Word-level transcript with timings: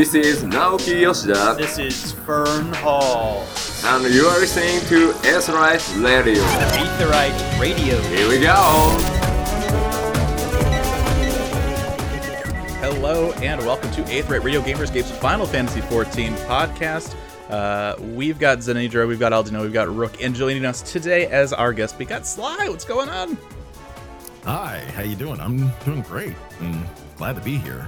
This 0.00 0.14
is 0.14 0.44
Naoki 0.44 1.02
Yoshida, 1.02 1.56
This 1.58 1.78
is 1.78 2.12
Fern 2.12 2.72
Hall. 2.72 3.46
and 3.84 4.14
you 4.14 4.24
are 4.24 4.40
listening 4.40 4.80
to 4.88 5.10
S-Right 5.28 5.94
Radio. 5.98 6.42
Aetherite 6.42 7.60
Radio. 7.60 8.00
Here 8.04 8.26
we 8.26 8.40
go! 8.40 8.54
Hello 12.80 13.32
and 13.42 13.60
welcome 13.66 13.90
to 13.90 14.00
Aetherite 14.04 14.42
Radio 14.42 14.62
GamerEscape's 14.62 15.10
Final 15.10 15.44
Fantasy 15.44 15.82
XIV 15.82 16.34
podcast. 16.46 17.14
Uh, 17.50 17.94
we've 18.00 18.38
got 18.38 18.60
Zenidra, 18.60 19.06
we've 19.06 19.20
got 19.20 19.32
Aldino, 19.32 19.60
we've 19.60 19.70
got 19.74 19.94
Rook, 19.94 20.22
and 20.22 20.34
joining 20.34 20.64
us 20.64 20.80
today 20.80 21.26
as 21.26 21.52
our 21.52 21.74
guest, 21.74 21.98
we 21.98 22.06
got 22.06 22.26
Sly. 22.26 22.70
What's 22.70 22.86
going 22.86 23.10
on? 23.10 23.36
Hi, 24.44 24.78
how 24.94 25.02
you 25.02 25.14
doing? 25.14 25.38
I'm 25.40 25.70
doing 25.84 26.00
great 26.00 26.36
and 26.60 26.86
glad 27.18 27.36
to 27.36 27.42
be 27.42 27.58
here. 27.58 27.86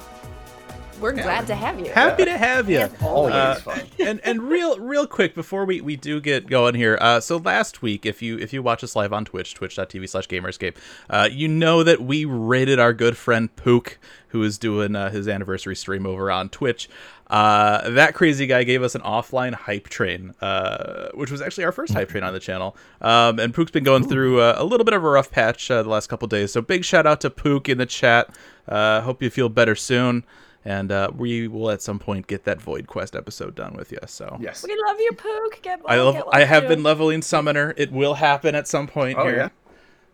We're 1.03 1.13
glad 1.13 1.49
to 1.49 1.55
have 1.57 1.81
you. 1.81 1.87
Happy 1.91 2.25
to 2.25 2.39
have 2.39 2.71
you. 2.71 2.89
Always 3.03 3.35
Uh, 3.35 3.55
fun. 3.57 3.81
and 3.99 4.21
and 4.23 4.43
real 4.45 4.79
real 4.79 5.07
quick 5.09 5.35
before 5.35 5.65
we, 5.65 5.81
we 5.81 5.97
do 5.97 6.21
get 6.21 6.47
going 6.47 6.77
here 6.77 6.97
uh, 7.01 7.19
so 7.19 7.39
last 7.39 7.83
week 7.83 8.07
if 8.07 8.23
you 8.23 8.39
if 8.39 8.53
you 8.53 8.63
watch 8.63 8.85
us 8.85 8.95
live 8.95 9.13
on 9.13 9.25
twitch 9.25 9.55
twitch.tv 9.55 10.09
slash 10.09 10.29
gamerescape 10.29 10.77
uh, 11.11 11.29
you 11.31 11.49
know 11.49 11.83
that 11.83 12.01
we 12.01 12.25
rated 12.25 12.79
our 12.79 12.93
good 12.93 13.17
friend 13.17 13.55
pook 13.57 13.99
who 14.29 14.45
is 14.45 14.59
doing 14.59 14.95
uh, 14.95 15.11
his 15.11 15.27
anniversary 15.27 15.75
stream 15.77 16.07
over 16.07 16.31
on 16.31 16.49
twitch. 16.49 16.89
Uh, 17.29 17.91
that 17.91 18.15
crazy 18.15 18.47
guy 18.47 18.63
gave 18.63 18.83
us 18.83 18.95
an 18.95 19.01
offline 19.03 19.55
hype 19.55 19.89
train 19.89 20.33
uh, 20.41 21.09
which 21.15 21.33
was 21.33 21.43
actually 21.43 21.65
our 21.65 21.73
first 21.73 21.93
hype 21.95 22.11
train 22.11 22.23
on 22.23 22.33
the 22.33 22.41
channel. 22.41 22.77
Um, 23.01 23.41
and 23.41 23.53
pook's 23.53 23.73
been 23.73 23.85
going 23.85 24.07
through 24.07 24.41
uh, 24.41 24.55
a 24.57 24.65
little 24.65 24.85
bit 24.85 24.95
of 24.95 25.03
a 25.03 25.09
rough 25.09 25.31
patch 25.33 25.69
uh, 25.71 25.83
the 25.83 25.89
last 25.89 26.09
couple 26.09 26.29
days. 26.29 26.53
So 26.53 26.61
big 26.63 26.85
shout 26.85 27.07
out 27.07 27.21
to 27.23 27.31
pook 27.31 27.69
in 27.69 27.79
the 27.79 27.87
chat. 27.87 28.31
Uh, 28.69 29.01
hope 29.01 29.21
you 29.21 29.31
feel 29.31 29.49
better 29.49 29.75
soon 29.75 30.23
and 30.65 30.93
uh, 30.93 31.11
we 31.17 31.49
will 31.49 31.71
at 31.71 31.83
some 31.83 31.99
point 31.99 32.27
get 32.27 32.45
that 32.45 32.61
Void 32.61 32.87
Quest 32.87 33.15
episode 33.17 33.55
done 33.55 33.75
with 33.75 33.91
you. 33.93 33.99
So 34.07 34.37
Yes. 34.41 34.65
We 34.67 34.75
love 34.87 34.97
you, 35.01 35.13
Pook. 35.13 35.61
Get 35.63 35.81
I 35.87 35.97
love. 35.97 36.15
get 36.15 36.25
I 36.33 36.45
have 36.45 36.63
soon. 36.65 36.69
been 36.69 36.83
leveling 36.83 37.23
Summoner. 37.23 37.75
It 37.77 37.91
will 37.93 38.15
happen 38.15 38.55
at 38.55 38.69
some 38.69 38.87
point 38.87 39.19
Oh, 39.19 39.25
here. 39.27 39.37
yeah? 39.37 39.49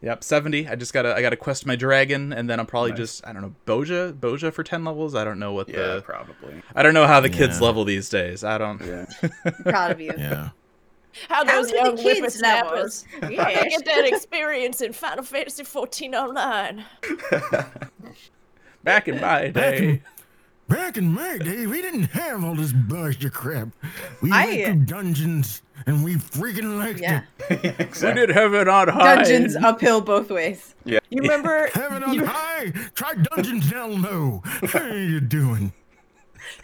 Yep, 0.00 0.22
seventy. 0.22 0.68
I 0.68 0.76
just 0.76 0.92
gotta. 0.92 1.12
I 1.12 1.22
gotta 1.22 1.34
quest 1.36 1.66
my 1.66 1.74
dragon, 1.74 2.32
and 2.32 2.48
then 2.48 2.60
I'm 2.60 2.66
probably 2.66 2.90
Nice. 2.92 2.98
just. 2.98 3.26
I 3.26 3.32
don't 3.32 3.42
know. 3.42 3.54
Bozja. 3.66 4.12
Bozja 4.12 4.52
for 4.52 4.62
ten 4.62 4.84
levels. 4.84 5.16
I 5.16 5.24
don't 5.24 5.40
know 5.40 5.52
what 5.52 5.68
Yeah, 5.68 5.96
the. 5.96 6.02
probably. 6.02 6.62
I 6.76 6.84
don't 6.84 6.94
know 6.94 7.08
how 7.08 7.18
the 7.18 7.28
kids 7.28 7.58
Yeah. 7.58 7.66
level 7.66 7.84
these 7.84 8.08
days. 8.08 8.44
I 8.44 8.58
don't. 8.58 8.80
Yeah. 8.80 9.06
proud 9.64 9.90
of 9.90 10.00
you. 10.00 10.12
Yeah. 10.16 10.50
How 11.28 11.42
those 11.42 11.66
do 11.66 11.72
the 11.72 11.78
young 11.78 11.96
kids 11.96 12.20
whippersnappers 12.20 13.04
levels? 13.20 13.36
get 13.36 13.84
that 13.86 14.04
experience 14.06 14.80
in 14.82 14.92
Final 14.92 15.24
Fantasy 15.24 15.64
14 15.64 16.14
online. 16.14 16.84
Back 18.84 19.08
in 19.08 19.16
my 19.20 19.48
Back 19.50 19.52
day. 19.52 20.02
In, 20.68 20.74
back 20.74 20.96
in 20.96 21.12
my 21.12 21.38
day, 21.38 21.66
we 21.66 21.82
didn't 21.82 22.04
have 22.04 22.44
all 22.44 22.54
this 22.54 22.72
bullshit 22.72 23.32
crap. 23.32 23.68
We 24.22 24.30
I- 24.32 24.46
went 24.46 24.64
through 24.64 24.84
dungeons 24.96 25.62
and 25.86 26.04
we 26.04 26.16
freaking 26.16 26.78
liked 26.78 27.00
Yeah. 27.00 27.22
it. 27.50 27.94
We 28.02 28.12
did 28.14 28.30
heaven 28.30 28.68
on 28.68 28.88
high. 28.88 29.16
Dungeons 29.16 29.56
uphill 29.56 30.00
both 30.00 30.30
ways. 30.30 30.74
Yeah. 30.84 30.98
You 31.10 31.22
remember? 31.22 31.68
Heaven 31.74 32.02
on 32.02 32.18
high, 32.18 32.72
try 32.94 33.14
dungeons 33.14 33.70
down 33.70 34.02
low. 34.02 34.42
How 34.44 34.86
you 34.92 35.20
doing? 35.20 35.72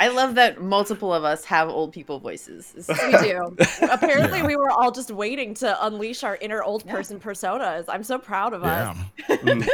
I 0.01 0.09
love 0.09 0.35
that 0.37 0.61
multiple 0.61 1.13
of 1.15 1.25
us 1.25 1.45
have 1.45 1.69
old 1.69 1.93
people 1.93 2.19
voices. 2.21 2.75
We 2.89 3.13
do. 3.19 3.57
Apparently, 3.91 4.43
we 4.43 4.57
were 4.57 4.71
all 4.71 4.91
just 4.91 5.11
waiting 5.11 5.55
to 5.55 5.87
unleash 5.87 6.25
our 6.25 6.37
inner 6.37 6.63
old 6.63 6.87
person 6.87 7.19
personas. 7.21 7.85
I'm 7.89 8.03
so 8.03 8.19
proud 8.19 8.53
of 8.53 8.63
Yeah. 8.63 8.95
us. 9.29 9.39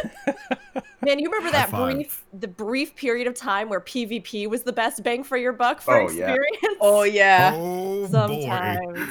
Man, 1.03 1.19
you 1.19 1.31
remember 1.31 1.51
that 1.53 1.71
five. 1.71 1.95
brief, 1.95 2.25
the 2.33 2.49
brief 2.49 2.95
period 2.95 3.27
of 3.27 3.35
time 3.35 3.69
where 3.71 3.81
PvP 3.81 4.49
was 4.49 4.63
the 4.63 4.73
best 4.73 5.03
bang 5.03 5.25
for 5.25 5.37
your 5.39 5.53
buck 5.53 5.81
for 5.81 5.95
Oh, 5.99 6.11
yeah. 6.11 6.35
experience? 6.35 6.79
oh 6.81 7.03
yeah, 7.05 7.53
Oh 7.57 8.03
boy. 8.03 8.09
Sometimes. 8.11 9.09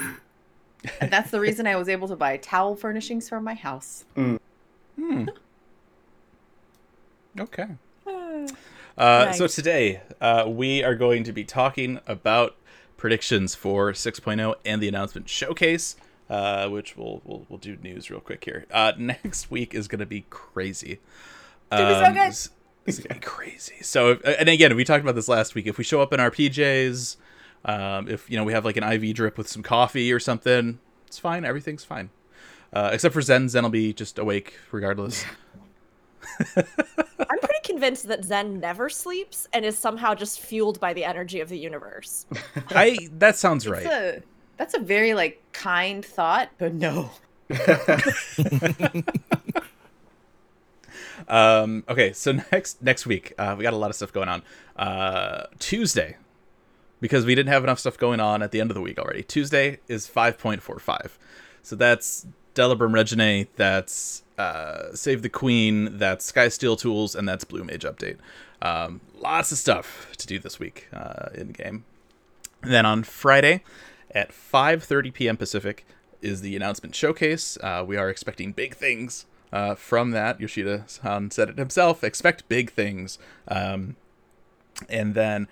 and 1.02 1.12
that's 1.12 1.32
the 1.32 1.40
reason 1.40 1.66
I 1.68 1.76
was 1.76 1.90
able 1.90 2.08
to 2.10 2.16
buy 2.16 2.38
towel 2.38 2.76
furnishings 2.76 3.28
for 3.28 3.42
my 3.42 3.54
house. 3.56 4.06
Hmm. 4.96 5.26
Okay. 7.40 7.66
Uh, 8.08 8.48
So 9.00 9.06
Nice. 9.46 9.56
today 9.56 10.02
uh, 10.20 10.44
we 10.48 10.84
are 10.84 10.94
going 10.94 11.24
to 11.24 11.32
be 11.32 11.46
talking 11.46 12.02
about 12.06 12.58
predictions 12.98 13.56
for 13.56 13.94
6.0 13.94 14.56
and 14.66 14.82
the 14.82 14.90
announcement 14.90 15.30
showcase, 15.30 15.96
uh, 16.30 16.68
which 16.68 16.98
we'll, 16.98 17.22
we'll 17.24 17.46
we'll 17.48 17.60
do 17.60 17.78
news 17.78 18.12
real 18.12 18.20
quick 18.20 18.44
here. 18.44 18.66
Uh, 18.70 18.92
next 18.98 19.50
week 19.50 19.74
is 19.74 19.88
going 19.88 20.00
to 20.00 20.06
be 20.06 20.26
crazy. 20.30 21.00
It's 21.72 21.80
gonna 21.80 21.88
be 21.88 22.06
so 22.06 22.14
good. 22.14 22.28
It's, 22.28 22.50
it's 22.86 23.00
gonna 23.00 23.20
be 23.22 23.26
crazy. 23.26 23.76
So, 23.84 24.12
if, 24.12 24.26
and 24.26 24.50
again, 24.50 24.76
we 24.76 24.84
talked 24.84 25.04
about 25.04 25.16
this 25.16 25.30
last 25.30 25.56
week. 25.56 25.66
If 25.68 25.78
we 25.78 25.86
show 25.86 26.02
up 26.02 26.12
in 26.12 26.20
our 26.20 26.32
PJs, 26.32 27.16
um, 27.64 28.10
if 28.10 28.30
you 28.30 28.36
know 28.36 28.44
we 28.44 28.52
have 28.52 28.66
like 28.66 28.76
an 28.76 28.84
IV 28.84 29.16
drip 29.16 29.38
with 29.38 29.48
some 29.48 29.64
coffee 29.64 30.12
or 30.12 30.20
something, 30.20 30.80
it's 31.08 31.20
fine. 31.20 31.46
Everything's 31.46 31.86
fine, 31.86 32.10
uh, 32.74 32.90
except 32.92 33.14
for 33.14 33.22
Zen. 33.22 33.48
Zen 33.48 33.64
will 33.64 33.70
be 33.70 33.94
just 33.94 34.20
awake 34.20 34.56
regardless. 34.72 35.24
I'm 36.58 36.66
convinced 37.70 38.08
that 38.08 38.26
Zen 38.26 38.60
never 38.60 38.90
sleeps 38.90 39.48
and 39.54 39.64
is 39.64 39.78
somehow 39.78 40.16
just 40.16 40.40
fueled 40.40 40.80
by 40.80 40.94
the 40.94 41.04
energy 41.06 41.40
of 41.40 41.50
the 41.50 41.58
universe. 41.58 42.26
I 42.70 43.10
that 43.20 43.38
sounds 43.38 43.68
right. 43.68 43.84
That's 43.84 44.18
a, 44.18 44.24
that's 44.58 44.74
a 44.74 44.80
very 44.80 45.14
like 45.14 45.42
kind 45.54 46.04
thought, 46.04 46.50
but 46.58 46.74
no. 46.74 47.12
Um, 51.28 51.84
okay, 51.88 52.12
so 52.12 52.32
next 52.52 52.82
next 52.82 53.06
week 53.06 53.34
uh, 53.38 53.54
we 53.56 53.64
got 53.64 53.74
a 53.74 53.78
lot 53.78 53.92
of 53.92 53.96
stuff 53.96 54.12
going 54.12 54.30
on. 54.30 54.42
Uh, 54.76 55.44
Tuesday, 55.60 56.18
because 57.02 57.24
we 57.24 57.36
didn't 57.36 57.52
have 57.52 57.64
enough 57.64 57.78
stuff 57.78 58.00
going 58.00 58.20
on 58.20 58.42
at 58.42 58.52
the 58.52 58.60
end 58.60 58.72
of 58.72 58.76
the 58.76 58.82
week 58.82 58.98
already. 58.98 59.22
Tuesday 59.22 59.80
is 59.88 60.08
five 60.08 60.40
point 60.40 60.64
four 60.64 60.80
five, 60.80 61.20
so 61.62 61.76
that's 61.76 62.26
Delubrum 62.56 62.92
Reginae, 62.92 63.48
that's 63.56 64.24
uh, 64.40 64.96
Save 64.96 65.22
the 65.22 65.30
Queen, 65.30 65.98
that's 65.98 66.32
Skysteel 66.32 66.80
Tools, 66.80 67.14
and 67.14 67.28
that's 67.28 67.44
Blue 67.44 67.64
Mage 67.64 67.84
Update. 67.84 68.18
Um, 68.62 69.02
lots 69.20 69.52
of 69.52 69.58
stuff 69.58 70.08
to 70.18 70.26
do 70.26 70.40
this 70.40 70.60
week 70.60 70.88
uh, 70.94 71.30
in 71.34 71.50
game. 71.50 71.84
And 72.62 72.74
then 72.74 72.86
on 72.86 73.04
Friday 73.04 73.64
at 74.12 74.32
5:30 74.32 75.14
p.m. 75.14 75.38
Pacific 75.38 75.86
is 76.22 76.42
the 76.42 76.56
announcement 76.56 76.96
showcase. 76.96 77.58
Uh, 77.62 77.84
we 77.86 77.98
are 77.98 78.10
expecting 78.10 78.52
big 78.52 78.76
things 78.76 79.26
uh, 79.52 79.76
from 79.76 80.12
that. 80.12 80.40
Yoshida 80.40 80.84
San 80.88 81.32
said 81.32 81.50
it 81.50 81.58
himself. 81.58 82.04
Expect 82.04 82.48
big 82.50 82.72
things. 82.72 83.20
Um, 83.48 83.96
and 84.90 85.14
then, 85.16 85.48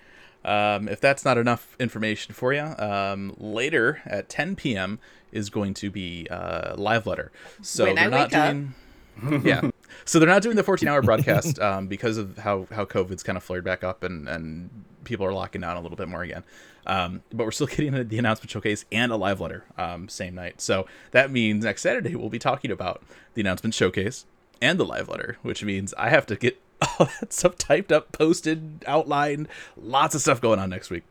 um, 0.48 0.88
if 0.88 1.00
that's 1.00 1.24
not 1.24 1.36
enough 1.38 1.76
information 1.78 2.34
for 2.34 2.52
you, 2.52 2.74
um, 2.78 3.34
later 3.38 4.00
at 4.06 4.28
10 4.28 4.56
p.m. 4.56 4.98
is 5.32 5.50
going 5.50 5.74
to 5.74 5.90
be 5.90 6.26
uh, 6.30 6.74
live 6.76 7.06
letter. 7.06 7.30
So 7.62 7.84
When 7.84 7.96
they're 7.96 8.04
I 8.06 8.08
not 8.08 8.30
wake 8.30 8.34
up. 8.36 8.52
doing. 8.52 8.74
yeah. 9.44 9.70
So 10.04 10.18
they're 10.18 10.28
not 10.28 10.42
doing 10.42 10.56
the 10.56 10.62
14 10.62 10.88
hour 10.88 11.02
broadcast 11.02 11.58
um, 11.68 11.86
because 11.86 12.16
of 12.16 12.38
how, 12.38 12.66
how 12.72 12.84
COVID's 12.84 13.22
kind 13.22 13.36
of 13.36 13.42
flared 13.42 13.64
back 13.64 13.82
up 13.84 14.02
and, 14.02 14.28
and 14.28 14.70
people 15.04 15.26
are 15.26 15.32
locking 15.32 15.60
down 15.60 15.76
a 15.76 15.80
little 15.80 15.96
bit 15.96 16.08
more 16.08 16.22
again. 16.22 16.44
Um, 16.86 17.22
but 17.32 17.44
we're 17.44 17.50
still 17.50 17.66
getting 17.76 18.08
the 18.08 18.18
announcement 18.18 18.50
showcase 18.50 18.84
and 18.90 19.12
a 19.12 19.16
live 19.16 19.40
letter 19.40 19.64
um, 19.76 20.08
same 20.08 20.34
night. 20.34 20.60
So 20.60 20.86
that 21.10 21.30
means 21.30 21.64
next 21.64 21.82
Saturday 21.82 22.14
we'll 22.14 22.30
be 22.30 22.38
talking 22.38 22.70
about 22.70 23.02
the 23.34 23.40
announcement 23.42 23.74
showcase 23.74 24.24
and 24.62 24.78
the 24.80 24.84
live 24.84 25.08
letter, 25.08 25.36
which 25.42 25.62
means 25.62 25.92
I 25.98 26.08
have 26.08 26.24
to 26.26 26.36
get 26.36 26.58
all 26.98 27.08
that 27.20 27.32
stuff 27.32 27.56
typed 27.56 27.92
up, 27.92 28.12
posted, 28.12 28.84
outlined. 28.86 29.48
Lots 29.76 30.14
of 30.14 30.20
stuff 30.20 30.40
going 30.40 30.58
on 30.58 30.70
next 30.70 30.90
week. 30.90 31.04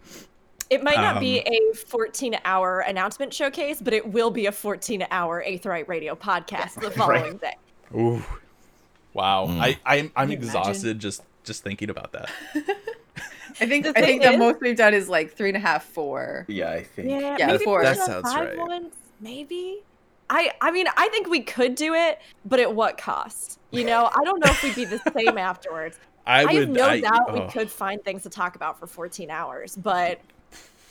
It 0.69 0.83
might 0.83 0.97
not 0.97 1.22
be 1.22 1.39
Um, 1.39 1.53
a 1.53 1.75
14 1.75 2.38
hour 2.44 2.79
announcement 2.81 3.33
showcase, 3.33 3.81
but 3.81 3.94
it 3.94 4.05
will 4.07 4.31
be 4.31 4.47
a 4.47 4.51
14 4.51 5.07
hour 5.11 5.44
Aetherite 5.45 5.88
Radio 5.88 6.16
podcast 6.16 6.81
the 6.81 6.91
following 6.97 7.38
day. 7.38 7.55
Ooh, 7.95 8.22
wow! 9.13 9.47
I 9.47 9.78
I'm 9.85 10.11
I'm 10.16 10.29
you 10.29 10.35
exhausted 10.38 11.00
just 11.00 11.23
just 11.45 11.63
thinking 11.63 11.89
about 11.89 12.11
that. 12.11 12.29
I 13.59 13.66
think 13.66 13.85
The 13.85 13.97
I 13.97 14.02
think 14.02 14.22
thing 14.22 14.31
the 14.34 14.37
most 14.37 14.59
we've 14.61 14.75
done 14.75 14.93
is 14.93 15.08
like 15.09 15.31
three 15.34 15.49
and 15.49 15.58
a 15.58 15.61
half, 15.61 15.85
four. 15.85 16.46
Yeah, 16.49 16.70
I 16.72 16.84
think. 16.84 17.09
Yeah, 17.09 17.37
Yeah, 17.40 17.47
maybe 17.47 17.63
four. 17.63 17.81
That 17.84 17.97
sounds 17.97 18.31
five 18.31 18.49
right. 18.49 18.58
once, 18.58 18.96
maybe. 19.22 19.79
I 20.29 20.52
I 20.62 20.72
mean, 20.72 20.88
I 20.96 21.08
think 21.09 21.28
we 21.29 21.41
could 21.41 21.76
do 21.76 21.94
it, 21.94 22.20
but 22.46 22.59
at 22.59 22.74
what 22.74 22.97
cost? 22.97 23.59
You 23.72 23.84
know, 23.84 24.09
I 24.14 24.24
don't 24.24 24.44
know 24.44 24.52
if 24.52 24.64
we'd 24.64 24.76
be 24.76 24.85
the 24.85 25.00
same 25.18 25.38
afterwards. 25.38 26.00
I 26.26 26.41
I, 26.41 26.46
would. 26.46 26.56
have 26.56 26.70
no 26.70 26.85
I- 26.85 27.00
doubt 27.02 27.34
we 27.34 27.40
oh. 27.40 27.47
could 27.47 27.70
find 27.72 28.03
things 28.03 28.24
to 28.24 28.29
talk 28.29 28.56
about 28.56 28.79
for 28.79 28.88
14 28.88 29.29
hours, 29.29 29.76
but 29.76 30.20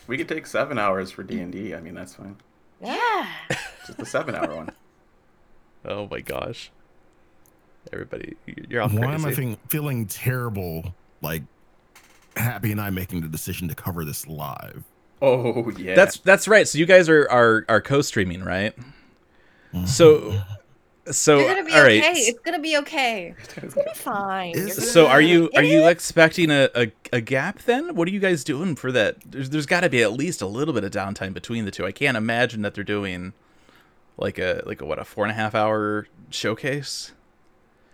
We 0.07 0.17
could 0.17 0.29
take 0.29 0.47
seven 0.47 0.79
hours 0.79 1.11
for 1.11 1.23
D 1.23 1.41
and 1.41 1.53
D. 1.53 1.75
I 1.75 1.81
mean, 1.81 1.95
that's 1.95 2.15
fine. 2.15 2.37
Yeah. 2.83 3.27
Just 3.87 3.99
the 3.99 4.07
seven 4.07 4.35
hour 4.35 4.55
one. 4.55 4.71
Oh 5.89 6.09
my 6.11 6.21
gosh! 6.21 6.73
Everybody, 7.93 8.37
you're 8.69 8.83
all 8.83 8.89
Why 8.89 9.15
am 9.15 9.25
I 9.25 9.31
feeling, 9.33 9.57
feeling 9.69 10.07
terrible? 10.07 10.93
Like 11.23 11.45
Happy 12.37 12.71
and 12.73 12.81
I 12.81 12.91
making 12.91 13.23
the 13.23 13.29
decision 13.29 13.69
to 13.69 13.75
cover 13.75 14.05
this 14.05 14.27
live. 14.27 14.83
Oh 15.23 15.71
yeah. 15.79 15.95
That's 15.95 16.19
that's 16.19 16.47
right. 16.49 16.69
So 16.69 16.77
you 16.79 16.85
guys 16.87 17.09
are 17.09 17.27
are 17.31 17.65
are 17.69 17.81
co-streaming, 17.81 18.43
right? 18.43 18.75
Mm-hmm. 19.77 19.87
So 19.87 20.41
So 21.13 21.39
You're 21.39 21.49
gonna 21.55 21.65
be 21.65 21.73
all 21.73 21.83
right. 21.83 22.01
okay. 22.03 22.13
It's 22.21 22.41
gonna 22.41 22.59
be 22.59 22.77
okay. 22.79 23.35
It's 23.39 23.55
gonna 23.75 23.89
be 23.89 23.91
fine. 23.95 24.53
You're 24.55 24.63
gonna 24.69 24.75
So 24.75 25.05
be 25.05 25.11
are 25.11 25.21
you 25.21 25.51
are 25.55 25.63
you 25.63 25.87
expecting 25.87 26.51
a, 26.51 26.69
a, 26.75 26.93
a 27.13 27.21
gap 27.21 27.61
then? 27.63 27.95
What 27.95 28.09
are 28.09 28.11
you 28.11 28.19
guys 28.21 28.43
doing 28.45 28.75
for 28.75 28.91
that? 28.93 29.17
There's 29.25 29.51
there's 29.51 29.67
got 29.67 29.81
to 29.83 29.89
be 29.89 30.03
at 30.03 30.13
least 30.13 30.43
a 30.43 30.47
little 30.47 30.75
bit 30.75 30.83
of 30.85 30.91
downtime 30.91 31.33
between 31.33 31.65
the 31.65 31.71
two. 31.71 31.85
I 31.87 31.93
can't 31.93 32.17
imagine 32.17 32.63
that 32.63 32.75
they're 32.75 32.83
doing 32.85 33.33
like 34.17 34.39
a 34.39 34.63
like 34.67 34.81
a 34.81 34.87
what 34.87 34.99
a 34.99 35.05
four 35.05 35.25
and 35.25 35.31
a 35.31 35.35
half 35.35 35.55
hour 35.55 36.09
showcase. 36.31 37.13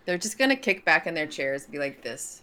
They're 0.06 0.19
just 0.19 0.38
gonna 0.38 0.56
kick 0.56 0.85
back 0.85 1.06
in 1.06 1.14
their 1.14 1.26
chairs 1.26 1.64
and 1.64 1.73
be 1.73 1.78
like 1.78 2.02
this. 2.02 2.43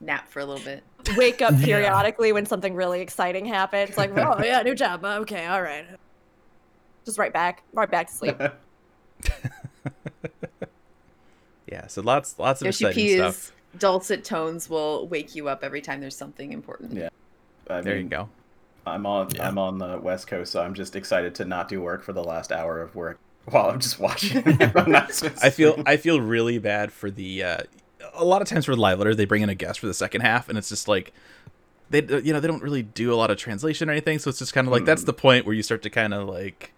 Nap 0.00 0.28
for 0.28 0.40
a 0.40 0.44
little 0.44 0.64
bit. 0.64 0.82
wake 1.16 1.40
up 1.42 1.52
Yeah. 1.58 1.64
periodically 1.64 2.32
when 2.32 2.46
something 2.46 2.74
really 2.74 3.00
exciting 3.00 3.44
happens? 3.46 3.96
Like, 3.96 4.16
oh 4.16 4.42
yeah, 4.44 4.60
new 4.62 4.74
job. 4.74 5.04
Okay, 5.04 5.46
all 5.46 5.62
right. 5.62 5.86
Just 7.04 7.18
right 7.18 7.32
back, 7.32 7.62
right 7.72 7.90
back 7.90 8.08
to 8.08 8.12
sleep. 8.14 8.36
Yeah, 11.66 11.86
so 11.86 12.02
lots 12.02 12.38
lots 12.38 12.60
of 12.60 12.66
Yoshi 12.66 12.84
exciting 12.86 13.04
P's 13.04 13.16
stuff. 13.16 13.52
dulcet 13.78 14.22
tones 14.24 14.68
will 14.68 15.08
wake 15.08 15.34
you 15.34 15.48
up 15.48 15.64
every 15.64 15.80
time 15.80 16.00
there's 16.00 16.14
something 16.16 16.52
important. 16.52 16.92
Yeah. 16.92 17.08
I 17.68 17.80
There 17.80 17.96
you 17.96 18.04
go. 18.04 18.28
I'm 18.86 19.06
on 19.06 19.30
Yeah. 19.34 19.48
I'm 19.48 19.58
on 19.58 19.78
the 19.78 19.98
West 19.98 20.26
Coast, 20.26 20.52
so 20.52 20.62
I'm 20.62 20.74
just 20.74 20.94
excited 20.94 21.34
to 21.36 21.44
not 21.46 21.68
do 21.68 21.80
work 21.80 22.02
for 22.02 22.12
the 22.12 22.22
last 22.22 22.52
hour 22.52 22.82
of 22.82 22.94
work 22.94 23.18
while 23.46 23.70
I'm 23.70 23.80
just 23.80 23.98
watching. 23.98 24.42
I 25.42 25.50
feel 25.50 25.82
I 25.86 25.96
feel 25.96 26.20
really 26.20 26.58
bad 26.58 26.92
for 26.92 27.10
the 27.10 27.42
uh, 27.42 27.58
a 28.12 28.24
lot 28.24 28.42
of 28.42 28.48
times 28.48 28.66
for 28.66 28.74
the 28.74 28.80
live 28.80 28.98
letter 28.98 29.14
they 29.14 29.24
bring 29.24 29.40
in 29.42 29.48
a 29.48 29.54
guest 29.54 29.80
for 29.80 29.86
the 29.86 29.94
second 29.94 30.20
half 30.20 30.50
and 30.50 30.58
it's 30.58 30.68
just 30.68 30.86
like 30.86 31.12
they 31.88 32.02
you 32.22 32.32
know 32.34 32.40
they 32.40 32.46
don't 32.48 32.62
really 32.62 32.82
do 32.82 33.12
a 33.12 33.16
lot 33.16 33.30
of 33.30 33.38
translation 33.38 33.88
or 33.88 33.92
anything 33.92 34.18
so 34.18 34.28
it's 34.28 34.38
just 34.38 34.52
kind 34.52 34.66
of 34.66 34.72
like 34.72 34.84
that's 34.84 35.02
Hmm. 35.02 35.06
the 35.06 35.12
point 35.14 35.46
where 35.46 35.54
you 35.54 35.62
start 35.62 35.80
to 35.82 35.90
kind 35.90 36.12
of 36.12 36.28
like 36.28 36.74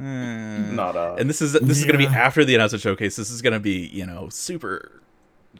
hmm. 0.00 0.74
not 0.74 0.96
uh 0.96 1.14
and 1.18 1.28
this 1.28 1.42
is 1.42 1.52
this 1.52 1.78
is 1.78 1.84
going 1.84 1.98
to 1.98 1.98
be 1.98 2.06
after 2.06 2.44
the 2.44 2.54
announcement 2.54 2.82
showcase 2.82 3.16
this 3.16 3.30
is 3.30 3.42
going 3.42 3.52
to 3.52 3.60
be 3.60 3.86
you 3.88 4.06
know 4.06 4.28
super 4.30 5.00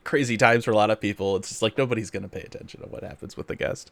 crazy 0.04 0.36
times 0.36 0.64
for 0.64 0.70
a 0.70 0.74
lot 0.76 0.88
of 0.90 1.00
people 1.00 1.36
it's 1.36 1.48
just 1.48 1.62
like 1.62 1.76
nobody's 1.76 2.10
going 2.10 2.22
to 2.22 2.28
pay 2.28 2.40
attention 2.40 2.80
to 2.80 2.86
what 2.88 3.02
happens 3.02 3.36
with 3.36 3.48
the 3.48 3.56
guest 3.56 3.90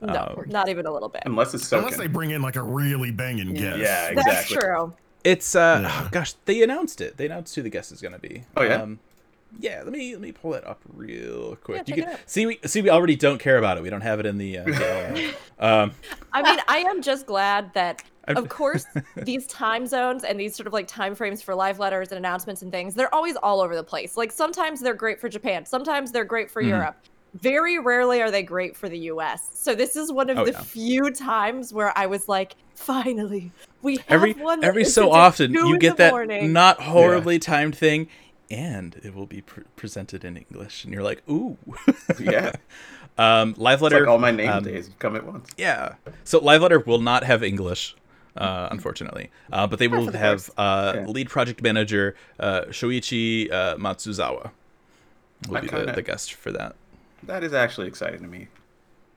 No, 0.00 0.34
Um, 0.38 0.44
not 0.48 0.68
even 0.68 0.86
a 0.86 0.90
little 0.92 1.08
bit. 1.10 1.22
unless 1.26 1.54
it's 1.54 1.64
Soken. 1.68 1.78
Unless 1.78 1.96
they 1.98 2.06
bring 2.08 2.30
in 2.30 2.42
like 2.42 2.56
a 2.56 2.62
really 2.62 3.10
banging 3.10 3.54
Yeah. 3.54 3.76
guest. 3.76 3.78
Yeah, 3.78 4.14
That's 4.14 4.26
exactly. 4.50 4.56
true. 4.56 4.94
It's 5.22 5.54
uh 5.54 5.80
Yeah. 5.82 6.08
gosh, 6.10 6.32
they 6.46 6.62
announced 6.62 7.00
it. 7.00 7.16
They 7.18 7.26
announced 7.26 7.54
who 7.54 7.62
the 7.62 7.70
guest 7.70 7.92
is 7.92 8.00
gonna 8.00 8.18
be. 8.18 8.44
Oh, 8.56 8.62
yeah? 8.62 8.82
Um, 8.82 8.98
yeah, 9.60 9.82
let 9.84 9.92
me 9.92 10.12
let 10.12 10.20
me 10.22 10.32
pull 10.32 10.54
it 10.54 10.66
up 10.66 10.80
real 10.92 11.56
quick. 11.56 11.86
Yeah, 11.86 11.94
you 11.94 12.02
can 12.02 12.18
see 12.26 12.46
we 12.46 12.58
see 12.64 12.80
we 12.82 12.90
already 12.90 13.14
don't 13.14 13.38
care 13.38 13.56
about 13.58 13.76
it. 13.76 13.82
We 13.82 13.90
don't 13.90 14.00
have 14.00 14.18
it 14.20 14.26
in 14.26 14.38
the 14.38 14.58
uh, 14.58 14.64
um 15.60 15.92
I 16.32 16.42
mean, 16.42 16.58
I 16.66 16.78
am 16.78 17.02
just 17.02 17.26
glad 17.26 17.72
that, 17.74 18.02
I'm- 18.02 18.13
of 18.28 18.48
course, 18.48 18.86
these 19.16 19.46
time 19.46 19.86
zones 19.86 20.24
and 20.24 20.38
these 20.38 20.54
sort 20.56 20.66
of 20.66 20.72
like 20.72 20.86
time 20.88 21.14
frames 21.14 21.42
for 21.42 21.54
live 21.54 21.78
letters 21.78 22.08
and 22.10 22.18
announcements 22.18 22.62
and 22.62 22.70
things, 22.72 22.94
they're 22.94 23.14
always 23.14 23.36
all 23.36 23.60
over 23.60 23.74
the 23.76 23.84
place. 23.84 24.16
Like 24.16 24.32
sometimes 24.32 24.80
they're 24.80 24.94
great 24.94 25.20
for 25.20 25.28
Japan, 25.28 25.64
sometimes 25.66 26.12
they're 26.12 26.24
great 26.24 26.50
for 26.50 26.62
Mhm. 26.62 26.68
Europe. 26.68 26.96
Very 27.34 27.80
rarely 27.80 28.22
are 28.22 28.30
they 28.30 28.44
great 28.44 28.76
for 28.76 28.88
the 28.88 28.98
US. 29.10 29.50
So 29.54 29.74
this 29.74 29.96
is 29.96 30.12
one 30.12 30.30
of 30.30 30.38
Oh, 30.38 30.44
the 30.44 30.52
yeah. 30.52 30.60
few 30.62 31.10
times 31.10 31.72
where 31.72 31.92
I 31.98 32.06
was 32.06 32.28
like, 32.28 32.54
finally, 32.76 33.50
we 33.82 33.96
have 33.96 34.04
every 34.08 34.32
one. 34.34 34.60
that 34.60 34.66
every 34.68 34.84
so 34.84 35.10
often 35.10 35.52
you 35.52 35.76
get 35.78 35.96
that 35.96 36.12
morning. 36.12 36.52
not 36.52 36.80
horribly 36.80 37.38
timed 37.40 37.76
thing 37.76 38.06
and 38.50 39.00
it 39.02 39.14
will 39.14 39.26
be 39.26 39.40
pre- 39.40 39.64
presented 39.74 40.24
in 40.24 40.36
English 40.36 40.84
and 40.84 40.92
you're 40.92 41.02
like, 41.02 41.22
"Ooh." 41.28 41.56
Yeah. 42.20 42.52
um 43.18 43.54
live 43.56 43.74
It's 43.74 43.82
letter 43.82 44.00
like 44.00 44.08
all 44.08 44.18
my 44.18 44.30
name 44.30 44.48
um, 44.50 44.62
days 44.64 44.90
come 44.98 45.16
at 45.16 45.24
once. 45.26 45.48
Yeah. 45.56 45.94
So 46.24 46.38
live 46.38 46.62
letter 46.62 46.78
will 46.78 47.00
not 47.00 47.24
have 47.24 47.42
English, 47.42 47.96
uh, 48.36 48.68
unfortunately, 48.70 49.30
uh, 49.52 49.66
but 49.66 49.78
they 49.78 49.88
will 49.88 50.06
the 50.06 50.18
have 50.18 50.50
uh, 50.56 50.92
Yeah. 50.96 51.06
lead 51.06 51.28
project 51.28 51.62
manager 51.62 52.14
uh, 52.40 52.62
Shoichi 52.70 53.50
uh, 53.52 53.76
Matsuzawa. 53.76 54.50
Will 55.48 55.56
I 55.56 55.60
be 55.60 55.66
the, 55.68 55.76
kinda- 55.76 55.92
the 55.94 56.02
guest 56.02 56.34
for 56.34 56.50
that. 56.52 56.74
That 57.24 57.42
is 57.44 57.52
actually 57.52 57.86
exciting 57.88 58.20
to 58.20 58.28
me. 58.28 58.48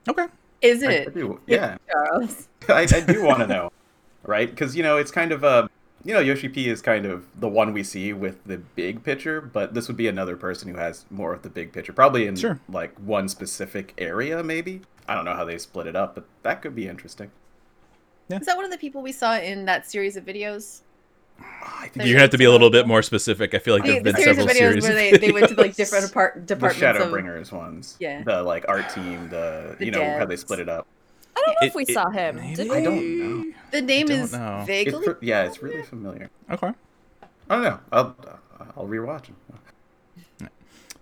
Okay. 0.09 0.27
Is 0.61 0.83
I- 0.83 0.87
I 0.87 0.91
it? 0.91 1.13
do- 1.13 1.39
yeah. 1.47 1.77
Charles. 1.91 2.47
I, 2.69 2.81
I 2.93 2.99
do 3.01 3.23
want 3.23 3.39
to 3.39 3.47
know, 3.47 3.71
right? 4.23 4.49
Because 4.49 4.75
you 4.75 4.83
know 4.83 4.97
it's 4.97 5.11
kind 5.11 5.31
of 5.31 5.43
uh, 5.43 5.67
you 6.05 6.13
know 6.13 6.19
Yoshi 6.19 6.47
P 6.49 6.69
is 6.69 6.81
kind 6.81 7.05
of 7.05 7.25
the 7.39 7.47
one 7.47 7.73
we 7.73 7.83
see 7.83 8.13
with 8.13 8.43
the 8.45 8.57
big 8.57 9.03
picture, 9.03 9.41
but 9.41 9.73
this 9.73 9.87
would 9.87 9.97
be 9.97 10.07
another 10.07 10.35
person 10.37 10.69
who 10.69 10.77
has 10.77 11.05
more 11.09 11.33
of 11.33 11.41
the 11.41 11.49
big 11.49 11.71
picture, 11.73 11.93
probably 11.93 12.27
in 12.27 12.35
Sure. 12.35 12.59
like 12.69 12.93
one 12.97 13.27
specific 13.29 13.93
area, 13.97 14.43
maybe. 14.43 14.81
I 15.07 15.15
don't 15.15 15.25
know 15.25 15.33
how 15.35 15.45
they 15.45 15.57
split 15.57 15.87
it 15.87 15.95
up, 15.95 16.15
but 16.15 16.25
that 16.43 16.61
could 16.61 16.75
be 16.75 16.87
interesting. 16.87 17.31
Is 18.29 18.45
that 18.45 18.55
one 18.55 18.65
of 18.65 18.71
the 18.71 18.77
people 18.77 19.01
we 19.01 19.11
saw 19.11 19.37
in 19.37 19.65
that 19.65 19.89
series 19.89 20.17
of 20.17 20.25
videos? 20.25 20.81
I 21.39 21.87
think 21.93 22.05
You're 22.05 22.15
gonna 22.15 22.21
have 22.21 22.29
to 22.31 22.37
be 22.37 22.45
a 22.45 22.51
little 22.51 22.69
bit 22.71 22.87
more 22.87 23.01
specific. 23.03 23.53
I 23.53 23.59
feel 23.59 23.75
like 23.75 23.83
The, 23.83 23.91
there've 23.99 24.03
the 24.03 24.13
been 24.13 24.21
series 24.21 24.37
of 24.39 24.49
several 24.49 24.55
videos 24.55 24.57
series 24.57 24.83
where 24.83 24.91
of 24.91 24.97
they, 25.21 25.27
they 25.27 25.31
went 25.31 25.49
to 25.49 25.55
like 25.55 25.75
different 25.75 26.09
apart- 26.09 26.33
the 26.35 26.55
departments 26.55 26.99
of 26.99 27.11
Shadowbringers 27.11 27.51
ones. 27.51 27.95
Yeah. 27.99 28.23
The 28.23 28.41
like 28.43 28.65
art 28.67 28.89
team, 28.89 29.29
the, 29.29 29.75
The 29.77 29.85
you 29.85 29.91
know 29.91 30.17
how 30.17 30.25
they 30.25 30.35
split 30.35 30.59
it 30.59 30.67
up. 30.69 30.87
I 31.35 31.41
don't 31.45 31.47
know 31.49 31.53
It- 31.61 31.67
if 31.67 31.75
we 31.75 31.83
it- 31.83 31.93
saw 31.93 32.09
him. 32.09 32.35
maybe? 32.37 32.55
Did 32.55 32.71
I 32.71 32.81
don't 32.83 33.19
know. 33.19 33.53
The 33.71 33.81
name 33.81 34.09
is 34.09 34.33
know. 34.33 34.63
Vaguely. 34.65 35.05
pr- 35.05 35.23
yeah, 35.23 35.43
it's 35.43 35.61
really 35.61 35.83
familiar. 35.83 36.29
Okay. 36.49 36.71
I 37.49 37.55
don't 37.55 37.63
know. 37.63 37.79
I'll 37.91 38.15
I'll 38.75 38.87
rewatch 38.87 39.27
them. 39.27 40.49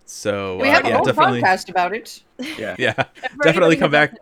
So 0.06 0.58
we 0.58 0.68
uh, 0.70 0.74
have 0.74 0.86
a 0.86 0.90
yeah, 0.90 0.96
whole 0.98 1.06
definitely. 1.06 1.42
podcast 1.42 1.70
about 1.70 1.94
it. 1.96 2.22
Yeah. 2.60 2.76
Yeah, 2.80 2.94
definitely 3.42 3.76
come 3.78 3.90
who 3.90 3.94
back. 3.94 4.14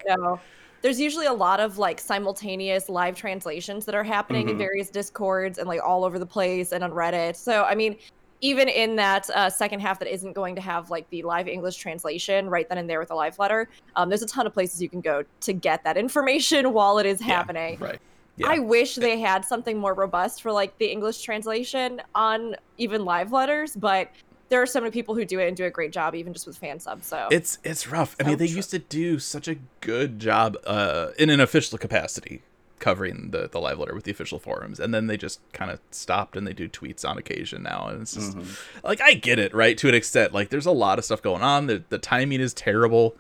There's 0.84 1.00
usually 1.00 1.26
a 1.26 1.34
lot 1.34 1.60
of 1.62 1.78
like 1.78 2.00
simultaneous 2.00 2.90
live 2.90 3.16
translations 3.16 3.86
that 3.86 3.96
are 3.96 4.04
happening 4.04 4.50
in 4.50 4.56
Mhm. 4.56 4.60
various 4.60 4.90
discords 4.90 5.58
and 5.58 5.68
like 5.68 5.82
all 5.82 6.04
over 6.04 6.20
the 6.20 6.26
place 6.26 6.74
and 6.74 6.84
on 6.84 6.92
Reddit. 6.92 7.38
So 7.38 7.64
I 7.64 7.74
mean, 7.74 7.96
even 8.42 8.68
in 8.68 8.98
that 8.98 9.30
uh, 9.30 9.50
second 9.50 9.80
half 9.80 9.98
that 10.00 10.14
isn't 10.14 10.34
going 10.34 10.56
to 10.56 10.62
have 10.62 10.92
like 10.92 11.10
the 11.10 11.24
live 11.24 11.48
English 11.48 11.78
translation 11.78 12.50
right 12.50 12.68
then 12.68 12.78
and 12.78 12.90
there 12.90 13.00
with 13.00 13.12
a 13.12 13.16
live 13.16 13.40
letter, 13.40 13.70
um, 13.96 14.10
there's 14.10 14.22
a 14.22 14.28
ton 14.28 14.46
of 14.46 14.54
places 14.54 14.82
you 14.82 14.90
can 14.90 15.00
go 15.00 15.24
to 15.40 15.54
get 15.54 15.86
that 15.86 15.96
information 15.96 16.74
while 16.74 16.98
it 17.00 17.06
is 17.06 17.22
happening. 17.22 17.80
Right. 17.80 18.00
Yeah. 18.36 18.48
I 18.50 18.60
wish 18.60 18.96
they 18.96 19.22
had 19.22 19.46
something 19.46 19.78
more 19.78 19.94
robust 19.94 20.42
for 20.42 20.52
like 20.52 20.78
the 20.80 20.88
English 20.92 21.22
translation 21.22 22.02
on 22.14 22.58
even 22.78 23.06
live 23.06 23.32
letters, 23.32 23.74
but 23.74 24.10
there 24.54 24.62
are 24.62 24.68
so 24.68 24.80
many 24.80 24.92
people 24.92 25.16
who 25.16 25.26
do 25.26 25.40
it 25.40 25.48
and 25.48 25.58
do 25.58 25.66
a 25.66 25.72
great 25.72 25.92
job, 25.92 26.14
even 26.14 26.32
just 26.32 26.46
with 26.46 26.56
fan 26.58 26.80
subs. 26.80 27.08
So 27.08 27.28
It's 27.32 27.58
it's 27.64 27.88
rough. 27.88 28.16
I 28.20 28.24
mean, 28.24 28.38
they 28.38 28.46
So 28.48 28.56
used 28.56 28.70
to 28.72 28.80
do 28.80 29.18
such 29.18 29.48
a 29.48 29.56
good 29.82 30.20
job 30.20 30.56
uh, 30.68 31.08
in 31.18 31.32
an 31.32 31.40
official 31.40 31.78
capacity 31.80 32.44
covering 32.78 33.32
the 33.32 33.50
the 33.50 33.60
live 33.60 33.80
letter 33.80 33.96
with 33.96 34.04
the 34.04 34.12
official 34.12 34.38
forums, 34.38 34.80
and 34.80 34.94
then 34.94 35.08
they 35.08 35.18
just 35.18 35.40
kind 35.54 35.72
of 35.72 35.80
stopped 35.90 36.36
and 36.38 36.46
they 36.46 36.54
do 36.54 36.70
tweets 36.70 37.04
on 37.10 37.18
occasion 37.18 37.64
now, 37.64 37.88
and 37.88 38.02
it's 38.04 38.14
just 38.14 38.38
Mhm. 38.38 38.60
like 38.84 39.02
I 39.02 39.14
get 39.16 39.40
it, 39.40 39.54
right? 39.56 39.76
To 39.80 39.88
an 39.90 39.96
extent, 39.96 40.34
like 40.34 40.50
there's 40.50 40.66
a 40.68 40.72
lot 40.72 41.00
of 41.00 41.06
stuff 41.06 41.22
going 41.24 41.42
on. 41.42 41.66
The 41.68 41.84
the 41.90 41.98
timing 41.98 42.40
is 42.42 42.54
terrible, 42.54 43.16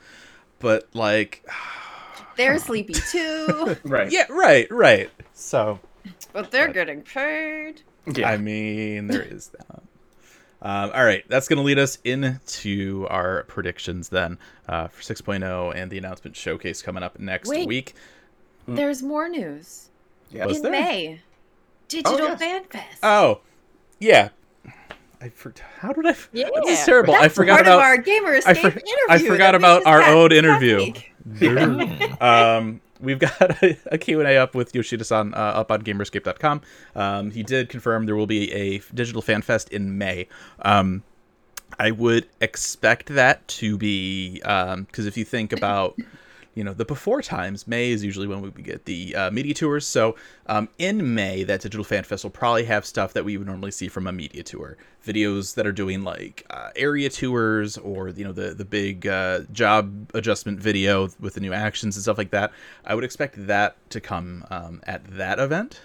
but 0.59 0.87
like, 0.93 1.43
They're 2.37 2.59
sleepy 2.59 2.93
too, 3.11 3.75
Right. 3.83 4.11
yeah, 4.11 4.25
right, 4.29 4.67
right. 4.69 5.09
So 5.33 5.79
but 6.31 6.51
they're 6.51 6.71
getting 6.73 7.01
paid. 7.01 7.81
Yeah. 8.13 8.29
I 8.29 8.37
mean, 8.37 9.07
there 9.07 9.21
is 9.21 9.47
that. 9.57 9.81
Um, 10.63 10.91
all 10.95 11.03
right, 11.03 11.23
that's 11.27 11.47
going 11.49 11.57
to 11.57 11.63
lead 11.63 11.77
us 11.77 11.97
into 12.05 13.05
our 13.09 13.43
predictions 13.43 14.07
then 14.09 14.39
uh, 14.69 14.87
for 14.87 15.01
6.0 15.01 15.75
and 15.75 15.91
the 15.91 15.97
announcement 15.97 16.35
showcase 16.37 16.81
coming 16.81 17.03
up 17.03 17.19
next 17.19 17.49
Wait. 17.49 17.67
week. 17.67 17.93
There's 18.67 19.03
more 19.03 19.27
news 19.27 19.89
yeah. 20.31 20.47
In 20.47 20.61
there? 20.61 20.71
May. 20.71 21.21
Digital 21.89 22.17
yes. 22.17 22.39
Fan 22.39 22.63
Fest. 22.63 22.99
Oh, 23.03 23.41
yeah. 23.99 24.29
I 25.21 25.29
for- 25.29 25.53
how 25.79 25.91
did 25.93 26.05
I? 26.07 26.11
f- 26.11 26.29
Yeah. 26.33 26.47
This 26.65 26.79
is 26.79 26.85
terrible. 26.85 27.13
I 27.13 27.23
That's 27.23 27.35
forgot 27.35 27.55
part 27.57 27.67
about. 27.67 27.75
of 27.75 27.81
our 27.81 27.97
Gamer 27.97 28.29
I 28.29 28.37
Escape 28.37 28.57
for- 28.57 28.67
interview. 28.69 28.95
I 29.09 29.19
forgot 29.19 29.55
about 29.55 29.85
our 29.85 30.01
had 30.01 30.13
own 30.15 30.31
interview. 30.31 30.93
um, 32.21 32.81
we've 33.03 33.19
got 33.19 33.39
a, 33.63 33.77
a 33.87 33.97
Q&A 33.97 34.37
up 34.37 34.55
with 34.55 34.73
Yoshida-san 34.73 35.33
uh, 35.33 35.37
up 35.37 35.71
on 35.71 35.83
GamerEscape.com. 35.83 36.61
Um, 36.95 37.31
he 37.31 37.43
did 37.43 37.69
confirm 37.69 38.05
there 38.05 38.15
will 38.15 38.27
be 38.27 38.51
a 38.51 38.79
digital 38.93 39.21
fan 39.21 39.41
fest 39.41 39.69
in 39.69 39.97
May. 39.97 40.27
Um, 40.61 41.03
I 41.79 41.91
would 41.91 42.27
expect 42.39 43.07
that 43.07 43.47
to 43.47 43.77
be 43.77 44.39
because 44.39 45.05
if 45.05 45.17
you 45.17 45.25
think 45.25 45.51
about 45.51 45.97
you 46.55 46.63
know 46.63 46.73
the 46.73 46.85
before 46.85 47.21
times, 47.21 47.67
May 47.67 47.91
is 47.91 48.03
usually 48.03 48.27
when 48.27 48.41
we 48.41 48.49
get 48.61 48.85
the 48.85 49.15
uh, 49.15 49.31
media 49.31 49.53
tours. 49.53 49.85
So 49.87 50.15
um, 50.47 50.69
in 50.77 51.13
May, 51.15 51.43
that 51.43 51.61
digital 51.61 51.83
fan 51.83 52.03
fest 52.03 52.23
will 52.23 52.31
probably 52.31 52.65
have 52.65 52.85
stuff 52.85 53.13
that 53.13 53.25
we 53.25 53.37
would 53.37 53.47
normally 53.47 53.71
see 53.71 53.87
from 53.87 54.07
a 54.07 54.11
media 54.11 54.43
tour, 54.43 54.77
videos 55.05 55.55
that 55.55 55.65
are 55.65 55.71
doing 55.71 56.03
like 56.03 56.45
uh, 56.49 56.69
area 56.75 57.09
tours 57.09 57.77
or 57.77 58.09
you 58.09 58.23
know 58.23 58.31
the 58.31 58.53
the 58.53 58.65
big 58.65 59.07
uh, 59.07 59.41
job 59.51 60.11
adjustment 60.13 60.59
video 60.59 61.09
with 61.19 61.33
the 61.33 61.41
new 61.41 61.53
actions 61.53 61.95
and 61.95 62.03
stuff 62.03 62.17
like 62.17 62.31
that. 62.31 62.51
I 62.85 62.95
would 62.95 63.03
expect 63.03 63.47
that 63.47 63.77
to 63.89 63.99
come 63.99 64.45
um, 64.49 64.81
at 64.85 65.05
that 65.17 65.39
event. 65.39 65.81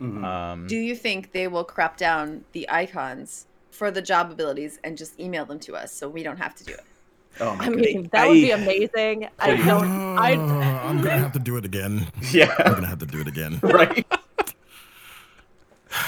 Mhm. 0.00 0.24
Um, 0.24 0.66
Do 0.66 0.76
you 0.76 0.96
think 0.96 1.32
they 1.32 1.46
will 1.46 1.64
crop 1.64 1.96
down 1.96 2.44
the 2.52 2.68
icons 2.70 3.46
for 3.70 3.90
the 3.90 4.02
job 4.02 4.30
abilities 4.30 4.78
and 4.82 4.96
just 4.96 5.18
email 5.20 5.44
them 5.44 5.60
to 5.60 5.76
us 5.76 5.92
so 5.92 6.08
we 6.08 6.22
don't 6.22 6.38
have 6.38 6.54
to 6.56 6.64
do 6.64 6.72
it? 6.72 6.80
Oh 7.38 7.54
my 7.54 7.64
I 7.64 7.68
goodness. 7.68 7.86
mean, 7.94 8.08
that 8.12 8.28
would 8.28 8.34
be 8.34 8.50
amazing. 8.50 9.28
I 9.38 9.56
don't. 9.56 10.18
I 10.18 10.32
I'm 10.32 11.00
gonna 11.00 11.18
have 11.18 11.32
to 11.32 11.38
do 11.38 11.56
it 11.56 11.64
again. 11.64 12.06
Yeah, 12.32 12.54
I'm 12.58 12.74
gonna 12.74 12.86
have 12.86 12.98
to 12.98 13.06
do 13.06 13.20
it 13.20 13.28
again. 13.28 13.58
right. 13.62 14.06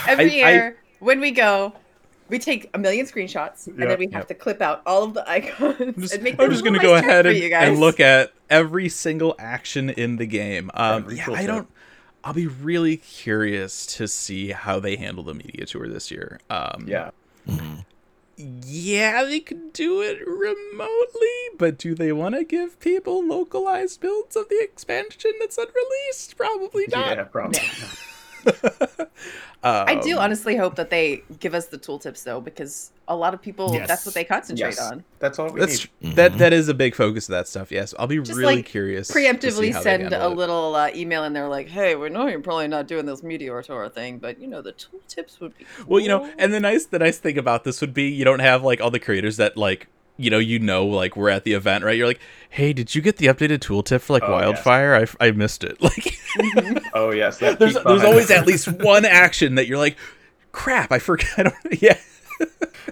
Every 0.07 0.43
I- 0.43 0.51
year, 0.53 0.77
when 1.01 1.21
we 1.21 1.31
go, 1.31 1.73
we 2.29 2.39
take 2.39 2.71
a 2.75 2.79
million 2.79 3.07
screenshots, 3.07 3.67
and 3.67 3.79
then 3.79 3.99
we 3.99 4.07
have 4.07 4.21
yep. 4.23 4.29
to 4.29 4.35
clip 4.35 4.61
out 4.63 4.83
all 4.87 5.05
of 5.05 5.15
the 5.15 5.29
icons 5.29 5.77
I'm 5.81 5.95
just, 5.95 6.15
and 6.15 6.23
make 6.23 6.41
I'm 6.41 6.51
just 6.51 6.65
gonna 6.65 6.79
go 6.79 6.95
ahead 6.95 7.27
and, 7.27 7.37
and 7.37 7.79
look 7.79 8.01
at 8.01 8.33
every 8.51 8.89
single 8.89 9.35
action 9.39 9.91
in 9.91 10.17
the 10.17 10.27
game. 10.27 10.71
Um, 10.75 11.11
yeah, 11.11 11.25
cool 11.25 11.37
I 11.37 11.47
don't. 11.47 11.69
I'll 12.25 12.33
be 12.33 12.47
really 12.47 12.99
curious 12.99 13.85
to 13.97 14.07
see 14.07 14.53
how 14.53 14.79
they 14.79 14.97
handle 14.97 15.25
the 15.25 15.35
media 15.35 15.67
tour 15.67 15.89
this 15.89 16.11
year. 16.11 16.39
Um, 16.51 16.85
Yeah. 16.87 17.11
Mhm. 17.49 17.85
Yeah, 18.37 19.25
they 19.25 19.41
could 19.41 19.73
do 19.73 20.01
it 20.01 20.27
remotely, 20.27 21.59
but 21.59 21.79
do 21.79 21.95
they 21.95 22.13
want 22.13 22.35
to 22.35 22.45
give 22.45 22.81
people 22.81 23.27
localized 23.27 24.01
builds 24.01 24.37
of 24.37 24.49
the 24.49 24.61
expansion 24.63 25.33
that's 25.41 25.59
unreleased? 25.59 26.37
Probably 26.37 26.87
not. 26.89 27.17
Yeah, 27.17 27.25
probably. 27.25 27.61
I 29.65 29.95
do 30.03 30.15
Um, 30.17 30.19
honestly 30.25 30.57
hope 30.57 30.75
that 30.75 30.91
they 30.91 31.23
give 31.39 31.55
us 31.55 31.67
the 31.67 31.79
tooltips 31.79 32.25
though, 32.25 32.41
because 32.41 32.91
a 33.07 33.15
lot 33.15 33.33
of 33.33 33.41
people 33.41 33.73
Yes. 33.73 33.87
that's 33.87 34.05
what 34.05 34.15
they 34.15 34.25
concentrate 34.25 34.71
Yes. 34.71 34.81
on. 34.81 35.05
That's 35.21 35.39
all 35.39 35.51
we 35.53 35.61
That's 35.61 35.87
need. 36.01 36.17
that. 36.17 36.33
Mhm. 36.33 36.39
That 36.39 36.53
is 36.53 36.69
a 36.69 36.75
big 36.75 36.97
focus 36.97 37.29
of 37.29 37.33
that 37.33 37.47
stuff. 37.47 37.71
Yes, 37.71 37.95
I'll 37.99 38.09
be 38.09 38.19
Just, 38.19 38.37
really 38.37 38.57
like, 38.57 38.67
curious. 38.67 39.07
to 39.07 39.13
see 39.15 39.21
Preemptively 39.21 39.73
how 39.73 39.81
send 39.83 40.13
a 40.13 40.25
it. 40.27 40.29
little 40.31 40.75
uh, 40.75 40.91
email 40.95 41.23
and 41.23 41.35
they're 41.37 41.49
like, 41.49 41.69
"Hey, 41.69 41.95
we 41.95 42.09
know 42.09 42.27
you're 42.27 42.41
probably 42.41 42.67
not 42.69 42.89
doing 42.89 43.07
this 43.07 43.23
meteor 43.23 43.63
tour 43.63 43.89
thing, 43.89 44.19
but 44.19 44.41
you 44.41 44.49
know 44.49 44.63
the 44.63 44.73
tooltips 44.73 45.39
would 45.41 45.57
be." 45.57 45.65
Well, 45.87 46.01
you 46.01 46.09
know, 46.09 46.29
and 46.39 46.53
the 46.53 46.59
nice 46.61 46.87
the 46.87 46.99
nice 46.99 47.19
thing 47.19 47.39
about 47.39 47.63
this 47.63 47.81
would 47.81 47.95
be 47.95 48.05
you 48.09 48.25
don't 48.25 48.41
have 48.41 48.65
like 48.65 48.81
all 48.81 48.91
the 48.91 48.99
creators 49.01 49.37
that 49.37 49.57
like 49.57 49.87
you 50.17 50.31
know 50.31 50.39
you 50.39 50.59
know 50.59 50.87
like 50.87 51.17
we're 51.17 51.31
at 51.31 51.45
the 51.45 51.53
event 51.55 51.85
right. 51.85 51.97
You're 51.97 52.07
like, 52.07 52.21
hey, 52.51 52.73
did 52.73 52.95
you 52.95 53.03
get 53.03 53.17
the 53.17 53.27
updated 53.27 53.59
tooltip 53.59 54.01
for 54.01 54.13
like 54.13 54.23
Oh, 54.23 54.39
yes. 54.39 54.45
wildfire? 54.45 54.95
I, 55.21 55.27
I 55.29 55.31
missed 55.33 55.65
it. 55.65 55.79
Like, 55.83 56.19
mm-hmm. 56.39 56.79
Oh 56.95 57.11
yes, 57.11 57.39
there's 57.39 57.59
there's 57.59 57.77
always 58.05 58.31
at 58.31 58.47
least 58.49 58.69
one 58.69 59.05
action 59.05 59.57
that 59.57 59.67
you're 59.67 59.79
like, 59.79 59.97
crap, 60.53 60.93
I 60.93 60.99
forgot. 60.99 61.29
I 61.39 61.43
don't, 61.45 61.83
yeah, 61.83 61.99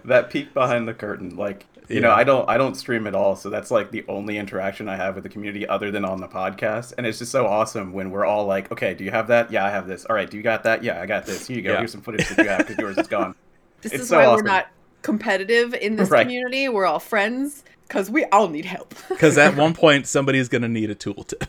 that 0.05 0.31
peek 0.31 0.53
behind 0.55 0.87
the 0.89 0.95
curtain. 0.95 1.37
Like 1.37 1.67
you 1.89 2.01
know, 2.01 2.13
I 2.13 2.23
don't 2.23 2.49
I 2.49 2.57
don't 2.57 2.77
stream 2.77 3.07
at 3.07 3.15
all, 3.15 3.35
so 3.35 3.51
that's 3.51 3.71
like 3.71 3.91
the 3.91 4.05
only 4.09 4.39
interaction 4.39 4.89
I 4.89 4.97
have 4.97 5.15
with 5.17 5.25
the 5.25 5.31
community 5.31 5.67
other 5.67 5.91
than 5.91 6.05
on 6.05 6.21
the 6.21 6.29
podcast. 6.29 6.95
And 6.97 7.07
it's 7.07 7.19
just 7.19 7.33
so 7.33 7.47
awesome 7.47 7.93
when 7.93 8.11
we're 8.11 8.25
all 8.25 8.47
like, 8.47 8.71
okay, 8.71 8.95
do 8.95 9.03
you 9.03 9.11
have 9.11 9.27
that? 9.29 9.51
Yeah, 9.51 9.65
I 9.65 9.71
have 9.71 9.89
this. 9.89 10.05
All 10.05 10.15
right, 10.15 10.31
do 10.31 10.37
you 10.37 10.43
got 10.43 10.63
that? 10.65 10.85
Yeah, 10.85 11.01
I 11.01 11.07
got 11.07 11.27
this. 11.27 11.49
Here 11.49 11.57
you 11.57 11.63
go. 11.63 11.73
Yeah. 11.73 11.79
Here's 11.79 11.93
some 11.93 12.01
footage 12.01 12.29
that 12.29 12.39
you 12.39 12.49
have 12.49 12.59
because 12.59 12.79
yours 12.79 12.97
is 12.99 13.09
gone. 13.09 13.35
this 13.81 13.93
it's 13.93 14.03
is 14.05 14.09
so 14.09 14.19
why 14.19 14.27
awesome. 14.27 14.45
we're 14.45 14.51
not 14.53 14.69
competitive 15.03 15.75
in 15.75 15.97
this 15.97 16.11
Right. 16.11 16.23
community. 16.23 16.69
We're 16.69 16.87
all 16.87 16.99
friends 16.99 17.65
because 17.89 18.11
we 18.11 18.25
all 18.27 18.49
need 18.49 18.65
help. 18.65 18.95
because 19.09 19.37
at 19.39 19.57
one 19.57 19.75
point 19.75 20.07
somebody's 20.07 20.49
gonna 20.49 20.69
need 20.69 20.91
a 20.91 20.95
tooltip. 20.95 21.49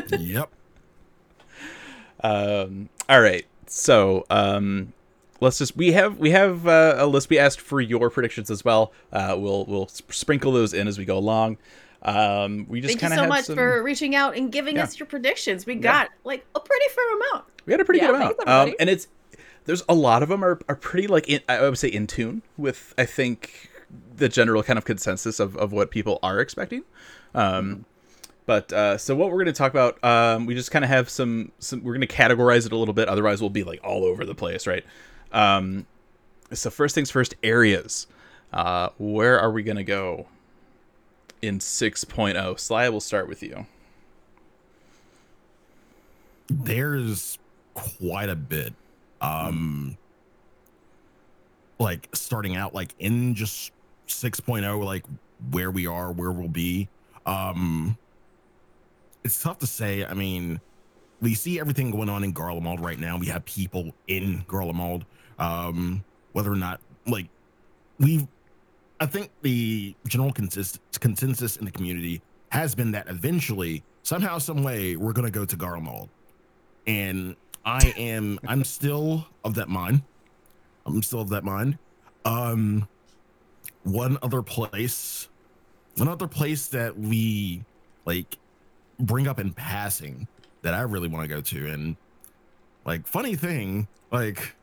yeah. 0.10 0.16
Yep. 0.18 0.50
Um, 2.20 2.88
all 3.08 3.20
right, 3.20 3.46
so 3.66 4.26
um, 4.28 4.92
let's 5.40 5.58
just 5.58 5.76
we 5.76 5.92
have 5.92 6.18
we 6.18 6.30
have 6.32 6.66
uh, 6.66 6.96
a 6.98 7.06
list. 7.06 7.30
We 7.30 7.38
asked 7.38 7.60
for 7.60 7.80
your 7.80 8.10
predictions 8.10 8.50
as 8.50 8.64
well. 8.64 8.92
Uh, 9.12 9.36
we'll 9.38 9.64
we'll 9.66 9.88
sprinkle 9.88 10.52
those 10.52 10.74
in 10.74 10.88
as 10.88 10.98
we 10.98 11.04
go 11.04 11.16
along. 11.16 11.58
Um, 12.02 12.66
we 12.68 12.80
just 12.80 12.92
Thank 12.98 13.02
you 13.10 13.16
so 13.16 13.22
had 13.22 13.28
much 13.28 13.44
some, 13.46 13.56
for 13.56 13.82
reaching 13.82 14.14
out 14.14 14.36
and 14.36 14.52
giving 14.52 14.76
Yeah. 14.76 14.84
us 14.84 14.98
your 14.98 15.06
predictions. 15.06 15.66
We 15.66 15.76
got 15.76 16.08
like 16.24 16.44
a 16.54 16.60
pretty 16.60 16.86
fair 16.94 17.16
amount. 17.16 17.44
we 17.66 17.72
had 17.72 17.80
a 17.80 17.84
pretty 17.84 18.00
Yeah, 18.00 18.06
good 18.08 18.16
amount, 18.16 18.36
thanks, 18.38 18.50
um, 18.50 18.74
and 18.80 18.88
it's 18.90 19.08
there's 19.68 19.84
a 19.88 19.94
lot 19.94 20.22
of 20.22 20.30
them 20.30 20.42
are 20.42 20.58
are 20.68 20.74
pretty 20.76 21.06
like 21.06 21.28
in, 21.28 21.40
I 21.48 21.60
would 21.60 21.78
say 21.78 21.88
in 21.88 22.06
tune 22.06 22.40
with 22.56 22.94
I 22.96 23.04
think 23.04 23.70
the 24.16 24.28
general 24.30 24.62
kind 24.62 24.78
of 24.78 24.86
consensus 24.86 25.38
of 25.38 25.56
of 25.58 25.72
what 25.72 25.90
people 25.90 26.18
are 26.22 26.40
expecting. 26.40 26.84
Um, 27.34 27.84
But 28.46 28.72
uh, 28.72 28.96
so 28.96 29.14
what 29.14 29.28
we're 29.28 29.44
going 29.44 29.46
to 29.46 29.52
talk 29.52 29.70
about, 29.70 30.02
um, 30.02 30.46
we 30.46 30.54
just 30.54 30.70
kind 30.70 30.82
of 30.82 30.88
have 30.88 31.10
some, 31.10 31.52
some. 31.58 31.82
We're 31.84 31.92
going 31.92 32.08
to 32.08 32.14
categorize 32.14 32.64
it 32.64 32.72
a 32.72 32.76
little 32.76 32.94
bit. 32.94 33.06
Otherwise, 33.06 33.42
we'll 33.42 33.50
be 33.50 33.62
like 33.62 33.78
all 33.84 34.06
over 34.06 34.24
the 34.24 34.34
place, 34.34 34.66
right? 34.66 34.86
Um, 35.32 35.84
so 36.54 36.70
first 36.70 36.94
things 36.94 37.10
first, 37.10 37.34
areas. 37.42 38.06
Uh, 38.50 38.88
where 38.96 39.38
are 39.38 39.50
we 39.50 39.62
going 39.62 39.76
to 39.76 39.84
go 39.84 40.28
in 41.42 41.58
6.0? 41.58 42.58
Sly, 42.58 42.88
we'll 42.88 43.00
start 43.00 43.28
with 43.28 43.42
you. 43.42 43.66
there's 46.50 47.38
quite 47.74 48.28
a 48.28 48.36
bit 48.36 48.72
um 49.20 49.96
like 51.78 52.08
starting 52.12 52.56
out 52.56 52.74
like 52.74 52.94
in 52.98 53.34
just 53.34 53.72
6.0 54.08 54.84
like 54.84 55.04
where 55.50 55.70
we 55.70 55.86
are 55.86 56.12
where 56.12 56.32
we'll 56.32 56.48
be. 56.48 56.88
Um 57.26 57.96
it's 59.24 59.42
tough 59.42 59.58
to 59.58 59.66
say. 59.66 60.04
I 60.04 60.14
mean 60.14 60.60
we 61.20 61.34
see 61.34 61.58
everything 61.58 61.90
going 61.90 62.08
on 62.08 62.22
in 62.24 62.32
Garlemald 62.32 62.80
right 62.80 62.98
now. 62.98 63.18
We 63.18 63.26
have 63.26 63.44
people 63.44 63.92
in 64.06 64.44
Garlemald. 64.48 65.02
Um 65.38 66.04
whether 66.32 66.52
or 66.52 66.56
not 66.56 66.80
like 67.06 67.26
we've 67.98 68.26
i 69.00 69.06
think 69.06 69.30
the 69.42 69.94
general 70.06 70.32
consist- 70.32 70.80
consensus 71.00 71.56
in 71.56 71.64
the 71.64 71.70
community 71.70 72.20
has 72.50 72.74
been 72.74 72.92
that 72.92 73.08
eventually 73.08 73.82
somehow 74.02 74.38
some 74.38 74.62
way 74.62 74.96
we're 74.96 75.12
going 75.12 75.26
to 75.26 75.30
go 75.30 75.44
to 75.44 75.56
Garlemald. 75.56 76.08
And 76.86 77.36
I 77.68 77.92
am 77.98 78.40
I'm 78.48 78.64
still 78.64 79.26
of 79.44 79.54
that 79.56 79.68
mind. 79.68 80.02
I'm 80.86 81.02
still 81.02 81.20
of 81.20 81.28
that 81.28 81.44
mind. 81.44 81.76
Um 82.24 82.88
one 83.84 84.16
other 84.22 84.40
place 84.40 85.28
one 85.96 86.08
other 86.08 86.28
place 86.28 86.68
that 86.68 86.98
we 86.98 87.62
like 88.06 88.38
bring 88.98 89.28
up 89.28 89.38
in 89.38 89.52
passing 89.52 90.26
that 90.62 90.72
I 90.72 90.80
really 90.82 91.08
want 91.08 91.28
to 91.28 91.28
go 91.28 91.42
to 91.42 91.70
and 91.70 91.96
like 92.86 93.06
funny 93.06 93.36
thing 93.36 93.86
like 94.10 94.54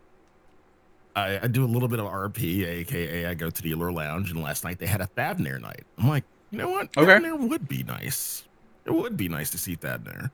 I, 1.15 1.41
I 1.43 1.47
do 1.47 1.63
a 1.63 1.67
little 1.67 1.87
bit 1.87 1.99
of 1.99 2.07
RP, 2.07 2.65
aka 2.65 3.27
I 3.27 3.35
go 3.35 3.49
to 3.49 3.61
the 3.61 3.71
Allure 3.71 3.91
Lounge, 3.91 4.31
and 4.31 4.41
last 4.43 4.65
night 4.65 4.79
they 4.79 4.87
had 4.87 4.99
a 4.99 5.07
Thavnair 5.15 5.61
night. 5.61 5.83
I'm 5.97 6.09
like, 6.09 6.25
you 6.51 6.57
know 6.57 6.69
what? 6.69 6.89
Okay. 6.97 7.09
Thavnair 7.09 7.39
would 7.39 7.69
be 7.69 7.83
nice. 7.83 8.43
It 8.83 8.91
would 8.91 9.15
be 9.15 9.29
nice 9.29 9.49
to 9.51 9.57
see 9.57 9.77
Thavnair. 9.77 10.31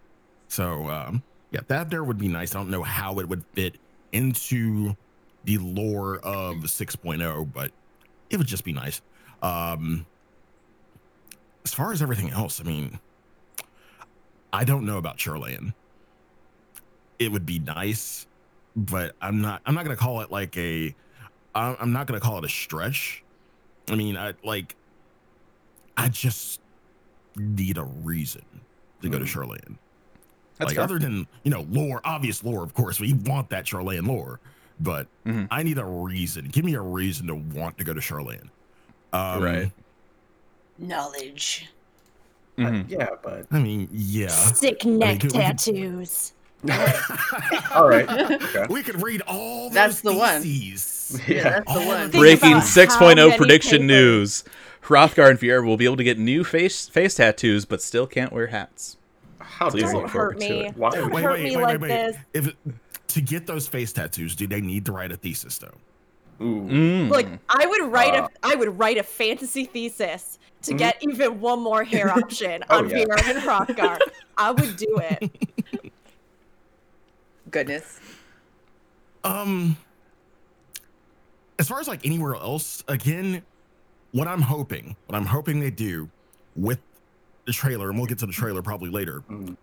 So 0.47 0.89
um, 0.89 1.21
yeah, 1.51 1.61
that 1.67 1.89
there 1.89 2.03
would 2.03 2.17
be 2.17 2.27
nice. 2.27 2.55
I 2.55 2.59
don't 2.59 2.69
know 2.69 2.83
how 2.83 3.19
it 3.19 3.27
would 3.27 3.43
fit 3.53 3.75
into 4.11 4.95
the 5.43 5.57
lore 5.57 6.17
of 6.17 6.57
6.0, 6.57 7.53
but 7.53 7.71
it 8.29 8.37
would 8.37 8.47
just 8.47 8.63
be 8.63 8.73
nice. 8.73 9.01
Um, 9.41 10.05
as 11.65 11.73
far 11.73 11.91
as 11.91 12.01
everything 12.01 12.31
else, 12.31 12.59
I 12.59 12.63
mean, 12.63 12.99
I 14.53 14.63
don't 14.63 14.85
know 14.85 14.97
about 14.97 15.17
Sharlayan. 15.17 15.73
It 17.19 17.31
would 17.31 17.45
be 17.45 17.59
nice, 17.59 18.25
but 18.75 19.15
I'm 19.21 19.41
not. 19.41 19.61
I'm 19.65 19.75
not 19.75 19.83
gonna 19.83 19.95
call 19.95 20.21
it 20.21 20.31
like 20.31 20.57
a. 20.57 20.95
I'm 21.53 21.91
not 21.91 22.07
gonna 22.07 22.19
call 22.19 22.39
it 22.39 22.45
a 22.45 22.49
stretch. 22.49 23.23
I 23.89 23.95
mean, 23.95 24.17
I 24.17 24.33
like. 24.43 24.75
I 25.95 26.09
just 26.09 26.61
need 27.35 27.77
a 27.77 27.83
reason 27.83 28.41
to 29.01 29.09
go 29.09 29.19
to 29.19 29.25
Sharlayan. 29.25 29.77
That's 30.61 30.69
like 30.69 30.75
fair. 30.75 30.83
other 30.85 30.99
than 30.99 31.27
you 31.43 31.51
know 31.51 31.65
lore, 31.69 32.01
obvious 32.05 32.43
lore. 32.43 32.63
Of 32.63 32.73
course, 32.73 32.99
we 32.99 33.13
want 33.13 33.49
that 33.49 33.65
Sharlayan 33.65 34.07
lore, 34.07 34.39
but 34.79 35.07
Mhm. 35.25 35.47
I 35.51 35.63
need 35.63 35.77
a 35.77 35.85
reason. 35.85 36.47
Give 36.51 36.63
me 36.65 36.73
a 36.75 36.81
reason 36.81 37.27
to 37.27 37.35
want 37.35 37.77
to 37.77 37.83
go 37.83 37.93
to 37.93 37.99
Sharlayan. 37.99 38.49
Um, 39.13 39.43
Right. 39.43 39.71
Knowledge. 40.77 41.67
Mhm. 42.57 42.85
yeah, 42.89 43.07
but 43.23 43.45
I 43.51 43.59
mean, 43.59 43.87
yeah. 43.91 44.27
Sick 44.27 44.83
mean, 44.85 44.99
neck 44.99 45.19
could 45.21 45.31
we- 45.31 45.39
tattoos. 45.39 46.33
all 47.73 47.87
right. 47.87 48.07
Okay. 48.41 48.65
we 48.69 48.83
could 48.83 49.01
read 49.01 49.21
all 49.27 49.65
those 49.69 49.73
That's 49.73 50.01
the 50.01 50.13
one. 50.13 50.41
theses. 50.43 51.19
Yeah, 51.27 51.43
that's 51.43 51.73
the 51.73 51.81
one. 51.87 52.11
Breaking 52.11 52.57
6.0 52.61 52.99
how 52.99 53.15
many 53.27 53.37
prediction 53.37 53.71
papers- 53.79 53.87
news. 53.87 54.43
Hrothgar 54.83 55.29
and 55.29 55.39
Viera 55.39 55.65
will 55.65 55.77
be 55.77 55.85
able 55.85 55.97
to 55.97 56.03
get 56.03 56.17
new 56.19 56.43
face 56.43 56.87
face 56.87 57.15
tattoos, 57.15 57.65
but 57.65 57.81
still 57.81 58.05
can't 58.07 58.31
wear 58.33 58.47
hats. 58.47 58.97
How 59.61 59.69
Please 59.69 59.83
Don't 59.91 60.01
you? 60.01 60.07
hurt 60.07 60.39
me. 60.39 60.65
it. 60.65 60.75
Why 60.75 60.89
Don't 60.89 61.13
Wait, 61.13 61.23
hurt 61.23 61.33
wait, 61.33 61.43
me 61.43 61.55
wait, 61.57 61.61
like 61.61 61.81
wait, 61.81 61.81
wait. 61.81 61.87
this. 61.89 62.17
If 62.33 62.55
to 63.09 63.21
get 63.21 63.45
those 63.45 63.67
face 63.67 63.93
tattoos, 63.93 64.35
do 64.35 64.47
they 64.47 64.59
need 64.59 64.87
to 64.87 64.91
write 64.91 65.11
a 65.11 65.15
thesis 65.17 65.59
though? 65.59 66.43
Ooh. 66.43 66.61
Mm. 66.63 67.09
Look, 67.11 67.27
I 67.47 67.67
would 67.67 67.91
write 67.91 68.15
Uh. 68.15 68.27
a 68.43 68.47
I 68.47 68.55
would 68.55 68.79
write 68.79 68.97
a 68.97 69.03
fantasy 69.03 69.65
thesis 69.65 70.39
to 70.63 70.73
get 70.73 70.97
even 71.01 71.39
one 71.39 71.59
more 71.61 71.83
hair 71.83 72.09
option 72.17 72.63
Oh, 72.71 72.79
on 72.79 72.89
yeah. 72.89 73.05
Viera 73.05 73.29
and 73.29 73.37
Hrothgar. 73.37 73.99
I 74.35 74.49
would 74.49 74.75
do 74.77 74.97
it. 74.99 75.31
Goodness. 77.51 77.99
Um, 79.23 79.77
as 81.59 81.67
far 81.67 81.79
as 81.79 81.87
like 81.87 82.03
anywhere 82.03 82.33
else, 82.33 82.83
again, 82.87 83.43
what 84.11 84.27
I'm 84.27 84.41
hoping, 84.41 84.95
what 85.05 85.15
I'm 85.15 85.27
hoping 85.27 85.59
they 85.59 85.69
do 85.69 86.09
with 86.55 86.79
the 87.45 87.53
trailer, 87.53 87.89
and 87.89 87.97
we'll 87.97 88.07
get 88.07 88.19
to 88.19 88.25
the 88.25 88.31
trailer 88.33 88.61
probably 88.61 88.89
later. 88.89 89.23
Mm. 89.29 89.57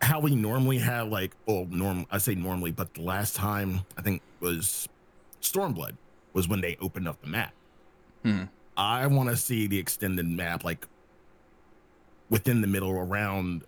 How 0.00 0.20
we 0.20 0.34
normally 0.36 0.78
have 0.78 1.08
like, 1.08 1.34
well, 1.46 1.66
norm, 1.70 2.06
I 2.10 2.18
say 2.18 2.34
normally, 2.34 2.70
but 2.70 2.94
the 2.94 3.02
last 3.02 3.34
time 3.34 3.80
I 3.96 4.02
think 4.02 4.22
was 4.40 4.88
Stormblood 5.42 5.96
was 6.34 6.46
when 6.48 6.60
they 6.60 6.76
opened 6.80 7.08
up 7.08 7.20
the 7.20 7.26
map. 7.28 7.52
Hmm. 8.22 8.44
I 8.76 9.06
want 9.08 9.28
to 9.28 9.36
see 9.36 9.66
the 9.66 9.76
extended 9.78 10.26
map, 10.28 10.62
like 10.62 10.86
within 12.30 12.60
the 12.60 12.66
middle, 12.68 12.90
around 12.92 13.62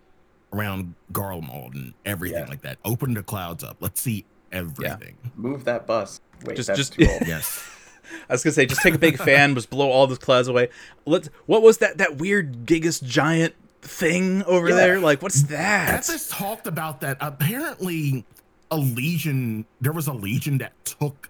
around 0.53 0.95
Garlemald 1.13 1.73
and 1.75 1.93
everything 2.05 2.43
Yeah. 2.43 2.49
like 2.49 2.61
that. 2.61 2.77
Open 2.83 3.13
the 3.13 3.23
clouds 3.23 3.63
up. 3.63 3.77
Let's 3.79 4.01
see 4.01 4.25
everything. 4.51 5.17
Move 5.35 5.63
that 5.65 5.87
bus. 5.87 6.19
Wait, 6.45 6.55
Just- 6.57 6.67
that's 6.67 6.77
just- 6.79 6.93
too 6.93 7.07
old. 7.09 7.21
Yes. 7.27 7.63
I 8.29 8.33
was 8.33 8.43
gonna 8.43 8.53
say, 8.53 8.65
just 8.65 8.81
take 8.81 8.93
a 8.95 8.99
big 8.99 9.17
fan, 9.17 9.53
just 9.55 9.69
blow 9.69 9.89
all 9.89 10.07
those 10.07 10.17
clouds 10.17 10.47
away. 10.47 10.69
Let's. 11.05 11.29
What 11.45 11.61
was 11.61 11.77
that? 11.79 11.97
That 11.97 12.17
weird 12.17 12.65
Gigas 12.65 13.01
giant 13.03 13.53
thing 13.81 14.43
over 14.43 14.69
Yeah. 14.69 14.75
there? 14.75 14.99
Like, 14.99 15.21
what's 15.21 15.43
that? 15.43 16.03
Ethos 16.03 16.29
talked 16.29 16.67
about 16.67 17.01
that. 17.01 17.17
Apparently, 17.21 18.25
a 18.69 18.77
legion. 18.77 19.65
There 19.81 19.91
was 19.93 20.07
a 20.07 20.13
legion 20.13 20.57
that 20.59 20.73
took 20.85 21.29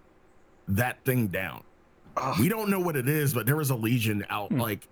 that 0.67 1.03
thing 1.05 1.27
down. 1.27 1.63
Ah, 2.17 2.35
We 2.39 2.49
don't 2.49 2.69
know 2.69 2.79
what 2.79 2.95
it 2.95 3.07
is, 3.07 3.33
but 3.33 3.45
there 3.45 3.55
was 3.55 3.69
a 3.69 3.75
legion 3.75 4.25
out 4.29 4.49
Hmm. 4.51 4.59
like 4.59 4.87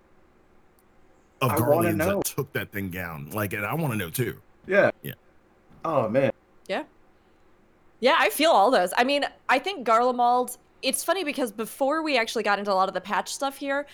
of 1.42 1.52
I 1.52 1.56
guardians 1.56 1.98
that 1.98 2.24
took 2.24 2.52
that 2.54 2.70
thing 2.72 2.88
down. 2.90 3.30
Like, 3.30 3.52
and 3.52 3.64
I 3.64 3.74
want 3.74 3.92
to 3.92 3.98
know 3.98 4.10
too. 4.10 4.40
yeah. 4.66 4.90
Yeah. 5.02 5.12
Oh 5.84 6.08
man. 6.08 6.32
Yeah. 6.68 6.84
Yeah, 8.00 8.16
I 8.18 8.30
feel 8.30 8.50
all 8.50 8.70
those. 8.70 8.92
I 8.96 9.04
mean, 9.04 9.24
I 9.48 9.58
think 9.58 9.86
Garlemald. 9.86 10.56
It's 10.82 11.04
funny 11.04 11.24
because 11.24 11.52
before 11.52 12.02
we 12.02 12.16
actually 12.16 12.42
got 12.42 12.58
into 12.58 12.72
a 12.72 12.74
lot 12.74 12.88
of 12.88 12.94
the 12.94 13.00
patch 13.00 13.32
stuff 13.32 13.56
here, 13.56 13.86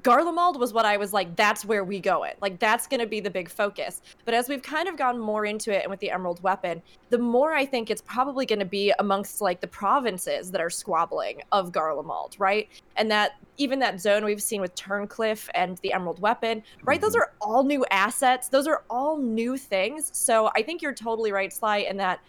Garlemald 0.00 0.58
was 0.58 0.72
what 0.72 0.84
I 0.84 0.96
was 0.96 1.12
like, 1.12 1.36
that's 1.36 1.64
where 1.64 1.84
we 1.84 2.00
go 2.00 2.24
it. 2.24 2.36
Like, 2.40 2.58
that's 2.58 2.86
going 2.86 3.00
to 3.00 3.06
be 3.06 3.20
the 3.20 3.30
big 3.30 3.48
focus. 3.48 4.00
But 4.24 4.34
as 4.34 4.48
we've 4.48 4.62
kind 4.62 4.88
of 4.88 4.96
gone 4.96 5.18
more 5.18 5.44
into 5.44 5.72
it 5.72 5.82
and 5.82 5.90
with 5.90 6.00
the 6.00 6.10
Emerald 6.10 6.42
Weapon, 6.42 6.82
the 7.10 7.18
more 7.18 7.52
I 7.52 7.64
think 7.66 7.90
it's 7.90 8.02
probably 8.02 8.46
going 8.46 8.58
to 8.58 8.64
be 8.64 8.92
amongst 8.98 9.40
like 9.40 9.60
the 9.60 9.68
provinces 9.68 10.50
that 10.50 10.60
are 10.60 10.70
squabbling 10.70 11.42
of 11.52 11.70
Garlemald, 11.70 12.34
right? 12.38 12.68
And 12.96 13.10
that 13.10 13.32
even 13.56 13.78
that 13.80 14.00
zone 14.00 14.24
we've 14.24 14.42
seen 14.42 14.60
with 14.60 14.74
Turncliffe 14.74 15.48
and 15.54 15.78
the 15.78 15.92
Emerald 15.92 16.20
Weapon, 16.20 16.62
right? 16.82 17.00
Those 17.00 17.12
mm-hmm. 17.12 17.20
are 17.20 17.32
all 17.40 17.62
new 17.62 17.84
assets. 17.90 18.48
Those 18.48 18.66
are 18.66 18.82
all 18.90 19.16
new 19.18 19.56
things. 19.56 20.10
So 20.12 20.50
I 20.56 20.62
think 20.62 20.82
you're 20.82 20.94
totally 20.94 21.30
right, 21.30 21.52
Sly, 21.52 21.78
in 21.78 21.98
that 21.98 22.20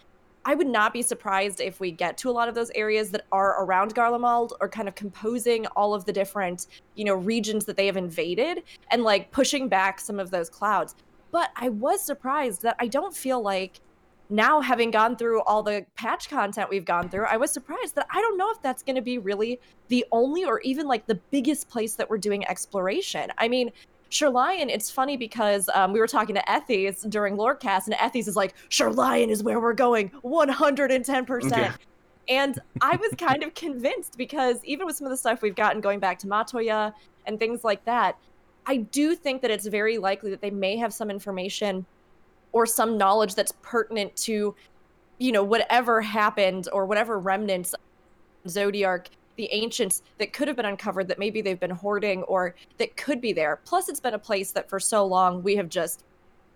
I 0.45 0.53
would 0.53 0.67
not 0.67 0.93
be 0.93 1.01
surprised 1.01 1.59
if 1.59 1.79
we 1.79 1.91
get 1.91 2.17
to 2.19 2.29
a 2.29 2.31
lot 2.31 2.47
of 2.47 2.53
those 2.53 2.69
areas 2.75 3.09
that 3.11 3.25
are 3.31 3.63
around 3.63 3.95
Garlemald 3.95 4.51
or 4.61 4.69
kind 4.69 4.87
of 4.87 4.93
composing 4.93 5.65
all 5.75 5.95
of 5.95 6.05
the 6.05 6.13
different, 6.13 6.67
you 6.93 7.03
know, 7.03 7.15
regions 7.15 7.65
that 7.65 7.75
they 7.75 7.87
have 7.87 7.97
invaded 7.97 8.61
and 8.91 9.03
like 9.03 9.31
pushing 9.31 9.67
back 9.67 9.99
some 9.99 10.19
of 10.19 10.29
those 10.29 10.49
clouds. 10.49 10.95
But 11.31 11.49
I 11.55 11.69
was 11.69 12.01
surprised 12.01 12.61
that 12.61 12.75
I 12.79 12.87
don't 12.87 13.15
feel 13.15 13.41
like 13.41 13.79
now 14.29 14.61
having 14.61 14.91
gone 14.91 15.15
through 15.15 15.41
all 15.43 15.63
the 15.63 15.85
patch 15.95 16.29
content 16.29 16.69
we've 16.69 16.85
gone 16.85 17.09
through, 17.09 17.25
I 17.25 17.37
was 17.37 17.51
surprised 17.51 17.95
that 17.95 18.07
I 18.11 18.21
don't 18.21 18.37
know 18.37 18.51
if 18.51 18.61
that's 18.61 18.83
going 18.83 18.95
to 18.95 19.01
be 19.01 19.17
really 19.17 19.59
the 19.87 20.05
only 20.11 20.45
or 20.45 20.61
even 20.61 20.87
like 20.87 21.07
the 21.07 21.19
biggest 21.31 21.69
place 21.69 21.95
that 21.95 22.09
we're 22.09 22.17
doing 22.17 22.47
exploration. 22.47 23.31
I 23.37 23.47
mean, 23.47 23.71
Sharlayan, 24.15 24.69
it's 24.69 24.89
funny 24.89 25.17
because 25.17 25.69
um, 25.75 25.91
we 25.91 25.99
were 25.99 26.07
talking 26.07 26.35
to 26.35 26.49
Ethies 26.49 27.07
during 27.09 27.35
Lorecast, 27.35 27.87
and 27.87 27.95
Ethies 27.95 28.29
is 28.29 28.35
like, 28.37 28.55
Sharlayan 28.69 29.27
is 29.27 29.43
where 29.43 29.59
we're 29.59 29.73
going, 29.73 30.09
110%. 30.23 31.51
Yeah. 31.51 31.75
And 32.29 32.59
I 32.81 32.95
was 32.95 33.11
kind 33.17 33.43
of 33.43 33.53
convinced 33.53 34.17
because 34.17 34.63
even 34.63 34.85
with 34.85 34.95
some 34.95 35.05
of 35.05 35.11
the 35.11 35.17
stuff 35.17 35.41
we've 35.41 35.55
gotten 35.55 35.81
going 35.81 35.99
back 35.99 36.17
to 36.19 36.27
Matoya 36.27 36.93
and 37.25 37.37
things 37.37 37.63
like 37.65 37.83
that, 37.85 38.17
I 38.65 38.77
do 38.77 39.15
think 39.15 39.41
that 39.41 39.51
it's 39.51 39.67
very 39.67 39.97
likely 39.97 40.31
that 40.31 40.41
they 40.41 40.49
may 40.49 40.77
have 40.77 40.93
some 40.93 41.11
information 41.11 41.85
or 42.53 42.65
some 42.65 42.97
knowledge 42.97 43.35
that's 43.35 43.53
pertinent 43.61 44.15
to, 44.15 44.55
you 45.19 45.31
know, 45.33 45.43
whatever 45.43 46.01
happened 46.01 46.69
or 46.71 46.85
whatever 46.85 47.19
remnants 47.19 47.73
of 47.73 47.81
Zodiark, 48.47 49.07
the 49.35 49.49
ancients 49.51 50.03
that 50.17 50.33
could 50.33 50.47
have 50.47 50.57
been 50.57 50.65
uncovered 50.65 51.07
that 51.07 51.19
maybe 51.19 51.41
they've 51.41 51.59
been 51.59 51.69
hoarding 51.71 52.23
or 52.23 52.55
that 52.77 52.95
could 52.97 53.21
be 53.21 53.33
there. 53.33 53.59
Plus, 53.65 53.89
it's 53.89 53.99
been 53.99 54.13
a 54.13 54.19
place 54.19 54.51
that 54.51 54.69
for 54.69 54.79
so 54.79 55.05
long 55.05 55.43
we 55.43 55.55
have 55.55 55.69
just, 55.69 56.03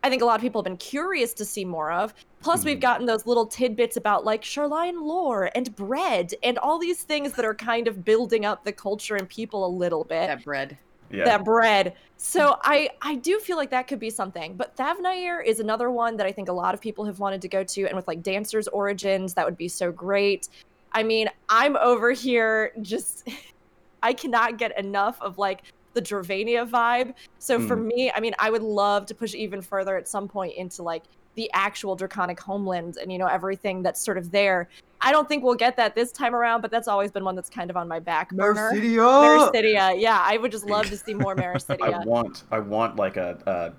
I 0.03 0.09
think 0.09 0.21
a 0.21 0.25
lot 0.25 0.35
of 0.35 0.41
people 0.41 0.59
have 0.61 0.65
been 0.65 0.77
curious 0.77 1.33
to 1.33 1.45
see 1.45 1.65
more 1.65 1.91
of. 1.91 2.13
Plus, 2.41 2.63
we've 2.63 2.77
Mhm. 2.77 2.81
gotten 2.81 3.05
those 3.05 3.25
little 3.25 3.45
tidbits 3.45 3.97
about 3.97 4.23
like 4.23 4.43
Sharlayan 4.43 5.01
lore 5.01 5.49
and 5.55 5.75
bread 5.75 6.33
and 6.41 6.57
all 6.57 6.79
these 6.79 7.03
things 7.03 7.33
that 7.33 7.43
are 7.45 7.55
kind 7.55 7.87
of 7.87 8.05
building 8.05 8.45
up 8.45 8.63
the 8.63 8.71
culture 8.71 9.15
and 9.17 9.27
people 9.27 9.65
a 9.65 9.67
little 9.67 10.05
bit 10.05 10.27
That 10.27 10.45
bread. 10.45 10.77
Yeah. 11.11 11.25
that 11.25 11.43
bread. 11.43 11.95
So 12.17 12.57
I 12.63 12.91
I 13.01 13.15
do 13.15 13.39
feel 13.39 13.57
like 13.57 13.71
that 13.71 13.87
could 13.87 13.99
be 13.99 14.11
something. 14.11 14.53
But 14.55 14.77
Thavnair 14.77 15.43
is 15.43 15.59
another 15.59 15.89
one 15.89 16.15
that 16.17 16.27
I 16.27 16.31
think 16.31 16.47
a 16.49 16.53
lot 16.53 16.73
of 16.75 16.79
people 16.79 17.03
have 17.05 17.19
wanted 17.19 17.41
to 17.41 17.47
go 17.49 17.63
to, 17.63 17.85
and 17.87 17.95
with 17.95 18.07
like 18.07 18.21
Dancer's 18.21 18.67
Origins, 18.69 19.33
that 19.33 19.43
would 19.43 19.57
be 19.57 19.67
so 19.67 19.91
great. 19.91 20.47
I 20.93 21.03
mean, 21.03 21.29
I'm 21.49 21.77
over 21.77 22.11
here 22.11 22.71
just 22.81 23.23
I 24.03 24.13
cannot 24.13 24.57
get 24.57 24.77
enough 24.79 25.21
of 25.21 25.37
like 25.37 25.63
the 25.93 26.01
Dravania 26.01 26.69
vibe. 26.69 27.13
So 27.39 27.59
for 27.59 27.75
Mm. 27.75 27.85
me, 27.85 28.11
I 28.15 28.19
mean, 28.19 28.33
I 28.39 28.49
would 28.49 28.61
love 28.61 29.05
to 29.07 29.15
push 29.15 29.33
even 29.33 29.61
further 29.61 29.97
at 29.97 30.07
some 30.07 30.27
point 30.27 30.53
into 30.55 30.83
like 30.83 31.03
the 31.35 31.49
actual 31.53 31.95
draconic 31.95 32.39
homeland 32.39 32.95
and 33.01 33.11
you 33.11 33.17
know 33.17 33.27
everything 33.27 33.81
that's 33.83 34.03
sort 34.03 34.17
of 34.17 34.31
there. 34.31 34.69
I 35.01 35.11
don't 35.11 35.27
think 35.27 35.43
we'll 35.43 35.55
get 35.55 35.77
that 35.77 35.95
this 35.95 36.11
time 36.11 36.35
around, 36.35 36.61
but 36.61 36.71
that's 36.71 36.87
always 36.87 37.11
been 37.11 37.23
one 37.23 37.35
that's 37.35 37.49
kind 37.49 37.69
of 37.69 37.77
on 37.77 37.87
my 37.87 37.99
back 37.99 38.29
burner. 38.29 38.71
Meracydia, 38.73 39.99
yeah, 39.99 40.21
I 40.21 40.37
would 40.37 40.51
just 40.51 40.65
love 40.65 40.89
to 40.89 40.97
see 40.97 41.13
more 41.13 41.35
I 41.69 41.99
want 42.05 42.43
I 42.51 42.59
want 42.59 42.97
like 42.97 43.17
a 43.17 43.41
uh 43.47 43.71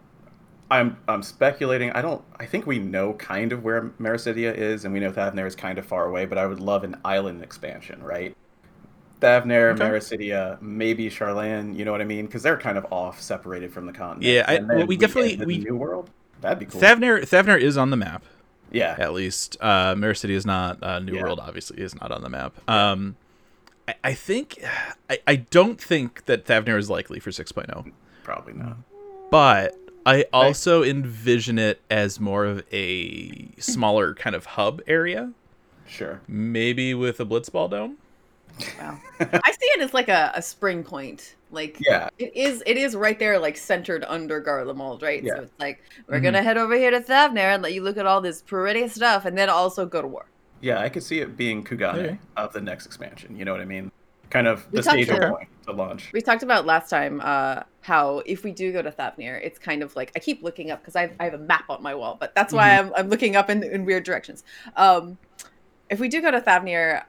I'm 0.70 0.96
I'm 1.08 1.22
speculating. 1.22 1.90
I 1.92 2.02
don't 2.02 2.22
I 2.38 2.46
think 2.46 2.66
we 2.66 2.78
know 2.78 3.14
kind 3.14 3.52
of 3.52 3.64
where 3.64 3.82
Meracydia 4.00 4.54
is 4.54 4.84
and 4.84 4.92
we 4.94 5.00
know 5.00 5.10
Thavnair 5.10 5.46
is 5.46 5.56
kind 5.56 5.78
of 5.78 5.86
far 5.86 6.06
away, 6.06 6.26
but 6.26 6.38
I 6.38 6.46
would 6.46 6.60
love 6.60 6.84
an 6.84 6.96
island 7.04 7.42
expansion, 7.42 8.02
right? 8.02 8.36
Thavnair, 9.20 9.72
Okay. 9.74 9.84
Meracydia, 9.84 10.60
maybe 10.62 11.10
Sharlayan, 11.10 11.76
you 11.76 11.84
know 11.84 11.92
what 11.92 12.00
I 12.00 12.04
mean? 12.04 12.26
Because 12.26 12.42
they're 12.42 12.56
kind 12.56 12.78
of 12.78 12.86
off, 12.90 13.20
separated 13.20 13.72
from 13.72 13.84
the 13.86 13.92
continent. 13.92 14.22
Yeah, 14.24 14.44
I- 14.48 14.60
well, 14.60 14.86
we 14.86 14.96
get 14.96 15.08
definitely- 15.08 15.44
we- 15.44 15.58
new 15.58 15.76
world. 15.76 16.08
That'd 16.40 16.58
be 16.58 16.64
cool. 16.66 16.80
Thavnair 16.80 17.20
Thavnair 17.20 17.60
is 17.60 17.76
on 17.76 17.90
the 17.90 17.96
map 17.98 18.24
yeah, 18.72 18.94
at 18.98 19.12
least. 19.12 19.56
Uh, 19.60 20.14
City 20.14 20.34
is 20.34 20.46
not. 20.46 20.82
Uh, 20.82 21.00
New 21.00 21.14
Yeah. 21.14 21.22
World 21.24 21.40
obviously 21.40 21.78
is 21.82 22.00
not 22.00 22.12
on 22.12 22.22
the 22.22 22.28
map. 22.30 22.54
Um, 22.70 23.16
I, 23.88 23.94
I 24.04 24.14
think 24.14 24.64
I, 25.10 25.18
I 25.26 25.36
don't 25.36 25.80
think 25.80 26.24
that 26.26 26.46
Thavnair 26.46 26.78
is 26.78 26.88
likely 26.88 27.18
for 27.20 27.30
6.0, 27.30 27.90
probably 28.22 28.52
not. 28.54 28.76
but 29.30 29.74
I 30.06 30.24
also 30.32 30.82
envision 30.82 31.58
it 31.58 31.80
as 31.90 32.18
more 32.20 32.44
of 32.44 32.64
a 32.72 33.48
smaller 33.58 34.14
kind 34.14 34.34
of 34.34 34.44
hub 34.46 34.80
area, 34.86 35.32
Sure. 35.86 36.20
maybe 36.28 36.94
with 36.94 37.20
a 37.20 37.26
blitzball 37.26 37.70
dome. 37.70 37.96
Wow. 38.78 38.98
I 39.20 39.52
see 39.52 39.66
it 39.66 39.80
as 39.80 39.94
like 39.94 40.08
a, 40.08 40.32
a 40.34 40.42
spring 40.42 40.82
point. 40.84 41.36
Like 41.50 41.76
Yeah. 41.80 42.08
it 42.18 42.32
is 42.36 42.62
it 42.66 42.76
is 42.76 42.94
right 42.94 43.18
there 43.18 43.38
like 43.38 43.56
centered 43.56 44.04
under 44.08 44.40
Garlemald, 44.42 45.02
right? 45.02 45.22
Yeah. 45.22 45.34
So 45.36 45.42
it's 45.42 45.52
like 45.58 45.82
we're 46.08 46.18
Mhm. 46.20 46.24
gonna 46.24 46.42
head 46.42 46.56
over 46.58 46.74
here 46.74 46.90
to 46.90 47.00
Thavnair 47.00 47.54
and 47.54 47.62
let 47.62 47.72
you 47.72 47.82
look 47.82 47.96
at 47.96 48.06
all 48.06 48.20
this 48.20 48.42
pretty 48.42 48.86
stuff 48.88 49.24
and 49.24 49.36
then 49.36 49.48
also 49.48 49.86
go 49.86 50.00
to 50.02 50.08
war. 50.08 50.26
Yeah, 50.60 50.80
I 50.80 50.88
could 50.90 51.02
see 51.02 51.20
it 51.20 51.36
being 51.36 51.64
Kugane 51.64 51.94
Okay. 51.94 52.18
of 52.36 52.52
the 52.52 52.60
next 52.60 52.86
expansion. 52.86 53.36
You 53.36 53.44
know 53.44 53.52
what 53.52 53.60
I 53.62 53.64
mean? 53.64 53.90
Kind 54.30 54.46
of 54.46 54.70
We 54.70 54.76
the 54.78 54.82
stage 54.82 55.08
to- 55.08 55.30
point 55.30 55.48
to 55.66 55.72
launch. 55.72 56.10
We 56.12 56.20
talked 56.20 56.42
about 56.42 56.66
last 56.66 56.88
time 56.90 57.20
uh, 57.24 57.62
how 57.82 58.22
if 58.26 58.44
we 58.44 58.52
do 58.52 58.72
go 58.72 58.82
to 58.82 58.90
Thavnair, 58.90 59.40
it's 59.42 59.58
kind 59.58 59.82
of 59.82 59.96
like 59.96 60.12
I 60.14 60.18
keep 60.18 60.42
looking 60.42 60.70
up 60.70 60.80
because 60.80 60.96
I, 60.96 61.12
I 61.18 61.24
have 61.24 61.34
a 61.34 61.38
map 61.38 61.70
on 61.70 61.82
my 61.82 61.94
wall, 61.94 62.16
but 62.18 62.34
that's 62.34 62.52
why 62.52 62.78
I'm, 62.78 62.92
I'm 62.94 63.08
looking 63.08 63.36
up 63.36 63.48
in, 63.48 63.62
in 63.62 63.84
weird 63.84 64.04
directions. 64.04 64.44
Um, 64.76 65.18
if 65.88 65.98
we 65.98 66.08
do 66.08 66.20
go 66.20 66.30
to 66.30 66.40
Thavnair, 66.40 67.04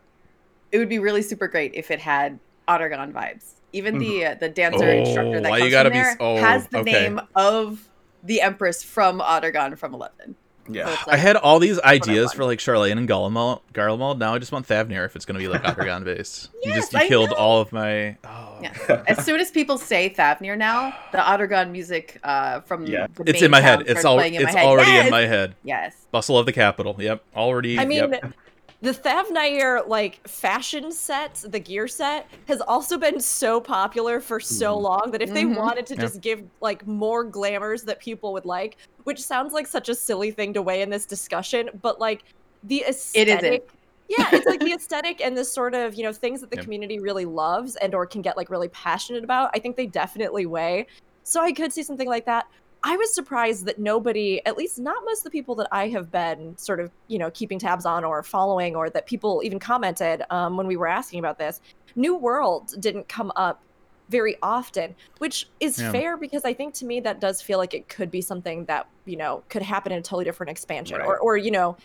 it 0.71 0.77
would 0.77 0.89
be 0.89 0.99
really 0.99 1.21
super 1.21 1.47
great 1.47 1.73
if 1.75 1.91
it 1.91 1.99
had 1.99 2.39
Aht 2.67 2.81
Urhgan 2.81 3.12
vibes. 3.12 3.53
Even 3.73 3.99
the 3.99 4.25
uh, 4.25 4.36
the 4.36 4.49
dancer 4.49 4.89
instructor 4.89 5.38
Oh, 5.38 5.41
that 5.41 5.49
why 5.49 5.57
you 5.57 5.63
comes 5.63 5.71
gotta 5.71 5.89
from 5.89 5.97
be 5.97 6.03
there 6.03 6.17
oh, 6.19 6.38
has 6.38 6.67
the 6.67 6.79
okay. 6.79 6.91
name 6.91 7.21
of 7.36 7.89
the 8.23 8.41
Empress 8.41 8.84
from 8.84 9.21
Aht 9.21 9.43
Urhgan 9.43 9.77
from 9.77 9.93
Eleven. 9.93 10.36
So 10.67 10.74
Yeah. 10.74 10.95
I 11.08 11.17
had 11.17 11.36
all 11.36 11.60
these 11.60 11.80
ideas 11.82 12.34
for 12.34 12.45
like 12.45 12.60
Sharlayan 12.60 12.97
and 12.97 13.08
Garlemald. 13.10 13.62
Garlemald. 13.74 14.17
Now 14.17 14.34
I 14.36 14.39
just 14.39 14.52
want 14.52 14.67
Thavnair 14.67 15.06
if 15.06 15.15
it's 15.15 15.26
going 15.26 15.36
to 15.36 15.39
be 15.39 15.47
like 15.47 15.63
Aht 15.65 15.78
Urhgan 15.78 16.04
based. 16.04 16.50
you 16.63 16.74
just 16.74 16.93
you 16.93 17.00
I 17.00 17.08
killed 17.08 17.30
know. 17.32 17.36
all 17.36 17.62
of 17.62 17.71
my. 17.71 18.17
Oh. 18.24 18.58
Yeah. 18.62 19.04
as 19.08 19.26
soon 19.26 19.39
as 19.39 19.50
people 19.52 19.78
say 19.78 20.10
Thavnair 20.10 20.58
now, 20.58 20.93
the 21.12 21.17
Aht 21.19 21.39
Urhgan 21.39 21.71
music 21.71 22.19
uh, 22.24 22.62
from 22.62 22.86
Yeah. 22.86 23.08
the 23.15 23.24
It's 23.24 23.34
main 23.34 23.45
in 23.45 23.52
my 23.52 23.62
head. 23.62 23.84
It's 23.88 24.06
all. 24.06 24.17
playing 24.17 24.36
in 24.36 24.43
my 24.43 24.50
It's 24.50 24.58
head. 24.58 24.65
already 24.65 24.91
Yes! 24.91 25.06
in 25.06 25.12
my 25.12 25.21
head. 25.21 25.56
Yes. 25.63 25.95
Bustle 26.12 26.38
of 26.38 26.45
the 26.45 26.54
capital. 26.54 26.95
Yep. 27.00 27.24
Already. 27.36 27.80
I 27.80 27.86
mean, 27.86 28.12
yep. 28.12 28.34
The 28.81 28.91
Thavnair 28.91 29.87
like 29.87 30.27
fashion 30.27 30.91
set, 30.91 31.43
the 31.47 31.59
gear 31.59 31.87
set, 31.87 32.27
has 32.47 32.61
also 32.61 32.97
been 32.97 33.19
so 33.19 33.61
popular 33.61 34.19
for 34.19 34.39
so 34.39 34.75
Mhm. 34.75 34.81
long 34.81 35.11
that 35.11 35.21
if 35.21 35.33
they 35.33 35.45
Mhm. 35.45 35.55
wanted 35.55 35.85
to 35.87 35.95
Yeah. 35.95 36.01
just 36.01 36.21
give 36.21 36.41
like 36.61 36.85
more 36.87 37.23
glamours 37.23 37.83
that 37.83 37.99
people 38.01 38.33
would 38.33 38.45
like, 38.45 38.77
which 39.03 39.21
sounds 39.21 39.53
like 39.53 39.67
such 39.67 39.87
a 39.89 39.95
silly 39.95 40.31
thing 40.31 40.53
to 40.53 40.61
weigh 40.63 40.81
in 40.81 40.89
this 40.89 41.05
discussion, 41.05 41.69
but 41.81 41.99
like 41.99 42.23
the 42.63 42.83
aesthetic. 42.87 43.61
yeah, 44.07 44.31
it's 44.33 44.47
like 44.49 44.61
the 44.63 44.73
aesthetic 44.73 45.21
and 45.21 45.37
the 45.37 45.45
sort 45.45 45.75
of 45.75 45.93
you 45.95 46.03
know 46.03 46.11
things 46.13 46.41
that 46.41 46.49
the 46.49 46.57
Yeah. 46.57 46.63
community 46.63 46.99
really 46.99 47.25
loves 47.25 47.75
and 47.77 47.93
or 47.95 48.05
can 48.07 48.21
get 48.21 48.35
like 48.35 48.49
really 48.49 48.69
passionate 48.69 49.23
about. 49.23 49.51
I 49.53 49.59
think 49.59 49.77
they 49.77 49.87
definitely 49.87 50.45
weigh. 50.47 50.87
So 51.23 51.41
I 51.41 51.51
could 51.53 51.71
see 51.71 51.83
something 51.83 52.07
like 52.07 52.25
that. 52.25 52.45
I 52.83 52.97
was 52.97 53.13
surprised 53.13 53.65
that 53.65 53.77
nobody, 53.79 54.41
at 54.45 54.57
least 54.57 54.79
not 54.79 54.95
most 55.05 55.19
of 55.19 55.23
the 55.25 55.29
people 55.29 55.53
that 55.55 55.67
I 55.71 55.87
have 55.89 56.11
been 56.11 56.57
sort 56.57 56.79
of, 56.79 56.91
you 57.07 57.19
know, 57.19 57.29
keeping 57.31 57.59
tabs 57.59 57.85
on 57.85 58.03
or 58.03 58.23
following, 58.23 58.75
or 58.75 58.89
that 58.89 59.05
people 59.05 59.41
even 59.43 59.59
commented 59.59 60.23
um, 60.31 60.57
when 60.57 60.65
we 60.65 60.77
were 60.77 60.87
asking 60.87 61.19
about 61.19 61.37
this. 61.37 61.61
New 61.95 62.15
World 62.15 62.73
didn't 62.79 63.07
come 63.07 63.31
up 63.35 63.61
very 64.09 64.35
often, 64.41 64.95
which 65.19 65.47
is 65.59 65.79
Yeah. 65.79 65.91
fair 65.91 66.17
because 66.17 66.43
I 66.43 66.53
think 66.53 66.73
to 66.75 66.85
me 66.85 66.99
that 67.01 67.21
does 67.21 67.41
feel 67.41 67.57
like 67.59 67.73
it 67.73 67.87
could 67.87 68.09
be 68.11 68.21
something 68.21 68.65
that 68.65 68.87
you 69.05 69.15
know 69.15 69.43
could 69.49 69.61
happen 69.61 69.91
in 69.91 69.99
a 69.99 70.01
totally 70.01 70.25
different 70.25 70.49
expansion, 70.49 70.97
Right. 70.97 71.07
or 71.07 71.17
or 71.19 71.37
you 71.37 71.51
know, 71.51 71.77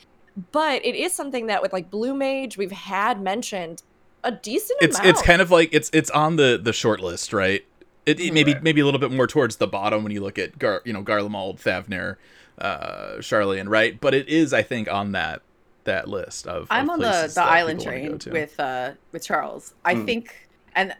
but 0.51 0.85
it 0.85 0.95
is 0.95 1.13
something 1.13 1.47
that 1.49 1.61
with 1.63 1.73
like 1.73 1.91
Blue 1.91 2.15
Mage 2.15 2.57
we've 2.57 2.73
had 2.73 3.21
mentioned 3.21 3.83
a 4.25 4.33
decent 4.33 4.79
It's 4.83 4.97
amount. 4.99 5.11
it's 5.11 5.23
kind 5.23 5.41
of 5.43 5.51
like 5.53 5.69
it's 5.73 5.91
it's 5.93 6.11
on 6.11 6.37
the 6.37 6.59
the 6.61 6.73
short 6.73 7.01
list, 7.01 7.33
right? 7.33 7.65
It, 8.07 8.21
it 8.21 8.33
maybe 8.33 8.55
Right. 8.55 8.63
maybe 8.63 8.81
a 8.81 8.85
little 8.85 9.01
bit 9.01 9.11
more 9.11 9.27
towards 9.27 9.57
the 9.57 9.67
bottom 9.67 10.03
when 10.05 10.13
you 10.13 10.21
look 10.23 10.39
at 10.39 10.59
Gar, 10.59 10.81
you 10.85 10.93
know 10.93 11.03
Garlemald, 11.03 11.61
Thavnair, 11.61 12.17
uh, 12.59 13.17
Sharlayan, 13.19 13.69
right? 13.69 14.01
But 14.01 14.15
it 14.15 14.29
is, 14.29 14.53
I 14.53 14.63
think, 14.63 14.91
on 14.91 15.13
that 15.13 15.43
that 15.85 16.09
list 16.09 16.47
of. 16.47 16.67
I'm 16.71 16.85
of 16.89 16.95
on 16.95 16.99
the 17.01 17.33
the 17.35 17.43
island 17.43 17.81
people 17.81 17.93
wanna 17.93 18.07
train 18.09 18.19
to. 18.21 18.31
with 18.31 18.61
uh 18.61 18.93
with 19.13 19.25
Charles. 19.25 19.75
I 19.85 19.95
Mm. 19.97 20.07
think, 20.07 20.49
and 20.77 20.95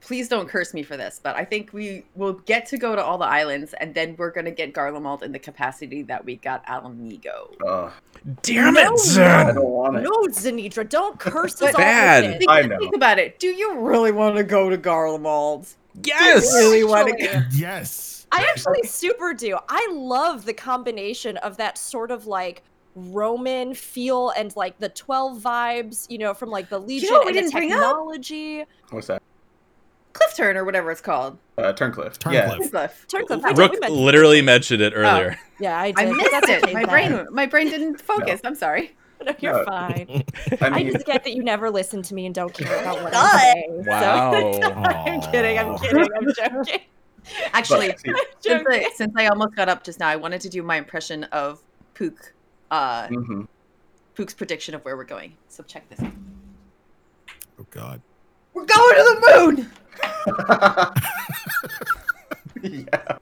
please 0.00 0.28
don't 0.28 0.48
curse 0.48 0.74
me 0.74 0.82
for 0.82 0.96
this, 0.96 1.18
but 1.22 1.34
I 1.34 1.44
think 1.44 1.72
we 1.72 2.04
will 2.14 2.34
get 2.34 2.66
to 2.66 2.76
go 2.78 2.94
to 2.94 3.02
all 3.02 3.16
the 3.18 3.24
islands, 3.26 3.72
and 3.80 3.94
then 3.94 4.14
we're 4.18 4.30
gonna 4.30 4.50
get 4.50 4.72
Garlemald 4.74 5.22
in 5.22 5.32
the 5.32 5.38
capacity 5.40 6.02
that 6.02 6.24
we 6.24 6.36
got 6.36 6.62
Ala 6.68 6.90
Mhigo. 6.90 7.54
Ugh, 7.66 7.92
Damn 8.42 8.74
No, 8.74 8.80
it, 8.80 8.86
I 8.92 8.96
Zen! 8.96 9.54
don't 9.56 9.64
want 9.64 9.96
it. 9.96 10.02
No, 10.02 10.10
Zanitra, 10.28 10.88
don't 10.88 11.18
curse 11.18 11.60
us 11.62 11.74
all 11.74 11.80
bad. 11.80 12.24
with 12.24 12.32
it. 12.34 12.38
Think, 12.38 12.50
I 12.50 12.62
know. 12.62 12.78
think 12.78 12.94
about 12.94 13.18
it. 13.18 13.38
Do 13.40 13.48
you 13.48 13.78
really 13.80 14.12
want 14.12 14.36
to 14.36 14.44
go 14.44 14.68
to 14.70 14.76
Garlemald? 14.78 15.74
Yes. 16.02 16.50
Do 16.50 16.56
you 16.58 16.62
really 16.70 16.84
want 16.84 17.18
to 17.18 17.24
Actually. 17.30 17.58
Yes. 17.60 18.26
I 18.32 18.46
actually 18.50 18.82
super 18.82 19.32
do. 19.32 19.56
I 19.68 19.88
love 19.92 20.44
the 20.44 20.54
combination 20.54 21.36
of 21.38 21.56
that 21.58 21.78
sort 21.78 22.10
of 22.10 22.26
like 22.26 22.62
Roman 22.96 23.74
feel 23.74 24.30
and 24.30 24.54
like 24.56 24.78
the 24.78 24.88
12 24.88 25.40
vibes, 25.40 26.10
you 26.10 26.18
know, 26.18 26.34
from 26.34 26.50
like 26.50 26.68
the 26.68 26.78
Legion 26.80 27.10
know 27.10 27.18
what 27.20 27.28
and 27.28 27.36
the 27.36 27.40
didn't 27.42 27.52
bring 27.52 27.72
up? 27.72 27.78
technology. 27.78 28.64
What's 28.90 29.06
that? 29.06 29.22
Cliff 30.14 30.36
Turn 30.36 30.56
or 30.56 30.64
whatever 30.64 30.90
it's 30.92 31.00
called. 31.00 31.38
Uh, 31.58 31.72
Turncliffe. 31.72 32.18
Turncliffe. 32.18 32.32
Yeah. 32.60 32.68
Cliff. 32.68 33.06
Turncliffe. 33.08 33.44
I 33.44 33.50
Rook 33.50 33.72
mentioned- 33.80 34.00
literally 34.00 34.42
mentioned 34.42 34.80
it 34.82 34.92
earlier. 34.94 35.38
Yeah, 35.60 35.80
I 35.80 35.92
did. 35.92 36.08
I 36.08 36.12
missed 36.12 36.48
it. 36.48 36.72
My 36.72 36.84
brain, 36.84 37.26
my 37.30 37.46
brain 37.46 37.68
didn't 37.68 38.00
focus. 38.00 38.40
I'm 38.44 38.54
sorry. 38.56 38.96
No, 39.24 39.32
you're 39.40 39.52
No. 39.52 39.64
fine. 39.64 40.24
I 40.60 40.68
I 40.68 40.82
just 40.84 41.06
get 41.06 41.24
that 41.24 41.32
you 41.32 41.42
never 41.42 41.70
listen 41.70 42.02
to 42.02 42.14
me 42.14 42.26
and 42.26 42.34
don't 42.34 42.52
care 42.52 42.80
about 42.80 43.02
what 43.02 43.12
God. 43.12 43.34
I'm 43.34 43.40
saying. 43.40 43.84
so- 43.84 43.90
Wow. 43.90 44.32
I'm 45.06 45.20
kidding. 45.32 45.58
I'm 45.58 45.78
kidding. 45.78 46.08
I'm 46.16 46.32
joking. 46.34 46.80
Actually, 47.54 47.88
but, 47.88 48.00
see, 48.00 48.12
since 48.12 48.28
joking. 48.44 48.66
I, 48.86 48.90
since 48.94 49.12
I 49.16 49.26
almost 49.28 49.54
got 49.56 49.68
up 49.70 49.82
just 49.82 49.98
now, 49.98 50.08
I 50.08 50.16
wanted 50.16 50.40
to 50.42 50.48
do 50.50 50.62
my 50.62 50.76
impression 50.76 51.24
of 51.24 51.60
Pook, 51.94 52.34
uh, 52.70 53.06
mhm. 53.08 53.46
Pook's 54.14 54.34
prediction 54.34 54.74
of 54.74 54.84
where 54.84 54.96
we're 54.96 55.04
going. 55.04 55.34
So 55.48 55.62
check 55.62 55.88
this 55.88 56.00
out. 56.00 56.12
Oh 57.58 57.66
God. 57.70 58.02
We're 58.52 58.66
going 58.66 58.94
to 58.96 59.04
the 59.04 59.20
moon. 59.36 59.70
yeah. 62.84 63.16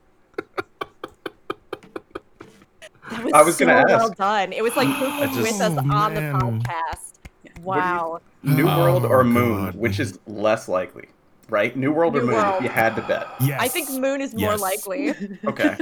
That 3.09 3.12
was, 3.23 3.33
I 3.33 3.41
was 3.41 3.57
so 3.57 3.65
gonna 3.65 3.79
ask. 3.79 3.87
well 3.89 4.09
done. 4.11 4.53
It 4.53 4.61
was 4.63 4.75
like 4.75 4.87
Pook 4.97 5.19
was 5.19 5.29
just- 5.29 5.41
with 5.41 5.61
us 5.61 5.73
Oh, 5.77 5.91
on 5.95 6.13
the 6.13 6.21
podcast. 6.21 7.13
Wow. 7.61 8.19
New 8.43 8.67
Oh, 8.67 8.79
World 8.79 9.05
or 9.05 9.23
Moon, 9.23 9.65
God. 9.65 9.75
which 9.75 9.99
is 9.99 10.19
less 10.27 10.67
likely, 10.67 11.07
right? 11.49 11.75
New 11.77 11.91
World 11.93 12.15
or 12.17 12.21
Moon, 12.23 12.35
World. 12.35 12.55
if 12.57 12.63
you 12.63 12.69
had 12.69 12.95
to 12.97 13.01
bet. 13.03 13.27
Yes. 13.39 13.59
I 13.61 13.67
think 13.69 13.89
Moon 13.91 14.19
is 14.21 14.33
more 14.33 14.51
Yes. 14.51 14.61
likely. 14.61 15.13
Okay. 15.45 15.77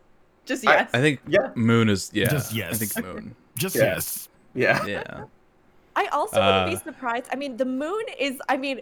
Just 0.46 0.64
yes. 0.64 0.90
I 0.92 1.00
think 1.00 1.20
Yeah. 1.28 1.50
Moon 1.54 1.88
is 1.88 2.10
yeah. 2.12 2.28
Just 2.28 2.52
yes. 2.52 2.72
I 2.82 2.84
think 2.84 3.06
Moon. 3.06 3.36
Just 3.56 3.76
Yeah. 3.76 3.82
yes. 3.84 4.28
Yeah. 4.54 4.84
Yeah. 4.86 5.24
I 5.94 6.06
also 6.06 6.40
Uh, 6.40 6.64
wouldn't 6.64 6.84
be 6.84 6.90
surprised. 6.92 7.26
I 7.32 7.36
mean, 7.36 7.56
the 7.56 7.64
moon 7.64 8.02
is, 8.18 8.40
I 8.48 8.56
mean, 8.56 8.80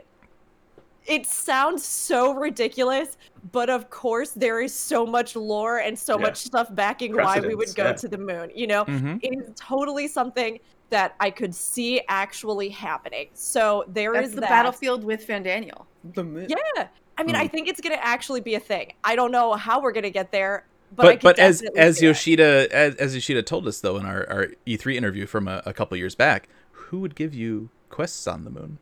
it 1.08 1.26
sounds 1.26 1.84
so 1.84 2.32
ridiculous, 2.34 3.16
but 3.52 3.70
of 3.70 3.90
course, 3.90 4.30
there 4.30 4.60
is 4.60 4.74
so 4.74 5.06
much 5.06 5.34
lore 5.34 5.78
and 5.78 5.98
so 5.98 6.16
Yeah. 6.16 6.22
much 6.22 6.36
stuff 6.36 6.72
backing 6.74 7.16
why 7.16 7.40
we 7.40 7.54
would 7.54 7.74
go 7.74 7.84
yeah. 7.86 7.92
to 7.94 8.08
the 8.08 8.18
moon. 8.18 8.50
You 8.54 8.66
know, 8.66 8.84
Mhm. 8.84 9.20
it 9.22 9.32
is 9.38 9.50
totally 9.56 10.06
something 10.08 10.60
that 10.90 11.14
I 11.20 11.30
could 11.30 11.54
see 11.54 12.00
actually 12.08 12.68
happening. 12.68 13.28
So 13.34 13.84
there 13.88 14.14
is 14.14 14.20
That's 14.30 14.34
the 14.36 14.40
that. 14.42 14.50
battlefield 14.50 15.04
with 15.04 15.26
Fandaniel. 15.26 15.84
The 16.14 16.24
moon. 16.24 16.46
Yeah. 16.48 16.88
I 17.18 17.24
mean, 17.24 17.34
Hmm. 17.34 17.40
I 17.42 17.48
think 17.48 17.68
it's 17.68 17.80
going 17.80 17.96
to 17.96 18.04
actually 18.06 18.40
be 18.40 18.54
a 18.54 18.60
thing. 18.60 18.92
I 19.02 19.16
don't 19.16 19.32
know 19.32 19.54
how 19.54 19.80
we're 19.82 19.92
going 19.92 20.04
to 20.04 20.10
get 20.10 20.30
there, 20.30 20.64
but 20.94 21.02
But 21.04 21.20
but 21.20 21.38
as 21.38 21.62
as. 21.76 22.00
Yoshida 22.00 22.68
as, 22.70 22.94
as 22.94 23.14
Yoshida 23.14 23.42
told 23.42 23.66
us 23.66 23.80
though 23.80 23.96
in 23.96 24.06
our, 24.06 24.26
our 24.30 24.46
E3 24.66 24.94
interview 24.96 25.26
from 25.26 25.48
a, 25.48 25.62
a 25.66 25.72
couple 25.72 25.96
years 25.96 26.14
back, 26.14 26.48
who 26.72 27.00
would 27.00 27.14
give 27.14 27.34
you 27.34 27.70
quests 27.90 28.26
on 28.26 28.44
the 28.44 28.50
moon? 28.50 28.78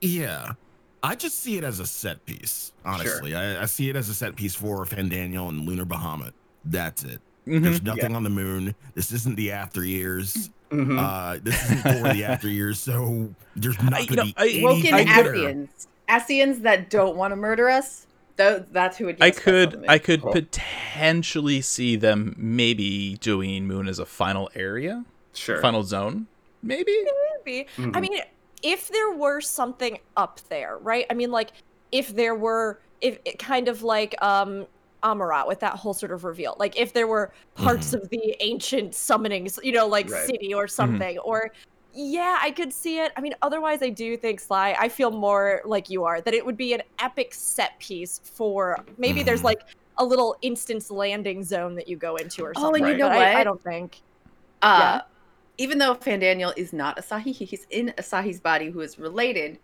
Yeah. 0.00 0.52
I 1.02 1.14
just 1.14 1.38
see 1.40 1.56
it 1.56 1.64
as 1.64 1.80
a 1.80 1.86
set 1.86 2.24
piece. 2.26 2.72
Honestly, 2.84 3.34
I, 3.34 3.62
I 3.62 3.66
see 3.66 3.88
it 3.88 3.96
as 3.96 4.08
a 4.08 4.14
set 4.14 4.36
piece 4.36 4.54
for 4.54 4.84
Fandaniel 4.84 5.48
and 5.48 5.66
Lunar 5.66 5.86
Bahamut. 5.86 6.32
That's 6.64 7.04
it. 7.04 7.20
Mhm. 7.46 7.62
There's 7.62 7.82
nothing 7.82 8.14
on 8.14 8.22
the 8.22 8.30
moon. 8.30 8.74
This 8.94 9.10
isn't 9.12 9.36
the 9.36 9.50
after 9.52 9.82
years. 9.84 10.50
Mhm. 10.70 10.98
Uh, 10.98 11.40
this 11.42 11.62
isn't 11.64 11.80
for 11.82 12.12
the 12.12 12.24
after 12.24 12.48
years. 12.48 12.78
So 12.78 13.34
there's 13.56 13.80
not 13.82 13.92
going 13.92 14.06
to 14.08 14.24
be 14.24 14.34
I- 14.36 14.48
any 14.48 14.62
Woken 14.62 14.94
Asians. 14.94 15.88
Asians 16.08 16.60
that 16.60 16.90
don't 16.90 17.16
want 17.16 17.32
to 17.32 17.36
murder 17.36 17.70
us. 17.70 18.06
Tho- 18.36 18.64
that's 18.70 18.98
who 18.98 19.06
would. 19.06 19.16
give 19.18 19.24
I 19.24 19.30
us 19.30 19.36
on 19.38 19.44
the 19.44 19.66
could 19.66 19.80
moon. 19.80 19.84
I 19.88 19.98
could 19.98 20.20
Oh. 20.24 20.32
potentially 20.32 21.60
see 21.62 21.96
them 21.96 22.34
maybe 22.36 23.16
doing 23.20 23.66
moon 23.66 23.88
as 23.88 23.98
a 23.98 24.06
final 24.06 24.50
area, 24.54 25.04
Sure. 25.34 25.60
final 25.62 25.82
zone, 25.82 26.26
maybe. 26.62 26.94
Maybe. 27.44 27.66
I 27.78 27.80
Mhm. 27.82 28.00
mean, 28.00 28.20
if 28.62 28.88
there 28.88 29.12
were 29.16 29.40
something 29.40 29.98
up 30.16 30.40
there, 30.48 30.78
right? 30.78 31.06
I 31.10 31.14
mean, 31.14 31.30
like 31.30 31.52
if 31.92 32.08
there 32.14 32.34
were, 32.34 32.80
if 33.00 33.18
it 33.24 33.38
kind 33.38 33.68
of 33.68 33.82
like 33.82 34.14
um 34.22 34.66
Amaurot 35.02 35.46
with 35.48 35.60
that 35.60 35.76
whole 35.76 35.94
sort 35.94 36.12
of 36.12 36.24
reveal, 36.24 36.56
like 36.58 36.78
if 36.78 36.92
there 36.92 37.06
were 37.06 37.32
parts 37.54 37.92
of 37.94 38.06
the 38.10 38.36
ancient 38.40 38.92
summonings, 38.92 39.58
you 39.62 39.72
know, 39.72 39.86
like 39.86 40.10
Right. 40.10 40.26
city 40.26 40.52
or 40.54 40.68
something, 40.68 41.18
or 41.20 41.50
yeah, 41.92 42.38
I 42.40 42.50
could 42.52 42.72
see 42.72 42.98
it. 43.00 43.10
I 43.16 43.20
mean, 43.20 43.34
otherwise, 43.42 43.82
I 43.82 43.88
do 43.90 44.16
think 44.16 44.40
Sly. 44.40 44.76
I 44.78 44.88
feel 44.88 45.10
more 45.10 45.62
like 45.64 45.88
you 45.90 46.04
are 46.04 46.20
that 46.20 46.34
it 46.34 46.44
would 46.46 46.56
be 46.56 46.72
an 46.74 46.82
epic 47.00 47.34
set 47.34 47.72
piece 47.80 48.20
for 48.24 48.76
maybe 48.98 49.22
there's 49.22 49.40
Mhm. 49.40 49.44
like 49.44 49.60
a 49.98 50.04
little 50.04 50.36
instance 50.42 50.90
landing 50.90 51.42
zone 51.42 51.74
that 51.76 51.88
you 51.88 51.96
go 51.96 52.16
into 52.16 52.42
or 52.44 52.52
Oh, 52.56 52.60
something. 52.62 52.82
and 52.84 52.92
you 52.92 52.98
know 52.98 53.08
but 53.08 53.18
I, 53.18 53.40
I 53.40 53.44
don't 53.44 53.62
think. 53.62 54.00
Uh, 54.62 55.00
even 55.60 55.76
though 55.76 55.94
Fandaniel 55.94 56.54
is 56.56 56.72
not 56.72 56.96
Asahi, 56.96 57.34
he's 57.34 57.66
in 57.68 57.92
Asahi's 57.98 58.40
body, 58.40 58.70
who 58.70 58.80
is 58.80 58.98
related 58.98 59.58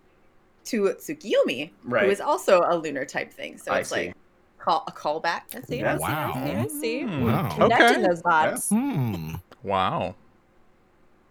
to 0.66 0.82
Tsukiyomi, 0.82 1.70
Right. 1.85 2.04
who 2.04 2.11
is 2.11 2.20
also 2.20 2.61
a 2.68 2.76
lunar 2.76 3.06
type 3.06 3.32
thing. 3.32 3.56
So 3.56 3.72
I 3.72 3.78
it's 3.78 3.88
see. 3.88 4.09
like 4.09 4.14
call, 4.59 4.85
a 4.87 4.92
callback. 4.92 5.42
I 5.54 5.62
see. 5.62 5.78
Yeah. 5.78 5.94
I 5.94 5.96
see. 5.96 6.04
I 6.04 6.32
see. 6.35 6.52
I 6.52 6.80
see. 6.80 7.00
Hmm. 7.02 7.24
Wow. 7.24 7.48
Connecting 7.54 7.87
Okay. 7.87 8.02
those 8.09 8.20
dots. 8.20 8.68
Hmm. 8.68 9.35
Wow. 9.62 10.14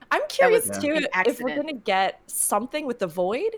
I'm 0.10 0.24
curious 0.30 0.68
was 0.68 0.80
too 0.80 0.94
an 0.96 1.06
if 1.28 1.40
we're 1.40 1.56
gonna 1.56 1.74
get 1.74 2.22
something 2.26 2.88
with 2.88 2.98
the 2.98 3.08
void. 3.08 3.58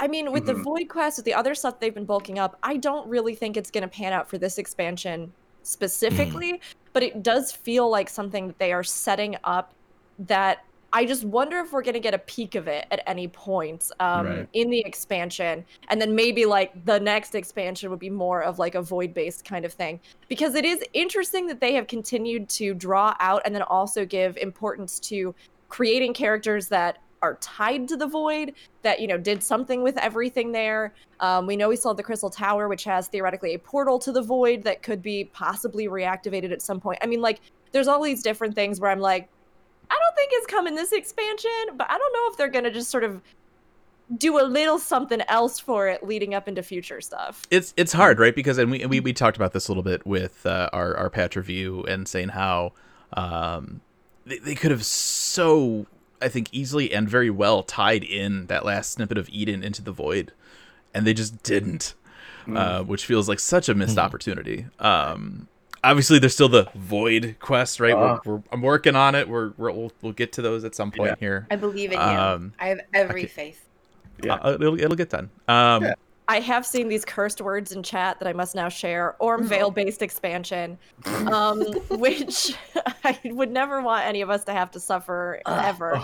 I 0.00 0.08
mean, 0.08 0.32
with 0.32 0.46
the 0.46 0.54
Mhm. 0.54 0.64
void 0.64 0.88
quest, 0.88 1.18
with 1.18 1.24
the 1.24 1.34
other 1.34 1.54
stuff 1.54 1.78
they've 1.78 1.94
been 1.94 2.04
bulking 2.04 2.40
up, 2.40 2.58
I 2.64 2.78
don't 2.78 3.06
really 3.08 3.36
think 3.36 3.56
it's 3.56 3.70
gonna 3.70 3.86
pan 3.86 4.12
out 4.12 4.28
for 4.28 4.38
this 4.38 4.58
expansion 4.58 5.32
specifically. 5.62 6.60
But 6.92 7.04
it 7.04 7.22
does 7.22 7.52
feel 7.52 7.88
like 7.88 8.08
something 8.08 8.48
that 8.48 8.58
they 8.58 8.72
are 8.72 8.82
setting 8.82 9.36
up 9.44 9.72
that 10.20 10.64
I 10.92 11.04
just 11.04 11.24
wonder 11.24 11.58
if 11.58 11.72
we're 11.72 11.82
gonna 11.82 12.00
get 12.00 12.14
a 12.14 12.18
peek 12.18 12.54
of 12.54 12.66
it 12.66 12.86
at 12.90 13.02
any 13.06 13.28
point 13.28 13.90
um, 14.00 14.26
Right. 14.26 14.48
in 14.54 14.70
the 14.70 14.80
expansion, 14.80 15.64
and 15.88 16.00
then 16.00 16.14
maybe 16.14 16.46
like 16.46 16.84
the 16.86 16.98
next 16.98 17.34
expansion 17.34 17.90
would 17.90 17.98
be 17.98 18.08
more 18.08 18.42
of 18.42 18.58
like 18.58 18.74
a 18.74 18.80
void-based 18.80 19.44
kind 19.44 19.66
of 19.66 19.72
thing. 19.74 20.00
Because 20.28 20.54
it 20.54 20.64
is 20.64 20.82
interesting 20.94 21.46
that 21.48 21.60
they 21.60 21.74
have 21.74 21.88
continued 21.88 22.48
to 22.50 22.72
draw 22.72 23.14
out 23.20 23.42
and 23.44 23.54
then 23.54 23.62
also 23.62 24.06
give 24.06 24.38
importance 24.38 24.98
to 25.00 25.34
creating 25.68 26.14
characters 26.14 26.68
that 26.68 26.98
are 27.20 27.34
tied 27.40 27.88
to 27.88 27.96
the 27.96 28.06
void 28.06 28.54
that 28.82 29.00
you 29.00 29.06
know 29.08 29.18
did 29.18 29.42
something 29.42 29.82
with 29.82 29.98
everything 29.98 30.52
there. 30.52 30.94
Um, 31.20 31.46
we 31.46 31.56
know 31.56 31.68
we 31.68 31.76
have 31.84 31.96
the 31.96 32.02
crystal 32.02 32.30
tower 32.30 32.66
which 32.68 32.84
has 32.84 33.08
theoretically 33.08 33.52
a 33.54 33.58
portal 33.58 33.98
to 33.98 34.12
the 34.12 34.22
void 34.22 34.62
that 34.62 34.82
could 34.82 35.02
be 35.02 35.24
possibly 35.24 35.86
reactivated 35.88 36.50
at 36.52 36.62
some 36.62 36.80
point. 36.80 36.98
I 37.02 37.06
mean 37.06 37.20
like 37.20 37.40
there's 37.72 37.88
all 37.88 38.02
these 38.02 38.22
different 38.22 38.54
things 38.54 38.80
where 38.80 38.90
i'm 38.90 39.00
like 39.00 39.28
i 39.90 39.94
don't 39.94 40.16
think 40.16 40.30
it's 40.34 40.46
coming 40.46 40.74
this 40.74 40.92
expansion 40.92 41.50
but 41.76 41.86
i 41.90 41.96
don't 41.98 42.12
know 42.12 42.30
if 42.30 42.36
they're 42.36 42.48
gonna 42.48 42.70
just 42.70 42.90
sort 42.90 43.04
of 43.04 43.22
do 44.16 44.40
a 44.40 44.44
little 44.44 44.78
something 44.78 45.20
else 45.28 45.60
for 45.60 45.86
it 45.86 46.02
leading 46.06 46.32
up 46.34 46.48
into 46.48 46.62
future 46.62 47.00
stuff 47.00 47.42
It's 47.50 47.74
it's 47.76 47.92
hard, 47.92 48.18
right? 48.18 48.34
Because 48.34 48.56
and 48.56 48.70
we 48.70 48.86
we, 48.86 49.00
we 49.00 49.12
talked 49.12 49.36
about 49.36 49.52
this 49.52 49.68
a 49.68 49.70
little 49.70 49.82
bit 49.82 50.06
with 50.06 50.46
uh, 50.46 50.70
our 50.72 50.96
our 50.96 51.10
patch 51.10 51.36
review 51.36 51.84
and 51.84 52.08
saying 52.08 52.30
how 52.30 52.72
um, 53.12 53.82
they, 54.24 54.38
they 54.38 54.54
could 54.54 54.70
have 54.70 54.84
so 54.84 55.86
I 56.22 56.28
think 56.28 56.48
easily 56.52 56.92
and 56.94 57.06
very 57.06 57.28
well 57.28 57.62
tied 57.62 58.02
in 58.02 58.46
that 58.46 58.64
last 58.64 58.92
snippet 58.92 59.18
of 59.18 59.28
Eden 59.28 59.62
into 59.62 59.82
the 59.82 59.92
void, 59.92 60.32
and 60.94 61.06
they 61.06 61.12
just 61.12 61.42
didn't, 61.42 61.92
uh, 62.50 62.82
which 62.84 63.04
feels 63.04 63.28
like 63.28 63.40
such 63.40 63.68
a 63.68 63.74
missed 63.74 63.98
opportunity. 63.98 64.66
Um, 64.78 65.48
obviously, 65.84 66.18
there's 66.18 66.34
still 66.34 66.48
the 66.48 66.68
void 66.74 67.36
quest, 67.40 67.80
right? 67.80 67.92
Uh. 67.94 68.18
we're, 68.24 68.34
we're, 68.36 68.42
I'm 68.52 68.62
working 68.62 68.96
on 68.96 69.14
it. 69.14 69.28
We're, 69.28 69.52
we're 69.56 69.70
we'll, 69.70 69.92
we'll 70.02 70.12
get 70.12 70.32
to 70.34 70.42
those 70.42 70.64
at 70.64 70.74
some 70.74 70.90
point 70.90 71.10
Yeah. 71.10 71.16
here. 71.20 71.46
I 71.50 71.56
believe 71.56 71.92
in 71.92 71.98
you. 71.98 72.04
Um, 72.04 72.52
I 72.58 72.68
have 72.68 72.80
every 72.94 73.22
okay. 73.24 73.28
faith. 73.28 73.64
Yeah. 74.22 74.34
Uh, 74.34 74.54
it'll, 74.60 74.80
it'll 74.80 74.96
get 74.96 75.10
done. 75.10 75.30
Um, 75.48 75.84
Yeah. 75.84 75.94
I 76.30 76.40
have 76.40 76.66
seen 76.66 76.88
these 76.88 77.06
cursed 77.06 77.40
words 77.40 77.72
in 77.72 77.82
chat 77.82 78.18
that 78.18 78.28
I 78.28 78.34
must 78.34 78.54
now 78.54 78.68
share. 78.68 79.16
Orm 79.18 79.46
Vale 79.46 79.70
based 79.70 80.02
expansion, 80.02 80.76
um, 81.32 81.62
which 81.90 82.52
I 83.04 83.18
would 83.24 83.50
never 83.50 83.80
want 83.80 84.04
any 84.04 84.20
of 84.20 84.28
us 84.28 84.44
to 84.44 84.52
have 84.52 84.70
to 84.72 84.80
suffer 84.80 85.40
ever. 85.46 86.02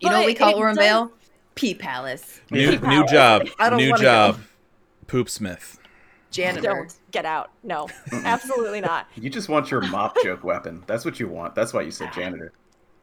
You 0.00 0.08
know 0.08 0.20
what 0.20 0.26
we 0.26 0.34
call 0.34 0.48
it 0.48 0.56
Orem 0.56 0.76
does- 0.76 1.10
Pea 1.56 1.74
Palace. 1.74 2.40
New 2.50 2.70
Keep 2.70 2.82
new 2.84 3.06
job. 3.06 3.46
I 3.58 3.68
don't 3.68 3.78
New 3.78 3.90
wanna 3.90 4.02
job. 4.02 4.40
Poop 5.08 5.28
Smith. 5.28 5.78
Janitor. 6.34 6.74
Don't 6.74 6.94
get 7.12 7.24
out. 7.24 7.50
No, 7.62 7.88
absolutely 8.12 8.80
not. 8.80 9.06
You 9.16 9.30
just 9.30 9.48
want 9.48 9.70
your 9.70 9.80
mop 9.82 10.16
joke 10.22 10.44
weapon. 10.44 10.82
That's 10.86 11.04
what 11.04 11.18
you 11.20 11.28
want. 11.28 11.54
That's 11.54 11.72
why 11.72 11.82
you 11.82 11.90
said 11.90 12.12
janitor. 12.12 12.52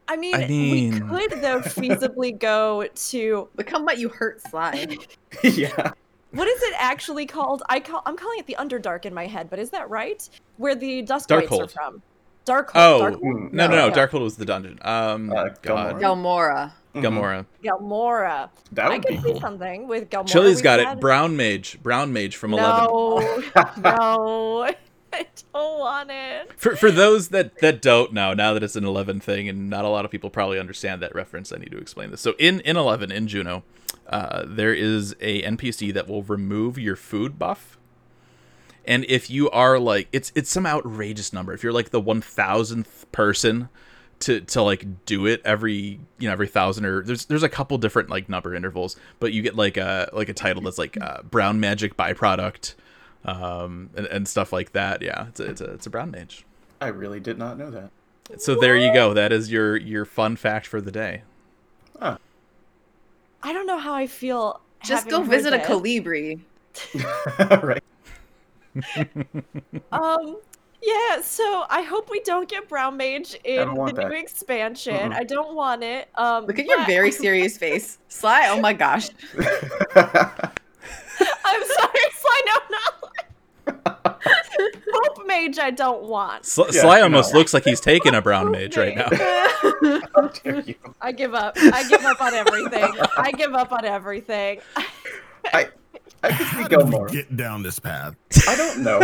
I 0.08 0.18
mean, 0.18 0.36
I 0.36 0.48
mean- 0.48 1.10
we 1.10 1.28
could 1.28 1.42
though 1.42 1.60
feasibly 1.62 2.38
go 2.38 2.86
to 2.94 3.50
Look 3.56 3.70
how 3.70 3.80
much 3.80 3.98
you 3.98 4.10
hurt 4.10 4.42
Sly. 4.42 4.98
yeah. 5.44 5.92
what 6.32 6.48
is 6.48 6.62
it 6.64 6.74
actually 6.78 7.26
called? 7.26 7.64
I 7.70 7.80
call 7.80 8.02
I'm 8.06 8.18
calling 8.18 8.40
it 8.40 8.46
the 8.46 8.58
Underdark 8.60 9.06
in 9.06 9.14
my 9.14 9.26
head, 9.26 9.50
but 9.50 9.58
is 9.60 9.70
that 9.70 9.90
right? 9.90 10.28
Where 10.58 10.76
the 10.76 11.02
Dust 11.02 11.30
Darkhold. 11.30 11.64
Are 11.64 11.68
from? 11.70 12.02
Darkhold. 12.46 12.72
Oh 12.76 13.00
Darkhold. 13.02 13.54
No 13.54 13.68
no 13.68 13.76
no! 13.76 13.88
Yeah. 13.88 13.94
Darkhold 13.94 14.22
was 14.22 14.36
the 14.36 14.46
dungeon. 14.46 14.80
Um, 14.82 15.32
Uh, 15.32 15.50
God, 15.62 15.96
Galmora. 16.02 16.72
Galmora. 16.94 17.46
Mhm. 17.64 17.64
Gamora. 17.64 17.80
Galmora. 17.80 18.50
That 18.74 18.86
I 18.86 18.90
would 18.90 19.02
be 19.06 19.16
could 19.16 19.24
see 19.24 19.32
cool. 19.32 19.42
something 19.42 19.88
with 19.88 20.10
Galmora. 20.10 20.28
Chili's 20.28 20.56
We've 20.58 20.64
got 20.64 20.80
it. 20.80 21.00
Brown 21.00 21.36
Mage. 21.36 21.78
Brown 21.82 22.12
Mage 22.14 22.36
from 22.36 22.54
Eleven. 22.54 22.86
No, 23.56 23.72
no, 23.78 24.64
I 25.14 25.26
don't 25.54 25.80
want 25.80 26.10
it. 26.12 26.52
For 26.58 26.76
for 26.76 26.90
those 26.92 27.30
that 27.30 27.58
that 27.60 27.82
don't 27.82 28.14
know, 28.14 28.34
now 28.34 28.54
that 28.54 28.64
it's 28.64 28.76
an 28.76 28.86
Eleven 28.86 29.20
thing, 29.20 29.50
and 29.50 29.70
not 29.70 29.84
a 29.86 29.90
lot 29.90 30.06
of 30.06 30.12
people 30.12 30.30
probably 30.30 30.60
understand 30.60 31.02
that 31.02 31.14
reference, 31.14 31.52
I 31.52 31.58
need 31.58 31.72
to 31.72 31.78
explain 31.78 32.12
this. 32.12 32.22
So 32.22 32.34
in 32.40 32.62
in 32.62 32.78
Eleven 32.78 33.12
in 33.12 33.28
Jeuno, 33.28 33.64
uh, 34.08 34.44
there 34.46 34.74
is 34.74 35.16
a 35.20 35.42
NPC 35.44 35.94
that 35.94 36.08
will 36.08 36.24
remove 36.24 36.78
your 36.78 36.96
food 36.96 37.38
buff. 37.38 37.78
And 38.86 39.06
if 39.10 39.30
you 39.30 39.50
are 39.52 39.78
like 39.80 40.08
it's 40.12 40.32
it's 40.34 40.50
some 40.50 40.66
outrageous 40.66 41.34
number. 41.34 41.54
If 41.54 41.62
you're 41.62 41.74
like 41.74 41.90
the 41.90 42.02
one 42.02 42.22
thousandth 42.22 43.06
person 43.12 43.70
to 44.22 44.42
to 44.42 44.62
like 44.62 45.06
do 45.06 45.26
it 45.26 45.42
every 45.46 46.00
you 46.20 46.28
know 46.28 46.32
every 46.32 46.48
thousand 46.48 46.86
or 46.86 47.04
there's 47.04 47.26
there's 47.26 47.44
a 47.44 47.50
couple 47.50 47.78
different 47.78 48.10
like 48.10 48.30
number 48.30 48.56
intervals, 48.56 48.96
but 49.20 49.34
you 49.34 49.42
get 49.42 49.56
like 49.56 49.78
a 49.78 50.10
like 50.14 50.30
a 50.30 50.34
title 50.34 50.62
that's 50.62 50.78
like 50.78 50.98
uh, 51.02 51.22
brown 51.24 51.60
magic 51.60 51.98
byproduct, 51.98 52.76
um 53.26 53.90
and, 53.96 54.06
and 54.08 54.28
stuff 54.28 54.54
like 54.54 54.72
that. 54.74 55.02
Yeah, 55.02 55.28
it's 55.28 55.40
a, 55.40 55.44
it's 55.46 55.62
a 55.62 55.72
it's 55.74 55.86
a 55.86 55.90
brown 55.90 56.12
mage. 56.12 56.46
I 56.80 56.88
really 56.88 57.20
did 57.20 57.38
not 57.38 57.58
know 57.58 57.70
that. 57.72 57.92
So 58.38 58.56
there 58.60 58.76
you 58.76 58.94
go. 58.94 59.14
That 59.14 59.32
is 59.32 59.52
your 59.52 59.78
your 59.78 60.06
fun 60.06 60.36
fact 60.36 60.66
for 60.66 60.82
the 60.82 60.92
day. 60.92 61.24
Ah. 62.02 62.18
I 63.44 63.54
don't 63.54 63.68
know 63.68 63.78
how 63.78 63.94
I 63.94 64.08
feel. 64.08 64.62
Just 64.84 65.10
go 65.10 65.22
heard 65.22 65.30
visit 65.30 65.54
a 65.54 65.58
this. 65.58 65.68
Colibri. 65.68 66.40
right. 67.64 67.84
Um. 69.92 70.38
Yeah, 70.82 71.22
so 71.22 71.66
I 71.70 71.84
hope 71.84 72.10
we 72.10 72.22
don't 72.22 72.50
get 72.50 72.68
Brown 72.68 72.98
Mage 72.98 73.36
in 73.44 73.68
the 73.68 73.74
want 73.76 73.98
new 73.98 74.08
expansion. 74.08 74.96
Mm-mm. 75.12 75.14
I 75.14 75.24
don't 75.24 75.54
want 75.56 75.84
it. 75.84 76.10
Um, 76.16 76.46
Look 76.48 76.58
at 76.58 76.66
your 76.66 76.84
very 76.86 77.12
serious 77.24 77.58
face. 77.58 78.00
Sly, 78.08 78.48
oh 78.50 78.60
my 78.60 78.74
gosh. 78.74 79.10
I'm 79.38 79.44
sorry, 81.64 82.00
Sly. 82.16 82.42
No, 82.46 82.54
not. 82.72 82.94
Hope 84.94 85.18
Mage. 85.28 85.60
I 85.60 85.70
don't 85.72 86.04
want. 86.04 86.46
Sl- 86.46 86.64
Yeah, 86.72 86.82
Sly 86.82 87.02
almost 87.02 87.34
no. 87.34 87.40
looks 87.40 87.54
like 87.54 87.64
he's 87.64 87.80
taking 87.80 88.16
a 88.16 88.22
brown 88.22 88.52
mage 88.52 88.76
right 88.78 88.96
now. 88.96 89.08
How 90.16 90.28
dare 90.28 90.62
you? 90.62 90.76
I 91.00 91.12
give 91.12 91.34
up. 91.36 91.56
I 91.58 91.88
give 91.90 92.04
up 92.04 92.20
on 92.22 92.34
everything. 92.34 92.92
I 93.18 93.32
give 93.32 93.54
up 93.54 93.72
on 93.72 93.86
everything. 93.86 94.62
I 95.54 95.70
I 96.24 96.28
could 96.30 96.34
How 96.34 96.64
see 96.64 96.70
did 96.70 96.84
we 97.02 97.10
get 97.12 97.36
down 97.38 97.64
this 97.64 97.80
path? 97.80 98.16
I 98.48 98.56
don't 98.56 98.80
know. 98.84 99.02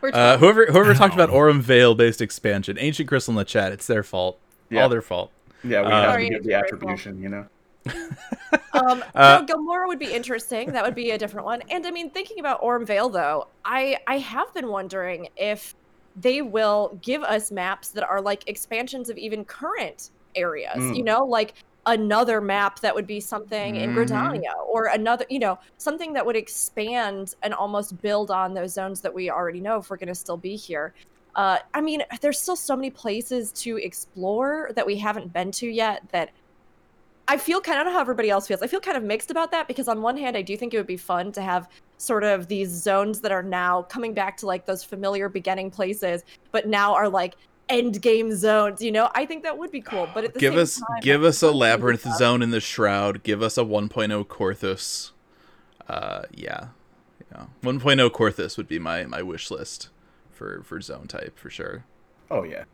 We're 0.00 0.10
Uh, 0.12 0.36
whoever 0.38 0.66
whoever 0.66 0.94
talked 0.94 1.14
about 1.14 1.30
Ow. 1.30 1.34
Orem 1.34 1.60
Vale 1.60 1.94
based 1.94 2.20
expansion, 2.20 2.76
Ancient 2.78 3.08
Crystal 3.08 3.32
in 3.32 3.36
the 3.36 3.44
chat, 3.44 3.72
it's 3.72 3.86
their 3.86 4.02
fault. 4.02 4.38
Yeah. 4.70 4.82
All 4.82 4.88
their 4.88 5.02
fault. 5.02 5.30
Yeah, 5.64 5.82
we 5.82 5.86
Uh, 5.88 6.02
have 6.02 6.16
to 6.16 6.20
give 6.20 6.30
the 6.30 6.36
it's 6.36 6.46
very 6.46 6.54
attribution, 6.62 7.22
you 7.22 7.28
know. 7.28 7.46
Um, 8.72 9.02
Uh, 9.14 9.42
no, 9.48 9.54
Gilmora 9.54 9.86
would 9.86 9.98
be 9.98 10.12
interesting. 10.12 10.72
That 10.72 10.84
would 10.84 10.94
be 10.94 11.10
a 11.12 11.18
different 11.18 11.46
one. 11.46 11.62
And 11.70 11.86
I 11.86 11.90
mean, 11.90 12.10
thinking 12.10 12.40
about 12.40 12.58
Orm 12.62 12.84
Vale, 12.84 13.08
though, 13.08 13.48
I 13.64 13.96
I 14.06 14.18
have 14.18 14.52
been 14.52 14.68
wondering 14.68 15.28
if 15.36 15.74
they 16.14 16.42
will 16.42 16.98
give 17.02 17.22
us 17.22 17.50
maps 17.50 17.88
that 17.88 18.04
are 18.04 18.20
like 18.20 18.46
expansions 18.48 19.08
of 19.08 19.16
even 19.16 19.44
current 19.44 20.10
areas. 20.34 20.76
Mm. 20.76 20.96
You 20.96 21.04
know, 21.04 21.24
like 21.24 21.54
another 21.86 22.40
map 22.40 22.80
that 22.80 22.94
would 22.94 23.06
be 23.06 23.20
something 23.20 23.76
in 23.76 23.90
Mhm. 23.90 23.96
Gridania, 23.96 24.54
or 24.68 24.86
another, 24.86 25.24
you 25.30 25.38
know, 25.38 25.58
something 25.78 26.12
that 26.12 26.26
would 26.26 26.36
expand 26.36 27.34
and 27.42 27.54
almost 27.54 28.00
build 28.02 28.30
on 28.30 28.54
those 28.54 28.72
zones 28.72 29.00
that 29.00 29.14
we 29.14 29.30
already 29.30 29.60
know 29.60 29.78
if 29.78 29.88
we're 29.88 29.96
going 29.96 30.08
to 30.08 30.14
still 30.14 30.36
be 30.36 30.56
here. 30.56 30.92
Uh, 31.36 31.58
I 31.74 31.80
mean, 31.80 32.02
there's 32.20 32.40
still 32.40 32.56
so 32.56 32.74
many 32.74 32.90
places 32.90 33.52
to 33.52 33.76
explore 33.76 34.70
that 34.74 34.86
we 34.86 34.96
haven't 34.96 35.32
been 35.32 35.52
to 35.52 35.68
yet 35.68 36.02
that 36.10 36.30
I 37.28 37.36
feel 37.36 37.60
kind 37.60 37.76
of 37.76 37.80
I 37.80 37.84
don't 37.84 37.92
know 37.92 37.96
how 37.98 38.00
everybody 38.00 38.30
else 38.30 38.46
feels. 38.46 38.62
I 38.62 38.68
feel 38.68 38.80
kind 38.80 38.96
of 38.96 39.02
mixed 39.02 39.30
about 39.30 39.50
that 39.50 39.66
because 39.68 39.88
on 39.88 40.00
one 40.00 40.16
hand, 40.16 40.36
I 40.36 40.42
do 40.42 40.56
think 40.56 40.72
it 40.72 40.76
would 40.76 40.86
be 40.86 40.96
fun 40.96 41.32
to 41.32 41.42
have 41.42 41.68
sort 41.98 42.24
of 42.24 42.46
these 42.46 42.70
zones 42.70 43.20
that 43.20 43.32
are 43.32 43.42
now 43.42 43.82
coming 43.82 44.14
back 44.14 44.36
to 44.38 44.46
like 44.46 44.64
those 44.64 44.84
familiar 44.84 45.28
beginning 45.28 45.70
places, 45.70 46.24
but 46.52 46.68
now 46.68 46.94
are 46.94 47.08
like 47.08 47.34
end 47.68 48.00
game 48.02 48.34
zones. 48.36 48.80
You 48.82 48.92
know, 48.92 49.10
I 49.14 49.26
think 49.26 49.42
that 49.42 49.56
would 49.58 49.70
be 49.70 49.80
cool. 49.80 50.08
But 50.14 50.24
at 50.24 50.34
the 50.34 50.40
Give 50.40 50.52
same 50.54 50.60
us 50.62 50.76
time, 50.80 51.00
give 51.02 51.24
us 51.24 51.42
a 51.42 51.50
labyrinth 51.50 52.06
it's 52.06 52.18
zone 52.18 52.42
in 52.42 52.50
the 52.50 52.60
shroud. 52.60 53.22
Give 53.22 53.42
us 53.42 53.56
a 53.58 53.62
1.0 53.62 54.24
Coerthas. 54.26 55.10
Uh, 55.88 56.22
yeah, 56.34 56.68
yeah. 57.32 57.46
1.0 57.62 58.10
Coerthas 58.10 58.56
would 58.56 58.68
be 58.68 58.78
my 58.78 59.04
my 59.04 59.22
wish 59.22 59.50
list 59.50 59.88
for 60.32 60.62
for 60.64 60.80
zone 60.80 61.06
type 61.06 61.38
for 61.38 61.50
sure. 61.50 61.84
Oh 62.30 62.42
yeah, 62.42 62.64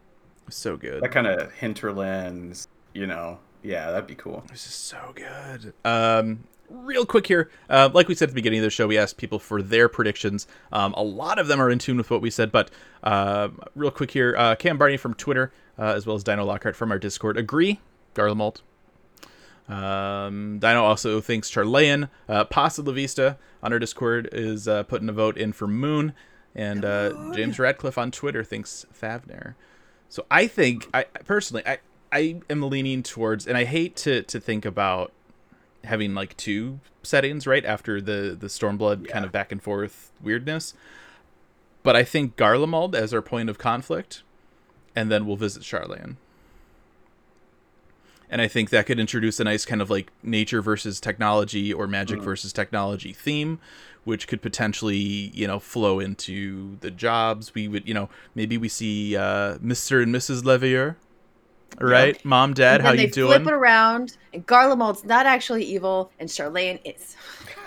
So 0.49 0.77
good. 0.77 1.03
that 1.03 1.13
kind 1.13 1.27
of 1.27 1.53
hinterlands, 1.53 2.69
you 2.95 3.07
know. 3.07 3.39
Yeah, 3.63 3.91
that'd 3.93 4.07
be 4.09 4.15
cool. 4.17 4.43
This 4.51 4.67
is 4.67 4.75
so 4.75 5.13
good. 5.15 5.73
Um, 5.85 6.45
real 6.73 7.07
quick 7.07 7.27
here, 7.27 7.51
uh, 7.69 7.91
like 7.93 8.09
we 8.09 8.15
said 8.15 8.25
at 8.25 8.31
the 8.31 8.35
beginning 8.35 8.61
of 8.61 8.65
the 8.65 8.71
show, 8.71 8.87
we 8.87 8.99
asked 8.99 9.17
people 9.17 9.39
for 9.39 9.63
their 9.63 9.89
predictions. 9.89 10.47
Um, 10.73 10.95
a 10.95 11.03
lot 11.03 11.39
of 11.39 11.47
them 11.47 11.61
are 11.61 11.71
in 11.71 11.79
tune 11.79 11.97
with 11.97 12.11
what 12.11 12.23
we 12.23 12.31
said, 12.31 12.51
but 12.51 12.71
uh, 13.03 13.49
real 13.75 13.91
quick 13.91 14.11
here, 14.11 14.35
uh, 14.37 14.55
Cam 14.57 14.79
Barney 14.79 14.97
from 14.97 15.15
Twitter, 15.15 15.53
uh, 15.79 15.93
as 15.95 16.07
well 16.07 16.17
as 16.17 16.25
Dino 16.25 16.45
Lockhart 16.45 16.77
from 16.77 16.91
our 16.91 16.99
Discord, 16.99 17.37
agree. 17.37 17.81
Garlemald. 18.15 18.63
Um, 19.69 20.59
Dino 20.59 20.85
also 20.85 21.21
thinks 21.21 21.51
Sharlayan. 21.51 22.09
Uh, 22.29 22.45
Pasta 22.45 22.83
La 22.83 22.93
Vista 22.93 23.39
on 23.63 23.73
our 23.73 23.79
Discord 23.79 24.29
is 24.33 24.67
uh, 24.67 24.83
putting 24.83 25.09
a 25.09 25.13
vote 25.13 25.37
in 25.37 25.53
for 25.53 25.67
Moon, 25.67 26.13
and 26.55 26.85
uh, 26.85 27.33
James 27.35 27.59
Radcliffe 27.59 27.97
on 27.97 28.11
Twitter 28.11 28.45
thinks 28.45 28.85
Thavnair. 29.01 29.55
So 30.09 30.27
I 30.31 30.47
think, 30.47 30.89
I 30.93 31.05
personally, 31.25 31.63
I 31.67 31.79
I 32.13 32.43
am 32.51 32.61
leaning 32.61 33.03
towards, 33.03 33.47
and 33.47 33.57
I 33.57 33.65
hate 33.65 33.97
to 33.97 34.23
to 34.25 34.39
think 34.39 34.67
about 34.67 35.13
having 35.85 36.15
like 36.15 36.37
two 36.37 36.81
settings 37.03 37.47
right 37.47 37.65
after 37.65 38.01
the 38.01 38.37
the 38.39 38.47
Stormblood 38.47 39.09
kind 39.09 39.25
of 39.25 39.33
back 39.33 39.51
and 39.53 39.63
forth 39.63 40.13
weirdness. 40.23 40.75
But 41.83 41.97
I 41.97 42.05
think 42.05 42.37
Garlemald 42.37 42.95
as 42.95 43.13
our 43.13 43.23
point 43.23 43.51
of 43.51 43.59
conflict, 43.59 44.23
and 44.95 45.11
then 45.11 45.27
we'll 45.27 45.37
visit 45.37 45.63
Sharlayan. 45.63 46.17
And 48.31 48.41
I 48.41 48.49
think 48.49 48.71
that 48.71 48.87
could 48.87 48.99
introduce 48.99 49.41
a 49.41 49.45
nice 49.45 49.67
kind 49.67 49.83
of 49.83 49.91
like 49.91 50.11
nature 50.23 50.63
versus 50.63 51.01
technology 51.01 51.73
or 51.73 51.87
magic 51.87 52.21
Mm. 52.21 52.25
versus 52.25 52.51
technology 52.53 53.13
theme, 53.13 53.59
which 54.05 54.27
could 54.27 54.41
potentially, 54.41 54.97
you 55.35 55.47
know, 55.47 55.59
flow 55.59 56.01
into 56.01 56.79
the 56.81 56.91
jobs. 56.91 57.53
We 57.55 57.69
would, 57.69 57.87
you 57.87 57.93
know, 57.93 58.09
maybe 58.35 58.57
we 58.57 58.69
see 58.69 59.17
uh, 59.17 59.59
Mr. 59.59 60.03
and 60.03 60.15
Mrs. 60.15 60.45
Leveilleur, 60.45 60.97
right? 61.81 62.23
Mom, 62.25 62.55
Dad, 62.55 62.77
and 62.77 62.83
how 62.83 62.91
then 62.91 63.01
you 63.01 63.07
they 63.07 63.11
doing? 63.13 63.29
flip 63.43 63.47
it 63.47 63.53
around, 63.57 64.17
and 64.33 64.47
Garlemald's 64.47 65.05
not 65.05 65.27
actually 65.27 65.65
evil, 65.65 66.11
and 66.19 66.29
Sharlayan 66.29 66.81
is. 66.85 67.17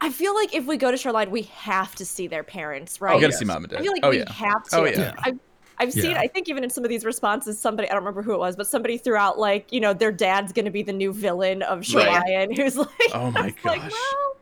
I 0.00 0.10
feel 0.10 0.34
like 0.34 0.52
if 0.54 0.66
we 0.66 0.76
go 0.76 0.90
to 0.90 0.96
Sharlayan, 0.96 1.30
we 1.30 1.42
have 1.42 1.94
to 1.96 2.04
see 2.04 2.26
their 2.26 2.42
parents, 2.42 2.98
Oh, 3.00 3.04
right? 3.06 3.14
we 3.14 3.20
gotta 3.20 3.30
yes. 3.32 3.38
see 3.38 3.44
Mom 3.44 3.62
and 3.64 3.70
Dad. 3.70 3.80
I 3.80 3.82
feel 3.82 3.92
like 3.92 4.04
oh 4.04 4.10
we 4.10 4.18
yeah. 4.18 4.32
have 4.32 4.64
to. 4.64 4.76
Oh, 4.78 4.84
yeah. 4.84 5.14
I've, 5.20 5.38
I've 5.78 5.92
seen, 5.92 6.16
I 6.16 6.26
think 6.28 6.48
even 6.48 6.62
in 6.64 6.70
some 6.70 6.84
of 6.84 6.90
these 6.90 7.04
responses, 7.04 7.58
somebody, 7.58 7.88
I 7.88 7.92
don't 7.94 8.02
remember 8.02 8.22
who 8.22 8.32
it 8.34 8.38
was, 8.38 8.56
but 8.56 8.66
somebody 8.68 8.98
threw 8.98 9.16
out 9.16 9.38
like, 9.38 9.72
you 9.72 9.80
know, 9.80 9.92
their 9.92 10.12
dad's 10.12 10.52
going 10.52 10.64
to 10.64 10.70
be 10.70 10.82
the 10.82 10.92
new 10.92 11.12
villain 11.12 11.62
of 11.62 11.84
Right. 11.94 12.48
Who's 12.56 12.76
like, 12.78 12.88
Oh 13.14 13.30
my 13.32 13.40
I 13.40 13.44
was 13.46 13.54
like, 13.64 13.80
gosh. 13.82 13.90
well, 13.90 14.36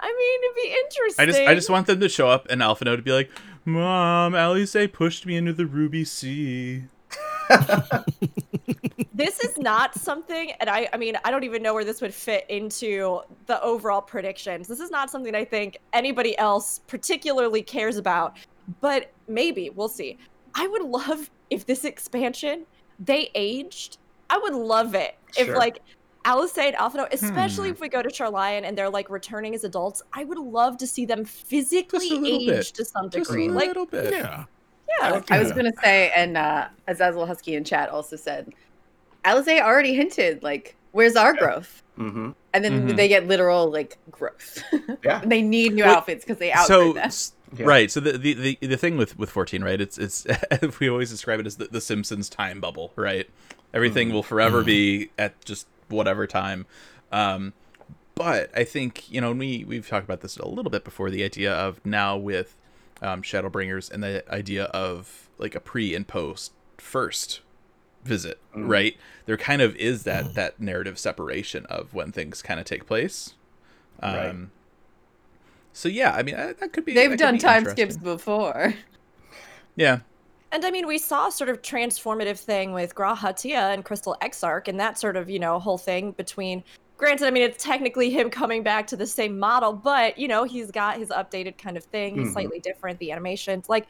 I 0.00 0.14
mean, 0.14 0.44
it'd 0.44 0.56
be 0.56 0.78
interesting. 0.84 1.22
I 1.22 1.26
just 1.26 1.40
I 1.40 1.54
just 1.54 1.70
want 1.70 1.86
them 1.86 1.98
to 2.00 2.08
show 2.08 2.28
up 2.28 2.46
and 2.50 2.60
Alphinaud 2.60 2.96
to 2.96 3.02
be 3.02 3.12
like, 3.12 3.30
Mom, 3.64 4.32
Alisaie 4.34 4.92
pushed 4.92 5.24
me 5.26 5.36
into 5.36 5.52
the 5.52 5.66
Ruby 5.66 6.04
Sea. 6.04 6.84
This 9.14 9.40
is 9.40 9.56
not 9.56 9.94
something 9.94 10.52
and 10.60 10.68
I 10.68 10.88
I 10.92 10.96
mean 10.98 11.16
I 11.24 11.30
don't 11.30 11.44
even 11.44 11.62
know 11.62 11.72
where 11.72 11.84
this 11.84 12.00
would 12.02 12.12
fit 12.12 12.44
into 12.50 13.20
the 13.46 13.62
overall 13.62 14.02
predictions. 14.02 14.68
This 14.68 14.80
is 14.80 14.90
not 14.90 15.10
something 15.10 15.34
I 15.34 15.44
think 15.44 15.78
anybody 15.92 16.36
else 16.38 16.80
particularly 16.86 17.62
cares 17.62 17.96
about, 17.96 18.36
but 18.80 19.10
maybe 19.26 19.70
we'll 19.70 19.88
see. 19.88 20.18
I 20.54 20.66
would 20.68 20.82
love 20.82 21.30
if 21.50 21.64
this 21.64 21.84
expansion 21.84 22.66
they 23.00 23.30
aged. 23.34 23.98
I 24.28 24.38
would 24.38 24.54
love 24.54 24.94
it 24.94 25.16
if 25.38 25.46
Sure. 25.46 25.56
like 25.56 25.80
Alisaie 26.24 26.66
and 26.74 26.76
Alphinaud, 26.76 27.08
especially 27.12 27.68
Hmm. 27.68 27.74
if 27.74 27.80
we 27.80 27.88
go 27.88 28.02
to 28.02 28.08
Sharlayan 28.08 28.64
and 28.64 28.76
they're 28.76 28.90
like 28.90 29.08
returning 29.10 29.54
as 29.54 29.64
adults, 29.64 30.02
I 30.12 30.24
would 30.24 30.38
love 30.38 30.76
to 30.78 30.86
see 30.86 31.06
them 31.06 31.24
physically 31.24 32.08
Just 32.08 32.12
a 32.12 32.16
little 32.16 32.40
aged 32.40 32.48
bit. 32.48 32.74
to 32.74 32.84
some 32.84 33.08
Just 33.10 33.30
a. 33.30 33.48
Like, 33.48 33.68
little 33.68 33.86
bit. 33.86 34.12
Yeah. 34.12 34.44
Yeah, 35.00 35.20
I 35.30 35.38
was 35.38 35.52
gonna 35.52 35.72
say, 35.82 36.10
and 36.16 36.36
uh, 36.36 36.68
Azazel 36.88 37.26
Husky 37.26 37.54
in 37.54 37.64
chat 37.64 37.88
also 37.90 38.16
said, 38.16 38.52
Alisaie 39.24 39.60
already 39.60 39.94
hinted 39.94 40.42
like, 40.42 40.76
"Where's 40.92 41.16
our 41.16 41.34
growth?" 41.34 41.82
Mm-hmm. 41.98 42.30
And 42.52 42.64
then 42.64 42.88
Mhm. 42.88 42.96
they 42.96 43.08
get 43.08 43.26
literal 43.26 43.70
like 43.70 43.98
growth. 44.10 44.62
Yeah. 45.04 45.20
they 45.24 45.42
need 45.42 45.74
new 45.74 45.84
Well, 45.84 45.96
outfits 45.98 46.24
because 46.24 46.38
they 46.38 46.52
outgrew 46.52 46.66
so 46.66 46.92
them. 46.94 47.10
Yeah. 47.58 47.64
right 47.66 47.90
so 47.90 48.00
the, 48.00 48.18
the 48.18 48.34
the 48.34 48.66
the 48.66 48.76
thing 48.76 48.96
with 48.96 49.16
with 49.18 49.30
14 49.30 49.62
right 49.62 49.80
it's 49.80 49.98
it's 49.98 50.26
we 50.80 50.88
always 50.90 51.10
describe 51.10 51.38
it 51.38 51.46
as 51.46 51.56
the, 51.56 51.66
the 51.66 51.80
simpsons 51.80 52.28
time 52.28 52.60
bubble 52.60 52.92
right 52.96 53.28
everything 53.72 54.08
Mhm. 54.08 54.12
will 54.14 54.22
forever 54.24 54.62
Mhm. 54.62 54.66
be 54.66 55.10
at 55.16 55.42
just 55.44 55.66
whatever 55.88 56.26
time 56.26 56.66
um 57.12 57.52
but 58.16 58.50
i 58.56 58.64
think 58.64 59.08
you 59.12 59.20
know 59.20 59.30
and 59.30 59.38
we 59.38 59.64
we've 59.64 59.86
talked 59.88 60.04
about 60.04 60.22
this 60.22 60.36
a 60.38 60.48
little 60.48 60.70
bit 60.70 60.82
before 60.82 61.08
the 61.08 61.22
idea 61.22 61.52
of 61.52 61.80
now 61.86 62.16
with 62.16 62.56
um 63.02 63.22
shadowbringers 63.22 63.90
and 63.90 64.02
the 64.02 64.24
idea 64.32 64.64
of 64.66 65.28
like 65.38 65.54
a 65.54 65.60
pre 65.60 65.94
and 65.94 66.06
post 66.08 66.52
first 66.78 67.40
visit 68.04 68.38
Mhm. 68.54 68.68
right 68.68 68.96
there 69.26 69.36
kind 69.36 69.60
of 69.62 69.74
is 69.76 70.04
that 70.04 70.24
Mhm. 70.26 70.34
that 70.34 70.60
narrative 70.60 70.98
separation 70.98 71.66
of 71.66 71.92
when 71.92 72.12
things 72.12 72.40
kind 72.42 72.60
of 72.60 72.66
take 72.66 72.86
place 72.86 73.34
um 74.00 74.14
Right. 74.14 74.36
so 75.72 75.88
yeah 75.88 76.12
i 76.14 76.22
mean 76.22 76.34
uh, 76.36 76.54
that 76.60 76.72
could 76.72 76.84
be 76.84 76.94
They've 76.94 77.16
done 77.18 77.34
be 77.34 77.40
time 77.40 77.64
skips 77.66 77.96
before. 77.96 78.74
Yeah. 79.78 79.98
And 80.52 80.64
I 80.64 80.70
mean, 80.70 80.86
we 80.86 80.96
saw 80.96 81.28
a 81.28 81.30
sort 81.32 81.50
of 81.50 81.60
transformative 81.60 82.38
thing 82.38 82.72
with 82.72 82.94
G'raha 82.94 83.36
Tia 83.36 83.60
and 83.72 83.84
Crystal 83.84 84.16
Exarch, 84.22 84.68
and 84.68 84.80
that 84.80 84.96
sort 84.96 85.16
of, 85.18 85.28
you 85.28 85.38
know, 85.38 85.58
whole 85.58 85.76
thing 85.76 86.12
between. 86.12 86.64
Granted, 86.96 87.26
I 87.26 87.30
mean, 87.30 87.42
it's 87.42 87.62
technically 87.62 88.10
him 88.10 88.30
coming 88.30 88.62
back 88.62 88.86
to 88.88 88.96
the 88.96 89.06
same 89.06 89.38
model, 89.38 89.72
but, 89.72 90.16
you 90.18 90.28
know, 90.28 90.44
he's 90.44 90.70
got 90.70 90.96
his 90.96 91.10
updated 91.10 91.58
kind 91.58 91.76
of 91.76 91.84
thing. 91.84 92.14
He's 92.16 92.28
Mhm. 92.28 92.32
slightly 92.32 92.58
different, 92.60 92.98
the 92.98 93.12
animations. 93.12 93.68
Like, 93.68 93.86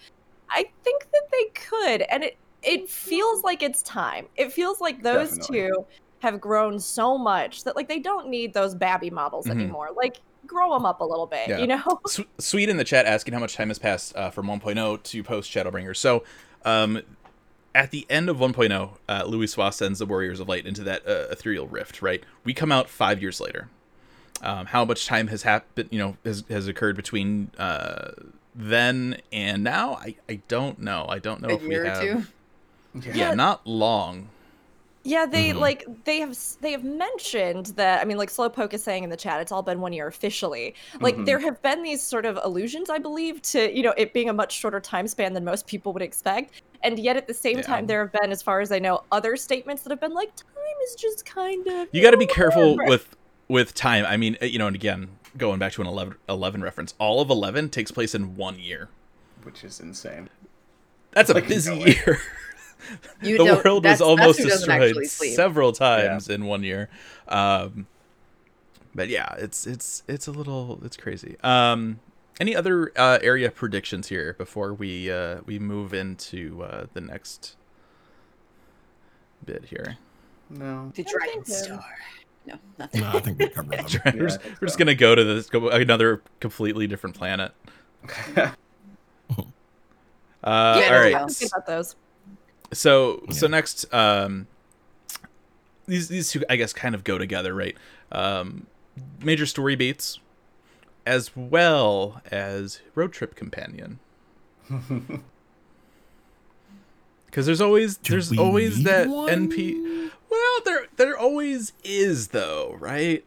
I 0.51 0.65
think 0.83 1.07
that 1.13 1.23
they 1.31 1.45
could. 1.55 2.03
And 2.03 2.25
it, 2.25 2.37
it 2.63 2.89
feels 2.91 3.43
like 3.45 3.63
it's 3.63 3.83
time. 3.83 4.27
It 4.37 4.53
feels 4.53 4.81
like 4.81 5.03
those 5.03 5.31
Definitely. 5.39 5.59
two 5.69 5.87
have 6.21 6.41
grown 6.41 6.81
so 6.81 7.17
much 7.17 7.63
that, 7.65 7.77
like, 7.77 7.87
they 7.89 8.01
don't 8.01 8.29
need 8.29 8.53
those 8.55 8.75
babby 8.75 9.11
models 9.11 9.47
Mhm. 9.47 9.51
anymore. 9.53 9.91
Like, 9.97 10.17
grow 10.47 10.73
them 10.73 10.85
up 10.87 11.01
a 11.01 11.05
little 11.05 11.27
bit, 11.27 11.49
Yeah. 11.49 11.59
you 11.59 11.67
know? 11.69 12.01
S- 12.07 12.21
Sweet 12.39 12.69
in 12.69 12.77
the 12.77 12.85
chat 12.85 13.07
asking 13.07 13.35
how 13.35 13.41
much 13.41 13.55
time 13.55 13.69
has 13.69 13.79
passed 13.79 14.17
uh, 14.17 14.31
from 14.31 14.47
1.0 14.49 14.97
to 15.05 15.23
post 15.23 15.51
Shadowbringer. 15.51 15.97
So, 15.97 16.25
um, 16.65 17.03
at 17.77 17.91
the 17.91 18.07
end 18.11 18.29
of 18.29 18.39
1.0, 18.39 18.91
uh, 19.09 19.23
Louisoix 19.25 19.73
sends 19.75 19.99
the 19.99 20.07
Warriors 20.07 20.41
of 20.41 20.49
Light 20.49 20.67
into 20.67 20.83
that 20.85 21.07
uh, 21.07 21.27
ethereal 21.31 21.67
rift. 21.69 22.03
Right, 22.03 22.25
we 22.45 22.55
come 22.55 22.73
out 22.73 22.89
five 22.89 23.21
years 23.21 23.41
later. 23.41 23.69
Um, 24.43 24.67
how 24.67 24.85
much 24.85 25.07
time 25.07 25.29
has 25.29 25.43
happened? 25.43 25.89
You 25.93 25.99
know, 25.99 26.17
has 26.25 26.45
has 26.49 26.67
occurred 26.69 26.97
between 26.97 27.51
uh, 27.59 28.13
then 28.55 29.21
and 29.33 29.63
now? 29.63 29.95
I, 29.95 30.17
I 30.29 30.41
don't 30.49 30.79
know. 30.81 31.07
I 31.09 31.19
don't 31.19 31.41
know 31.43 31.49
a 31.49 31.55
if 31.55 31.63
we 31.63 31.75
or 31.77 31.85
have. 31.85 32.01
two. 32.03 32.25
Yeah, 33.03 33.13
Yeah. 33.15 33.35
not 33.35 33.67
long. 33.67 34.29
Yeah, 35.07 35.25
they 35.25 35.51
Mm-hmm. 35.51 35.59
Mhm. 35.59 35.61
like 35.61 35.87
they 36.05 36.19
have 36.19 36.37
they 36.61 36.73
have 36.73 36.83
mentioned 36.85 37.67
that. 37.77 38.01
I 38.01 38.05
mean, 38.05 38.17
like 38.17 38.29
Slowpoke 38.29 38.75
is 38.75 38.83
saying 38.83 39.05
in 39.05 39.11
the 39.11 39.17
chat, 39.17 39.41
it's 39.41 39.53
all 39.53 39.63
been 39.63 39.81
one 39.81 39.93
year 39.93 40.09
officially. 40.09 40.75
Like 41.01 41.15
Mm-hmm. 41.15 41.23
Mhm. 41.23 41.27
there 41.27 41.39
have 41.39 41.63
been 41.63 41.83
these 41.83 42.03
sort 42.03 42.27
of 42.27 42.39
allusions, 42.43 42.91
I 42.91 42.99
believe, 42.99 43.41
to 43.53 43.75
you 43.75 43.83
know 43.83 43.95
it 43.97 44.13
being 44.13 44.29
a 44.29 44.33
much 44.33 44.53
shorter 44.59 44.81
time 44.81 45.07
span 45.07 45.33
than 45.33 45.45
most 45.45 45.67
people 45.69 45.93
would 45.93 46.03
expect, 46.03 46.63
and 46.83 46.99
yet 46.99 47.17
at 47.17 47.27
the 47.29 47.35
same 47.35 47.59
Yeah. 47.59 47.63
time, 47.63 47.87
there 47.87 48.03
have 48.03 48.13
been, 48.21 48.33
as 48.33 48.43
far 48.43 48.61
as 48.61 48.73
I 48.73 48.79
know, 48.81 49.05
other 49.13 49.37
statements 49.37 49.83
that 49.83 49.91
have 49.91 50.01
been 50.01 50.13
like 50.15 50.35
time 50.35 50.77
is 50.89 50.97
just 50.97 51.25
kind 51.25 51.67
of. 51.69 51.89
You 51.93 52.03
got 52.03 52.11
to 52.11 52.17
be 52.17 52.27
careful 52.27 52.77
with 52.77 53.17
with 53.49 53.75
time. 53.75 54.05
I 54.07 54.17
mean, 54.17 54.37
uh, 54.43 54.47
you 54.47 54.59
know, 54.59 54.67
and 54.67 54.75
again, 54.75 55.09
going 55.39 55.61
back 55.61 55.71
to 55.75 55.81
an 55.83 55.87
11, 55.87 56.17
11 56.29 56.63
reference, 56.63 56.95
all 56.99 57.21
of 57.21 57.31
11 57.31 57.69
takes 57.71 57.93
place 57.93 58.13
in 58.13 58.35
one 58.35 58.59
year. 58.59 58.89
Which 59.45 59.63
is 59.63 59.79
insane. 59.79 60.31
That's 61.13 61.31
a 61.31 61.35
Like, 61.35 61.47
busy 61.47 61.77
year. 61.77 62.21
You 63.23 63.39
the 63.39 63.61
world 63.65 63.85
was 63.85 64.01
almost 64.01 64.41
destroyed 64.41 65.07
several 65.07 65.73
times 65.73 66.29
in 66.29 66.45
one 66.45 66.63
year. 66.63 66.89
Um, 67.29 67.87
but 68.95 69.09
yeah, 69.09 69.35
it's 69.39 69.67
it's 69.67 70.03
it's 70.09 70.27
a 70.27 70.33
little 70.33 70.81
it's 70.85 70.97
crazy. 70.97 71.37
Um, 71.43 72.01
any 72.41 72.55
other 72.55 72.93
uh, 72.97 73.19
area 73.23 73.51
predictions 73.51 74.09
here 74.09 74.35
before 74.35 74.75
we 74.75 75.11
uh, 75.11 75.39
we 75.47 75.59
move 75.59 75.95
into 75.95 76.63
uh, 76.63 76.87
the 76.93 77.01
next 77.01 77.57
bit 79.45 79.65
here? 79.67 79.97
No. 80.51 80.93
The 80.95 81.03
Dragon 81.05 81.45
Star. 81.45 81.85
No, 82.47 82.55
nothing. 82.79 83.01
No, 83.01 83.09
I 83.09 83.21
think 83.21 83.39
we 83.39 83.49
covered 83.49 83.73
them. 83.73 84.03
we're, 84.17 84.25
I 84.25 84.29
just, 84.29 84.43
think 84.43 84.61
we're 84.61 84.67
just 84.69 84.79
gonna 84.79 84.95
go 84.95 85.15
to 85.15 85.25
this 85.25 85.51
go 85.51 85.69
another 85.69 86.23
completely 86.41 86.87
different 86.87 87.17
planet. 87.17 87.53
Uh, 90.45 90.79
Yeah, 90.81 90.85
all 90.85 90.91
no, 90.93 91.01
right. 91.01 91.13
well. 91.15 91.29
Think 91.29 91.51
about 91.51 91.67
those. 91.67 91.97
So 92.73 93.23
so 93.31 93.47
next, 93.47 93.93
um, 93.95 94.47
these 95.87 96.09
these 96.09 96.31
two 96.31 96.45
I 96.51 96.57
guess 96.57 96.73
kind 96.73 96.95
of 96.95 97.05
go 97.05 97.19
together, 97.19 97.55
right? 97.55 97.77
Um, 98.13 98.67
major 99.23 99.47
story 99.47 99.77
beats, 99.77 100.19
as 101.05 101.37
well 101.37 102.21
as 102.31 102.81
road 102.95 103.13
trip 103.13 103.35
companion. 103.35 103.99
Because 107.27 107.45
there's 107.45 107.61
always 107.61 107.99
Do 107.99 108.13
there's 108.13 108.39
always 108.39 108.83
that 108.85 109.09
one? 109.09 109.51
NP. 109.51 110.11
Well, 110.31 110.61
there 110.65 110.87
there 110.97 111.19
always 111.19 111.75
is 111.85 112.29
though, 112.29 112.77
right? 112.81 113.23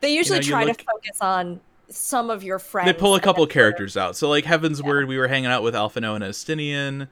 They 0.00 0.12
usually 0.14 0.40
you 0.40 0.44
try 0.50 0.64
look- 0.64 0.78
to 0.78 0.84
focus 0.84 1.20
on 1.20 1.60
some 1.88 2.28
of 2.28 2.42
your 2.42 2.58
friends. 2.58 2.86
They 2.86 2.92
pull 2.92 3.14
a 3.14 3.20
couple 3.20 3.44
then 3.44 3.50
sort 3.50 3.50
of- 3.50 3.54
characters 3.54 3.96
out. 3.96 4.16
So 4.16 4.28
like 4.28 4.44
Heavensward, 4.44 5.06
we 5.06 5.16
were 5.16 5.28
hanging 5.28 5.50
out 5.50 5.62
with 5.62 5.74
Alphinaud 5.74 6.16
and 6.16 6.24
Estinian. 6.24 7.06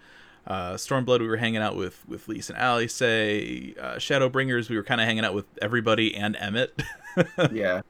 Uh, 0.46 0.74
Stormblood, 0.74 1.20
we 1.20 1.26
were 1.26 1.37
hanging 1.38 1.62
out 1.62 1.74
with 1.76 2.07
with 2.07 2.28
Lyse 2.28 2.50
and 2.50 2.59
Ali. 2.59 2.87
Say 2.88 3.74
uh, 3.80 3.94
Shadowbringers, 3.94 4.68
we 4.68 4.76
were 4.76 4.83
kind 4.83 5.00
of 5.00 5.07
hanging 5.07 5.24
out 5.24 5.35
with 5.35 5.46
everybody 5.62 6.14
and 6.14 6.37
Emmett. 6.37 6.83
yeah. 7.52 7.80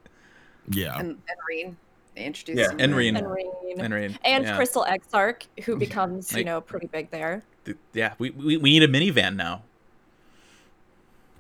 Yeah. 0.71 0.99
And, 0.99 1.09
and 1.11 1.39
Reen. 1.49 1.77
They 2.15 2.25
introduced 2.25 2.59
Yeah. 2.61 2.71
him. 2.71 2.81
And 2.81 2.97
Reen. 2.97 3.17
And 3.17 3.93
Reen. 3.93 4.19
and 4.25 4.45
yeah. 4.45 4.57
Crystal 4.57 4.85
Exarch, 4.85 5.47
who 5.65 5.77
becomes, 5.77 6.33
you 6.33 6.45
know, 6.45 6.61
pretty 6.61 6.87
big 6.87 7.11
there. 7.11 7.43
Th- 7.65 7.77
Yeah, 7.93 8.15
we, 8.19 8.31
we 8.31 8.57
we 8.57 8.79
need 8.79 8.83
a 8.85 8.89
minivan 8.89 9.35
now. 9.37 9.63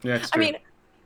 Yeah, 0.03 0.16
it's 0.16 0.31
I 0.33 0.37
true. 0.37 0.44
mean, 0.44 0.57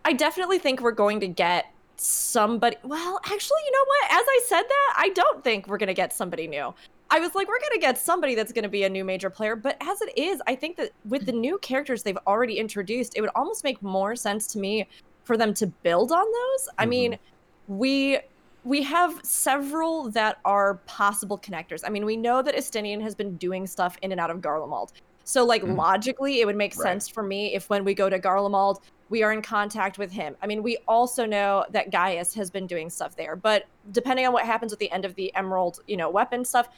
I 0.05 0.13
definitely 0.15 0.59
think 0.59 0.81
we're 0.81 0.91
going 0.93 1.21
to 1.21 1.29
get 1.29 1.67
somebody. 1.99 2.77
Well, 2.83 3.21
actually, 3.25 3.59
you 3.67 3.73
know 3.73 3.85
what? 3.87 4.05
As 4.13 4.25
I 4.27 4.41
said 4.47 4.63
that, 4.63 4.95
I 4.97 5.09
don't 5.11 5.45
think 5.45 5.69
we're 5.69 5.79
going 5.79 5.89
to 5.89 5.95
get 5.95 6.13
somebody 6.13 6.47
new. 6.47 6.73
I 7.11 7.21
was 7.21 7.35
like, 7.35 7.49
we're 7.49 7.61
going 7.61 7.73
to 7.73 7.79
get 7.81 7.99
somebody 7.99 8.35
that's 8.35 8.53
going 8.53 8.65
to 8.65 8.69
be 8.69 8.85
a 8.85 8.89
new 8.91 9.05
major 9.05 9.31
player. 9.31 9.57
But 9.57 9.77
as 9.81 10.01
it 10.03 10.17
is, 10.19 10.43
I 10.47 10.55
think 10.55 10.77
that 10.77 10.91
with 11.05 11.25
the 11.27 11.33
new 11.33 11.59
characters 11.59 12.03
they've 12.03 12.19
already 12.27 12.59
introduced, 12.59 13.17
it 13.17 13.23
would 13.23 13.31
almost 13.35 13.65
make 13.65 13.83
more 13.83 14.15
sense 14.15 14.47
to 14.49 14.59
me 14.59 14.87
for 15.25 15.37
them 15.37 15.55
to 15.55 15.67
build 15.83 16.13
on 16.13 16.25
those. 16.25 16.69
I 16.79 16.87
mean, 16.87 17.19
we 17.67 18.19
we 18.65 18.83
have 18.83 19.19
several 19.25 20.11
that 20.11 20.39
are 20.45 20.83
possible 20.87 21.39
connectors. 21.39 21.81
I 21.87 21.91
mean, 21.91 22.05
we 22.05 22.17
know 22.17 22.43
that 22.43 22.55
Estinian 22.55 23.01
has 23.03 23.15
been 23.15 23.37
doing 23.39 23.67
stuff 23.67 23.97
in 24.03 24.13
and 24.13 24.21
out 24.21 24.31
of 24.31 24.39
Garlemald. 24.39 24.89
So, 25.25 25.45
like, 25.45 25.63
Mhm. 25.63 25.77
logically, 25.77 26.41
it 26.41 26.47
would 26.47 26.57
make 26.57 26.75
Right. 26.77 26.83
sense 26.83 27.09
for 27.09 27.23
me 27.23 27.55
if 27.55 27.71
when 27.71 27.85
we 27.85 27.95
go 27.95 28.11
to 28.11 28.19
Garlemald, 28.19 28.77
we 29.09 29.23
are 29.23 29.33
in 29.33 29.41
contact 29.43 29.97
with 29.97 30.11
him. 30.13 30.37
I 30.43 30.47
mean, 30.47 30.63
we 30.63 30.77
also 30.89 31.25
know 31.25 31.65
that 31.71 31.91
Gaius 31.91 32.35
has 32.35 32.51
been 32.51 32.67
doing 32.67 32.91
stuff 32.91 33.15
there, 33.17 33.37
but 33.37 33.65
depending 33.93 34.27
on 34.27 34.33
what 34.35 34.45
happens 34.45 34.73
at 34.73 34.79
the 34.81 34.91
end 34.91 35.05
of 35.07 35.15
the 35.15 35.35
Emerald, 35.35 35.79
you 35.87 35.97
know, 35.97 36.11
weapon 36.11 36.45
stuff, 36.45 36.69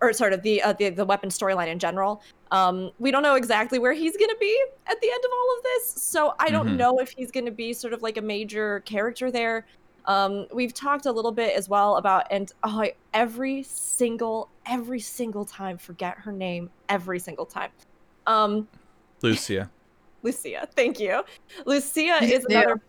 or 0.00 0.12
sort 0.12 0.32
of 0.32 0.42
the 0.42 0.62
uh, 0.62 0.72
the, 0.74 0.90
the 0.90 1.04
weapon 1.04 1.28
storyline 1.30 1.68
in 1.68 1.78
general, 1.78 2.22
um, 2.50 2.90
we 2.98 3.10
don't 3.10 3.22
know 3.22 3.34
exactly 3.34 3.78
where 3.78 3.92
he's 3.92 4.16
going 4.16 4.28
to 4.30 4.36
be 4.40 4.56
at 4.86 5.00
the 5.00 5.08
end 5.10 5.24
of 5.24 5.30
all 5.32 5.56
of 5.58 5.62
this. 5.64 6.02
So 6.02 6.34
I 6.38 6.50
don't 6.50 6.68
Mhm. 6.68 6.76
know 6.76 6.98
if 6.98 7.10
he's 7.10 7.30
going 7.30 7.46
to 7.46 7.50
be 7.52 7.72
sort 7.72 7.92
of 7.92 8.02
like 8.02 8.16
a 8.16 8.22
major 8.22 8.80
character 8.80 9.30
there. 9.30 9.66
Um, 10.06 10.46
we've 10.54 10.72
talked 10.72 11.04
a 11.06 11.12
little 11.12 11.32
bit 11.32 11.54
as 11.54 11.68
well 11.68 11.96
about, 11.96 12.26
and 12.30 12.50
oh, 12.64 12.80
I, 12.80 12.94
every 13.12 13.62
single, 13.64 14.48
every 14.64 15.00
single 15.00 15.44
time, 15.44 15.76
forget 15.76 16.16
her 16.18 16.32
name 16.32 16.70
every 16.88 17.18
single 17.18 17.44
time. 17.44 17.70
Um, 18.26 18.68
Lucia. 19.20 19.68
Lucia, 20.22 20.66
thank 20.74 20.98
you. 20.98 21.22
Lucia 21.66 22.18
is 22.22 22.46
knew. 22.48 22.56
another. 22.56 22.80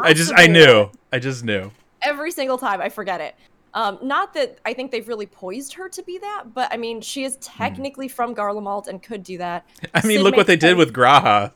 I 0.00 0.12
just 0.14 0.32
I 0.36 0.46
knew. 0.46 0.90
I 1.12 1.18
just 1.18 1.44
knew. 1.44 1.70
every 2.02 2.30
single 2.30 2.56
time 2.58 2.80
I 2.80 2.88
forget 2.88 3.20
it. 3.20 3.34
Um, 3.76 3.98
not 4.02 4.32
that 4.32 4.58
I 4.64 4.72
think 4.72 4.90
they've 4.90 5.06
really 5.06 5.26
poised 5.26 5.74
her 5.74 5.86
to 5.90 6.02
be 6.02 6.18
that, 6.18 6.44
but 6.54 6.72
I 6.72 6.78
mean, 6.78 7.02
she 7.02 7.24
is 7.24 7.36
technically 7.42 8.08
from 8.08 8.34
Garlemald 8.34 8.88
and 8.88 9.02
could 9.02 9.22
do 9.22 9.36
that. 9.36 9.66
I 9.92 10.00
mean, 10.06 10.16
Sid 10.16 10.22
look 10.22 10.34
what 10.34 10.46
they 10.46 10.56
did 10.56 10.70
sense. 10.70 10.78
with 10.78 10.94
G'raha. 10.94 11.52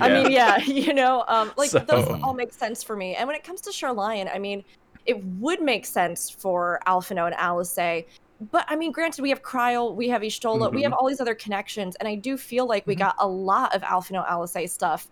I 0.00 0.08
Yeah. 0.08 0.12
mean, 0.12 0.32
yeah, 0.32 0.58
you 0.66 0.92
know, 0.92 1.24
um, 1.28 1.52
like 1.56 1.70
those 1.70 2.08
all 2.24 2.34
make 2.34 2.52
sense 2.52 2.82
for 2.82 2.96
me. 2.96 3.14
And 3.14 3.28
when 3.28 3.36
it 3.36 3.44
comes 3.44 3.60
to 3.62 3.70
Sharlayan, 3.70 4.28
I 4.34 4.40
mean, 4.40 4.64
it 5.06 5.22
would 5.24 5.62
make 5.62 5.86
sense 5.86 6.34
for 6.40 6.80
Alphinaud 6.86 7.26
and 7.26 7.36
Alisaie. 7.36 8.06
But 8.50 8.64
I 8.68 8.74
mean, 8.74 8.90
granted, 8.90 9.22
we 9.22 9.30
have 9.30 9.42
Krile, 9.42 9.94
we 9.94 10.08
have 10.08 10.22
Y'shtola, 10.22 10.74
we 10.74 10.80
Mhm. 10.80 10.84
have 10.84 10.92
all 10.94 11.08
these 11.08 11.20
other 11.20 11.36
connections, 11.36 11.94
and 12.00 12.08
I 12.08 12.16
do 12.16 12.36
feel 12.36 12.66
like 12.66 12.88
we 12.88 12.96
Mhm. 12.96 12.98
got 12.98 13.14
a 13.20 13.28
lot 13.28 13.72
of 13.72 13.82
Alphinaud 13.82 14.28
Alisaie 14.28 14.68
stuff 14.68 15.06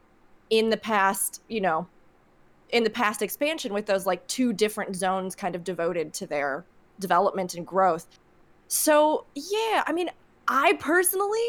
in 0.51 0.71
the 0.71 0.77
past, 0.77 1.41
you 1.47 1.61
know, 1.61 1.89
in 2.73 2.85
the 2.85 2.91
past 2.91 3.23
expansion 3.23 3.73
with 3.73 3.87
those 3.87 4.07
like 4.07 4.27
two 4.27 4.53
different 4.53 4.95
zones 4.97 5.35
kind 5.35 5.55
of 5.55 5.65
devoted 5.65 6.13
to 6.15 6.27
their 6.27 6.65
development 6.99 7.55
and 7.55 7.67
growth. 7.67 8.07
So, 8.69 9.25
yeah, 9.35 9.83
I 9.87 9.93
mean, 9.93 10.11
I 10.47 10.75
personally 10.75 11.47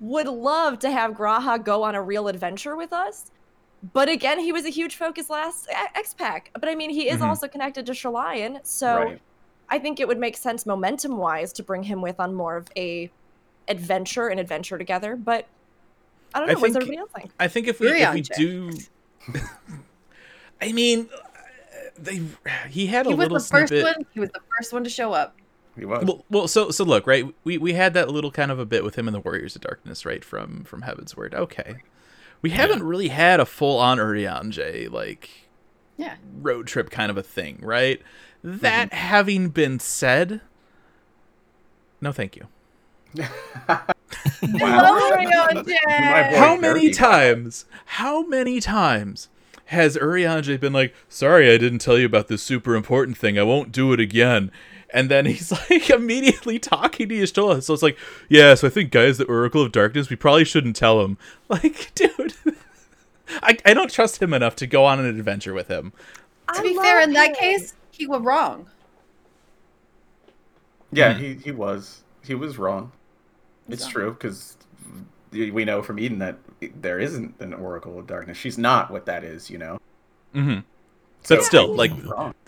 would 0.00 0.26
love 0.26 0.78
to 0.80 0.90
have 0.90 1.12
G'raha 1.12 1.62
go 1.64 1.82
on 1.84 1.94
a 1.94 2.02
real 2.02 2.28
adventure 2.28 2.76
with 2.76 2.92
us. 2.92 3.30
But 3.92 4.08
again, 4.08 4.38
he 4.38 4.50
was 4.50 4.64
a 4.64 4.70
huge 4.70 4.96
focus 4.96 5.28
last 5.30 5.68
X 5.94 6.14
Pack. 6.14 6.50
But 6.58 6.68
I 6.68 6.74
mean, 6.74 6.90
he 6.90 7.08
is 7.08 7.20
Mhm. 7.20 7.26
also 7.28 7.46
connected 7.48 7.86
to 7.86 7.92
Sharlayan, 7.92 8.60
so 8.66 8.96
Right. 8.96 9.20
I 9.68 9.78
think 9.78 10.00
it 10.00 10.08
would 10.08 10.18
make 10.18 10.36
sense 10.36 10.66
momentum 10.66 11.16
wise 11.18 11.52
to 11.54 11.62
bring 11.62 11.82
him 11.84 12.00
with 12.02 12.18
on 12.18 12.34
more 12.34 12.56
of 12.56 12.68
a 12.76 13.10
adventure 13.68 14.28
and 14.28 14.40
adventure 14.40 14.78
together. 14.78 15.16
But 15.16 15.46
I 16.34 16.40
don't 16.40 16.50
I 16.50 16.54
know. 16.54 16.58
What 16.60 16.66
does 16.68 16.72
think- 16.74 16.82
everybody 16.82 16.98
else 16.98 17.10
think? 17.14 17.30
I 17.38 17.48
think 17.48 17.68
if 17.68 17.78
we 17.80 17.88
if 17.88 18.14
we 18.14 18.20
do, 18.22 18.70
I 20.60 20.72
mean, 20.72 21.08
uh, 21.12 21.18
they 21.98 22.22
he 22.68 22.86
had 22.86 23.06
a 23.06 23.10
He 23.10 23.14
was 23.14 23.24
little 23.24 23.38
the 23.38 23.44
first 23.44 23.68
snippet. 23.68 23.96
one. 23.96 24.06
He 24.12 24.20
was 24.20 24.30
the 24.30 24.40
first 24.56 24.72
one 24.72 24.84
to 24.84 24.90
show 24.90 25.12
up. 25.12 25.36
He 25.76 25.84
was. 25.84 26.04
Well, 26.04 26.24
well, 26.30 26.48
so 26.48 26.70
so 26.70 26.84
look, 26.84 27.06
right? 27.06 27.26
We 27.44 27.58
we 27.58 27.72
had 27.72 27.94
that 27.94 28.08
little 28.08 28.30
kind 28.30 28.50
of 28.50 28.58
a 28.58 28.66
bit 28.66 28.84
with 28.84 28.96
him 28.96 29.08
in 29.08 29.12
the 29.12 29.20
Warriors 29.20 29.56
of 29.56 29.62
Darkness, 29.62 30.04
right? 30.06 30.24
From 30.24 30.64
from 30.64 30.82
Heavensward. 30.82 31.34
Okay, 31.34 31.76
we 32.42 32.50
haven't 32.50 32.82
really 32.82 33.08
had 33.08 33.40
a 33.40 33.46
full 33.46 33.78
on 33.78 33.98
Urianger 33.98 34.90
like 34.90 35.30
Yeah. 35.96 36.16
road 36.40 36.66
trip 36.66 36.90
kind 36.90 37.10
of 37.10 37.16
a 37.16 37.22
thing, 37.22 37.58
right? 37.62 38.02
That 38.42 38.90
mm-hmm. 38.90 38.96
having 38.98 39.48
been 39.48 39.78
said, 39.80 40.42
no, 42.00 42.12
thank 42.12 42.36
you. 42.36 42.46
Wow. 44.42 45.10
Urianger! 45.10 45.66
My 45.66 46.28
boy 46.30 46.36
How 46.36 46.56
many 46.56 46.90
times? 46.90 47.64
How 47.86 48.26
many 48.26 48.60
times 48.60 49.28
has 49.66 49.96
Urianger 49.96 50.58
been 50.60 50.72
like, 50.72 50.94
"Sorry, 51.08 51.50
I 51.52 51.56
didn't 51.58 51.78
tell 51.80 51.98
you 51.98 52.06
about 52.06 52.28
this 52.28 52.42
super 52.42 52.74
important 52.74 53.16
thing. 53.18 53.38
I 53.38 53.42
won't 53.42 53.72
do 53.72 53.92
it 53.92 54.00
again." 54.00 54.50
And 54.90 55.10
then 55.10 55.26
he's 55.26 55.50
like 55.50 55.90
immediately 55.90 56.58
talking 56.58 57.08
to 57.08 57.14
Y'shtola. 57.14 57.62
So 57.62 57.74
it's 57.74 57.82
like, 57.82 57.98
yeah, 58.28 58.54
so 58.54 58.68
I 58.68 58.70
think 58.70 58.90
guys, 58.92 59.18
the 59.18 59.24
Oracle 59.24 59.62
of 59.62 59.72
Darkness, 59.72 60.08
we 60.10 60.16
probably 60.16 60.44
shouldn't 60.44 60.76
tell 60.76 61.00
him. 61.02 61.18
Like, 61.48 61.92
dude, 61.94 62.34
I, 63.42 63.56
I 63.64 63.74
don't 63.74 63.90
trust 63.90 64.20
him 64.22 64.32
enough 64.34 64.54
to 64.56 64.66
go 64.66 64.84
on 64.84 65.00
an 65.00 65.06
adventure 65.06 65.52
with 65.54 65.68
him. 65.68 65.92
To 66.54 66.62
be 66.62 66.74
fair, 66.76 67.00
love 67.00 67.08
in 67.08 67.14
that 67.14 67.30
him. 67.30 67.34
case, 67.36 67.74
he 67.90 68.06
was 68.06 68.20
wrong. 68.22 68.66
Yeah, 70.92 71.14
Mhm. 71.14 71.18
he, 71.18 71.34
he 71.44 71.50
was. 71.50 72.02
He 72.24 72.34
was 72.34 72.58
wrong. 72.58 72.92
It's 73.68 73.84
wrong. 73.84 73.92
true 73.92 74.10
because 74.12 74.56
we 75.32 75.64
know 75.64 75.82
from 75.82 75.98
Eden 75.98 76.18
that 76.20 76.38
there 76.68 76.98
isn't 76.98 77.40
an 77.40 77.54
Oracle 77.54 77.98
of 77.98 78.06
Darkness. 78.06 78.36
She's 78.36 78.58
not 78.58 78.90
what 78.90 79.06
that 79.06 79.24
is, 79.24 79.50
you 79.50 79.58
know. 79.58 79.80
Mm-hmm. 80.34 80.60
So 81.22 81.36
But 81.36 81.44
still, 81.44 81.74
like, 81.74 81.92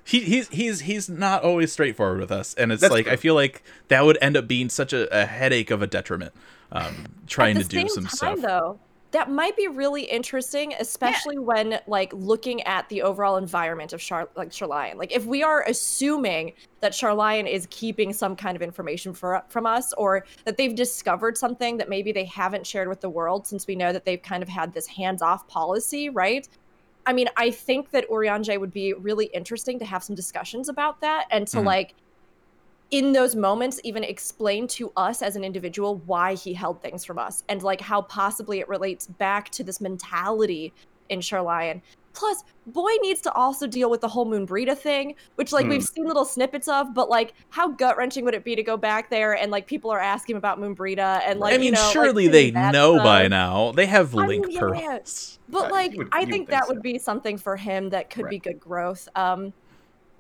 he 0.05 0.21
he's 0.21 0.49
he's 0.49 0.81
he's 0.81 1.09
not 1.09 1.43
always 1.43 1.73
straightforward 1.73 2.21
with 2.21 2.31
us, 2.31 2.53
and 2.55 2.71
it's 2.71 2.83
That's 2.83 2.93
like 2.93 3.05
true. 3.05 3.13
I 3.15 3.17
feel 3.17 3.35
like 3.35 3.63
that 3.89 4.05
would 4.05 4.19
end 4.21 4.37
up 4.37 4.47
being 4.47 4.69
such 4.69 4.93
a, 4.93 5.23
a 5.23 5.25
headache 5.25 5.71
of 5.71 5.81
a 5.83 5.87
detriment. 5.87 6.33
Um, 6.71 7.07
trying 7.27 7.57
At 7.57 7.63
to 7.63 7.69
the 7.69 7.83
do 7.83 7.89
some 7.89 8.05
time, 8.05 8.39
stuff. 8.39 8.41
though 8.41 8.79
that 9.13 9.31
might 9.31 9.57
be 9.57 9.69
really 9.69 10.03
interesting 10.03 10.75
especially 10.81 11.39
when 11.39 11.81
like 11.87 12.13
looking 12.13 12.63
at 12.63 12.89
the 12.89 13.03
overall 13.03 13.37
environment 13.37 13.93
of 13.93 14.01
Char- 14.01 14.29
like 14.37 14.51
Sharlayan. 14.51 14.97
like 14.97 15.13
if 15.13 15.25
we 15.25 15.43
are 15.43 15.63
assuming 15.69 16.53
that 16.81 16.93
Sharlayan 16.93 17.49
is 17.51 17.67
keeping 17.71 18.13
some 18.13 18.37
kind 18.37 18.57
of 18.57 18.63
information 18.63 19.13
for 19.15 19.43
from 19.49 19.67
us 19.67 19.93
or 19.95 20.25
that 20.45 20.57
they've 20.57 20.75
discovered 20.75 21.37
something 21.39 21.77
that 21.77 21.89
maybe 21.89 22.13
they 22.13 22.25
haven't 22.25 22.67
shared 22.67 22.89
with 22.89 23.01
the 23.01 23.11
world 23.11 23.47
since 23.47 23.67
we 23.67 23.77
know 23.77 23.93
that 23.93 24.05
they've 24.05 24.23
kind 24.23 24.43
of 24.43 24.49
had 24.49 24.73
this 24.73 24.87
hands-off 24.87 25.47
policy 25.49 26.09
right 26.11 26.49
I 27.09 27.13
mean, 27.13 27.29
I 27.37 27.53
think 27.53 27.93
that 27.93 28.11
Urianger 28.11 28.59
would 28.59 28.73
be 28.73 28.93
really 28.93 29.27
interesting 29.27 29.79
to 29.79 29.85
have 29.85 30.03
some 30.03 30.17
discussions 30.17 30.69
about 30.69 31.01
that 31.03 31.27
and 31.31 31.47
to 31.47 31.59
Mhm. 31.59 31.65
like 31.65 31.95
in 32.91 33.13
those 33.13 33.35
moments 33.35 33.81
even 33.85 34.05
explain 34.05 34.67
to 34.69 34.93
us 34.97 35.23
as 35.23 35.37
an 35.37 35.43
individual 35.45 35.97
why 36.07 36.35
he 36.35 36.55
held 36.55 36.81
things 36.81 37.05
from 37.05 37.19
us 37.19 37.43
and 37.49 37.63
like 37.63 37.81
how 37.81 38.03
possibly 38.03 38.61
it 38.61 38.69
relates 38.69 39.07
back 39.07 39.51
to 39.51 39.65
this 39.65 39.81
mentality 39.81 40.73
in 41.09 41.21
Sharlayan. 41.21 41.81
Plus, 42.13 42.45
boy 42.69 42.93
needs 43.03 43.21
to 43.21 43.33
also 43.33 43.67
deal 43.67 43.91
with 43.91 44.01
the 44.01 44.09
whole 44.09 44.25
Moenbryda 44.25 44.77
thing, 44.79 45.15
which 45.35 45.53
like 45.53 45.67
we've 45.67 45.83
seen 45.83 46.07
little 46.07 46.25
snippets 46.25 46.67
of, 46.67 46.95
but 46.95 47.11
like 47.11 47.35
how 47.51 47.69
gut 47.69 47.99
wrenching 47.99 48.25
would 48.25 48.33
it 48.33 48.43
be 48.43 48.57
to 48.57 48.63
go 48.63 48.79
back 48.79 49.11
there 49.11 49.37
and 49.37 49.53
like 49.53 49.67
people 49.67 49.91
are 49.91 50.01
asking 50.01 50.37
about 50.37 50.59
Moenbryda 50.59 51.21
and 51.27 51.39
like 51.41 51.53
I 51.53 51.59
mean, 51.59 51.67
you 51.67 51.73
know, 51.73 51.91
surely 51.93 52.29
doing 52.29 52.55
they 52.55 52.71
know 52.71 52.95
stuff. 52.95 53.05
by 53.05 53.29
now. 53.29 53.73
They 53.73 53.85
have 53.85 54.17
I 54.17 54.27
link 54.27 54.47
mean, 54.47 54.55
yeah, 54.55 54.61
pearls. 54.61 55.39
But 55.51 55.71
like, 55.71 55.95
would- 55.95 56.09
I 56.11 56.21
think 56.21 56.31
think 56.33 56.49
that 56.51 56.65
so. 56.67 56.73
would 56.73 56.83
be 56.83 56.99
something 56.99 57.37
for 57.37 57.55
him 57.57 57.91
that 57.91 58.09
could 58.09 58.31
be 58.31 58.39
good 58.39 58.59
growth. 58.61 59.09
Um, 59.15 59.53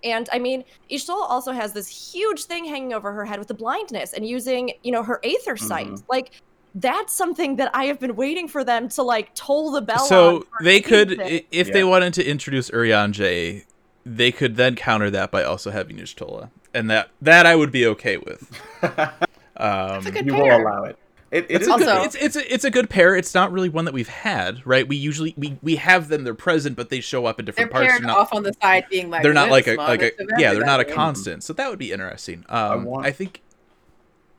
and 0.04 0.28
I 0.32 0.38
mean, 0.38 0.64
Ishtal 0.90 1.10
also 1.28 1.52
has 1.52 1.72
this 1.72 1.88
huge 1.88 2.44
thing 2.44 2.64
hanging 2.64 2.92
over 2.92 3.12
her 3.12 3.24
head 3.24 3.38
with 3.38 3.48
the 3.48 3.54
blindness 3.54 4.12
and 4.12 4.26
using, 4.26 4.72
you 4.82 4.92
know, 4.92 5.02
her 5.02 5.20
aether 5.24 5.56
sight. 5.56 5.88
Mhm. 5.88 6.02
Like, 6.08 6.30
that's 6.74 7.14
something 7.14 7.56
that 7.56 7.70
I 7.74 7.84
have 7.86 7.98
been 7.98 8.16
waiting 8.16 8.48
for 8.48 8.62
them 8.62 8.88
to 8.90 9.02
like 9.02 9.34
toll 9.34 9.70
the 9.70 9.80
bell. 9.80 9.98
So 10.06 10.40
for 10.40 10.62
they 10.64 10.80
could, 10.80 11.12
ages. 11.20 11.40
i- 11.42 11.44
if 11.50 11.72
they 11.72 11.84
wanted 11.84 12.12
to 12.14 12.24
introduce 12.24 12.70
Urianger, 12.70 13.64
they 14.04 14.30
could 14.32 14.56
then 14.56 14.76
counter 14.76 15.10
that 15.10 15.30
by 15.30 15.42
also 15.42 15.70
having 15.70 15.96
Y'shtola, 15.96 16.50
and 16.74 16.90
that 16.90 17.08
that 17.22 17.46
I 17.46 17.56
would 17.56 17.72
be 17.72 17.86
okay 17.86 18.16
with. 18.18 18.50
Um, 19.58 20.06
a 20.06 20.10
good 20.10 20.26
you 20.26 20.32
pair. 20.34 20.42
will 20.58 20.62
allow 20.68 20.84
it. 20.84 20.98
It, 21.32 21.44
it 21.44 21.50
it's 21.56 21.62
is 21.62 21.68
a 21.68 21.72
Also- 21.72 21.84
good, 21.84 22.04
it's 22.06 22.14
it's 22.14 22.36
a, 22.36 22.54
it's 22.54 22.64
a 22.64 22.70
good 22.70 22.88
pair. 22.88 23.16
It's 23.16 23.34
not 23.34 23.50
really 23.52 23.68
one 23.68 23.84
that 23.86 23.94
we've 23.94 24.08
had, 24.08 24.64
right? 24.66 24.86
We 24.86 24.96
usually 24.96 25.34
we, 25.36 25.58
we 25.62 25.76
have 25.76 26.08
them. 26.08 26.22
They're 26.24 26.34
present, 26.34 26.76
but 26.76 26.88
they 26.88 27.00
show 27.00 27.26
up 27.26 27.38
in 27.40 27.44
They're 27.46 27.52
different 27.52 27.72
parts. 27.72 27.88
They're 27.92 28.00
not, 28.00 28.16
off 28.18 28.32
on 28.32 28.42
the 28.44 28.52
side, 28.62 28.84
being 28.90 29.10
like 29.10 29.22
they're 29.22 29.32
not 29.34 29.50
like 29.50 29.66
a 29.66 29.74
like 29.74 30.02
a 30.02 30.12
yeah. 30.38 30.52
They're 30.52 30.60
not 30.64 30.78
a 30.80 30.82
everybody." 30.84 30.92
constant. 30.94 31.42
So 31.44 31.52
that 31.54 31.68
would 31.68 31.78
be 31.80 31.90
interesting. 31.92 32.44
Um, 32.48 32.58
I, 32.70 32.76
want- 32.76 33.16
think 33.16 33.42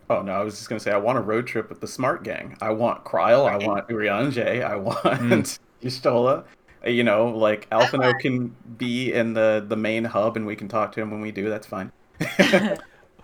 Oh 0.10 0.22
no, 0.22 0.32
I 0.32 0.42
was 0.44 0.56
just 0.56 0.70
gonna 0.70 0.80
say 0.80 0.92
I 0.92 0.98
want 0.98 1.18
a 1.18 1.22
road 1.22 1.46
trip 1.48 1.68
with 1.70 1.82
the 1.82 1.88
Smart 1.88 2.24
Gang. 2.24 2.58
I 2.62 2.70
want 2.72 3.04
Krile. 3.04 3.46
I 3.50 3.58
want 3.66 3.90
Urianger. 3.90 4.64
I 4.64 4.76
want 4.78 4.98
Mm. 5.04 5.60
Y'shtola. 5.84 6.46
Uh, 6.86 6.90
You 6.90 7.04
know, 7.04 7.28
like 7.28 7.70
Alphinaud 7.72 8.20
can 8.20 8.56
be 8.78 9.12
in 9.12 9.34
the 9.34 9.66
the 9.68 9.76
main 9.76 10.06
hub, 10.06 10.38
and 10.38 10.46
we 10.48 10.56
can 10.56 10.70
talk 10.70 10.94
to 10.94 11.02
him 11.02 11.12
when 11.12 11.20
we 11.20 11.32
do. 11.32 11.50
That's 11.50 11.68
fine. 11.68 11.92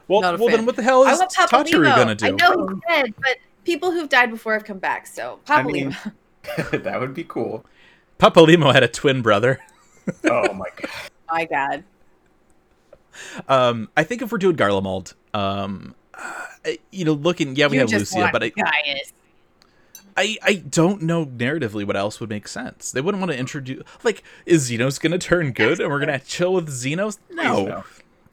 well 0.09 0.19
Not 0.21 0.35
a 0.35 0.37
well 0.37 0.49
then 0.49 0.65
what 0.65 0.75
the 0.75 0.83
hell 0.83 1.03
is 1.05 1.17
want 1.19 1.31
Tachiru 1.31 1.63
Papalymo. 1.63 1.95
gonna 1.95 2.15
do? 2.15 2.25
I 2.25 2.29
know 2.31 2.67
he's 2.67 2.79
dead, 2.89 3.13
but 3.21 3.37
people 3.63 3.91
who've 3.91 4.09
died 4.09 4.29
before 4.29 4.53
have 4.53 4.65
come 4.65 4.79
back. 4.79 5.07
So 5.07 5.39
I 5.47 5.63
mean, 5.63 5.95
that 6.71 6.99
would 6.99 7.13
be 7.13 7.23
cool. 7.23 7.65
Papalymo 8.19 8.73
had 8.73 8.83
a 8.83 8.87
twin 8.87 9.21
brother. 9.21 9.59
Oh 10.25 10.53
my 10.53 10.67
god. 10.75 10.91
My 11.31 11.45
God. 11.45 11.83
Um, 13.47 13.87
I 13.95 14.03
think 14.03 14.21
if 14.21 14.33
we're 14.33 14.37
doing 14.37 14.57
Garlemald, 14.57 15.13
um, 15.33 15.95
uh, 16.13 16.71
you 16.91 17.05
know, 17.05 17.13
looking, 17.13 17.55
yeah, 17.55 17.67
we 17.67 17.77
You 17.77 17.81
have 17.81 17.91
Lucia, 17.91 18.29
but 18.33 18.43
I, 18.43 18.49
Gaius. 18.49 19.13
I, 20.17 20.37
I 20.43 20.55
don't 20.55 21.03
know 21.03 21.25
narratively 21.25 21.85
what 21.85 21.95
else 21.95 22.19
would 22.19 22.29
make 22.29 22.49
sense. 22.49 22.91
They 22.91 22.99
wouldn't 22.99 23.21
want 23.21 23.31
to 23.31 23.37
introduce, 23.37 23.83
like, 24.03 24.23
is 24.45 24.69
Zenos 24.69 24.99
gonna 24.99 25.17
turn 25.17 25.53
good 25.53 25.79
and 25.79 25.89
we're 25.89 25.99
gonna 25.99 26.19
chill 26.19 26.53
with 26.53 26.67
Zenos? 26.67 27.17
No. 27.31 27.83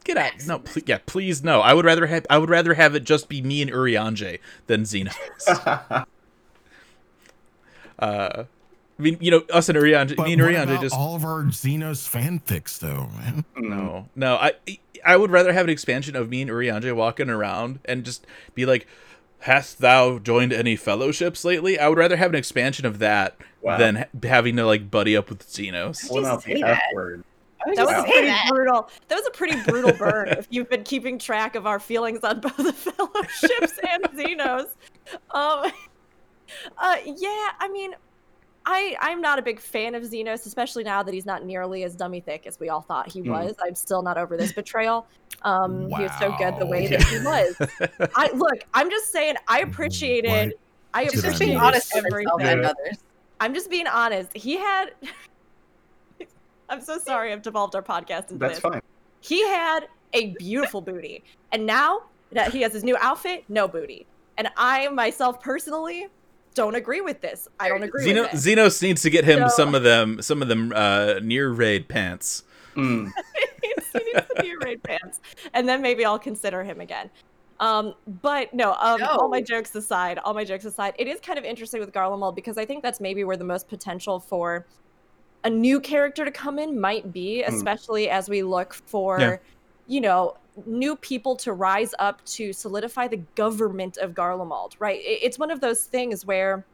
Get 0.03 0.17
out. 0.17 0.31
No, 0.47 0.59
please, 0.59 0.83
yeah, 0.87 0.97
please 1.05 1.43
no. 1.43 1.61
I 1.61 1.73
would 1.73 1.85
rather 1.85 2.07
have, 2.07 2.25
I 2.29 2.37
would 2.39 2.49
rather 2.49 2.73
have 2.73 2.95
it 2.95 3.03
just 3.03 3.29
be 3.29 3.41
me 3.41 3.61
and 3.61 3.69
Urianger 3.71 4.39
than 4.67 4.81
Zenos. 4.83 5.15
uh, 7.99 8.43
I 8.99 9.01
mean, 9.01 9.17
you 9.19 9.31
know, 9.31 9.43
us 9.51 9.69
and 9.69 9.77
Urianger, 9.77 10.15
But 10.15 10.25
me 10.27 10.33
and 10.33 10.41
what 10.41 10.51
Urianger 10.51 10.63
about 10.63 10.81
just 10.81 10.95
all 10.95 11.15
of 11.15 11.23
our 11.23 11.43
Zenos 11.45 12.07
fanfics, 12.09 12.79
though, 12.79 13.09
man? 13.19 13.45
No, 13.55 14.09
no. 14.15 14.35
I 14.35 14.53
I 15.03 15.17
would 15.17 15.31
rather 15.31 15.53
have 15.53 15.65
an 15.65 15.69
expansion 15.71 16.15
of 16.15 16.29
me 16.29 16.41
and 16.43 16.51
Urianger 16.51 16.95
walking 16.95 17.29
around 17.29 17.79
and 17.85 18.03
just 18.03 18.25
be 18.53 18.65
like, 18.65 18.87
"Hast 19.39 19.79
thou 19.79 20.19
joined 20.19 20.53
any 20.53 20.75
fellowships 20.75 21.43
lately?" 21.43 21.79
I 21.79 21.87
would 21.87 21.97
rather 21.97 22.17
have 22.17 22.29
an 22.31 22.35
expansion 22.35 22.85
of 22.85 22.99
that 22.99 23.37
Wow. 23.61 23.77
than 23.77 23.95
ha- 23.95 24.05
having 24.23 24.55
to 24.55 24.65
like 24.65 24.89
buddy 24.89 25.15
up 25.15 25.29
with 25.29 25.47
Zenos. 25.47 26.07
Pulling 26.07 26.25
out 26.25 26.41
say 26.43 26.55
the 26.55 26.61
that. 26.61 26.71
F 26.77 26.81
word. 26.95 27.23
I 27.65 27.69
was 27.69 27.77
That 27.77 27.85
was 27.87 27.95
a 27.95 28.03
pretty 28.03 28.27
that. 28.27 28.45
brutal. 28.49 28.89
That 29.07 29.15
was 29.15 29.27
a 29.27 29.31
pretty 29.31 29.61
brutal 29.63 29.91
burn. 29.97 30.29
if 30.29 30.47
you've 30.49 30.69
been 30.69 30.83
keeping 30.83 31.17
track 31.19 31.55
of 31.55 31.65
our 31.67 31.79
feelings 31.79 32.19
on 32.23 32.39
both 32.39 32.57
the 32.57 32.73
fellowships 32.73 33.79
and 33.89 34.03
Zenos, 34.17 34.67
um, 35.31 35.71
uh, 36.77 36.95
yeah, 37.05 37.49
I 37.59 37.69
mean, 37.71 37.93
I 38.65 38.95
I'm 38.99 39.21
not 39.21 39.39
a 39.39 39.41
big 39.41 39.59
fan 39.59 39.95
of 39.95 40.03
Zenos, 40.03 40.45
especially 40.45 40.83
now 40.83 41.01
that 41.03 41.13
he's 41.13 41.25
not 41.25 41.43
nearly 41.45 41.83
as 41.83 41.95
dummy 41.95 42.19
thick 42.19 42.45
as 42.45 42.59
we 42.59 42.69
all 42.69 42.81
thought 42.81 43.11
he 43.11 43.21
Hmm. 43.21 43.29
was. 43.31 43.55
I'm 43.63 43.73
still 43.75 44.01
not 44.03 44.17
over 44.17 44.37
this 44.37 44.53
betrayal. 44.53 45.07
Um, 45.43 45.89
he 45.89 46.03
was 46.03 46.11
so 46.19 46.35
good 46.37 46.59
the 46.59 46.67
way 46.67 46.83
Wow. 46.83 46.89
that 46.97 47.03
he 47.03 47.19
was. 47.25 48.09
I 48.15 48.29
look. 48.33 48.59
I'm 48.75 48.89
just 48.91 49.11
saying. 49.11 49.35
I 49.47 49.61
appreciated. 49.61 50.29
What 50.29 50.53
I 50.93 51.05
did 51.05 51.21
Just 51.21 51.39
being 51.39 51.57
honest 51.57 51.91
with 51.95 52.05
everything. 52.05 52.27
himself 52.37 52.41
and 52.41 52.65
others. 52.65 52.97
I'm 53.39 53.53
just 53.55 53.69
being 53.71 53.87
honest. 53.87 54.29
He 54.37 54.57
had. 54.57 54.91
I'm 56.71 56.81
so 56.81 56.97
sorry. 56.97 57.31
I've 57.33 57.41
devolved 57.41 57.75
our 57.75 57.83
podcast 57.83 58.31
into 58.31 58.35
That's 58.35 58.53
this. 58.55 58.59
fine. 58.59 58.81
He 59.19 59.45
had 59.47 59.87
a 60.13 60.33
beautiful 60.39 60.81
booty, 60.81 61.23
and 61.51 61.65
now 61.65 62.03
that 62.31 62.51
he 62.51 62.61
has 62.61 62.73
his 62.73 62.83
new 62.83 62.97
outfit, 62.99 63.43
no 63.49 63.67
booty. 63.67 64.07
And 64.37 64.49
I 64.57 64.87
myself 64.87 65.41
personally 65.41 66.07
don't 66.55 66.75
agree 66.75 67.01
with 67.01 67.21
this. 67.21 67.47
I 67.59 67.69
don't 67.69 67.83
agree 67.83 68.05
Xeno, 68.05 68.23
with 68.31 68.33
it. 68.33 68.57
Zenos 68.57 68.81
needs 68.81 69.01
to 69.03 69.09
get 69.09 69.25
him 69.25 69.39
So- 69.49 69.55
some 69.55 69.75
of 69.75 69.83
them, 69.83 70.21
some 70.21 70.41
of 70.41 70.47
them 70.47 70.71
uh, 70.73 71.19
NieR 71.21 71.55
raid 71.55 71.87
pants. 71.87 72.43
Mm. 72.75 73.11
he 73.61 73.67
needs 73.67 73.91
to 73.91 74.41
be 74.41 74.55
raid 74.63 74.81
pants, 74.81 75.19
and 75.53 75.67
then 75.67 75.81
maybe 75.81 76.05
I'll 76.05 76.17
consider 76.19 76.63
him 76.63 76.79
again. 76.79 77.09
Um, 77.59 77.93
but 78.23 78.51
no, 78.55 78.73
um, 78.79 79.03
all 79.03 79.27
my 79.29 79.41
jokes 79.41 79.75
aside, 79.75 80.17
all 80.19 80.33
my 80.33 80.43
jokes 80.43 80.65
aside, 80.65 80.95
it 80.97 81.07
is 81.07 81.19
kind 81.19 81.37
of 81.37 81.45
interesting 81.45 81.79
with 81.79 81.91
Garlemald 81.91 82.33
because 82.33 82.57
I 82.57 82.65
think 82.65 82.81
that's 82.81 82.99
maybe 82.99 83.23
where 83.23 83.37
the 83.37 83.43
most 83.43 83.67
potential 83.67 84.19
for 84.19 84.65
a 85.43 85.49
new 85.49 85.79
character 85.79 86.25
to 86.25 86.31
come 86.31 86.59
in 86.59 86.79
might 86.79 87.11
be, 87.11 87.43
especially 87.43 88.09
as 88.09 88.29
we 88.29 88.43
look 88.43 88.73
for, 88.73 89.19
Yeah. 89.19 89.37
you 89.87 90.01
know, 90.01 90.35
new 90.65 90.95
people 90.97 91.35
to 91.37 91.53
rise 91.53 91.93
up 91.99 92.23
to 92.25 92.53
solidify 92.53 93.07
the 93.07 93.21
government 93.35 93.97
of 93.97 94.11
Garlemald. 94.13 94.73
Right? 94.79 94.99
It's 95.03 95.39
one 95.39 95.51
of 95.51 95.61
those 95.61 95.85
things 95.85 96.25
where 96.25 96.65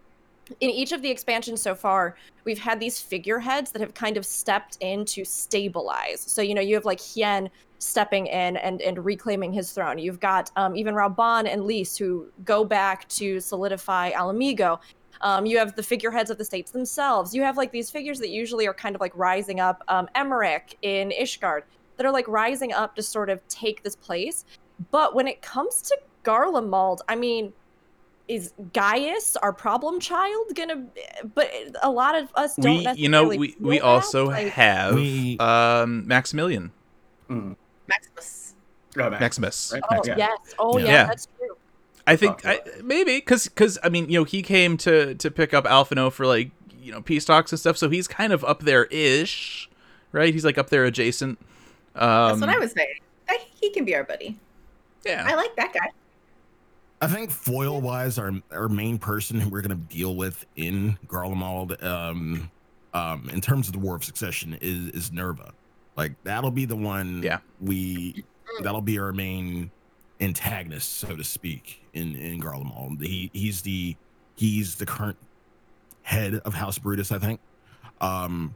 in 0.61 0.69
each 0.69 0.91
of 0.93 1.01
the 1.01 1.09
expansions 1.09 1.61
so 1.61 1.75
far, 1.75 2.15
we've 2.45 2.59
had 2.59 2.79
these 2.79 2.99
figureheads 2.99 3.71
that 3.71 3.81
have 3.81 3.93
kind 3.93 4.15
of 4.17 4.25
stepped 4.25 4.77
in 4.79 5.03
to 5.05 5.25
stabilize. 5.25 6.21
So, 6.21 6.41
you 6.41 6.55
know, 6.55 6.61
you 6.61 6.75
have 6.75 6.85
like 6.85 7.01
Hien 7.01 7.49
stepping 7.79 8.27
in 8.27 8.57
and, 8.57 8.81
and 8.81 9.03
reclaiming 9.03 9.53
his 9.53 9.71
throne. 9.71 9.97
You've 9.97 10.19
got 10.19 10.49
um, 10.55 10.75
even 10.75 10.95
Raubahn 10.95 11.51
and 11.51 11.67
Lyse 11.67 11.97
who 11.97 12.27
go 12.45 12.63
back 12.63 13.07
to 13.09 13.39
solidify 13.39 14.09
Ala 14.09 14.33
Mhigo. 14.33 14.79
Um, 15.21 15.45
you 15.45 15.57
have 15.57 15.75
the 15.75 15.83
figureheads 15.83 16.29
of 16.29 16.37
the 16.37 16.45
states 16.45 16.71
themselves. 16.71 17.33
You 17.33 17.41
have 17.43 17.57
like 17.57 17.71
these 17.71 17.89
figures 17.89 18.19
that 18.19 18.29
usually 18.29 18.67
are 18.67 18.73
kind 18.73 18.95
of 18.95 19.01
like 19.01 19.13
rising 19.15 19.59
up. 19.59 19.83
Um, 19.87 20.07
Aymeric 20.15 20.75
in 20.81 21.09
Ishgard 21.11 21.63
that 21.97 22.05
are 22.05 22.11
like 22.11 22.27
rising 22.27 22.73
up 22.73 22.95
to 22.95 23.03
sort 23.03 23.29
of 23.29 23.45
take 23.47 23.83
this 23.83 23.95
place. 23.95 24.45
But 24.91 25.15
when 25.15 25.27
it 25.27 25.41
comes 25.41 25.81
to 25.83 25.97
Garlemald, 26.23 26.99
I 27.09 27.15
mean, 27.15 27.53
is 28.27 28.53
Gaius 28.73 29.35
our 29.37 29.53
problem 29.53 29.99
child 29.99 30.53
gonna? 30.53 30.85
But 31.33 31.49
a 31.81 31.89
lot 31.89 32.15
of 32.15 32.29
us 32.35 32.55
don't. 32.57 32.83
We, 32.83 33.01
you 33.01 33.09
know, 33.09 33.27
we 33.29 33.55
we 33.59 33.77
that. 33.79 33.85
also 33.85 34.27
Like, 34.27 34.47
have 34.49 34.95
We- 34.95 35.37
um, 35.39 36.05
Maximilian, 36.07 36.71
Mm. 37.29 37.55
Maximus. 37.87 38.53
Oh, 38.99 39.09
Max. 39.09 39.19
Maximus. 39.21 39.71
Right? 39.73 39.83
Oh 39.91 40.01
Yeah. 40.05 40.15
yes. 40.17 40.37
Oh 40.59 40.77
Yeah. 40.77 40.85
yeah, 40.85 40.91
Yeah. 40.91 41.05
that's 41.05 41.27
true. 41.37 41.57
I 42.07 42.15
think 42.15 42.45
I, 42.45 42.61
maybe 42.83 43.17
because 43.17 43.45
because 43.45 43.77
I 43.83 43.89
mean 43.89 44.09
you 44.09 44.19
know 44.19 44.23
he 44.23 44.41
came 44.41 44.77
to 44.77 45.13
to 45.15 45.29
pick 45.29 45.53
up 45.53 45.65
Alphinaud 45.65 46.13
for 46.13 46.25
like 46.25 46.51
you 46.79 46.91
know 46.91 47.01
peace 47.01 47.25
talks 47.25 47.51
and 47.51 47.59
stuff, 47.59 47.77
so 47.77 47.89
he's 47.89 48.07
kind 48.07 48.31
of 48.31 48.45
up 48.45 48.61
there 48.61 48.85
ish, 48.85 49.69
right? 50.13 50.33
He's 50.33 50.45
like 50.45 50.57
up 50.57 50.69
there 50.69 50.85
adjacent. 50.85 51.37
Um, 51.95 52.39
That's 52.39 52.41
what 52.41 52.49
I 52.49 52.59
was 52.59 52.71
saying. 52.71 52.99
I, 53.27 53.39
he 53.59 53.71
can 53.71 53.83
be 53.83 53.93
our 53.93 54.05
buddy. 54.05 54.39
Yeah, 55.05 55.25
I 55.27 55.35
like 55.35 55.55
that 55.57 55.73
guy. 55.73 55.91
I 57.01 57.07
think 57.07 57.29
foil 57.29 57.81
wise, 57.81 58.17
our 58.17 58.31
our 58.51 58.69
main 58.69 58.97
person 58.97 59.41
who 59.41 59.49
we're 59.49 59.61
gonna 59.61 59.75
deal 59.75 60.15
with 60.15 60.45
in 60.55 60.97
Garlemald, 61.07 61.83
um, 61.83 62.49
um, 62.93 63.29
in 63.31 63.41
terms 63.41 63.67
of 63.67 63.73
the 63.73 63.79
War 63.79 63.95
of 63.95 64.05
Succession, 64.05 64.57
is 64.61 64.89
is 64.91 65.11
Nerva. 65.11 65.51
Like 65.97 66.13
that'll 66.23 66.51
be 66.51 66.65
the 66.65 66.75
one. 66.75 67.21
Yeah. 67.21 67.39
We 67.59 68.23
that'll 68.61 68.81
be 68.81 68.97
our 68.97 69.11
main 69.11 69.71
antagonist, 70.19 70.97
so 70.97 71.15
to 71.15 71.23
speak, 71.23 71.81
in 71.93 72.15
in 72.15 72.41
Garlemald. 72.41 73.01
He 73.01 73.29
he's 73.33 73.61
the 73.61 73.95
he's 74.35 74.75
the 74.75 74.85
current 74.85 75.17
head 76.03 76.35
of 76.45 76.53
House 76.53 76.77
Brutus, 76.77 77.11
I 77.11 77.19
think. 77.19 77.39
Um, 77.99 78.55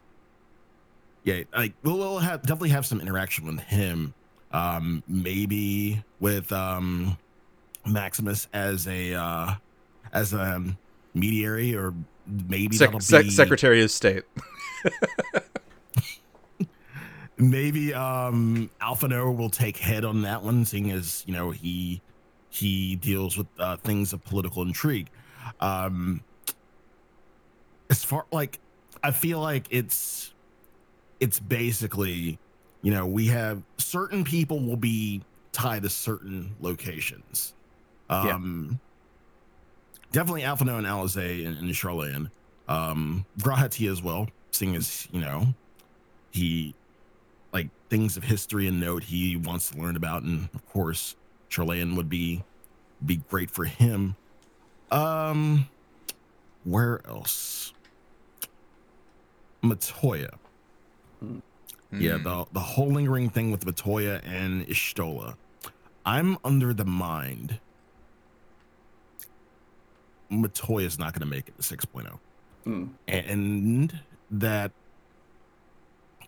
yeah, 1.23 1.43
like 1.55 1.73
we'll, 1.83 1.97
we'll 1.97 2.19
have 2.19 2.41
definitely 2.41 2.69
have 2.69 2.85
some 2.85 3.01
interaction 3.01 3.45
with 3.45 3.59
him. 3.59 4.13
Um, 4.51 5.03
maybe 5.07 6.03
with 6.19 6.51
um 6.51 7.17
Maximus 7.85 8.47
as 8.53 8.87
a 8.87 9.13
uh 9.13 9.53
as 10.13 10.33
a 10.33 10.41
um, 10.41 10.77
mediary, 11.13 11.75
or 11.75 11.93
maybe 12.27 12.75
sec- 12.75 12.91
be 12.91 13.29
Secretary 13.29 13.81
of 13.81 13.91
State. 13.91 14.23
maybe 17.41 17.93
um 17.93 18.69
Alphinaud 18.81 19.35
will 19.35 19.49
take 19.49 19.77
head 19.77 20.05
on 20.05 20.21
that 20.23 20.43
one, 20.43 20.65
seeing 20.65 20.91
as 20.91 21.23
you 21.25 21.33
know 21.33 21.51
he 21.51 22.01
he 22.49 22.95
deals 22.97 23.37
with 23.37 23.47
uh, 23.59 23.77
things 23.77 24.13
of 24.13 24.23
political 24.25 24.61
intrigue. 24.61 25.09
Um, 25.59 26.21
as 27.89 28.03
far 28.03 28.25
like 28.31 28.59
I 29.03 29.11
feel 29.11 29.39
like 29.39 29.67
it's 29.69 30.33
it's 31.19 31.39
basically 31.39 32.37
you 32.81 32.91
know 32.91 33.05
we 33.05 33.27
have 33.27 33.61
certain 33.77 34.23
people 34.23 34.59
will 34.59 34.77
be 34.77 35.21
tied 35.51 35.83
to 35.83 35.89
certain 35.89 36.55
locations. 36.59 37.53
Yeah. 38.09 38.35
Um, 38.35 38.79
definitely 40.11 40.41
Alphinaud 40.41 40.79
and 40.79 40.87
Alisaie 40.87 41.45
and, 41.45 41.57
and 41.57 41.69
Sharlayan. 41.69 42.29
Um, 42.67 43.25
G'raha 43.39 43.69
Tia 43.69 43.91
as 43.91 44.01
well, 44.01 44.27
seeing 44.51 44.75
as 44.75 45.07
you 45.11 45.21
know 45.21 45.47
he 46.31 46.73
things 47.91 48.15
of 48.15 48.23
history 48.23 48.67
and 48.67 48.79
note 48.79 49.03
he 49.03 49.35
wants 49.35 49.69
to 49.69 49.77
learn 49.77 49.97
about, 49.97 50.23
and 50.23 50.47
of 50.55 50.65
course, 50.69 51.17
Sharlayan 51.49 51.95
would 51.97 52.09
be 52.09 52.41
be 53.05 53.17
great 53.29 53.51
for 53.51 53.65
him. 53.65 54.15
Um, 54.89 55.67
where 56.63 57.05
else? 57.05 57.73
Matoya. 59.61 60.29
Yeah, 61.91 62.17
Hmm. 62.17 62.23
the 62.23 62.45
the 62.53 62.59
whole 62.61 62.87
lingering 62.87 63.29
thing 63.29 63.51
with 63.51 63.65
Matoya 63.65 64.21
and 64.25 64.65
Y'shtola. 64.67 65.35
I'm 66.05 66.37
under 66.43 66.73
the 66.73 66.85
mind 66.85 67.59
Matoya 70.31 70.85
is 70.85 70.97
not 70.97 71.11
going 71.13 71.19
to 71.19 71.27
make 71.27 71.47
it 71.49 71.57
to 71.57 71.61
6.0 71.61 72.17
Mm. 72.65 72.89
and 73.07 73.99
that 74.31 74.71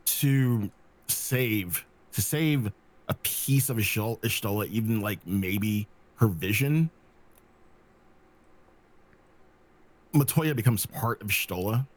to 0.05 0.69
save 1.13 1.85
to 2.13 2.21
save 2.21 2.71
a 3.09 3.13
piece 3.15 3.69
of 3.69 3.77
Ishol- 3.77 4.19
Y'shtola, 4.21 4.67
even 4.67 5.01
like 5.01 5.25
maybe 5.25 5.87
her 6.17 6.27
vision, 6.27 6.89
Matoya 10.13 10.55
becomes 10.55 10.85
part 10.85 11.21
of 11.21 11.27
Y'shtola, 11.29 11.87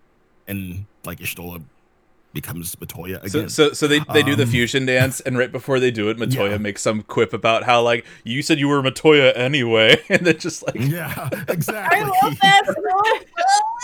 and 0.48 0.86
like 1.04 1.18
Y'shtola 1.18 1.62
becomes 2.32 2.74
Matoya 2.76 3.20
So, 3.30 3.38
again. 3.38 3.48
so, 3.48 3.72
so 3.72 3.86
they, 3.86 4.00
they 4.12 4.22
do 4.22 4.34
the 4.36 4.42
Um, 4.44 4.48
fusion 4.50 4.84
dance, 4.86 5.20
and 5.20 5.38
right 5.38 5.50
before 5.52 5.80
they 5.80 5.90
do 5.90 6.08
it, 6.10 6.16
Matoya 6.18 6.52
Yeah. 6.52 6.58
makes 6.58 6.82
some 6.82 7.02
quip 7.02 7.32
about 7.32 7.64
how 7.64 7.82
like 7.82 8.04
you 8.24 8.42
said 8.42 8.58
you 8.58 8.68
were 8.68 8.82
Matoya 8.82 9.32
anyway, 9.36 10.02
and 10.08 10.26
then 10.26 10.38
just 10.38 10.66
like 10.66 10.76
yeah, 10.76 11.28
exactly. 11.48 12.00
I 12.00 12.02
love 12.04 12.38
that. 12.40 13.24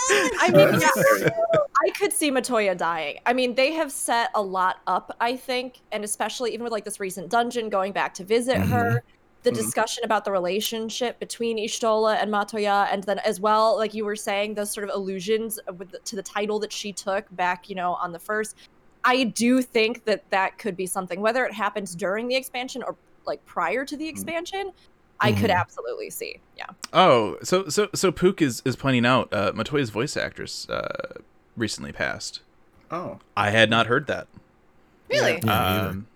I 0.39 0.49
mean, 0.51 0.81
yeah, 0.81 1.59
I 1.85 1.89
could 1.91 2.13
see 2.13 2.31
Matoya 2.31 2.77
dying. 2.77 3.17
I 3.25 3.33
mean, 3.33 3.55
they 3.55 3.73
have 3.73 3.91
set 3.91 4.29
a 4.35 4.41
lot 4.41 4.77
up, 4.87 5.15
I 5.19 5.35
think, 5.35 5.81
and 5.91 6.03
especially 6.03 6.53
even 6.53 6.63
with 6.63 6.71
like 6.71 6.85
this 6.85 6.99
recent 6.99 7.29
dungeon, 7.29 7.69
going 7.69 7.91
back 7.91 8.13
to 8.15 8.23
visit 8.23 8.57
her, 8.57 9.03
the 9.43 9.51
Mhm. 9.51 9.55
discussion 9.55 10.03
about 10.05 10.23
the 10.23 10.31
relationship 10.31 11.19
between 11.19 11.57
Y'shtola 11.57 12.21
and 12.21 12.31
Matoya, 12.31 12.87
and 12.91 13.03
then 13.03 13.19
as 13.19 13.41
well, 13.41 13.75
like 13.77 13.93
you 13.93 14.05
were 14.05 14.15
saying, 14.15 14.53
those 14.53 14.71
sort 14.71 14.87
of 14.87 14.95
allusions 14.95 15.59
with 15.77 15.91
the, 15.91 15.99
to 16.05 16.15
the 16.15 16.23
title 16.23 16.59
that 16.59 16.71
she 16.71 16.93
took 16.93 17.25
back, 17.31 17.69
you 17.69 17.75
know, 17.75 17.95
on 17.95 18.13
the 18.13 18.19
first. 18.19 18.55
I 19.03 19.25
do 19.25 19.61
think 19.61 20.05
that 20.05 20.23
that 20.29 20.57
could 20.59 20.77
be 20.77 20.85
something, 20.85 21.19
whether 21.19 21.43
it 21.45 21.53
happens 21.53 21.93
during 21.93 22.29
the 22.29 22.35
expansion 22.35 22.83
or 22.83 22.95
like 23.25 23.43
prior 23.45 23.83
to 23.83 23.97
the 23.97 24.07
expansion. 24.07 24.71
I 25.19 25.31
could 25.31 25.49
Mhm. 25.49 25.59
absolutely 25.59 26.09
see. 26.09 26.39
Yeah. 26.57 26.65
oh, 26.93 27.37
so 27.43 27.67
so 27.69 27.87
so 27.93 28.11
Pook 28.11 28.41
is 28.41 28.61
is 28.65 28.75
pointing 28.77 29.05
out 29.05 29.33
uh, 29.33 29.51
Matoya's 29.53 29.89
voice 29.89 30.15
actress 30.17 30.67
uh, 30.69 31.15
recently 31.55 31.91
passed. 31.91 32.41
Oh. 32.91 33.19
I 33.35 33.49
had 33.49 33.69
not 33.69 33.87
heard 33.87 34.07
that. 34.07 34.27
Really? 35.09 35.39
Yeah. 35.43 35.87
Um, 35.87 36.07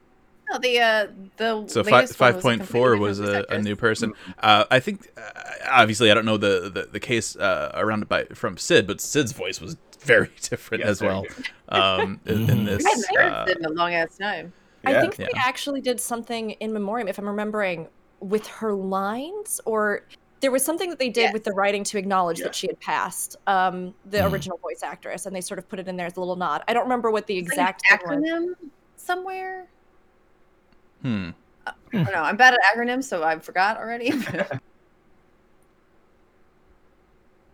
No, 0.49 0.59
the 0.59 0.79
uh, 0.79 1.07
the 1.37 1.67
so 1.67 1.83
five 1.83 1.91
latest 1.93 2.19
one 2.19 2.33
five 2.33 2.41
point 2.41 2.59
was 2.61 2.69
a 2.69 2.71
four 2.71 2.89
completely 2.91 3.07
was 3.09 3.19
different 3.19 3.45
a, 3.49 3.55
a 3.55 3.61
new 3.61 3.75
person. 3.75 4.13
Uh, 4.39 4.63
I 4.71 4.79
think 4.79 5.09
uh, 5.17 5.21
obviously 5.69 6.09
I 6.09 6.13
don't 6.13 6.25
know 6.25 6.37
the 6.37 6.69
the, 6.73 6.83
the 6.93 6.99
case 6.99 7.35
uh, 7.35 7.71
around 7.75 8.03
it 8.03 8.07
by 8.09 8.23
from 8.33 8.57
Sid, 8.57 8.87
but 8.87 9.01
Sid's 9.01 9.33
voice 9.33 9.59
was 9.59 9.75
very 9.99 10.29
different 10.41 10.81
Yes, 10.81 10.89
as 10.89 10.99
very 10.99 11.11
well. 11.13 11.25
Um, 11.69 12.21
in, 12.25 12.49
in 12.49 12.57
Mhm. 12.59 12.65
this, 12.65 12.85
I 12.85 12.89
haven't 12.89 13.15
heard 13.17 13.33
uh, 13.33 13.45
Sid 13.47 13.57
in 13.57 13.65
a 13.65 13.69
long 13.71 13.93
ass 13.93 14.17
time. 14.17 14.53
I 14.85 14.91
Yeah. 14.91 15.01
think 15.01 15.15
they 15.17 15.27
actually 15.35 15.81
did 15.81 15.99
something 15.99 16.51
in 16.51 16.71
memoriam, 16.71 17.07
if 17.09 17.17
I'm 17.17 17.27
remembering, 17.27 17.87
with 18.21 18.47
her 18.47 18.73
lines, 18.73 19.59
or 19.65 20.03
there 20.39 20.51
was 20.51 20.63
something 20.63 20.89
that 20.89 20.99
they 20.99 21.09
did 21.09 21.21
Yes. 21.23 21.33
with 21.33 21.43
the 21.43 21.51
writing 21.51 21.83
to 21.85 21.97
acknowledge 21.97 22.39
Yeah. 22.39 22.45
that 22.45 22.55
she 22.55 22.67
had 22.67 22.79
passed 22.79 23.35
um, 23.47 23.93
the 24.05 24.19
Mhm. 24.19 24.31
original 24.31 24.57
voice 24.57 24.81
actress, 24.83 25.25
and 25.25 25.35
they 25.35 25.41
sort 25.41 25.57
of 25.59 25.67
put 25.67 25.79
it 25.79 25.87
in 25.87 25.97
there 25.97 26.05
as 26.07 26.15
a 26.17 26.19
little 26.19 26.35
nod. 26.35 26.63
I 26.67 26.73
don't 26.73 26.83
remember 26.83 27.09
what 27.11 27.25
the 27.27 27.37
It's 27.39 27.49
like 27.49 27.57
an 27.57 27.63
exact 27.67 28.05
thing 28.07 28.21
was. 28.21 28.29
acronym 28.29 28.55
somewhere. 28.97 29.67
hmm. 31.01 31.29
I 31.65 31.73
don't 31.91 32.05
know. 32.11 32.21
I'm 32.23 32.37
bad 32.37 32.53
at 32.53 32.59
acronyms, 32.73 33.05
so 33.05 33.23
I 33.23 33.39
forgot 33.39 33.77
already. 33.77 34.11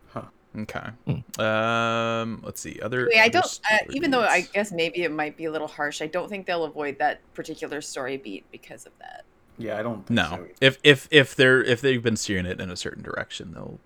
Huh. 0.08 0.22
Okay. 0.56 0.80
Hmm. 1.06 1.40
Um, 1.40 2.40
let's 2.44 2.60
see. 2.60 2.78
Other. 2.80 3.08
Wait, 3.12 3.20
I 3.20 3.28
don't. 3.28 3.44
Uh, 3.70 3.78
even 3.90 4.10
though 4.10 4.20
I 4.22 4.42
guess 4.42 4.70
maybe 4.72 5.02
it 5.02 5.10
might 5.10 5.36
be 5.36 5.46
a 5.46 5.50
little 5.50 5.66
harsh, 5.68 6.00
I 6.02 6.06
don't 6.06 6.28
think 6.28 6.46
they'll 6.46 6.64
avoid 6.64 6.98
that 7.00 7.20
particular 7.34 7.80
story 7.80 8.16
beat 8.16 8.44
because 8.52 8.86
of 8.86 8.92
that. 9.00 9.24
Yeah, 9.58 9.78
I 9.78 9.82
don't. 9.82 10.06
Think 10.06 10.10
No, 10.16 10.28
so. 10.30 10.46
if 10.60 10.78
if 10.82 11.08
if 11.10 11.34
they're 11.36 11.62
if 11.62 11.80
they've 11.80 12.02
been 12.02 12.16
steering 12.16 12.46
it 12.46 12.60
in 12.60 12.70
a 12.70 12.76
certain 12.76 13.02
direction, 13.02 13.52
they'll 13.54 13.78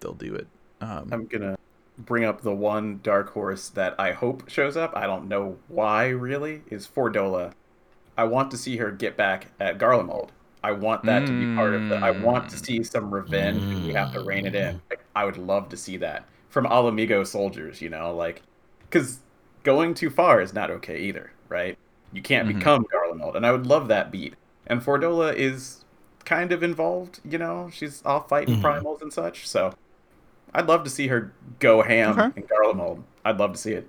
they'll 0.00 0.14
do 0.14 0.34
it 0.34 0.46
Um, 0.80 1.08
I'm 1.12 1.26
gonna 1.26 1.56
bring 1.98 2.24
up 2.24 2.42
the 2.42 2.54
one 2.54 3.00
dark 3.02 3.32
horse 3.32 3.68
that 3.70 3.94
I 3.98 4.12
hope 4.12 4.48
shows 4.48 4.76
up. 4.76 4.92
I 4.96 5.06
don't 5.06 5.28
know 5.28 5.58
why 5.68 6.08
really. 6.08 6.62
Is 6.70 6.86
Fordola. 6.86 7.52
I 8.16 8.24
want 8.24 8.50
to 8.50 8.56
see 8.56 8.76
her 8.78 8.90
get 8.90 9.16
back 9.16 9.48
at 9.60 9.78
Garlemald. 9.78 10.30
I 10.64 10.72
want 10.72 11.04
that 11.04 11.24
to 11.26 11.32
be 11.32 11.54
part 11.54 11.74
of 11.74 11.88
the. 11.88 11.96
I 11.96 12.10
want 12.10 12.48
to 12.50 12.56
Mm. 12.56 12.66
see 12.66 12.82
some 12.82 13.14
revenge. 13.14 13.62
and 13.62 13.86
We 13.86 13.92
have 13.94 14.12
to 14.14 14.20
rein 14.24 14.44
it 14.46 14.56
in. 14.56 14.80
Like, 14.90 15.04
I 15.14 15.24
would 15.24 15.36
love 15.38 15.68
to 15.68 15.76
see 15.76 15.96
that 15.98 16.24
from 16.48 16.66
Ala 16.66 16.90
Mhigo 16.90 17.24
soldiers. 17.24 17.80
You 17.80 17.90
know, 17.90 18.12
like 18.14 18.42
because 18.80 19.20
going 19.62 19.94
too 19.94 20.10
far 20.10 20.40
is 20.40 20.52
not 20.52 20.70
okay 20.72 20.98
either, 21.02 21.30
right? 21.48 21.78
You 22.12 22.22
can't 22.22 22.48
Mhm. 22.48 22.54
become 22.58 22.84
Garlemald, 22.92 23.36
and 23.36 23.46
I 23.46 23.52
would 23.52 23.66
love 23.66 23.86
that 23.88 24.10
beat. 24.10 24.34
And 24.68 24.82
Fordola 24.82 25.34
is 25.34 25.84
kind 26.24 26.52
of 26.52 26.62
involved. 26.62 27.20
You 27.24 27.38
know, 27.38 27.70
she's 27.72 28.04
off 28.04 28.28
fighting 28.28 28.56
Mhm. 28.56 28.62
primals 28.62 29.02
and 29.02 29.12
such. 29.12 29.48
So 29.48 29.72
I'd 30.54 30.66
love 30.66 30.84
to 30.84 30.90
see 30.90 31.08
her 31.08 31.32
go 31.58 31.82
ham 31.82 32.18
Okay. 32.18 32.40
in 32.40 32.46
Garlemald. 32.46 33.02
I'd 33.24 33.38
love 33.38 33.52
to 33.52 33.58
see 33.58 33.72
it. 33.72 33.88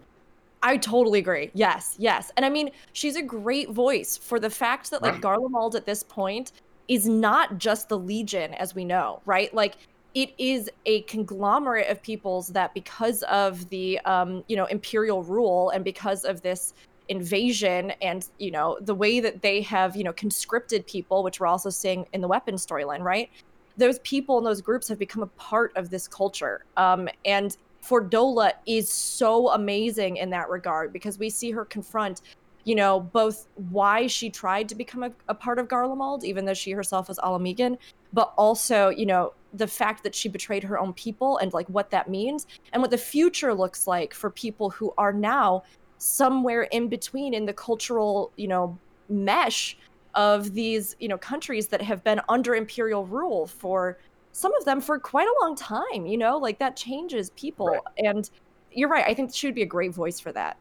I 0.61 0.75
totally 0.77 1.19
agree. 1.19 1.51
Yes, 1.53 1.95
yes. 1.97 2.31
And 2.35 2.45
I 2.45 2.49
mean, 2.49 2.71
she's 2.91 3.15
a 3.15 3.21
great 3.21 3.69
voice 3.69 4.17
for 4.17 4.39
the 4.39 4.49
fact 4.49 4.91
that 4.91 5.01
like 5.01 5.13
Right. 5.13 5.21
Garlemald 5.21 5.75
at 5.75 5.85
this 5.85 6.03
point 6.03 6.51
is 6.89 7.07
not 7.07 7.57
just 7.57 7.87
the 7.87 7.97
Legion 7.97 8.53
as 8.55 8.75
we 8.75 8.83
know, 8.83 9.21
right? 9.25 9.53
Like 9.53 9.75
it 10.15 10.33
is 10.37 10.69
a 10.85 11.03
conglomerate 11.03 11.87
of 11.87 12.01
peoples 12.01 12.47
that 12.49 12.73
because 12.73 13.23
of 13.23 13.69
the 13.69 13.99
um, 13.99 14.43
you 14.47 14.55
know, 14.57 14.65
imperial 14.65 15.23
rule 15.23 15.69
and 15.69 15.83
because 15.85 16.25
of 16.25 16.41
this 16.41 16.73
invasion 17.09 17.91
and 18.01 18.27
you 18.37 18.51
know 18.51 18.77
the 18.81 18.93
way 18.95 19.19
that 19.19 19.41
they 19.41 19.61
have 19.61 19.95
you 19.95 20.03
know 20.03 20.13
conscripted 20.13 20.85
people 20.85 21.23
which 21.23 21.39
we're 21.39 21.47
also 21.47 21.69
seeing 21.69 22.05
in 22.13 22.21
the 22.21 22.27
weapon 22.27 22.55
storyline 22.55 23.01
right? 23.01 23.29
Those 23.77 23.99
people 23.99 24.37
and 24.37 24.45
those 24.45 24.61
groups 24.61 24.87
have 24.89 24.99
become 24.99 25.23
a 25.23 25.27
part 25.27 25.75
of 25.75 25.89
this 25.89 26.07
culture. 26.07 26.65
Um, 26.75 27.07
and 27.25 27.55
Fordola 27.81 28.51
is 28.65 28.89
so 28.89 29.51
amazing 29.51 30.17
in 30.17 30.29
that 30.31 30.49
regard 30.49 30.91
because 30.91 31.17
we 31.17 31.29
see 31.29 31.51
her 31.51 31.63
confront, 31.63 32.21
you 32.65 32.75
know, 32.75 32.99
both 32.99 33.47
why 33.69 34.07
she 34.07 34.29
tried 34.29 34.67
to 34.69 34.75
become 34.75 35.03
a, 35.03 35.11
a 35.29 35.33
part 35.33 35.59
of 35.59 35.69
Garlemald, 35.69 36.25
even 36.25 36.43
though 36.43 36.53
she 36.53 36.71
herself 36.71 37.07
was 37.07 37.19
Ala 37.23 37.39
Mhigan, 37.39 37.77
but 38.11 38.33
also, 38.37 38.89
you 38.89 39.05
know, 39.05 39.33
the 39.53 39.67
fact 39.67 40.03
that 40.03 40.13
she 40.13 40.29
betrayed 40.29 40.63
her 40.63 40.77
own 40.77 40.93
people 40.93 41.37
and 41.37 41.53
like 41.53 41.67
what 41.67 41.89
that 41.89 42.09
means 42.09 42.45
and 42.73 42.81
what 42.81 42.91
the 42.91 42.97
future 42.97 43.53
looks 43.53 43.87
like 43.87 44.13
for 44.13 44.29
people 44.29 44.69
who 44.69 44.93
are 44.97 45.13
now 45.13 45.63
somewhere 45.99 46.63
in 46.63 46.87
between 46.87 47.33
in 47.35 47.45
the 47.45 47.53
cultural, 47.53 48.31
you 48.35 48.47
know, 48.47 48.77
mesh 49.09 49.77
of 50.15 50.53
these, 50.53 50.95
you 50.99 51.07
know, 51.07 51.17
countries 51.17 51.67
that 51.67 51.81
have 51.81 52.03
been 52.03 52.19
under 52.27 52.55
imperial 52.55 53.05
rule 53.05 53.45
for 53.45 53.97
some 54.31 54.53
of 54.55 54.65
them 54.65 54.81
for 54.81 54.97
quite 54.97 55.27
a 55.27 55.33
long 55.41 55.55
time, 55.55 56.05
you 56.07 56.17
know, 56.17 56.37
like 56.37 56.57
that 56.59 56.75
changes 56.75 57.29
people. 57.31 57.67
Right. 57.67 57.81
And 57.99 58.29
you're 58.71 58.89
right. 58.89 59.05
I 59.05 59.13
think 59.13 59.33
she 59.33 59.45
would 59.47 59.55
be 59.55 59.61
a 59.61 59.67
great 59.67 59.93
voice 59.93 60.19
for 60.19 60.31
that. 60.31 60.57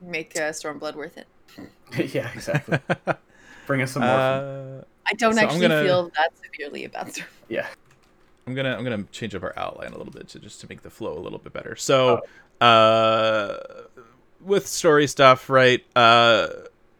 Make 0.00 0.36
uh, 0.36 0.50
Stormblood 0.50 0.94
worth 0.94 1.16
it. 1.18 1.28
yeah, 2.14 2.30
exactly. 2.32 2.78
Bring 3.66 3.82
us 3.82 3.92
some 3.92 4.02
more. 4.02 4.10
uh, 4.10 4.84
I 5.06 5.14
don't 5.14 5.34
So 5.34 5.40
actually 5.40 5.60
gonna- 5.60 5.82
feel 5.84 6.10
that 6.16 6.30
severely 6.42 6.84
about 6.84 7.12
Storm. 7.12 7.28
yeah. 7.48 7.66
I'm 8.44 8.54
gonna 8.54 8.74
I'm 8.76 8.82
gonna 8.82 9.04
change 9.12 9.36
up 9.36 9.44
our 9.44 9.56
outline 9.56 9.92
a 9.92 9.96
little 9.98 10.12
bit 10.12 10.26
to 10.30 10.40
just 10.40 10.60
to 10.62 10.66
make 10.68 10.82
the 10.82 10.90
flow 10.90 11.16
a 11.16 11.20
little 11.20 11.38
bit 11.38 11.52
better. 11.52 11.76
So, 11.76 12.22
uh, 12.62 13.56
with 14.40 14.66
story 14.66 15.06
stuff, 15.06 15.48
right? 15.50 15.84
Uh, 15.96 16.48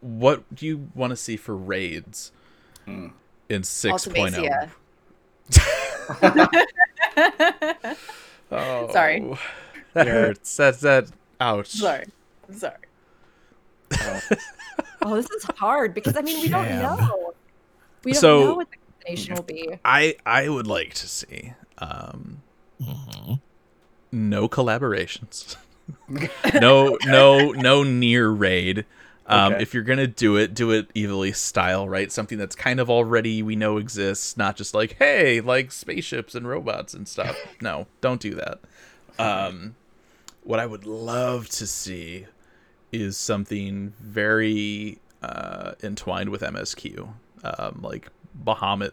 what 0.01 0.43
do 0.55 0.67
you 0.67 0.89
want 0.95 1.11
to 1.11 1.17
see 1.17 1.37
for 1.37 1.55
raids 1.57 2.33
Hmm. 2.85 3.09
in 3.49 3.63
6.0? 3.63 4.13
Ultimecia. 4.13 4.71
Oh, 8.55 8.93
Sorry. 8.93 9.21
that 9.95 10.07
Yeah. 10.07 10.13
hurts. 10.13 10.57
That's 10.59 10.81
that. 10.81 11.07
Ouch. 11.41 11.69
Sorry. 11.69 12.05
Sorry. 12.55 12.77
Oh, 15.05 15.17
this 15.17 15.29
is 15.31 15.43
hard 15.57 15.95
because 15.95 16.17
I 16.17 16.21
mean, 16.23 16.41
we 16.43 16.49
don't 16.49 16.69
know. 16.69 17.35
We 18.05 18.13
don't 18.13 18.21
So- 18.21 18.45
know 18.45 18.55
what 18.55 18.69
the 18.71 18.77
combination 19.05 19.35
will 19.35 19.43
be. 19.43 19.69
I 19.85 20.15
I 20.25 20.49
would 20.49 20.67
like 20.69 20.95
to 20.95 21.09
see 21.09 21.55
um 21.79 22.41
Mhm. 22.81 23.41
No 24.13 24.49
collaborations. 24.49 25.57
no 26.61 26.97
no 27.05 27.51
no 27.53 27.83
NieR 27.83 28.39
raid. 28.39 28.85
Um, 29.27 29.55
Okay. 29.55 29.63
If 29.63 29.73
you're 29.75 29.83
gonna 29.83 30.07
do 30.07 30.37
it, 30.37 30.53
do 30.53 30.71
it 30.73 30.93
Ivalice 30.95 31.37
style, 31.37 31.89
right? 31.89 32.13
Something 32.13 32.39
that's 32.39 32.55
kind 32.55 32.79
of 32.81 32.91
already 32.91 33.43
we 33.43 33.57
know 33.57 33.79
exists, 33.79 34.37
not 34.37 34.57
just 34.57 34.75
like 34.75 34.97
hey, 34.99 35.41
like 35.41 35.73
spaceships 35.73 36.35
and 36.35 36.47
robots 36.47 36.93
and 36.95 37.09
stuff. 37.09 37.37
no, 37.61 37.87
don't 38.01 38.21
do 38.21 38.35
that. 38.35 38.61
Um, 39.19 39.77
what 40.45 40.59
I 40.61 40.67
would 40.67 40.87
love 40.87 41.49
to 41.51 41.67
see 41.67 42.27
is 42.91 43.17
something 43.17 43.95
very 44.01 44.99
uh, 45.23 45.73
entwined 45.83 46.29
with 46.31 46.43
MSQ, 46.43 47.09
um, 47.45 47.81
like 47.83 48.09
Bahamut, 48.45 48.93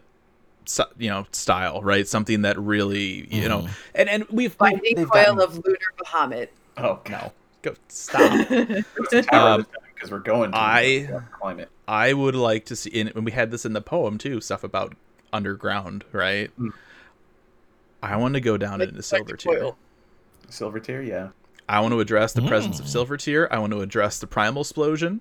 you 0.98 1.08
know, 1.10 1.26
style, 1.32 1.82
right? 1.82 2.06
Something 2.06 2.42
that 2.42 2.58
really, 2.58 3.26
you 3.34 3.48
know, 3.48 3.66
and 3.94 4.08
and 4.08 4.24
we've, 4.30 4.56
we've 4.60 5.08
coil 5.08 5.34
gotten- 5.36 5.40
of 5.40 5.54
lunar 5.64 5.78
Bahamut. 6.04 6.48
Oh 6.76 7.00
no, 7.08 7.32
go 7.62 7.74
stop. 7.88 8.50
Um, 9.32 9.66
because 9.94 10.10
we're 10.10 10.18
going 10.20 10.52
to 10.52 10.56
I- 10.58 11.06
the 11.10 11.24
climate. 11.32 11.68
I 11.88 12.12
would 12.12 12.34
like 12.34 12.66
to 12.66 12.76
see, 12.76 13.00
and 13.00 13.12
we 13.24 13.32
had 13.32 13.50
this 13.50 13.64
in 13.66 13.72
the 13.72 13.80
poem 13.82 14.16
too, 14.16 14.40
stuff 14.40 14.62
about 14.64 14.94
underground, 15.32 16.04
right? 16.12 16.50
Mm. 16.58 16.70
I 18.02 18.16
want 18.16 18.34
to 18.34 18.40
go 18.40 18.56
down 18.56 18.78
Like 18.78 18.90
into 18.90 19.02
silver 19.02 19.30
electric 19.34 19.40
tier. 19.60 19.72
Silvertear, 20.48 21.06
yeah. 21.06 21.28
I 21.68 21.80
want 21.80 21.92
to 21.92 22.00
address 22.00 22.32
the 22.32 22.42
presence 22.42 22.80
of 22.80 22.86
Mm. 22.86 23.06
Silvertear. 23.06 23.48
I 23.50 23.58
want 23.58 23.72
to 23.72 23.80
address 23.82 24.18
the 24.20 24.26
primal 24.26 24.62
explosion. 24.62 25.20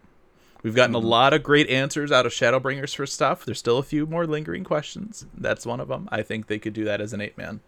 We've 0.62 0.76
gotten 0.76 0.94
a 0.96 1.00
Mhm. 1.00 1.06
lot 1.06 1.34
of 1.34 1.42
great 1.42 1.70
answers 1.70 2.12
out 2.12 2.26
of 2.26 2.32
Shadowbringers 2.34 2.94
for 2.96 3.06
stuff. 3.06 3.46
There's 3.46 3.60
still 3.60 3.78
a 3.78 3.84
few 3.84 4.06
more 4.06 4.28
lingering 4.28 4.64
questions. 4.66 5.26
That's 5.34 5.66
one 5.66 5.80
of 5.80 5.88
them. 5.88 6.10
I 6.12 6.22
think 6.22 6.48
they 6.48 6.60
could 6.60 6.74
do 6.74 6.84
that 6.86 7.00
as 7.00 7.14
an 7.14 7.22
eight 7.22 7.38
man. 7.38 7.62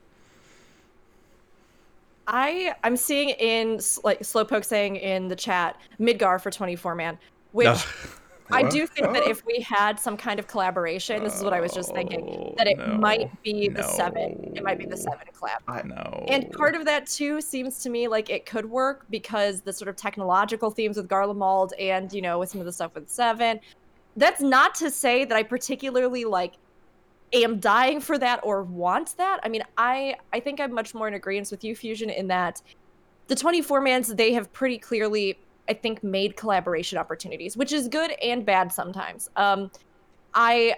I 2.27 2.75
I'm 2.83 2.97
seeing 2.97 3.29
in 3.29 3.75
s- 3.75 3.99
like 4.03 4.19
Slowpoke 4.21 4.65
saying 4.65 4.95
in 4.97 5.27
the 5.27 5.35
chat 5.35 5.79
Midgar 5.99 6.41
for 6.41 6.51
24 6.51 6.95
man, 6.95 7.17
which 7.51 7.67
Ugh. 7.67 7.79
I 8.51 8.63
do 8.63 8.85
think 8.87 9.13
that 9.13 9.27
if 9.27 9.45
we 9.45 9.59
had 9.61 9.99
some 9.99 10.17
kind 10.17 10.39
of 10.39 10.47
collaboration, 10.47 11.23
this 11.23 11.35
is 11.35 11.43
what 11.43 11.53
I 11.53 11.59
was 11.61 11.73
just 11.73 11.93
thinking, 11.93 12.21
oh, 12.21 12.53
that 12.57 12.67
it 12.67 12.77
Oh, 12.79 12.87
no. 12.87 12.97
might 12.97 13.41
be 13.43 13.69
the 13.69 13.83
seven. 13.83 14.53
It 14.55 14.63
might 14.63 14.77
be 14.77 14.85
the 14.85 14.97
seven 14.97 15.27
collab. 15.33 15.85
know, 15.85 16.25
And 16.27 16.51
part 16.51 16.75
of 16.75 16.85
that 16.85 17.07
too 17.07 17.41
seems 17.41 17.79
to 17.83 17.89
me 17.89 18.07
like 18.07 18.29
it 18.29 18.45
could 18.45 18.65
work 18.69 19.05
because 19.09 19.61
the 19.61 19.73
sort 19.73 19.87
of 19.89 19.95
technological 19.95 20.69
themes 20.71 20.97
with 20.97 21.07
Garlemald 21.07 21.71
and 21.79 22.11
you 22.13 22.21
know 22.21 22.39
with 22.39 22.49
some 22.49 22.59
of 22.61 22.65
the 22.65 22.73
stuff 22.73 22.93
with 22.95 23.09
Seven. 23.09 23.59
That's 24.17 24.41
not 24.41 24.75
to 24.75 24.91
say 24.91 25.25
that 25.25 25.35
I 25.37 25.43
particularly 25.43 26.25
like 26.25 26.53
am 27.33 27.59
dying 27.59 28.01
for 28.01 28.17
that 28.17 28.41
or 28.43 28.63
want 28.63 29.15
that. 29.17 29.39
I 29.43 29.49
mean, 29.49 29.63
I 29.77 30.15
I 30.33 30.39
think 30.39 30.59
I'm 30.59 30.73
much 30.73 30.93
more 30.93 31.07
in 31.07 31.13
agreement 31.13 31.49
with 31.51 31.63
you, 31.63 31.75
Fusion, 31.75 32.09
in 32.09 32.27
that 32.27 32.61
the 33.27 33.35
24 33.35 33.79
mans 33.81 34.07
they 34.09 34.33
have 34.33 34.51
pretty 34.51 34.77
clearly 34.77 35.39
I 35.69 35.73
think 35.73 36.03
made 36.03 36.35
collaboration 36.35 36.97
opportunities, 36.97 37.55
which 37.55 37.71
is 37.71 37.87
good 37.87 38.11
and 38.21 38.45
bad 38.45 38.71
sometimes. 38.71 39.29
Um, 39.35 39.71
I 40.33 40.75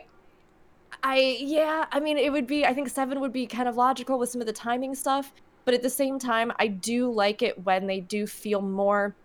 I 1.02 1.38
yeah, 1.40 1.86
I 1.92 2.00
mean 2.00 2.18
it 2.18 2.32
would 2.32 2.48
be 2.48 2.66
I 2.66 2.74
think 2.74 2.90
7 2.90 3.20
would 3.20 3.34
be 3.34 3.48
kind 3.48 3.68
of 3.68 3.76
logical 3.76 4.20
with 4.20 4.30
some 4.30 4.42
of 4.42 4.48
the 4.48 4.54
timing 4.54 4.96
stuff, 4.96 5.34
but 5.66 5.74
at 5.74 5.82
the 5.82 5.90
same 5.90 6.20
time 6.20 6.52
I 6.60 6.68
do 6.68 7.12
like 7.12 7.42
it 7.42 7.64
when 7.66 7.88
they 7.88 8.00
do 8.02 8.28
feel 8.28 8.62
more 8.62 9.16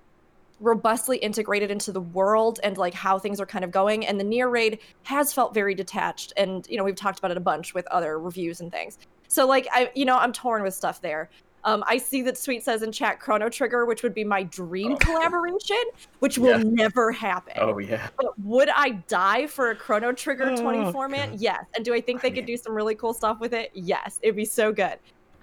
robustly 0.60 1.18
integrated 1.18 1.70
into 1.70 1.92
the 1.92 2.00
world 2.00 2.58
and 2.64 2.76
like 2.76 2.94
how 2.94 3.16
things 3.18 3.40
are 3.40 3.46
kind 3.46 3.64
of 3.64 3.70
going. 3.70 4.04
And 4.04 4.18
the 4.18 4.24
NieR 4.24 4.50
raid 4.50 4.80
has 5.04 5.32
felt 5.32 5.54
very 5.54 5.74
detached 5.74 6.32
and 6.36 6.66
you 6.68 6.76
know 6.76 6.84
we've 6.84 6.96
talked 6.96 7.18
about 7.18 7.30
it 7.30 7.36
a 7.36 7.40
bunch 7.40 7.74
with 7.74 7.86
other 7.88 8.18
reviews 8.18 8.60
and 8.60 8.72
things. 8.72 8.98
So 9.28 9.46
like 9.46 9.68
i 9.72 9.90
you 9.94 10.04
know 10.04 10.16
i'm 10.16 10.32
torn 10.32 10.62
with 10.62 10.74
stuff 10.74 11.00
there 11.00 11.30
um, 11.64 11.82
I 11.86 11.98
see 11.98 12.22
that 12.22 12.38
Sweet 12.38 12.62
says 12.64 12.82
in 12.82 12.92
chat 12.92 13.20
Chrono 13.20 13.48
Trigger, 13.48 13.84
which 13.84 14.02
would 14.02 14.14
be 14.14 14.24
my 14.24 14.44
dream 14.44 14.92
Oh. 14.92 14.96
collaboration, 14.96 15.82
which 16.20 16.38
will 16.38 16.58
Yeah. 16.58 16.62
never 16.64 17.10
happen. 17.12 17.54
Oh 17.56 17.78
yeah. 17.78 18.08
But 18.16 18.38
would 18.40 18.68
I 18.70 18.90
die 19.08 19.46
for 19.46 19.70
a 19.70 19.76
Chrono 19.76 20.12
Trigger 20.12 20.50
Oh, 20.50 20.56
24 20.60 21.08
man? 21.08 21.30
God. 21.30 21.40
Yes. 21.40 21.64
And 21.76 21.84
do 21.84 21.92
I 21.94 22.00
think 22.00 22.20
I 22.20 22.22
they 22.22 22.30
could 22.30 22.46
mean- 22.46 22.46
do 22.46 22.56
some 22.56 22.74
really 22.74 22.94
cool 22.94 23.12
stuff 23.12 23.40
with 23.40 23.52
it? 23.52 23.70
Yes. 23.74 24.18
It'd 24.22 24.36
be 24.36 24.44
so 24.44 24.72
good. 24.72 24.98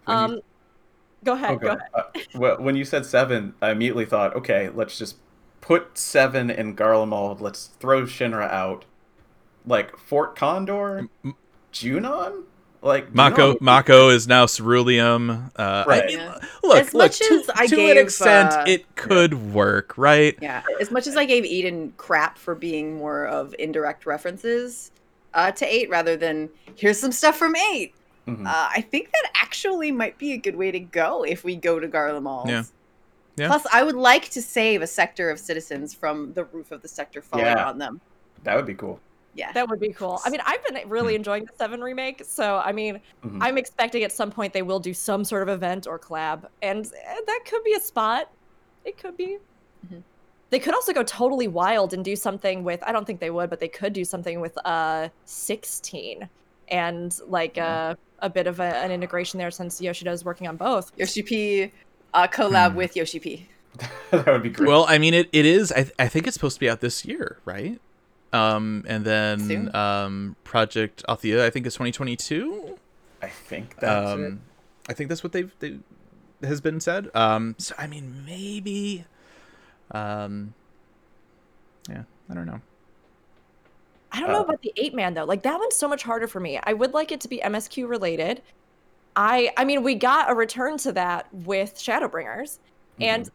When 0.06 0.18
you- 0.18 0.24
Um, 0.36 0.40
go 1.24 1.34
ahead. 1.34 1.52
Oh, 1.52 1.58
Go 1.58 1.68
God. 1.68 1.78
ahead. 1.78 1.90
Uh, 1.94 2.20
well, 2.40 2.58
when 2.60 2.76
you 2.76 2.86
said 2.86 3.06
seven, 3.06 3.54
I 3.62 3.72
immediately 3.72 4.06
thought, 4.06 4.36
okay, 4.36 4.70
let's 4.70 4.98
just 4.98 5.18
put 5.62 5.98
seven 5.98 6.50
in 6.50 6.76
Garlemald. 6.76 7.42
Let's 7.42 7.68
throw 7.80 8.04
Shinra 8.04 8.50
out. 8.52 8.86
Like 9.68 9.98
Fort 9.98 10.36
Condor, 10.36 11.10
M- 11.24 11.36
Junon, 11.74 12.44
like 12.86 13.14
Mako 13.14 13.54
Junon- 13.56 13.62
Mako 13.62 14.10
is 14.10 14.28
now 14.28 14.46
ceruleum. 14.46 15.50
Uh, 15.56 15.84
Right. 15.88 16.04
I 16.04 16.06
mean, 16.08 16.18
Yeah. 16.20 16.38
look, 16.64 16.78
As 16.78 16.94
look, 16.94 17.04
much 17.06 17.20
to, 17.20 17.34
as 17.34 17.50
I 17.56 17.68
to 17.68 17.76
gave, 17.76 17.98
an 17.98 18.04
extent, 18.04 18.54
uh, 18.54 18.64
it 18.68 18.96
could 18.96 19.54
work, 19.54 19.98
right? 19.98 20.38
Yeah. 20.42 20.62
As 20.80 20.92
much 20.92 21.08
as 21.08 21.18
I 21.18 21.26
gave 21.26 21.44
Eden 21.46 21.94
crap 21.98 22.38
for 22.38 22.54
being 22.56 22.98
more 22.98 23.26
of 23.26 23.56
indirect 23.60 24.06
references 24.06 24.92
uh, 25.34 25.52
to 25.52 25.66
eight 25.66 25.90
rather 25.90 26.16
than 26.16 26.50
here's 26.76 27.00
some 27.00 27.12
stuff 27.12 27.36
from 27.38 27.56
eight. 27.56 27.94
Mhm. 28.28 28.46
Uh, 28.48 28.70
I 28.70 28.82
think 28.82 29.12
that 29.12 29.32
actually 29.42 29.92
might 29.92 30.18
be 30.18 30.32
a 30.34 30.38
good 30.38 30.56
way 30.56 30.72
to 30.72 30.80
go 30.80 31.24
if 31.24 31.44
we 31.44 31.56
go 31.56 31.80
to 31.80 31.88
Garlemald. 31.88 32.48
Yeah. 32.50 32.64
Yeah. 33.36 33.48
Plus, 33.48 33.66
I 33.74 33.84
would 33.84 33.96
like 33.98 34.30
to 34.30 34.42
save 34.42 34.82
a 34.82 34.88
sector 34.88 35.30
of 35.30 35.40
citizens 35.40 35.94
from 35.94 36.34
the 36.34 36.46
roof 36.46 36.72
of 36.72 36.82
the 36.82 36.88
sector 36.88 37.22
falling 37.22 37.48
Yeah. 37.48 37.68
on 37.68 37.80
them. 37.80 38.00
that 38.44 38.56
would 38.56 38.66
be 38.68 38.76
cool. 38.76 39.00
Yeah. 39.36 39.52
That 39.52 39.70
would 39.70 39.80
be 39.82 39.90
cool. 39.92 40.20
I 40.26 40.30
mean, 40.30 40.40
I've 40.46 40.64
been 40.66 40.90
really 40.90 41.14
Hmm. 41.14 41.18
enjoying 41.18 41.44
the 41.46 41.52
Seven 41.58 41.82
remake, 41.82 42.24
so 42.26 42.58
I 42.64 42.72
mean, 42.72 43.02
Mhm. 43.24 43.40
I'm 43.42 43.58
expecting 43.58 44.04
at 44.04 44.12
some 44.14 44.32
point 44.32 44.54
they 44.54 44.62
will 44.62 44.80
do 44.80 44.94
some 44.94 45.24
sort 45.26 45.44
of 45.44 45.50
event 45.50 45.86
or 45.88 46.00
collab, 46.00 46.46
and 46.62 46.86
eh, 46.86 47.16
that 47.28 47.40
could 47.46 47.64
be 47.64 47.74
a 47.74 47.80
spot. 47.82 48.32
It 48.86 48.98
could 48.98 49.18
be. 49.18 49.38
Mhm. 49.88 50.04
They 50.52 50.60
could 50.60 50.74
also 50.74 50.94
go 50.94 51.04
totally 51.04 51.50
wild 51.50 51.94
and 51.94 52.06
do 52.06 52.16
something 52.16 52.64
with. 52.64 52.82
I 52.84 52.92
don't 52.94 53.06
think 53.06 53.20
they 53.20 53.30
would, 53.30 53.50
but 53.50 53.60
they 53.60 53.68
could 53.68 53.92
do 53.94 54.06
something 54.06 54.40
with 54.40 54.58
uh 54.66 55.10
16 55.26 56.30
and 56.70 57.20
like 57.28 57.58
uh, 57.58 57.96
a 58.20 58.30
bit 58.30 58.48
of 58.48 58.60
a, 58.60 58.64
an 58.78 58.90
integration 58.92 59.38
there 59.38 59.52
since 59.52 59.82
Yoshida 59.82 60.12
is 60.12 60.24
working 60.24 60.48
on 60.48 60.56
both. 60.56 60.92
Yoshi 60.98 61.22
P 61.24 61.72
uh, 62.14 62.28
collab 62.28 62.72
Hmm. 62.72 62.78
with 62.78 62.96
Yoshi 62.96 63.20
P. 63.20 63.50
that 64.12 64.26
would 64.28 64.44
be 64.44 64.50
great. 64.50 64.68
Well, 64.70 64.86
I 64.88 64.98
mean, 64.98 65.14
it, 65.14 65.28
it 65.34 65.46
is. 65.46 65.74
I, 65.74 65.92
I 66.00 66.08
think 66.08 66.26
it's 66.28 66.36
supposed 66.36 66.56
to 66.56 66.60
be 66.62 66.70
out 66.70 66.80
this 66.80 67.04
year, 67.04 67.40
right? 67.44 67.80
Um, 68.36 68.84
and 68.88 69.06
then 69.06 69.40
Soon. 69.40 69.76
um, 69.76 70.36
Project 70.44 71.04
Athia, 71.08 71.42
I 71.42 71.50
think 71.50 71.66
is 71.66 71.74
2022. 71.74 72.78
I 73.22 73.28
think 73.30 73.76
that's 73.80 74.12
it. 74.12 74.26
Um, 74.26 74.42
I 74.90 74.94
think 74.94 75.10
that's 75.10 75.24
what 75.24 75.32
they've 75.32 75.54
they 75.60 75.78
has 76.44 76.62
been 76.62 76.80
said. 76.80 77.10
Um, 77.16 77.56
so 77.58 77.74
I 77.78 77.88
mean, 77.88 78.24
maybe. 78.26 79.06
Um, 79.92 80.54
yeah, 81.90 82.04
I 82.30 82.34
don't 82.34 82.46
know. 82.46 82.62
I 84.12 84.20
don't 84.20 84.30
know 84.32 84.40
Uh, 84.40 84.44
about 84.44 84.62
the 84.62 84.74
eight 84.78 84.94
man 84.94 85.14
though. 85.14 85.26
Like 85.26 85.44
that 85.44 85.60
one's 85.60 85.76
so 85.76 85.88
much 85.88 86.04
harder 86.04 86.28
for 86.28 86.40
me. 86.40 86.60
I 86.64 86.74
would 86.74 86.94
like 86.94 87.12
it 87.12 87.20
to 87.22 87.28
be 87.28 87.40
MSQ 87.40 87.88
related. 87.88 88.42
I 89.16 89.52
I 89.58 89.66
mean 89.66 89.84
we 89.84 89.96
got 89.96 90.30
a 90.30 90.34
return 90.36 90.78
to 90.80 90.92
that 90.94 91.28
with 91.34 91.76
Shadowbringers. 91.76 92.60
And 93.00 93.30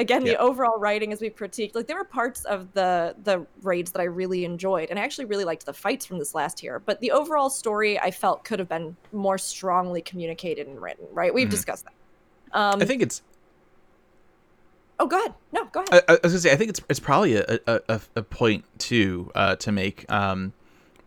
again, 0.00 0.24
the 0.24 0.36
overall 0.36 0.78
writing 0.78 1.12
as 1.12 1.20
we 1.20 1.30
critiqued, 1.30 1.74
like 1.74 1.86
there 1.86 1.96
were 1.96 2.04
parts 2.04 2.44
of 2.44 2.72
the 2.72 3.14
the 3.22 3.46
raids 3.62 3.92
that 3.92 4.00
I 4.00 4.04
really 4.04 4.44
enjoyed. 4.44 4.90
And 4.90 4.98
I 4.98 5.02
actually 5.02 5.26
really 5.26 5.44
liked 5.44 5.66
the 5.66 5.72
fights 5.72 6.04
from 6.06 6.18
this 6.18 6.34
last 6.34 6.62
year. 6.62 6.80
But 6.80 7.00
the 7.00 7.12
overall 7.12 7.50
story 7.50 7.98
I 7.98 8.10
felt 8.10 8.44
could 8.44 8.58
have 8.58 8.68
been 8.68 8.96
more 9.12 9.38
strongly 9.38 10.02
communicated 10.02 10.66
and 10.66 10.80
written, 10.80 11.06
right? 11.12 11.32
We've 11.32 11.48
Mhm. 11.48 11.52
discussed 11.52 11.84
that. 11.84 12.58
Um 12.58 12.80
I 12.82 12.84
think 12.84 13.02
it's. 13.02 13.22
Oh 14.98 15.06
go 15.06 15.18
ahead. 15.18 15.34
No, 15.52 15.64
go 15.66 15.82
ahead. 15.88 16.04
I, 16.08 16.12
I 16.14 16.18
was 16.22 16.32
gonna 16.32 16.38
say 16.40 16.52
I 16.52 16.56
think 16.56 16.70
it's 16.70 16.80
it's 16.88 17.00
probably 17.00 17.36
a 17.36 17.58
a, 17.66 17.80
a, 17.88 18.00
a 18.16 18.22
point 18.22 18.64
too 18.78 19.30
uh, 19.34 19.56
to 19.56 19.72
make 19.72 20.10
um, 20.10 20.52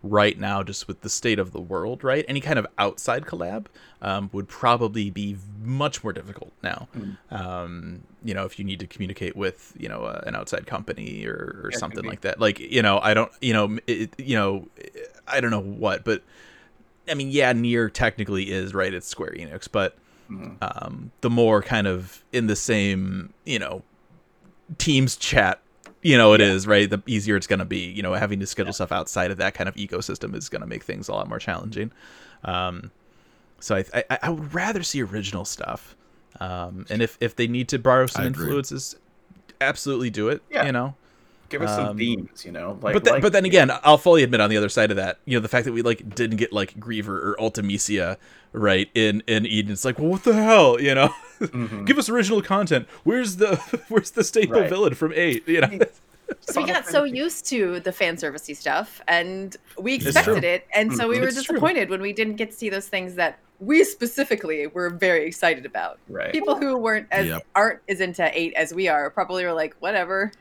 right 0.03 0.37
now 0.37 0.61
just 0.61 0.87
with 0.87 1.01
the 1.01 1.09
state 1.09 1.39
of 1.39 1.51
the 1.53 1.61
world 1.61 2.03
right 2.03 2.25
any 2.27 2.41
kind 2.41 2.59
of 2.59 2.67
outside 2.77 3.23
collab 3.25 3.65
um, 4.01 4.29
would 4.33 4.47
probably 4.49 5.09
be 5.09 5.37
much 5.63 6.03
more 6.03 6.11
difficult 6.13 6.51
now 6.61 6.87
Mm. 6.95 7.17
um, 7.31 8.01
you 8.23 8.33
know 8.33 8.43
if 8.45 8.59
you 8.59 8.65
need 8.65 8.79
to 8.79 8.87
communicate 8.87 9.35
with 9.35 9.73
you 9.79 9.87
know 9.87 10.03
uh, 10.03 10.21
an 10.27 10.35
outside 10.35 10.67
company 10.67 11.25
or, 11.25 11.61
or 11.63 11.69
Yeah, 11.71 11.77
something 11.77 12.03
like 12.03 12.21
that 12.21 12.39
like 12.39 12.59
you 12.59 12.81
know 12.81 12.99
I 13.01 13.13
don't 13.13 13.31
you 13.41 13.53
know 13.53 13.79
it, 13.87 14.09
you 14.19 14.35
know 14.35 14.67
I 15.27 15.39
don't 15.39 15.51
know 15.51 15.61
what 15.61 16.03
but 16.03 16.21
I 17.09 17.13
mean 17.13 17.29
yeah 17.31 17.53
near 17.53 17.89
technically 17.89 18.51
is 18.51 18.73
right 18.73 18.93
it's 18.93 19.07
Square 19.07 19.31
Enix 19.37 19.69
but 19.71 19.97
Mhm. 20.29 20.57
um, 20.61 21.11
the 21.21 21.29
more 21.29 21.61
kind 21.61 21.87
of 21.87 22.23
in 22.31 22.47
the 22.47 22.55
same, 22.55 23.33
you 23.45 23.59
know, 23.59 23.83
Teams 24.77 25.15
chat, 25.17 25.59
you 26.03 26.17
know, 26.17 26.33
it 26.33 26.41
is 26.41 26.67
right. 26.67 26.89
The 26.89 27.01
easier 27.07 27.35
it's 27.35 27.47
going 27.47 27.59
to 27.59 27.65
be. 27.65 27.79
You 27.89 28.03
know, 28.03 28.13
having 28.13 28.39
to 28.39 28.45
schedule 28.45 28.73
stuff 28.73 28.91
outside 28.91 29.31
of 29.31 29.37
that 29.37 29.53
kind 29.53 29.67
of 29.67 29.75
ecosystem 29.75 30.35
is 30.35 30.49
going 30.49 30.61
to 30.61 30.67
make 30.67 30.83
things 30.83 31.07
a 31.07 31.13
lot 31.13 31.27
more 31.27 31.39
challenging. 31.39 31.91
Um, 32.43 32.91
so 33.59 33.75
I, 33.75 33.85
I, 34.09 34.19
I 34.23 34.29
would 34.29 34.53
rather 34.53 34.83
see 34.83 35.01
original 35.01 35.45
stuff. 35.45 35.95
Um, 36.39 36.85
and 36.89 37.01
if 37.01 37.17
if 37.21 37.35
they 37.35 37.47
need 37.47 37.69
to 37.69 37.79
borrow 37.79 38.05
some 38.07 38.25
influences, 38.25 38.95
absolutely 39.61 40.09
do 40.09 40.29
it. 40.29 40.41
Yeah. 40.49 40.65
You 40.65 40.71
know, 40.71 40.95
Give 41.49 41.61
us 41.61 41.75
some 41.75 41.89
um, 41.89 41.97
themes, 41.97 42.43
you 42.45 42.51
know. 42.51 42.79
Like, 42.81 42.93
but 42.95 43.03
then, 43.03 43.13
like- 43.13 43.21
but 43.21 43.31
then 43.33 43.45
again, 43.45 43.71
I'll 43.83 43.99
fully 43.99 44.23
admit 44.23 44.41
on 44.41 44.49
the 44.49 44.57
other 44.57 44.69
side 44.69 44.89
of 44.89 44.97
that, 44.97 45.19
you 45.25 45.37
know, 45.37 45.41
the 45.41 45.47
fact 45.47 45.65
that 45.65 45.71
we 45.71 45.83
like 45.83 46.15
didn't 46.15 46.37
get 46.37 46.51
like 46.51 46.73
Griever 46.79 47.09
or 47.09 47.35
Ultimecia 47.39 48.17
right 48.53 48.89
in 48.93 49.21
in 49.27 49.45
Eden, 49.45 49.71
it's 49.73 49.83
like, 49.85 49.99
well, 49.99 50.07
what 50.09 50.23
the 50.23 50.33
hell, 50.33 50.79
you 50.79 50.95
know? 50.95 51.09
Mhm. 51.39 51.85
Give 51.85 51.97
us 51.97 52.07
original 52.09 52.41
content. 52.41 52.87
Where's 53.03 53.35
the 53.37 53.57
where's 53.89 54.11
the 54.11 54.23
staple 54.23 54.61
Right. 54.61 54.69
villain 54.69 54.93
from 54.95 55.11
eight? 55.15 55.47
You 55.47 55.61
know, 55.61 55.79
So 56.39 56.61
we 56.61 56.67
got 56.67 56.85
so 56.87 57.03
used 57.03 57.45
to 57.47 57.79
the 57.81 57.91
fan 57.91 58.15
servicey 58.15 58.55
stuff 58.55 59.01
and 59.07 59.55
we 59.77 59.93
expected 59.95 60.43
it 60.43 60.65
and 60.73 60.91
so 60.93 61.07
we 61.07 61.19
were 61.19 61.27
It's 61.27 61.35
true. 61.43 61.55
disappointed 61.55 61.89
when 61.89 62.01
we 62.01 62.13
didn't 62.13 62.35
get 62.37 62.51
to 62.51 62.57
see 62.57 62.69
those 62.69 62.87
things 62.87 63.15
that 63.15 63.39
we 63.59 63.83
specifically 63.83 64.67
were 64.67 64.89
very 64.89 65.25
excited 65.25 65.65
about. 65.65 65.99
right. 66.09 66.31
People 66.31 66.55
who 66.55 66.77
weren't 66.77 67.07
as 67.11 67.27
Yep. 67.27 67.45
aren't 67.55 67.79
as 67.87 67.99
into 68.01 68.29
8 68.37 68.53
as 68.55 68.73
we 68.73 68.87
are 68.87 69.09
probably 69.09 69.45
were 69.45 69.53
like 69.53 69.75
whatever. 69.79 70.31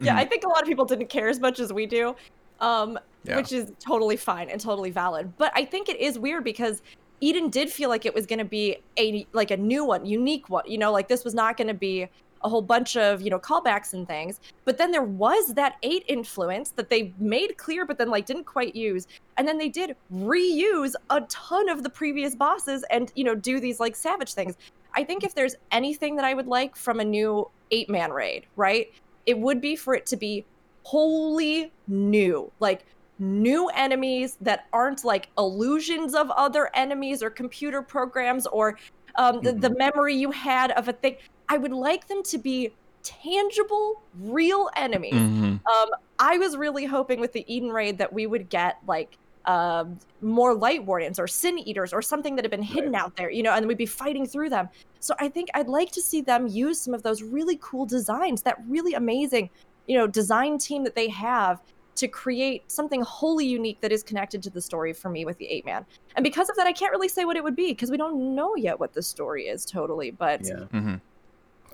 Yeah, 0.00 0.14
Mhm. 0.14 0.18
I 0.18 0.24
think 0.24 0.44
a 0.44 0.48
lot 0.48 0.62
of 0.62 0.68
people 0.68 0.84
didn't 0.84 1.08
care 1.08 1.28
as 1.28 1.38
much 1.40 1.60
as 1.60 1.72
we 1.72 1.86
do, 1.86 2.16
um, 2.60 2.98
Yeah. 3.24 3.36
which 3.36 3.52
is 3.52 3.70
totally 3.78 4.16
fine 4.16 4.48
and 4.50 4.60
totally 4.60 4.90
valid. 4.90 5.32
But 5.38 5.52
I 5.54 5.64
think 5.64 5.88
it 5.88 6.00
is 6.00 6.18
weird 6.18 6.42
because 6.42 6.82
Eden 7.22 7.48
did 7.48 7.70
feel 7.70 7.88
like 7.88 8.04
it 8.04 8.14
was 8.14 8.26
going 8.26 8.38
to 8.38 8.44
be 8.44 8.76
a 8.98 9.26
like 9.32 9.50
a 9.50 9.56
new 9.56 9.84
one, 9.84 10.04
unique 10.04 10.50
one. 10.50 10.64
You 10.66 10.78
know, 10.78 10.92
like 10.92 11.08
this 11.08 11.24
was 11.24 11.34
not 11.34 11.56
going 11.56 11.68
to 11.68 11.74
be 11.74 12.08
a 12.44 12.48
whole 12.48 12.60
bunch 12.60 12.96
of 12.96 13.22
you 13.22 13.30
know 13.30 13.38
callbacks 13.38 13.94
and 13.94 14.06
things. 14.06 14.40
But 14.64 14.76
then 14.76 14.90
there 14.90 15.02
was 15.04 15.54
that 15.54 15.76
eight 15.82 16.04
influence 16.08 16.70
that 16.72 16.90
they 16.90 17.14
made 17.18 17.56
clear, 17.56 17.86
but 17.86 17.96
then 17.96 18.10
like 18.10 18.26
didn't 18.26 18.44
quite 18.44 18.76
use. 18.76 19.06
And 19.38 19.48
then 19.48 19.56
they 19.56 19.70
did 19.70 19.96
reuse 20.12 20.94
a 21.10 21.22
ton 21.22 21.68
of 21.70 21.82
the 21.82 21.90
previous 21.90 22.34
bosses 22.34 22.84
and 22.90 23.10
you 23.14 23.24
know 23.24 23.34
do 23.34 23.60
these 23.60 23.80
like 23.80 23.96
savage 23.96 24.34
things. 24.34 24.56
I 24.94 25.04
think 25.04 25.24
if 25.24 25.34
there's 25.34 25.54
anything 25.70 26.16
that 26.16 26.24
I 26.26 26.34
would 26.34 26.48
like 26.48 26.76
from 26.76 27.00
a 27.00 27.04
new 27.04 27.48
eight 27.70 27.88
man 27.88 28.12
raid, 28.12 28.46
right? 28.56 28.92
it 29.26 29.38
would 29.38 29.60
be 29.60 29.76
for 29.76 29.94
it 29.94 30.06
to 30.06 30.16
be 30.16 30.44
wholly 30.84 31.70
new 31.86 32.50
like 32.58 32.84
new 33.22 33.68
enemies 33.68 34.36
that 34.40 34.66
aren't 34.72 35.04
like 35.04 35.28
illusions 35.38 36.14
of 36.14 36.30
other 36.32 36.70
enemies 36.74 37.22
or 37.22 37.30
computer 37.30 37.80
programs 37.80 38.46
or 38.48 38.76
um, 39.14 39.40
the, 39.42 39.52
the 39.52 39.70
memory 39.76 40.14
you 40.14 40.30
had 40.30 40.72
of 40.72 40.88
a 40.88 40.92
thing 40.92 41.16
i 41.48 41.56
would 41.56 41.72
like 41.72 42.08
them 42.08 42.22
to 42.22 42.36
be 42.36 42.72
tangible 43.04 44.02
real 44.20 44.68
enemies 44.76 45.14
Mhm. 45.14 45.60
um, 45.66 45.88
I 46.18 46.38
was 46.38 46.56
really 46.56 46.84
hoping 46.84 47.18
with 47.18 47.32
the 47.32 47.44
Eden 47.52 47.70
raid 47.70 47.98
that 47.98 48.12
we 48.12 48.28
would 48.28 48.48
get 48.48 48.78
like 48.86 49.18
um, 49.44 49.98
more 50.20 50.54
light 50.54 50.84
wardens 50.84 51.18
or 51.18 51.26
sin 51.26 51.58
eaters 51.58 51.92
or 51.92 52.00
something 52.00 52.36
that 52.36 52.44
had 52.44 52.50
been 52.52 52.62
hidden 52.62 52.94
out 52.94 53.16
there, 53.16 53.28
you 53.28 53.42
know, 53.42 53.52
and 53.52 53.66
we'd 53.66 53.76
be 53.76 53.86
fighting 53.86 54.24
through 54.24 54.50
them. 54.50 54.68
So 55.00 55.14
I 55.18 55.28
think 55.28 55.48
I'd 55.54 55.66
like 55.66 55.90
to 55.92 56.00
see 56.00 56.20
them 56.20 56.46
use 56.46 56.80
some 56.80 56.94
of 56.94 57.02
those 57.02 57.24
really 57.24 57.58
cool 57.60 57.86
designs, 57.86 58.42
that 58.42 58.56
really 58.68 58.94
amazing, 58.94 59.50
you 59.88 59.98
know, 59.98 60.06
design 60.06 60.58
team 60.58 60.84
that 60.84 60.94
they 60.94 61.08
have 61.08 61.60
to 61.96 62.08
create 62.08 62.70
something 62.70 63.02
wholly 63.02 63.46
unique 63.46 63.80
that 63.80 63.92
is 63.92 64.02
connected 64.02 64.42
to 64.42 64.50
the 64.50 64.60
story 64.62 64.92
for 64.92 65.08
me 65.10 65.24
with 65.24 65.38
the 65.38 65.46
eight 65.46 65.64
man. 65.64 65.84
And 66.16 66.22
because 66.24 66.48
of 66.48 66.56
that, 66.56 66.66
I 66.66 66.72
can't 66.72 66.92
really 66.92 67.08
say 67.08 67.24
what 67.24 67.36
it 67.36 67.44
would 67.44 67.56
be 67.56 67.68
because 67.72 67.90
we 67.90 67.96
don't 67.96 68.34
know 68.34 68.56
yet 68.56 68.80
what 68.80 68.94
the 68.94 69.02
story 69.02 69.44
is 69.48 69.64
totally. 69.64 70.10
But 70.10 70.40
Yeah. 70.44 70.54
Mm-hmm. 70.72 70.94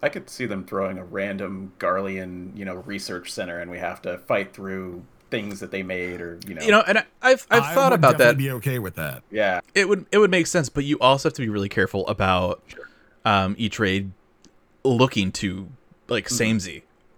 I 0.03 0.09
could 0.09 0.31
see 0.31 0.47
them 0.47 0.65
throwing 0.65 0.97
a 0.99 1.05
random 1.05 1.73
Garlean, 1.81 2.57
you 2.57 2.65
know, 2.65 2.77
research 2.77 3.33
center, 3.33 3.59
and 3.59 3.69
we 3.71 3.79
have 3.79 4.01
to 4.03 4.19
fight 4.19 4.53
through 4.55 5.03
things 5.31 5.59
that 5.61 5.71
they 5.73 5.83
made, 5.83 6.21
or 6.21 6.39
you 6.47 6.55
know, 6.55 6.63
You 6.63 6.71
know, 6.71 6.83
and 6.87 6.99
I, 6.99 7.05
I've 7.21 7.47
I've 7.51 7.63
I 7.65 7.75
thought 7.75 7.91
would 7.93 7.99
about 7.99 8.13
that. 8.19 8.19
definitely 8.19 8.45
Be 8.45 8.51
okay 8.53 8.79
with 8.79 8.95
that. 8.95 9.23
yeah, 9.31 9.61
It 9.75 9.89
would 9.89 10.07
it 10.13 10.19
would 10.19 10.31
make 10.31 10.47
sense, 10.47 10.69
but 10.69 10.85
you 10.85 10.99
also 11.01 11.29
have 11.29 11.35
to 11.35 11.43
be 11.43 11.49
really 11.49 11.69
careful 11.69 12.07
about 12.07 12.63
um, 13.25 13.55
each 13.59 13.79
raid 13.79 14.13
looking 14.85 15.33
to 15.33 15.69
like 16.09 16.27
Mm-hmm. 16.27 16.35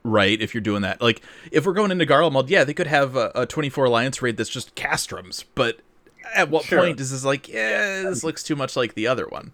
Samey, 0.04 0.12
right? 0.12 0.40
If 0.40 0.54
you're 0.54 0.60
doing 0.60 0.82
that, 0.82 1.00
like 1.00 1.22
if 1.52 1.66
we're 1.66 1.72
going 1.72 1.90
into 1.90 2.06
Garlemald, 2.06 2.48
yeah, 2.48 2.64
they 2.64 2.74
could 2.74 2.86
have 2.86 3.16
a, 3.16 3.30
a 3.34 3.46
24 3.46 3.84
alliance 3.86 4.22
raid 4.22 4.36
that's 4.36 4.50
just 4.50 4.74
castrums, 4.74 5.44
but 5.54 5.80
at 6.34 6.48
what 6.50 6.64
Sure. 6.64 6.80
point 6.80 7.00
is 7.00 7.10
this 7.10 7.24
like, 7.24 7.48
yeah, 7.48 8.02
this 8.02 8.22
looks 8.24 8.42
too 8.42 8.56
much 8.56 8.76
like 8.76 8.94
the 8.94 9.06
other 9.06 9.26
one? 9.26 9.52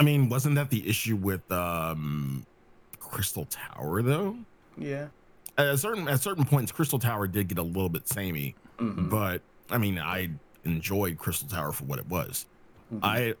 I 0.00 0.04
mean, 0.04 0.28
wasn't 0.28 0.56
that 0.56 0.70
the 0.70 0.88
issue 0.88 1.16
with 1.16 1.50
um 1.52 2.46
Crystal 2.98 3.46
Tower 3.46 4.02
though? 4.02 4.36
yeah, 4.76 5.08
At 5.58 5.66
a 5.66 5.78
certain 5.78 6.08
at 6.08 6.20
certain 6.20 6.44
points, 6.44 6.72
Crystal 6.72 6.98
Tower 6.98 7.26
did 7.26 7.48
get 7.48 7.58
a 7.58 7.62
little 7.62 7.88
bit 7.90 8.08
samey, 8.08 8.54
Mhm. 8.78 9.10
but 9.10 9.42
I 9.70 9.78
mean, 9.78 9.98
I 9.98 10.30
enjoyed 10.64 11.18
Crystal 11.18 11.48
Tower 11.48 11.72
for 11.72 11.84
what 11.84 11.98
it 11.98 12.06
was. 12.08 12.46
Mhm. 12.92 13.00
I 13.02 13.34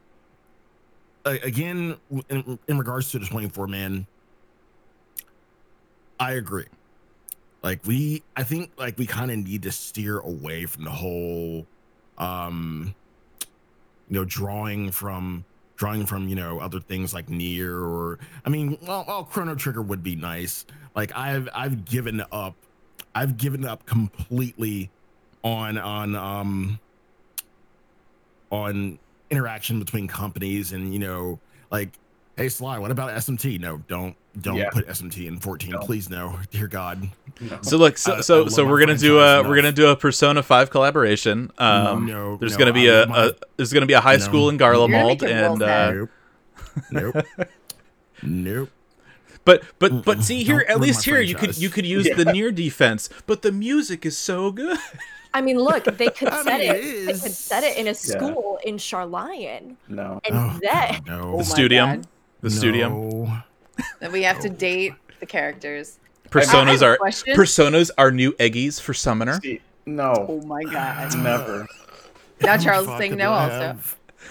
a- 1.24 1.40
again 1.46 1.96
in, 2.28 2.58
in 2.68 2.78
regards 2.78 3.10
to 3.12 3.18
the 3.18 3.26
24 3.26 3.66
man 3.66 4.06
I 6.22 6.34
agree. 6.34 6.66
Like 7.64 7.84
we 7.84 8.22
I 8.36 8.44
think 8.44 8.70
like 8.76 8.96
we 8.96 9.06
kind 9.06 9.32
of 9.32 9.38
need 9.38 9.64
to 9.64 9.72
steer 9.72 10.20
away 10.20 10.66
from 10.66 10.84
the 10.84 10.90
whole 10.90 11.66
um 12.16 12.94
you 14.08 14.14
know 14.14 14.24
drawing 14.24 14.92
from 14.92 15.44
drawing 15.74 16.06
from 16.06 16.28
you 16.28 16.36
know 16.36 16.60
other 16.60 16.78
things 16.78 17.12
like 17.12 17.28
near 17.28 17.76
or 17.76 18.20
I 18.44 18.50
mean 18.50 18.78
well, 18.82 19.04
well 19.08 19.24
Chrono 19.24 19.56
Trigger 19.56 19.82
would 19.82 20.04
be 20.04 20.14
nice. 20.14 20.64
Like 20.94 21.10
I've 21.16 21.48
I've 21.52 21.84
given 21.84 22.22
up 22.30 22.54
I've 23.16 23.36
given 23.36 23.64
up 23.64 23.84
completely 23.84 24.90
on 25.42 25.76
on 25.76 26.14
um 26.14 26.78
on 28.52 29.00
interaction 29.28 29.80
between 29.80 30.06
companies 30.06 30.70
and 30.70 30.92
you 30.92 31.00
know 31.00 31.40
like 31.72 31.90
hey 32.36 32.48
sly 32.48 32.78
what 32.78 32.92
about 32.92 33.10
smt 33.10 33.58
no 33.58 33.78
don't 33.88 34.14
don't 34.40 34.56
Yeah. 34.56 34.70
put 34.70 34.86
smt 34.88 35.26
in 35.26 35.38
14 35.38 35.72
Don't. 35.72 35.84
please 35.84 36.08
no 36.08 36.38
dear 36.50 36.66
god 36.68 37.08
No. 37.40 37.58
So 37.62 37.76
look, 37.76 37.98
so 37.98 38.14
I- 38.14 38.18
I 38.18 38.20
so, 38.20 38.42
love 38.42 38.52
so 38.52 38.64
my 38.64 38.70
we're 38.70 38.80
gonna 38.80 38.96
do 38.96 39.16
franchise 39.18 39.44
a 39.44 39.48
we're 39.48 39.56
gonna 39.56 39.72
do 39.72 39.88
a 39.88 39.96
Persona 39.96 40.42
Five 40.42 40.70
collaboration. 40.70 41.50
Um, 41.58 42.06
no 42.06 42.36
there's 42.36 42.52
no, 42.52 42.58
gonna 42.58 42.72
be 42.72 42.90
I 42.90 43.02
a, 43.02 43.06
my- 43.06 43.24
a 43.26 43.32
there's 43.56 43.72
gonna 43.72 43.86
be 43.86 43.92
a 43.94 44.00
high 44.00 44.16
No. 44.16 44.18
school 44.22 44.48
in 44.48 44.58
You're 44.58 44.72
Garlemald, 44.74 45.22
and 45.22 45.62
uh, 45.62 45.90
nope 45.92 46.10
nope 46.90 47.26
nope 48.22 48.70
but 49.44 49.62
but 49.78 50.04
but 50.04 50.22
see 50.22 50.44
here 50.44 50.58
Don't 50.60 50.70
at 50.70 50.80
least 50.80 51.06
my 51.06 51.12
here 51.14 51.20
you 51.22 51.34
could 51.34 51.58
you 51.58 51.68
could 51.68 51.84
use 51.84 52.06
Yeah. 52.06 52.14
the 52.14 52.26
near 52.26 52.52
defense, 52.52 53.08
but 53.26 53.42
the 53.42 53.50
music 53.52 54.06
is 54.06 54.16
so 54.16 54.52
good. 54.52 54.78
I 55.34 55.40
mean, 55.40 55.58
look, 55.58 55.84
they 55.84 56.08
could 56.08 56.28
I 56.32 56.42
set 56.42 56.60
mean, 56.60 56.70
it. 56.70 56.76
it 56.76 57.06
They 57.06 57.12
could 57.14 57.32
set 57.32 57.64
it 57.64 57.76
in 57.76 57.86
a 57.86 57.90
Yeah. 57.90 57.92
school 57.94 58.58
in 58.64 58.76
Sharlayan, 58.76 59.76
no. 59.88 60.20
and 60.24 60.36
oh, 60.36 60.58
then 60.60 60.92
God, 61.00 61.06
no 61.06 61.20
Oh 61.20 61.30
The 61.32 61.36
my 61.38 61.42
studium, 61.42 61.88
God. 61.90 62.06
the 62.42 62.50
studium. 62.50 63.42
No. 63.78 63.84
Then 64.00 64.12
we 64.12 64.22
have 64.24 64.38
to 64.40 64.48
No. 64.48 64.54
date 64.56 64.92
the 65.20 65.26
characters. 65.26 65.98
Personas 66.30 66.52
I 66.52 66.70
have 66.72 66.82
a 66.82 66.86
are 66.86 66.96
question. 66.96 67.36
personas 67.36 67.90
are 67.98 68.10
new 68.10 68.32
eggies 68.32 68.80
for 68.80 68.94
summoner. 68.94 69.40
See, 69.42 69.60
no, 69.86 70.12
Oh 70.28 70.40
my 70.46 70.62
god. 70.64 71.16
never. 71.18 71.66
Now 72.40 72.56
Charles 72.56 72.88
is 72.88 72.98
saying 72.98 73.16
no 73.16 73.32
I 73.32 73.42
also. 73.72 73.78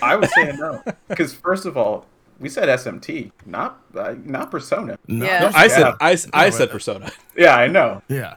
I 0.01 0.15
was 0.15 0.33
saying 0.33 0.57
no 0.57 0.81
because 1.07 1.33
first 1.33 1.65
of 1.65 1.77
all, 1.77 2.05
we 2.39 2.49
said 2.49 2.67
SMT, 2.69 3.31
not 3.45 3.79
uh, 3.95 4.15
not 4.23 4.49
Persona. 4.49 4.97
No, 5.07 5.25
Yeah. 5.25 5.39
No, 5.41 5.51
I 5.53 5.67
said 5.67 5.79
Yeah. 5.81 5.93
I, 6.01 6.17
I 6.33 6.45
No, 6.49 6.49
said 6.57 6.71
persona. 6.71 7.11
Yeah, 7.37 7.55
I 7.55 7.67
know. 7.67 8.01
yeah 8.07 8.35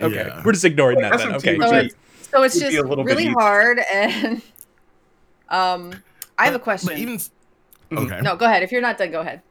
Okay, 0.00 0.14
Yeah. 0.26 0.42
we're 0.44 0.52
just 0.52 0.64
ignoring 0.64 1.00
that 1.00 1.18
then. 1.18 1.32
SMT 1.32 1.36
Okay, 1.36 1.56
would 1.56 1.68
So 1.68 1.74
it's 1.76 1.94
so 2.30 2.42
it's 2.42 2.54
would 2.54 2.60
be 2.60 2.72
just 2.76 2.84
a 2.84 2.88
little 2.88 3.04
bit 3.04 3.10
really 3.10 3.24
easy. 3.24 3.32
hard 3.32 3.80
and 3.92 4.42
um 5.48 5.94
I 6.38 6.44
have 6.46 6.54
a 6.54 6.58
But- 6.58 6.64
question. 6.64 6.88
but 6.88 6.98
even 6.98 7.16
Mhm. 7.90 8.04
okay 8.06 8.20
No, 8.22 8.36
go 8.36 8.46
ahead. 8.46 8.62
If 8.62 8.70
you're 8.72 8.80
not 8.80 8.98
done, 8.98 9.10
go 9.10 9.20
ahead. 9.20 9.42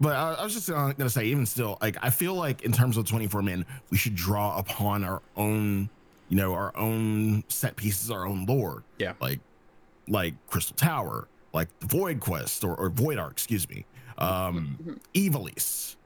But 0.00 0.16
I, 0.16 0.34
I 0.34 0.44
was 0.44 0.54
just 0.54 0.70
uh, 0.70 0.92
gonna 0.92 1.10
say, 1.10 1.24
even 1.26 1.46
still, 1.46 1.78
like 1.80 1.96
I 2.02 2.10
feel 2.10 2.34
like 2.34 2.62
in 2.62 2.72
terms 2.72 2.96
of 2.96 3.06
24 3.06 3.42
men, 3.42 3.64
we 3.90 3.96
should 3.96 4.14
draw 4.14 4.56
upon 4.58 5.04
our 5.04 5.22
own, 5.36 5.88
you 6.28 6.36
know, 6.36 6.52
our 6.54 6.76
own 6.76 7.44
set 7.48 7.76
pieces, 7.76 8.10
our 8.10 8.26
own 8.26 8.46
lore. 8.46 8.82
Yeah. 8.98 9.14
Like, 9.20 9.40
like 10.08 10.34
Crystal 10.48 10.76
Tower, 10.76 11.28
like 11.52 11.68
the 11.80 11.86
Void 11.86 12.20
Quest 12.20 12.62
or, 12.64 12.74
or 12.76 12.90
Void 12.90 13.18
Arc, 13.18 13.32
excuse 13.32 13.68
me. 13.68 13.86
Um, 14.18 14.78
Mhm. 14.82 14.98
Ivalice. 15.30 15.96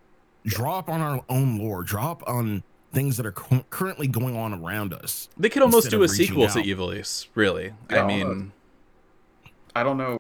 Draw 0.47 0.79
up 0.79 0.89
on 0.89 1.01
our 1.01 1.23
own 1.29 1.59
lore. 1.59 1.83
Draw 1.83 2.11
up 2.13 2.23
on 2.27 2.63
things 2.93 3.19
that 3.19 3.27
are 3.27 3.33
cu- 3.33 3.65
currently 3.69 4.07
going 4.07 4.35
on 4.35 4.55
around 4.55 4.95
us. 4.95 5.29
they 5.37 5.51
could 5.51 5.63
almost 5.63 5.91
do 5.91 6.01
a 6.01 6.05
of 6.05 6.11
reaching 6.11 6.27
sequel 6.29 6.49
to 6.49 6.59
out. 6.61 6.65
Ivalice. 6.65 7.27
Really, 7.35 7.73
I 7.91 7.97
Yeah. 7.97 8.07
mean, 8.07 8.53
I 9.77 9.83
don't 9.83 9.99
know. 9.99 10.17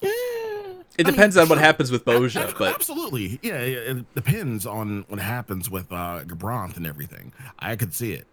It 0.98 1.06
I 1.06 1.12
mean, 1.12 1.16
depends 1.16 1.36
on 1.38 1.48
what 1.48 1.56
sure. 1.56 1.64
happens 1.64 1.92
with 1.92 2.04
Bozja, 2.04 2.58
but 2.58 2.74
absolutely, 2.74 3.40
yeah, 3.42 3.64
yeah, 3.64 3.78
it 3.78 4.14
depends 4.14 4.66
on 4.66 5.04
what 5.08 5.20
happens 5.20 5.70
with 5.70 5.92
uh 5.92 6.24
Gabranth 6.26 6.76
and 6.76 6.86
everything. 6.86 7.32
I 7.58 7.76
could 7.76 7.94
see 7.94 8.14
it. 8.14 8.26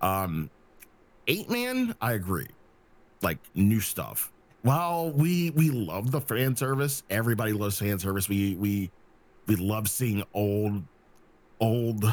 Um, 0.00 0.50
eight 1.26 1.50
man, 1.50 1.94
I 2.00 2.12
agree. 2.12 2.48
Like 3.22 3.38
new 3.54 3.80
stuff. 3.80 4.32
While 4.62 5.12
we 5.12 5.50
we 5.50 5.70
love 5.70 6.12
the 6.12 6.20
fan 6.20 6.56
service, 6.56 7.02
everybody 7.10 7.52
loves 7.52 7.78
fan 7.78 7.98
service. 7.98 8.28
We 8.28 8.56
we 8.56 8.90
we 9.46 9.56
love 9.56 9.88
seeing 9.88 10.24
old 10.34 10.84
old 11.60 12.04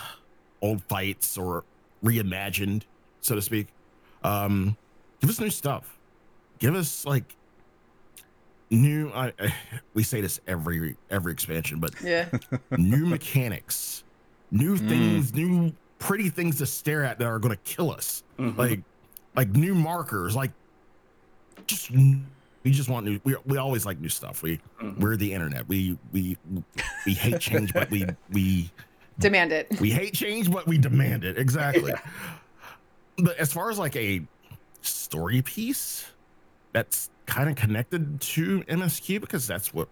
old 0.62 0.84
fights 0.84 1.38
or 1.38 1.66
reimagined, 2.04 2.84
so 3.22 3.36
to 3.36 3.42
speak. 3.42 3.68
Um, 4.24 4.78
give 5.22 5.30
us 5.30 5.40
new 5.40 5.50
stuff. 5.50 6.00
Give 6.60 6.76
us 6.76 7.06
like 7.06 7.36
new. 8.70 9.10
I, 9.14 9.34
I 9.40 9.54
we 9.94 10.04
say 10.04 10.22
this 10.22 10.40
every 10.48 10.96
every 11.10 11.32
expansion, 11.32 11.80
but 11.80 11.94
Yeah. 12.02 12.28
new 12.78 13.06
mechanics, 13.06 14.04
new 14.52 14.76
Mm. 14.78 14.90
things, 14.90 15.34
new 15.34 15.74
pretty 16.00 16.30
things 16.30 16.58
to 16.60 16.66
stare 16.66 17.04
at 17.04 17.20
that 17.20 17.26
are 17.28 17.40
going 17.40 17.56
to 17.56 17.62
kill 17.64 17.92
us. 17.92 18.24
Mhm. 18.38 18.58
Like 18.58 18.82
like 19.36 19.50
new 19.50 19.76
markers. 19.76 20.36
Like 20.36 20.52
just 21.68 21.92
we 21.92 22.72
just 22.72 22.90
want 22.90 23.06
new. 23.06 23.20
We 23.24 23.36
we 23.46 23.58
always 23.58 23.86
like 23.86 24.00
new 24.00 24.10
stuff. 24.10 24.42
We 24.44 24.60
Mhm. 24.82 25.00
we're 25.00 25.16
the 25.18 25.34
internet. 25.34 25.68
We 25.68 25.98
we 26.12 26.38
we 27.06 27.14
hate 27.14 27.40
change, 27.40 27.74
but 27.74 27.90
we 27.90 28.06
we 28.32 28.70
Demand 29.20 29.52
it. 29.52 29.68
we 29.82 29.90
hate 29.92 30.14
change, 30.14 30.50
but 30.50 30.66
we 30.66 30.78
demand 30.78 31.24
it. 31.26 31.38
Exactly. 31.38 31.94
But 33.22 33.36
as 33.36 33.52
far 33.52 33.70
as 33.70 33.78
like 33.78 33.98
a 33.98 34.22
story 34.82 35.42
piece 35.42 36.06
that's 36.72 37.10
kind 37.26 37.50
of 37.50 37.56
connected 37.56 38.20
to 38.22 38.62
MSQ, 38.62 39.22
because 39.22 39.48
that's 39.48 39.74
what 39.74 39.88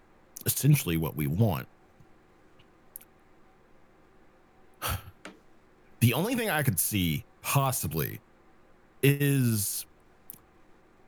essentially 0.46 0.96
what 0.96 1.16
we 1.16 1.26
want. 1.26 1.68
The 6.00 6.14
only 6.14 6.36
thing 6.36 6.48
I 6.48 6.62
could 6.62 6.78
see 6.78 7.24
possibly 7.42 8.20
is 9.02 9.84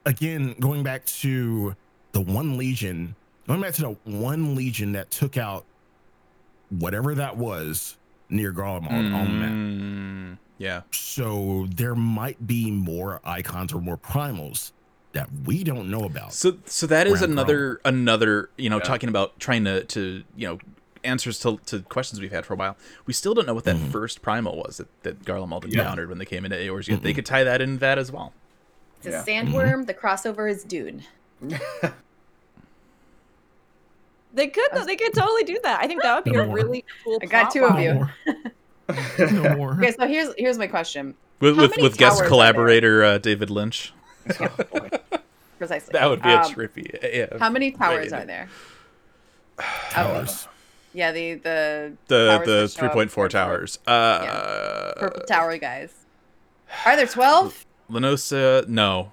again 0.05 0.57
going 0.59 0.83
back 0.83 1.05
to 1.07 1.77
the 2.11 2.21
one 2.21 2.57
legion, 2.59 3.15
going 3.47 3.61
back 3.61 3.75
to 3.75 3.83
the 3.83 3.97
one 4.05 4.57
legion 4.57 4.91
that 4.93 5.13
took 5.13 5.37
out 5.37 5.65
whatever 6.71 7.15
that 7.15 7.37
was 7.37 7.99
near 8.29 8.53
Garlemald 8.53 9.15
on 9.15 9.27
the 9.27 9.33
map. 9.33 9.53
Mm, 9.53 10.39
yeah, 10.59 10.83
So 10.93 11.67
there 11.75 11.95
might 11.95 12.47
be 12.47 12.71
more 12.71 13.21
icons 13.25 13.73
or 13.73 13.81
more 13.81 13.97
primals 13.97 14.73
that 15.13 15.29
we 15.45 15.65
don't 15.65 15.91
know 15.91 16.05
about. 16.05 16.33
So 16.33 16.59
so 16.67 16.87
that 16.87 17.07
is 17.07 17.21
Round 17.21 17.33
another 17.33 17.81
another 17.85 18.51
you 18.57 18.71
know 18.71 18.77
Yeah. 18.79 18.85
talking 18.85 19.09
about 19.09 19.39
trying 19.41 19.65
to 19.65 19.85
to 19.85 20.23
you 20.37 20.47
know 20.49 20.59
answers 21.03 21.39
to, 21.41 21.59
to 21.67 21.81
questions 21.81 22.21
we've 22.21 22.31
had 22.31 22.45
for 22.45 22.53
a 22.55 22.57
while. 22.57 22.77
We 23.07 23.13
still 23.15 23.33
don't 23.35 23.47
know 23.47 23.55
what 23.55 23.65
that 23.65 23.77
Mhm. 23.77 23.91
first 23.91 24.21
primal 24.21 24.57
was 24.59 24.77
that, 24.77 24.89
that 25.03 25.25
Garlemald 25.25 25.65
Yeah. 25.67 25.81
encountered 25.81 26.11
when 26.11 26.19
they 26.19 26.27
came 26.27 26.45
into 26.45 26.59
Aor's 26.59 26.89
Gate. 26.89 27.03
They 27.03 27.15
could 27.15 27.25
tie 27.27 27.43
that 27.45 27.61
in 27.63 27.79
that 27.79 27.99
as 27.99 28.13
well. 28.13 28.35
It's 28.99 29.07
a 29.07 29.11
Yeah. 29.11 29.25
sandworm. 29.25 29.87
The 29.87 29.95
crossover 29.95 30.51
is 30.51 30.63
Dune. 30.63 31.05
they 34.35 34.47
could 34.49 34.69
though, 34.73 34.85
they 34.85 34.97
could 34.97 35.15
totally 35.15 35.45
do 35.45 35.59
that. 35.63 35.81
I 35.83 35.87
think 35.87 36.03
that 36.03 36.15
would 36.15 36.25
be 36.25 36.33
No 36.33 36.41
a 36.43 36.47
more. 36.47 36.55
really 36.57 36.85
cool. 37.03 37.19
I 37.23 37.27
got 37.27 37.51
two 37.51 37.65
of 37.65 37.79
you. 37.81 38.07
no 39.33 39.57
more. 39.57 39.73
Okay, 39.75 39.93
so 39.93 40.07
here's 40.07 40.35
here's 40.37 40.59
my 40.59 40.67
question. 40.67 41.15
With 41.41 41.57
How 41.57 41.63
with, 41.63 41.77
with 41.79 41.97
guest 41.97 42.25
collaborator 42.27 43.03
uh, 43.03 43.19
David 43.19 43.49
Lynch. 43.51 43.93
Oh, 44.41 44.49
boy. 44.73 44.91
Precisely. 45.59 45.93
That 45.93 46.09
would 46.09 46.23
be 46.23 46.29
Um, 46.31 46.41
a 46.41 46.45
trippy. 46.55 46.87
Yeah. 47.15 47.39
How 47.39 47.51
many 47.51 47.71
towers 47.73 48.13
in 48.13 48.15
are 48.19 48.25
there? 48.25 48.49
Towers. 49.91 50.49
Yeah, 50.93 51.13
the 51.13 51.35
the 51.35 51.93
the 52.09 52.27
towers 52.29 52.47
the 52.47 52.53
that 52.53 52.71
show 52.71 52.79
three 52.81 52.89
up 52.89 52.95
point 52.95 53.11
four 53.11 53.25
purple- 53.29 53.41
towers. 53.41 53.79
Uh, 53.87 54.93
Purple 54.99 55.23
tower 55.27 55.57
guys. 55.59 55.93
Are 56.87 56.97
there 56.97 57.07
twelve? 57.07 57.65
Lenosia, 57.89 58.65
no, 58.69 59.13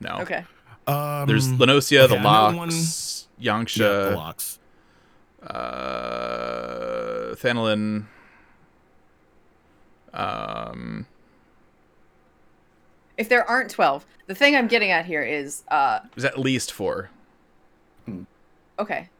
no. 0.00 0.18
Okay. 0.20 0.44
Um, 0.86 1.26
There's 1.26 1.48
Lenosia, 1.52 2.02
okay, 2.04 2.14
the 2.14 2.18
I 2.20 2.50
know 2.52 2.56
Locks, 2.58 3.28
yeah, 3.38 3.62
the 3.86 4.16
locks. 4.16 4.58
uh, 5.42 7.34
Thanolin. 7.36 8.06
Um, 10.12 11.06
If 13.20 13.28
there 13.28 13.44
aren't 13.44 13.70
twelve, 13.70 14.06
the 14.28 14.34
thing 14.34 14.56
I'm 14.56 14.66
getting 14.66 14.90
at 14.90 15.04
here 15.04 15.22
is 15.22 15.62
uh 15.68 16.00
there's 16.16 16.24
at 16.24 16.38
least 16.38 16.72
four. 16.72 17.10
okay. 18.78 19.10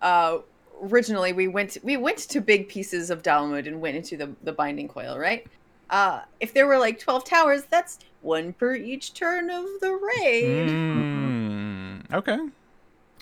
Uh 0.00 0.38
originally 0.82 1.34
we 1.34 1.46
went 1.46 1.76
we 1.82 1.98
went 1.98 2.16
to 2.16 2.40
big 2.40 2.66
pieces 2.66 3.10
of 3.10 3.22
Dalamud 3.22 3.66
and 3.66 3.80
went 3.82 3.94
into 3.96 4.16
the, 4.16 4.34
the 4.42 4.52
binding 4.52 4.88
coil, 4.88 5.18
right? 5.18 5.46
Uh 5.90 6.22
if 6.40 6.54
there 6.54 6.66
were 6.66 6.78
like 6.78 6.98
twelve 6.98 7.24
towers, 7.26 7.64
that's 7.64 7.98
one 8.22 8.54
per 8.54 8.74
each 8.74 9.12
turn 9.12 9.50
of 9.50 9.66
the 9.82 9.92
raid. 9.92 10.68
Mm, 10.68 12.12
okay. 12.14 12.38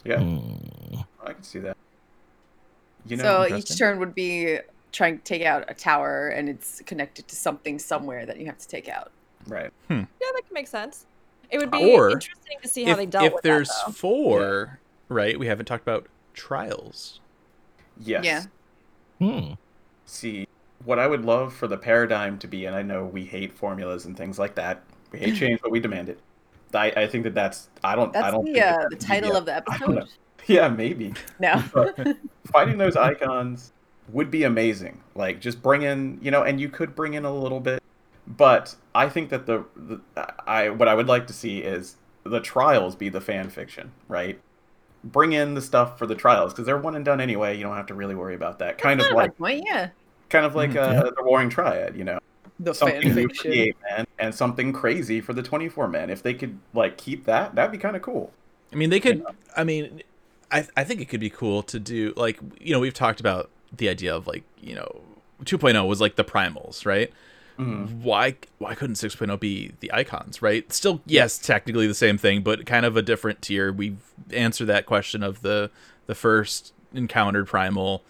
Yeah, 0.04 0.20
Hmm. 0.20 1.00
I 1.26 1.32
can 1.32 1.42
see 1.42 1.58
that. 1.58 1.76
You 3.06 3.16
know, 3.16 3.22
so 3.24 3.44
each 3.46 3.50
interesting. 3.52 3.76
turn 3.78 3.98
would 3.98 4.14
be 4.14 4.58
trying 4.92 5.18
to 5.18 5.24
take 5.24 5.42
out 5.42 5.64
a 5.66 5.74
tower 5.74 6.28
and 6.28 6.48
it's 6.48 6.80
connected 6.86 7.26
to 7.26 7.34
something 7.34 7.80
somewhere 7.80 8.24
that 8.26 8.38
you 8.38 8.46
have 8.46 8.58
to 8.58 8.68
take 8.68 8.88
out. 8.88 9.10
Right? 9.46 9.70
Yeah, 9.90 10.04
that 10.20 10.42
could 10.46 10.52
make 10.52 10.66
sense. 10.68 11.06
It 11.50 11.58
would 11.58 11.70
be 11.70 11.92
Or 11.94 12.10
interesting 12.10 12.56
to 12.62 12.68
see 12.68 12.84
how 12.84 12.92
If, 12.92 12.96
they 12.96 13.06
dealt 13.06 13.24
if 13.26 13.32
with 13.34 13.42
there's 13.42 13.68
that. 13.68 13.82
Though. 13.86 13.92
four, 13.92 14.78
right? 15.08 15.38
We 15.38 15.46
haven't 15.46 15.66
talked 15.66 15.82
about 15.82 16.06
trials. 16.32 17.20
Yes. 18.00 18.24
Yeah. 18.24 18.44
Hmm. 19.20 19.52
See, 20.06 20.48
what 20.84 20.98
I 20.98 21.06
would 21.06 21.24
love 21.24 21.54
for 21.54 21.66
the 21.68 21.76
paradigm 21.76 22.38
to 22.38 22.48
be, 22.48 22.66
and 22.66 22.74
I 22.74 22.82
know 22.82 23.04
we 23.04 23.24
hate 23.24 23.52
formulas 23.52 24.04
and 24.04 24.16
things 24.16 24.38
like 24.38 24.54
that. 24.56 24.82
We 25.12 25.18
hate 25.20 25.36
change, 25.36 25.60
but 25.62 25.70
we 25.70 25.80
demand 25.80 26.08
it. 26.08 26.18
I, 26.74 26.90
I 26.96 27.06
think 27.06 27.22
that 27.24 27.34
that's 27.34 27.68
I 27.84 27.94
don't 27.94 28.14
I 28.16 28.20
That's 28.22 28.34
don't 28.34 28.44
the 28.46 28.52
think 28.54 28.64
uh, 28.64 28.70
that 28.70 28.78
the 28.80 28.88
would 28.88 28.98
be 28.98 29.06
title 29.06 29.30
the- 29.32 29.38
of 29.38 29.44
the 29.46 29.54
I 29.70 29.78
don't 29.78 29.94
know. 29.94 30.00
episode. 30.00 30.14
Yeah, 30.46 30.68
maybe. 30.68 31.14
No. 31.38 31.62
But 31.72 32.16
fighting 32.52 32.76
those 32.78 32.96
icons 32.96 33.72
would 34.10 34.30
be 34.30 34.42
amazing. 34.42 35.00
Like 35.14 35.40
just 35.40 35.62
bring 35.62 35.82
in, 35.82 36.18
you 36.20 36.30
know, 36.32 36.42
and 36.42 36.60
you 36.60 36.68
could 36.68 36.94
bring 36.96 37.14
in 37.14 37.24
a 37.24 37.32
little 37.32 37.60
bit, 37.60 37.82
but 38.26 38.74
I 38.94 39.08
think 39.08 39.30
that 39.30 39.46
the, 39.46 39.64
the 39.76 40.00
I 40.46 40.70
what 40.70 40.88
I 40.88 40.94
would 40.94 41.08
like 41.08 41.26
to 41.28 41.32
see 41.32 41.58
is 41.58 41.96
the 42.24 42.40
trials 42.40 42.96
be 42.96 43.08
the 43.08 43.20
fan 43.20 43.50
fiction, 43.50 43.92
right? 44.08 44.40
Bring 45.04 45.32
in 45.32 45.54
the 45.54 45.60
stuff 45.62 45.98
for 45.98 46.06
the 46.06 46.14
trials 46.14 46.52
because 46.52 46.64
they're 46.66 46.78
one 46.78 46.94
and 46.96 47.04
done 47.04 47.20
anyway. 47.20 47.56
You 47.56 47.62
don't 47.64 47.76
have 47.76 47.86
to 47.86 47.94
really 47.94 48.14
worry 48.14 48.34
about 48.34 48.58
that. 48.60 48.78
Kind 48.78 49.00
of 49.00 49.10
like, 49.10 49.36
point, 49.36 49.64
yeah. 49.66 49.90
kind 50.30 50.46
of 50.46 50.54
like 50.54 50.70
Mm, 50.72 50.76
uh, 50.76 50.92
yeah. 51.04 51.10
the 51.16 51.22
Warring 51.22 51.50
Triad. 51.50 51.96
You 51.96 52.04
know, 52.04 52.18
The 52.58 52.74
something 52.74 53.02
fan 53.02 53.14
new 53.14 53.28
for 53.28 53.28
the 53.28 53.28
fiction. 53.28 53.52
eight 53.52 53.76
man 53.90 54.06
and 54.18 54.34
something 54.34 54.72
crazy 54.72 55.20
for 55.20 55.32
the 55.34 55.42
twenty 55.42 55.68
four 55.68 55.88
men. 55.88 56.08
If 56.10 56.22
they 56.22 56.34
could 56.34 56.58
like 56.72 56.96
keep 56.96 57.24
that, 57.26 57.54
that'd 57.54 57.72
be 57.72 57.78
kind 57.78 57.96
of 57.96 58.02
cool. 58.02 58.32
I 58.72 58.76
mean, 58.76 58.90
they 58.90 59.00
could. 59.00 59.24
I 59.56 59.64
mean, 59.64 60.02
I 60.50 60.66
I 60.76 60.84
think 60.84 61.00
it 61.00 61.06
could 61.08 61.20
be 61.20 61.30
cool 61.30 61.62
to 61.64 61.78
do 61.78 62.12
like 62.16 62.38
you 62.60 62.72
know 62.72 62.80
we've 62.80 62.94
talked 62.94 63.20
about 63.20 63.50
the 63.76 63.88
idea 63.88 64.14
of 64.14 64.26
like 64.26 64.44
you 64.60 64.74
know 64.74 65.02
2.0 65.44 65.86
was 65.88 66.00
like 66.00 66.16
the 66.16 66.24
primals, 66.24 66.86
right? 66.86 67.12
Mhm. 67.58 68.02
Why 68.02 68.36
why 68.58 68.74
couldn't 68.74 68.96
6.0 68.96 69.38
be 69.38 69.72
the 69.80 69.92
icons, 69.92 70.42
right? 70.42 70.70
Still, 70.72 71.00
yes, 71.06 71.38
technically 71.38 71.86
the 71.86 71.94
same 71.94 72.18
thing, 72.18 72.42
but 72.42 72.66
kind 72.66 72.84
of 72.84 72.96
a 72.96 73.02
different 73.02 73.42
tier. 73.42 73.72
We've 73.72 73.98
answered 74.32 74.66
that 74.66 74.86
question 74.86 75.22
of 75.22 75.42
the 75.42 75.70
the 76.06 76.14
first 76.14 76.72
encountered 76.92 77.46
primal. 77.46 78.02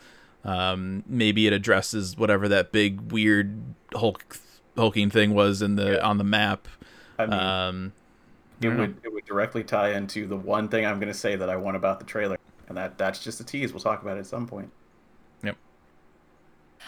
Um, 0.44 1.04
maybe 1.06 1.46
it 1.46 1.52
addresses 1.52 2.16
whatever 2.16 2.48
that 2.48 2.72
big 2.72 3.12
weird 3.12 3.58
Hulk 3.94 4.36
hulking 4.76 5.10
thing 5.10 5.34
was 5.34 5.62
in 5.62 5.76
the 5.76 6.02
on 6.02 6.18
the 6.18 6.24
map. 6.24 6.66
I 7.18 7.26
mean, 7.26 7.38
Um, 7.40 7.92
it 8.60 8.68
would 8.70 8.96
it 9.04 9.12
would 9.12 9.24
directly 9.24 9.62
tie 9.62 9.90
into 9.90 10.26
the 10.26 10.36
one 10.36 10.68
thing 10.68 10.84
I'm 10.86 10.98
going 10.98 11.12
to 11.12 11.18
say 11.18 11.36
that 11.36 11.48
I 11.50 11.56
want 11.56 11.76
about 11.76 11.98
the 11.98 12.06
trailer, 12.06 12.38
and 12.68 12.76
that 12.76 12.98
that's 12.98 13.22
just 13.22 13.40
a 13.40 13.44
tease. 13.44 13.72
We'll 13.72 13.80
talk 13.80 14.02
about 14.02 14.16
it 14.16 14.20
at 14.20 14.26
some 14.26 14.46
point. 14.46 14.70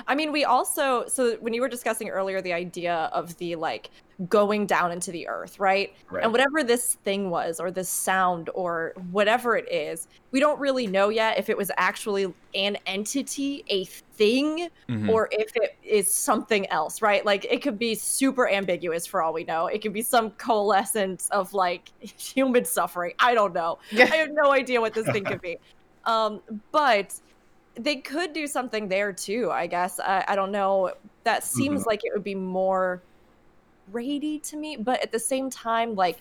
I 0.07 0.14
mean, 0.14 0.32
we 0.32 0.44
also 0.44 1.07
so 1.07 1.36
when 1.36 1.55
you 1.55 1.61
were 1.61 1.68
discussing 1.68 2.09
earlier 2.09 2.40
the 2.40 2.53
idea 2.53 3.11
of 3.12 3.36
the 3.38 3.57
like 3.57 3.90
going 4.28 4.66
down 4.66 4.92
into 4.92 5.12
the 5.12 5.28
earth, 5.28 5.61
right? 5.61 5.94
Right. 6.11 6.24
And 6.24 6.32
whatever 6.32 6.64
this 6.64 6.94
thing 7.05 7.28
was, 7.30 7.61
or 7.61 7.70
this 7.70 7.88
sound, 7.88 8.49
or 8.55 8.94
whatever 9.11 9.57
it 9.57 9.70
is, 9.70 10.09
we 10.30 10.40
don't 10.40 10.59
really 10.59 10.86
know 10.86 11.11
yet 11.11 11.38
if 11.38 11.51
it 11.51 11.57
was 11.57 11.70
actually 11.76 12.32
an 12.55 12.78
entity, 12.86 13.64
a 13.68 13.84
thing, 13.84 14.68
mhm. 14.88 15.09
or 15.11 15.28
if 15.32 15.55
it 15.57 15.76
is 15.82 16.11
something 16.11 16.66
else, 16.70 17.03
right? 17.03 17.24
Like 17.26 17.44
it 17.44 17.62
could 17.62 17.78
be 17.78 17.94
super 17.94 18.49
ambiguous 18.49 19.07
for 19.07 19.22
all 19.22 19.32
we 19.32 19.44
know. 19.44 19.66
It 19.66 19.82
could 19.82 19.92
be 19.92 20.03
some 20.03 20.30
coalescence 20.32 21.28
of 21.30 21.53
like 21.53 21.92
human 22.01 22.64
suffering. 22.64 23.12
I 23.18 23.34
don't 23.34 23.53
know. 23.53 23.78
I 23.92 24.05
have 24.05 24.30
no 24.32 24.53
idea 24.53 24.80
what 24.80 24.94
this 24.94 25.07
thing 25.07 25.24
could 25.24 25.40
be. 25.40 25.59
Um, 26.07 26.40
but 26.70 27.20
they 27.78 27.96
could 27.96 28.32
do 28.32 28.46
something 28.46 28.88
there 28.88 29.12
too, 29.12 29.50
I 29.50 29.66
guess. 29.66 30.00
I, 30.00 30.24
I 30.28 30.36
don't 30.36 30.52
know. 30.52 30.92
That 31.24 31.44
seems 31.44 31.84
like 31.86 32.00
it 32.04 32.12
would 32.14 32.24
be 32.24 32.34
more 32.34 33.02
raidy 33.90 34.42
to 34.44 34.56
me, 34.56 34.76
but 34.76 35.02
at 35.02 35.12
the 35.12 35.18
same 35.18 35.50
time, 35.50 35.94
like 35.94 36.18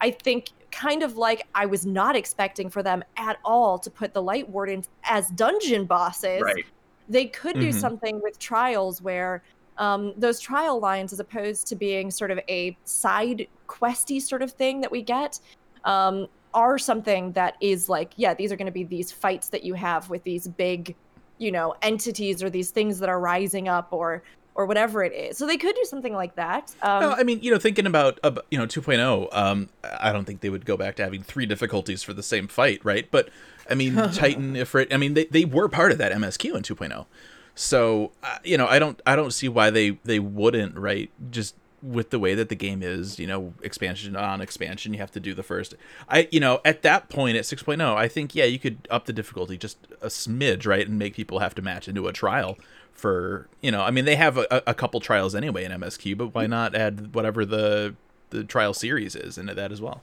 I 0.00 0.10
think 0.10 0.46
kind 0.70 1.02
of 1.02 1.16
like 1.16 1.44
I 1.54 1.66
was 1.66 1.84
not 1.86 2.16
expecting 2.16 2.70
for 2.70 2.82
them 2.82 3.02
at 3.18 3.38
all 3.44 3.78
to 3.78 3.90
put 3.90 4.14
the 4.14 4.22
light 4.22 4.48
wardens 4.48 4.88
as 5.04 5.28
dungeon 5.30 5.86
bosses 5.86 6.42
Right. 6.42 6.64
they 7.08 7.26
could 7.26 7.58
do 7.58 7.70
Mhm. 7.70 7.80
something 7.80 8.20
with 8.22 8.38
trials 8.38 9.02
where 9.02 9.42
um, 9.78 10.12
those 10.18 10.38
trial 10.38 10.80
lines, 10.80 11.12
as 11.12 11.20
opposed 11.20 11.66
to 11.68 11.76
being 11.76 12.10
sort 12.10 12.30
of 12.30 12.38
a 12.48 12.76
side 12.84 13.46
questy 13.68 14.20
sort 14.20 14.42
of 14.42 14.52
thing 14.52 14.80
that 14.82 14.90
we 14.92 15.02
get, 15.02 15.38
um, 15.84 16.26
are 16.54 16.78
something 16.78 17.32
that 17.32 17.56
is 17.60 17.88
like, 17.88 18.12
yeah, 18.16 18.34
these 18.34 18.52
are 18.52 18.56
going 18.56 18.66
to 18.66 18.72
be 18.72 18.84
these 18.84 19.12
fights 19.12 19.48
that 19.50 19.64
you 19.64 19.74
have 19.74 20.10
with 20.10 20.24
these 20.24 20.48
big, 20.48 20.94
you 21.38 21.52
know, 21.52 21.74
entities 21.82 22.42
or 22.42 22.50
these 22.50 22.70
things 22.70 22.98
that 23.00 23.08
are 23.08 23.20
rising 23.20 23.68
up 23.68 23.92
or 23.92 24.22
or 24.54 24.66
whatever 24.66 25.02
it 25.02 25.12
is. 25.12 25.38
So 25.38 25.46
they 25.46 25.56
could 25.56 25.74
do 25.74 25.84
something 25.84 26.12
like 26.12 26.36
that. 26.36 26.74
Um, 26.82 27.00
No, 27.00 27.10
I 27.12 27.22
mean, 27.22 27.40
you 27.42 27.50
know, 27.50 27.58
thinking 27.58 27.86
about 27.86 28.20
uh, 28.22 28.32
you 28.50 28.58
know 28.58 28.66
2.0, 28.66 29.34
um, 29.34 29.70
I 29.82 30.12
don't 30.12 30.24
think 30.24 30.40
they 30.40 30.50
would 30.50 30.66
go 30.66 30.76
back 30.76 30.96
to 30.96 31.04
having 31.04 31.22
three 31.22 31.46
difficulties 31.46 32.02
for 32.02 32.12
the 32.12 32.22
same 32.22 32.48
fight, 32.48 32.84
right? 32.84 33.10
But 33.10 33.30
I 33.70 33.74
mean, 33.74 33.94
Titan, 34.12 34.54
Ifrit, 34.54 34.92
I 34.92 34.98
mean, 34.98 35.14
they, 35.14 35.24
they 35.24 35.44
were 35.44 35.68
part 35.68 35.92
of 35.92 35.98
that 35.98 36.12
MSQ 36.12 36.54
in 36.54 36.62
2.0, 36.62 37.06
so 37.54 38.12
uh, 38.22 38.38
you 38.44 38.58
know, 38.58 38.66
I 38.66 38.78
don't 38.78 39.00
I 39.06 39.16
don't 39.16 39.32
see 39.32 39.48
why 39.48 39.70
they 39.70 39.98
they 40.04 40.18
wouldn't, 40.18 40.76
right? 40.76 41.10
Just 41.30 41.54
with 41.82 42.10
the 42.10 42.18
way 42.18 42.34
that 42.34 42.48
the 42.48 42.54
game 42.54 42.82
is, 42.82 43.18
you 43.18 43.26
know, 43.26 43.52
expansion 43.62 44.14
on 44.14 44.40
expansion, 44.40 44.92
you 44.92 45.00
have 45.00 45.10
to 45.10 45.20
do 45.20 45.34
the 45.34 45.42
first. 45.42 45.74
I, 46.08 46.28
you 46.30 46.38
know, 46.38 46.60
at 46.64 46.82
that 46.82 47.08
point 47.08 47.36
at 47.36 47.44
6.0, 47.44 47.80
I 47.96 48.08
think 48.08 48.34
yeah, 48.34 48.44
you 48.44 48.58
could 48.58 48.86
up 48.90 49.06
the 49.06 49.12
difficulty 49.12 49.58
just 49.58 49.78
a 50.00 50.06
smidge, 50.06 50.66
right, 50.66 50.86
and 50.86 50.98
make 50.98 51.14
people 51.14 51.40
have 51.40 51.54
to 51.56 51.62
match 51.62 51.88
into 51.88 52.06
a 52.06 52.12
trial 52.12 52.56
for, 52.92 53.48
you 53.60 53.70
know, 53.70 53.82
I 53.82 53.90
mean 53.90 54.04
they 54.04 54.16
have 54.16 54.38
a, 54.38 54.62
a 54.66 54.74
couple 54.74 55.00
trials 55.00 55.34
anyway 55.34 55.64
in 55.64 55.72
MSQ, 55.72 56.16
but 56.16 56.34
why 56.34 56.44
mm-hmm. 56.44 56.50
not 56.50 56.74
add 56.74 57.14
whatever 57.14 57.44
the 57.44 57.94
the 58.30 58.44
trial 58.44 58.72
series 58.72 59.16
is 59.16 59.36
into 59.36 59.54
that 59.54 59.72
as 59.72 59.80
well? 59.80 60.02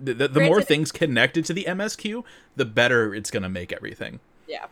The, 0.00 0.14
the, 0.14 0.28
the 0.28 0.40
more 0.42 0.62
things 0.62 0.92
connected 0.92 1.44
to 1.46 1.52
the 1.52 1.64
MSQ, 1.64 2.22
the 2.54 2.64
better 2.64 3.14
it's 3.14 3.32
going 3.32 3.42
to 3.42 3.48
make 3.48 3.72
everything. 3.72 4.20
Yeah. 4.46 4.66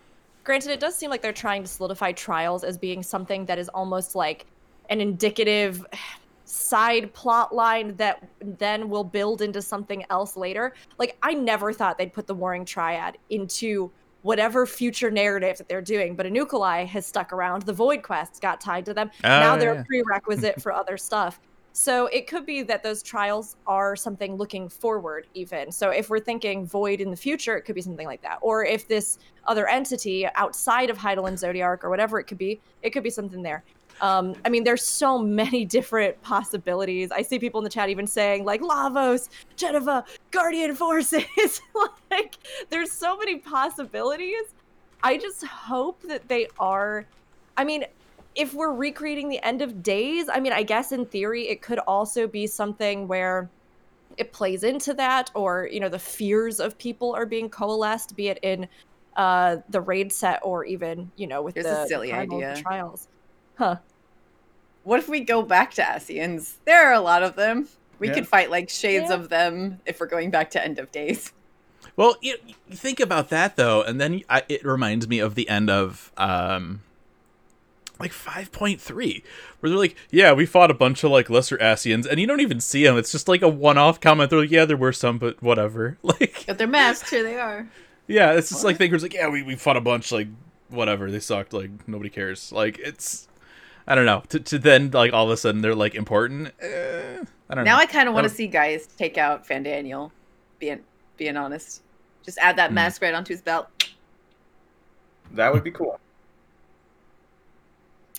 Granted, 0.44 0.70
it 0.70 0.78
does 0.78 0.94
seem 0.94 1.10
like 1.10 1.20
they're 1.20 1.32
trying 1.32 1.62
to 1.62 1.68
solidify 1.68 2.12
trials 2.12 2.62
as 2.62 2.78
being 2.78 3.02
something 3.02 3.46
that 3.46 3.58
is 3.58 3.68
almost 3.70 4.14
like 4.14 4.46
an 4.88 5.00
indicative 5.00 5.84
side 6.46 7.12
plot 7.12 7.54
line 7.54 7.94
that 7.96 8.26
then 8.40 8.88
will 8.88 9.04
build 9.04 9.42
into 9.42 9.60
something 9.60 10.04
else 10.10 10.36
later. 10.36 10.72
Like, 10.98 11.18
I 11.22 11.34
never 11.34 11.72
thought 11.72 11.98
they'd 11.98 12.12
put 12.12 12.26
the 12.26 12.34
Warring 12.34 12.64
Triad 12.64 13.18
into 13.30 13.90
whatever 14.22 14.64
future 14.66 15.10
narrative 15.10 15.58
that 15.58 15.68
they're 15.68 15.82
doing, 15.82 16.16
but 16.16 16.24
Anukulai 16.26 16.86
has 16.86 17.04
stuck 17.06 17.32
around. 17.32 17.62
The 17.62 17.72
Void 17.72 18.02
Quests 18.02 18.40
got 18.40 18.60
tied 18.60 18.84
to 18.86 18.94
them. 18.94 19.10
Oh, 19.22 19.28
now 19.28 19.54
Oh, 19.54 19.58
they're 19.58 19.74
yeah. 19.74 19.80
a 19.80 19.84
prerequisite 19.84 20.62
for 20.62 20.72
other 20.80 20.96
stuff. 20.96 21.38
So 21.72 22.06
it 22.06 22.26
could 22.26 22.46
be 22.46 22.62
that 22.62 22.82
those 22.82 23.02
trials 23.02 23.56
are 23.66 23.94
something 23.94 24.36
looking 24.36 24.66
forward, 24.68 25.26
even. 25.34 25.70
So 25.70 25.90
if 25.90 26.08
we're 26.08 26.20
thinking 26.20 26.66
void 26.66 27.02
in 27.02 27.10
the 27.10 27.16
future, 27.16 27.54
it 27.54 27.62
could 27.66 27.74
be 27.74 27.82
something 27.82 28.06
like 28.06 28.22
that. 28.22 28.38
Or 28.40 28.64
if 28.64 28.88
this 28.88 29.18
other 29.44 29.68
entity 29.68 30.26
outside 30.36 30.88
of 30.88 30.96
Hydaelyn 30.96 31.28
and 31.28 31.36
Zodiark 31.36 31.84
or 31.84 31.90
whatever 31.90 32.18
it 32.18 32.24
could 32.24 32.38
be, 32.38 32.60
it 32.82 32.90
could 32.90 33.02
be 33.02 33.10
something 33.10 33.42
there. 33.42 33.62
Um, 34.00 34.34
I 34.44 34.48
mean, 34.48 34.64
there's 34.64 34.84
so 34.84 35.18
many 35.18 35.64
different 35.76 36.20
possibilities. 36.22 37.10
I 37.10 37.22
see 37.22 37.38
people 37.38 37.60
in 37.60 37.64
the 37.64 37.70
chat 37.70 37.88
even 37.88 38.06
saying 38.06 38.44
like 38.44 38.60
Lavos, 38.60 39.28
Jenova, 39.56 40.06
Guardian 40.30 40.74
Forces. 40.74 41.60
like, 42.10 42.36
there's 42.70 42.92
so 42.92 43.16
many 43.16 43.38
possibilities. 43.38 44.44
I 45.02 45.16
just 45.16 45.44
hope 45.46 46.00
that 46.02 46.26
they 46.28 46.48
are. 46.58 47.06
I 47.56 47.64
mean, 47.64 47.84
if 48.34 48.52
we're 48.52 48.72
recreating 48.72 49.28
the 49.28 49.44
end 49.44 49.62
of 49.62 49.82
days, 49.82 50.28
I 50.32 50.40
mean, 50.40 50.52
I 50.52 50.62
guess 50.62 50.92
in 50.92 51.06
theory 51.06 51.48
it 51.48 51.62
could 51.62 51.78
also 51.80 52.26
be 52.26 52.46
something 52.46 53.08
where 53.08 53.48
it 54.18 54.32
plays 54.32 54.62
into 54.62 54.94
that, 54.94 55.30
or 55.34 55.68
you 55.70 55.80
know, 55.80 55.88
the 55.88 55.98
fears 55.98 56.60
of 56.60 56.76
people 56.78 57.14
are 57.14 57.26
being 57.26 57.48
coalesced, 57.48 58.16
be 58.16 58.28
it 58.28 58.38
in 58.42 58.68
uh 59.16 59.56
the 59.70 59.80
raid 59.80 60.12
set 60.12 60.38
or 60.42 60.66
even 60.66 61.10
you 61.16 61.26
know 61.26 61.40
with 61.40 61.54
Here's 61.54 61.64
the 61.64 61.86
silly 61.86 62.12
idea. 62.12 62.54
trials. 62.60 63.08
Huh. 63.56 63.76
What 64.84 65.00
if 65.00 65.08
we 65.08 65.20
go 65.20 65.42
back 65.42 65.72
to 65.74 65.82
Ascians? 65.82 66.54
There 66.64 66.86
are 66.88 66.92
a 66.92 67.00
lot 67.00 67.22
of 67.22 67.34
them. 67.36 67.68
We 67.98 68.08
Yeah. 68.08 68.14
could 68.14 68.28
fight 68.28 68.50
like 68.50 68.68
shades 68.68 69.06
Yeah. 69.08 69.16
of 69.16 69.28
them 69.30 69.80
if 69.86 69.98
we're 70.00 70.06
going 70.06 70.30
back 70.30 70.50
to 70.52 70.62
end 70.64 70.78
of 70.78 70.92
days. 70.92 71.32
Well, 71.96 72.16
you, 72.20 72.36
you 72.68 72.76
think 72.76 73.00
about 73.00 73.30
that 73.30 73.56
though, 73.56 73.82
and 73.82 74.00
then 74.00 74.22
I, 74.28 74.42
it 74.48 74.64
reminds 74.64 75.08
me 75.08 75.18
of 75.18 75.34
the 75.34 75.48
end 75.48 75.70
of 75.70 76.12
um, 76.18 76.82
like 77.98 78.12
5.3, 78.12 79.22
where 79.60 79.70
they're 79.70 79.78
like, 79.78 79.96
"Yeah, 80.10 80.34
we 80.34 80.44
fought 80.44 80.70
a 80.70 80.74
bunch 80.74 81.02
of 81.04 81.10
like 81.10 81.30
lesser 81.30 81.56
Ascians, 81.56 82.04
and 82.06 82.20
you 82.20 82.26
don't 82.26 82.40
even 82.42 82.60
see 82.60 82.84
them. 82.84 82.98
It's 82.98 83.10
just 83.12 83.28
like 83.28 83.40
a 83.40 83.48
one-off 83.48 83.98
comment. 84.00 84.28
They're 84.28 84.40
like, 84.40 84.50
"Yeah, 84.50 84.66
there 84.66 84.76
were 84.76 84.92
some, 84.92 85.16
but 85.18 85.42
whatever." 85.42 85.96
Like, 86.02 86.44
But 86.46 86.58
they're 86.58 86.66
masked. 86.66 87.08
Here 87.08 87.22
they 87.22 87.38
are. 87.38 87.66
yeah, 88.06 88.32
it's 88.34 88.50
just 88.50 88.62
like 88.64 88.76
thinkers 88.76 89.02
like, 89.02 89.14
"Yeah, 89.14 89.28
we, 89.28 89.42
we 89.42 89.56
fought 89.56 89.78
a 89.78 89.80
bunch. 89.80 90.12
Like, 90.12 90.28
whatever. 90.68 91.10
They 91.10 91.20
sucked. 91.20 91.54
Like, 91.54 91.88
nobody 91.88 92.10
cares." 92.10 92.52
Like, 92.52 92.78
it's 92.78 93.26
I 93.86 93.94
don't 93.94 94.06
know. 94.06 94.22
To, 94.30 94.40
to 94.40 94.58
then 94.58 94.90
like 94.90 95.12
all 95.12 95.24
of 95.24 95.30
a 95.30 95.36
sudden 95.36 95.60
they're 95.62 95.74
like 95.74 95.94
important. 95.94 96.52
Eh, 96.60 97.18
I 97.50 97.54
don't 97.54 97.64
know. 97.64 97.70
Now 97.70 97.76
know. 97.76 97.82
I 97.82 97.86
kind 97.86 98.08
of 98.08 98.14
want 98.14 98.24
to 98.24 98.30
see 98.34 98.46
guys 98.46 98.86
take 98.86 99.16
out 99.18 99.46
Fandaniel. 99.46 100.10
Being 100.58 100.80
being 101.16 101.36
honest, 101.36 101.82
just 102.24 102.38
add 102.38 102.56
that 102.56 102.70
Hmm. 102.70 102.74
mask 102.76 103.02
right 103.02 103.14
onto 103.14 103.32
his 103.32 103.42
belt. 103.42 103.68
That 105.32 105.52
would 105.52 105.62
be 105.64 105.70
cool. 105.70 106.00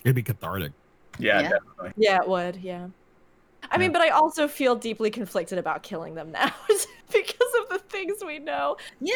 It'd 0.04 0.14
be 0.14 0.22
cathartic. 0.22 0.72
Yeah, 1.18 1.40
Yeah. 1.40 1.48
definitely. 1.50 1.92
Yeah, 1.96 2.22
it 2.22 2.28
would. 2.28 2.56
Yeah. 2.56 2.86
I 3.70 3.76
mean, 3.76 3.92
but 3.92 4.00
I 4.00 4.10
also 4.10 4.46
feel 4.48 4.76
deeply 4.76 5.10
conflicted 5.10 5.58
about 5.58 5.82
killing 5.82 6.14
them 6.14 6.30
now 6.32 6.54
because 7.12 7.52
of 7.60 7.68
the 7.70 7.80
things 7.88 8.18
we 8.24 8.38
know. 8.38 8.76
Yeah, 9.00 9.14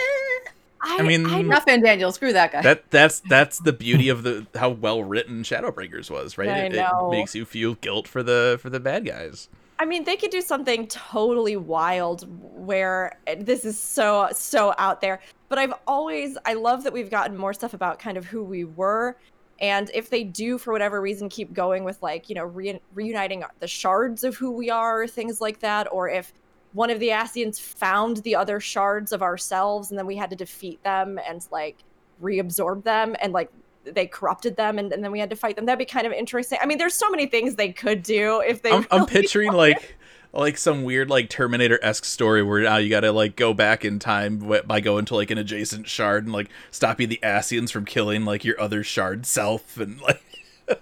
I, 0.82 0.98
I 0.98 1.02
mean- 1.02 1.26
I, 1.26 1.42
not 1.42 1.66
Fandaniel. 1.66 2.12
Screw 2.12 2.32
that 2.32 2.52
guy. 2.52 2.62
that 2.62 2.90
that's 2.90 3.20
that's 3.20 3.58
the 3.60 3.72
beauty 3.72 4.08
of 4.08 4.22
the 4.24 4.46
how 4.54 4.70
well 4.70 5.02
written 5.04 5.42
Shadowbringers 5.42 6.10
was, 6.10 6.36
right? 6.36 6.48
It, 6.48 6.74
it 6.74 7.10
makes 7.10 7.34
you 7.34 7.44
feel 7.44 7.74
guilt 7.74 8.08
for 8.08 8.22
the 8.22 8.58
for 8.60 8.68
the 8.70 8.80
bad 8.80 9.06
guys. 9.06 9.48
I 9.78 9.84
mean, 9.84 10.04
they 10.04 10.16
could 10.16 10.30
do 10.30 10.40
something 10.40 10.86
totally 10.86 11.56
wild 11.56 12.26
where 12.56 13.18
this 13.38 13.64
is 13.64 13.78
so 13.78 14.28
so 14.32 14.74
out 14.78 15.00
there. 15.00 15.20
But 15.48 15.58
I've 15.58 15.74
always 15.86 16.38
I 16.46 16.54
love 16.54 16.84
that 16.84 16.92
we've 16.92 17.10
gotten 17.10 17.36
more 17.36 17.52
stuff 17.52 17.74
about 17.74 17.98
kind 17.98 18.16
of 18.16 18.24
who 18.24 18.42
we 18.44 18.64
were, 18.64 19.16
and 19.60 19.90
if 19.92 20.08
they 20.08 20.24
do 20.24 20.56
for 20.58 20.72
whatever 20.72 21.00
reason 21.00 21.28
keep 21.28 21.52
going 21.52 21.84
with 21.84 22.00
like 22.02 22.28
you 22.28 22.34
know 22.34 22.44
re- 22.44 22.80
reuniting 22.94 23.44
the 23.60 23.68
shards 23.68 24.24
of 24.24 24.36
who 24.36 24.50
we 24.50 24.70
are, 24.70 25.06
things 25.06 25.40
like 25.40 25.60
that, 25.60 25.88
or 25.92 26.08
if 26.08 26.32
one 26.72 26.90
of 26.90 27.00
the 27.00 27.08
Ascians 27.08 27.60
found 27.60 28.18
the 28.18 28.34
other 28.34 28.60
shards 28.60 29.12
of 29.12 29.22
ourselves, 29.22 29.90
and 29.90 29.98
then 29.98 30.06
we 30.06 30.16
had 30.16 30.30
to 30.30 30.36
defeat 30.36 30.82
them 30.82 31.18
and 31.26 31.46
like 31.50 31.78
reabsorb 32.22 32.84
them, 32.84 33.16
and 33.20 33.32
like 33.32 33.50
they 33.84 34.06
corrupted 34.06 34.56
them, 34.56 34.78
and, 34.78 34.92
and 34.92 35.02
then 35.02 35.12
we 35.12 35.18
had 35.18 35.30
to 35.30 35.36
fight 35.36 35.56
them. 35.56 35.66
That'd 35.66 35.78
be 35.78 35.84
kind 35.84 36.06
of 36.06 36.12
interesting. 36.12 36.58
I 36.62 36.66
mean, 36.66 36.78
there's 36.78 36.94
so 36.94 37.10
many 37.10 37.26
things 37.26 37.56
they 37.56 37.72
could 37.72 38.02
do 38.02 38.40
if 38.40 38.62
they. 38.62 38.72
I'm, 38.72 38.86
I'm 38.90 39.06
picturing 39.06 39.48
wanted. 39.48 39.74
like 39.76 39.96
like 40.34 40.56
some 40.56 40.84
weird 40.84 41.10
like 41.10 41.28
Terminator 41.28 41.78
esque 41.82 42.04
story 42.04 42.42
where 42.42 42.62
now 42.62 42.78
you 42.78 42.88
gotta 42.88 43.12
like 43.12 43.36
go 43.36 43.52
back 43.52 43.84
in 43.84 43.98
time 43.98 44.38
by 44.66 44.80
going 44.80 45.04
to 45.06 45.14
like 45.14 45.30
an 45.30 45.38
adjacent 45.38 45.86
shard 45.86 46.24
and 46.24 46.32
like 46.32 46.48
stopping 46.70 47.08
the 47.08 47.20
Ascians 47.22 47.70
from 47.70 47.84
killing 47.84 48.24
like 48.24 48.44
your 48.44 48.58
other 48.60 48.82
shard 48.82 49.26
self 49.26 49.76
and 49.76 50.00
like. 50.00 50.22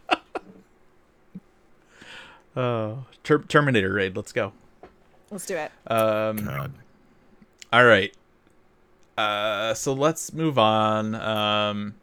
Oh, 2.57 3.05
Ter- 3.23 3.43
Terminator 3.45 3.93
raid. 3.93 4.17
Let's 4.17 4.33
go. 4.33 4.53
Let's 5.31 5.47
do 5.47 5.57
it. 5.57 5.71
Um, 5.87 6.37
God. 6.39 6.73
all 7.73 7.85
right. 7.85 8.13
Uh, 9.17 9.75
so 9.75 9.93
let's 9.93 10.33
move 10.33 10.59
on. 10.59 11.15
Um, 11.15 11.95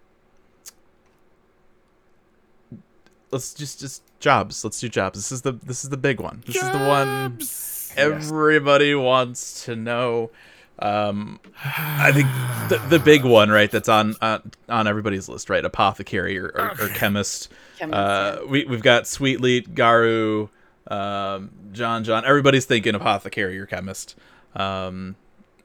let's 3.32 3.54
just 3.54 3.80
just 3.80 4.04
jobs. 4.20 4.64
Let's 4.64 4.80
do 4.80 4.90
jobs. 4.90 5.18
This 5.18 5.32
is 5.32 5.42
the 5.42 5.52
this 5.54 5.84
is 5.84 5.90
the 5.90 5.98
big 5.98 6.20
one. 6.20 6.44
This 6.46 6.56
is 6.56 6.62
the 6.72 6.78
one 6.88 7.38
Jobs. 7.40 7.94
everybody 7.98 8.96
wants 8.96 9.66
to 9.66 9.76
know. 9.76 10.32
Um, 10.80 11.40
I 11.64 12.12
think 12.12 12.28
the 12.70 12.78
the 12.90 13.00
big 13.00 13.26
one, 13.26 13.50
right? 13.50 13.70
That's 13.72 13.90
on 13.90 14.16
uh, 14.22 14.40
on 14.70 14.88
everybody's 14.88 15.28
list, 15.28 15.50
right? 15.50 15.66
Apothecary 15.66 16.38
or, 16.38 16.50
or, 16.50 16.72
or 16.80 16.90
chemist. 16.90 17.52
Chemist, 17.80 17.98
Uh, 17.98 18.40
we 18.48 18.66
we've 18.66 18.84
got 18.84 19.04
Sweetleat, 19.04 19.70
Garu, 19.70 20.50
um, 20.90 21.52
John, 21.74 22.04
John. 22.04 22.26
Everybody's 22.26 22.66
thinking 22.66 22.96
apothecary 22.96 23.58
or 23.60 23.66
chemist. 23.66 24.16
Um, 24.56 25.16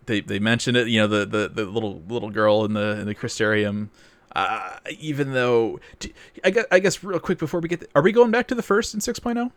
they 0.07 0.21
they 0.21 0.39
mentioned 0.39 0.77
it. 0.77 0.89
You 0.89 1.01
know, 1.01 1.07
the, 1.07 1.27
the, 1.27 1.49
the 1.49 1.65
little 1.65 2.03
little 2.09 2.31
girl 2.31 2.65
in 2.65 2.75
the 2.75 2.99
in 3.01 3.07
the 3.07 3.15
Crystarium. 3.15 3.89
Uh, 4.35 4.79
even 4.99 5.35
though, 5.35 5.79
d- 5.99 6.15
I 6.43 6.51
guess, 6.51 6.65
I 6.73 6.79
guess 6.79 7.05
real 7.05 7.21
quick 7.21 7.39
before 7.39 7.61
we 7.61 7.69
get, 7.69 7.91
are 7.95 8.01
we 8.01 8.13
going 8.13 8.31
back 8.31 8.49
to 8.49 8.55
the 8.55 8.63
first 8.63 8.95
in 8.95 8.99
oh? 8.99 9.13
6.0? 9.13 9.51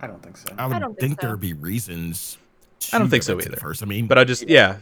I 0.00 0.06
don't 0.08 0.20
think 0.20 0.36
so. 0.36 0.52
I 0.58 0.66
would 0.66 0.80
don't 0.80 0.98
think 0.98 1.00
think, 1.00 1.20
so. 1.20 1.28
there'd 1.28 1.40
be 1.40 1.52
reasons. 1.52 2.38
I 2.92 2.98
don't 2.98 3.08
think 3.08 3.22
so 3.22 3.36
the 3.36 3.46
either. 3.46 3.56
First, 3.56 3.84
I 3.84 3.86
mean, 3.86 4.08
But 4.08 4.18
I 4.18 4.24
just, 4.24 4.48
yeah, 4.48 4.78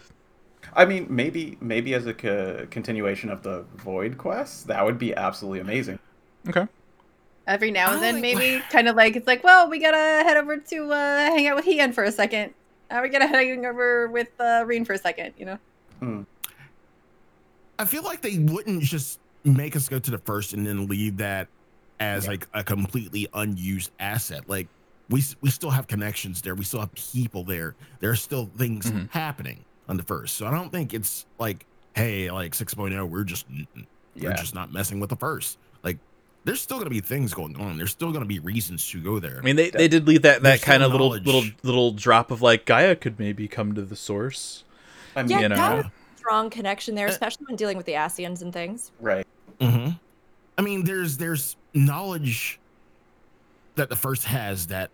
I 0.75 0.87
mean, 0.87 1.07
maybe 1.11 1.59
maybe 1.61 1.95
as 1.95 2.07
a 2.07 2.15
co- 2.15 2.67
continuation 2.71 3.29
of 3.31 3.43
the 3.43 3.65
Void 3.77 4.17
quest, 4.17 4.67
that 4.69 4.85
would 4.85 4.99
be 4.99 5.15
absolutely 5.15 5.61
amazing. 5.61 5.99
okay. 6.49 6.67
Every 7.47 7.71
now 7.71 7.91
I 7.91 7.95
and 7.95 8.03
then, 8.03 8.15
like- 8.15 8.23
maybe 8.23 8.63
kind 8.71 8.89
of 8.89 8.97
like 8.97 9.17
it's 9.17 9.27
like, 9.27 9.43
well, 9.45 9.69
we 9.69 9.79
gotta 9.79 9.97
head 9.97 10.37
over 10.37 10.57
to 10.59 10.93
uh, 10.93 11.17
hang 11.27 11.47
out 11.49 11.57
with 11.57 11.65
Hean 11.65 11.93
for 11.93 12.05
a 12.05 12.13
second. 12.13 12.55
Uh, 12.91 13.01
we 13.03 13.09
gotta 13.09 13.27
hang 13.27 13.65
over 13.67 14.09
with 14.09 14.29
uh, 14.41 14.65
Reen 14.67 14.85
for 14.85 14.93
a 14.93 14.99
second. 14.99 15.35
You 15.39 15.47
know. 15.47 15.59
Hmm. 16.01 16.23
I 17.79 17.85
feel 17.85 18.03
like 18.05 18.21
they 18.23 18.39
wouldn't 18.39 18.83
just 18.83 19.19
make 19.45 19.75
us 19.75 19.89
go 19.89 19.99
to 19.99 20.11
the 20.11 20.19
first 20.19 20.53
and 20.53 20.67
then 20.67 20.87
leave 20.87 21.17
that 21.17 21.49
as 21.99 22.29
like 22.29 22.47
a 22.55 22.63
completely 22.63 23.29
unused 23.35 23.91
asset. 23.99 24.49
Like 24.49 24.69
we 25.09 25.23
we 25.41 25.51
still 25.51 25.71
have 25.71 25.87
connections 25.89 26.43
there. 26.43 26.55
We 26.55 26.65
still 26.65 26.81
have 26.81 26.93
people 26.95 27.45
there. 27.45 27.75
There 28.01 28.11
are 28.11 28.17
still 28.17 28.51
things 28.57 28.91
Mhm. 28.91 29.11
happening 29.11 29.65
on 29.89 29.97
the 29.97 30.03
first. 30.05 30.37
So 30.37 30.47
I 30.47 30.51
don't 30.53 30.71
think 30.71 30.95
it's 30.95 31.27
like, 31.39 31.67
hey, 31.95 32.31
like 32.31 32.53
6.0, 32.55 33.09
we're 33.09 33.25
just 33.25 33.47
we're 34.17 34.33
just 34.35 34.55
not 34.55 34.73
messing 34.73 35.01
with 35.01 35.11
the 35.11 35.17
first. 35.17 35.59
Like 35.83 35.99
there's 36.45 36.61
still 36.61 36.79
gonna 36.79 36.91
be 36.91 37.01
things 37.01 37.35
going 37.35 37.57
on. 37.61 37.77
There's 37.77 37.91
still 37.93 38.13
gonna 38.13 38.25
be 38.25 38.39
reasons 38.39 38.89
to 38.91 39.01
go 39.03 39.19
there. 39.19 39.39
I 39.39 39.43
mean, 39.43 39.57
they, 39.57 39.71
they 39.71 39.89
did 39.89 40.07
leave 40.07 40.23
that, 40.23 40.43
that 40.43 40.63
kind 40.63 40.83
of 40.83 40.91
little 40.93 41.11
little 41.11 41.45
little 41.63 41.93
drop 41.93 42.31
of 42.31 42.43
like 42.43 42.67
Gaia 42.67 42.97
could 42.97 43.19
maybe 43.19 43.49
come 43.49 43.75
to 43.75 43.83
the 43.83 43.97
source. 43.97 44.65
I 45.15 45.23
mean, 45.23 45.31
Yeah, 45.31 45.41
you 45.43 45.49
know. 45.49 45.57
that 45.57 45.77
was 45.77 45.87
a 45.87 46.17
strong 46.19 46.51
connection 46.51 46.95
Uh, 46.95 46.97
there, 46.97 47.07
especially 47.09 47.47
when 47.49 47.57
dealing 47.57 47.77
with 47.77 47.87
the 47.87 47.93
Ascians 47.93 48.43
and 48.43 48.53
things. 48.53 48.93
right. 49.01 49.27
hmm 49.61 49.89
I 50.59 50.63
mean, 50.63 50.85
there's 50.85 51.17
there's 51.17 51.57
knowledge 51.75 52.61
that 53.77 53.89
the 53.89 53.97
first 53.97 54.25
has 54.25 54.67
that 54.69 54.91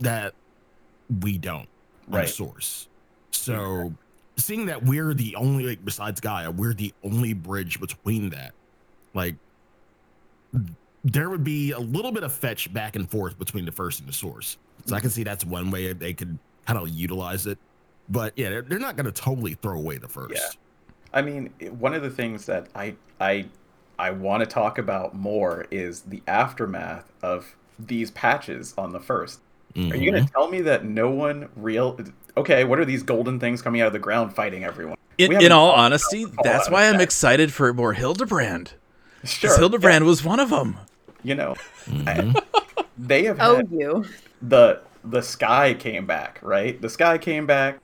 that 0.00 0.34
we 1.08 1.38
don't 1.38 1.68
on 2.08 2.18
Right. 2.18 2.28
source. 2.28 2.88
So 3.32 3.94
seeing 4.36 4.66
that 4.66 4.84
we're 4.84 5.14
the 5.14 5.36
only 5.36 5.64
like 5.66 5.84
besides 5.84 6.20
Gaia, 6.20 6.50
we're 6.50 6.74
the 6.74 6.92
only 7.02 7.32
bridge 7.32 7.80
between 7.80 8.30
that, 8.30 8.52
like 9.14 9.36
there 11.04 11.30
would 11.30 11.44
be 11.44 11.72
a 11.72 11.78
little 11.78 12.12
bit 12.12 12.22
of 12.22 12.32
fetch 12.32 12.72
back 12.72 12.96
and 12.96 13.10
forth 13.10 13.38
between 13.38 13.64
the 13.64 13.72
first 13.72 14.00
and 14.00 14.08
the 14.08 14.12
source. 14.12 14.58
So 14.86 14.94
I 14.94 15.00
can 15.00 15.10
see 15.10 15.24
that's 15.24 15.44
one 15.44 15.70
way 15.70 15.92
they 15.92 16.12
could 16.12 16.38
kind 16.66 16.78
of 16.78 16.88
utilize 16.88 17.46
it. 17.46 17.58
But 18.08 18.32
yeah, 18.36 18.50
they're, 18.50 18.62
they're 18.62 18.78
not 18.78 18.96
going 18.96 19.06
to 19.06 19.12
totally 19.12 19.54
throw 19.54 19.78
away 19.78 19.98
the 19.98 20.08
first. 20.08 20.34
Yeah. 20.34 20.48
I 21.12 21.22
mean, 21.22 21.50
one 21.78 21.94
of 21.94 22.02
the 22.02 22.10
things 22.10 22.46
that 22.46 22.68
I 22.74 22.94
I 23.20 23.46
I 23.98 24.10
want 24.10 24.40
to 24.40 24.46
talk 24.46 24.78
about 24.78 25.14
more 25.14 25.66
is 25.70 26.02
the 26.02 26.22
aftermath 26.26 27.10
of 27.22 27.54
these 27.78 28.10
patches 28.12 28.74
on 28.78 28.92
the 28.92 29.00
1st 29.00 29.38
Are 29.76 29.80
you 29.80 29.88
going 29.90 30.12
to 30.12 30.20
mm-hmm. 30.20 30.24
tell 30.26 30.48
me 30.48 30.60
that 30.62 30.84
no 30.84 31.10
one 31.10 31.48
real 31.56 31.98
Okay, 32.36 32.64
what 32.64 32.78
are 32.78 32.84
these 32.84 33.02
golden 33.02 33.40
things 33.40 33.60
coming 33.60 33.80
out 33.80 33.88
of 33.88 33.92
the 33.92 33.98
ground 33.98 34.34
fighting 34.34 34.64
everyone? 34.64 34.96
In, 35.18 35.32
in 35.42 35.52
all 35.52 35.72
honesty, 35.72 36.26
that's 36.42 36.70
why 36.70 36.84
I'm 36.84 36.94
effect. 36.94 37.02
excited 37.02 37.52
for 37.52 37.74
more 37.74 37.94
Hildibrand. 37.94 38.68
Sure. 39.24 39.50
Because 39.50 39.58
Hildibrand 39.58 40.04
was 40.04 40.24
one 40.24 40.40
of 40.40 40.48
them. 40.48 40.78
You 41.22 41.34
know, 41.34 41.54
Mhm. 41.86 42.34
they 42.98 43.24
have 43.24 43.38
Oh, 43.40 43.56
had 43.56 43.70
you. 43.70 44.04
the 44.42 44.80
the 45.04 45.22
sky 45.22 45.74
came 45.74 46.06
back, 46.06 46.38
right? 46.42 46.80
The 46.80 46.88
sky 46.90 47.18
came 47.18 47.46
back. 47.46 47.78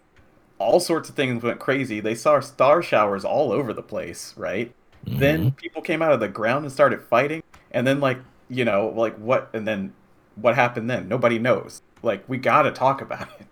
All 0.58 0.80
sorts 0.80 1.08
of 1.08 1.14
things 1.14 1.42
went 1.42 1.58
crazy. 1.60 2.00
They 2.00 2.14
saw 2.14 2.40
star 2.40 2.82
showers 2.82 3.24
all 3.24 3.52
over 3.52 3.72
the 3.72 3.82
place, 3.82 4.34
right? 4.36 4.72
Then 5.04 5.52
people 5.52 5.82
came 5.82 6.02
out 6.02 6.12
of 6.12 6.20
the 6.20 6.28
ground 6.28 6.64
and 6.64 6.72
started 6.72 7.02
fighting, 7.02 7.42
and 7.72 7.86
then 7.86 8.00
like 8.00 8.18
you 8.48 8.64
know, 8.64 8.88
like 8.96 9.16
what? 9.16 9.50
And 9.54 9.66
then 9.66 9.92
what 10.36 10.54
happened 10.54 10.88
then? 10.90 11.08
Nobody 11.08 11.38
knows. 11.38 11.82
Like 12.02 12.24
we 12.28 12.38
got 12.38 12.62
to 12.62 12.70
talk 12.72 13.00
about 13.02 13.28
it. 13.40 13.46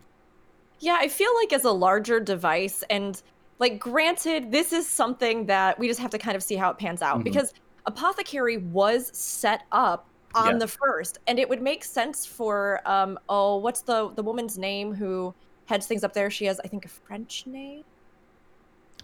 Yeah, 0.80 0.97
I 1.01 1.09
feel 1.09 1.30
like 1.41 1.53
as 1.53 1.64
a 1.64 1.70
larger 1.70 2.20
device, 2.20 2.85
and 2.91 3.20
like 3.59 3.78
granted, 3.78 4.51
this 4.53 4.72
is 4.72 4.87
something 4.89 5.47
that 5.47 5.78
we 5.78 5.89
just 5.89 6.01
have 6.01 6.11
to 6.11 6.18
kind 6.18 6.37
of 6.37 6.43
see 6.43 6.57
how 6.57 6.70
it 6.70 6.78
pans 6.78 7.03
out 7.03 7.20
Mhm. 7.20 7.24
because 7.24 7.53
Apothecary 7.87 8.59
was 8.59 9.11
set 9.16 9.62
up 9.72 10.07
on 10.35 10.53
Yeah. 10.53 10.59
the 10.59 10.68
first, 10.68 11.18
and 11.26 11.39
it 11.39 11.49
would 11.49 11.62
make 11.62 11.85
sense 11.85 12.24
for 12.26 12.80
um 12.87 13.18
oh, 13.28 13.57
what's 13.59 13.82
the 13.82 14.11
the 14.16 14.22
woman's 14.22 14.59
name 14.59 14.95
who 14.95 15.35
heads 15.66 15.87
things 15.87 16.03
up 16.05 16.12
there? 16.12 16.30
She 16.30 16.45
has, 16.47 16.61
I 16.61 16.68
think, 16.68 16.85
a 16.85 16.89
French 16.89 17.47
name. 17.47 17.85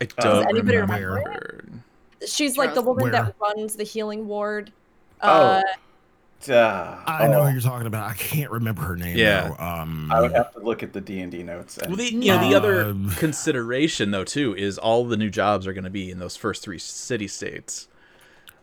I 0.01 0.05
Uh, 0.05 0.07
don't 0.23 0.35
Does 0.35 0.45
anybody 0.51 0.77
remember. 0.79 1.09
remember 1.25 1.65
She's 2.27 2.57
like 2.59 2.71
the 2.75 2.83
Charles. 2.83 2.97
woman 2.99 3.13
that 3.13 3.35
runs 3.41 3.77
the 3.77 3.85
healing 3.85 4.27
ward. 4.27 4.73
Oh. 5.23 5.29
Uh, 5.29 5.63
Uh, 6.49 7.03
I 7.07 7.27
know 7.29 7.41
oh, 7.41 7.45
who 7.47 7.53
you're 7.53 7.61
talking 7.61 7.87
about. 7.87 8.09
I 8.11 8.15
can't 8.15 8.51
remember 8.51 8.81
her 8.83 8.97
name. 8.97 9.15
Yeah. 9.19 9.49
though. 9.49 9.63
Um, 9.63 10.11
I 10.11 10.23
would 10.23 10.33
have 10.33 10.53
to 10.55 10.61
look 10.61 10.83
at 10.83 10.95
the 10.95 11.01
D 11.03 11.21
and 11.21 11.31
D 11.31 11.43
notes. 11.43 11.77
And, 11.77 11.89
Well, 11.89 11.97
the, 11.99 12.11
you 12.15 12.33
know, 12.33 12.49
the 12.49 12.55
other 12.57 12.85
Um, 12.87 13.11
consideration 13.19 14.11
though 14.11 14.25
too 14.25 14.55
is 14.57 14.79
all 14.79 15.05
the 15.05 15.19
new 15.19 15.29
jobs 15.29 15.67
are 15.67 15.75
going 15.75 15.85
to 15.85 15.91
be 15.91 16.11
in 16.11 16.19
those 16.19 16.37
first 16.37 16.63
three 16.63 16.79
city 16.79 17.29
states, 17.29 17.89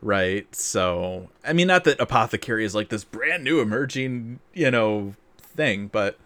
right? 0.01 0.53
So, 0.55 1.29
I 1.45 1.53
mean, 1.53 1.67
not 1.67 1.83
that 1.85 1.99
apothecary 1.99 2.65
is 2.65 2.75
like 2.75 2.89
this 2.89 3.03
brand 3.03 3.43
new 3.43 3.59
emerging, 3.61 4.39
you 4.53 4.71
know, 4.71 5.13
thing, 5.37 5.87
but 5.87 6.17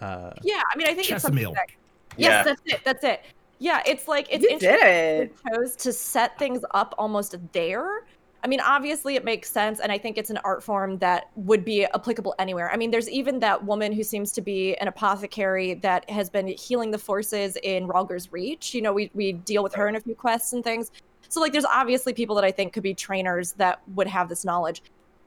uh, 0.00 0.32
yeah, 0.42 0.62
I 0.72 0.76
mean, 0.76 0.88
I 0.88 0.94
think 0.94 1.10
it's 1.10 1.22
something 1.22 1.44
Chessamile. 1.44 1.54
that 1.54 1.68
yeah, 2.16 2.28
Yes, 2.28 2.44
that's 2.46 2.62
it. 2.66 2.80
That's 2.84 3.04
it. 3.04 3.22
Yeah, 3.58 3.82
it's 3.86 4.08
like 4.08 4.26
it's 4.30 4.42
You 4.42 4.50
interesting 4.50 4.80
did 4.80 5.22
it. 5.22 5.36
they 5.44 5.50
chose 5.52 5.76
to 5.76 5.92
set 5.92 6.38
things 6.38 6.64
up 6.72 6.94
almost 6.98 7.36
there. 7.52 8.04
I 8.44 8.48
mean, 8.48 8.60
obviously 8.60 9.14
it 9.14 9.24
makes 9.24 9.48
sense, 9.48 9.78
and 9.78 9.92
I 9.92 9.98
think 9.98 10.18
it's 10.18 10.30
an 10.30 10.38
art 10.44 10.64
form 10.64 10.98
that 10.98 11.30
would 11.36 11.64
be 11.64 11.84
applicable 11.84 12.34
anywhere. 12.40 12.72
I 12.72 12.76
mean, 12.76 12.90
there's 12.90 13.08
even 13.08 13.38
that 13.38 13.64
woman 13.64 13.92
who 13.92 14.02
seems 14.02 14.32
to 14.32 14.40
be 14.40 14.74
an 14.78 14.88
apothecary 14.88 15.74
that 15.74 16.10
has 16.10 16.28
been 16.28 16.48
healing 16.48 16.90
the 16.90 16.98
forces 16.98 17.56
in 17.62 17.86
Rhalgr's 17.86 18.32
Reach. 18.32 18.74
You 18.74 18.82
know, 18.82 18.92
we 18.92 19.10
we 19.14 19.32
deal 19.32 19.62
with 19.62 19.74
her 19.74 19.86
in 19.86 19.94
a 19.94 20.00
few 20.00 20.16
quests 20.16 20.52
and 20.54 20.64
things. 20.64 20.90
So 21.32 21.40
like, 21.40 21.52
there's 21.52 21.64
obviously 21.64 22.12
people 22.12 22.36
that 22.36 22.44
I 22.44 22.50
think 22.50 22.74
could 22.74 22.82
be 22.82 22.92
trainers 22.92 23.52
that 23.52 23.80
would 23.94 24.06
have 24.06 24.28
this 24.28 24.44
knowledge. 24.44 24.82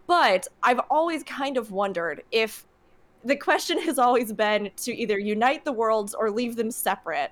But 0.06 0.48
I've 0.62 0.80
always 0.92 1.24
kind 1.24 1.58
of 1.58 1.72
wondered 1.72 2.22
if 2.32 2.64
the 3.24 3.36
question 3.36 3.82
has 3.86 3.98
always 3.98 4.32
been 4.32 4.70
to 4.84 4.96
either 4.96 5.18
unite 5.18 5.66
the 5.66 5.72
worlds 5.72 6.14
or 6.14 6.30
leave 6.30 6.58
them 6.58 6.70
separate. 6.70 7.32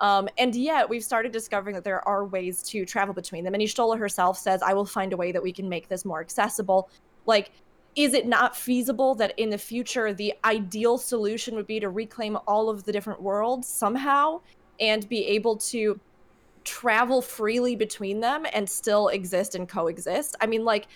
Um, 0.00 0.28
and 0.36 0.54
yet 0.54 0.86
we've 0.86 1.02
started 1.02 1.32
discovering 1.32 1.74
that 1.76 1.82
there 1.82 2.06
are 2.06 2.26
ways 2.26 2.62
to 2.64 2.84
travel 2.84 3.14
between 3.14 3.42
them. 3.42 3.54
And 3.54 3.62
Y'shtola 3.62 3.98
herself 3.98 4.36
says, 4.36 4.60
I 4.60 4.74
will 4.74 4.84
find 4.84 5.14
a 5.14 5.16
way 5.16 5.32
that 5.32 5.42
we 5.42 5.50
can 5.50 5.66
make 5.66 5.88
this 5.88 6.04
more 6.04 6.20
accessible. 6.20 6.90
Like, 7.24 7.52
is 7.96 8.12
it 8.12 8.26
not 8.26 8.54
feasible 8.54 9.14
that 9.14 9.32
in 9.38 9.48
the 9.48 9.56
future 9.56 10.12
the 10.12 10.34
ideal 10.44 10.98
solution 10.98 11.54
would 11.54 11.66
be 11.66 11.80
to 11.80 11.88
reclaim 11.88 12.36
all 12.46 12.68
of 12.68 12.84
the 12.84 12.92
different 12.92 13.22
worlds 13.22 13.66
somehow 13.66 14.42
and 14.78 15.08
be 15.08 15.24
able 15.26 15.56
to 15.56 15.98
travel 16.64 17.22
freely 17.22 17.76
between 17.76 18.20
them 18.20 18.46
and 18.52 18.68
still 18.68 19.08
exist 19.08 19.54
and 19.54 19.68
coexist? 19.68 20.36
I 20.40 20.46
mean, 20.46 20.64
like, 20.64 20.88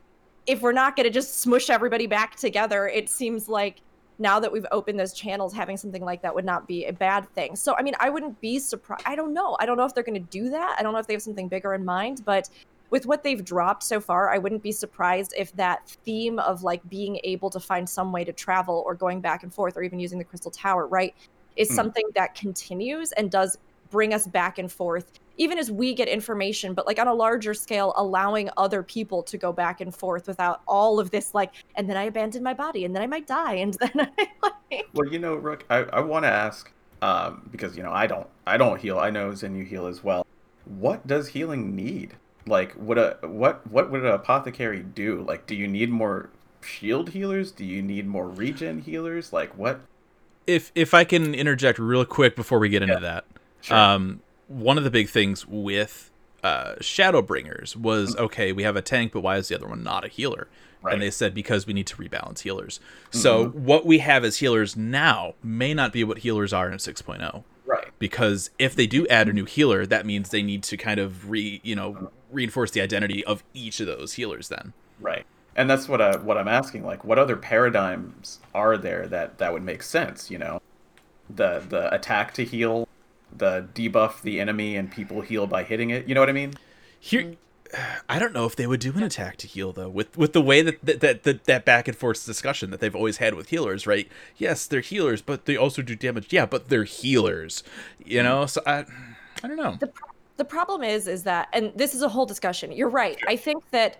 if 0.46 0.60
we're 0.60 0.72
not 0.72 0.96
going 0.96 1.04
to 1.04 1.10
just 1.10 1.40
smush 1.40 1.70
everybody 1.70 2.06
back 2.06 2.36
together, 2.36 2.86
it 2.88 3.08
seems 3.08 3.48
like 3.48 3.80
now 4.18 4.38
that 4.38 4.52
we've 4.52 4.66
opened 4.70 5.00
those 5.00 5.12
channels, 5.12 5.52
having 5.52 5.76
something 5.76 6.04
like 6.04 6.22
that 6.22 6.34
would 6.34 6.44
not 6.44 6.68
be 6.68 6.84
a 6.84 6.92
bad 6.92 7.28
thing. 7.34 7.56
So, 7.56 7.74
I 7.78 7.82
mean, 7.82 7.94
I 7.98 8.10
wouldn't 8.10 8.40
be 8.40 8.58
surprised. 8.58 9.02
I 9.06 9.16
don't 9.16 9.32
know. 9.32 9.56
I 9.58 9.66
don't 9.66 9.76
know 9.76 9.84
if 9.84 9.94
they're 9.94 10.04
going 10.04 10.22
to 10.22 10.30
do 10.30 10.50
that. 10.50 10.76
I 10.78 10.82
don't 10.82 10.92
know 10.92 10.98
if 10.98 11.06
they 11.06 11.14
have 11.14 11.22
something 11.22 11.48
bigger 11.48 11.74
in 11.74 11.84
mind, 11.84 12.22
but 12.24 12.48
with 12.90 13.06
what 13.06 13.24
they've 13.24 13.44
dropped 13.44 13.82
so 13.82 14.00
far, 14.00 14.32
I 14.32 14.38
wouldn't 14.38 14.62
be 14.62 14.70
surprised 14.70 15.34
if 15.36 15.50
that 15.56 15.88
theme 16.04 16.38
of 16.38 16.62
like 16.62 16.88
being 16.88 17.18
able 17.24 17.50
to 17.50 17.58
find 17.58 17.88
some 17.88 18.12
way 18.12 18.22
to 18.22 18.32
travel 18.32 18.84
or 18.86 18.94
going 18.94 19.20
back 19.20 19.42
and 19.42 19.52
forth 19.52 19.76
or 19.76 19.82
even 19.82 19.98
using 19.98 20.18
the 20.18 20.24
crystal 20.24 20.50
tower, 20.50 20.86
right, 20.86 21.14
is 21.56 21.68
Hmm. 21.70 21.74
something 21.74 22.04
that 22.14 22.34
continues 22.36 23.10
and 23.12 23.30
does 23.30 23.58
bring 23.94 24.12
us 24.12 24.26
back 24.26 24.58
and 24.58 24.72
forth 24.72 25.12
even 25.36 25.56
as 25.56 25.70
we 25.70 25.94
get 25.94 26.08
information 26.08 26.74
but 26.74 26.84
like 26.84 26.98
on 26.98 27.06
a 27.06 27.14
larger 27.14 27.54
scale 27.54 27.92
allowing 27.96 28.50
other 28.56 28.82
people 28.82 29.22
to 29.22 29.38
go 29.38 29.52
back 29.52 29.80
and 29.80 29.94
forth 29.94 30.26
without 30.26 30.62
all 30.66 30.98
of 30.98 31.12
this 31.12 31.32
like 31.32 31.52
and 31.76 31.88
then 31.88 31.96
i 31.96 32.02
abandon 32.02 32.42
my 32.42 32.52
body 32.52 32.84
and 32.84 32.92
then 32.92 33.02
i 33.04 33.06
might 33.06 33.28
die 33.28 33.54
and 33.54 33.74
then 33.80 33.92
i 34.18 34.26
like 34.42 34.84
Well, 34.94 35.08
you 35.08 35.20
know, 35.20 35.36
Rook, 35.36 35.64
I, 35.70 35.84
I 35.92 36.00
want 36.00 36.24
to 36.24 36.28
ask 36.28 36.72
um, 37.02 37.48
because 37.52 37.76
you 37.76 37.84
know 37.84 37.92
I 37.92 38.08
don't 38.08 38.26
I 38.46 38.56
don't 38.56 38.80
heal. 38.80 38.98
I 38.98 39.10
know 39.10 39.32
Zen 39.32 39.54
you 39.54 39.64
heal 39.64 39.86
as 39.86 40.02
well. 40.02 40.26
What 40.64 41.06
does 41.06 41.28
healing 41.28 41.76
need? 41.76 42.16
Like, 42.46 42.72
what 42.72 42.98
a 42.98 43.18
what 43.22 43.64
what 43.70 43.92
would 43.92 44.04
an 44.04 44.10
apothecary 44.10 44.82
do? 44.82 45.22
Like, 45.22 45.46
do 45.46 45.54
you 45.54 45.68
need 45.68 45.90
more 45.90 46.30
shield 46.62 47.10
healers? 47.10 47.52
Do 47.52 47.64
you 47.64 47.80
need 47.82 48.06
more 48.08 48.28
regen 48.28 48.80
healers? 48.80 49.32
Like, 49.32 49.56
what? 49.56 49.80
if 50.46 50.72
if 50.74 50.94
I 50.94 51.04
can 51.04 51.34
interject 51.34 51.78
real 51.78 52.04
quick 52.04 52.36
before 52.36 52.58
we 52.58 52.68
get 52.68 52.82
into 52.82 52.94
Yeah. 52.94 53.00
that, 53.00 53.24
Sure. 53.64 53.76
um, 53.76 54.20
one 54.48 54.78
of 54.78 54.84
the 54.84 54.90
big 54.90 55.08
things 55.08 55.46
with 55.46 56.10
uh, 56.42 56.74
Shadowbringers 56.80 57.76
was 57.76 58.14
okay, 58.16 58.52
we 58.52 58.62
have 58.62 58.76
a 58.76 58.82
tank, 58.82 59.12
but 59.12 59.20
why 59.20 59.36
is 59.36 59.48
the 59.48 59.54
other 59.54 59.66
one 59.66 59.82
not 59.82 60.04
a 60.04 60.08
healer? 60.08 60.48
Right. 60.82 60.92
And 60.92 61.02
they 61.02 61.10
said 61.10 61.32
because 61.32 61.66
we 61.66 61.72
need 61.72 61.86
to 61.86 61.96
rebalance 61.96 62.40
healers. 62.40 62.78
So 63.10 63.46
what 63.48 63.86
we 63.86 64.00
have 64.00 64.22
as 64.22 64.36
healers 64.36 64.76
now 64.76 65.34
may 65.42 65.72
not 65.72 65.94
be 65.94 66.04
what 66.04 66.18
healers 66.18 66.52
are 66.52 66.70
in 66.70 66.76
6.0 66.76 67.42
right. 67.64 67.88
because 67.98 68.50
if 68.58 68.76
they 68.76 68.86
do 68.86 69.06
add 69.06 69.28
a 69.28 69.32
new 69.32 69.46
healer, 69.46 69.86
that 69.86 70.04
means 70.04 70.28
they 70.28 70.42
need 70.42 70.62
to 70.64 70.76
kind 70.76 71.00
of 71.00 71.30
re 71.30 71.60
you 71.64 71.74
know 71.74 72.10
reinforce 72.30 72.70
the 72.70 72.82
identity 72.82 73.24
of 73.24 73.42
each 73.54 73.80
of 73.80 73.86
those 73.86 74.14
healers. 74.14 74.48
Then 74.48 74.74
Right. 75.00 75.26
And 75.56 75.70
that's 75.70 75.88
what 75.88 76.00
I 76.00 76.16
what 76.16 76.36
I'm 76.36 76.48
asking. 76.48 76.84
Like, 76.84 77.04
what 77.04 77.18
other 77.18 77.36
paradigms 77.36 78.40
are 78.54 78.76
there 78.76 79.06
that 79.08 79.38
that 79.38 79.52
would 79.52 79.62
make 79.62 79.82
sense? 79.82 80.30
You 80.30 80.38
know, 80.38 80.60
the 81.30 81.62
the 81.68 81.94
attack 81.94 82.34
to 82.34 82.44
heal, 82.44 82.83
the 83.36 83.66
debuff 83.74 84.22
the 84.22 84.40
enemy 84.40 84.76
and 84.76 84.90
people 84.90 85.20
heal 85.20 85.46
by 85.46 85.64
hitting 85.64 85.90
it. 85.90 86.06
You 86.06 86.14
know 86.14 86.20
what 86.20 86.28
I 86.28 86.32
mean? 86.32 86.54
here. 87.04 87.22
Mm. 87.22 87.36
I 88.08 88.20
don't 88.20 88.32
know 88.32 88.46
if 88.46 88.54
they 88.54 88.68
would 88.68 88.78
do 88.78 88.92
an 88.92 89.02
attack 89.02 89.36
to 89.38 89.48
heal 89.48 89.72
though, 89.72 89.88
with 89.88 90.16
with 90.16 90.32
the 90.32 90.40
way 90.40 90.62
that 90.62 90.84
that, 90.84 91.00
that 91.00 91.22
that 91.24 91.44
that 91.44 91.64
back 91.64 91.88
and 91.88 91.96
forth 91.96 92.24
discussion 92.24 92.70
that 92.70 92.80
they've 92.80 92.94
always 92.94 93.16
had 93.16 93.34
with 93.34 93.48
healers, 93.48 93.86
right? 93.86 94.08
Yes, 94.36 94.66
they're 94.66 94.80
healers, 94.80 95.20
but 95.20 95.44
they 95.46 95.56
also 95.56 95.82
do 95.82 95.96
damage. 95.96 96.32
Yeah, 96.32 96.46
but 96.46 96.68
they're 96.68 96.84
healers, 96.84 97.64
you 98.04 98.20
mm. 98.20 98.24
know. 98.24 98.46
So 98.46 98.62
I, 98.64 98.84
I 99.42 99.48
don't 99.48 99.56
know. 99.56 99.76
the, 99.80 99.88
pro- 99.88 100.08
the 100.36 100.44
problem 100.44 100.82
is 100.82 101.08
is 101.08 101.24
that 101.24 101.48
and 101.52 101.72
this 101.74 101.94
is 101.94 102.02
a 102.02 102.08
whole 102.08 102.26
discussion 102.26 102.72
you're 102.72 102.88
right 102.88 103.18
i 103.28 103.36
think 103.36 103.62
that 103.70 103.98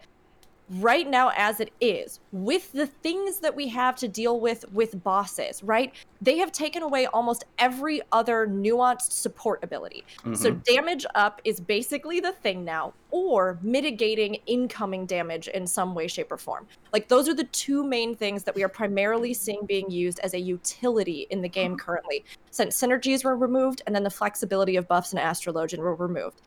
right 0.70 1.08
now 1.08 1.30
as 1.36 1.60
it 1.60 1.70
is 1.80 2.20
with 2.32 2.72
the 2.72 2.86
things 2.86 3.38
that 3.38 3.54
we 3.54 3.68
have 3.68 3.96
to 3.96 4.08
deal 4.08 4.40
with 4.40 4.64
with 4.72 5.02
bosses 5.04 5.62
right? 5.62 5.92
They 6.20 6.38
have 6.38 6.52
taken 6.52 6.82
away 6.82 7.06
almost 7.06 7.44
every 7.58 8.00
other 8.12 8.46
nuanced 8.46 9.12
support 9.12 9.62
ability. 9.62 10.04
So 10.34 10.50
mm-hmm. 10.50 10.58
damage 10.60 11.06
up 11.14 11.40
is 11.44 11.60
basically 11.60 12.20
the 12.20 12.32
thing 12.32 12.64
now 12.64 12.94
or 13.10 13.58
mitigating 13.62 14.36
incoming 14.46 15.06
damage 15.06 15.48
in 15.48 15.66
some 15.66 15.94
way 15.94 16.08
shape 16.08 16.32
or 16.32 16.38
form. 16.38 16.66
Like 16.92 17.08
those 17.08 17.28
are 17.28 17.34
the 17.34 17.44
two 17.44 17.84
main 17.84 18.14
things 18.14 18.42
that 18.44 18.54
we 18.54 18.64
are 18.64 18.68
primarily 18.68 19.34
seeing 19.34 19.66
being 19.66 19.90
used 19.90 20.18
as 20.20 20.34
a 20.34 20.40
utility 20.40 21.26
in 21.30 21.42
the 21.42 21.48
game 21.48 21.76
currently. 21.76 22.24
Since 22.50 22.80
synergies 22.80 23.24
were 23.24 23.36
removed 23.36 23.82
and 23.86 23.94
then 23.94 24.04
the 24.04 24.10
flexibility 24.10 24.76
of 24.76 24.88
buffs 24.88 25.12
and 25.12 25.20
astrologian 25.20 25.78
were 25.78 25.94
removed. 25.94 26.40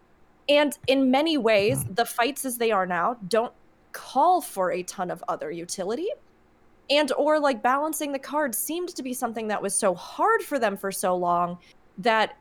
And 0.49 0.77
in 0.87 1.11
many 1.11 1.37
ways 1.37 1.83
mm-hmm. 1.83 1.93
the 1.93 2.05
fights 2.05 2.45
as 2.45 2.57
they 2.57 2.71
are 2.71 2.85
now 2.85 3.17
don't 3.27 3.53
call 3.97 4.41
for 4.41 4.71
a 4.71 4.83
ton 4.83 5.09
of 5.09 5.23
other 5.27 5.49
utility 5.49 6.07
and 6.89 7.11
or 7.13 7.39
like 7.39 7.63
balancing 7.63 8.11
the 8.11 8.19
cards 8.19 8.57
seemed 8.57 8.89
to 8.89 9.01
be 9.01 9.13
something 9.13 9.47
that 9.47 9.61
was 9.61 9.73
so 9.75 9.95
hard 9.95 10.41
for 10.43 10.59
them 10.59 10.77
for 10.77 10.91
so 10.91 11.15
long 11.15 11.57
that 11.97 12.37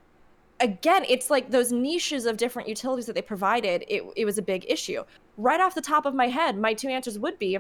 again 0.61 1.03
it's 1.09 1.31
like 1.31 1.51
those 1.51 1.73
niches 1.73 2.27
of 2.27 2.37
different 2.37 2.69
utilities 2.69 3.07
that 3.07 3.15
they 3.15 3.23
provided 3.23 3.85
it, 3.89 4.03
it 4.17 4.25
was 4.27 4.37
a 4.39 4.43
big 4.43 4.67
issue 4.69 5.03
right 5.39 5.61
off 5.61 5.75
the 5.75 5.81
top 5.81 6.05
of 6.05 6.15
my 6.15 6.29
head 6.29 6.59
my 6.59 6.75
two 6.75 6.89
answers 6.89 7.19
would 7.19 7.39
be 7.39 7.59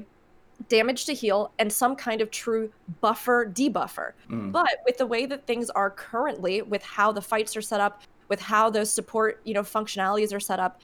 damage 0.69 1.05
to 1.07 1.13
heal 1.13 1.51
and 1.59 1.73
some 1.73 1.97
kind 1.97 2.21
of 2.21 2.31
true 2.31 2.71
buffer 3.01 3.51
debuffer 3.55 4.13
Mm. 4.31 4.53
but 4.53 4.75
with 4.85 4.99
the 4.99 5.07
way 5.07 5.27
that 5.27 5.47
things 5.47 5.71
are 5.71 5.91
currently 5.91 6.63
with 6.63 6.83
how 6.83 7.11
the 7.13 7.23
fights 7.23 7.57
are 7.57 7.63
set 7.63 7.81
up 7.81 8.03
with 8.29 8.41
how 8.41 8.69
those 8.71 8.91
support 8.91 9.41
you 9.45 9.55
know 9.55 9.63
functionalities 9.63 10.33
are 10.35 10.41
set 10.41 10.61
up 10.61 10.81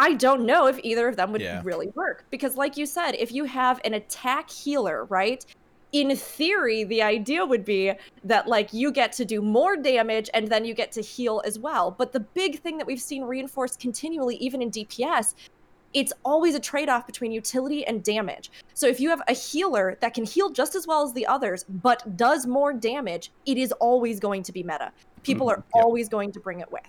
I 0.00 0.14
don't 0.14 0.46
know 0.46 0.66
if 0.66 0.80
either 0.82 1.08
of 1.08 1.16
them 1.16 1.30
would 1.32 1.42
Yeah. 1.42 1.60
really 1.62 1.88
work 1.88 2.24
because, 2.30 2.56
like 2.56 2.78
you 2.78 2.86
said, 2.86 3.14
if 3.16 3.32
you 3.32 3.44
have 3.44 3.82
an 3.84 3.92
attack 3.92 4.48
healer, 4.48 5.04
right? 5.04 5.44
In 5.92 6.16
theory, 6.16 6.84
the 6.84 7.02
idea 7.02 7.44
would 7.44 7.66
be 7.66 7.92
that 8.24 8.46
like 8.48 8.72
you 8.72 8.92
get 8.92 9.12
to 9.12 9.26
do 9.26 9.42
more 9.42 9.76
damage 9.76 10.30
and 10.32 10.48
then 10.48 10.64
you 10.64 10.72
get 10.72 10.90
to 10.92 11.02
heal 11.02 11.42
as 11.44 11.58
well. 11.58 11.90
But 11.90 12.12
the 12.12 12.20
big 12.20 12.60
thing 12.60 12.78
that 12.78 12.86
we've 12.86 13.00
seen 13.00 13.24
reinforced 13.24 13.78
continually, 13.78 14.36
even 14.36 14.62
in 14.62 14.70
DPS, 14.70 15.34
it's 15.92 16.14
always 16.24 16.54
a 16.54 16.60
trade-off 16.60 17.06
between 17.06 17.30
utility 17.30 17.84
and 17.86 18.02
damage. 18.02 18.50
So 18.72 18.86
if 18.86 19.00
you 19.00 19.10
have 19.10 19.20
a 19.28 19.34
healer 19.34 19.98
that 20.00 20.14
can 20.14 20.24
heal 20.24 20.48
just 20.48 20.74
as 20.74 20.86
well 20.86 21.02
as 21.02 21.12
the 21.12 21.26
others, 21.26 21.64
but 21.68 22.16
does 22.16 22.46
more 22.46 22.72
damage, 22.72 23.32
it 23.44 23.58
is 23.58 23.70
always 23.72 24.18
going 24.18 24.44
to 24.44 24.52
be 24.52 24.62
meta. 24.62 24.92
People 25.24 25.48
mm-hmm. 25.48 25.60
are 25.60 25.64
Yep. 25.74 25.84
always 25.84 26.08
going 26.08 26.32
to 26.32 26.40
bring 26.40 26.60
it 26.60 26.72
with. 26.72 26.88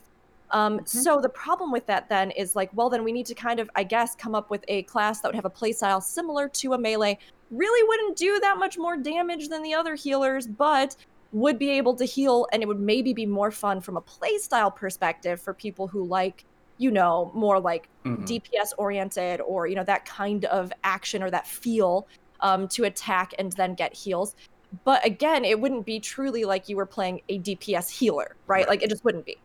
Um, 0.52 0.82
So 0.86 1.20
the 1.22 1.30
problem 1.30 1.72
with 1.72 1.86
that 1.88 2.10
then 2.10 2.32
is 2.32 2.56
like, 2.56 2.70
well, 2.74 2.90
then 2.90 3.04
we 3.04 3.12
need 3.12 3.26
to 3.28 3.36
kind 3.36 3.60
of, 3.60 3.70
I 3.76 3.84
guess, 3.84 4.16
come 4.16 4.36
up 4.36 4.50
with 4.50 4.64
a 4.68 4.84
class 4.84 5.22
that 5.22 5.30
would 5.30 5.36
have 5.36 5.46
a 5.46 5.50
playstyle 5.50 6.02
similar 6.02 6.50
to 6.50 6.74
a 6.74 6.78
melee. 6.78 7.18
Really 7.50 7.88
wouldn't 7.88 8.18
do 8.18 8.40
that 8.42 8.58
much 8.58 8.78
more 8.78 8.98
damage 8.98 9.50
than 9.50 9.64
the 9.64 9.74
other 9.74 9.96
healers, 9.96 10.48
but 10.48 10.96
would 11.34 11.58
be 11.58 11.70
able 11.70 11.96
to 11.96 12.06
heal, 12.06 12.48
and 12.52 12.62
it 12.62 12.66
would 12.66 12.80
maybe 12.80 13.14
be 13.14 13.26
more 13.26 13.52
fun 13.52 13.80
from 13.80 13.96
a 13.98 14.02
playstyle 14.02 14.74
perspective 14.76 15.40
for 15.42 15.54
people 15.54 15.88
who 15.88 16.06
like, 16.06 16.44
you 16.78 16.92
know, 16.92 17.32
more 17.34 17.60
like 17.60 17.88
Mhm. 18.06 18.26
DPS 18.26 18.74
oriented 18.78 19.40
or 19.42 19.68
you 19.68 19.76
know 19.76 19.84
that 19.84 20.04
kind 20.06 20.46
of 20.46 20.74
action 20.84 21.24
or 21.24 21.30
that 21.30 21.48
feel 21.48 22.08
um, 22.42 22.68
to 22.70 22.84
attack 22.86 23.34
and 23.40 23.52
then 23.54 23.76
get 23.76 23.94
heals. 23.94 24.36
But 24.84 25.06
again, 25.06 25.46
it 25.46 25.60
wouldn't 25.60 25.86
be 25.86 26.00
truly 26.00 26.44
like 26.44 26.68
you 26.68 26.76
were 26.76 26.86
playing 26.86 27.22
a 27.30 27.38
DPS 27.40 27.90
healer, 27.90 28.36
right? 28.48 28.62
Right. 28.62 28.68
Like 28.70 28.84
it 28.84 28.90
just 28.90 29.04
wouldn't 29.06 29.26
be. 29.26 29.38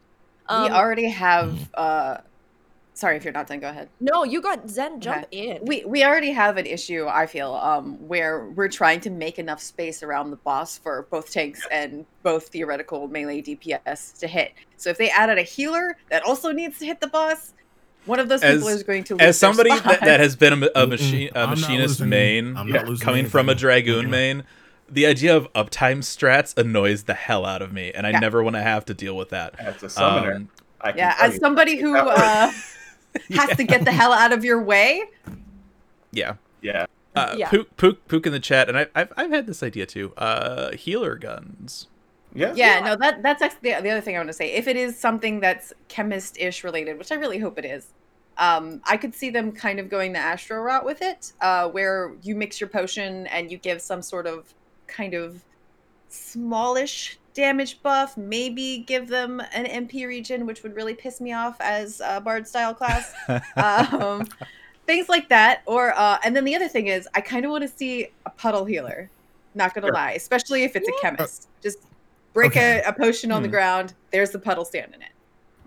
We 0.49 0.55
Um, 0.55 0.73
already 0.73 1.09
have. 1.11 1.71
uh 1.75 2.19
Sorry 2.95 3.19
if 3.19 3.25
you're 3.25 3.33
not 3.35 3.47
done. 3.47 3.61
Go 3.61 3.69
ahead. 3.69 3.91
no, 4.01 4.25
you 4.25 4.41
got 4.41 4.71
Zen 4.71 5.01
jump 5.03 5.27
in. 5.31 5.59
We 5.67 5.85
we 5.85 6.03
already 6.03 6.31
have 6.33 6.57
an 6.57 6.65
issue. 6.65 7.07
I 7.07 7.27
feel 7.27 7.53
um 7.55 7.97
where 8.09 8.49
we're 8.49 8.69
trying 8.71 9.01
to 9.01 9.11
make 9.11 9.39
enough 9.39 9.61
space 9.61 10.03
around 10.03 10.31
the 10.31 10.39
boss 10.39 10.79
for 10.79 11.07
both 11.11 11.31
tanks 11.31 11.61
and 11.71 12.07
both 12.23 12.49
theoretical 12.49 13.07
melee 13.09 13.43
DPS 13.43 14.19
to 14.21 14.27
hit. 14.27 14.53
So 14.79 14.89
if 14.89 14.97
they 14.97 15.11
added 15.11 15.37
a 15.37 15.43
healer 15.43 15.95
that 16.11 16.23
also 16.23 16.53
needs 16.53 16.79
to 16.79 16.87
hit 16.87 17.01
the 17.03 17.09
boss, 17.09 17.53
one 18.07 18.19
of 18.19 18.31
those 18.31 18.41
people 18.41 18.69
is 18.69 18.83
going 18.83 19.05
to 19.05 19.15
lose 19.17 19.23
As 19.29 19.39
somebody 19.39 19.69
that, 19.71 19.81
spot. 19.81 20.01
that 20.01 20.21
has 20.21 20.35
been 20.37 20.63
a, 20.63 20.71
a, 20.75 20.87
machine, 20.87 21.29
a 21.35 21.41
I'm 21.41 21.51
machinist 21.51 22.01
main, 22.01 22.57
I'm 22.57 22.71
not 22.71 22.89
losing 22.89 23.05
coming 23.05 23.27
from 23.27 23.49
a 23.49 23.53
anything. 23.53 23.61
dragoon 23.61 23.99
Okay. 23.99 24.09
main, 24.09 24.45
the 24.89 25.07
idea 25.07 25.37
of 25.37 25.53
uptime 25.53 25.99
strats 25.99 26.57
annoys 26.57 27.05
the 27.05 27.15
hell 27.15 27.45
out 27.45 27.63
of 27.63 27.73
me, 27.73 27.93
and 27.93 28.07
I 28.07 28.11
Yeah. 28.11 28.21
never 28.21 28.43
want 28.43 28.55
to 28.57 28.63
have 28.63 28.85
to 28.87 28.95
deal 28.95 29.17
with 29.17 29.31
that. 29.31 29.59
As 29.59 29.83
a 29.83 29.89
summoner, 29.91 30.35
Um, 30.37 30.49
I 30.81 30.91
can 30.93 30.99
yeah, 30.99 31.17
as 31.21 31.35
you- 31.35 31.41
somebody 31.41 31.77
who 31.77 31.97
uh, 31.97 32.53
has 33.33 33.57
to 33.57 33.65
get 33.65 33.85
the 33.85 33.93
hell 33.93 34.13
out 34.13 34.33
of 34.33 34.45
your 34.45 34.63
way. 34.63 35.03
yeah. 36.13 36.35
yeah, 36.63 36.87
Uh, 37.15 37.35
Yeah. 37.37 37.49
Pook, 37.49 37.77
Pook, 37.77 38.09
Pook 38.09 38.27
in 38.27 38.33
the 38.33 38.41
chat, 38.41 38.69
and 38.69 38.79
I, 38.79 38.87
I've, 38.95 39.13
I've 39.17 39.31
had 39.31 39.47
this 39.47 39.63
idea 39.63 39.87
too. 39.87 40.13
Uh, 40.17 40.73
healer 40.73 41.17
guns. 41.17 41.89
yeah, 42.35 42.53
Yeah, 42.55 42.81
no, 42.81 42.97
that 42.97 43.23
that's 43.23 43.41
actually 43.43 43.73
the, 43.73 43.83
the 43.83 43.91
other 43.91 44.01
thing 44.01 44.15
I 44.17 44.19
want 44.19 44.29
to 44.29 44.33
say. 44.35 44.53
If 44.53 44.69
it 44.69 44.77
is 44.77 44.99
something 44.99 45.41
that's 45.41 45.73
chemist-ish 45.89 46.63
related, 46.65 46.99
which 46.99 47.11
I 47.11 47.15
really 47.17 47.39
hope 47.39 47.59
it 47.59 47.65
is, 47.65 47.89
um, 48.39 48.83
I 48.85 48.99
could 48.99 49.15
see 49.15 49.31
them 49.31 49.51
kind 49.53 49.81
of 49.81 49.89
going 49.89 50.13
the 50.13 50.19
Astro 50.19 50.61
route 50.61 50.85
with 50.85 51.01
it, 51.01 51.33
uh, 51.41 51.69
where 51.71 52.13
you 52.23 52.35
mix 52.37 52.61
your 52.61 52.69
potion 52.69 53.27
and 53.29 53.51
you 53.51 53.57
give 53.59 53.81
some 53.81 54.03
sort 54.03 54.27
of 54.27 54.53
kind 54.89 55.15
of 55.15 55.43
smallish 56.09 57.19
damage 57.35 57.83
buff. 57.83 58.17
Maybe 58.17 58.85
give 58.87 59.09
them 59.09 59.41
an 59.53 59.67
MP 59.67 60.07
region, 60.07 60.47
which 60.47 60.63
would 60.63 60.75
really 60.75 60.95
piss 60.95 61.21
me 61.21 61.33
off 61.33 61.57
as 61.61 62.01
a 62.05 62.21
bard 62.21 62.47
style 62.47 62.75
class. 62.75 63.13
um, 63.57 64.27
things 64.87 65.09
like 65.09 65.29
that, 65.29 65.63
or 65.67 65.93
uh, 65.99 66.19
and 66.25 66.35
then 66.35 66.45
the 66.45 66.55
other 66.55 66.69
thing 66.69 66.87
is, 66.89 67.09
I 67.15 67.21
kind 67.21 67.45
of 67.45 67.51
want 67.51 67.63
to 67.63 67.69
see 67.69 68.09
a 68.25 68.31
puddle 68.31 68.65
healer. 68.65 69.11
Not 69.55 69.75
gonna 69.75 69.87
Sure. 69.89 69.95
lie, 69.95 70.13
especially 70.13 70.65
if 70.65 70.77
it's 70.77 70.89
a 70.89 70.93
chemist. 71.01 71.49
Just 71.63 71.79
break 72.35 72.53
Okay. 72.53 72.83
a, 72.85 72.89
a 72.89 72.93
potion 72.93 73.33
on 73.33 73.43
the 73.43 73.49
Hmm. 73.49 73.53
ground. 73.53 73.95
There's 74.13 74.31
the 74.31 74.39
puddle 74.39 74.65
stand 74.67 74.95
in 74.95 75.03
it. 75.03 75.09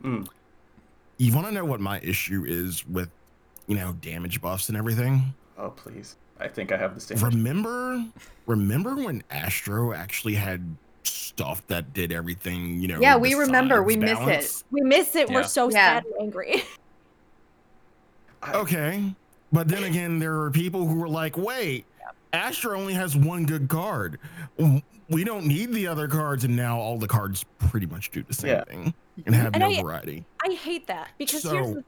Mm. 0.04 0.28
You 1.18 1.34
want 1.34 1.48
to 1.48 1.52
know 1.52 1.66
what 1.66 1.82
my 1.82 2.00
issue 2.02 2.46
is 2.48 2.86
with, 2.86 3.10
you 3.68 3.76
know, 3.76 3.94
damage 3.94 4.40
buffs 4.42 4.70
and 4.70 4.78
everything? 4.78 5.34
Oh 5.58 5.72
please. 5.72 6.16
I 6.40 6.48
think 6.48 6.72
I 6.72 6.78
have 6.78 6.96
the 6.96 7.02
same. 7.02 7.18
Remember, 7.20 8.04
remember 8.46 8.96
when 8.96 9.24
Astro 9.30 9.94
actually 9.94 10.36
had 10.36 10.64
stuff 11.04 11.66
that 11.68 11.94
did 11.94 12.12
everything? 12.12 12.80
You 12.80 12.88
know. 12.90 13.02
Yeah, 13.02 13.18
we 13.18 13.34
remember. 13.34 13.84
besides 13.84 13.88
We 13.88 14.26
miss 14.26 14.62
it. 14.62 14.64
We 14.72 14.82
miss 14.82 15.16
it. 15.16 15.30
We're 15.30 15.44
so 15.44 15.70
Yeah. 15.70 15.98
sad 16.00 16.06
and 16.06 16.14
angry. 16.22 16.64
Okay, 18.54 19.14
but 19.52 19.68
then 19.68 19.84
again, 19.84 20.18
there 20.20 20.40
are 20.42 20.50
people 20.52 20.88
who 20.88 20.96
were 20.96 21.10
like, 21.10 21.38
"Wait, 21.38 21.86
Astro 22.32 22.80
only 22.80 22.94
has 22.94 23.16
one 23.16 23.46
good 23.46 23.68
card. 23.68 24.18
We 25.10 25.24
don't 25.26 25.46
need 25.46 25.74
the 25.74 25.88
other 25.88 26.08
cards." 26.08 26.46
And 26.46 26.56
now 26.56 26.80
all 26.80 26.98
the 26.98 27.08
cards 27.08 27.44
pretty 27.58 27.86
much 27.86 28.12
do 28.12 28.24
the 28.24 28.34
same 28.34 28.52
Yeah. 28.52 28.64
thing 28.64 28.94
and 29.26 29.36
have 29.36 29.54
And 29.56 29.60
no 29.60 29.68
I- 29.72 29.82
variety. 29.82 30.24
I 30.48 30.54
hate 30.54 30.88
that 30.88 31.10
because 31.18 31.44
here's 31.44 31.74
the, 31.74 31.84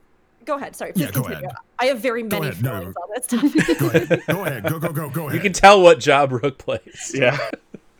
go 0.45 0.55
ahead. 0.57 0.76
Sorry, 0.76 0.93
please 0.93 1.01
Yeah, 1.03 1.11
go 1.11 1.22
continue. 1.23 1.45
ahead. 1.47 1.55
I 1.80 1.85
have 1.85 1.99
very 1.99 2.23
Go 2.23 2.39
many 2.39 2.51
ahead, 2.51 2.63
no. 2.63 2.72
feelings 2.80 2.95
on 2.95 3.09
this 3.15 3.27
topic. 3.27 3.80
Go 3.80 3.88
ahead, 3.88 4.23
go 4.27 4.45
ahead, 4.45 4.63
go 4.63 4.80
go 4.80 4.91
go 4.91 5.09
go 5.09 5.22
ahead. 5.27 5.35
You 5.35 5.41
can 5.41 5.53
tell 5.53 5.81
what 5.81 5.99
job 5.99 6.31
Rook 6.31 6.57
plays. 6.57 7.11
Yeah. 7.13 7.38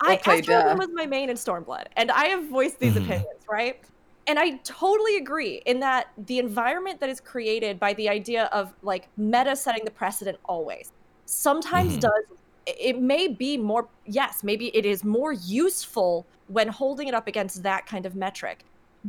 I 0.04 0.14
Well 0.14 0.18
played, 0.18 0.40
Astro 0.50 0.54
yeah. 0.56 0.74
was 0.74 0.90
my 0.94 1.06
main 1.06 1.30
in 1.30 1.36
Stormblood, 1.38 1.86
and 1.96 2.10
I 2.10 2.26
have 2.26 2.48
voiced 2.48 2.80
these 2.80 2.94
Mhm. 2.94 3.04
opinions, 3.06 3.46
right? 3.50 3.80
And 4.28 4.40
I 4.40 4.52
totally 4.64 5.18
agree 5.18 5.62
in 5.66 5.80
that 5.82 6.08
the 6.18 6.40
environment 6.40 7.00
that 7.02 7.10
is 7.10 7.20
created 7.20 7.80
by 7.80 7.94
the 7.94 8.10
idea 8.10 8.46
of 8.46 8.74
like 8.82 9.10
meta 9.18 9.56
setting 9.56 9.84
the 9.86 9.92
precedent 9.92 10.38
always 10.46 10.92
sometimes 11.26 11.98
Mhm. 11.98 12.02
does 12.02 12.24
it 12.68 13.00
may 13.00 13.28
be 13.28 13.58
more 13.58 13.88
yes 14.06 14.44
maybe 14.44 14.68
it 14.76 14.86
is 14.86 15.04
more 15.04 15.32
useful 15.34 16.26
when 16.48 16.68
holding 16.68 17.08
it 17.08 17.14
up 17.14 17.28
against 17.28 17.64
that 17.64 17.86
kind 17.86 18.06
of 18.06 18.16
metric 18.16 18.66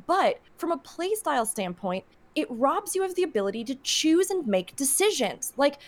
but 0.06 0.38
from 0.56 0.72
a 0.72 0.78
playstyle 0.78 1.46
standpoint 1.46 2.04
it 2.34 2.46
robs 2.50 2.94
you 2.94 3.04
of 3.04 3.14
the 3.14 3.22
ability 3.22 3.64
to 3.64 3.74
choose 3.82 4.30
and 4.30 4.46
make 4.46 4.74
decisions 4.76 5.52
like 5.56 5.78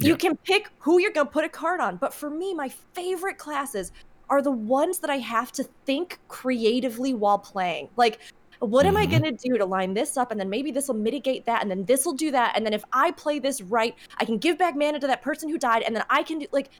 you 0.00 0.16
can 0.16 0.36
pick 0.44 0.68
who 0.80 0.98
you're 1.00 1.12
going 1.12 1.26
to 1.26 1.32
put 1.32 1.44
a 1.44 1.48
card 1.48 1.80
on 1.80 1.96
but 1.96 2.12
for 2.12 2.30
me 2.30 2.54
my 2.54 2.68
favorite 2.94 3.38
classes 3.38 3.92
are 4.28 4.42
the 4.42 4.50
ones 4.50 5.00
that 5.00 5.10
i 5.10 5.18
have 5.18 5.52
to 5.52 5.64
think 5.86 6.18
creatively 6.28 7.14
while 7.14 7.38
playing 7.38 7.88
like 7.96 8.20
what 8.60 8.86
am 8.86 8.96
I 8.96 9.06
Mhm. 9.06 9.10
going 9.10 9.22
to 9.24 9.32
do 9.32 9.58
to 9.58 9.64
line 9.66 9.94
this 9.94 10.16
up? 10.16 10.30
And 10.30 10.40
then 10.40 10.48
maybe 10.48 10.70
this 10.70 10.88
will 10.88 10.94
mitigate 10.94 11.44
that. 11.46 11.60
And 11.60 11.70
then 11.70 11.84
this 11.84 12.06
will 12.06 12.14
do 12.14 12.30
that. 12.30 12.56
And 12.56 12.64
then 12.64 12.72
if 12.72 12.84
I 12.92 13.10
play 13.10 13.38
this 13.38 13.60
right, 13.60 13.94
I 14.18 14.24
can 14.24 14.38
give 14.38 14.58
back 14.58 14.74
mana 14.76 15.00
to 15.00 15.06
that 15.08 15.22
person 15.22 15.48
who 15.48 15.58
died. 15.58 15.82
And 15.82 15.94
then 15.94 16.04
I 16.08 16.22
can 16.22 16.38
do 16.38 16.46
like 16.52 16.70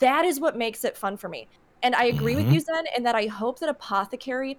that 0.00 0.24
is 0.24 0.40
what 0.40 0.56
makes 0.56 0.84
it 0.84 0.96
fun 0.96 1.16
for 1.16 1.28
me. 1.28 1.48
And 1.82 1.94
I 1.94 2.04
agree 2.04 2.34
with 2.36 2.46
Mhm. 2.46 2.52
you, 2.52 2.60
Zen, 2.60 2.84
in 2.96 3.02
that 3.04 3.14
I 3.14 3.26
hope 3.26 3.60
that 3.60 3.68
Apothecary 3.68 4.58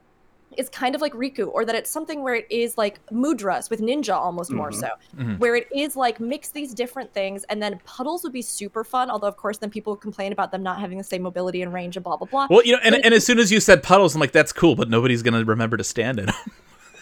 is 0.57 0.67
kind 0.69 0.95
of 0.95 1.01
like 1.01 1.13
Rikku, 1.13 1.49
or 1.53 1.63
that 1.65 1.75
it's 1.75 1.89
something 1.89 2.23
where 2.23 2.35
it 2.35 2.47
is 2.49 2.77
like 2.77 2.99
Mudras 3.11 3.69
with 3.69 3.79
Ninja 3.81 4.15
almost 4.15 4.51
more 4.51 4.71
Mhm. 4.71 4.75
so, 4.79 4.89
Mhm. 5.17 5.39
where 5.39 5.55
it 5.55 5.67
is 5.73 5.95
like 5.95 6.19
mix 6.19 6.49
these 6.49 6.73
different 6.73 7.13
things. 7.13 7.43
And 7.45 7.61
then 7.61 7.79
puddles 7.85 8.23
would 8.23 8.33
be 8.33 8.41
super 8.41 8.83
fun. 8.83 9.09
Although, 9.09 9.27
of 9.27 9.37
course, 9.37 9.57
then 9.59 9.69
people 9.69 9.93
would 9.93 10.01
complain 10.01 10.31
about 10.31 10.51
them 10.51 10.63
not 10.63 10.79
having 10.79 10.97
the 10.97 11.03
same 11.03 11.21
mobility 11.21 11.61
and 11.61 11.71
range 11.73 11.95
and 11.97 12.03
blah, 12.03 12.17
blah, 12.17 12.27
blah. 12.27 12.47
Well, 12.49 12.63
you 12.65 12.73
know, 12.73 12.79
and, 12.83 12.95
and 12.95 13.13
as 13.13 13.25
soon 13.25 13.39
as 13.39 13.51
you 13.51 13.59
said 13.59 13.83
puddles, 13.83 14.15
I'm 14.15 14.21
like, 14.21 14.31
that's 14.31 14.51
cool, 14.51 14.75
but 14.75 14.89
nobody's 14.89 15.21
gonna 15.23 15.43
remember 15.45 15.77
to 15.77 15.83
stand 15.83 16.19
in 16.19 16.29
'em. 16.29 16.35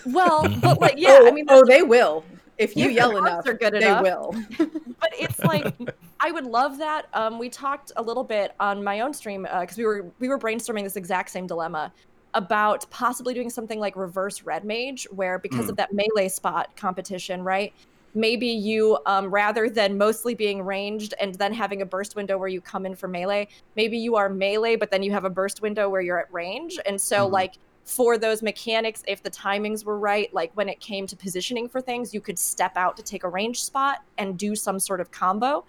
Well, 0.08 0.48
but 0.62 0.80
like, 0.82 0.96
yeah, 0.98 1.20
oh, 1.22 1.28
I 1.28 1.32
mean, 1.32 1.46
oh, 1.50 1.66
they 1.66 1.82
will. 1.84 2.24
If 2.58 2.76
you 2.76 2.86
If 2.88 2.92
yell 2.94 3.12
cards 3.12 3.28
enough, 3.28 3.48
are 3.48 3.54
good 3.54 3.74
they 3.74 3.86
enough. 3.88 4.02
will. 4.04 4.36
but 5.00 5.12
it's 5.20 5.40
like 5.44 5.74
I 6.20 6.32
would 6.32 6.46
love 6.48 6.80
that. 6.80 7.06
Um, 7.14 7.38
we 7.38 7.50
talked 7.50 7.92
a 7.98 8.02
little 8.02 8.24
bit 8.24 8.54
on 8.60 8.84
my 8.84 9.02
own 9.02 9.14
stream 9.14 9.44
because 9.44 9.78
we 9.78 9.86
were 9.86 10.06
we 10.20 10.28
were 10.28 10.40
brainstorming 10.40 10.82
this 10.84 10.96
exact 10.96 11.30
same 11.30 11.46
dilemma 11.46 11.94
about 12.34 12.90
possibly 12.92 13.34
doing 13.34 13.50
something 13.50 13.80
like 13.80 13.96
reverse 13.96 14.44
red 14.44 14.64
mage, 14.66 15.08
where 15.12 15.40
because 15.40 15.68
Mm. 15.68 15.70
of 15.70 15.76
that 15.78 15.90
melee 15.92 16.30
spot 16.30 16.68
competition, 16.76 17.42
right? 17.44 17.74
Maybe 18.14 18.48
you, 18.48 18.98
um, 19.06 19.28
rather 19.28 19.70
than 19.70 19.98
mostly 19.98 20.34
being 20.34 20.64
ranged 20.64 21.14
and 21.22 21.36
then 21.36 21.54
having 21.54 21.82
a 21.82 21.86
burst 21.86 22.16
window 22.16 22.38
where 22.38 22.48
you 22.48 22.62
come 22.62 22.86
in 22.86 22.96
for 22.96 23.08
melee, 23.08 23.48
maybe 23.76 23.98
you 23.98 24.16
are 24.16 24.30
melee, 24.30 24.76
but 24.76 24.90
then 24.92 25.04
you 25.04 25.12
have 25.12 25.26
a 25.26 25.30
burst 25.30 25.62
window 25.62 25.90
where 25.90 26.02
you're 26.02 26.20
at 26.20 26.32
range. 26.32 26.80
And 26.86 27.00
so, 27.02 27.28
Mhm. 27.28 27.32
like, 27.32 27.52
for 27.86 28.18
those 28.18 28.42
mechanics, 28.42 29.02
if 29.08 29.24
the 29.24 29.32
timings 29.32 29.86
were 29.86 29.98
right, 30.00 30.30
like 30.34 30.52
when 30.56 30.68
it 30.68 30.80
came 30.82 31.08
to 31.08 31.16
positioning 31.16 31.70
for 31.70 31.80
things, 31.82 32.14
you 32.14 32.20
could 32.22 32.38
step 32.40 32.74
out 32.76 32.98
to 32.98 33.04
take 33.04 33.24
a 33.24 33.30
range 33.30 33.62
spot 33.62 34.00
and 34.18 34.38
do 34.38 34.56
some 34.56 34.80
sort 34.80 35.00
of 35.00 35.12
combo 35.12 35.64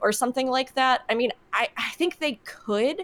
or 0.00 0.12
something 0.12 0.48
like 0.48 0.74
that. 0.74 1.02
I 1.08 1.14
mean, 1.14 1.30
I, 1.52 1.68
I 1.78 1.90
think 1.92 2.18
they 2.18 2.40
could. 2.44 3.02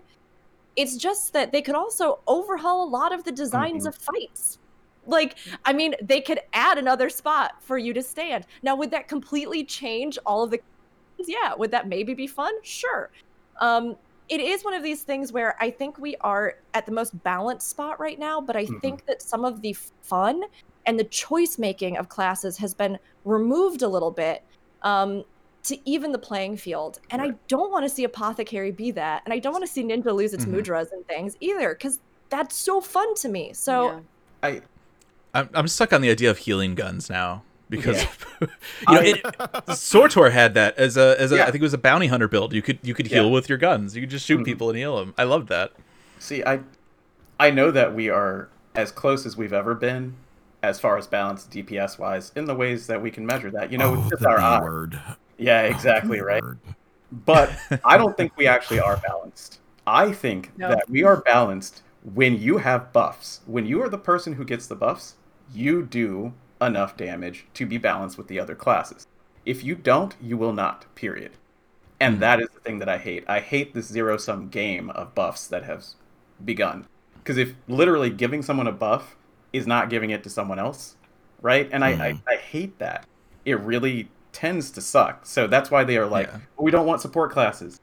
It's 0.76 0.96
just 0.96 1.32
that 1.32 1.52
they 1.52 1.62
could 1.62 1.74
also 1.74 2.18
overhaul 2.26 2.84
a 2.84 2.90
lot 2.90 3.12
of 3.12 3.24
the 3.24 3.32
designs 3.32 3.84
Mhm. 3.84 3.86
of 3.86 3.96
fights. 3.96 4.58
Like, 5.04 5.38
I 5.64 5.72
mean, 5.72 5.94
they 6.02 6.20
could 6.20 6.40
add 6.52 6.78
another 6.78 7.08
spot 7.10 7.52
for 7.62 7.78
you 7.78 7.92
to 7.94 8.02
stand. 8.02 8.46
Now, 8.62 8.76
would 8.76 8.90
that 8.92 9.08
completely 9.08 9.64
change 9.64 10.18
all 10.26 10.42
of 10.44 10.50
the? 10.50 10.60
Yeah, 11.26 11.54
would 11.56 11.70
that 11.72 11.88
maybe 11.88 12.14
be 12.14 12.26
fun? 12.26 12.54
Sure. 12.62 13.10
Um, 13.60 13.96
it 14.28 14.40
is 14.40 14.64
one 14.64 14.74
of 14.74 14.82
these 14.82 15.02
things 15.04 15.32
where 15.32 15.56
I 15.60 15.70
think 15.70 15.98
we 15.98 16.16
are 16.22 16.54
at 16.74 16.86
the 16.86 16.92
most 16.92 17.20
balanced 17.22 17.68
spot 17.68 18.00
right 18.00 18.18
now, 18.18 18.40
but 18.40 18.56
I 18.56 18.66
Mhm. 18.68 18.80
think 18.80 19.04
that 19.06 19.22
some 19.22 19.44
of 19.44 19.60
the 19.62 19.76
fun 20.02 20.42
and 20.86 20.98
the 20.98 21.04
choice 21.04 21.58
making 21.58 21.96
of 21.98 22.08
classes 22.08 22.56
has 22.58 22.74
been 22.74 22.98
removed 23.24 23.82
a 23.82 23.88
little 23.88 24.12
bit 24.12 24.42
um, 24.82 25.24
to 25.64 25.76
even 25.88 26.12
the 26.12 26.18
playing 26.18 26.56
field. 26.56 27.00
And 27.10 27.20
I 27.20 27.34
don't 27.48 27.70
want 27.70 27.84
to 27.84 27.88
see 27.88 28.04
Apothecary 28.04 28.70
be 28.70 28.90
that. 28.92 29.22
And 29.24 29.34
I 29.34 29.38
don't 29.38 29.52
want 29.52 29.64
to 29.64 29.70
see 29.70 29.82
Ninja 29.84 30.14
lose 30.14 30.32
its 30.32 30.44
Mhm. 30.46 30.54
mudras 30.54 30.90
and 30.92 31.06
things 31.06 31.36
either, 31.40 31.74
because 31.74 31.98
that's 32.30 32.56
so 32.56 32.80
fun 32.80 33.14
to 33.16 33.28
me. 33.28 33.52
So 33.52 33.86
Yeah. 33.86 34.00
I 34.42 34.62
I'm, 35.34 35.48
I'm 35.54 35.68
stuck 35.68 35.92
on 35.92 36.00
the 36.00 36.10
idea 36.10 36.28
of 36.30 36.38
healing 36.38 36.74
guns 36.74 37.08
now 37.10 37.42
because 37.68 38.02
Yeah. 38.02 38.08
you 38.40 38.94
know 38.94 39.00
I- 39.00 39.04
it, 39.04 39.22
SWTOR 39.68 40.32
had 40.32 40.54
that 40.54 40.76
as 40.78 40.96
a 40.96 41.14
as 41.20 41.30
a 41.30 41.36
Yeah. 41.36 41.42
I 41.42 41.46
think 41.46 41.56
it 41.56 41.62
was 41.62 41.74
a 41.74 41.78
bounty 41.78 42.06
hunter 42.08 42.26
build. 42.28 42.52
You 42.52 42.62
could 42.62 42.78
you 42.82 42.94
could 42.94 43.06
heal 43.08 43.26
Yeah. 43.26 43.30
with 43.30 43.48
your 43.48 43.58
guns. 43.58 43.94
You 43.94 44.02
could 44.02 44.10
just 44.10 44.26
shoot 44.26 44.40
Mhm. 44.40 44.44
people 44.44 44.70
and 44.70 44.78
heal 44.78 44.96
them. 44.96 45.14
I 45.18 45.24
loved 45.24 45.48
that. 45.48 45.72
see. 46.18 46.42
I 46.44 46.60
I 47.38 47.50
know 47.50 47.70
that 47.70 47.94
we 47.94 48.08
are 48.10 48.48
as 48.74 48.90
close 48.92 49.24
as 49.26 49.36
we've 49.36 49.52
ever 49.52 49.74
been, 49.74 50.14
as 50.62 50.78
far 50.80 50.98
as 50.98 51.06
balance 51.06 51.44
DPS 51.44 51.98
wise, 51.98 52.32
in 52.36 52.44
the 52.44 52.54
ways 52.54 52.86
that 52.88 53.00
we 53.00 53.10
can 53.10 53.24
measure 53.24 53.50
that. 53.50 53.70
You 53.72 53.78
know, 53.78 53.94
oh, 53.94 54.00
with 54.00 54.10
just 54.10 54.26
our 54.26 54.36
B 54.88 54.96
eye. 54.96 55.14
Word. 55.40 55.46
Yeah, 55.46 55.62
exactly 55.62 56.18
B 56.18 56.22
right. 56.22 56.42
word. 56.42 56.58
But 57.24 57.52
I 57.84 57.96
don't 57.96 58.16
think 58.16 58.36
we 58.36 58.46
actually 58.46 58.80
are 58.80 58.96
balanced. 58.98 59.60
I 59.86 60.12
think 60.12 60.56
No. 60.58 60.68
that 60.68 60.88
we 60.88 61.02
are 61.02 61.22
balanced 61.22 61.82
when 62.14 62.40
you 62.40 62.58
have 62.58 62.92
buffs. 62.92 63.40
When 63.46 63.66
you 63.66 63.82
are 63.82 63.88
the 63.88 63.98
person 63.98 64.34
who 64.34 64.44
gets 64.44 64.66
the 64.66 64.76
buffs, 64.76 65.16
you 65.52 65.82
do 65.82 66.32
enough 66.60 66.96
damage 66.96 67.46
to 67.54 67.66
be 67.66 67.78
balanced 67.78 68.18
with 68.18 68.28
the 68.28 68.38
other 68.38 68.54
classes. 68.54 69.06
If 69.44 69.64
you 69.64 69.74
don't, 69.74 70.14
you 70.20 70.36
will 70.36 70.52
not, 70.52 70.84
period. 70.94 71.32
And 71.98 72.16
Mhm. 72.16 72.20
that 72.20 72.40
is 72.40 72.48
the 72.54 72.60
thing 72.60 72.78
that 72.78 72.88
I 72.88 72.98
hate. 72.98 73.24
I 73.28 73.40
hate 73.40 73.74
this 73.74 73.86
zero 73.86 74.16
sum 74.16 74.48
game 74.48 74.90
of 74.90 75.14
buffs 75.14 75.46
that 75.48 75.64
has 75.64 75.96
begun. 76.44 76.86
Because 77.16 77.36
if 77.38 77.54
literally 77.68 78.10
giving 78.10 78.42
someone 78.42 78.66
a 78.66 78.72
buff 78.72 79.16
is 79.52 79.66
not 79.66 79.90
giving 79.90 80.10
it 80.10 80.22
to 80.24 80.30
someone 80.30 80.58
else, 80.58 80.96
right? 81.42 81.68
And 81.72 81.84
I, 81.84 81.90
I, 81.90 82.20
I 82.28 82.36
hate 82.36 82.78
that. 82.78 83.06
It 83.44 83.58
really 83.60 84.08
tends 84.32 84.70
to 84.72 84.80
suck. 84.80 85.26
So 85.26 85.46
that's 85.46 85.70
why 85.70 85.84
they 85.84 85.96
are 85.96 86.06
like, 86.06 86.26
Yeah. 86.28 86.38
we 86.58 86.70
don't 86.70 86.86
want 86.86 87.00
support 87.00 87.30
classes. 87.32 87.80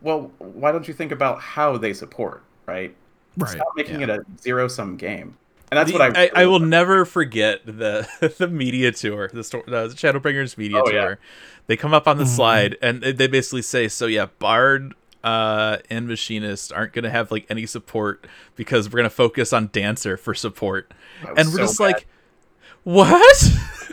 Well, 0.00 0.30
why 0.38 0.72
don't 0.72 0.86
you 0.86 0.94
think 0.94 1.12
about 1.12 1.40
how 1.40 1.76
they 1.78 1.92
support, 1.92 2.42
right? 2.66 2.94
Right. 3.36 3.50
Stop 3.50 3.68
making 3.76 4.00
yeah. 4.00 4.04
it 4.06 4.10
a 4.10 4.24
zero 4.40 4.68
sum 4.68 4.96
game. 4.96 5.36
And 5.70 5.78
that's 5.78 5.90
The- 5.90 5.98
what 5.98 6.16
I, 6.16 6.24
I, 6.24 6.30
I 6.42 6.46
will 6.46 6.60
never 6.60 7.04
forget 7.04 7.64
the 7.64 8.06
the 8.38 8.46
media 8.48 8.92
tour, 8.92 9.30
the, 9.32 9.42
sto- 9.42 9.64
the 9.66 9.88
Shadowbringers 9.88 10.56
media 10.58 10.82
Oh, 10.84 10.90
yeah. 10.90 11.00
tour. 11.04 11.18
They 11.66 11.76
come 11.76 11.94
up 11.94 12.06
on 12.06 12.18
the 12.18 12.24
Mhm. 12.24 12.36
slide 12.36 12.76
and 12.82 13.02
they 13.02 13.12
they 13.12 13.26
basically 13.26 13.62
say, 13.62 13.88
"So 13.88 14.06
yeah, 14.06 14.26
Bard 14.38 14.94
uh, 15.24 15.78
and 15.88 16.06
Machinist 16.06 16.70
aren't 16.72 16.92
gonna 16.92 17.08
have 17.10 17.32
like 17.32 17.46
any 17.48 17.64
support 17.66 18.26
because 18.56 18.90
we're 18.92 18.98
gonna 18.98 19.08
focus 19.10 19.52
on 19.54 19.70
Dancer 19.72 20.16
for 20.18 20.34
support." 20.34 20.92
And 21.26 21.36
we're 21.48 21.52
so 21.52 21.58
just 21.58 21.80
mad. 21.80 21.86
like, 21.86 22.06
"What? 22.84 23.50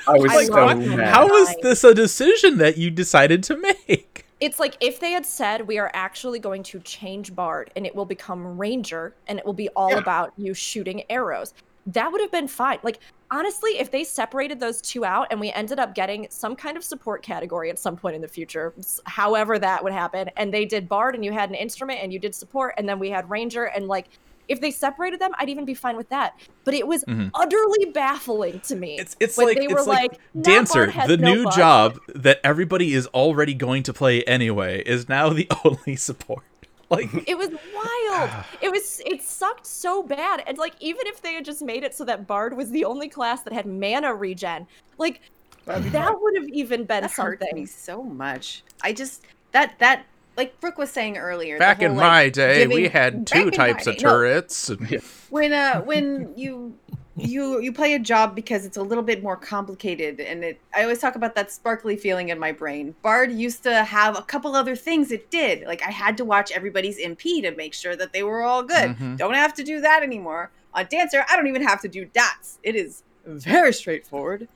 I 0.08 0.18
was 0.18 0.32
I 0.32 0.46
so 0.46 0.54
love 0.54 0.80
mad. 0.80 1.00
that. 1.00 1.14
How 1.14 1.28
is 1.36 1.48
Fine. 1.50 1.56
this 1.64 1.84
a 1.84 1.94
decision 1.94 2.58
that 2.60 2.78
you 2.78 2.90
decided 2.92 3.44
to 3.44 3.58
make?" 3.58 4.26
it's 4.40 4.60
like 4.60 4.76
if 4.82 5.00
they 5.00 5.12
had 5.12 5.24
said 5.26 5.68
we 5.68 5.78
are 5.78 5.92
actually 5.94 6.40
going 6.40 6.64
to 6.64 6.80
change 6.80 7.36
Bard 7.36 7.70
and 7.76 7.86
it 7.86 7.94
will 7.96 8.06
become 8.06 8.58
Ranger 8.58 9.14
and 9.28 9.38
it 9.38 9.46
will 9.46 9.54
be 9.54 9.70
all 9.70 9.92
Yeah. 9.92 10.00
about 10.00 10.34
you 10.36 10.56
shooting 10.56 11.04
arrows, 11.12 11.54
that 11.86 12.12
would 12.12 12.22
have 12.22 12.32
been 12.32 12.48
fine. 12.48 12.80
Like 12.82 13.00
honestly, 13.30 13.78
if 13.78 13.92
they 13.92 14.04
separated 14.04 14.60
those 14.60 14.82
two 14.82 15.06
out 15.06 15.28
and 15.30 15.40
we 15.40 15.52
ended 15.52 15.78
up 15.80 15.94
getting 15.94 16.26
some 16.32 16.56
kind 16.56 16.76
of 16.76 16.84
support 16.84 17.22
category 17.22 17.70
at 17.70 17.78
some 17.78 17.96
point 17.96 18.16
in 18.16 18.22
the 18.22 18.28
future, 18.28 18.74
however 19.06 19.60
that 19.60 19.84
would 19.84 19.94
happen, 19.94 20.30
and 20.38 20.52
they 20.52 20.66
did 20.66 20.90
Bard 20.90 21.14
and 21.14 21.24
you 21.24 21.32
had 21.32 21.50
an 21.50 21.56
instrument 21.56 22.00
and 22.02 22.12
you 22.12 22.18
did 22.18 22.34
support 22.34 22.74
and 22.80 22.90
then 22.90 22.98
we 22.98 23.12
had 23.12 23.30
Ranger 23.30 23.66
and 23.66 23.88
like 23.88 24.08
if 24.52 24.62
they 24.62 24.70
separated 24.72 25.20
them, 25.20 25.32
I'd 25.40 25.50
even 25.50 25.66
be 25.66 25.74
fine 25.74 25.98
with 25.98 26.10
that. 26.10 26.34
But 26.66 26.74
it 26.74 26.86
was 26.86 27.04
Mhm. 27.06 27.32
utterly 27.34 27.86
baffling 27.94 28.60
to 28.62 28.76
me. 28.76 28.98
It's 29.00 29.16
it's 29.20 29.38
like 29.38 29.58
they 29.58 29.68
were 29.68 29.82
like, 29.84 30.12
like, 30.12 30.20
Dancer, 30.42 30.92
the 31.08 31.18
no 31.18 31.34
new 31.34 31.44
buff." 31.46 31.56
job 31.56 32.00
that 32.14 32.40
everybody 32.44 32.94
is 32.94 33.08
already 33.08 33.54
going 33.54 33.84
to 33.84 33.94
play 33.94 34.24
anyway, 34.24 34.84
is 34.86 35.08
now 35.10 35.30
the 35.30 35.50
only 35.66 35.96
support. 35.96 36.44
Like 36.90 37.10
It 37.26 37.38
was 37.38 37.50
wild. 37.74 38.30
It 38.62 38.70
was 38.70 39.02
it 39.06 39.22
sucked 39.22 39.66
so 39.66 40.04
bad. 40.04 40.44
And 40.46 40.58
like 40.58 40.76
even 40.82 41.08
if 41.08 41.22
they 41.22 41.34
had 41.34 41.46
just 41.46 41.62
made 41.62 41.84
it 41.84 41.96
so 41.96 42.04
that 42.04 42.28
Bard 42.28 42.56
was 42.58 42.70
the 42.70 42.84
only 42.84 43.08
class 43.08 43.44
that 43.44 43.54
had 43.54 43.66
mana 43.66 44.14
regen, 44.14 44.68
like 44.98 45.22
that 45.66 46.14
would 46.20 46.36
have 46.36 46.50
even 46.50 46.84
been 46.84 47.04
That 47.04 47.12
hurts 47.12 47.46
me 47.54 47.66
so 47.66 48.04
much. 48.04 48.64
I 48.84 48.92
just 48.92 49.24
that 49.54 49.80
that 49.80 50.06
like 50.42 50.60
Brooke 50.60 50.78
was 50.80 50.90
saying 50.90 51.18
earlier. 51.18 51.60
Back 51.60 51.78
whole, 51.78 51.86
in 51.88 51.96
like, 51.96 52.08
my 52.10 52.30
day, 52.30 52.66
we 52.66 52.88
had 52.88 53.28
two 53.28 53.52
types 53.52 53.86
of 53.86 53.96
day- 53.98 54.04
no, 54.04 54.10
turrets. 54.10 54.72
when 55.30 55.54
uh 55.54 55.82
when 55.82 56.34
you 56.36 56.76
you 57.16 57.60
you 57.60 57.72
play 57.72 57.94
a 57.94 58.00
job 58.00 58.36
because 58.36 58.66
it's 58.66 58.78
a 58.78 58.82
little 58.82 59.04
bit 59.04 59.22
more 59.22 59.36
complicated 59.36 60.20
and 60.22 60.44
it 60.46 60.60
i 60.74 60.82
always 60.82 60.98
talk 60.98 61.16
about 61.16 61.36
that 61.36 61.52
sparkly 61.52 61.98
feeling 61.98 62.30
in 62.30 62.40
my 62.40 62.54
brain 62.54 62.96
bard 63.02 63.30
used 63.34 63.62
to 63.64 63.84
have 63.84 64.18
a 64.18 64.22
couple 64.22 64.56
other 64.56 64.78
things 64.78 65.12
it 65.12 65.30
did 65.30 65.62
like 65.68 65.84
i 65.86 65.92
had 65.92 66.16
to 66.16 66.24
watch 66.24 66.52
everybody's 66.54 66.98
mp 67.00 67.42
to 67.44 67.52
make 67.58 67.74
sure 67.74 67.98
that 67.98 68.14
they 68.14 68.24
were 68.24 68.42
all 68.42 68.64
good 68.64 68.96
Mhm. 68.96 69.18
don't 69.18 69.34
have 69.36 69.54
to 69.56 69.64
do 69.64 69.82
that 69.82 70.02
anymore 70.04 70.52
on 70.74 70.88
dancer 70.90 71.24
i 71.30 71.36
don't 71.36 71.48
even 71.48 71.62
have 71.62 71.82
to 71.82 71.90
do 71.90 72.06
dots 72.06 72.60
it 72.64 72.76
is 72.76 73.04
very 73.26 73.74
straightforward 73.74 74.48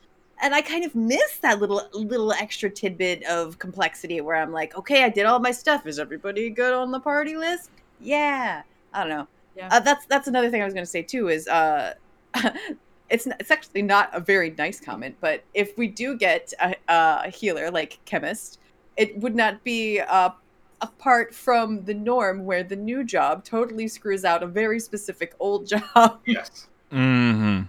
and 0.42 0.54
i 0.56 0.62
kind 0.62 0.84
of 0.86 0.94
miss 0.96 1.38
that 1.42 1.60
little 1.60 1.82
little 1.94 2.32
extra 2.34 2.70
tidbit 2.70 3.24
of 3.26 3.58
complexity 3.60 4.20
where 4.22 4.36
i'm 4.36 4.52
like 4.52 4.76
okay 4.78 5.04
i 5.04 5.10
did 5.10 5.26
all 5.26 5.40
my 5.40 5.52
stuff 5.52 5.86
is 5.88 5.98
everybody 6.00 6.50
good 6.50 6.74
on 6.74 6.92
the 6.92 7.00
party 7.00 7.36
list 7.38 7.70
yeah 8.02 8.62
i 8.94 9.00
don't 9.02 9.10
know 9.10 9.28
Yeah. 9.56 9.70
uh, 9.72 9.80
that's 9.80 10.06
that's 10.08 10.28
another 10.28 10.50
thing 10.52 10.62
I 10.62 10.66
was 10.66 10.74
going 10.74 10.84
to 10.86 10.90
say 10.92 11.02
too. 11.02 11.30
Is 11.30 11.48
uh, 11.48 11.94
it's 13.10 13.26
it's 13.40 13.52
actually 13.52 13.84
not 13.84 14.10
a 14.14 14.20
very 14.20 14.50
nice 14.58 14.80
comment, 14.82 15.16
but 15.22 15.44
if 15.54 15.78
we 15.78 15.88
do 15.88 16.18
get 16.18 16.52
a, 16.60 16.76
a 16.90 17.30
healer 17.30 17.72
like 17.72 18.00
chemist, 18.06 18.60
it 18.98 19.18
would 19.20 19.34
not 19.36 19.64
be 19.64 20.02
uh, 20.02 20.32
apart 20.82 21.34
from 21.34 21.86
the 21.86 21.94
norm 21.94 22.44
where 22.46 22.64
the 22.64 22.76
new 22.76 23.04
job 23.06 23.44
totally 23.46 23.88
screws 23.88 24.26
out 24.26 24.44
a 24.44 24.48
very 24.48 24.80
specific 24.80 25.34
old 25.40 25.68
job. 25.74 26.20
Yes. 26.26 26.68
hmm 26.92 27.62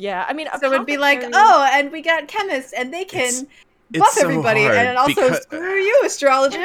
Yeah, 0.00 0.24
I 0.28 0.32
mean, 0.32 0.48
so 0.60 0.72
it'd 0.72 0.86
be 0.86 0.96
like, 0.96 1.22
oh, 1.32 1.68
and 1.72 1.92
we 1.92 2.00
got 2.00 2.26
chemists, 2.26 2.72
and 2.72 2.92
they 2.92 3.04
can 3.04 3.20
It's- 3.28 3.44
buff 3.92 4.08
it's 4.08 4.20
so 4.20 4.28
everybody, 4.28 4.62
hard 4.62 4.76
and 4.76 4.96
also 4.98 5.14
because- 5.14 5.42
screw 5.42 5.74
you, 5.76 6.02
astrologer. 6.04 6.64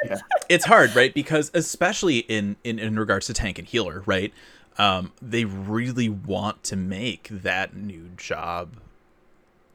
it's 0.48 0.64
hard, 0.64 0.94
right? 0.94 1.12
Because 1.12 1.50
especially 1.54 2.18
in, 2.18 2.56
in 2.64 2.78
in 2.78 2.98
regards 2.98 3.26
to 3.26 3.34
tank 3.34 3.58
and 3.58 3.66
healer, 3.66 4.02
right? 4.06 4.32
Um, 4.78 5.12
they 5.22 5.44
really 5.46 6.08
want 6.10 6.62
to 6.64 6.76
make 6.76 7.28
that 7.30 7.74
new 7.74 8.10
job 8.16 8.74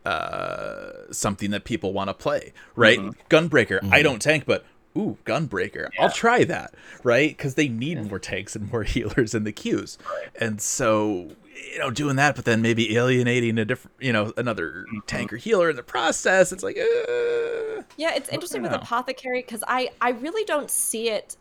uh 0.06 0.92
something 1.12 1.52
that 1.52 1.64
people 1.64 1.94
want 1.94 2.10
to 2.10 2.14
play, 2.14 2.54
right? 2.76 2.98
Mhm. 3.00 3.14
Gunbreaker, 3.30 3.80
I 3.92 4.00
Mhm. 4.00 4.04
don't 4.04 4.22
tank, 4.22 4.46
but 4.48 4.66
ooh, 4.98 5.18
Gunbreaker, 5.26 5.90
I'll 6.00 6.10
try 6.12 6.44
that, 6.46 6.74
right? 7.04 7.30
Because 7.36 7.54
they 7.56 7.68
need 7.68 8.10
more 8.10 8.20
tanks 8.20 8.56
and 8.56 8.72
more 8.72 8.84
healers 8.96 9.36
in 9.36 9.44
the 9.44 9.52
queues, 9.52 9.98
and 10.40 10.60
so 10.62 11.30
you 11.56 11.80
know 11.80 11.90
doing 11.92 12.16
that, 12.18 12.36
but 12.36 12.46
then 12.46 12.62
maybe 12.62 12.96
alienating 12.96 13.58
a 13.58 13.66
different, 13.66 13.96
you 14.00 14.12
know, 14.14 14.34
another 14.38 14.86
tank 15.08 15.32
or 15.34 15.38
healer 15.38 15.70
in 15.70 15.76
the 15.76 15.84
process. 15.84 16.52
It's 16.52 16.64
like, 16.64 16.78
uh, 16.78 17.84
Yeah, 17.98 18.14
it's 18.16 18.30
interesting 18.30 18.62
with 18.62 18.72
know. 18.72 18.78
apothecary 18.78 19.42
because 19.42 19.64
I 19.68 19.90
I 20.02 20.12
really 20.12 20.44
don't 20.46 20.70
see 20.70 21.10
it 21.10 21.38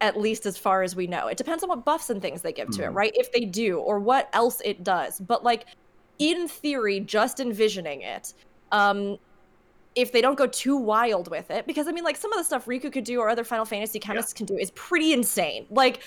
at 0.00 0.18
least 0.18 0.46
as 0.46 0.56
far 0.56 0.82
as 0.82 0.96
we 0.96 1.06
know. 1.06 1.26
It 1.26 1.36
depends 1.36 1.62
on 1.62 1.68
what 1.68 1.84
buffs 1.84 2.08
and 2.10 2.22
things 2.22 2.40
they 2.42 2.52
give 2.52 2.70
to 2.70 2.84
it, 2.84 2.90
Mhm. 2.90 2.94
right? 2.94 3.12
If 3.14 3.32
they 3.32 3.44
do 3.44 3.78
or 3.78 3.98
what 4.00 4.30
else 4.32 4.60
it 4.64 4.82
does. 4.82 5.20
But 5.20 5.44
like 5.44 5.66
in 6.18 6.48
theory, 6.48 7.00
just 7.00 7.40
envisioning 7.40 8.02
it, 8.02 8.32
um 8.72 9.18
if 9.96 10.12
they 10.12 10.20
don't 10.20 10.36
go 10.38 10.46
too 10.46 10.76
wild 10.76 11.28
with 11.28 11.50
it 11.50 11.66
because 11.66 11.88
I 11.88 11.92
mean 11.92 12.04
like 12.04 12.16
some 12.16 12.32
of 12.32 12.38
the 12.38 12.44
stuff 12.44 12.66
Rikku 12.66 12.92
could 12.92 13.04
do 13.04 13.18
or 13.20 13.28
other 13.28 13.42
Final 13.44 13.64
Fantasy 13.64 13.98
chemists 13.98 14.32
can 14.32 14.46
do 14.46 14.56
is 14.56 14.70
pretty 14.72 15.12
insane. 15.12 15.66
Like 15.70 16.00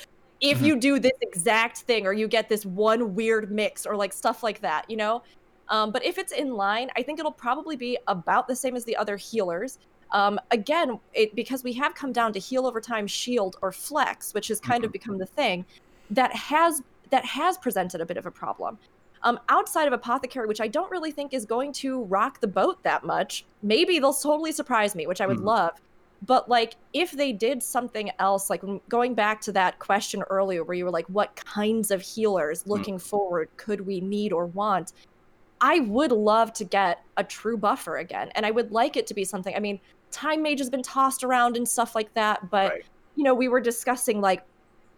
if 0.43 0.57
Mm-hmm. 0.57 0.65
you 0.65 0.79
do 0.79 0.99
this 0.99 1.13
exact 1.21 1.79
thing 1.79 2.05
or 2.05 2.13
you 2.13 2.27
get 2.27 2.49
this 2.49 2.65
one 2.65 3.15
weird 3.15 3.49
mix 3.49 3.85
or 3.85 3.95
like 3.95 4.11
stuff 4.13 4.43
like 4.43 4.59
that, 4.59 4.85
you 4.89 4.97
know? 4.97 5.23
Um, 5.69 5.91
but 5.91 6.03
if 6.03 6.17
it's 6.17 6.33
in 6.33 6.51
line, 6.51 6.89
I 6.97 7.01
think 7.01 7.17
it'll 7.17 7.31
probably 7.31 7.77
be 7.77 7.97
about 8.07 8.47
the 8.49 8.55
same 8.55 8.75
as 8.75 8.83
the 8.83 8.97
other 8.97 9.15
healers. 9.15 9.79
Um, 10.11 10.37
again, 10.51 10.99
it 11.13 11.33
because 11.33 11.63
we 11.63 11.71
have 11.73 11.95
come 11.95 12.11
down 12.11 12.33
to 12.33 12.39
heal 12.39 12.67
over 12.67 12.81
time, 12.81 13.07
shield, 13.07 13.55
or 13.61 13.71
flex, 13.71 14.33
which 14.33 14.49
has 14.49 14.59
kind 14.59 14.83
of 14.83 14.91
become 14.91 15.17
the 15.17 15.25
thing 15.25 15.65
that 16.09 16.35
has 16.35 16.81
that 17.09 17.25
has 17.25 17.57
presented 17.57 18.01
a 18.01 18.05
bit 18.05 18.17
of 18.17 18.25
a 18.25 18.31
problem. 18.31 18.77
Um, 19.23 19.39
outside 19.47 19.87
of 19.87 19.93
apothecary, 19.93 20.47
which 20.47 20.59
I 20.59 20.67
don't 20.67 20.91
really 20.91 21.11
think 21.11 21.33
is 21.33 21.45
going 21.45 21.71
to 21.75 22.03
rock 22.03 22.41
the 22.41 22.47
boat 22.47 22.83
that 22.83 23.05
much. 23.05 23.45
Maybe 23.61 23.97
they'll 23.99 24.13
totally 24.13 24.51
surprise 24.51 24.93
me, 24.95 25.07
which 25.07 25.21
I 25.21 25.27
would 25.27 25.37
Mhm. 25.37 25.45
love. 25.45 25.71
But 26.25 26.47
like, 26.47 26.75
if 26.93 27.11
they 27.11 27.33
did 27.33 27.61
something 27.61 28.09
else, 28.19 28.49
like 28.49 28.61
going 28.87 29.13
back 29.13 29.41
to 29.41 29.51
that 29.53 29.79
question 29.79 30.23
earlier, 30.29 30.63
where 30.63 30.75
you 30.75 30.85
were 30.85 30.91
like, 30.91 31.07
"What 31.07 31.35
kinds 31.35 31.91
of 31.91 32.01
healers 32.01 32.65
looking 32.65 32.97
forward 32.97 33.49
could 33.57 33.81
we 33.81 33.99
need 33.99 34.31
or 34.31 34.45
want?" 34.45 34.93
I 35.59 35.79
would 35.79 36.11
love 36.11 36.53
to 36.53 36.65
get 36.65 36.99
a 37.17 37.23
true 37.23 37.57
buffer 37.57 37.97
again, 37.97 38.29
and 38.35 38.45
I 38.45 38.51
would 38.51 38.71
like 38.71 38.95
it 38.95 39.07
to 39.07 39.13
be 39.13 39.25
something. 39.25 39.55
I 39.55 39.59
mean, 39.59 39.79
time 40.11 40.41
mage 40.41 40.59
has 40.59 40.69
been 40.69 40.83
tossed 40.83 41.23
around 41.23 41.57
and 41.57 41.67
stuff 41.67 41.95
like 41.95 42.13
that, 42.13 42.49
but 42.49 42.71
Right. 42.71 42.85
you 43.15 43.23
know, 43.23 43.33
we 43.33 43.47
were 43.47 43.61
discussing 43.61 44.21
like 44.21 44.43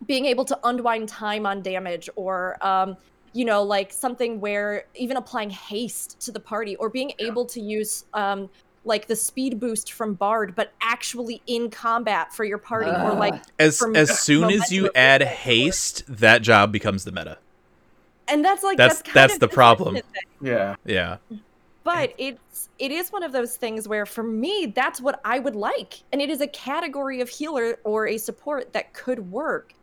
being 0.05 0.25
able 0.25 0.45
to 0.45 0.59
unwind 0.63 1.09
time 1.09 1.45
on 1.45 1.61
damage, 1.61 2.09
or 2.15 2.57
um, 2.65 2.97
you 3.33 3.45
know, 3.45 3.63
like 3.63 3.91
something 3.91 4.39
where 4.39 4.85
even 4.95 5.17
applying 5.17 5.49
haste 5.49 6.19
to 6.21 6.31
the 6.31 6.39
party, 6.39 6.75
or 6.75 6.89
being 6.89 7.13
able 7.19 7.45
to 7.45 7.59
use 7.59 8.05
um, 8.13 8.49
like 8.85 9.07
the 9.07 9.15
speed 9.15 9.59
boost 9.59 9.91
from 9.91 10.13
Bard, 10.13 10.55
but 10.55 10.71
actually 10.81 11.41
in 11.47 11.69
combat 11.69 12.31
for 12.33 12.43
your 12.45 12.57
party, 12.59 12.89
or 12.91 13.13
like, 13.13 13.41
as 13.59 13.77
From 13.79 13.95
as 13.95 14.19
soon 14.19 14.51
as 14.51 14.71
you 14.71 14.89
add 14.95 15.21
of 15.21 15.27
haste, 15.27 16.03
that 16.07 16.41
job 16.43 16.71
becomes 16.71 17.03
the 17.03 17.11
meta. 17.11 17.37
and 18.27 18.43
that's 18.45 18.63
like 18.63 18.77
That's- 18.77 18.97
that's 18.97 19.01
kind 19.03 19.15
that's 19.15 19.33
of 19.35 19.39
the 19.41 19.47
problem. 19.47 19.95
unfortunate 19.97 20.23
Yeah. 20.41 20.75
Yeah. 20.85 21.17
but 21.83 22.13
it's 22.17 22.69
it 22.79 22.91
is 22.91 23.11
one 23.11 23.21
of 23.23 23.31
those 23.31 23.55
things 23.55 23.87
where 23.87 24.05
for 24.05 24.23
me 24.23 24.71
that's 24.75 24.99
what 24.99 25.21
i 25.23 25.37
would 25.39 25.55
like 25.55 26.01
and 26.11 26.21
it 26.21 26.29
is 26.31 26.41
a 26.41 26.47
category 26.47 27.21
of 27.21 27.29
healer 27.29 27.77
or 27.83 28.07
a 28.07 28.17
support 28.17 28.73
that 28.73 28.93
could 28.93 29.31
work 29.31 29.73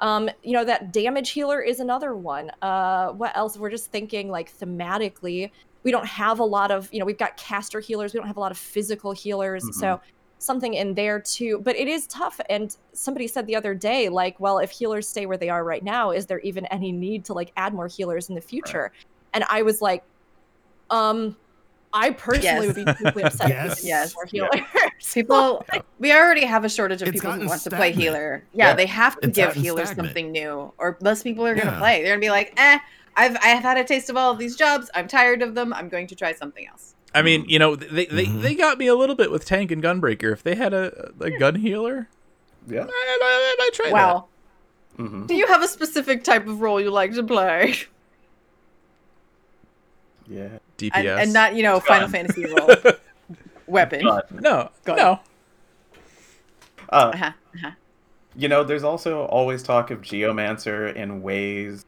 um 0.00 0.28
you 0.42 0.52
know 0.52 0.64
that 0.64 0.92
damage 0.92 1.30
healer 1.30 1.60
is 1.62 1.78
another 1.80 2.14
one 2.16 2.50
uh 2.60 3.08
what 3.12 3.34
else 3.36 3.56
we're 3.56 3.70
just 3.70 3.90
thinking 3.92 4.28
like 4.30 4.52
thematically 4.58 5.50
we 5.84 5.90
don't 5.90 6.06
have 6.06 6.38
a 6.38 6.44
lot 6.44 6.70
of 6.70 6.88
you 6.92 6.98
know 6.98 7.04
we've 7.04 7.18
got 7.18 7.36
caster 7.36 7.80
healers 7.80 8.12
we 8.14 8.18
don't 8.18 8.26
have 8.26 8.36
a 8.36 8.40
lot 8.40 8.52
of 8.52 8.58
physical 8.58 9.12
healers 9.12 9.64
so 9.78 10.00
something 10.38 10.74
in 10.74 10.94
there 10.94 11.20
too 11.20 11.60
but 11.64 11.76
it 11.76 11.86
is 11.88 12.06
tough 12.08 12.40
and 12.50 12.76
somebody 12.94 13.26
said 13.28 13.46
the 13.46 13.54
other 13.56 13.74
day 13.74 14.08
like 14.08 14.38
well 14.40 14.58
if 14.58 14.70
healers 14.70 15.06
stay 15.08 15.24
where 15.26 15.36
they 15.36 15.48
are 15.48 15.64
right 15.64 15.84
now 15.84 16.10
is 16.10 16.26
there 16.26 16.40
even 16.40 16.66
any 16.66 16.90
need 16.92 17.24
to 17.24 17.32
like 17.32 17.52
add 17.56 17.72
more 17.74 17.86
healers 17.88 18.28
in 18.28 18.34
the 18.34 18.40
future 18.40 18.90
and 19.34 19.44
i 19.50 19.62
was 19.62 19.80
like 19.80 20.02
um 20.90 21.36
i 21.92 22.10
personally 22.10 22.66
Yes. 22.66 22.76
would 22.76 22.86
be 22.86 23.04
deeply 23.04 23.22
upset 23.24 23.50
if 23.50 23.56
we 23.56 23.68
Yes. 23.68 23.74
didn't 23.76 23.88
Yes. 23.88 24.08
have 24.08 24.14
more 24.16 24.28
Yeah. 24.32 24.48
healers 24.52 24.68
People, 25.14 25.66
we 25.98 26.12
already 26.12 26.44
have 26.46 26.64
a 26.64 26.68
shortage 26.68 27.02
of 27.02 27.08
It's 27.08 27.16
people 27.16 27.32
who 27.32 27.36
gotten 27.38 27.48
want 27.48 27.62
to 27.62 27.70
play 27.70 27.90
healer. 27.92 28.44
Yeah, 28.52 28.68
Yeah. 28.68 28.74
they 28.76 28.86
have 28.86 29.18
to 29.20 29.26
It's 29.28 29.36
give 29.36 29.52
healers 29.52 29.88
stagnant. 29.88 30.08
something 30.10 30.30
new, 30.30 30.72
or 30.78 30.96
less 31.00 31.24
people 31.24 31.44
are 31.44 31.54
going 31.56 31.66
to 31.66 31.72
Yeah. 31.72 31.78
play. 31.80 31.96
They're 32.02 32.12
going 32.12 32.20
to 32.20 32.24
be 32.24 32.30
like, 32.30 32.52
eh, 32.56 32.78
I've 33.16 33.36
I 33.36 33.48
have 33.48 33.62
had 33.62 33.76
a 33.76 33.84
taste 33.84 34.08
of 34.10 34.16
all 34.16 34.32
of 34.32 34.38
these 34.38 34.56
jobs. 34.56 34.90
I'm 34.94 35.06
tired 35.08 35.42
of 35.42 35.54
them. 35.54 35.72
I'm 35.72 35.88
going 35.88 36.06
to 36.08 36.14
try 36.14 36.32
something 36.32 36.66
else. 36.66 36.94
I 37.14 37.20
mean, 37.22 37.44
you 37.46 37.58
know, 37.58 37.76
they 37.76 38.06
they, 38.06 38.26
Mhm. 38.26 38.40
they 38.42 38.54
got 38.54 38.78
me 38.78 38.86
a 38.86 38.94
little 38.94 39.14
bit 39.16 39.30
with 39.30 39.44
tank 39.44 39.70
and 39.70 39.82
gunbreaker. 39.82 40.32
If 40.32 40.42
they 40.42 40.54
had 40.54 40.72
a 40.72 41.10
a 41.20 41.30
gun 41.30 41.56
healer, 41.56 42.08
Yeah. 42.66 42.86
I, 42.88 43.18
I, 43.22 43.56
I 43.60 43.70
try 43.74 43.90
Wow. 43.90 44.28
hmm 44.96 45.26
Do 45.26 45.34
you 45.34 45.46
have 45.46 45.62
a 45.62 45.68
specific 45.68 46.24
type 46.24 46.46
of 46.46 46.60
role 46.62 46.80
you 46.80 46.90
like 46.90 47.12
to 47.14 47.22
play? 47.22 47.74
Yeah. 50.28 50.58
DPS 50.78 50.92
And, 50.94 51.06
and 51.08 51.32
not, 51.32 51.54
you 51.54 51.62
know, 51.62 51.80
Final 51.80 52.08
Fantasy 52.08 52.46
role. 52.54 52.70
Weapon. 53.66 54.04
But, 54.04 54.30
no 54.32 54.70
Gun. 54.84 54.96
no. 54.96 55.20
uh, 56.90 57.10
Uh-huh, 57.14 57.24
uh-huh. 57.54 57.70
you 58.36 58.48
know, 58.48 58.64
there's 58.64 58.84
also 58.84 59.24
always 59.26 59.62
talk 59.62 59.90
of 59.90 60.00
Geomancer 60.00 60.94
in 60.94 61.22
ways. 61.22 61.84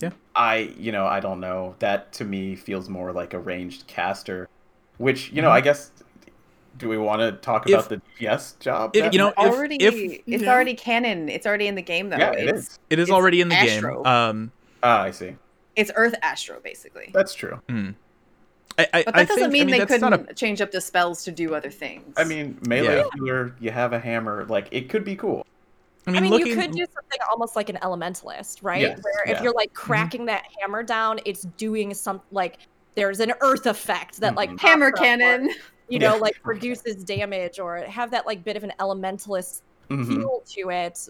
Yeah. 0.00 0.10
I, 0.34 0.74
you 0.78 0.92
know, 0.92 1.06
I 1.06 1.20
don't 1.20 1.40
know. 1.40 1.74
That 1.78 2.12
to 2.14 2.24
me 2.24 2.54
feels 2.56 2.88
more 2.88 3.12
like 3.12 3.32
a 3.34 3.38
ranged 3.38 3.86
caster, 3.86 4.48
which, 4.98 5.30
you 5.32 5.40
know, 5.42 5.48
Mm-hmm. 5.48 5.56
I 5.56 5.60
guess. 5.62 5.90
Do 6.78 6.90
we 6.90 6.98
want 6.98 7.20
to 7.22 7.32
talk 7.32 7.66
If- 7.70 7.74
about 7.74 7.88
the 7.88 8.02
DPS 8.20 8.58
job? 8.60 8.94
if- 8.94 9.10
you 9.10 9.18
know, 9.18 9.28
if- 9.28 9.38
already, 9.38 9.76
if- 9.76 9.94
it's 10.26 10.42
Yeah. 10.42 10.52
already 10.52 10.74
canon. 10.74 11.30
It's 11.30 11.46
already 11.46 11.68
in 11.68 11.74
the 11.74 11.80
game, 11.82 12.10
though. 12.10 12.18
yeah, 12.18 12.32
it 12.32 12.48
it's, 12.50 12.58
is. 12.68 12.78
It 12.90 12.98
is 12.98 13.10
already 13.10 13.40
in 13.40 13.48
the 13.48 13.54
Astro. 13.54 14.02
game. 14.02 14.12
Um, 14.12 14.52
Ah, 14.82 15.00
I 15.04 15.10
see. 15.10 15.36
It's 15.74 15.90
Earth 15.96 16.14
Astro, 16.20 16.60
basically. 16.62 17.10
That's 17.14 17.32
true. 17.32 17.60
mm. 17.70 17.94
I, 18.78 18.82
I, 18.92 19.02
But 19.04 19.16
I 19.16 19.18
that 19.22 19.28
doesn't 19.28 19.42
think- 19.44 19.52
mean, 19.54 19.62
I 19.62 19.64
mean, 19.64 19.80
they 19.80 19.86
couldn't 19.86 20.10
not 20.10 20.30
a 20.30 20.34
change 20.34 20.60
up 20.60 20.70
the 20.70 20.82
spells 20.82 21.24
to 21.24 21.32
do 21.32 21.54
other 21.54 21.70
things. 21.70 22.12
I 22.18 22.24
mean, 22.24 22.58
melee 22.68 22.96
Yeah. 22.98 23.04
healer, 23.14 23.56
you 23.58 23.70
have 23.70 23.94
a 23.94 23.98
hammer, 23.98 24.44
like 24.50 24.68
it 24.70 24.90
could 24.90 25.02
be 25.02 25.16
cool. 25.16 25.46
I 26.06 26.10
I 26.10 26.12
mean, 26.12 26.22
mean, 26.22 26.30
looking, 26.32 26.46
you 26.48 26.54
could 26.56 26.70
do 26.72 26.86
something 26.94 27.18
almost 27.30 27.56
like 27.56 27.68
an 27.68 27.78
elementalist, 27.82 28.62
right? 28.62 28.80
Yes, 28.80 29.00
Where 29.02 29.24
if 29.24 29.30
yeah. 29.30 29.42
you're 29.42 29.52
like 29.54 29.74
cracking 29.74 30.26
that 30.26 30.44
hammer 30.60 30.82
down, 30.84 31.18
it's 31.24 31.42
doing 31.56 31.92
some 31.94 32.20
like 32.30 32.58
there's 32.94 33.20
an 33.20 33.32
earth 33.40 33.66
effect 33.66 34.18
that 34.20 34.36
like 34.36 34.50
Mhm. 34.50 34.56
pops 34.58 34.62
Hammer 34.62 34.86
up, 34.88 34.94
or, 34.94 34.96
cannon. 34.96 35.50
you 35.88 35.98
know, 35.98 36.14
Yeah. 36.14 36.20
like 36.20 36.40
produces 36.42 37.02
damage 37.04 37.58
or 37.58 37.78
have 37.78 38.10
that 38.12 38.24
like 38.24 38.44
bit 38.44 38.56
of 38.56 38.62
an 38.64 38.72
elementalist 38.78 39.62
Mhm. 39.90 40.06
feel 40.06 40.42
to 40.46 40.70
it. 40.70 41.08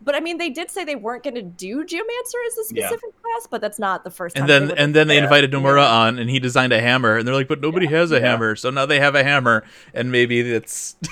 But 0.00 0.14
I 0.14 0.20
mean, 0.20 0.38
they 0.38 0.48
did 0.50 0.70
say 0.70 0.84
they 0.84 0.94
weren't 0.94 1.24
going 1.24 1.34
to 1.34 1.42
do 1.42 1.84
Geomancer 1.84 2.38
as 2.46 2.58
a 2.70 2.74
Yeah. 2.74 2.86
specific 2.86 3.10
class, 3.20 3.48
but 3.50 3.60
that's 3.60 3.80
not 3.80 4.04
the 4.04 4.10
first 4.12 4.38
and 4.38 4.48
they 4.48 4.58
then 4.60 4.70
and 4.78 4.94
then 4.94 5.08
they 5.08 5.16
Yeah. 5.16 5.24
invited 5.24 5.50
Nomura 5.50 5.84
on, 5.90 6.18
and 6.20 6.30
he 6.30 6.38
designed 6.38 6.72
a 6.72 6.80
hammer, 6.80 7.16
and 7.16 7.26
they're 7.26 7.34
like, 7.34 7.48
but 7.48 7.60
nobody 7.60 7.86
has 7.86 8.12
a 8.12 8.20
Yeah. 8.20 8.30
hammer, 8.30 8.54
so 8.54 8.70
now 8.70 8.86
they 8.86 9.00
have 9.00 9.16
a 9.16 9.24
hammer, 9.24 9.64
and 9.92 10.12
maybe 10.12 10.40
it's. 10.40 10.94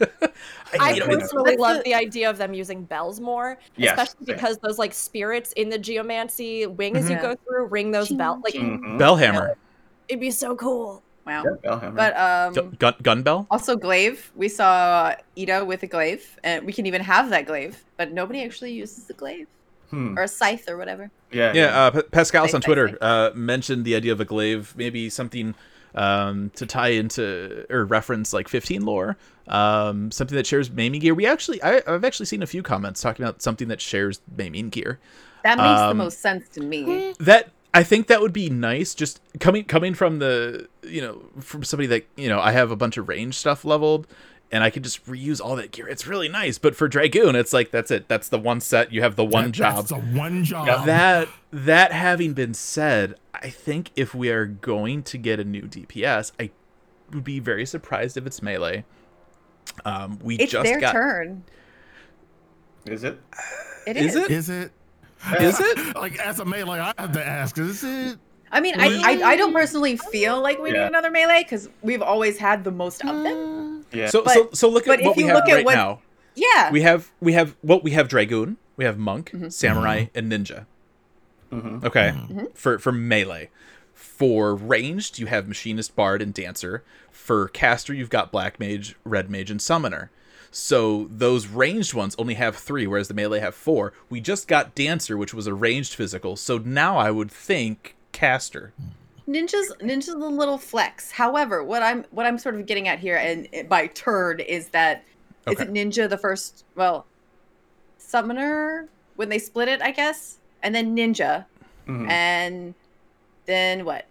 I 0.80 0.92
you 0.92 1.00
know, 1.00 1.06
personally 1.06 1.56
love 1.56 1.78
the- 1.78 1.82
the 1.84 1.94
idea 1.94 2.30
of 2.30 2.38
them 2.38 2.54
using 2.54 2.84
bells 2.84 3.20
more, 3.20 3.58
Yes, 3.76 3.90
especially 3.92 4.26
same. 4.26 4.36
because 4.36 4.58
those 4.58 4.78
like 4.78 4.92
spirits 4.94 5.52
in 5.52 5.68
the 5.68 5.78
geomancy 5.78 6.66
wing 6.66 6.96
as 6.96 7.08
you 7.10 7.16
Mhm. 7.16 7.22
go 7.22 7.34
through 7.46 7.66
ring 7.66 7.90
those 7.90 8.10
bells. 8.10 8.40
Like 8.44 8.54
Mhm. 8.54 8.98
Bellhammer, 8.98 9.54
it'd 10.08 10.20
be 10.20 10.30
so 10.30 10.54
cool. 10.56 11.02
Wow. 11.26 11.44
Yeah, 11.62 11.92
But 11.94 12.16
um, 12.18 12.52
Gu- 12.54 12.76
gun 12.78 12.94
gun 13.02 13.22
bell. 13.22 13.46
also 13.50 13.76
glaive. 13.76 14.32
We 14.34 14.48
saw 14.48 15.14
Ida 15.38 15.64
with 15.64 15.82
a 15.84 15.86
glaive, 15.86 16.38
and 16.42 16.64
we 16.66 16.72
can 16.72 16.84
even 16.86 17.00
have 17.02 17.30
that 17.30 17.46
glaive, 17.46 17.84
but 17.96 18.10
nobody 18.12 18.42
actually 18.42 18.72
uses 18.72 19.04
the 19.04 19.14
glaive 19.14 19.46
Hmm. 19.90 20.18
or 20.18 20.22
a 20.22 20.28
scythe 20.28 20.68
or 20.68 20.76
whatever. 20.76 21.10
Yeah, 21.30 21.52
Yeah, 21.54 21.66
uh, 21.86 21.90
P- 21.92 21.98
Pascalis 22.10 22.46
Nice, 22.46 22.54
on 22.54 22.60
Twitter 22.62 22.98
uh, 23.00 23.30
mentioned 23.34 23.84
the 23.84 23.94
idea 23.94 24.10
of 24.12 24.20
a 24.20 24.24
glaive, 24.24 24.74
maybe 24.76 25.08
something 25.10 25.54
um, 25.94 26.50
to 26.56 26.66
tie 26.66 26.88
into 26.88 27.66
or 27.70 27.84
reference 27.84 28.32
like 28.32 28.48
15 28.48 28.84
lore, 28.84 29.16
um, 29.48 30.10
something 30.10 30.36
that 30.36 30.46
shares 30.46 30.70
maiming 30.70 31.00
gear. 31.00 31.14
We 31.14 31.26
actually, 31.26 31.62
I, 31.62 31.82
I've 31.86 32.04
actually 32.04 32.26
seen 32.26 32.42
a 32.42 32.46
few 32.46 32.62
comments 32.62 33.00
talking 33.00 33.24
about 33.24 33.42
something 33.42 33.68
that 33.68 33.80
shares 33.80 34.20
maiming 34.36 34.70
gear. 34.70 34.98
That 35.44 35.58
makes 35.58 35.80
the 35.80 35.90
Um, 35.90 35.96
most 35.96 36.20
sense 36.20 36.48
to 36.50 36.60
me. 36.60 37.14
That 37.18 37.50
I 37.74 37.82
think 37.82 38.06
that 38.08 38.20
would 38.20 38.32
be 38.32 38.50
nice. 38.50 38.94
Just 38.94 39.20
coming 39.40 39.64
coming 39.64 39.94
from 39.94 40.18
the 40.18 40.68
you 40.82 41.00
know 41.00 41.22
from 41.40 41.64
somebody 41.64 41.86
that 41.88 42.06
you 42.16 42.28
know 42.28 42.40
I 42.40 42.52
have 42.52 42.70
a 42.70 42.76
bunch 42.76 42.96
of 42.96 43.08
range 43.08 43.34
stuff 43.36 43.64
leveled. 43.64 44.06
And 44.52 44.62
I 44.62 44.68
can 44.68 44.82
just 44.82 45.04
reuse 45.06 45.40
all 45.40 45.56
that 45.56 45.70
gear. 45.70 45.88
It's 45.88 46.06
really 46.06 46.28
nice. 46.28 46.58
But 46.58 46.76
for 46.76 46.86
Dragoon, 46.86 47.34
it's 47.34 47.54
like 47.54 47.70
that's 47.70 47.90
it. 47.90 48.06
That's 48.08 48.28
the 48.28 48.38
one 48.38 48.60
set. 48.60 48.92
You 48.92 49.00
have 49.00 49.16
the 49.16 49.24
one 49.24 49.46
That- 49.46 49.52
job. 49.52 49.76
That's 49.76 49.88
the 49.88 49.96
one 50.18 50.44
job. 50.44 50.84
that 50.86 51.26
that 51.50 51.92
having 51.92 52.34
been 52.34 52.52
said, 52.52 53.14
I 53.34 53.48
think 53.48 53.90
if 53.96 54.14
we 54.14 54.28
are 54.28 54.44
going 54.44 55.02
to 55.04 55.16
get 55.16 55.40
a 55.40 55.44
new 55.44 55.62
DPS, 55.62 56.32
I 56.38 56.50
would 57.12 57.24
be 57.24 57.38
very 57.40 57.64
surprised 57.64 58.18
if 58.18 58.26
it's 58.26 58.42
melee. 58.42 58.84
Um, 59.86 60.18
we 60.22 60.36
It's 60.36 60.52
just 60.52 60.64
their 60.64 60.80
got. 60.80 60.92
turn. 60.92 61.44
Is 62.86 63.04
it? 63.04 63.18
It 63.86 63.96
Is 63.96 64.14
is. 64.16 64.22
it? 64.24 64.30
Is 64.30 64.48
it? 64.50 64.72
Is 65.40 65.60
it? 65.60 65.96
like 65.96 66.18
as 66.18 66.40
a 66.40 66.44
melee, 66.44 66.78
I 66.78 66.92
have 66.98 67.12
to 67.12 67.26
ask. 67.26 67.56
Is 67.58 67.82
it? 67.84 68.18
I 68.50 68.60
mean, 68.60 68.74
I, 68.78 69.00
I 69.02 69.30
I 69.30 69.36
don't 69.36 69.54
personally 69.54 69.96
feel 69.96 70.42
like 70.42 70.58
we 70.60 70.72
Yeah. 70.72 70.80
need 70.82 70.86
another 70.88 71.10
melee 71.10 71.42
because 71.42 71.70
we've 71.80 72.02
always 72.02 72.36
had 72.36 72.64
the 72.64 72.70
most 72.70 73.02
of 73.02 73.22
them. 73.22 73.71
Yeah. 73.92 74.08
So 74.08 74.22
But- 74.22 74.34
so 74.34 74.48
so 74.52 74.68
look 74.68 74.86
at 74.88 75.02
what 75.02 75.16
we 75.16 75.24
have 75.24 75.34
look 75.36 75.48
at 75.48 75.54
right 75.56 75.64
what- 75.64 75.74
now. 75.74 76.00
Yeah. 76.34 76.70
We 76.72 76.82
have 76.82 77.10
we 77.20 77.32
have 77.34 77.54
what 77.62 77.84
we 77.84 77.90
have 77.92 78.08
Dragoon, 78.08 78.56
we 78.76 78.84
have 78.84 78.98
Monk, 78.98 79.30
Mm-hmm. 79.32 79.48
Samurai, 79.50 80.06
and 80.14 80.30
Ninja. 80.32 80.66
Mhm. 81.52 81.84
Okay, 81.84 82.12
Mm-hmm. 82.16 82.44
for 82.54 82.78
for 82.78 82.92
melee. 82.92 83.50
For 83.94 84.54
ranged, 84.54 85.18
you 85.18 85.26
have 85.26 85.46
Machinist, 85.46 85.94
Bard, 85.94 86.22
and 86.22 86.32
Dancer. 86.32 86.82
For 87.10 87.48
caster, 87.48 87.92
you've 87.94 88.10
got 88.10 88.32
Black 88.32 88.58
Mage, 88.58 88.96
Red 89.04 89.30
Mage, 89.30 89.50
and 89.50 89.60
Summoner. 89.60 90.10
So 90.50 91.08
those 91.10 91.46
ranged 91.46 91.94
ones 91.94 92.14
only 92.18 92.34
have 92.34 92.56
three, 92.56 92.86
whereas 92.86 93.08
the 93.08 93.14
melee 93.14 93.40
have 93.40 93.54
four. 93.54 93.92
We 94.10 94.20
just 94.20 94.48
got 94.48 94.74
Dancer, 94.74 95.16
which 95.16 95.32
was 95.32 95.46
a 95.46 95.54
ranged 95.54 95.94
physical. 95.94 96.36
So 96.36 96.58
now 96.58 96.96
I 96.98 97.10
would 97.10 97.30
think 97.30 97.96
caster. 98.12 98.72
Ninja's 99.28 99.72
Ninja's 99.80 100.08
a 100.08 100.16
little 100.16 100.58
flex. 100.58 101.10
However, 101.12 101.62
what 101.62 101.82
I'm 101.82 102.04
what 102.10 102.26
I'm 102.26 102.38
sort 102.38 102.54
of 102.56 102.66
getting 102.66 102.88
at 102.88 102.98
here, 102.98 103.16
and 103.16 103.68
by 103.68 103.86
turn, 103.88 104.40
is 104.40 104.68
that 104.70 105.04
is 105.46 105.54
Okay. 105.54 105.64
it 105.64 105.72
Ninja 105.72 106.08
the 106.08 106.18
first? 106.18 106.64
Well, 106.74 107.06
Summoner 107.98 108.88
when 109.16 109.28
they 109.28 109.38
split 109.38 109.68
it, 109.68 109.80
I 109.82 109.90
guess, 109.90 110.38
and 110.62 110.74
then 110.74 110.96
Ninja, 110.96 111.44
Mhm. 111.86 112.08
and 112.10 112.74
then 113.46 113.84
what? 113.84 114.06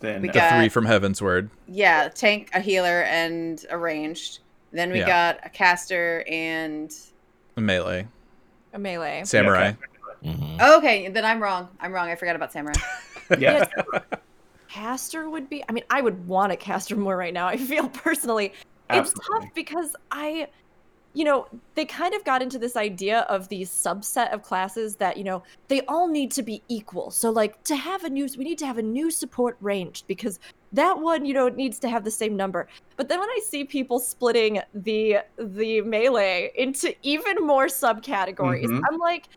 Then 0.00 0.22
we 0.22 0.28
The 0.28 0.34
got- 0.34 0.56
three 0.58 0.68
from 0.68 0.86
Heavensward. 0.86 1.48
Yeah, 1.66 2.08
tank, 2.08 2.50
a 2.54 2.60
healer, 2.60 3.02
and 3.04 3.64
a 3.70 3.76
ranged. 3.78 4.40
Then 4.72 4.92
we 4.92 4.98
Yeah. 5.00 5.06
got 5.06 5.40
a 5.46 5.48
caster 5.48 6.24
and 6.28 6.94
Melee. 7.56 8.06
A 8.72 8.78
melee. 8.78 9.22
Samurai. 9.24 9.72
Mhm. 10.24 10.60
okay. 10.78 11.08
Then 11.08 11.24
I'm 11.24 11.42
wrong. 11.42 11.68
I'm 11.80 11.92
wrong. 11.92 12.08
I 12.10 12.14
forgot 12.14 12.36
about 12.36 12.52
samurai. 12.52 12.74
yeah. 13.38 13.66
Caster 14.68 15.30
would 15.30 15.48
be. 15.48 15.64
I 15.68 15.72
mean, 15.72 15.84
I 15.90 16.00
would 16.02 16.26
want 16.26 16.52
a 16.52 16.56
caster 16.56 16.94
more 16.96 17.16
right 17.16 17.32
now. 17.32 17.46
I 17.46 17.56
feel 17.56 17.88
personally. 18.04 18.52
It's 18.90 19.12
tough 19.12 19.44
because 19.54 19.94
I, 20.10 20.48
you 21.14 21.24
know, 21.24 21.46
they 21.74 21.84
kind 21.84 22.14
of 22.14 22.24
got 22.24 22.42
into 22.42 22.58
this 22.58 22.76
idea 22.76 23.20
of 23.28 23.48
these 23.48 23.70
subset 23.70 24.32
of 24.32 24.42
classes 24.42 24.96
that 24.96 25.16
you 25.16 25.24
know 25.24 25.42
they 25.68 25.82
all 25.86 26.06
need 26.08 26.30
to 26.32 26.42
be 26.42 26.62
equal. 26.68 27.10
So 27.10 27.30
like 27.30 27.62
to 27.64 27.76
have 27.76 28.04
a 28.04 28.10
new, 28.10 28.28
we 28.36 28.44
need 28.44 28.58
to 28.58 28.66
have 28.66 28.78
a 28.78 28.82
new 28.82 29.10
support 29.10 29.56
range 29.60 30.04
because 30.06 30.38
that 30.72 30.98
one 30.98 31.24
you 31.24 31.32
know 31.34 31.48
needs 31.48 31.78
to 31.80 31.88
have 31.88 32.04
the 32.04 32.10
same 32.10 32.36
number. 32.36 32.68
But 32.96 33.08
then 33.08 33.20
when 33.20 33.28
I 33.30 33.40
see 33.44 33.64
people 33.64 33.98
splitting 33.98 34.60
the 34.74 35.18
the 35.38 35.80
melee 35.82 36.50
into 36.56 36.94
even 37.02 37.36
more 37.46 37.66
subcategories, 37.66 38.66
Mhm. 38.66 38.82
I'm 38.90 38.98
like. 38.98 39.28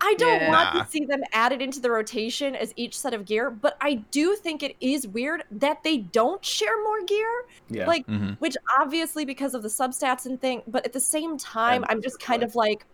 I 0.00 0.14
don't 0.18 0.40
Yeah. 0.40 0.48
want 0.50 0.74
Nah. 0.74 0.82
to 0.82 0.90
see 0.90 1.04
them 1.04 1.22
added 1.32 1.60
into 1.62 1.80
the 1.80 1.90
rotation 1.90 2.54
as 2.54 2.72
each 2.76 2.98
set 2.98 3.14
of 3.14 3.24
gear, 3.24 3.50
but 3.50 3.76
I 3.80 3.94
do 4.10 4.36
think 4.36 4.62
it 4.62 4.76
is 4.80 5.06
weird 5.08 5.44
that 5.50 5.82
they 5.82 5.98
don't 5.98 6.44
share 6.44 6.82
more 6.84 7.02
gear. 7.02 7.44
Yeah. 7.68 7.86
Like, 7.86 8.06
hmm 8.06 8.32
which 8.38 8.56
obviously 8.80 9.24
because 9.24 9.54
of 9.54 9.62
the 9.62 9.68
substats 9.68 10.26
and 10.26 10.40
thing, 10.40 10.62
but 10.66 10.84
at 10.84 10.92
the 10.92 11.00
same 11.00 11.36
time, 11.38 11.84
I'm 11.88 12.00
just 12.02 12.20
kind 12.20 12.42
of 12.42 12.54
like, 12.54 12.84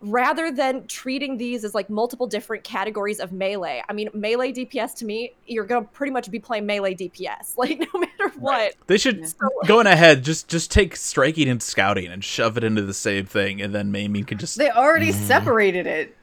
rather 0.00 0.50
than 0.52 0.86
treating 0.86 1.36
these 1.36 1.64
as 1.64 1.74
like 1.74 1.88
multiple 1.90 2.26
different 2.26 2.64
categories 2.64 3.18
of 3.20 3.32
melee, 3.32 3.82
I 3.88 3.92
mean, 3.92 4.08
melee 4.14 4.52
DPS 4.52 4.94
to 4.96 5.04
me, 5.04 5.32
you're 5.46 5.64
gonna 5.64 5.86
pretty 5.86 6.12
much 6.12 6.30
be 6.30 6.38
playing 6.38 6.66
melee 6.66 6.94
DPS, 6.94 7.52
like 7.56 7.78
no 7.80 8.00
matter 8.00 8.28
what. 8.38 8.74
They 8.86 8.98
should 8.98 9.18
Yeah. 9.20 9.28
going 9.66 9.86
ahead. 9.86 10.22
Just 10.22 10.48
just 10.48 10.70
take 10.70 10.96
striking 10.96 11.48
and 11.48 11.62
scouting 11.62 12.06
and 12.06 12.22
shove 12.24 12.56
it 12.56 12.64
into 12.64 12.82
the 12.82 12.94
same 12.94 13.26
thing, 13.26 13.60
and 13.62 13.74
then 13.74 13.90
maiming 13.90 14.24
can 14.24 14.38
just 14.38 14.58
They 14.58 14.70
already 14.70 15.12
separated 15.12 15.86
it. 15.86 16.16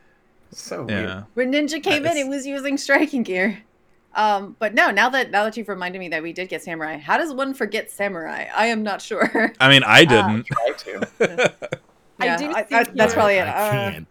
so 0.52 0.84
weird. 0.84 1.06
yeah. 1.10 1.24
When 1.34 1.52
Ninja 1.52 1.82
came 1.82 2.06
in, 2.06 2.14
Nice. 2.16 2.18
it 2.18 2.28
was 2.28 2.46
using 2.46 2.78
striking 2.78 3.24
gear. 3.24 3.64
Um, 4.16 4.56
but 4.60 4.76
no, 4.76 4.92
now 4.92 5.10
that 5.10 5.32
now 5.32 5.44
that 5.46 5.58
you've 5.58 5.68
reminded 5.70 5.98
me 5.98 6.10
that 6.10 6.22
we 6.22 6.34
did 6.34 6.48
get 6.48 6.62
samurai, 6.62 6.98
how 6.98 7.18
does 7.18 7.34
one 7.34 7.56
forget 7.56 7.90
samurai? 7.90 8.46
I 8.56 8.68
am 8.68 8.84
not 8.84 9.02
sure. 9.02 9.52
I 9.60 9.70
mean, 9.70 9.82
I 9.84 10.06
didn't. 10.06 10.46
Try 10.46 10.70
to. 12.20 12.26
I 12.30 12.38
do 12.38 12.46
I- 12.52 12.64
see 12.66 12.76
I- 12.76 12.84
that's 12.84 12.90
here- 12.94 13.08
probably 13.14 13.36
it. 13.36 13.42
I 13.48 13.48
Uh, 13.48 13.72
can't. 13.92 14.08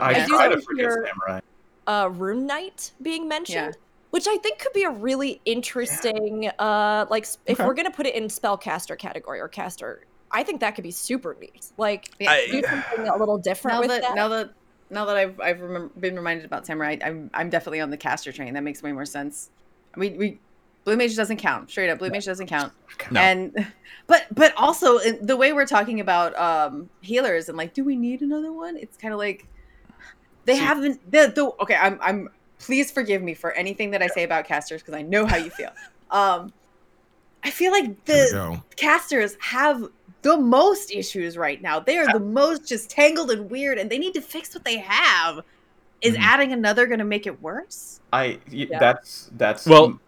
I 0.00 0.10
Yeah. 0.12 0.26
try 0.26 0.48
to 0.48 0.56
do 0.56 0.60
forget 0.62 0.84
hear- 0.84 1.06
samurai. 1.08 1.40
uh 1.86 2.08
rune 2.12 2.46
knight 2.46 2.92
being 3.00 3.26
mentioned 3.26 3.76
which 4.10 4.26
i 4.28 4.36
think 4.38 4.58
could 4.58 4.72
be 4.74 4.82
a 4.82 4.90
really 4.90 5.40
interesting 5.46 6.50
uh 6.58 7.06
like 7.08 7.22
s- 7.22 7.38
if 7.46 7.58
Okay. 7.58 7.66
we're 7.66 7.72
gonna 7.74 7.90
put 7.90 8.04
it 8.06 8.14
in 8.14 8.24
spellcaster 8.24 8.98
category 8.98 9.40
or 9.40 9.48
caster 9.48 10.04
i 10.30 10.42
think 10.42 10.60
that 10.60 10.74
could 10.74 10.84
be 10.84 10.90
super 10.90 11.34
neat 11.40 11.66
like 11.78 12.10
I- 12.20 12.46
do 12.50 12.62
something 12.62 13.08
a 13.08 13.16
little 13.16 13.38
different 13.38 13.76
now 13.76 13.80
with 13.80 13.88
that, 13.88 14.02
that, 14.02 14.14
now 14.14 14.28
that 14.28 14.50
now 14.90 15.04
that 15.06 15.16
I've 15.16 15.40
I've 15.40 15.58
remem- 15.58 15.90
been 16.00 16.16
reminded 16.16 16.44
about 16.46 16.66
samurai, 16.66 16.96
I'm 17.04 17.30
I'm 17.34 17.48
definitely 17.50 17.80
on 17.80 17.90
the 17.90 17.98
caster 17.98 18.32
train. 18.32 18.54
That 18.54 18.62
makes 18.62 18.82
way 18.82 18.90
more 18.92 19.04
sense. 19.04 19.50
We 19.96 20.10
we 20.10 20.38
blue 20.84 20.96
mage 20.96 21.14
doesn't 21.16 21.36
count. 21.38 21.70
Straight 21.70 21.90
up, 21.90 21.98
blue 21.98 22.10
mage 22.10 22.24
doesn't 22.26 22.46
count. 22.46 22.72
No. 23.12 23.20
And 23.20 23.66
but 24.08 24.26
but 24.34 24.52
also 24.56 24.98
the 24.98 25.36
way 25.36 25.52
we're 25.52 25.66
talking 25.66 26.00
about 26.00 26.36
um 26.36 26.90
healers 27.00 27.48
and 27.48 27.56
like, 27.56 27.72
do 27.74 27.84
we 27.84 27.94
need 27.94 28.22
another 28.22 28.52
one? 28.52 28.76
It's 28.76 28.96
kind 28.96 29.14
of 29.14 29.18
like 29.18 29.46
they 30.46 30.54
See- 30.54 30.60
haven't. 30.60 31.10
The, 31.10 31.32
the 31.34 31.52
okay, 31.62 31.76
I'm 31.76 31.98
I'm. 32.02 32.28
Please 32.58 32.90
forgive 32.90 33.22
me 33.22 33.34
for 33.34 33.52
anything 33.52 33.92
that 33.92 34.02
I 34.02 34.08
say 34.08 34.24
about 34.24 34.44
casters 34.46 34.82
because 34.82 34.94
I 34.94 35.02
know 35.02 35.26
how 35.26 35.36
you 35.36 35.50
feel. 35.50 35.70
Um, 36.10 36.54
I 37.44 37.50
feel 37.50 37.70
like 37.70 37.84
Here 37.84 37.94
we 38.08 38.14
the 38.14 38.62
casters 38.76 39.36
have 39.40 39.84
the 40.22 40.38
most 40.38 40.90
issues 40.90 41.36
right 41.36 41.60
now. 41.60 41.78
They 41.80 41.98
are 41.98 42.10
the 42.10 42.18
most 42.18 42.66
just 42.66 42.88
tangled 42.90 43.30
and 43.30 43.50
weird, 43.50 43.76
and 43.78 43.88
they 43.90 43.98
need 43.98 44.14
to 44.14 44.22
fix 44.22 44.54
what 44.54 44.64
they 44.64 44.78
have. 44.78 45.40
Is 46.00 46.14
Mhm. 46.16 46.20
adding 46.20 46.52
another 46.52 46.86
going 46.86 46.98
to 47.00 47.04
make 47.04 47.26
it 47.26 47.42
worse? 47.42 48.00
I 48.12 48.38
y- 48.50 48.66
Yeah. 48.70 48.78
that's 48.78 49.30
that's 49.36 49.66
Well, 49.66 50.00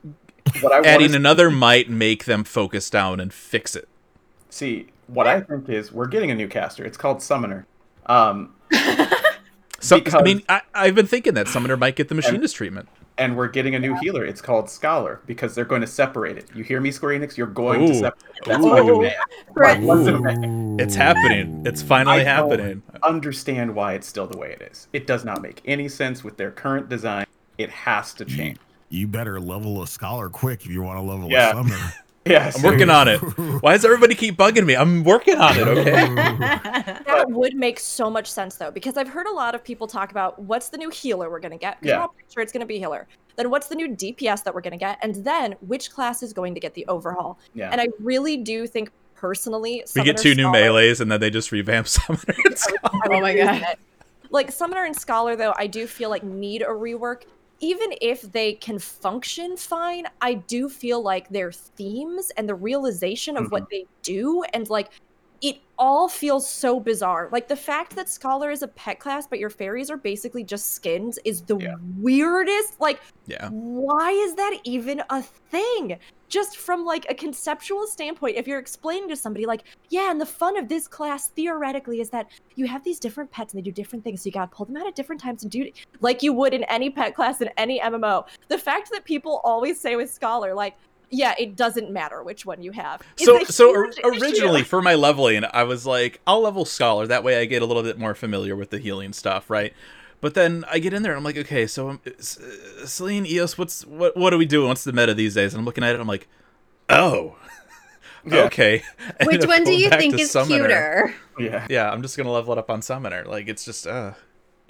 what 0.62 0.72
I 0.72 0.78
Adding 0.88 1.08
want 1.08 1.16
another 1.16 1.50
might 1.50 1.88
make 1.88 2.24
them 2.24 2.44
focus 2.44 2.90
down 2.90 3.20
and 3.20 3.32
fix 3.32 3.74
it. 3.76 3.88
see. 4.50 4.88
What 5.06 5.26
I 5.26 5.40
think 5.40 5.68
is 5.68 5.90
we're 5.90 6.06
getting 6.06 6.30
a 6.30 6.34
new 6.36 6.46
caster. 6.46 6.84
It's 6.84 6.96
called 6.96 7.20
Summoner. 7.20 7.66
Um, 8.06 8.54
So 9.82 9.98
I 10.14 10.22
mean, 10.22 10.42
I, 10.46 10.60
I've 10.74 10.94
been 10.94 11.06
thinking 11.06 11.32
that 11.34 11.48
Summoner 11.48 11.74
might 11.76 11.96
get 11.96 12.08
the 12.10 12.14
machinist 12.14 12.54
treatment. 12.54 12.86
and 13.16 13.34
we're 13.34 13.48
getting 13.48 13.74
a 13.74 13.78
new 13.78 13.96
healer. 14.02 14.26
It's 14.26 14.42
called 14.42 14.68
Scholar 14.68 15.20
because 15.26 15.54
they're 15.54 15.64
going 15.64 15.80
to 15.80 15.86
separate 15.86 16.36
it. 16.36 16.48
You 16.54 16.62
hear 16.64 16.82
me, 16.82 16.90
Square 16.92 17.18
Enix? 17.18 17.38
You're 17.38 17.46
going 17.46 17.86
to 17.86 17.94
separate 17.94 18.36
it. 18.36 18.44
That's 18.44 18.62
my 18.62 18.80
Ooh. 18.80 18.96
demand. 18.96 19.14
Threat. 19.54 19.80
What's? 19.80 20.82
It's 20.82 20.94
happening. 20.94 21.62
It's 21.66 21.80
finally 21.80 22.20
I 22.20 22.24
don't 22.24 22.50
happening. 22.50 22.82
Understand 23.02 23.74
why 23.74 23.94
it's 23.94 24.06
still 24.06 24.26
the 24.26 24.36
way 24.36 24.52
it 24.52 24.68
is. 24.70 24.86
It 24.92 25.06
does 25.06 25.24
not 25.24 25.40
make 25.40 25.62
any 25.64 25.88
sense 25.88 26.22
with 26.22 26.36
their 26.36 26.50
current 26.50 26.90
design. 26.90 27.24
It 27.56 27.70
has 27.70 28.12
to 28.14 28.26
change. 28.26 28.58
You 28.90 29.06
better 29.06 29.40
level 29.40 29.82
a 29.82 29.86
scholar 29.86 30.28
quick 30.28 30.66
if 30.66 30.70
you 30.70 30.82
want 30.82 30.98
to 30.98 31.02
level 31.02 31.30
Yeah. 31.30 31.50
a 31.50 31.52
summoner. 31.54 31.92
Yes. 32.26 32.58
I'm 32.58 32.62
working 32.64 32.90
on 32.90 33.08
it. 33.08 33.16
Why 33.62 33.72
does 33.72 33.84
everybody 33.84 34.14
keep 34.14 34.36
bugging 34.36 34.66
me? 34.66 34.76
I'm 34.76 35.04
working 35.04 35.38
on 35.38 35.56
it. 35.56 35.66
Okay. 35.66 36.14
that 37.06 37.24
would 37.30 37.54
make 37.54 37.80
so 37.80 38.10
much 38.10 38.30
sense 38.30 38.56
though 38.56 38.70
because 38.70 38.98
i've 38.98 39.08
heard 39.08 39.26
a 39.26 39.32
lot 39.32 39.54
of 39.54 39.64
people 39.64 39.86
talk 39.86 40.10
about 40.10 40.38
what's 40.38 40.68
the 40.68 40.76
new 40.76 40.90
healer 40.90 41.30
we're 41.30 41.40
going 41.40 41.50
to 41.50 41.56
get 41.58 41.80
'Cause 41.80 41.88
Yeah. 41.88 41.96
we're 41.96 42.02
all 42.02 42.14
sure 42.32 42.42
it's 42.42 42.52
going 42.52 42.60
to 42.60 42.66
be 42.66 42.78
healer 42.78 43.08
then 43.36 43.48
what's 43.48 43.68
the 43.68 43.74
new 43.74 43.88
dps 43.88 44.44
that 44.44 44.54
we're 44.54 44.60
going 44.60 44.72
to 44.72 44.76
get 44.78 44.98
and 45.02 45.14
then 45.24 45.54
which 45.66 45.90
class 45.90 46.22
is 46.22 46.34
going 46.34 46.52
to 46.54 46.60
get 46.60 46.74
the 46.74 46.84
overhaul 46.88 47.38
Yeah. 47.54 47.70
and 47.72 47.80
i 47.80 47.88
really 48.00 48.36
do 48.36 48.66
think 48.66 48.90
personally, 49.16 49.82
we 49.96 50.02
get 50.02 50.16
two 50.18 50.34
new 50.34 50.42
Scholar- 50.44 50.60
melees, 50.60 51.00
and 51.00 51.10
then 51.10 51.20
they 51.20 51.30
just 51.30 51.52
revamp 51.52 51.86
Summoner. 51.88 52.34
and 52.44 52.58
Scholar. 52.58 53.00
I 53.04 53.08
would 53.08 53.16
Oh 53.16 53.20
my 53.20 53.30
agree 53.30 53.60
God. 53.60 53.76
Like 54.30 54.50
Summoner 54.52 54.84
and 54.84 54.94
Scholar, 54.96 55.36
though, 55.36 55.52
I 55.58 55.66
do 55.66 55.86
feel 55.86 56.08
like 56.10 56.22
need 56.22 56.62
a 56.62 56.66
rework. 56.66 57.22
Even 57.60 57.90
if 58.00 58.22
they 58.22 58.54
can 58.54 58.78
function 58.78 59.56
fine, 59.56 60.06
I 60.20 60.34
do 60.34 60.68
feel 60.68 61.02
like 61.02 61.28
their 61.28 61.52
themes 61.52 62.30
and 62.36 62.48
the 62.48 62.54
realization 62.54 63.36
of 63.36 63.50
what 63.52 63.64
mm-hmm. 63.64 63.68
they 63.70 63.86
do 64.02 64.42
and 64.54 64.68
like 64.70 64.90
it 65.42 65.58
all 65.78 66.08
feels 66.08 66.48
so 66.48 66.78
bizarre. 66.78 67.28
Like 67.32 67.48
the 67.48 67.56
fact 67.56 67.96
that 67.96 68.08
Scholar 68.08 68.50
is 68.50 68.62
a 68.62 68.68
pet 68.68 68.98
class, 68.98 69.26
but 69.26 69.38
your 69.38 69.48
fairies 69.48 69.90
are 69.90 69.96
basically 69.96 70.44
just 70.44 70.72
skins 70.72 71.18
is 71.24 71.40
the 71.42 71.56
Yeah. 71.56 71.76
weirdest. 71.98 72.78
Like, 72.78 73.00
Yeah. 73.26 73.48
why 73.50 74.10
is 74.10 74.34
that 74.34 74.58
even 74.64 75.02
a 75.08 75.22
thing? 75.22 75.98
Just 76.28 76.58
from 76.58 76.84
like 76.84 77.06
a 77.08 77.14
conceptual 77.14 77.86
standpoint, 77.86 78.36
if 78.36 78.46
you're 78.46 78.58
explaining 78.58 79.08
to 79.08 79.16
somebody 79.16 79.46
like, 79.46 79.62
yeah, 79.88 80.10
and 80.10 80.20
the 80.20 80.26
fun 80.26 80.58
of 80.58 80.68
this 80.68 80.86
class 80.86 81.28
theoretically 81.28 82.00
is 82.00 82.10
that 82.10 82.26
you 82.56 82.66
have 82.66 82.84
these 82.84 83.00
different 83.00 83.30
pets 83.30 83.54
and 83.54 83.58
they 83.58 83.64
do 83.64 83.72
different 83.72 84.04
things, 84.04 84.22
so 84.22 84.26
you 84.26 84.32
gotta 84.32 84.54
pull 84.54 84.66
them 84.66 84.76
out 84.76 84.86
at 84.86 84.94
different 84.94 85.22
times 85.22 85.42
and 85.42 85.50
do 85.50 85.62
it 85.62 85.74
like 86.00 86.22
you 86.22 86.34
would 86.34 86.52
in 86.52 86.64
any 86.64 86.90
pet 86.90 87.14
class 87.14 87.40
in 87.40 87.48
any 87.56 87.80
MMO. 87.80 88.26
The 88.48 88.58
fact 88.58 88.90
that 88.92 89.04
people 89.04 89.40
always 89.44 89.80
say 89.80 89.96
with 89.96 90.12
Scholar, 90.12 90.54
like, 90.54 90.76
yeah, 91.10 91.34
it 91.38 91.56
doesn't 91.56 91.90
matter 91.90 92.22
which 92.22 92.46
one 92.46 92.62
you 92.62 92.72
have. 92.72 93.02
is 93.18 93.26
So, 93.26 93.42
so 93.44 93.70
or- 93.70 93.90
originally 94.04 94.62
for 94.62 94.80
my 94.80 94.94
leveling, 94.94 95.44
I 95.52 95.64
was 95.64 95.84
like, 95.86 96.20
I'll 96.26 96.40
level 96.42 96.64
Scholar. 96.64 97.06
That 97.06 97.24
way, 97.24 97.40
I 97.40 97.44
get 97.44 97.62
a 97.62 97.66
little 97.66 97.82
bit 97.82 97.98
more 97.98 98.14
familiar 98.14 98.54
with 98.56 98.70
the 98.70 98.78
healing 98.78 99.12
stuff, 99.12 99.50
right? 99.50 99.72
But 100.20 100.34
then 100.34 100.64
I 100.70 100.78
get 100.80 100.92
in 100.92 101.02
there, 101.02 101.12
and 101.12 101.18
I'm 101.18 101.24
like, 101.24 101.38
okay, 101.38 101.66
so 101.66 101.88
um, 101.90 102.00
uh, 102.06 102.10
Selene, 102.86 103.24
Eos, 103.26 103.56
what's 103.56 103.86
what? 103.86 104.16
What 104.16 104.34
are 104.34 104.38
we 104.38 104.44
doing? 104.46 104.68
What's 104.68 104.84
the 104.84 104.92
meta 104.92 105.14
these 105.14 105.34
days? 105.34 105.54
And 105.54 105.60
I'm 105.60 105.64
looking 105.64 105.82
at 105.82 105.94
it, 105.94 106.00
I'm 106.00 106.06
like, 106.06 106.28
oh, 106.90 107.36
Yeah. 108.26 108.42
okay. 108.44 108.82
Which 109.24 109.46
one 109.46 109.64
do 109.64 109.72
you 109.74 109.88
think 109.88 110.18
is 110.20 110.30
Summoner. 110.30 110.58
cuter? 110.58 111.14
Yeah. 111.38 111.66
Yeah, 111.70 111.90
I'm 111.90 112.02
just 112.02 112.18
gonna 112.18 112.30
level 112.30 112.52
it 112.52 112.58
up 112.58 112.70
on 112.70 112.82
Summoner. 112.82 113.24
Like 113.24 113.48
it's 113.48 113.64
just, 113.64 113.86
uh, 113.86 114.12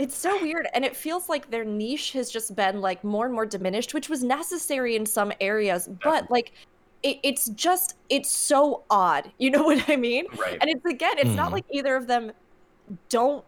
It's 0.01 0.17
so 0.17 0.41
weird, 0.41 0.67
and 0.73 0.83
it 0.83 0.97
feels 0.97 1.29
like 1.29 1.51
their 1.51 1.63
niche 1.65 2.13
has 2.13 2.31
just 2.31 2.57
been 2.57 2.81
like 2.81 3.05
more 3.05 3.27
and 3.27 3.35
more 3.35 3.45
diminished, 3.45 3.93
which 3.93 4.09
was 4.09 4.25
necessary 4.25 4.97
in 4.97 5.05
some 5.05 5.31
areas, 5.43 5.91
but 6.03 6.31
like 6.31 6.53
it, 7.03 7.19
it's 7.23 7.51
just 7.51 7.97
it's 8.09 8.31
so 8.31 8.85
odd. 8.89 9.31
You 9.39 9.51
know 9.51 9.63
what 9.63 9.89
I 9.91 9.97
mean? 9.97 10.25
Right. 10.39 10.57
And 10.59 10.71
it's 10.71 10.85
again, 10.87 11.19
it's 11.19 11.37
not 11.37 11.51
Mhm. 11.51 11.53
like 11.53 11.65
either 11.71 11.97
of 11.97 12.07
them 12.07 12.33
don't 13.11 13.45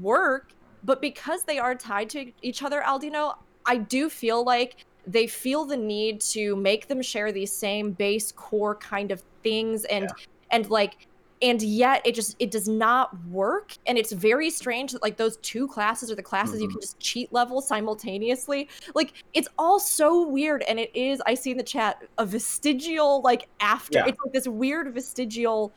work, 0.00 0.50
but 0.84 1.00
because 1.00 1.42
they 1.42 1.58
are 1.58 1.74
tied 1.74 2.08
to 2.10 2.30
each 2.40 2.62
other, 2.62 2.82
Aldino, 2.82 3.34
I 3.66 3.78
do 3.78 4.08
feel 4.08 4.44
like 4.44 4.84
they 5.08 5.26
feel 5.26 5.64
the 5.64 5.76
need 5.76 6.20
to 6.20 6.54
make 6.54 6.86
them 6.86 7.02
share 7.02 7.32
these 7.32 7.52
same 7.52 7.90
base 7.92 8.30
core 8.30 8.76
kind 8.76 9.10
of 9.10 9.24
things 9.42 9.84
and 9.86 10.08
and 10.52 10.70
like 10.70 11.08
and 11.42 11.60
yet 11.60 12.00
it 12.06 12.14
just 12.14 12.34
it 12.38 12.50
does 12.50 12.66
not 12.68 13.10
work. 13.26 13.76
And 13.86 13.98
it's 13.98 14.12
very 14.12 14.48
strange 14.50 14.92
that 14.92 15.02
like 15.02 15.16
those 15.16 15.36
two 15.38 15.68
classes 15.68 16.10
are 16.10 16.14
the 16.14 16.22
classes 16.22 16.60
you 16.62 16.68
Mhm. 16.68 16.72
can 16.72 16.80
just 16.80 16.98
cheat 16.98 17.32
level 17.32 17.60
simultaneously. 17.60 18.68
Like 18.94 19.12
it's 19.34 19.48
all 19.58 19.78
so 19.78 20.26
weird 20.26 20.62
and 20.68 20.78
it 20.80 20.90
is 20.94 21.20
i 21.26 21.34
see 21.34 21.50
in 21.50 21.56
the 21.58 21.62
chat 21.62 22.02
a 22.18 22.24
vestigial 22.24 23.20
like 23.22 23.48
after 23.60 23.98
Yeah. 23.98 24.06
it's 24.06 24.18
like 24.24 24.32
this 24.32 24.48
weird 24.48 24.92
vestigial 24.94 25.72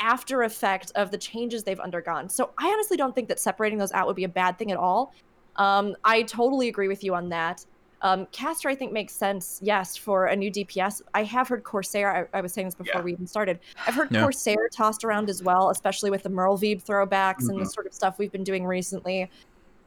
after 0.00 0.42
effect 0.42 0.90
of 0.94 1.10
the 1.10 1.18
changes 1.18 1.62
they've 1.62 1.78
undergone. 1.80 2.28
So 2.28 2.50
i 2.58 2.68
honestly 2.68 2.96
don't 2.96 3.14
think 3.14 3.28
that 3.28 3.38
separating 3.38 3.78
those 3.78 3.92
out 3.92 4.06
would 4.06 4.16
be 4.16 4.24
a 4.24 4.28
bad 4.28 4.58
thing 4.58 4.72
at 4.72 4.78
all. 4.78 5.12
Um 5.56 5.94
i 6.04 6.22
totally 6.22 6.68
agree 6.68 6.88
with 6.88 7.04
you 7.04 7.14
on 7.14 7.28
that 7.28 7.66
um, 8.02 8.26
Caster, 8.32 8.68
I 8.68 8.74
think, 8.74 8.92
makes 8.92 9.12
sense, 9.14 9.60
yes, 9.62 9.96
for 9.96 10.26
a 10.26 10.36
new 10.36 10.50
DPS. 10.50 11.02
I 11.14 11.22
have 11.24 11.48
heard 11.48 11.64
Corsair, 11.64 12.28
I, 12.34 12.38
I 12.38 12.40
was 12.40 12.52
saying 12.52 12.66
this 12.66 12.74
before 12.74 13.00
Yeah. 13.00 13.04
we 13.04 13.12
even 13.12 13.26
started. 13.26 13.60
I've 13.86 13.94
heard 13.94 14.10
Yeah. 14.10 14.22
Corsair 14.22 14.68
tossed 14.72 15.04
around 15.04 15.30
as 15.30 15.42
well, 15.42 15.70
especially 15.70 16.10
with 16.10 16.22
the 16.24 16.28
Merlwyb 16.28 16.84
throwbacks 16.84 17.48
and 17.48 17.58
the 17.60 17.64
Mhm. 17.64 17.72
sort 17.72 17.86
of 17.86 17.94
stuff 17.94 18.18
we've 18.18 18.32
been 18.32 18.44
doing 18.44 18.66
recently. 18.66 19.30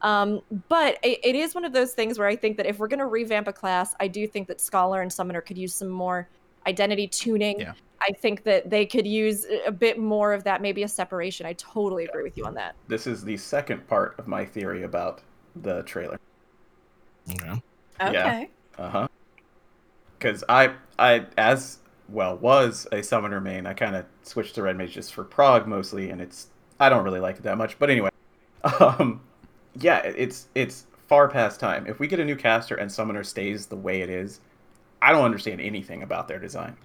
Um, 0.02 0.40
but 0.68 0.98
it, 1.02 1.20
it 1.24 1.34
is 1.34 1.54
one 1.54 1.64
of 1.64 1.72
those 1.72 1.92
things 1.94 2.18
where 2.18 2.28
I 2.28 2.36
think 2.36 2.56
that 2.58 2.66
if 2.66 2.78
we're 2.78 2.88
going 2.88 2.98
to 3.00 3.06
revamp 3.06 3.48
a 3.48 3.52
class, 3.52 3.94
I 4.00 4.08
do 4.08 4.26
think 4.26 4.46
that 4.48 4.60
Scholar 4.60 5.00
and 5.02 5.12
Summoner 5.12 5.40
could 5.40 5.56
use 5.58 5.74
some 5.74 5.88
more 5.88 6.28
identity 6.66 7.06
tuning. 7.08 7.60
Yeah. 7.60 7.72
I 8.02 8.12
think 8.12 8.42
that 8.44 8.68
they 8.68 8.84
could 8.84 9.06
use 9.06 9.46
a 9.66 9.72
bit 9.72 9.98
more 9.98 10.34
of 10.34 10.44
that, 10.44 10.60
maybe 10.60 10.82
a 10.82 10.88
separation. 10.88 11.46
I 11.46 11.54
totally 11.54 12.04
agree 12.04 12.22
with 12.22 12.36
you 12.36 12.44
on 12.44 12.52
that. 12.54 12.74
This 12.88 13.06
is 13.06 13.24
the 13.24 13.38
second 13.38 13.86
part 13.88 14.18
of 14.18 14.26
my 14.28 14.44
theory 14.44 14.82
about 14.82 15.22
the 15.62 15.82
trailer. 15.84 16.18
Okay. 17.30 17.60
Yeah. 18.00 18.08
Okay. 18.08 18.50
Uh 18.78 18.88
huh. 18.88 19.08
Because 20.18 20.44
I, 20.48 20.72
I 20.98 21.26
as 21.36 21.78
well 22.08 22.36
was 22.36 22.86
a 22.92 23.02
summoner 23.02 23.40
main. 23.40 23.66
I 23.66 23.74
kind 23.74 23.96
of 23.96 24.06
switched 24.22 24.54
to 24.56 24.62
red 24.62 24.76
mage 24.76 24.92
just 24.92 25.14
for 25.14 25.24
prog 25.24 25.66
mostly, 25.66 26.10
and 26.10 26.20
it's 26.20 26.48
I 26.80 26.88
don't 26.88 27.04
really 27.04 27.20
like 27.20 27.36
it 27.36 27.42
that 27.42 27.58
much. 27.58 27.78
But 27.78 27.90
anyway, 27.90 28.10
um, 28.80 29.20
yeah, 29.78 29.98
it's 29.98 30.48
it's 30.54 30.86
far 31.08 31.28
past 31.28 31.60
time. 31.60 31.86
If 31.86 31.98
we 31.98 32.06
get 32.06 32.20
a 32.20 32.24
new 32.24 32.36
caster 32.36 32.74
and 32.74 32.90
summoner 32.90 33.24
stays 33.24 33.66
the 33.66 33.76
way 33.76 34.00
it 34.02 34.10
is, 34.10 34.40
I 35.00 35.12
don't 35.12 35.24
understand 35.24 35.60
anything 35.60 36.02
about 36.02 36.28
their 36.28 36.38
design 36.38 36.76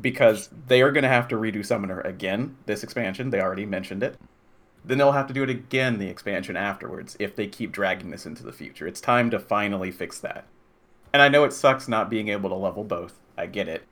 because 0.00 0.48
they 0.68 0.82
are 0.82 0.92
going 0.92 1.02
to 1.02 1.08
have 1.08 1.28
to 1.28 1.36
redo 1.36 1.64
summoner 1.64 2.00
again 2.00 2.56
this 2.66 2.82
expansion. 2.82 3.30
They 3.30 3.40
already 3.40 3.66
mentioned 3.66 4.02
it. 4.02 4.16
Then 4.84 4.98
they'll 4.98 5.12
have 5.12 5.26
to 5.26 5.34
do 5.34 5.42
it 5.42 5.50
again 5.50 5.98
the 5.98 6.08
expansion 6.08 6.56
afterwards 6.56 7.16
if 7.20 7.36
they 7.36 7.46
keep 7.46 7.70
dragging 7.72 8.10
this 8.10 8.24
into 8.26 8.42
the 8.42 8.52
future. 8.52 8.86
It's 8.86 9.00
time 9.00 9.30
to 9.30 9.38
finally 9.38 9.90
fix 9.90 10.18
that. 10.20 10.46
And 11.12 11.20
I 11.20 11.28
know 11.28 11.44
it 11.44 11.52
sucks 11.52 11.86
not 11.88 12.08
being 12.08 12.28
able 12.28 12.48
to 12.50 12.56
level 12.56 12.84
both. 12.84 13.14
I 13.36 13.46
get 13.46 13.68
it. 13.68 13.84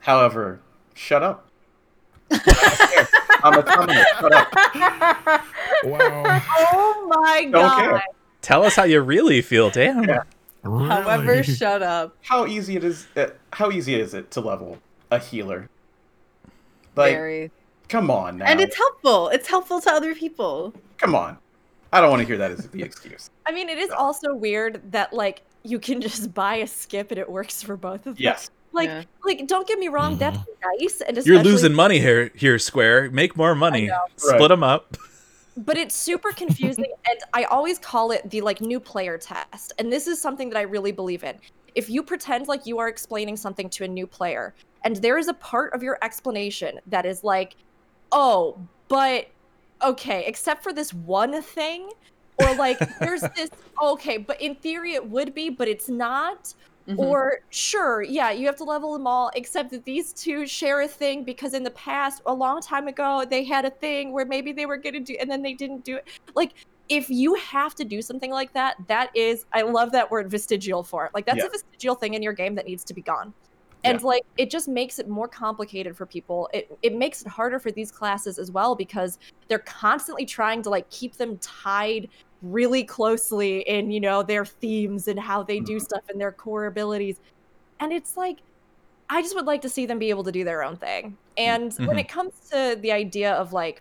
However, 0.00 0.60
shut 0.94 1.22
up. 1.22 1.48
I'm 2.30 3.58
a 3.58 3.66
summoner. 3.66 4.04
Shut 4.20 4.32
up. 4.32 5.42
Wow. 5.84 6.42
Oh 6.48 7.06
my 7.08 7.42
Don't 7.42 7.52
god. 7.52 7.80
care. 7.80 8.02
tell 8.40 8.62
us 8.64 8.76
how 8.76 8.84
you 8.84 9.00
really 9.00 9.42
feel. 9.42 9.68
Damn. 9.70 10.04
Yeah. 10.04 10.22
However, 10.62 11.42
shut 11.42 11.82
up. 11.82 12.16
How 12.22 12.46
easy 12.46 12.76
it 12.76 12.84
is? 12.84 13.08
Uh, 13.16 13.28
how 13.52 13.70
easy 13.72 13.94
is 13.96 14.14
it 14.14 14.30
to 14.32 14.40
level 14.40 14.78
a 15.10 15.18
healer? 15.18 15.68
Like, 16.94 17.14
Very. 17.14 17.50
Come 17.92 18.10
on 18.10 18.38
now. 18.38 18.46
And 18.46 18.60
it's 18.60 18.76
helpful. 18.76 19.28
It's 19.28 19.48
helpful 19.48 19.80
to 19.82 19.90
other 19.90 20.14
people. 20.14 20.74
come 20.98 21.14
on. 21.14 21.36
I 21.94 22.00
don't 22.00 22.08
want 22.08 22.20
to 22.20 22.26
hear 22.26 22.38
that 22.38 22.50
as 22.50 22.66
the 22.68 22.82
excuse. 22.88 23.30
I 23.44 23.52
mean, 23.52 23.68
it 23.68 23.78
is 23.78 23.90
also 23.90 24.34
weird 24.34 24.80
that 24.92 25.12
like 25.12 25.42
you 25.62 25.78
can 25.78 26.00
just 26.00 26.32
buy 26.32 26.56
a 26.56 26.66
skip 26.66 27.10
and 27.10 27.20
it 27.20 27.30
works 27.30 27.62
for 27.62 27.76
both 27.76 28.06
of 28.06 28.16
them. 28.16 28.24
Yes. 28.24 28.50
Like, 28.72 28.88
Yeah. 28.88 29.02
like 29.22 29.46
don't 29.46 29.68
get 29.68 29.78
me 29.78 29.88
wrong, 29.88 30.16
that's 30.16 30.38
mm-hmm. 30.38 30.82
nice, 30.82 31.02
and 31.02 31.26
You're 31.26 31.42
losing 31.42 31.74
money 31.74 31.98
here, 31.98 32.30
here, 32.34 32.58
Square. 32.58 33.10
Make 33.10 33.36
more 33.36 33.54
money. 33.54 33.90
Split 34.16 34.40
Right. 34.40 34.48
them 34.48 34.62
up. 34.62 34.96
but 35.56 35.76
it's 35.76 35.94
super 35.94 36.32
confusing 36.32 36.86
and 37.10 37.18
i 37.34 37.44
always 37.44 37.78
call 37.78 38.10
it 38.10 38.22
the 38.30 38.40
like 38.40 38.62
new 38.62 38.80
player 38.80 39.18
test 39.18 39.74
and 39.78 39.92
this 39.92 40.06
is 40.06 40.18
something 40.18 40.48
that 40.48 40.58
i 40.58 40.62
really 40.62 40.92
believe 40.92 41.24
in 41.24 41.36
if 41.74 41.90
you 41.90 42.02
pretend 42.02 42.48
like 42.48 42.64
you 42.64 42.78
are 42.78 42.88
explaining 42.88 43.36
something 43.36 43.68
to 43.68 43.84
a 43.84 43.88
new 43.88 44.06
player 44.06 44.54
and 44.84 44.96
there 44.96 45.18
is 45.18 45.28
a 45.28 45.34
part 45.34 45.74
of 45.74 45.82
your 45.82 45.98
explanation 46.02 46.80
that 46.86 47.04
is 47.04 47.22
like 47.22 47.56
oh 48.12 48.58
but 48.88 49.26
okay 49.82 50.24
except 50.26 50.62
for 50.62 50.72
this 50.72 50.92
one 50.94 51.42
thing 51.42 51.90
or 52.38 52.54
like 52.54 52.78
there's 53.00 53.22
this 53.36 53.50
okay 53.82 54.16
but 54.16 54.40
in 54.40 54.54
theory 54.56 54.92
it 54.92 55.08
would 55.08 55.34
be 55.34 55.50
but 55.50 55.66
it's 55.68 55.88
not 55.88 56.54
Mhm. 56.88 56.98
or 56.98 57.38
sure, 57.50 58.02
yeah, 58.02 58.32
you 58.32 58.44
have 58.46 58.56
to 58.56 58.64
level 58.64 58.92
them 58.92 59.06
all, 59.06 59.30
except 59.36 59.70
that 59.70 59.84
these 59.84 60.12
two 60.12 60.48
share 60.48 60.80
a 60.80 60.88
thing 60.88 61.22
because 61.22 61.54
in 61.54 61.62
the 61.62 61.70
past, 61.70 62.20
a 62.26 62.34
long 62.34 62.60
time 62.60 62.88
ago, 62.88 63.24
they 63.24 63.44
had 63.44 63.64
a 63.64 63.70
thing 63.70 64.12
where 64.12 64.26
maybe 64.26 64.50
they 64.52 64.66
were 64.66 64.76
gonna 64.76 64.98
do 64.98 65.16
and 65.20 65.30
then 65.30 65.42
they 65.42 65.54
didn't 65.54 65.84
do 65.84 65.94
it. 65.94 66.08
Like, 66.34 66.54
if 66.88 67.08
you 67.08 67.34
have 67.36 67.76
to 67.76 67.84
do 67.84 68.02
something 68.02 68.32
like 68.32 68.52
that, 68.54 68.74
that 68.88 69.10
is 69.14 69.44
I 69.52 69.62
love 69.62 69.92
that 69.92 70.10
word 70.10 70.28
vestigial 70.28 70.82
for 70.82 71.06
it. 71.06 71.12
Like 71.14 71.24
that's 71.24 71.38
Yeah. 71.38 71.46
a 71.46 71.50
vestigial 71.50 71.94
thing 71.94 72.14
in 72.14 72.22
your 72.22 72.32
game 72.32 72.56
that 72.56 72.66
needs 72.66 72.82
to 72.86 72.94
be 72.94 73.02
gone. 73.02 73.32
And 73.84 74.00
like 74.02 74.22
it 74.36 74.50
just 74.50 74.68
makes 74.68 74.98
it 74.98 75.08
more 75.08 75.28
complicated 75.28 75.96
for 75.96 76.06
people. 76.06 76.48
It 76.54 76.66
it 76.82 76.94
makes 76.94 77.20
it 77.22 77.28
harder 77.28 77.58
for 77.58 77.72
these 77.72 77.90
classes 77.90 78.38
as 78.38 78.50
well 78.50 78.76
because 78.76 79.18
they're 79.48 79.58
constantly 79.60 80.24
trying 80.26 80.62
to 80.62 80.70
like 80.70 80.88
keep 80.90 81.16
them 81.16 81.38
tied 81.40 82.08
really 82.42 82.84
closely 82.84 83.60
in 83.62 83.90
you 83.90 84.00
know 84.00 84.22
their 84.22 84.44
themes 84.44 85.08
and 85.08 85.18
how 85.20 85.42
they 85.42 85.60
do 85.60 85.78
Mhm. 85.78 85.80
stuff 85.80 86.00
and 86.08 86.20
their 86.20 86.32
core 86.32 86.66
abilities 86.66 87.18
and 87.80 87.92
it's 87.92 88.16
like 88.16 88.38
i 89.10 89.22
just 89.22 89.34
would 89.36 89.46
like 89.46 89.62
to 89.62 89.68
see 89.68 89.86
them 89.86 89.98
be 89.98 90.10
able 90.10 90.24
to 90.24 90.32
do 90.32 90.44
their 90.44 90.62
own 90.62 90.76
thing 90.76 91.18
and 91.36 91.74
when 91.84 91.96
Mhm. 91.96 91.98
it 91.98 92.08
comes 92.08 92.32
to 92.52 92.76
the 92.82 92.92
idea 92.92 93.32
of 93.34 93.52
like 93.52 93.80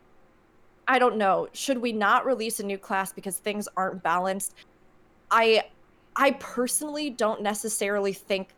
i 0.88 1.00
don't 1.00 1.18
know 1.18 1.48
should 1.54 1.80
we 1.80 1.92
not 1.94 2.26
release 2.26 2.60
a 2.60 2.66
new 2.66 2.78
class 2.78 3.14
because 3.14 3.40
things 3.40 3.68
aren't 3.78 4.04
balanced 4.04 4.54
i 5.32 5.64
i 6.18 6.32
personally 6.34 7.12
don't 7.12 7.42
necessarily 7.42 8.14
think 8.14 8.54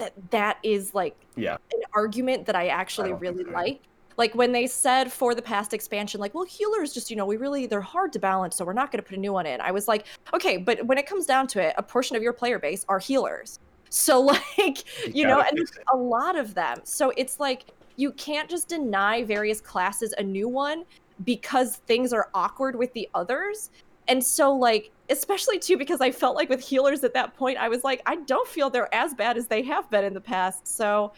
that 0.00 0.12
that 0.30 0.58
is 0.62 0.94
like 0.94 1.16
Yeah. 1.36 1.56
an 1.72 1.82
argument 1.94 2.46
that 2.46 2.56
i 2.56 2.66
actually 2.68 3.10
don't 3.10 3.20
really 3.20 3.44
so. 3.44 3.50
like 3.50 3.80
like 4.16 4.34
when 4.34 4.52
they 4.52 4.66
said 4.66 5.12
for 5.12 5.34
the 5.34 5.42
past 5.42 5.72
expansion 5.72 6.20
like 6.20 6.34
well 6.34 6.44
healers 6.44 6.92
just 6.92 7.10
you 7.10 7.16
know 7.16 7.24
we 7.26 7.36
really 7.36 7.66
they're 7.66 7.80
hard 7.80 8.12
to 8.12 8.18
balance 8.18 8.56
so 8.56 8.64
we're 8.64 8.72
not 8.72 8.90
going 8.90 9.02
to 9.02 9.08
put 9.08 9.16
a 9.16 9.20
new 9.20 9.32
one 9.32 9.46
in 9.46 9.60
i 9.60 9.70
was 9.70 9.86
like 9.86 10.06
okay 10.34 10.56
but 10.56 10.84
when 10.86 10.98
it 10.98 11.06
comes 11.06 11.26
down 11.26 11.46
to 11.46 11.60
it 11.60 11.74
a 11.78 11.82
portion 11.82 12.16
of 12.16 12.22
your 12.22 12.32
player 12.32 12.58
base 12.58 12.84
are 12.88 12.98
healers 12.98 13.60
so 13.90 14.20
like 14.20 14.84
you 15.14 15.26
know 15.26 15.40
and 15.40 15.58
there's 15.58 15.72
a 15.92 15.96
lot 15.96 16.36
of 16.36 16.54
them 16.54 16.78
so 16.84 17.12
it's 17.16 17.40
like 17.40 17.66
you 17.96 18.12
can't 18.12 18.48
just 18.48 18.68
deny 18.68 19.22
various 19.24 19.60
classes 19.60 20.14
a 20.16 20.22
new 20.22 20.48
one 20.48 20.84
because 21.24 21.76
things 21.86 22.12
are 22.12 22.28
awkward 22.34 22.76
with 22.76 22.92
the 22.92 23.08
others. 23.14 23.70
And 24.10 24.22
so, 24.22 24.52
like, 24.52 24.90
especially 25.08 25.60
too, 25.60 25.78
because 25.78 26.00
I 26.00 26.10
felt 26.10 26.34
like 26.34 26.48
with 26.48 26.60
healers 26.60 27.04
at 27.04 27.14
that 27.14 27.36
point, 27.36 27.58
I 27.58 27.68
was 27.68 27.84
like, 27.84 28.02
I 28.06 28.16
don't 28.16 28.46
feel 28.46 28.68
they're 28.68 28.92
as 28.92 29.14
bad 29.14 29.38
as 29.38 29.46
they 29.46 29.62
have 29.62 29.88
been 29.88 30.04
in 30.04 30.14
the 30.14 30.20
past. 30.20 30.66
So 30.66 31.12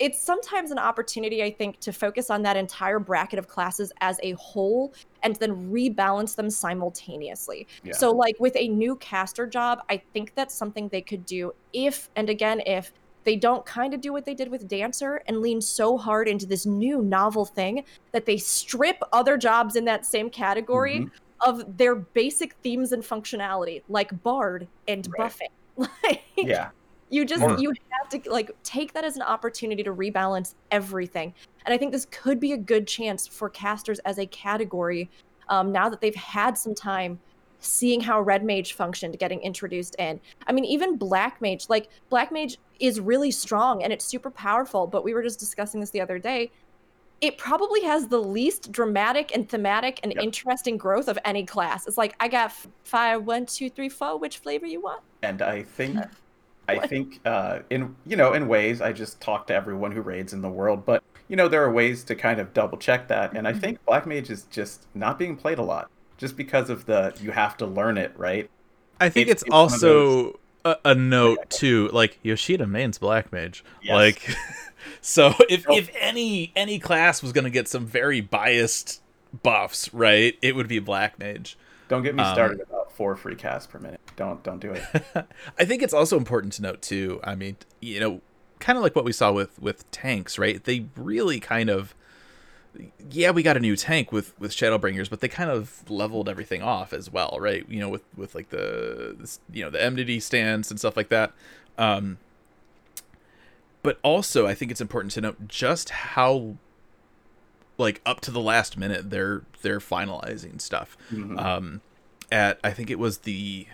it's 0.00 0.20
sometimes 0.20 0.72
an 0.72 0.78
opportunity, 0.78 1.44
I 1.44 1.52
think, 1.52 1.78
to 1.78 1.92
focus 1.92 2.30
on 2.30 2.42
that 2.42 2.56
entire 2.56 2.98
bracket 2.98 3.38
of 3.38 3.46
classes 3.46 3.92
as 4.00 4.18
a 4.24 4.32
whole 4.32 4.92
and 5.22 5.36
then 5.36 5.70
rebalance 5.70 6.34
them 6.34 6.50
simultaneously. 6.50 7.68
Yeah. 7.84 7.92
So, 7.92 8.10
like 8.10 8.34
with 8.40 8.56
a 8.56 8.66
new 8.66 8.96
caster 8.96 9.46
job, 9.46 9.84
I 9.88 10.02
think 10.12 10.34
that's 10.34 10.54
something 10.54 10.88
they 10.88 11.02
could 11.02 11.24
do 11.24 11.52
if, 11.72 12.10
and 12.16 12.28
again, 12.28 12.62
if 12.66 12.92
they 13.22 13.36
don't 13.36 13.64
kind 13.64 13.94
of 13.94 14.00
do 14.00 14.12
what 14.12 14.24
they 14.24 14.34
did 14.34 14.50
with 14.50 14.68
Dancer 14.68 15.22
and 15.26 15.40
lean 15.40 15.60
so 15.60 15.96
hard 15.96 16.28
into 16.28 16.46
this 16.46 16.66
new 16.66 17.00
novel 17.00 17.44
thing 17.44 17.84
that 18.12 18.26
they 18.26 18.36
strip 18.36 18.98
other 19.12 19.36
jobs 19.38 19.76
in 19.76 19.84
that 19.86 20.04
same 20.04 20.28
category 20.28 21.00
Mhm. 21.00 21.10
Of 21.44 21.76
their 21.76 21.94
basic 21.94 22.54
themes 22.62 22.92
and 22.92 23.02
functionality, 23.02 23.82
like 23.88 24.22
Bard 24.22 24.66
and 24.88 25.06
Right. 25.16 25.30
buffing. 25.30 25.48
like, 26.02 26.22
Yeah. 26.36 26.70
you 27.10 27.24
just 27.24 27.42
Or- 27.42 27.58
you 27.58 27.72
have 27.90 28.22
to 28.22 28.30
like 28.30 28.50
take 28.62 28.92
that 28.94 29.04
as 29.04 29.16
an 29.16 29.22
opportunity 29.22 29.82
to 29.82 29.92
rebalance 29.94 30.54
everything 30.70 31.32
and 31.64 31.74
i 31.74 31.78
think 31.78 31.92
this 31.92 32.06
could 32.06 32.38
be 32.40 32.52
a 32.52 32.56
good 32.56 32.86
chance 32.86 33.26
for 33.26 33.48
casters 33.50 33.98
as 34.00 34.18
a 34.18 34.26
category 34.26 35.08
um, 35.48 35.70
now 35.72 35.88
that 35.88 36.00
they've 36.00 36.14
had 36.14 36.56
some 36.56 36.74
time 36.74 37.18
seeing 37.60 38.00
how 38.00 38.20
red 38.20 38.44
mage 38.44 38.72
functioned 38.74 39.18
getting 39.18 39.40
introduced 39.40 39.94
in 39.98 40.20
i 40.46 40.52
mean 40.52 40.64
even 40.64 40.96
black 40.96 41.40
mage 41.40 41.68
like 41.68 41.88
black 42.08 42.30
mage 42.32 42.58
is 42.80 43.00
really 43.00 43.30
strong 43.30 43.82
and 43.82 43.92
it's 43.92 44.04
super 44.04 44.30
powerful 44.30 44.86
but 44.86 45.02
we 45.04 45.12
were 45.14 45.22
just 45.22 45.38
discussing 45.40 45.80
this 45.80 45.90
the 45.90 46.00
other 46.00 46.18
day 46.18 46.50
it 47.20 47.38
probably 47.38 47.82
has 47.82 48.08
the 48.08 48.18
least 48.18 48.70
dramatic 48.72 49.34
and 49.34 49.48
thematic 49.48 50.00
and 50.02 50.12
Yep. 50.14 50.22
interesting 50.24 50.76
growth 50.76 51.08
of 51.08 51.18
any 51.24 51.44
class 51.46 51.86
it's 51.86 51.96
like 51.96 52.14
i 52.20 52.28
got 52.28 52.52
five 52.84 53.24
one 53.24 53.46
two 53.46 53.70
three 53.70 53.88
four 53.88 54.18
which 54.18 54.38
flavor 54.38 54.66
you 54.66 54.80
want 54.80 55.02
And 55.22 55.40
I 55.42 55.62
think 55.62 55.98
I 56.68 56.86
think 56.86 57.20
uh, 57.26 57.58
in 57.70 57.94
you 58.06 58.16
know 58.16 58.32
in 58.32 58.48
ways 58.48 58.80
I 58.80 58.92
just 58.92 59.20
talk 59.20 59.46
to 59.48 59.54
everyone 59.54 59.92
who 59.92 60.00
raids 60.00 60.32
in 60.32 60.40
the 60.40 60.48
world, 60.48 60.86
but 60.86 61.02
you 61.28 61.36
know 61.36 61.46
there 61.46 61.62
are 61.62 61.70
ways 61.70 62.04
to 62.04 62.14
kind 62.14 62.40
of 62.40 62.54
double 62.54 62.78
check 62.78 63.08
that, 63.08 63.34
and 63.36 63.46
I 63.46 63.52
think 63.52 63.84
Black 63.84 64.06
Mage 64.06 64.30
is 64.30 64.44
just 64.44 64.86
not 64.94 65.18
being 65.18 65.36
played 65.36 65.58
a 65.58 65.62
lot, 65.62 65.90
just 66.16 66.36
because 66.38 66.70
of 66.70 66.86
the 66.86 67.14
you 67.20 67.32
have 67.32 67.58
to 67.58 67.66
learn 67.66 67.98
it, 67.98 68.12
right? 68.16 68.48
I 68.98 69.10
think 69.10 69.28
It's- 69.28 69.32
it's, 69.34 69.42
it's 69.42 69.52
also 69.54 70.38
a, 70.64 70.76
a 70.86 70.94
note 70.94 71.50
too. 71.50 71.90
Like 71.92 72.18
Yoshida 72.22 72.66
main's 72.66 72.96
black 72.96 73.30
mage. 73.30 73.62
Yes. 73.82 73.92
Like, 73.92 74.34
so 75.00 75.34
if 75.48 75.66
Nope. 75.68 75.78
if 75.78 75.90
any 75.98 76.52
any 76.56 76.78
class 76.78 77.22
was 77.22 77.32
gonna 77.32 77.50
get 77.50 77.68
some 77.68 77.86
very 77.86 78.20
biased 78.20 79.02
buffs, 79.42 79.92
right, 79.92 80.38
it 80.42 80.54
would 80.56 80.68
be 80.68 80.78
black 80.78 81.18
mage. 81.18 81.56
Don't 81.88 82.02
get 82.02 82.14
me 82.14 82.22
Um, 82.22 82.34
started 82.34 82.60
about 82.60 82.92
four 82.92 83.14
free 83.16 83.34
casts 83.34 83.66
per 83.66 83.78
minute. 83.78 84.00
Don't 84.16 84.42
don't 84.42 84.60
do 84.60 84.72
it. 84.72 84.82
I 85.58 85.64
think 85.64 85.82
it's 85.82 85.94
also 85.94 86.16
important 86.16 86.52
to 86.54 86.62
note 86.62 86.80
too. 86.82 87.20
I 87.22 87.34
mean, 87.34 87.56
you 87.80 88.00
know, 88.00 88.20
kind 88.60 88.76
of 88.78 88.82
like 88.82 88.96
what 88.96 89.04
we 89.04 89.12
saw 89.12 89.32
with 89.32 89.58
with 89.60 89.90
tanks, 89.90 90.38
right? 90.38 90.62
They 90.62 90.86
really 90.96 91.40
kind 91.40 91.68
of 91.70 91.94
yeah, 93.10 93.30
we 93.30 93.42
got 93.44 93.56
a 93.56 93.60
new 93.60 93.76
tank 93.76 94.10
with 94.12 94.38
with 94.40 94.50
Shadowbringers, 94.50 95.08
but 95.08 95.20
they 95.20 95.28
kind 95.28 95.50
of 95.50 95.88
leveled 95.88 96.28
everything 96.28 96.62
off 96.62 96.92
as 96.92 97.10
well, 97.10 97.36
right? 97.40 97.64
You 97.68 97.80
know, 97.80 97.88
with 97.88 98.02
with 98.16 98.34
like 98.34 98.48
the 98.50 99.38
you 99.52 99.62
know 99.64 99.70
the 99.70 99.82
enmity 99.82 100.18
stance 100.20 100.70
and 100.70 100.78
stuff 100.80 100.96
like 100.96 101.08
that. 101.10 101.32
Um, 101.78 102.18
but 103.84 104.00
also, 104.02 104.46
I 104.48 104.54
think 104.54 104.72
it's 104.72 104.80
important 104.80 105.12
to 105.12 105.20
note 105.20 105.46
just 105.46 105.90
how 105.90 106.56
like 107.78 108.00
up 108.04 108.20
to 108.22 108.30
the 108.32 108.40
last 108.40 108.76
minute 108.76 109.10
they're 109.10 109.42
they're 109.62 109.78
finalizing 109.78 110.60
stuff. 110.60 110.96
Mhm. 111.12 111.40
Um, 111.40 111.80
at 112.32 112.58
I 112.64 112.70
think 112.72 112.90
it 112.90 112.98
was 112.98 113.18
the 113.18 113.66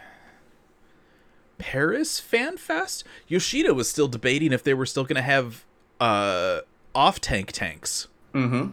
Paris 1.59 2.19
Fan 2.21 2.57
Fest, 2.57 3.05
Yoshida 3.29 3.75
was 3.75 3.89
still 3.89 4.09
debating 4.09 4.53
if 4.53 4.63
they 4.63 4.75
were 4.75 4.87
still 4.87 5.05
going 5.05 5.17
to 5.17 5.23
have 5.23 5.65
uh 6.01 6.61
off 6.95 7.21
tank 7.21 7.53
tanks 7.53 8.09
Mm-hmm. 8.35 8.71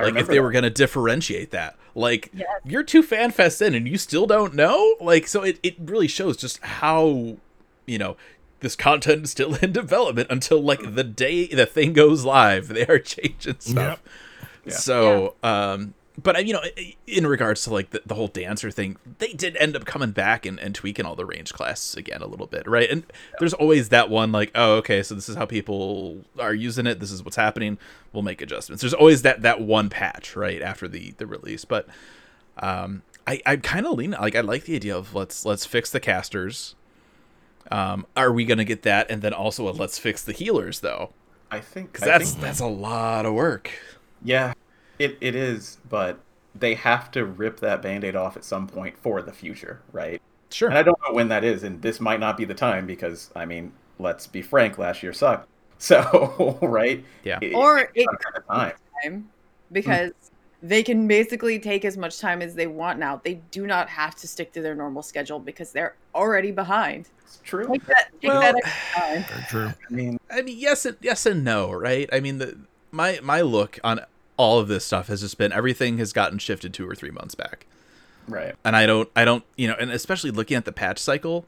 Like 0.00 0.16
if 0.16 0.26
they 0.28 0.36
that. 0.36 0.42
were 0.42 0.50
going 0.52 0.62
to 0.64 0.70
differentiate 0.70 1.50
that 1.50 1.76
like 1.94 2.30
Yes. 2.32 2.48
you're 2.64 2.82
two 2.82 3.02
fan 3.02 3.30
fests 3.32 3.60
in 3.64 3.74
and 3.74 3.86
you 3.86 3.98
still 3.98 4.26
don't 4.26 4.54
know 4.54 4.96
like 5.00 5.26
so 5.26 5.42
it, 5.42 5.58
it 5.62 5.74
really 5.78 6.08
shows 6.08 6.36
just 6.38 6.58
how 6.62 7.36
you 7.86 7.98
know 7.98 8.16
this 8.62 8.76
content 8.76 9.24
is 9.24 9.30
still 9.30 9.54
in 9.62 9.72
development 9.72 10.28
until 10.30 10.62
like 10.62 10.94
the 10.94 11.04
day 11.04 11.46
the 11.46 11.66
thing 11.66 11.92
goes 11.92 12.24
live. 12.24 12.68
They 12.68 12.86
are 12.86 12.98
changing 13.00 13.60
stuff. 13.60 14.02
Yeah. 14.64 14.72
so 14.74 15.34
um 15.42 15.94
but 16.22 16.46
you 16.46 16.52
know 16.52 16.62
in 17.06 17.26
regards 17.26 17.64
to 17.64 17.72
like 17.72 17.90
the, 17.90 18.00
the 18.06 18.14
whole 18.14 18.28
dancer 18.28 18.70
thing 18.70 18.96
they 19.18 19.32
did 19.32 19.56
end 19.56 19.74
up 19.74 19.84
coming 19.86 20.12
back 20.12 20.46
and, 20.46 20.60
and 20.60 20.72
tweaking 20.74 21.04
all 21.04 21.16
the 21.16 21.24
range 21.24 21.52
classes 21.52 21.96
again 21.96 22.22
a 22.22 22.26
little 22.26 22.46
bit 22.46 22.66
right? 22.68 22.88
And 22.88 23.04
there's 23.38 23.54
always 23.54 23.88
that 23.88 24.08
one 24.08 24.30
like 24.30 24.52
oh 24.54 24.74
okay 24.76 25.02
so 25.02 25.14
this 25.14 25.28
is 25.28 25.36
how 25.36 25.46
people 25.46 26.24
are 26.38 26.54
using 26.54 26.86
it. 26.86 27.00
This 27.00 27.10
is 27.10 27.24
what's 27.24 27.36
happening. 27.36 27.78
We'll 28.12 28.22
make 28.22 28.40
adjustments. 28.40 28.82
There's 28.82 28.94
always 28.94 29.22
that 29.22 29.42
that 29.42 29.60
one 29.60 29.90
patch 29.90 30.36
right 30.36 30.62
after 30.62 30.86
the 30.86 31.12
the 31.18 31.26
release. 31.26 31.64
But 31.64 31.88
um 32.58 33.02
i 33.26 33.40
i 33.46 33.56
kind 33.56 33.86
of 33.86 33.92
lean 33.96 34.10
like 34.12 34.36
i 34.36 34.40
like 34.40 34.64
the 34.64 34.76
idea 34.76 34.96
of 34.96 35.14
let's 35.14 35.46
let's 35.46 35.64
fix 35.64 35.90
the 35.90 36.00
casters 36.00 36.74
um 37.70 38.06
are 38.16 38.32
we 38.32 38.44
gonna 38.44 38.64
get 38.64 38.82
that 38.82 39.10
and 39.10 39.22
then 39.22 39.32
also 39.32 39.68
a 39.68 39.72
let's 39.72 39.98
fix 39.98 40.22
the 40.24 40.32
healers 40.32 40.80
though 40.80 41.12
I 41.50 41.60
think 41.60 41.92
because 41.92 42.06
that's 42.06 42.30
think- 42.32 42.42
that's 42.42 42.60
a 42.60 42.66
lot 42.66 43.26
of 43.26 43.34
work 43.34 43.70
yeah, 44.24 44.52
it 44.98 45.18
it 45.20 45.34
is, 45.34 45.78
but 45.88 46.20
they 46.54 46.74
have 46.74 47.10
to 47.12 47.24
rip 47.24 47.58
that 47.60 47.82
band-aid 47.82 48.14
off 48.14 48.36
at 48.36 48.44
some 48.44 48.66
point 48.68 48.96
for 48.98 49.20
the 49.22 49.32
future, 49.32 49.80
right? 49.92 50.20
sure 50.50 50.68
And 50.68 50.78
I 50.78 50.82
don't 50.82 50.98
know 51.06 51.14
when 51.14 51.28
that 51.28 51.44
is, 51.44 51.62
and 51.64 51.80
this 51.82 51.98
might 52.00 52.20
not 52.20 52.36
be 52.36 52.44
the 52.44 52.54
time 52.54 52.86
because 52.86 53.30
I 53.34 53.46
mean, 53.46 53.72
let's 53.98 54.26
be 54.26 54.42
frank, 54.42 54.78
last 54.78 55.02
year 55.02 55.12
sucked. 55.12 55.48
So, 55.78 56.58
right? 56.62 57.04
Yeah. 57.24 57.38
It- 57.40 57.54
Or 57.54 57.80
it's 57.80 57.90
it 57.94 58.06
not 58.06 58.20
kind 58.22 58.36
of 58.36 58.46
time. 58.46 58.72
time 59.02 59.28
because 59.72 60.12
they 60.62 60.82
can 60.82 61.08
basically 61.08 61.58
take 61.58 61.84
as 61.84 61.96
much 61.96 62.20
time 62.20 62.40
as 62.40 62.54
they 62.54 62.68
want 62.68 62.98
now. 62.98 63.20
They 63.22 63.34
do 63.50 63.66
not 63.66 63.88
have 63.88 64.14
to 64.16 64.28
stick 64.28 64.52
to 64.52 64.62
their 64.62 64.74
normal 64.76 65.02
schedule 65.02 65.40
because 65.40 65.72
they're 65.72 65.96
already 66.14 66.52
behind. 66.52 67.08
It's 67.24 67.40
true. 67.42 67.66
Take 67.66 67.86
that, 67.86 68.10
take 68.20 68.30
Well- 68.30 68.40
that 68.40 68.62
time. 68.94 69.24
True. 69.48 69.68
I 69.68 69.92
mean, 69.92 70.18
I 70.30 70.42
mean, 70.42 70.56
yes 70.58 70.86
and 70.86 70.96
yes 71.00 71.26
and 71.26 71.42
no, 71.42 71.72
right? 71.72 72.08
I 72.12 72.20
mean, 72.20 72.38
the 72.38 72.58
my 72.92 73.18
my 73.22 73.40
look 73.40 73.78
on 73.82 74.00
all 74.36 74.60
of 74.60 74.68
this 74.68 74.84
stuff 74.84 75.08
has 75.08 75.20
just 75.20 75.36
been 75.36 75.52
everything 75.52 75.98
has 75.98 76.12
gotten 76.12 76.38
shifted 76.38 76.72
two 76.72 76.88
or 76.88 76.94
three 76.94 77.10
months 77.10 77.34
back, 77.34 77.66
right. 78.28 78.54
and 78.64 78.76
I 78.76 78.86
don't 78.86 79.08
I 79.16 79.24
don't 79.24 79.44
you 79.56 79.66
know, 79.66 79.74
and 79.80 79.90
especially 79.90 80.30
looking 80.30 80.56
at 80.56 80.64
the 80.64 80.72
patch 80.72 80.98
cycle, 80.98 81.44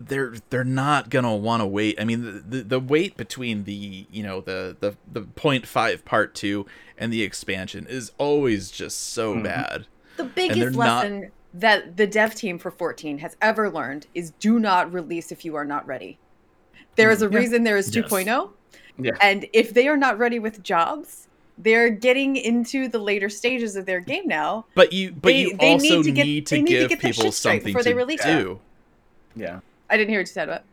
they're 0.00 0.34
they're 0.50 0.64
not 0.64 1.10
gonna 1.10 1.34
want 1.34 1.60
to 1.62 1.66
wait. 1.66 2.00
I 2.00 2.04
mean, 2.04 2.22
the, 2.24 2.30
the 2.58 2.62
the 2.62 2.80
wait 2.80 3.16
between 3.16 3.64
the 3.64 4.06
you 4.10 4.22
know 4.22 4.40
the 4.40 4.76
the 4.80 4.96
the 5.12 5.22
point 5.22 5.66
five 5.66 6.04
part 6.04 6.34
two 6.34 6.66
and 6.96 7.12
the 7.12 7.22
expansion 7.22 7.86
is 7.88 8.12
always 8.18 8.70
just 8.70 9.12
so 9.12 9.34
Mhm. 9.34 9.42
bad. 9.44 9.86
The 10.16 10.24
they're 10.24 10.32
biggest 10.34 10.76
not- 10.76 11.04
lesson 11.04 11.30
that 11.54 11.96
the 11.96 12.06
dev 12.06 12.34
team 12.34 12.58
for 12.58 12.70
14 12.70 13.18
has 13.18 13.36
ever 13.40 13.70
learned 13.70 14.06
is 14.14 14.32
do 14.38 14.58
not 14.58 14.92
release 14.92 15.32
if 15.32 15.44
you 15.44 15.56
are 15.56 15.64
not 15.64 15.86
ready. 15.86 16.18
There 16.96 17.10
is 17.10 17.22
a 17.22 17.28
Yeah. 17.30 17.38
reason 17.38 17.64
there 17.64 17.76
is 17.76 17.94
Yes. 17.94 18.04
2.0. 18.10 18.50
Yeah. 18.98 19.12
And 19.22 19.46
if 19.52 19.72
they 19.72 19.88
are 19.88 19.96
not 19.96 20.18
ready 20.18 20.38
with 20.38 20.62
jobs, 20.62 21.28
they're 21.56 21.88
getting 21.90 22.36
into 22.36 22.86
the 22.88 22.98
later 22.98 23.28
stages 23.28 23.76
of 23.76 23.86
their 23.86 24.00
game 24.00 24.26
now. 24.26 24.66
But 24.74 24.92
you 24.92 25.12
but 25.12 25.28
They- 25.28 25.40
you 25.42 25.56
they 25.56 25.72
also 25.72 25.96
need 25.96 26.02
to 26.04 26.10
get- 26.12 26.26
need 26.26 26.46
to 26.46 26.54
they 26.56 26.62
need 26.62 26.66
to 26.72 26.78
give 26.80 26.88
get 26.90 27.00
their 27.00 27.10
people 27.12 27.24
shit 27.24 27.34
straight 27.34 27.52
something 27.54 27.64
before 27.72 27.82
they 27.82 27.90
to 27.92 27.96
release 27.96 28.24
it. 28.24 28.38
do. 28.38 28.60
Yeah. 29.34 29.60
I 29.90 29.96
didn't 29.96 30.10
hear 30.10 30.20
what 30.20 30.28
you 30.28 30.32
said, 30.32 30.46
but 30.48 30.64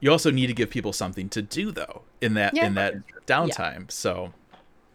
You 0.00 0.10
also 0.10 0.30
need 0.30 0.48
to 0.48 0.54
give 0.54 0.70
people 0.70 0.92
something 0.92 1.28
to 1.30 1.42
do 1.42 1.70
though 1.72 2.02
in 2.20 2.34
that 2.34 2.54
Yeah. 2.54 2.66
in 2.66 2.74
that 2.74 2.94
downtime. 3.26 3.90
So 3.90 4.32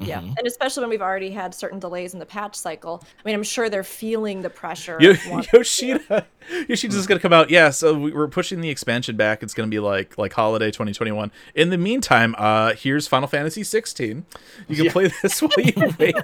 Yeah, 0.01 0.21
Mhm. 0.21 0.37
and 0.37 0.47
especially 0.47 0.83
when 0.83 0.91
we've 0.91 1.01
already 1.01 1.31
had 1.31 1.53
certain 1.53 1.77
delays 1.77 2.13
in 2.13 2.19
the 2.21 2.25
patch 2.25 2.55
cycle. 2.55 3.03
I 3.03 3.27
mean, 3.27 3.35
I'm 3.35 3.43
sure 3.43 3.69
they're 3.69 3.83
feeling 3.83 4.43
the 4.43 4.49
pressure. 4.49 4.97
Yo- 5.01 5.11
of 5.11 5.51
Yoshida, 5.51 6.25
Yoshida's 6.69 6.95
just 6.99 7.09
gonna 7.09 7.19
come 7.19 7.33
out. 7.33 7.49
Yeah, 7.49 7.69
so 7.71 7.93
we- 7.95 8.13
we're 8.13 8.29
pushing 8.29 8.61
the 8.61 8.69
expansion 8.69 9.17
back. 9.17 9.43
It's 9.43 9.53
gonna 9.53 9.67
be 9.67 9.79
like 9.79 10.17
like 10.17 10.31
holiday 10.31 10.71
2021. 10.71 11.33
In 11.53 11.69
the 11.69 11.77
meantime, 11.77 12.33
uh, 12.37 12.75
here's 12.75 13.09
Final 13.09 13.27
Fantasy 13.27 13.61
16. 13.61 14.25
You 14.69 14.75
can 14.77 14.85
Yeah. 14.85 14.91
play 14.93 15.11
this 15.21 15.41
while 15.41 15.51
you 15.57 15.93
wait. 15.99 16.15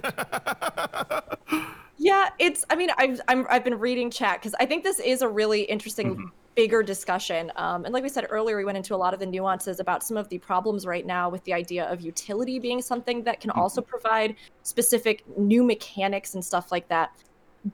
Yeah, 1.98 2.30
it's. 2.40 2.66
I 2.70 2.76
mean, 2.76 2.90
I've 2.98 3.22
I'm, 3.28 3.46
I've 3.50 3.64
been 3.64 3.80
reading 3.80 4.12
chat 4.12 4.40
because 4.42 4.56
I 4.60 4.66
think 4.66 4.84
this 4.84 5.00
is 5.00 5.22
a 5.22 5.28
really 5.28 5.62
interesting, 5.62 6.16
Mhm. 6.16 6.32
bigger 6.56 6.84
discussion. 6.84 7.52
Um, 7.56 7.86
and 7.86 7.94
like 7.94 8.04
we 8.04 8.10
said 8.10 8.28
earlier, 8.30 8.58
we 8.58 8.66
went 8.66 8.78
into 8.78 8.96
a 8.96 8.98
lot 8.98 9.14
of 9.14 9.20
the 9.20 9.26
nuances 9.26 9.80
about 9.80 10.04
some 10.04 10.16
of 10.18 10.28
the 10.30 10.38
problems 10.38 10.86
right 10.86 11.06
now 11.06 11.30
with 11.30 11.44
the 11.44 11.54
idea 11.54 11.86
of 11.86 12.02
utility 12.02 12.60
being 12.60 12.82
something 12.82 13.24
that 13.24 13.40
can 13.42 13.50
also 13.52 13.82
provide 13.82 14.36
specific 14.64 15.24
new 15.38 15.64
mechanics 15.64 16.34
and 16.34 16.44
stuff 16.44 16.72
like 16.72 16.88
that. 16.90 17.12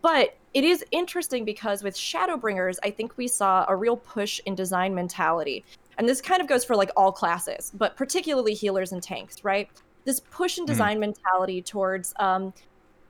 But 0.02 0.38
it 0.54 0.64
is 0.64 0.84
interesting 0.92 1.46
because 1.46 1.84
with 1.84 1.96
Shadowbringers, 1.96 2.78
I 2.84 2.92
think 2.92 3.18
we 3.18 3.28
saw 3.28 3.66
a 3.68 3.76
real 3.76 3.98
push 3.98 4.40
in 4.46 4.56
design 4.56 4.96
mentality. 4.96 5.64
And 5.98 6.08
this 6.08 6.22
kind 6.22 6.42
of 6.42 6.48
goes 6.48 6.64
for 6.64 6.76
like 6.76 6.90
all 6.96 7.12
classes, 7.12 7.72
but 7.76 7.96
particularly 7.98 8.54
healers 8.54 8.92
and 8.94 9.02
tanks, 9.04 9.44
right? 9.44 9.70
this 10.04 10.20
push 10.20 10.58
and 10.58 10.66
design 10.66 11.00
mentality 11.00 11.62
towards 11.62 12.12
um, 12.20 12.52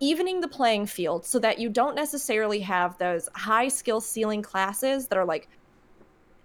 evening 0.02 0.42
the 0.42 0.48
playing 0.48 0.86
field 0.86 1.26
so 1.26 1.40
that 1.40 1.60
you 1.60 1.70
don't 1.70 1.96
necessarily 1.96 2.60
have 2.60 2.98
those 2.98 3.30
high 3.36 3.68
skill 3.70 4.02
ceiling 4.02 4.42
classes 4.42 5.08
that 5.08 5.18
are 5.18 5.26
like 5.26 5.48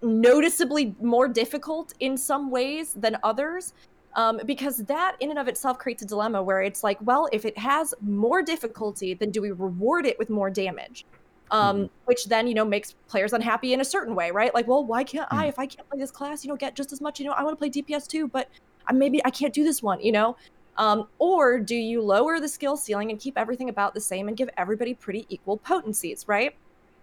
noticeably 0.01 0.95
more 1.01 1.27
difficult 1.27 1.93
in 1.99 2.15
some 2.15 2.51
ways 2.51 2.93
than 2.93 3.17
others 3.23 3.73
um, 4.15 4.39
because 4.45 4.77
that 4.77 5.15
in 5.19 5.29
and 5.31 5.39
of 5.39 5.47
itself 5.47 5.77
creates 5.79 6.03
a 6.03 6.05
dilemma 6.05 6.41
where 6.41 6.61
it's 6.61 6.83
like 6.83 6.97
well 7.01 7.27
if 7.33 7.45
it 7.45 7.57
has 7.57 7.93
more 8.01 8.41
difficulty 8.43 9.15
then 9.15 9.31
do 9.31 9.41
we 9.41 9.51
reward 9.51 10.05
it 10.05 10.17
with 10.19 10.29
more 10.29 10.49
damage 10.49 11.03
um, 11.49 11.77
Mm-hmm. 11.77 11.85
which 12.05 12.25
then 12.25 12.45
you 12.45 12.53
know 12.53 12.65
makes 12.65 12.93
players 13.07 13.33
unhappy 13.33 13.73
in 13.73 13.81
a 13.81 13.85
certain 13.85 14.13
way 14.13 14.29
right 14.31 14.53
like 14.53 14.67
well 14.67 14.85
why 14.85 15.03
can't 15.03 15.27
i 15.31 15.45
Mm. 15.45 15.49
if 15.49 15.57
i 15.59 15.65
can't 15.65 15.89
play 15.89 15.97
this 15.99 16.11
class 16.11 16.43
you 16.43 16.49
know 16.49 16.55
get 16.57 16.75
just 16.75 16.91
as 16.91 17.01
much 17.01 17.19
you 17.19 17.25
know 17.25 17.31
i 17.31 17.41
want 17.43 17.57
to 17.57 17.57
play 17.57 17.69
dps 17.69 18.07
too 18.07 18.27
but 18.27 18.49
I 18.85 18.93
maybe 18.93 19.19
i 19.25 19.29
can't 19.31 19.53
do 19.53 19.63
this 19.63 19.81
one 19.81 19.99
you 20.01 20.11
know 20.11 20.35
um, 20.77 21.07
or 21.19 21.59
do 21.59 21.75
you 21.75 22.01
lower 22.01 22.39
the 22.39 22.47
skill 22.47 22.77
ceiling 22.77 23.11
and 23.11 23.19
keep 23.19 23.37
everything 23.37 23.69
about 23.69 23.93
the 23.93 24.01
same 24.01 24.27
and 24.27 24.37
give 24.37 24.49
everybody 24.57 24.93
pretty 24.93 25.25
equal 25.29 25.59
potencies 25.59 26.25
right? 26.27 26.53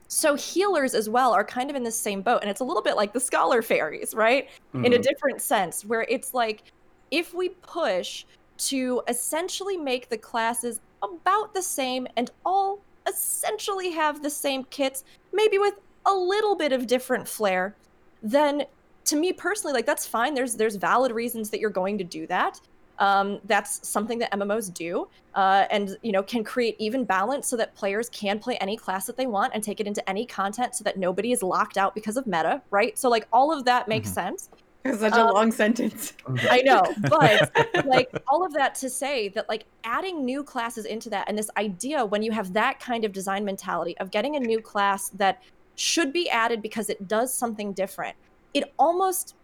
So 0.08 0.34
healers 0.36 0.94
as 0.94 1.08
well 1.08 1.32
are 1.32 1.44
kind 1.44 1.70
of 1.70 1.76
in 1.76 1.82
the 1.84 1.90
same 1.90 2.22
boat 2.22 2.40
and 2.42 2.50
it's 2.50 2.60
a 2.60 2.64
little 2.64 2.82
bit 2.82 2.96
like 2.96 3.12
the 3.12 3.20
scholar 3.20 3.62
fairies 3.62 4.14
right? 4.14 4.48
In 4.82 4.92
a 4.94 4.98
Mhm. 4.98 5.02
different 5.02 5.42
sense 5.42 5.84
where 5.84 6.06
it's 6.08 6.34
like 6.34 6.70
if 7.10 7.34
we 7.34 7.50
push 7.66 8.24
to 8.58 9.02
essentially 9.08 9.76
make 9.76 10.08
the 10.10 10.18
classes 10.18 10.78
about 11.02 11.54
the 11.54 11.62
same 11.62 12.06
and 12.16 12.30
all 12.44 12.84
essentially 13.08 13.90
have 13.90 14.22
the 14.22 14.30
same 14.30 14.64
kits 14.70 15.02
maybe 15.32 15.58
with 15.58 15.74
a 16.06 16.14
little 16.14 16.56
bit 16.56 16.72
of 16.72 16.86
different 16.86 17.28
flair 17.28 17.76
then 18.22 18.64
to 19.06 19.16
me 19.16 19.32
personally 19.32 19.74
like 19.74 19.86
that's 19.86 20.06
fine. 20.06 20.34
There's 20.34 20.56
there's 20.56 20.76
valid 20.76 21.12
reasons 21.12 21.50
that 21.50 21.60
you're 21.60 21.70
going 21.70 21.98
to 21.98 22.04
do 22.04 22.26
that 22.28 22.58
um, 22.98 23.40
that's 23.44 23.86
something 23.88 24.18
that 24.18 24.30
mmos 24.32 24.72
do 24.72 25.06
uh, 25.34 25.64
and 25.70 25.96
you 26.02 26.12
know 26.12 26.22
can 26.22 26.44
create 26.44 26.76
even 26.78 27.04
balance 27.04 27.48
so 27.48 27.56
that 27.56 27.74
players 27.74 28.08
can 28.10 28.38
play 28.38 28.56
any 28.58 28.76
class 28.76 29.06
that 29.06 29.16
they 29.16 29.26
want 29.26 29.52
and 29.54 29.62
take 29.64 29.80
it 29.80 29.86
into 29.86 30.08
any 30.08 30.24
content 30.26 30.74
so 30.74 30.84
that 30.84 30.96
nobody 30.98 31.32
is 31.32 31.42
locked 31.42 31.76
out 31.76 31.94
because 31.94 32.16
of 32.16 32.26
meta 32.26 32.62
right 32.70 32.98
so 32.98 33.08
like 33.08 33.26
all 33.32 33.52
of 33.52 33.64
that 33.64 33.88
makes 33.88 34.10
Mhm. 34.10 34.14
sense 34.14 34.48
It's 34.84 35.00
such 35.00 35.14
a 35.16 35.22
Um, 35.22 35.34
long 35.34 35.50
sentence. 35.50 36.12
I 36.50 36.60
know, 36.62 36.82
but 37.08 37.50
like 37.86 38.08
all 38.28 38.44
of 38.44 38.52
that 38.52 38.74
to 38.76 38.90
say 38.90 39.30
that 39.30 39.48
like 39.48 39.64
adding 39.84 40.24
new 40.24 40.44
classes 40.44 40.84
into 40.84 41.08
that 41.10 41.26
and 41.28 41.38
this 41.38 41.50
idea 41.56 42.04
when 42.04 42.22
you 42.22 42.32
have 42.32 42.52
that 42.52 42.80
kind 42.80 43.04
of 43.04 43.12
design 43.12 43.44
mentality 43.46 43.96
of 43.98 44.10
getting 44.10 44.36
a 44.36 44.40
new 44.40 44.60
class 44.60 45.08
that 45.10 45.38
should 45.76 46.12
be 46.12 46.28
added 46.28 46.60
because 46.62 46.90
it 46.90 47.08
does 47.08 47.36
something 47.36 47.72
different, 47.72 48.14
it 48.52 48.64
almost, 48.78 49.34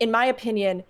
in 0.00 0.10
my 0.10 0.26
opinion, 0.26 0.82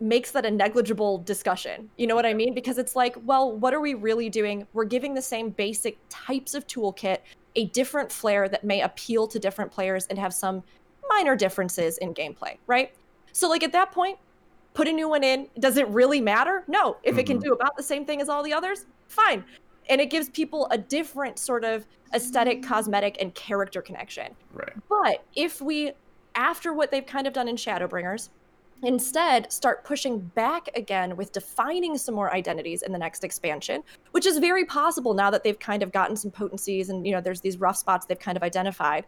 makes 0.00 0.30
that 0.30 0.46
a 0.46 0.50
negligible 0.50 1.18
discussion. 1.18 1.90
You 1.96 2.06
know 2.06 2.14
what 2.14 2.26
I 2.26 2.34
mean? 2.34 2.54
Because 2.54 2.78
it's 2.78 2.94
like, 2.94 3.16
well, 3.24 3.52
what 3.52 3.74
are 3.74 3.80
we 3.80 3.94
really 3.94 4.28
doing? 4.30 4.66
We're 4.72 4.84
giving 4.84 5.14
the 5.14 5.22
same 5.22 5.50
basic 5.50 5.98
types 6.08 6.54
of 6.54 6.66
toolkit 6.66 7.18
a 7.56 7.66
different 7.66 8.12
flair 8.12 8.48
that 8.48 8.62
may 8.62 8.82
appeal 8.82 9.26
to 9.26 9.38
different 9.38 9.72
players 9.72 10.06
and 10.06 10.18
have 10.18 10.32
some 10.32 10.62
minor 11.08 11.34
differences 11.34 11.98
in 11.98 12.14
gameplay, 12.14 12.56
right? 12.66 12.92
So 13.32 13.48
like 13.48 13.62
at 13.62 13.72
that 13.72 13.90
point, 13.90 14.18
put 14.74 14.86
a 14.86 14.92
new 14.92 15.08
one 15.08 15.24
in. 15.24 15.48
Does 15.58 15.76
it 15.76 15.88
really 15.88 16.20
matter? 16.20 16.62
No. 16.68 16.98
If 17.02 17.18
it 17.18 17.24
can 17.26 17.38
Mhm. 17.38 17.44
do 17.44 17.52
about 17.52 17.76
the 17.76 17.82
same 17.82 18.04
thing 18.04 18.20
as 18.20 18.28
all 18.28 18.42
the 18.42 18.52
others, 18.52 18.86
fine. 19.08 19.44
And 19.88 20.00
it 20.00 20.06
gives 20.10 20.28
people 20.28 20.68
a 20.70 20.78
different 20.78 21.38
sort 21.38 21.64
of 21.64 21.86
aesthetic, 22.14 22.62
cosmetic, 22.62 23.16
and 23.20 23.34
character 23.34 23.82
connection. 23.82 24.36
Right. 24.52 24.72
But 24.88 25.24
if 25.34 25.60
we, 25.60 25.92
after 26.34 26.72
what 26.72 26.90
they've 26.90 27.06
kind 27.06 27.26
of 27.26 27.32
done 27.32 27.48
in 27.48 27.56
Shadowbringers, 27.56 28.28
instead 28.82 29.52
start 29.52 29.84
pushing 29.84 30.20
back 30.20 30.68
again 30.76 31.16
with 31.16 31.32
defining 31.32 31.98
some 31.98 32.14
more 32.14 32.32
identities 32.32 32.82
in 32.82 32.92
the 32.92 32.98
next 32.98 33.24
expansion, 33.24 33.82
which 34.12 34.26
is 34.26 34.38
very 34.38 34.64
possible 34.64 35.14
now 35.14 35.30
that 35.30 35.42
they've 35.42 35.58
kind 35.58 35.82
of 35.82 35.92
gotten 35.92 36.16
some 36.16 36.30
potencies 36.30 36.88
and 36.88 37.06
you 37.06 37.12
know 37.12 37.20
there's 37.20 37.40
these 37.40 37.58
rough 37.58 37.76
spots 37.76 38.06
they've 38.06 38.18
kind 38.18 38.36
of 38.36 38.42
identified, 38.42 39.04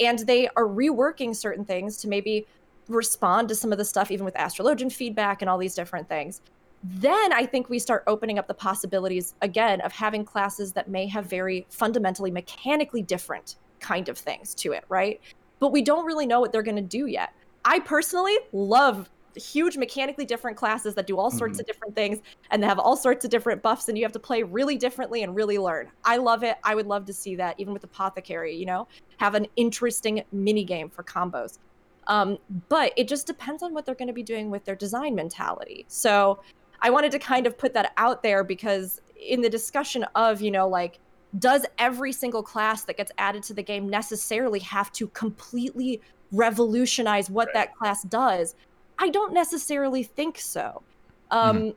and 0.00 0.20
they 0.20 0.48
are 0.56 0.64
reworking 0.64 1.34
certain 1.34 1.64
things 1.64 1.96
to 1.98 2.08
maybe 2.08 2.46
respond 2.88 3.48
to 3.48 3.54
some 3.54 3.72
of 3.72 3.78
the 3.78 3.84
stuff 3.84 4.10
even 4.10 4.24
with 4.24 4.34
astrologian 4.34 4.92
feedback 4.92 5.40
and 5.40 5.48
all 5.48 5.56
these 5.56 5.74
different 5.74 6.06
things 6.06 6.42
then 6.84 7.32
I 7.32 7.46
think 7.46 7.70
we 7.70 7.78
start 7.78 8.04
opening 8.06 8.38
up 8.38 8.46
the 8.46 8.54
possibilities 8.54 9.34
again 9.40 9.80
of 9.80 9.92
having 9.92 10.24
classes 10.24 10.72
that 10.74 10.88
may 10.88 11.06
have 11.06 11.24
very 11.24 11.66
fundamentally 11.70 12.30
mechanically 12.30 13.00
different 13.00 13.56
kind 13.80 14.08
of 14.10 14.18
things 14.18 14.54
to 14.56 14.72
it, 14.72 14.84
right? 14.90 15.20
But 15.60 15.72
we 15.72 15.80
don't 15.80 16.04
really 16.04 16.26
know 16.26 16.40
what 16.40 16.52
they're 16.52 16.62
going 16.62 16.76
to 16.76 16.82
do 16.82 17.06
yet. 17.06 17.32
I 17.64 17.80
personally 17.80 18.36
love 18.52 19.10
huge 19.36 19.76
mechanically 19.76 20.24
different 20.24 20.56
classes 20.56 20.94
that 20.94 21.06
do 21.08 21.18
all 21.18 21.30
sorts 21.30 21.58
Mhm. 21.58 21.60
of 21.60 21.66
different 21.66 21.96
things 21.96 22.20
and 22.50 22.62
they 22.62 22.66
have 22.68 22.78
all 22.78 22.96
sorts 22.96 23.24
of 23.24 23.30
different 23.32 23.62
buffs 23.62 23.88
and 23.88 23.98
you 23.98 24.04
have 24.04 24.12
to 24.12 24.20
play 24.20 24.44
really 24.44 24.76
differently 24.76 25.22
and 25.24 25.34
really 25.34 25.58
learn. 25.58 25.90
I 26.04 26.18
love 26.18 26.44
it. 26.44 26.56
I 26.62 26.74
would 26.76 26.86
love 26.86 27.04
to 27.06 27.12
see 27.12 27.34
that 27.36 27.56
even 27.58 27.72
with 27.72 27.82
apothecary, 27.82 28.54
you 28.54 28.66
know, 28.66 28.86
have 29.18 29.34
an 29.34 29.46
interesting 29.56 30.22
mini 30.30 30.64
game 30.64 30.88
for 30.88 31.02
combos. 31.02 31.58
Um, 32.06 32.38
but 32.68 32.92
it 32.96 33.08
just 33.08 33.26
depends 33.26 33.62
on 33.62 33.74
what 33.74 33.86
they're 33.86 33.94
going 33.96 34.08
to 34.08 34.14
be 34.14 34.22
doing 34.22 34.50
with 34.50 34.64
their 34.66 34.76
design 34.76 35.14
mentality. 35.16 35.84
So 35.88 36.40
I 36.80 36.90
wanted 36.90 37.10
to 37.12 37.18
kind 37.18 37.46
of 37.46 37.58
put 37.58 37.72
that 37.74 37.92
out 37.96 38.22
there 38.22 38.44
because 38.44 39.00
in 39.16 39.40
the 39.40 39.50
discussion 39.50 40.04
of, 40.14 40.42
you 40.42 40.50
know, 40.50 40.68
like, 40.68 41.00
does 41.38 41.66
every 41.78 42.12
single 42.12 42.42
class 42.44 42.84
that 42.84 42.96
gets 42.96 43.10
added 43.18 43.42
to 43.44 43.54
the 43.54 43.62
game 43.62 43.88
necessarily 43.88 44.60
have 44.60 44.92
to 44.92 45.08
completely 45.08 46.00
revolutionize 46.34 47.30
what 47.30 47.46
Right. 47.48 47.54
that 47.54 47.76
class 47.76 48.02
does? 48.04 48.54
I 48.98 49.08
don't 49.10 49.32
necessarily 49.32 50.02
think 50.02 50.38
so. 50.38 50.82
Um, 51.30 51.74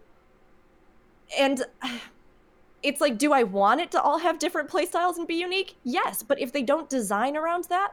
And 1.37 1.63
it's 2.83 3.01
like, 3.01 3.17
do 3.17 3.33
I 3.33 3.43
want 3.43 3.81
it 3.81 3.91
to 3.91 4.01
all 4.01 4.17
have 4.19 4.39
different 4.39 4.69
playstyles 4.69 5.17
and 5.17 5.27
be 5.27 5.35
unique? 5.35 5.75
Yes. 5.83 6.23
But 6.23 6.39
if 6.39 6.51
they 6.53 6.61
don't 6.63 6.89
design 6.89 7.35
around 7.35 7.65
that, 7.65 7.91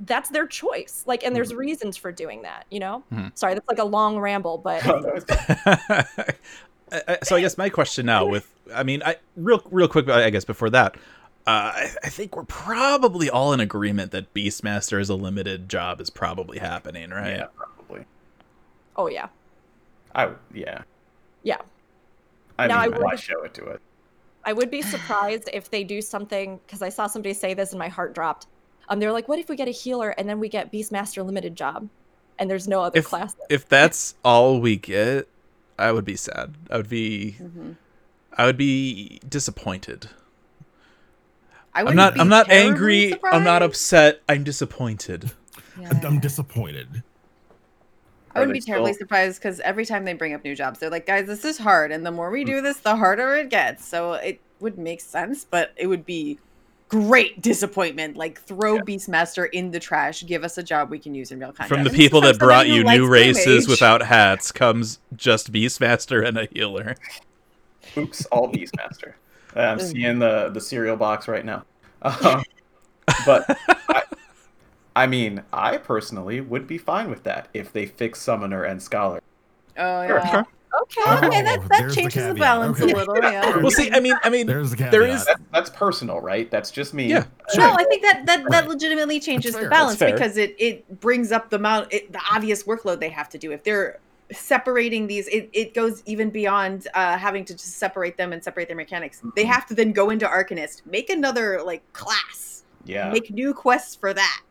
that's 0.00 0.28
their 0.28 0.46
choice. 0.46 1.04
Like, 1.06 1.24
and 1.24 1.34
there's 1.34 1.54
reasons 1.54 1.96
for 1.96 2.12
doing 2.12 2.42
that, 2.42 2.66
you 2.70 2.80
know? 2.80 3.02
Mhm. 3.12 3.30
Sorry, 3.36 3.54
that's 3.54 3.66
like 3.68 3.78
a 3.78 3.84
long 3.84 4.18
ramble, 4.18 4.58
but 4.58 4.82
I- 4.86 6.04
I- 6.92 7.18
so 7.22 7.36
I 7.36 7.40
guess 7.40 7.56
my 7.58 7.68
question 7.68 8.06
now 8.06 8.26
with 8.34 8.52
I 8.74 8.82
mean 8.82 9.02
I 9.04 9.16
real 9.36 9.62
real 9.70 9.88
quick 9.88 10.08
I 10.08 10.28
guess 10.30 10.44
before 10.44 10.70
that 10.70 10.96
uh, 11.46 11.50
I, 11.74 11.90
I 12.04 12.08
think 12.08 12.36
we're 12.36 12.44
probably 12.44 13.30
all 13.30 13.52
in 13.52 13.60
agreement 13.60 14.10
that 14.12 14.32
Beastmaster 14.34 15.00
as 15.00 15.08
a 15.08 15.14
limited 15.14 15.68
job 15.68 16.00
is 16.00 16.10
probably 16.10 16.58
happening, 16.58 17.10
right? 17.10 17.36
Yeah, 17.36 17.46
probably. 17.56 18.04
oh, 18.96 19.06
yeah. 19.08 19.28
I 20.14 20.30
yeah. 20.54 20.82
Yeah. 21.42 21.58
I 22.58 22.66
Now, 22.66 22.78
I 22.80 22.88
mean, 22.88 23.00
why 23.02 23.12
would- 23.12 23.20
show 23.20 23.42
it 23.44 23.54
to 23.54 23.64
it? 23.66 23.80
I 24.44 24.52
would 24.52 24.70
be 24.70 24.80
surprised 24.80 25.50
if 25.52 25.70
they 25.70 25.82
do 25.84 26.00
something 26.00 26.60
because 26.66 26.80
I 26.80 26.88
saw 26.88 27.06
somebody 27.08 27.34
say 27.34 27.52
this 27.52 27.70
and 27.72 27.78
my 27.80 27.88
heart 27.88 28.14
dropped. 28.14 28.46
Um, 28.88 29.00
they're 29.00 29.10
like, 29.12 29.26
"What 29.28 29.40
if 29.40 29.48
we 29.48 29.56
get 29.56 29.66
a 29.66 29.72
healer 29.72 30.10
and 30.10 30.28
then 30.28 30.38
we 30.38 30.48
get 30.48 30.72
Beastmaster 30.72 31.24
limited 31.26 31.56
job, 31.56 31.88
and 32.38 32.48
there's 32.48 32.68
no 32.68 32.80
other 32.82 32.98
If 33.00 33.06
class?" 33.06 33.34
if 33.50 33.68
that's 33.68 34.14
all 34.24 34.60
we 34.60 34.76
get, 34.76 35.28
I 35.78 35.90
would 35.90 36.04
be 36.04 36.14
sad. 36.16 36.54
I 36.70 36.76
would 36.76 36.88
be 36.88 37.36
Mhm. 37.40 37.74
I 38.38 38.46
would 38.46 38.56
be 38.56 39.20
disappointed. 39.28 40.10
I 41.76 41.80
I'm 41.80 41.84
wouldn't 41.84 42.14
be 42.14 42.20
I'm 42.20 42.28
not 42.28 42.46
terribly 42.46 43.12
angry. 43.12 43.20
I'm 43.30 43.44
not 43.44 43.62
upset. 43.62 44.22
I'm 44.30 44.44
disappointed. 44.44 45.30
I'm 45.76 46.14
Yeah. 46.14 46.20
disappointed. 46.20 47.02
I 48.34 48.38
wouldn't 48.40 48.54
be 48.54 48.62
terribly 48.62 48.94
still- 48.94 49.04
surprised 49.04 49.40
because 49.40 49.60
every 49.60 49.84
time 49.84 50.06
they 50.06 50.14
bring 50.14 50.32
up 50.32 50.42
new 50.42 50.54
jobs, 50.54 50.78
they're 50.78 50.88
like, 50.88 51.06
guys, 51.06 51.26
this 51.26 51.44
is 51.44 51.58
hard. 51.58 51.92
And 51.92 52.04
the 52.04 52.10
more 52.10 52.30
we 52.30 52.42
hmm. 52.42 52.46
do 52.46 52.60
this, 52.62 52.78
the 52.78 52.96
harder 52.96 53.34
it 53.34 53.50
gets. 53.50 53.86
So 53.86 54.14
it 54.14 54.40
would 54.60 54.78
make 54.78 55.02
sense, 55.02 55.44
but 55.44 55.74
it 55.76 55.86
would 55.86 56.06
be 56.06 56.38
great 56.88 57.42
disappointment. 57.42 58.16
Like, 58.16 58.40
throw 58.40 58.78
Beastmaster 58.78 59.48
in 59.52 59.70
the 59.70 59.80
trash, 59.80 60.24
give 60.24 60.44
us 60.44 60.56
a 60.56 60.62
job 60.62 60.90
we 60.90 60.98
can 60.98 61.14
use 61.14 61.30
in 61.30 61.40
real 61.40 61.52
content. 61.52 61.68
From 61.68 61.84
the 61.84 61.90
people 61.90 62.22
that 62.22 62.38
brought 62.38 62.68
you 62.68 62.84
new 62.84 63.06
races 63.06 63.64
damage. 63.64 63.68
without 63.68 64.02
hats 64.02 64.50
comes 64.50 64.98
just 65.14 65.52
Beastmaster 65.52 66.26
and 66.26 66.38
a 66.38 66.46
healer. 66.50 66.96
Oops, 67.98 68.24
all 68.26 68.50
Beastmaster. 68.50 69.12
I'm 69.56 69.80
seeing 69.80 70.18
the 70.18 70.50
the 70.50 70.60
cereal 70.60 70.96
box 70.96 71.28
right 71.28 71.44
now. 71.44 71.64
Um, 72.02 72.42
but 73.24 73.44
I, 73.88 74.02
I 74.94 75.06
mean, 75.06 75.42
I 75.52 75.78
personally 75.78 76.40
would 76.40 76.66
be 76.66 76.78
fine 76.78 77.10
with 77.10 77.24
that 77.24 77.48
if 77.52 77.72
they 77.72 77.86
fix 77.86 78.20
Summoner 78.20 78.62
and 78.64 78.82
Scholar. 78.82 79.20
Oh, 79.76 80.02
yeah. 80.02 80.26
sure. 80.30 80.40
Okay. 80.40 81.02
Oh, 81.06 81.20
Okay, 81.26 81.42
that, 81.42 81.60
that 81.68 81.78
there's 81.78 81.94
the 81.94 82.02
changes 82.02 82.28
the, 82.28 82.34
balance 82.34 82.80
Okay. 82.80 82.92
a 82.92 82.94
little, 82.96 83.16
yeah. 83.22 83.56
Well, 83.58 83.70
see, 83.70 83.90
I 83.90 84.00
mean, 84.00 84.16
I 84.22 84.30
mean, 84.30 84.46
There's 84.46 84.70
the 84.70 84.76
caveat. 84.76 84.92
there 84.92 85.06
is 85.06 85.24
That, 85.24 85.40
that's 85.52 85.70
personal, 85.70 86.20
right? 86.20 86.50
That's 86.50 86.70
just 86.70 86.92
me. 86.94 87.08
Yeah, 87.08 87.24
sure. 87.54 87.64
No, 87.64 87.74
I 87.74 87.84
think 87.84 88.02
that 88.02 88.26
that, 88.26 88.44
that 88.44 88.50
Right. 88.50 88.68
legitimately 88.68 89.20
changes 89.20 89.54
the 89.54 89.68
balance 89.68 89.98
because 89.98 90.36
it 90.36 90.54
it 90.58 91.00
brings 91.00 91.32
up 91.32 91.50
the 91.50 91.56
amount 91.56 91.92
it, 91.92 92.12
the 92.12 92.20
obvious 92.30 92.64
workload 92.64 93.00
they 93.00 93.08
have 93.08 93.28
to 93.30 93.38
do. 93.38 93.52
If 93.52 93.64
they're 93.64 93.98
separating 94.32 95.06
these, 95.06 95.28
it, 95.28 95.48
it 95.52 95.74
goes 95.74 96.02
even 96.06 96.30
beyond 96.30 96.88
uh, 96.94 97.16
having 97.16 97.44
to 97.44 97.52
just 97.54 97.74
separate 97.78 98.16
them 98.16 98.32
and 98.32 98.42
separate 98.42 98.66
their 98.68 98.76
mechanics. 98.76 99.22
They 99.36 99.42
Mm-hmm. 99.42 99.50
have 99.52 99.66
to 99.66 99.74
then 99.74 99.92
go 99.92 100.10
into 100.10 100.26
Arcanist, 100.26 100.84
make 100.86 101.10
another 101.10 101.62
like 101.64 101.82
class, 101.92 102.64
Yeah. 102.84 103.10
make 103.10 103.30
new 103.30 103.54
quests 103.54 103.94
for 103.94 104.12
that. 104.14 104.42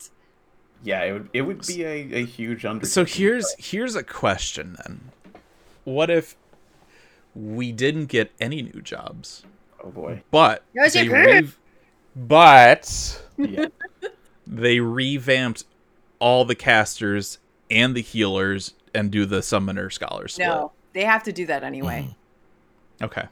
Yeah, 0.83 1.03
it 1.03 1.11
would 1.13 1.29
it 1.33 1.41
would 1.41 1.65
be 1.65 1.83
a, 1.83 1.93
a 2.13 2.25
huge 2.25 2.63
undertaking. 2.63 2.89
So 2.91 3.05
here's 3.05 3.55
here's 3.57 3.95
a 3.95 4.03
question 4.03 4.77
then. 4.85 5.11
What 5.83 6.09
if 6.11 6.35
we 7.33 7.71
didn't 7.71 8.05
get 8.05 8.31
any 8.39 8.61
new 8.61 8.81
jobs, 8.81 9.43
Oh 9.83 9.89
boy. 9.89 10.21
but 10.31 10.63
Yes, 10.75 10.93
they 10.93 11.03
you 11.03 11.09
could. 11.09 11.51
but 12.15 13.21
Yeah. 13.37 13.67
they 14.47 14.79
revamped 14.79 15.65
all 16.19 16.45
the 16.45 16.55
casters 16.55 17.39
and 17.71 17.95
the 17.95 18.01
healers 18.01 18.73
and 18.95 19.11
do 19.11 19.25
the 19.25 19.41
summoner 19.43 19.89
scholar 19.89 20.27
split. 20.27 20.47
No, 20.47 20.71
they 20.93 21.03
have 21.03 21.23
to 21.23 21.31
do 21.31 21.45
that 21.47 21.63
anyway. 21.63 22.15
Okay. 23.01 23.25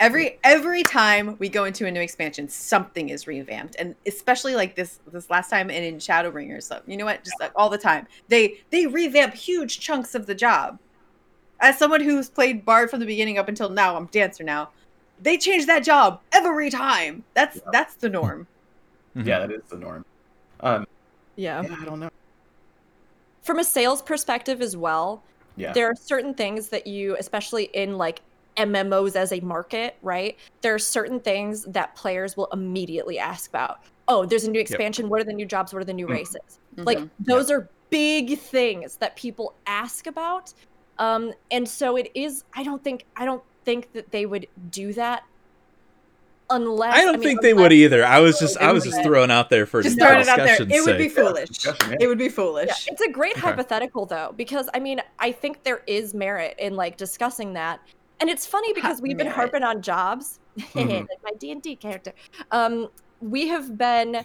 Every 0.00 0.38
every 0.42 0.82
time 0.82 1.36
we 1.38 1.48
go 1.48 1.64
into 1.64 1.86
a 1.86 1.90
new 1.90 2.00
expansion, 2.00 2.48
something 2.48 3.10
is 3.10 3.26
revamped, 3.26 3.76
and 3.78 3.94
especially 4.06 4.56
like 4.56 4.74
this 4.74 4.98
this 5.12 5.30
last 5.30 5.50
time 5.50 5.70
and 5.70 5.84
in 5.84 5.96
Shadowbringers. 5.96 6.64
So 6.64 6.80
you 6.86 6.96
know 6.96 7.04
what? 7.04 7.22
Just 7.22 7.38
like 7.38 7.52
all 7.54 7.70
the 7.70 7.78
time, 7.78 8.06
they 8.28 8.60
they 8.70 8.86
revamp 8.86 9.34
huge 9.34 9.78
chunks 9.78 10.14
of 10.14 10.26
the 10.26 10.34
job. 10.34 10.78
As 11.60 11.78
someone 11.78 12.00
who's 12.00 12.28
played 12.28 12.64
Bard 12.64 12.90
from 12.90 13.00
the 13.00 13.06
beginning 13.06 13.38
up 13.38 13.48
until 13.48 13.68
now, 13.68 13.96
I'm 13.96 14.06
dancer 14.06 14.42
now. 14.42 14.70
They 15.22 15.38
change 15.38 15.66
that 15.66 15.84
job 15.84 16.20
every 16.32 16.70
time. 16.70 17.22
That's 17.34 17.60
that's 17.72 17.94
the 17.94 18.08
norm. 18.08 18.48
Yeah, 19.14 19.38
that 19.38 19.52
is 19.52 19.62
the 19.70 19.76
norm. 19.76 20.04
Um, 20.58 20.86
Yeah. 21.36 21.62
yeah, 21.62 21.76
I 21.80 21.84
don't 21.84 22.00
know. 22.00 22.10
From 23.44 23.58
a 23.58 23.64
sales 23.64 24.02
perspective 24.02 24.60
as 24.62 24.76
well, 24.76 25.24
Yeah. 25.56 25.72
there 25.72 25.86
are 25.86 25.94
certain 25.96 26.34
things 26.34 26.70
that 26.70 26.86
you, 26.86 27.16
especially 27.18 27.64
in 27.74 27.96
like 27.98 28.22
MMOs 28.56 29.16
as 29.16 29.32
a 29.32 29.40
market, 29.40 29.96
right? 30.02 30.36
There 30.62 30.74
are 30.74 30.78
certain 30.78 31.20
things 31.20 31.64
that 31.64 31.94
players 31.96 32.36
will 32.36 32.48
immediately 32.52 33.18
ask 33.18 33.48
about. 33.50 33.78
Oh, 34.08 34.24
there's 34.26 34.44
a 34.44 34.50
new 34.50 34.60
expansion. 34.60 35.08
What 35.08 35.20
are 35.20 35.24
the 35.24 35.32
new 35.32 35.46
jobs? 35.46 35.72
What 35.72 35.82
are 35.82 35.84
the 35.84 35.92
new 35.94 36.06
Mhm. 36.06 36.10
races? 36.10 36.58
Like 36.76 36.98
Mhm. 36.98 37.10
those 37.18 37.50
are 37.50 37.68
big 37.90 38.38
things 38.38 38.96
that 38.98 39.16
people 39.16 39.58
ask 39.66 40.06
about. 40.06 40.52
Um, 40.98 41.32
and 41.50 41.68
so 41.68 41.96
it 41.96 42.10
is. 42.14 42.42
I 42.54 42.62
don't 42.62 42.82
think. 42.82 43.04
I 43.16 43.24
don't 43.24 43.42
think 43.64 43.92
that 43.92 44.10
they 44.12 44.26
would 44.26 44.46
do 44.70 44.92
that 44.94 45.22
unless. 46.50 46.94
I 46.96 47.02
don't 47.02 47.14
mean, 47.14 47.22
think 47.22 47.40
they 47.42 47.54
would 47.54 47.72
either. 47.72 48.04
I 48.04 48.20
was 48.20 48.38
just 48.38 48.58
They 48.58 48.64
I 48.66 48.72
was 48.72 48.84
just 48.84 49.02
throwing 49.02 49.30
out 49.30 49.50
there 49.50 49.66
for 49.66 49.82
just 49.82 49.98
throwing 49.98 50.20
it 50.20 50.28
out 50.28 50.36
there. 50.36 50.46
discussion's 50.58 50.72
It 50.72 50.84
would 50.84 50.98
be 50.98 51.08
foolish. 51.08 51.48
yeah. 51.64 51.96
It 52.00 52.06
would 52.06 52.18
be 52.18 52.28
foolish. 52.28 52.68
Yeah, 52.68 52.92
it's 52.92 53.02
a 53.02 53.10
great 53.10 53.32
Okay. 53.32 53.40
hypothetical 53.42 54.06
though, 54.06 54.32
because 54.36 54.68
I 54.74 54.80
mean, 54.80 55.00
I 55.18 55.32
think 55.32 55.62
there 55.62 55.82
is 55.86 56.14
merit 56.14 56.54
in 56.58 56.76
like 56.76 56.96
discussing 56.96 57.54
that, 57.54 57.80
and 58.20 58.28
it's 58.30 58.46
funny 58.46 58.72
because 58.72 59.00
we've 59.00 59.16
been 59.16 59.26
merit. 59.26 59.36
harping 59.36 59.62
on 59.62 59.82
jobs, 59.82 60.38
Mhm. 60.58 61.00
like 61.00 61.22
my 61.22 61.30
D 61.38 61.50
and 61.52 61.62
D 61.62 61.76
character. 61.76 62.12
Um, 62.50 62.88
we 63.20 63.48
have 63.48 63.78
been, 63.78 64.24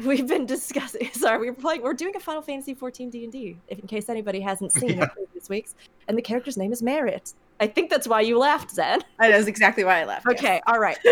we've 0.04 0.26
been 0.26 0.46
discussing. 0.46 1.10
Sorry, 1.12 1.38
we 1.38 1.50
were 1.50 1.56
playing. 1.56 1.82
We're 1.82 1.94
doing 1.94 2.16
a 2.16 2.20
Final 2.20 2.42
Fantasy 2.42 2.74
14 2.74 3.10
D 3.10 3.24
and 3.24 3.32
D, 3.32 3.56
if 3.68 3.78
in 3.78 3.86
case 3.86 4.08
anybody 4.08 4.40
hasn't 4.40 4.72
seen 4.72 5.00
it 5.02 5.10
previous 5.12 5.48
weeks, 5.48 5.74
and 6.08 6.16
the 6.16 6.22
character's 6.22 6.56
name 6.56 6.72
is 6.72 6.82
Merit. 6.82 7.34
I 7.60 7.66
think 7.66 7.90
that's 7.90 8.08
why 8.08 8.22
you 8.22 8.38
laughed, 8.38 8.70
Zen. 8.70 9.02
That 9.18 9.32
is 9.32 9.46
exactly 9.46 9.84
why 9.84 10.00
I 10.00 10.04
left. 10.04 10.24
yes. 10.30 10.38
Okay, 10.38 10.62
all 10.66 10.78
right. 10.78 10.98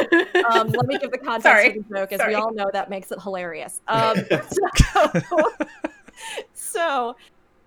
Um, 0.51 0.69
let 0.69 0.87
me 0.87 0.99
give 0.99 1.11
the 1.11 1.19
context 1.19 1.43
Sorry. 1.43 1.77
of 1.77 1.89
the 1.89 1.95
joke, 1.95 2.13
as 2.13 2.21
Sorry. 2.21 2.35
we 2.35 2.35
all 2.41 2.55
know 2.55 2.71
that 2.73 2.89
makes 2.89 3.13
it 3.13 3.21
hilarious. 3.21 3.83
Um, 3.89 4.17
so, 4.49 5.53
so 6.55 7.17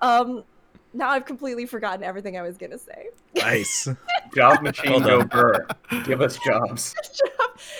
um, 0.01 0.43
now 0.93 1.09
I've 1.09 1.25
completely 1.25 1.67
forgotten 1.67 2.03
everything 2.03 2.37
I 2.37 2.41
was 2.41 2.57
gonna 2.57 2.79
say. 2.79 3.09
Nice. 3.35 3.87
Job 4.35 4.63
machine 4.63 4.91
Hold 4.93 5.03
go 5.03 5.23
burr. 5.23 5.67
Give 6.05 6.21
us 6.21 6.39
jobs. 6.43 6.95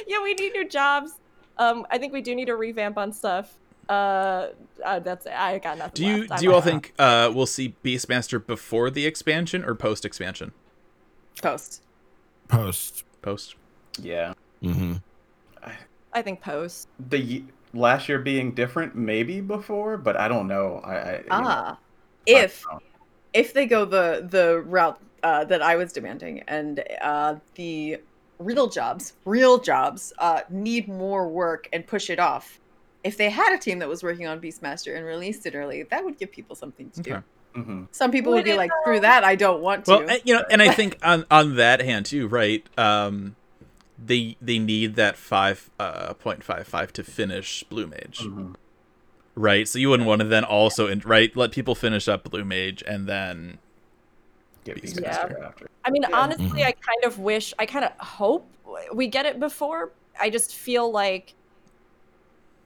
yeah, 0.08 0.22
we 0.22 0.34
need 0.36 0.54
new 0.54 0.68
jobs. 0.68 1.14
Um, 1.62 1.86
I 1.92 1.98
think 1.98 2.12
we 2.12 2.22
do 2.22 2.34
need 2.34 2.50
a 2.50 2.56
revamp 2.56 2.98
on 2.98 3.14
stuff. 3.14 3.54
Uh, 3.88 4.48
uh 4.84 5.00
that's 5.00 5.26
it. 5.26 5.34
I 5.34 5.60
got 5.60 5.78
nothing. 5.78 5.94
Do 5.94 6.06
you 6.06 6.18
left. 6.28 6.40
Do 6.40 6.46
you 6.46 6.52
all 6.54 6.58
out. 6.58 6.64
think 6.64 6.94
uh 6.98 7.32
we'll 7.34 7.46
see 7.46 7.76
Beastmaster 7.84 8.46
before 8.46 8.90
the 8.90 9.06
expansion 9.06 9.64
or 9.64 9.76
post 9.76 10.06
expansion? 10.06 10.54
Post. 11.42 11.82
Post. 12.48 13.04
Post. 13.22 13.56
Yeah. 14.02 14.34
Mm-hmm. 14.64 14.94
I 16.14 16.22
think 16.22 16.42
post. 16.42 16.88
The 17.10 17.20
ye- 17.20 17.46
last 17.74 18.10
year 18.10 18.20
being 18.20 18.54
different, 18.54 18.96
maybe 18.96 19.40
before, 19.40 19.98
but 19.98 20.18
I 20.18 20.28
don't 20.28 20.48
know. 20.48 20.82
I, 20.84 20.94
I 20.96 21.12
you 21.12 21.18
know, 21.20 21.24
Ah, 21.32 21.78
I 21.78 21.78
if 22.26 22.66
know. 22.72 22.80
if 23.34 23.54
they 23.54 23.66
go 23.66 23.86
the 23.86 24.28
the 24.30 24.62
route 24.62 25.00
uh, 25.24 25.46
that 25.46 25.62
I 25.62 25.76
was 25.76 25.94
demanding, 25.94 26.42
and 26.48 26.84
uh, 27.02 27.36
the 27.56 28.00
real 28.42 28.68
jobs, 28.68 29.14
real 29.26 29.60
jobs, 29.60 30.14
uh, 30.20 30.42
need 30.50 30.88
more 30.88 31.28
work 31.28 31.68
and 31.72 31.86
push 31.86 32.10
it 32.10 32.20
off. 32.20 32.60
If 33.04 33.18
they 33.18 33.30
had 33.30 33.54
a 33.54 33.58
team 33.58 33.80
that 33.80 33.90
was 33.90 34.04
working 34.04 34.28
on 34.28 34.40
Beastmaster 34.40 34.96
and 34.96 35.06
released 35.06 35.46
it 35.46 35.56
early, 35.56 35.84
that 35.84 36.04
would 36.06 36.18
give 36.18 36.32
people 36.32 36.56
something 36.56 36.90
to 36.92 37.02
do. 37.02 37.12
Okay. 37.14 37.22
Mhm. 37.56 37.88
Some 37.92 38.12
people 38.12 38.32
would 38.32 38.38
Would 38.40 38.46
be 38.46 38.56
like, 38.56 38.72
"Screw 38.84 39.00
that! 39.02 39.24
I 39.26 39.36
don't 39.36 39.62
want 39.62 39.86
to." 39.86 39.92
Well, 39.92 40.18
you 40.24 40.34
know, 40.36 40.44
and 40.50 40.62
I 40.62 40.70
think 40.80 40.98
on 41.04 41.26
on 41.30 41.56
that 41.56 41.82
hand 41.82 42.06
too, 42.06 42.28
right? 42.28 42.64
Um, 42.78 43.36
they 44.04 44.38
they 44.42 44.58
need 44.58 44.96
that 44.96 45.18
five 45.18 45.70
uh 45.80 46.14
point 46.14 46.44
five 46.44 46.66
five 46.68 46.94
to 46.94 47.04
finish 47.04 47.64
Blue 47.64 47.88
Mage, 47.88 48.20
Mhm. 48.22 48.56
right? 49.36 49.68
So 49.68 49.80
you 49.80 49.90
wouldn't 49.90 50.08
want 50.08 50.22
to 50.22 50.28
then 50.28 50.44
also 50.46 50.88
in, 50.88 51.00
right 51.06 51.36
let 51.36 51.52
people 51.52 51.76
finish 51.76 52.08
up 52.08 52.24
Blue 52.24 52.46
Mage 52.46 52.84
and 52.88 53.06
then 53.08 53.58
Get 54.64 54.84
Yeah. 55.02 55.10
After. 55.44 55.68
I 55.84 55.90
mean, 55.92 56.04
Yeah. 56.04 56.18
honestly, 56.20 56.62
Mhm. 56.62 56.66
I 56.68 56.72
kind 56.74 57.04
of 57.06 57.20
wish, 57.20 57.54
I 57.58 57.66
kind 57.66 57.86
of 57.86 57.92
hope 58.00 58.48
we 58.94 59.08
get 59.08 59.26
it 59.26 59.40
before. 59.40 59.94
I 60.20 60.30
just 60.30 60.56
feel 60.56 60.92
like, 60.92 61.36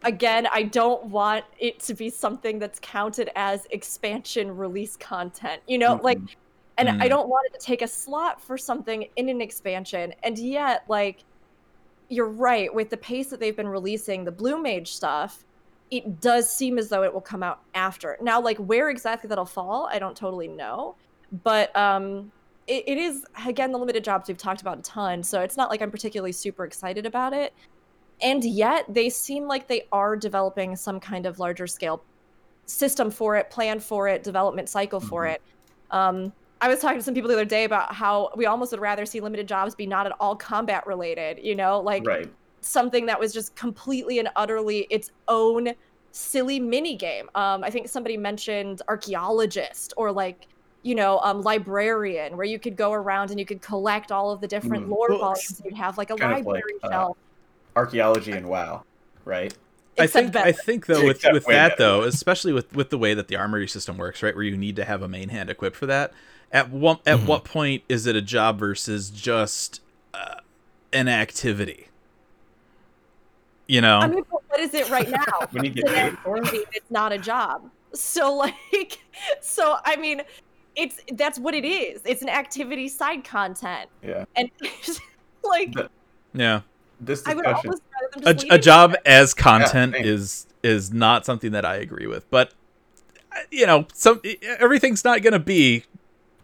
again, 0.04 0.48
I 0.48 0.64
don't 0.64 1.06
want 1.06 1.46
it 1.58 1.80
to 1.82 1.94
be 1.94 2.10
something 2.10 2.60
that's 2.60 2.80
counted 2.82 3.30
as 3.36 3.66
expansion 3.72 4.56
release 4.56 4.98
content. 4.98 5.62
You 5.68 5.78
know, 5.78 5.96
like, 5.96 6.20
Mhm. 6.20 6.36
and 6.78 6.90
I 6.90 7.08
Mm. 7.08 7.10
don't 7.10 7.30
want 7.30 7.48
it 7.48 7.60
to 7.60 7.66
take 7.66 7.82
a 7.82 7.88
slot 7.88 8.42
for 8.42 8.58
something 8.58 9.04
in 9.16 9.30
an 9.30 9.42
expansion. 9.42 10.14
And 10.24 10.38
yet, 10.38 10.84
like, 10.90 11.24
you're 12.10 12.30
right, 12.30 12.74
with 12.74 12.90
the 12.90 12.98
pace 12.98 13.30
that 13.30 13.40
they've 13.40 13.56
been 13.56 13.68
releasing 13.70 14.26
the 14.26 14.32
Blue 14.32 14.62
Mage 14.62 14.94
stuff, 14.94 15.46
it 15.92 16.20
does 16.20 16.52
seem 16.54 16.78
as 16.78 16.90
though 16.90 17.04
it 17.04 17.14
will 17.14 17.22
come 17.22 17.44
out 17.44 17.62
after. 17.74 18.18
Now, 18.22 18.42
like, 18.42 18.58
where 18.58 18.90
exactly 18.90 19.28
that'll 19.30 19.46
fall, 19.46 19.88
I 19.92 20.00
don't 20.00 20.18
totally 20.18 20.48
know 20.50 20.98
but 21.44 21.76
um 21.76 22.32
it, 22.68 22.84
it 22.88 22.98
is 22.98 23.26
again 23.46 23.72
the 23.72 23.78
limited 23.78 24.04
jobs 24.04 24.28
we've 24.28 24.38
talked 24.38 24.62
about 24.62 24.80
a 24.80 24.82
ton 24.82 25.22
so 25.24 25.42
it's 25.42 25.58
not 25.58 25.70
like 25.70 25.82
i'm 25.82 25.92
particularly 25.92 26.32
super 26.32 26.66
excited 26.66 27.06
about 27.06 27.34
it 27.34 27.54
and 28.22 28.44
yet 28.44 28.86
they 28.90 29.10
seem 29.10 29.48
like 29.48 29.68
they 29.68 29.84
are 29.92 30.16
developing 30.16 30.76
some 30.76 31.00
kind 31.00 31.26
of 31.26 31.40
larger 31.40 31.68
scale 31.68 32.04
system 32.68 33.12
for 33.12 33.36
it 33.36 33.50
plan 33.50 33.80
for 33.80 34.08
it 34.08 34.24
development 34.24 34.70
cycle 34.70 35.00
for 35.00 35.24
Mhm. 35.24 35.34
it 35.34 35.42
um 35.92 36.34
i 36.62 36.68
was 36.68 36.80
talking 36.80 36.98
to 36.98 37.04
some 37.04 37.14
people 37.14 37.28
the 37.28 37.36
other 37.36 37.46
day 37.46 37.64
about 37.66 37.94
how 37.94 38.32
we 38.36 38.46
almost 38.46 38.72
would 38.72 38.82
rather 38.82 39.06
see 39.06 39.20
limited 39.20 39.48
jobs 39.48 39.76
be 39.76 39.86
not 39.86 40.06
at 40.06 40.14
all 40.20 40.36
combat 40.36 40.86
related 40.88 41.40
you 41.44 41.56
know 41.56 41.80
like 41.80 42.06
Right. 42.06 42.34
something 42.62 43.06
that 43.06 43.20
was 43.20 43.34
just 43.34 43.56
completely 43.56 44.18
and 44.18 44.30
utterly 44.36 44.88
its 44.90 45.12
own 45.28 45.74
silly 46.12 46.60
mini 46.62 46.96
game. 46.96 47.30
Um, 47.36 47.62
I 47.64 47.70
think 47.70 47.90
somebody 47.90 48.16
mentioned 48.18 48.82
archaeologist 48.88 49.94
or 49.98 50.12
like 50.14 50.48
you 50.86 50.94
know 50.96 51.20
um, 51.20 51.42
librarian, 51.42 52.38
where 52.38 52.46
you 52.46 52.60
could 52.60 52.76
go 52.76 52.94
around 52.94 53.32
and 53.32 53.40
you 53.40 53.46
could 53.46 53.62
collect 53.62 54.12
all 54.12 54.32
of 54.32 54.40
the 54.40 54.48
different 54.48 54.86
Mm. 54.86 54.90
lore 54.90 55.10
Well, 55.10 55.20
volumes. 55.20 55.62
You'd 55.66 55.74
have 55.76 55.98
like 55.98 56.12
a 56.12 56.16
kind 56.16 56.32
of 56.32 56.38
like, 56.38 56.46
library 56.46 56.74
uh, 56.84 56.90
shelf. 56.90 57.18
Archaeology 57.76 58.32
and 58.32 58.48
WoW, 58.48 58.84
right? 59.26 59.54
I 59.98 60.08
think 60.08 60.34
better. 60.34 60.48
I 60.48 60.52
think 60.52 60.86
though 60.86 61.06
with 61.06 61.18
Except 61.18 61.34
with 61.34 61.46
that 61.46 61.70
better. 61.70 61.76
though, 61.78 62.02
especially 62.04 62.54
with 62.54 62.72
with 62.76 62.90
the 62.92 62.98
way 62.98 63.14
that 63.14 63.28
the 63.28 63.36
armory 63.36 63.68
system 63.68 63.98
works, 63.98 64.22
right, 64.22 64.36
where 64.36 64.44
you 64.44 64.56
need 64.58 64.76
to 64.76 64.86
have 64.86 65.02
a 65.02 65.08
main 65.08 65.30
hand 65.30 65.50
equipped 65.50 65.76
for 65.76 65.88
that. 65.88 66.14
At 66.52 66.70
what 66.70 67.02
at 67.08 67.20
Mhm. 67.20 67.26
what 67.26 67.44
point 67.46 67.84
is 67.90 68.06
it 68.06 68.16
a 68.16 68.22
job 68.22 68.60
versus 68.60 69.10
just 69.10 69.82
uh, 70.14 70.36
an 70.94 71.08
activity? 71.08 71.88
You 73.68 73.82
know, 73.82 73.98
I 74.00 74.08
mean, 74.08 74.24
what 74.30 74.60
is 74.60 74.74
it 74.76 74.90
right 74.90 75.10
now? 75.10 75.24
When 75.52 75.64
you 75.64 75.72
get 75.72 75.88
paid 75.88 76.18
for 76.20 76.38
it. 76.38 76.68
It's 76.74 76.92
not 76.92 77.12
a 77.12 77.18
job. 77.18 77.72
So 77.94 78.34
like, 78.36 79.00
so 79.42 79.78
I 79.84 79.96
mean, 79.96 80.22
it's 80.76 81.00
that's 81.14 81.40
what 81.40 81.54
it 81.54 81.66
is. 81.66 82.02
It's 82.06 82.22
an 82.22 82.30
activity 82.30 82.88
side 82.88 83.24
content, 83.24 83.90
Yeah. 84.04 84.26
and 84.36 84.50
like 85.44 85.74
The- 85.74 85.90
yeah. 86.34 86.62
This 87.00 87.26
I 87.28 87.34
would 87.34 87.44
discussion. 87.44 87.70
almost 87.70 87.84
A, 88.26 88.34
just 88.34 88.52
a 88.52 88.56
it 88.56 88.62
job 88.64 88.96
as 89.06 89.34
content 89.34 89.96
same. 89.96 90.06
is 90.06 90.48
is 90.64 90.94
not 90.94 91.26
something 91.26 91.52
that 91.52 91.66
I 91.66 91.76
agree 91.76 92.08
with, 92.08 92.30
but 92.32 92.54
uh, 93.32 93.40
you 93.52 93.66
know, 93.68 93.86
some 93.94 94.22
everything's 94.60 95.04
not 95.04 95.22
going 95.22 95.34
to 95.34 95.40
be 95.40 95.84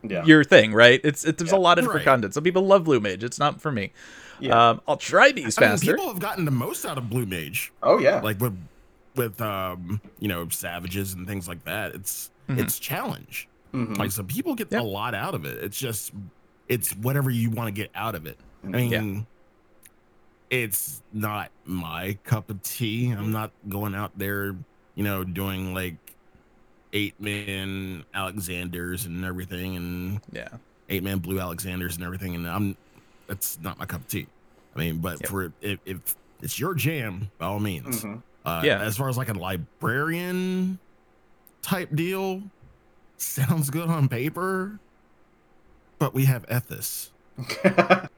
yeah. 0.03 0.25
your 0.25 0.43
thing, 0.43 0.73
right? 0.73 0.99
It's 1.05 1.23
it, 1.25 1.37
there's 1.37 1.53
a 1.53 1.57
lot 1.57 1.77
of 1.79 1.85
different 1.85 2.05
Right. 2.05 2.11
content. 2.11 2.33
Some 2.33 2.43
people 2.43 2.63
love 2.65 2.83
Blue 2.83 2.99
Mage. 2.99 3.23
It's 3.23 3.39
not 3.39 3.61
for 3.61 3.71
me. 3.71 3.93
Yeah. 4.41 4.71
Um, 4.71 4.81
I'll 4.87 4.97
try 4.97 5.27
I 5.27 5.33
mean, 5.33 5.49
people 5.79 6.07
have 6.07 6.19
gotten 6.19 6.43
the 6.45 6.51
most 6.51 6.83
out 6.85 6.97
of 6.97 7.09
Blue 7.09 7.25
Mage, 7.25 7.71
oh 7.81 7.99
yeah. 7.99 8.19
like 8.19 8.39
with 8.41 8.57
with 9.15 9.39
um 9.41 10.01
you 10.19 10.27
know 10.27 10.49
savages 10.49 11.13
and 11.13 11.25
things 11.27 11.47
like 11.47 11.63
that. 11.63 11.95
It's 11.95 12.29
Mhm. 12.49 12.59
it's 12.59 12.77
challenge. 12.77 13.47
Mhm. 13.73 13.97
Like 13.97 14.11
so, 14.11 14.23
people 14.23 14.55
get 14.55 14.69
Yeah. 14.71 14.81
a 14.81 14.83
lot 14.83 15.13
out 15.15 15.33
of 15.33 15.45
it. 15.45 15.63
It's 15.63 15.77
just 15.79 16.11
it's 16.69 16.91
whatever 16.95 17.29
you 17.29 17.49
want 17.49 17.67
to 17.67 17.71
get 17.71 17.89
out 17.95 18.15
of 18.15 18.25
it. 18.25 18.37
I 18.63 18.67
mean, 18.67 19.25
it's 20.49 21.01
not 21.13 21.49
my 21.65 22.17
cup 22.23 22.49
of 22.49 22.61
tea. 22.61 23.09
I'm 23.11 23.31
not 23.31 23.51
going 23.69 23.95
out 23.95 24.11
there, 24.17 24.55
you 24.95 25.03
know, 25.03 25.23
doing 25.23 25.73
like 25.73 25.95
eight 26.93 27.19
man 27.19 28.03
Alexanders 28.13 29.05
and 29.05 29.23
everything, 29.23 29.75
and 29.77 30.21
yeah. 30.31 30.49
eight 30.89 31.03
man 31.03 31.19
blue 31.19 31.39
Alexanders 31.39 31.95
and 31.95 32.03
everything. 32.05 32.35
And 32.35 32.47
I'm 32.47 32.75
that's 33.27 33.57
not 33.61 33.79
my 33.79 33.85
cup 33.85 34.01
of 34.01 34.07
tea. 34.07 34.27
I 34.75 34.79
mean, 34.79 34.97
but 34.99 35.21
Yep. 35.21 35.29
for 35.29 35.53
if, 35.61 35.79
if 35.85 36.15
it's 36.41 36.59
your 36.59 36.73
jam, 36.73 37.31
by 37.37 37.45
all 37.45 37.59
means. 37.59 38.03
Mhm. 38.03 38.21
Uh, 38.43 38.61
Yeah. 38.65 38.81
As 38.81 38.97
far 38.97 39.07
as 39.09 39.17
like 39.17 39.29
a 39.29 39.33
librarian 39.33 40.79
type 41.61 41.95
deal, 41.95 42.41
sounds 43.21 43.69
good 43.69 43.89
on 43.89 44.07
paper, 44.09 44.79
but 45.99 46.13
we 46.13 46.25
have 46.25 46.45
Ethis. 46.47 47.09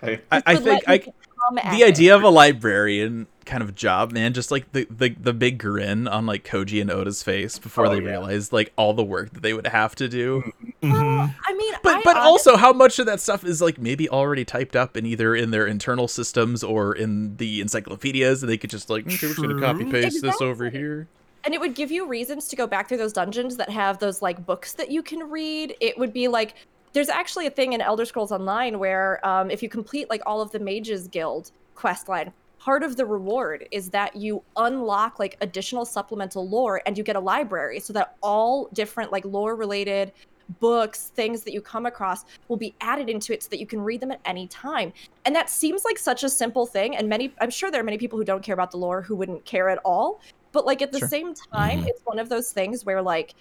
hey, 0.00 0.20
I, 0.30 0.42
I 0.46 0.56
think 0.56 0.84
I, 0.86 0.94
you 0.94 1.00
become 1.00 1.54
the 1.54 1.80
it. 1.84 1.88
idea 1.88 2.16
of 2.16 2.22
a 2.22 2.28
librarian 2.30 3.26
kind 3.44 3.62
of 3.62 3.74
job, 3.74 4.12
man, 4.12 4.34
just 4.34 4.50
like 4.50 4.70
the, 4.72 4.86
the 4.90 5.10
the 5.10 5.32
big 5.32 5.58
grin 5.58 6.06
on 6.08 6.26
like 6.26 6.44
Koji 6.44 6.80
and 6.80 6.90
Oda's 6.90 7.22
face 7.22 7.58
before 7.58 7.86
Oh, 7.86 7.90
they 7.90 7.96
yeah. 8.02 8.10
realized 8.10 8.52
like 8.52 8.72
all 8.76 8.92
the 8.94 9.04
work 9.04 9.32
that 9.32 9.42
they 9.42 9.54
would 9.54 9.66
have 9.66 9.94
to 9.96 10.08
do. 10.08 10.52
Mhm. 10.82 10.92
Well, 10.92 11.34
I 11.46 11.54
mean, 11.54 11.74
But 11.82 11.96
I 11.96 12.02
but 12.04 12.16
honest- 12.16 12.26
also 12.46 12.56
how 12.56 12.72
much 12.72 12.98
of 12.98 13.06
that 13.06 13.20
stuff 13.20 13.44
is 13.44 13.60
like 13.60 13.78
maybe 13.78 14.08
already 14.08 14.44
typed 14.44 14.76
up 14.76 14.96
in 14.96 15.06
either 15.06 15.34
in 15.34 15.50
their 15.50 15.66
internal 15.66 16.08
systems 16.08 16.62
or 16.62 16.94
in 16.94 17.36
the 17.38 17.60
encyclopedias 17.60 18.42
and 18.42 18.50
they 18.50 18.58
could 18.58 18.70
just 18.70 18.90
like 18.90 19.06
okay, 19.06 19.16
we're 19.26 19.28
just 19.34 19.40
gonna 19.40 19.60
copy 19.60 19.84
True. 19.84 19.92
paste 19.92 20.22
this 20.22 20.40
over 20.40 20.68
here. 20.70 21.08
And 21.44 21.54
it 21.54 21.60
would 21.60 21.74
give 21.74 21.90
you 21.90 22.06
reasons 22.06 22.48
to 22.48 22.56
go 22.56 22.66
back 22.66 22.88
through 22.88 22.98
those 22.98 23.12
dungeons 23.12 23.56
that 23.56 23.70
have 23.70 23.98
those 23.98 24.22
like 24.22 24.44
books 24.44 24.72
that 24.74 24.90
you 24.90 25.02
can 25.02 25.30
read. 25.30 25.74
It 25.80 25.98
would 25.98 26.12
be 26.12 26.28
like 26.28 26.54
there's 26.92 27.08
actually 27.08 27.46
a 27.46 27.50
thing 27.50 27.74
in 27.74 27.80
elder 27.80 28.04
scrolls 28.04 28.32
online 28.32 28.78
where 28.78 29.24
um, 29.26 29.50
if 29.50 29.62
you 29.62 29.68
complete 29.68 30.08
like 30.10 30.22
all 30.26 30.40
of 30.40 30.50
the 30.50 30.58
mages 30.58 31.06
guild 31.08 31.52
quest 31.74 32.08
line 32.08 32.32
part 32.58 32.82
of 32.82 32.96
the 32.96 33.06
reward 33.06 33.66
is 33.70 33.90
that 33.90 34.14
you 34.16 34.42
unlock 34.56 35.18
like 35.18 35.36
additional 35.40 35.84
supplemental 35.84 36.48
lore 36.48 36.82
and 36.86 36.98
you 36.98 37.04
get 37.04 37.16
a 37.16 37.20
library 37.20 37.78
so 37.80 37.92
that 37.92 38.16
all 38.22 38.68
different 38.72 39.12
like 39.12 39.24
lore 39.24 39.54
related 39.54 40.12
books 40.60 41.12
things 41.14 41.42
that 41.42 41.52
you 41.52 41.60
come 41.60 41.86
across 41.86 42.24
will 42.48 42.56
be 42.56 42.74
added 42.80 43.08
into 43.08 43.32
it 43.32 43.42
so 43.42 43.48
that 43.50 43.60
you 43.60 43.66
can 43.66 43.80
read 43.80 44.00
them 44.00 44.10
at 44.10 44.20
any 44.24 44.46
time. 44.48 44.92
And 45.24 45.36
that 45.36 45.50
seems 45.50 45.84
like 45.84 45.98
such 45.98 46.24
a 46.24 46.28
simple 46.28 46.66
thing 46.66 46.96
and 46.96 47.08
many 47.08 47.32
i'm 47.40 47.50
sure 47.50 47.70
there 47.70 47.80
are 47.80 47.84
many 47.84 47.98
people 47.98 48.18
who 48.18 48.24
don't 48.24 48.42
care 48.42 48.54
about 48.54 48.70
the 48.70 48.78
lore 48.78 49.02
who 49.02 49.14
wouldn't 49.14 49.44
care 49.44 49.68
at 49.68 49.78
all 49.84 50.20
but 50.58 50.66
like 50.66 50.82
at 50.82 50.90
the 50.90 50.98
Sure. 50.98 51.06
same 51.08 51.34
time 51.34 51.82
Mhm. 51.84 51.86
it's 51.86 52.00
one 52.04 52.18
of 52.18 52.28
those 52.28 52.50
things 52.50 52.84
where 52.84 53.00
like 53.00 53.34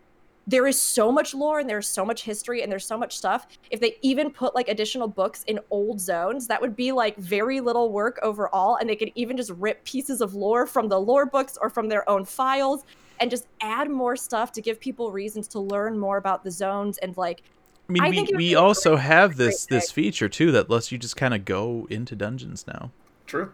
there 0.45 0.67
is 0.67 0.79
so 0.79 1.11
much 1.11 1.33
lore 1.33 1.57
and 1.59 1.67
there's 1.67 1.87
so 1.87 2.05
much 2.05 2.21
history 2.21 2.61
and 2.61 2.71
there's 2.71 2.85
so 2.85 2.95
much 2.95 3.17
stuff 3.17 3.47
if 3.71 3.79
they 3.79 3.97
even 4.03 4.29
put 4.29 4.53
like 4.53 4.67
additional 4.69 5.07
books 5.07 5.43
in 5.47 5.59
old 5.71 5.99
zones 5.99 6.45
that 6.45 6.61
would 6.61 6.75
be 6.75 6.91
like 6.91 7.17
very 7.17 7.59
little 7.59 7.91
work 7.91 8.19
overall 8.21 8.75
and 8.75 8.87
they 8.87 8.95
could 8.95 9.11
even 9.15 9.35
just 9.35 9.49
rip 9.57 9.83
pieces 9.83 10.21
of 10.21 10.35
lore 10.35 10.67
from 10.67 10.87
the 10.89 10.99
lore 11.01 11.25
books 11.25 11.57
or 11.59 11.71
from 11.71 11.89
their 11.89 12.07
own 12.07 12.23
files 12.23 12.85
and 13.19 13.31
just 13.31 13.47
add 13.61 13.89
more 13.89 14.15
stuff 14.15 14.51
to 14.51 14.61
give 14.61 14.79
people 14.79 15.11
reasons 15.11 15.47
to 15.47 15.59
learn 15.59 15.97
more 15.97 16.17
about 16.17 16.43
the 16.43 16.51
zones 16.51 16.99
and 16.99 17.17
like 17.17 17.41
I 17.89 17.93
mean 17.93 18.03
I 18.03 18.09
we, 18.11 18.15
think 18.15 18.29
it 18.29 18.33
would 18.33 18.37
we 18.37 18.53
also 18.53 18.91
great- 18.91 19.05
have 19.05 19.29
great 19.35 19.45
this 19.47 19.65
this 19.65 19.91
feature 19.91 20.29
too 20.29 20.51
that 20.51 20.69
lets 20.69 20.91
you 20.91 20.99
just 20.99 21.15
kind 21.17 21.33
of 21.33 21.45
go 21.45 21.87
into 21.89 22.15
dungeons 22.15 22.65
now. 22.67 22.91
true. 23.25 23.51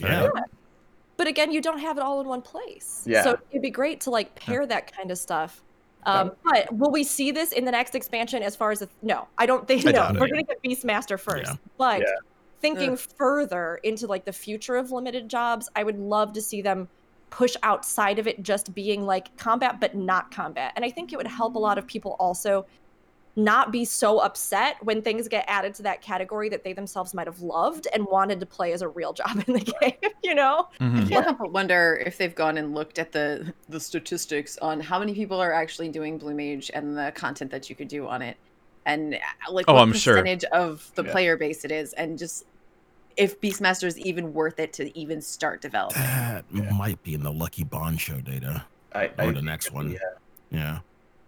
Yeah. 0.00 0.30
But 1.18 1.26
again 1.26 1.52
you 1.52 1.60
don't 1.60 1.80
have 1.80 1.98
it 1.98 2.02
all 2.02 2.20
in 2.22 2.26
one 2.26 2.40
place 2.40 3.02
Yeah. 3.06 3.22
so 3.22 3.38
it'd 3.50 3.60
be 3.60 3.70
great 3.70 4.00
to 4.02 4.10
like 4.10 4.34
pair 4.34 4.64
that 4.66 4.90
kind 4.96 5.10
of 5.10 5.18
stuff 5.18 5.62
um, 6.04 6.30
but 6.44 6.72
will 6.72 6.90
we 6.92 7.04
see 7.04 7.32
this 7.32 7.52
in 7.52 7.66
the 7.66 7.72
next 7.72 7.94
expansion 7.94 8.42
as 8.42 8.56
far 8.56 8.70
as 8.70 8.78
the, 8.78 8.88
no 9.02 9.28
i 9.36 9.44
don't 9.44 9.68
think 9.68 9.82
I 9.82 9.90
no 9.90 9.92
doubt 9.92 10.16
it. 10.16 10.20
we're 10.20 10.28
gonna 10.28 10.44
get 10.44 10.62
beastmaster 10.62 11.20
first 11.20 11.50
Yeah. 11.50 11.56
but 11.76 12.00
Yeah. 12.00 12.06
thinking 12.60 12.92
Ugh. 12.92 13.00
further 13.18 13.78
into 13.82 14.06
like 14.06 14.24
the 14.24 14.32
future 14.32 14.76
of 14.76 14.90
limited 14.90 15.28
jobs 15.28 15.68
i 15.76 15.82
would 15.82 15.98
love 15.98 16.32
to 16.34 16.40
see 16.40 16.62
them 16.62 16.88
push 17.30 17.56
outside 17.62 18.18
of 18.18 18.26
it 18.26 18.42
just 18.42 18.72
being 18.74 19.04
like 19.04 19.36
combat 19.36 19.80
but 19.80 19.94
not 19.94 20.30
combat 20.30 20.72
and 20.76 20.84
i 20.84 20.90
think 20.90 21.12
it 21.12 21.16
would 21.16 21.26
help 21.26 21.56
a 21.56 21.58
lot 21.58 21.76
of 21.76 21.86
people 21.86 22.16
also 22.18 22.64
not 23.38 23.70
be 23.70 23.84
so 23.84 24.18
upset 24.18 24.76
when 24.82 25.00
things 25.00 25.28
get 25.28 25.44
added 25.46 25.72
to 25.72 25.82
that 25.84 26.02
category 26.02 26.48
that 26.48 26.64
they 26.64 26.72
themselves 26.72 27.14
might 27.14 27.28
have 27.28 27.38
loved 27.40 27.86
and 27.94 28.04
wanted 28.06 28.40
to 28.40 28.46
play 28.46 28.72
as 28.72 28.82
a 28.82 28.88
real 28.88 29.12
job 29.12 29.30
in 29.46 29.54
the 29.54 29.60
game 29.80 30.10
you 30.24 30.34
know 30.34 30.66
Mhm. 30.80 31.06
I 31.06 31.08
can't 31.08 31.24
help 31.24 31.38
but 31.38 31.52
wonder 31.52 32.02
if 32.04 32.18
they've 32.18 32.34
gone 32.34 32.58
and 32.58 32.74
looked 32.74 32.98
at 32.98 33.12
the 33.12 33.54
the 33.68 33.78
statistics 33.78 34.58
on 34.58 34.80
how 34.80 34.98
many 34.98 35.14
people 35.14 35.40
are 35.40 35.52
actually 35.52 35.88
doing 35.88 36.18
Blue 36.18 36.34
Mage 36.34 36.68
and 36.74 36.98
the 36.98 37.12
content 37.14 37.52
that 37.52 37.70
you 37.70 37.76
could 37.76 37.86
do 37.88 38.08
on 38.08 38.22
it, 38.22 38.36
and 38.86 39.14
uh, 39.14 39.52
like 39.52 39.66
Oh, 39.68 39.74
what 39.74 39.82
I'm 39.82 39.92
sure. 39.92 40.14
percentage 40.14 40.42
of 40.50 40.90
the 40.96 41.04
Yeah. 41.04 41.12
player 41.12 41.36
base 41.36 41.64
it 41.64 41.70
is, 41.70 41.92
and 41.92 42.18
just 42.18 42.44
if 43.16 43.40
Beastmaster 43.40 43.84
is 43.84 43.98
even 43.98 44.32
worth 44.32 44.58
it 44.58 44.72
to 44.74 44.98
even 44.98 45.20
start 45.22 45.60
developing. 45.62 46.02
That 46.02 46.44
Yeah. 46.52 46.70
might 46.72 47.02
be 47.04 47.14
in 47.14 47.22
the 47.22 47.32
Lucky 47.32 47.62
Bond 47.64 48.00
show 48.00 48.20
data 48.20 48.64
I, 48.92 49.04
or 49.06 49.14
I 49.18 49.30
the 49.32 49.42
next 49.42 49.70
one. 49.72 49.90
yeah. 49.90 49.98
Yeah. 50.50 50.78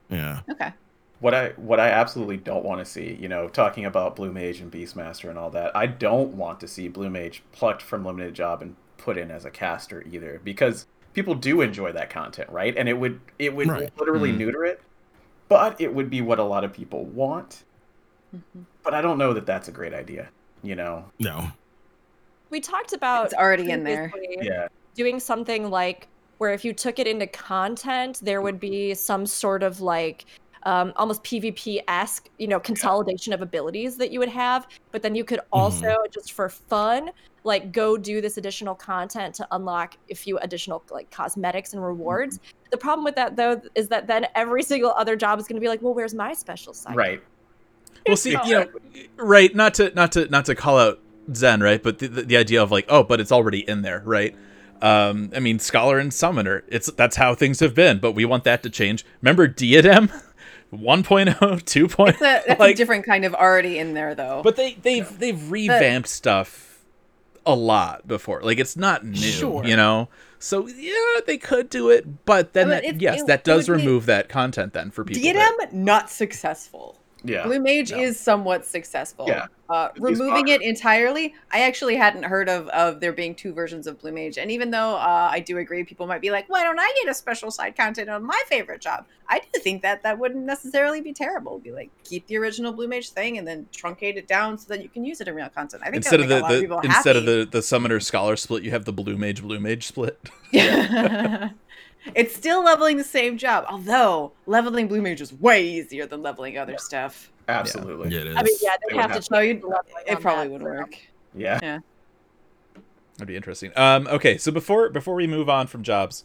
Yeah. 0.08 0.40
Okay. 0.50 0.72
What 1.20 1.34
I 1.34 1.50
what 1.56 1.78
I 1.78 1.88
absolutely 1.90 2.38
don't 2.38 2.64
want 2.64 2.80
to 2.80 2.84
see, 2.84 3.14
you 3.20 3.28
know, 3.28 3.48
talking 3.48 3.84
about 3.84 4.16
Blue 4.16 4.32
Mage 4.32 4.60
and 4.60 4.72
Beastmaster 4.72 5.28
and 5.28 5.38
all 5.38 5.50
that, 5.50 5.74
I 5.76 5.86
don't 5.86 6.34
want 6.34 6.60
to 6.60 6.68
see 6.68 6.88
Blue 6.88 7.10
Mage 7.10 7.42
plucked 7.52 7.82
from 7.82 8.04
limited 8.04 8.34
job 8.34 8.62
and 8.62 8.74
put 8.96 9.16
in 9.16 9.30
as 9.30 9.44
a 9.44 9.50
caster 9.50 10.02
either, 10.10 10.40
because 10.44 10.86
people 11.14 11.34
do 11.34 11.60
enjoy 11.60 11.92
that 11.92 12.10
content, 12.10 12.48
right? 12.50 12.76
And 12.76 12.88
it 12.88 12.94
would 12.94 13.20
it 13.38 13.54
would 13.54 13.68
Right. 13.68 13.90
literally 13.98 14.32
Mhm. 14.32 14.38
neuter 14.38 14.64
it, 14.64 14.80
but 15.48 15.78
it 15.80 15.94
would 15.94 16.08
be 16.10 16.22
what 16.22 16.38
a 16.38 16.42
lot 16.44 16.64
of 16.64 16.72
people 16.72 17.04
want. 17.04 17.64
Mhm. 18.34 18.64
But 18.82 18.94
I 18.94 19.02
don't 19.02 19.18
know 19.18 19.32
that 19.34 19.44
that's 19.46 19.68
a 19.68 19.72
great 19.72 19.92
idea, 19.94 20.28
you 20.62 20.74
know. 20.74 21.04
No. 21.18 21.48
we 22.50 22.58
talked 22.60 22.92
about 22.92 23.26
It's 23.26 23.34
already 23.34 23.70
in 23.70 23.84
there. 23.84 24.12
Yeah, 24.42 24.66
doing 24.96 25.20
something 25.20 25.70
like 25.70 26.08
where 26.38 26.52
if 26.52 26.64
you 26.64 26.72
took 26.72 26.98
it 26.98 27.06
into 27.06 27.26
content 27.28 28.18
there 28.24 28.42
would 28.42 28.58
be 28.58 28.92
some 28.94 29.24
sort 29.24 29.62
of 29.62 29.80
like 29.80 30.24
um, 30.64 30.92
almost 30.96 31.22
pvp-esque 31.24 32.28
you 32.38 32.46
know 32.46 32.60
consolidation 32.60 33.32
of 33.32 33.42
abilities 33.42 33.96
that 33.96 34.10
you 34.10 34.18
would 34.18 34.28
have 34.28 34.66
but 34.92 35.02
then 35.02 35.14
you 35.14 35.24
could 35.24 35.40
also 35.52 35.96
just 36.10 36.32
for 36.32 36.48
fun 36.48 37.10
like 37.44 37.72
go 37.72 37.96
do 37.96 38.20
this 38.20 38.36
additional 38.36 38.74
content 38.74 39.34
to 39.34 39.46
unlock 39.52 39.96
a 40.10 40.14
few 40.14 40.36
additional 40.38 40.82
like 40.90 41.10
cosmetics 41.10 41.72
and 41.72 41.82
rewards 41.82 42.40
the 42.70 42.76
problem 42.76 43.04
with 43.04 43.16
that 43.16 43.36
though 43.36 43.60
is 43.74 43.88
that 43.88 44.06
then 44.06 44.26
every 44.34 44.62
single 44.62 44.90
other 44.92 45.16
job 45.16 45.38
is 45.38 45.46
going 45.46 45.56
to 45.56 45.60
be 45.60 45.68
like 45.68 45.80
well 45.80 45.94
where's 45.94 46.14
my 46.14 46.32
special 46.32 46.74
side 46.74 46.96
right. 46.96 47.22
Well, 48.06 48.16
see, 48.16 48.30
you 48.30 48.54
know, 48.54 48.66
right? 49.16 49.54
Not 49.54 49.74
to 49.74 49.92
not 49.94 50.12
to 50.12 50.26
not 50.28 50.46
to 50.46 50.54
call 50.54 50.78
out 50.78 51.00
Zen, 51.34 51.60
right? 51.62 51.82
But 51.82 51.98
the, 51.98 52.08
the, 52.08 52.22
the 52.22 52.36
idea 52.36 52.62
of 52.62 52.70
like, 52.70 52.86
oh, 52.88 53.02
but 53.02 53.20
it's 53.20 53.32
already 53.32 53.68
in 53.68 53.82
there, 53.82 54.02
right? 54.04 54.34
Um, 54.82 55.30
I 55.36 55.40
mean, 55.40 55.58
scholar 55.58 55.98
and 55.98 56.12
summoner. 56.12 56.64
It's 56.68 56.90
that's 56.92 57.16
how 57.16 57.34
things 57.34 57.60
have 57.60 57.74
been, 57.74 57.98
but 57.98 58.12
we 58.12 58.24
want 58.24 58.44
that 58.44 58.62
to 58.62 58.70
change. 58.70 59.04
Remember 59.20 59.46
diadem, 59.46 60.10
1.0, 60.72 61.34
2.0. 61.38 62.08
It's 62.08 62.18
a, 62.20 62.20
that's 62.46 62.60
like, 62.60 62.74
a 62.74 62.76
different 62.76 63.04
kind 63.04 63.24
of 63.24 63.34
already 63.34 63.78
in 63.78 63.94
there 63.94 64.14
though. 64.14 64.42
But 64.42 64.56
they 64.56 64.74
they've 64.74 65.18
they've 65.18 65.50
revamped 65.50 66.08
stuff 66.08 66.78
a 67.46 67.54
lot 67.54 68.06
before. 68.06 68.42
Like 68.42 68.58
it's 68.58 68.76
not 68.76 69.04
new, 69.04 69.16
Sure. 69.16 69.64
you 69.64 69.76
know. 69.76 70.08
So 70.38 70.68
yeah, 70.68 70.92
they 71.26 71.36
could 71.38 71.68
do 71.68 71.90
it, 71.90 72.24
but 72.24 72.52
then 72.52 72.68
But 72.68 72.82
that, 72.82 73.00
yes, 73.00 73.20
it 73.22 73.26
that 73.26 73.44
does 73.44 73.66
be- 73.66 73.72
remove 73.72 74.06
that 74.06 74.28
content 74.28 74.72
then 74.72 74.90
for 74.90 75.04
people. 75.04 75.22
that- 75.32 75.74
not 75.74 76.08
successful. 76.10 76.96
Yeah. 77.24 77.44
Blue 77.44 77.60
Mage 77.60 77.90
no. 77.90 77.98
is 77.98 78.18
somewhat 78.18 78.64
successful. 78.64 79.26
Yeah. 79.28 79.46
Uh, 79.68 79.88
removing 79.98 80.48
it 80.48 80.62
entirely, 80.62 81.32
I 81.52 81.60
actually 81.60 81.94
hadn't 81.94 82.24
heard 82.24 82.48
of, 82.48 82.66
of 82.68 82.98
there 82.98 83.12
being 83.12 83.36
two 83.36 83.52
versions 83.52 83.86
of 83.86 84.00
Blue 84.00 84.10
Mage. 84.10 84.36
And 84.36 84.50
even 84.50 84.72
though 84.72 84.96
uh, 84.96 85.28
I 85.30 85.38
do 85.38 85.58
agree, 85.58 85.84
people 85.84 86.08
might 86.08 86.20
be 86.20 86.30
like, 86.30 86.48
why 86.48 86.64
don't 86.64 86.80
I 86.80 86.92
get 87.00 87.08
a 87.08 87.14
special 87.14 87.52
side 87.52 87.76
content 87.76 88.10
on 88.10 88.24
my 88.24 88.42
favorite 88.48 88.80
job? 88.80 89.06
I 89.28 89.38
do 89.38 89.60
think 89.60 89.82
that 89.82 90.02
that 90.02 90.18
wouldn't 90.18 90.44
necessarily 90.44 91.00
be 91.00 91.12
terrible. 91.12 91.60
Be 91.60 91.70
like, 91.70 91.90
keep 92.02 92.26
the 92.26 92.36
original 92.38 92.72
Blue 92.72 92.88
Mage 92.88 93.10
thing 93.10 93.38
and 93.38 93.46
then 93.46 93.68
truncate 93.72 94.16
it 94.16 94.26
down 94.26 94.58
so 94.58 94.66
that 94.68 94.82
you 94.82 94.88
can 94.88 95.04
use 95.04 95.20
it 95.20 95.28
in 95.28 95.34
real 95.36 95.48
content. 95.48 95.82
I 95.82 95.86
think 95.86 95.96
instead 95.96 96.20
of 96.20 96.26
would 96.26 96.30
the, 96.30 96.40
a 96.40 96.42
lot 96.42 96.50
of 96.50 96.56
the 96.56 96.62
people 96.62 96.80
instead 96.80 97.16
of 97.16 97.26
the 97.26 97.48
the 97.48 97.62
summoner 97.62 98.00
scholar 98.00 98.34
split, 98.34 98.64
you 98.64 98.72
have 98.72 98.86
the 98.86 98.92
blue 98.92 99.16
mage 99.16 99.40
blue 99.40 99.60
mage 99.60 99.86
split. 99.86 100.18
it's 102.14 102.34
still 102.34 102.64
leveling 102.64 102.96
the 102.96 103.04
same 103.04 103.36
job, 103.38 103.64
although 103.68 104.32
leveling 104.46 104.88
Blue 104.88 105.02
Mage 105.02 105.20
is 105.20 105.32
way 105.32 105.66
easier 105.66 106.06
than 106.06 106.22
leveling 106.22 106.58
other 106.58 106.78
stuff. 106.78 107.30
Absolutely. 107.48 108.10
Yeah, 108.14 108.20
it 108.20 108.26
is. 108.28 108.36
i 108.36 108.42
mean 108.42 108.54
yeah 108.62 108.70
They 108.88 108.90
they 108.90 108.96
would 108.96 109.02
have 109.02 109.10
to 109.10 109.14
have 109.14 109.24
to. 109.24 109.32
No, 109.32 109.40
you'd- 109.40 109.62
leveling 109.62 110.04
It 110.06 110.20
probably 110.20 110.48
would 110.48 110.62
work. 110.62 110.96
Yeah. 111.34 111.58
Yeah. 111.62 111.78
That'd 113.16 113.28
be 113.28 113.36
interesting. 113.36 113.72
Um, 113.76 114.06
okay, 114.06 114.38
so 114.38 114.50
before 114.50 114.88
before 114.88 115.14
we 115.14 115.26
move 115.26 115.48
on 115.50 115.66
from 115.66 115.82
jobs, 115.82 116.24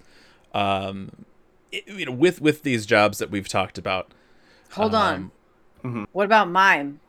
um, 0.54 1.26
it- 1.72 1.88
you 1.88 2.06
know, 2.06 2.12
with 2.12 2.42
with 2.42 2.64
these 2.64 2.86
jobs 2.86 3.18
that 3.18 3.30
we've 3.30 3.48
talked 3.48 3.78
about, 3.78 4.14
Hold 4.72 4.96
um, 4.96 5.32
on. 5.84 6.08
What 6.14 6.26
about 6.26 6.50
mime? 6.50 7.00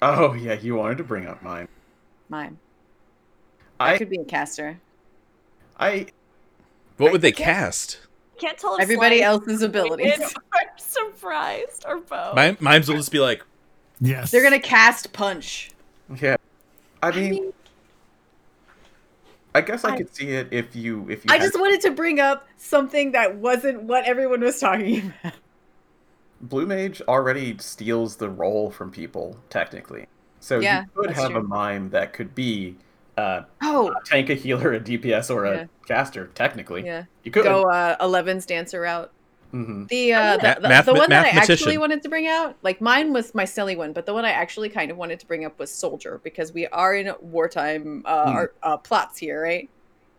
Oh 0.00 0.32
yeah, 0.34 0.54
you 0.54 0.76
wanted 0.76 0.98
to 0.98 1.04
bring 1.04 1.26
up 1.26 1.42
mine. 1.42 1.68
Mime. 2.28 2.58
I 3.78 3.94
I 3.94 3.98
could 3.98 4.08
be 4.10 4.18
a 4.18 4.24
caster. 4.24 4.78
I 5.78 6.06
What 7.00 7.12
would 7.12 7.22
they 7.22 7.32
cast? 7.32 7.98
can't 8.38 8.56
tell 8.56 8.74
if 8.76 8.80
Everybody 8.82 9.22
else's 9.22 9.60
abilities. 9.62 10.18
or 10.20 10.60
surprised 10.78 11.84
or 11.86 11.98
both 11.98 12.34
Mime, 12.34 12.56
mimes 12.60 12.88
will 12.88 12.96
just 12.96 13.12
be 13.12 13.18
like, 13.18 13.44
Yes. 14.00 14.30
They're 14.30 14.42
gonna 14.42 14.58
cast 14.60 15.12
punch. 15.12 15.70
yeah. 16.20 16.36
I 17.02 17.10
mean, 17.10 17.26
I, 17.26 17.30
mean- 17.30 17.52
guess 19.66 19.84
I, 19.84 19.90
I- 19.90 19.96
could 19.98 20.14
see 20.14 20.28
it 20.30 20.48
if 20.52 20.74
you 20.74 21.06
if 21.10 21.24
you. 21.24 21.28
I 21.30 21.34
had- 21.34 21.42
just 21.42 21.60
wanted 21.60 21.80
to 21.82 21.90
bring 21.90 22.18
up 22.20 22.48
something 22.56 23.12
that 23.12 23.36
wasn't 23.36 23.82
what 23.82 24.04
everyone 24.06 24.40
was 24.40 24.58
talking 24.58 25.12
about. 25.22 25.34
Blue 26.42 26.64
Mage 26.66 27.02
already 27.02 27.56
steals 27.58 28.16
the 28.16 28.30
role 28.30 28.70
from 28.70 28.90
people 28.90 29.36
technically. 29.50 30.06
So 30.40 30.60
Yeah, 30.60 30.82
you 30.82 30.88
could 30.94 31.10
that's 31.10 31.20
have 31.20 31.32
a 31.32 31.40
true. 31.40 31.42
mime 31.48 31.90
that 31.90 32.14
could 32.14 32.34
be 32.34 32.76
uh, 33.16 33.42
Oh, 33.62 33.88
a 33.90 33.94
tank, 34.04 34.30
a 34.30 34.34
healer, 34.34 34.72
a 34.72 34.80
DPS, 34.80 35.30
or 35.34 35.44
a 35.44 35.54
Yeah. 35.56 35.64
caster. 35.86 36.28
Technically, 36.34 36.84
yeah. 36.84 37.04
you 37.24 37.30
could. 37.30 37.44
Go 37.44 37.62
uh, 37.64 37.96
Eleven's 38.00 38.46
dancer 38.46 38.80
route. 38.82 39.10
hmm 39.50 39.84
The 39.86 40.12
uh, 40.12 40.36
the, 40.36 40.58
the, 40.62 40.68
math- 40.68 40.86
the 40.86 40.94
one 40.94 41.10
that 41.10 41.26
I 41.26 41.30
actually 41.30 41.76
wanted 41.78 42.02
to 42.04 42.08
bring 42.08 42.26
out, 42.28 42.56
like 42.62 42.80
mine 42.80 43.12
was 43.12 43.34
my 43.34 43.44
silly 43.44 43.76
one, 43.76 43.92
but 43.92 44.06
the 44.06 44.14
one 44.14 44.24
I 44.24 44.30
actually 44.30 44.68
kind 44.68 44.90
of 44.90 44.96
wanted 44.96 45.18
to 45.20 45.26
bring 45.26 45.44
up 45.44 45.58
was 45.58 45.72
soldier 45.72 46.20
because 46.22 46.52
we 46.52 46.66
are 46.68 46.94
in 46.94 47.12
wartime 47.20 48.02
uh, 48.04 48.24
Hmm. 48.30 48.36
art, 48.36 48.56
uh 48.62 48.76
plots 48.76 49.18
here, 49.18 49.42
right? 49.42 49.68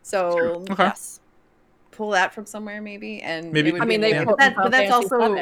So 0.03 0.65
Okay. 0.71 0.83
Yes. 0.83 1.19
pull 1.91 2.09
that 2.11 2.33
from 2.33 2.45
somewhere 2.45 2.81
maybe, 2.81 3.21
and 3.21 3.51
Maybe- 3.53 3.69
it 3.69 3.73
would 3.73 3.81
I 3.83 3.85
mean, 3.85 4.01
be 4.01 4.07
they 4.07 4.13
Yeah. 4.17 4.25
but, 4.25 4.37
that, 4.39 4.55
but 4.55 4.71
that's 4.71 4.91
also 4.91 5.35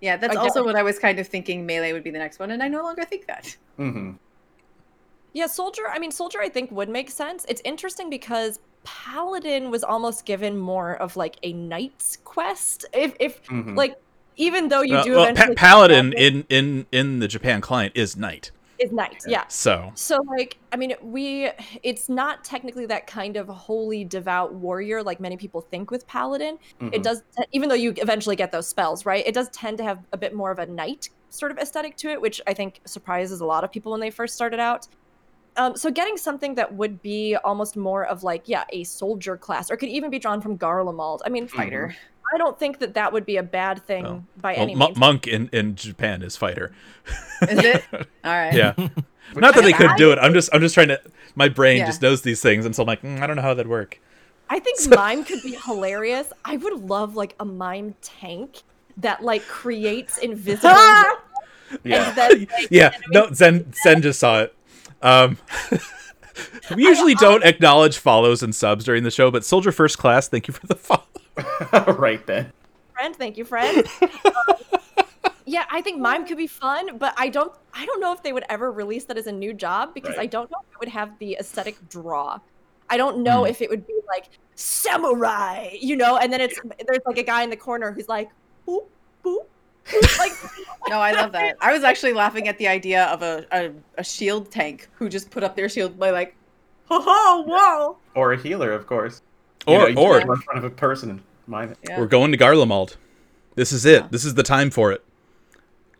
yeah, 0.00 0.16
that's 0.18 0.36
I 0.36 0.40
also 0.40 0.62
what 0.64 0.76
I 0.76 0.82
was 0.82 0.98
kind 0.98 1.18
of 1.18 1.26
thinking. 1.26 1.64
Melee 1.64 1.92
would 1.94 2.04
be 2.04 2.10
the 2.10 2.18
next 2.18 2.38
one, 2.38 2.50
and 2.50 2.62
I 2.62 2.68
no 2.68 2.82
longer 2.82 3.04
think 3.04 3.26
that. 3.26 3.56
hmm 3.76 4.12
Yeah, 5.36 5.48
soldier. 5.48 5.82
I 5.92 5.98
mean, 5.98 6.10
soldier. 6.10 6.40
I 6.40 6.48
think 6.48 6.70
would 6.70 6.88
make 6.88 7.10
sense. 7.10 7.44
It's 7.46 7.60
interesting 7.62 8.08
because 8.08 8.58
paladin 8.84 9.70
was 9.70 9.84
almost 9.84 10.24
given 10.24 10.56
more 10.56 10.94
of 10.96 11.14
like 11.14 11.36
a 11.42 11.52
knight's 11.52 12.16
quest. 12.24 12.86
If 12.94 13.14
if 13.20 13.40
hmm 13.46 13.76
like 13.76 13.94
even 14.38 14.68
though 14.68 14.80
you 14.80 14.96
Uh, 14.96 15.04
do 15.04 15.12
well, 15.12 15.26
pa- 15.26 15.32
eventually 15.32 15.54
paladin 15.56 16.14
in 16.14 16.46
in 16.48 16.86
in 16.90 17.18
the 17.18 17.28
Japan 17.28 17.60
client 17.60 17.92
is 17.94 18.16
knight. 18.16 18.50
is 18.78 18.90
knight. 18.92 19.22
Yeah. 19.28 19.44
So 19.48 19.90
So 19.94 20.16
like 20.38 20.56
I 20.72 20.76
mean 20.78 20.94
we 21.02 21.50
it's 21.82 22.08
not 22.08 22.42
technically 22.42 22.86
that 22.86 23.06
kind 23.06 23.36
of 23.36 23.46
holy 23.48 24.04
devout 24.06 24.54
warrior 24.54 25.02
like 25.02 25.20
many 25.20 25.36
people 25.36 25.60
think 25.70 25.90
with 25.90 26.06
paladin. 26.06 26.56
hmm 26.80 26.88
It 26.94 27.02
does 27.02 27.20
te- 27.36 27.44
even 27.52 27.68
though 27.68 27.74
you 27.84 27.92
eventually 27.98 28.36
get 28.36 28.52
those 28.52 28.68
spells, 28.68 29.04
right? 29.04 29.22
It 29.26 29.34
does 29.34 29.50
tend 29.50 29.76
to 29.78 29.84
have 29.84 29.98
a 30.12 30.16
bit 30.16 30.32
more 30.34 30.50
of 30.50 30.58
a 30.58 30.66
knight 30.66 31.10
sort 31.28 31.52
of 31.52 31.58
aesthetic 31.58 31.96
to 31.98 32.08
it, 32.08 32.22
which 32.22 32.40
I 32.46 32.54
think 32.54 32.80
surprises 32.86 33.42
a 33.42 33.44
lot 33.44 33.64
of 33.64 33.70
people 33.70 33.92
when 33.92 34.00
they 34.00 34.10
first 34.10 34.34
started 34.34 34.60
out. 34.60 34.86
Um, 35.56 35.76
so 35.76 35.90
getting 35.90 36.16
something 36.16 36.54
that 36.56 36.74
would 36.74 37.00
be 37.02 37.36
almost 37.44 37.76
more 37.76 38.04
of 38.04 38.22
like 38.22 38.42
yeah 38.46 38.64
a 38.70 38.84
soldier 38.84 39.36
class 39.36 39.70
or 39.70 39.76
could 39.76 39.88
even 39.88 40.10
be 40.10 40.18
drawn 40.18 40.40
from 40.40 40.58
Garlemald. 40.58 41.20
I 41.24 41.28
mean 41.30 41.48
Fighter. 41.48 41.94
I 42.34 42.38
don't 42.38 42.58
think 42.58 42.80
that 42.80 42.94
that 42.94 43.12
would 43.12 43.24
be 43.24 43.36
a 43.36 43.42
bad 43.42 43.82
thing 43.86 44.04
Oh. 44.04 44.22
by 44.40 44.52
well, 44.54 44.62
any 44.62 44.74
Mo- 44.74 44.86
means. 44.88 44.98
monk 44.98 45.26
in 45.26 45.48
in 45.52 45.76
Japan 45.76 46.22
is 46.22 46.36
fighter. 46.36 46.72
Is 47.42 47.58
it? 47.64 47.84
All 47.92 48.06
right. 48.24 48.52
Yeah. 48.52 48.74
Not 49.34 49.54
that 49.54 49.64
they 49.64 49.72
couldn't 49.72 49.96
do 49.96 50.12
it. 50.12 50.18
I'm 50.20 50.32
just 50.34 50.50
I'm 50.52 50.60
just 50.60 50.74
trying 50.74 50.88
to. 50.88 51.00
My 51.34 51.48
brain 51.48 51.78
Yeah. 51.78 51.86
just 51.86 52.02
knows 52.02 52.22
these 52.22 52.40
things, 52.40 52.64
and 52.66 52.74
so 52.74 52.82
I'm 52.82 52.86
like, 52.86 53.02
mm, 53.02 53.20
I 53.20 53.26
don't 53.26 53.36
know 53.36 53.42
how 53.42 53.54
that'd 53.54 53.68
work. 53.68 54.00
I 54.48 54.58
think 54.60 54.78
mime 54.94 55.24
could 55.24 55.42
be 55.42 55.56
hilarious. 55.66 56.32
I 56.44 56.56
would 56.56 56.88
love 56.88 57.16
like 57.16 57.34
a 57.40 57.44
mime 57.44 57.94
tank 58.02 58.62
that 58.98 59.22
like 59.22 59.42
creates 59.46 60.18
invisible 60.18 60.70
Yeah. 61.84 62.08
and 62.08 62.16
then 62.16 62.30
like, 62.40 62.68
yeah, 62.70 62.92
no, 63.10 63.32
Zen 63.32 63.72
Zen 63.82 64.02
just 64.02 64.20
saw 64.20 64.42
it. 64.42 64.54
Um, 65.02 65.38
we 66.74 66.84
usually 66.84 67.14
don't 67.14 67.44
acknowledge 67.44 67.98
follows 67.98 68.42
and 68.42 68.54
subs 68.54 68.84
during 68.84 69.02
the 69.04 69.10
show, 69.10 69.30
but 69.30 69.44
Soldier 69.44 69.72
First 69.72 69.98
Class, 69.98 70.28
thank 70.28 70.48
you 70.48 70.54
for 70.54 70.66
the 70.66 70.74
follow. 70.74 71.02
right 71.98 72.24
then. 72.26 72.52
friend. 72.94 73.14
Thank 73.16 73.36
you, 73.36 73.44
friend. 73.44 73.86
Um, 74.24 75.32
yeah, 75.48 75.64
I 75.70 75.80
think 75.80 76.00
mime 76.00 76.26
could 76.26 76.36
be 76.38 76.48
fun, 76.48 76.98
but 76.98 77.14
I 77.16 77.28
don't. 77.28 77.52
I 77.72 77.86
don't 77.86 78.00
know 78.00 78.12
if 78.12 78.20
they 78.20 78.32
would 78.32 78.42
ever 78.48 78.72
release 78.72 79.04
that 79.04 79.16
as 79.16 79.28
a 79.28 79.32
new 79.32 79.54
job 79.54 79.94
because 79.94 80.16
Right. 80.16 80.24
I 80.24 80.26
don't 80.26 80.50
know 80.50 80.56
if 80.68 80.74
it 80.74 80.80
would 80.80 80.88
have 80.88 81.16
the 81.20 81.36
aesthetic 81.38 81.76
draw. 81.88 82.40
I 82.90 82.96
don't 82.96 83.18
know 83.18 83.42
Hmm. 83.44 83.50
if 83.50 83.62
it 83.62 83.70
would 83.70 83.86
be 83.86 83.94
like 84.08 84.24
samurai, 84.56 85.70
you 85.80 85.94
know, 85.94 86.16
and 86.16 86.32
then 86.32 86.40
it's 86.40 86.58
there's 86.86 86.98
like 87.06 87.18
a 87.18 87.22
guy 87.22 87.42
in 87.44 87.50
the 87.50 87.56
corner 87.56 87.92
who's 87.92 88.08
like, 88.08 88.28
boop, 88.66 88.86
boop, 89.24 89.44
boop, 89.44 89.46
like 90.18 90.32
No, 90.88 91.00
I 91.00 91.12
love 91.12 91.32
that. 91.32 91.56
I 91.60 91.72
was 91.72 91.82
actually 91.82 92.12
laughing 92.12 92.46
at 92.48 92.58
the 92.58 92.68
idea 92.68 93.06
of 93.06 93.22
a, 93.22 93.44
a, 93.50 93.72
a 93.98 94.04
shield 94.04 94.50
tank 94.52 94.88
who 94.94 95.08
just 95.08 95.30
put 95.30 95.42
up 95.42 95.56
their 95.56 95.68
shield 95.68 95.98
by 95.98 96.10
like, 96.10 96.36
ho 96.84 97.00
ho, 97.02 97.42
whoa. 97.46 97.96
Or 98.14 98.32
a 98.32 98.40
healer, 98.40 98.72
of 98.72 98.86
course. 98.86 99.22
You 99.66 99.74
Or 99.74 99.78
know, 99.80 99.86
you 99.88 99.98
or 99.98 100.20
in 100.20 100.26
front 100.26 100.58
of 100.58 100.64
a 100.64 100.70
person 100.70 101.10
and 101.10 101.22
mime 101.48 101.72
it. 101.72 101.78
Yeah. 101.88 101.98
we're 101.98 102.06
going 102.06 102.30
to 102.30 102.38
Garlemald. 102.38 102.96
This 103.56 103.72
is 103.72 103.84
it. 103.84 104.02
Yeah. 104.02 104.08
This 104.10 104.24
is 104.24 104.34
the 104.34 104.42
time 104.44 104.70
for 104.70 104.92
it. 104.92 105.04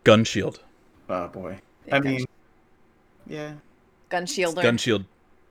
Gun 0.05 0.23
shield. 0.23 0.61
Oh 1.09 1.27
boy. 1.27 1.59
Yeah, 1.87 1.95
I 1.95 1.99
gun 1.99 2.11
mean, 2.13 2.25
yeah. 3.27 3.53
Gun 4.09 4.25
shielder. 4.25 4.61
Gun 4.61 4.77
shield. 4.77 5.03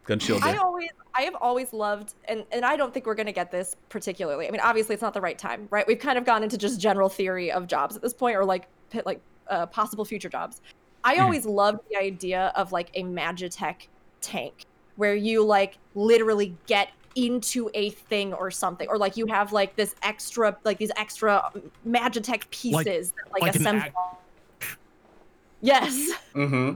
Gun 0.04 0.18
shield. 0.18 0.42
I 0.44 0.56
always, 0.56 0.90
I 1.16 1.22
have 1.22 1.34
always 1.40 1.72
loved, 1.72 2.14
and 2.26 2.44
and 2.52 2.64
I 2.64 2.76
don't 2.76 2.92
think 2.92 3.06
we're 3.06 3.14
gonna 3.14 3.32
get 3.32 3.50
this 3.50 3.76
particularly. 3.88 4.48
I 4.48 4.50
mean, 4.50 4.60
obviously, 4.60 4.92
it's 4.94 5.02
not 5.02 5.14
the 5.14 5.20
right 5.20 5.38
time, 5.38 5.66
right? 5.70 5.86
We've 5.86 5.98
kind 5.98 6.18
of 6.18 6.24
gone 6.24 6.42
into 6.42 6.58
just 6.58 6.80
general 6.80 7.08
theory 7.08 7.50
of 7.50 7.66
jobs 7.66 7.96
at 7.96 8.02
this 8.02 8.12
point, 8.14 8.36
or 8.36 8.44
like 8.44 8.68
like 9.04 9.20
uh, 9.48 9.66
possible 9.66 10.04
future 10.04 10.28
jobs. 10.28 10.60
I 11.04 11.16
Mhm. 11.16 11.22
always 11.22 11.46
loved 11.46 11.80
the 11.90 11.96
idea 11.96 12.52
of 12.56 12.72
like 12.72 12.90
a 12.94 13.02
Magitech 13.04 13.86
tank, 14.20 14.64
where 14.96 15.14
you 15.14 15.44
like 15.44 15.78
literally 15.94 16.54
get 16.66 16.88
into 17.14 17.70
a 17.74 17.90
thing 17.90 18.34
or 18.34 18.50
something, 18.50 18.88
or 18.88 18.98
like 18.98 19.16
you 19.16 19.26
have 19.26 19.52
like 19.52 19.74
this 19.76 19.94
extra, 20.02 20.54
like 20.64 20.76
these 20.78 20.90
extra 20.96 21.50
Magitech 21.88 22.50
pieces 22.50 23.12
that 23.12 23.32
like, 23.32 23.42
like 23.42 23.54
an 23.56 23.60
assemble. 23.62 23.80
act- 24.60 24.76
yes. 25.62 26.10
Mm-hmm. 26.34 26.74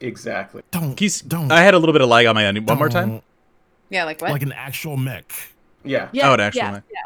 Exactly. 0.00 0.62
Don't 0.70 0.98
He's- 0.98 1.20
don't. 1.20 1.50
I 1.52 1.60
had 1.62 1.74
a 1.74 1.78
little 1.78 1.92
bit 1.92 2.02
of 2.02 2.08
lag 2.08 2.26
on 2.26 2.34
my 2.34 2.44
end. 2.46 2.66
One 2.66 2.78
more 2.78 2.88
time. 2.88 3.20
Don't- 3.94 4.00
Yeah, 4.00 4.04
like 4.04 4.20
what? 4.20 4.30
Like 4.32 4.42
an 4.42 4.52
actual 4.52 4.96
mech. 4.96 5.32
Yeah. 5.84 6.08
Yeah. 6.12 6.30
Oh, 6.30 6.34
an 6.34 6.40
actual 6.40 6.58
yes, 6.62 6.72
mech. 6.74 6.82
yes. 6.92 7.04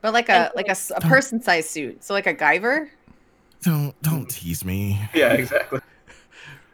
but 0.00 0.12
like 0.12 0.28
a 0.28 0.50
like 0.54 0.66
a, 0.68 0.70
s- 0.70 0.92
a 0.94 1.00
person 1.00 1.42
sized 1.42 1.70
suit. 1.70 2.02
So 2.04 2.14
like 2.14 2.26
a 2.26 2.34
Guyver, 2.34 2.88
Don't 3.62 3.94
don't 4.02 4.28
tease 4.28 4.64
me. 4.64 5.00
Yeah, 5.14 5.32
exactly. 5.32 5.80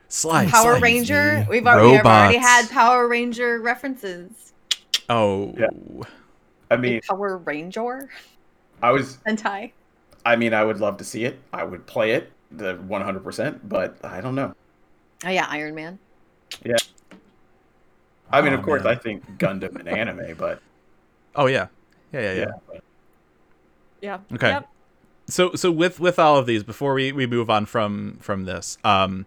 Slice. 0.08 0.50
Power 0.50 0.74
Size 0.74 0.82
Ranger. 0.82 1.40
Z. 1.42 1.46
We've 1.48 1.66
already, 1.66 1.92
we've 1.92 2.04
already 2.06 2.36
had 2.38 2.68
Power 2.70 3.06
Ranger 3.08 3.60
references. 3.60 4.52
Oh. 5.08 5.54
Yeah. 5.56 5.68
I 6.70 6.76
mean, 6.76 7.00
Power 7.08 7.36
Ranger 7.38 8.08
I 8.82 8.90
was. 8.90 9.18
Sentai. 9.26 9.72
I 10.26 10.36
mean, 10.36 10.52
I 10.52 10.64
would 10.64 10.80
love 10.80 10.96
to 10.98 11.04
see 11.04 11.24
it. 11.24 11.38
I 11.52 11.64
would 11.64 11.86
play 11.86 12.12
it 12.12 12.30
the 12.50 12.74
100%, 12.76 13.60
but 13.64 13.96
I 14.04 14.20
don't 14.20 14.34
know. 14.34 14.52
Oh 15.24 15.30
yeah, 15.30 15.46
Iron 15.48 15.74
Man. 15.74 15.98
I 18.32 18.40
mean, 18.42 18.52
Oh, 18.52 18.56
of 18.58 18.62
course, 18.62 18.84
man. 18.84 18.92
I 18.92 18.96
think 18.96 19.38
Gundam 19.38 19.76
and 19.78 19.88
anime, 19.88 20.34
but 20.38 20.60
Oh 21.34 21.46
yeah. 21.46 21.66
Yeah 22.12 22.20
yeah 22.20 22.32
yeah. 22.32 22.38
yeah. 22.40 22.52
but- 22.66 22.84
Yeah. 24.00 24.18
Okay. 24.34 24.48
Yep. 24.50 24.68
so 25.28 25.54
so 25.54 25.70
with 25.70 26.00
with 26.00 26.18
all 26.18 26.36
of 26.36 26.46
these 26.46 26.62
before 26.64 26.94
we 26.94 27.12
we 27.12 27.26
move 27.26 27.48
on 27.50 27.66
from 27.66 28.18
from 28.20 28.44
this 28.44 28.78
um 28.84 29.26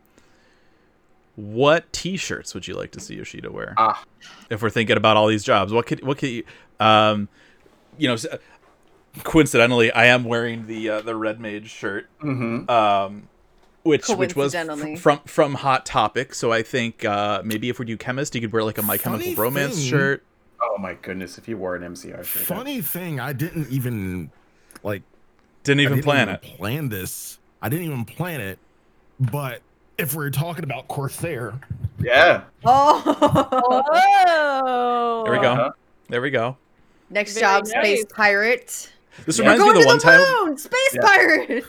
what 1.35 1.91
t-shirts 1.93 2.53
would 2.53 2.67
you 2.67 2.75
like 2.75 2.91
to 2.91 2.99
see 2.99 3.15
yoshida 3.15 3.51
wear 3.51 3.73
Ah, 3.77 4.03
if 4.51 4.61
we're 4.61 4.69
thinking 4.69 4.97
about 4.97 5.17
all 5.17 5.27
these 5.27 5.43
jobs 5.43 5.71
what 5.73 5.85
could 5.87 6.03
what 6.05 6.17
could 6.19 6.29
you 6.29 6.43
um 6.79 7.27
you 7.97 8.07
know 8.07 8.15
coincidentally 9.23 9.91
i 9.93 10.05
am 10.05 10.23
wearing 10.25 10.67
the 10.67 10.89
uh, 10.89 11.01
the 11.01 11.15
red 11.15 11.39
mage 11.39 11.69
shirt 11.69 12.07
mm-hmm. 12.21 12.69
um 12.69 13.27
which 13.83 14.07
which 14.09 14.35
was 14.35 14.55
f- 14.55 14.99
from 14.99 15.19
from 15.25 15.53
hot 15.55 15.85
topic 15.85 16.33
so 16.33 16.51
i 16.51 16.63
think 16.63 17.03
uh 17.05 17.41
maybe 17.43 17.69
if 17.69 17.79
we 17.79 17.85
do 17.85 17.97
chemist 17.97 18.33
you 18.33 18.41
could 18.41 18.51
wear 18.53 18.63
like 18.63 18.77
a 18.77 18.81
my 18.81 18.97
Funny 18.97 19.25
chemical 19.25 19.43
romance 19.43 19.75
thing- 19.75 19.89
shirt 19.89 20.23
Oh 20.65 20.77
my 20.77 20.93
goodness, 20.93 21.37
if 21.37 21.49
you 21.49 21.57
wore 21.57 21.75
an 21.75 21.81
MCR 21.93 22.23
shirt. 22.23 22.45
Funny 22.45 22.79
thing, 22.79 23.19
I 23.19 23.33
didn't 23.33 23.69
even 23.69 24.31
like 24.81 25.01
didn't 25.63 25.81
even 25.81 25.95
didn't 25.97 26.05
plan 26.05 26.29
even 26.29 26.35
it 26.35 26.41
Plan 26.57 26.87
this. 26.89 27.37
I 27.61 27.67
didn't 27.67 27.85
even 27.87 28.05
plan 28.05 28.39
it. 28.39 28.59
But 29.19 29.61
if 29.97 30.15
we're 30.15 30.29
talking 30.29 30.63
about 30.63 30.87
Corsair, 30.87 31.59
Yeah. 31.99 32.43
Oh. 32.63 33.01
There 35.25 35.33
we 35.33 35.39
go 35.39 35.51
Uh-huh. 35.51 35.71
there 36.07 36.21
we 36.21 36.29
go 36.29 36.55
Next 37.09 37.33
Very 37.33 37.41
job, 37.41 37.65
nice. 37.65 37.71
Space 37.73 38.05
Pirate. 38.15 38.91
this 39.25 39.39
Yeah. 39.39 39.45
We're 39.45 39.51
reminds 39.53 39.59
me 39.59 39.65
going 39.65 39.69
of 39.69 39.75
the 39.75 39.81
to 39.81 39.87
one 39.87 39.97
the 39.97 40.03
time 40.03 40.45
moon. 40.47 40.57
Space 40.57 40.93
Yeah. 40.93 41.01
Pirate. 41.05 41.65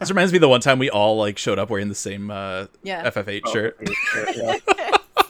This 0.00 0.10
reminds 0.10 0.32
me 0.32 0.36
of 0.38 0.42
the 0.42 0.48
one 0.48 0.60
time 0.60 0.78
we 0.78 0.90
all 0.90 1.16
like 1.16 1.38
showed 1.38 1.58
up 1.58 1.70
wearing 1.70 1.88
the 1.88 1.94
same 1.94 2.30
uh, 2.30 2.66
Yeah. 2.82 3.08
FF8 3.10 3.40
Oh, 3.44 3.52
shirt, 3.52 3.88
yeah. 4.36 4.56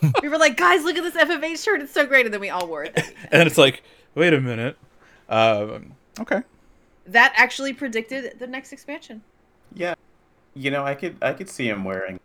we 0.23 0.28
were 0.28 0.39
like, 0.39 0.57
guys, 0.57 0.85
look 0.85 0.97
at 0.97 1.03
this 1.03 1.15
FF8 1.15 1.62
shirt. 1.62 1.81
It's 1.82 1.93
so 1.93 2.07
great. 2.07 2.24
And 2.27 2.32
then 2.32 2.40
we 2.40 2.51
all 2.51 2.66
wore 2.69 2.85
it. 2.85 2.97
and 3.32 3.47
it's 3.47 3.59
like, 3.59 3.82
wait 4.15 4.32
a 4.32 4.40
minute. 4.40 4.77
Um, 5.28 5.95
okay. 6.20 6.43
That 7.07 7.32
actually 7.36 7.73
predicted 7.73 8.39
the 8.39 8.47
next 8.47 8.73
expansion. 8.73 9.23
Yeah. 9.74 9.95
You 10.55 10.70
know, 10.70 10.85
I 10.85 10.95
could 10.95 11.16
I 11.23 11.32
could 11.32 11.49
see 11.49 11.69
him 11.69 11.85
wearing 11.85 12.19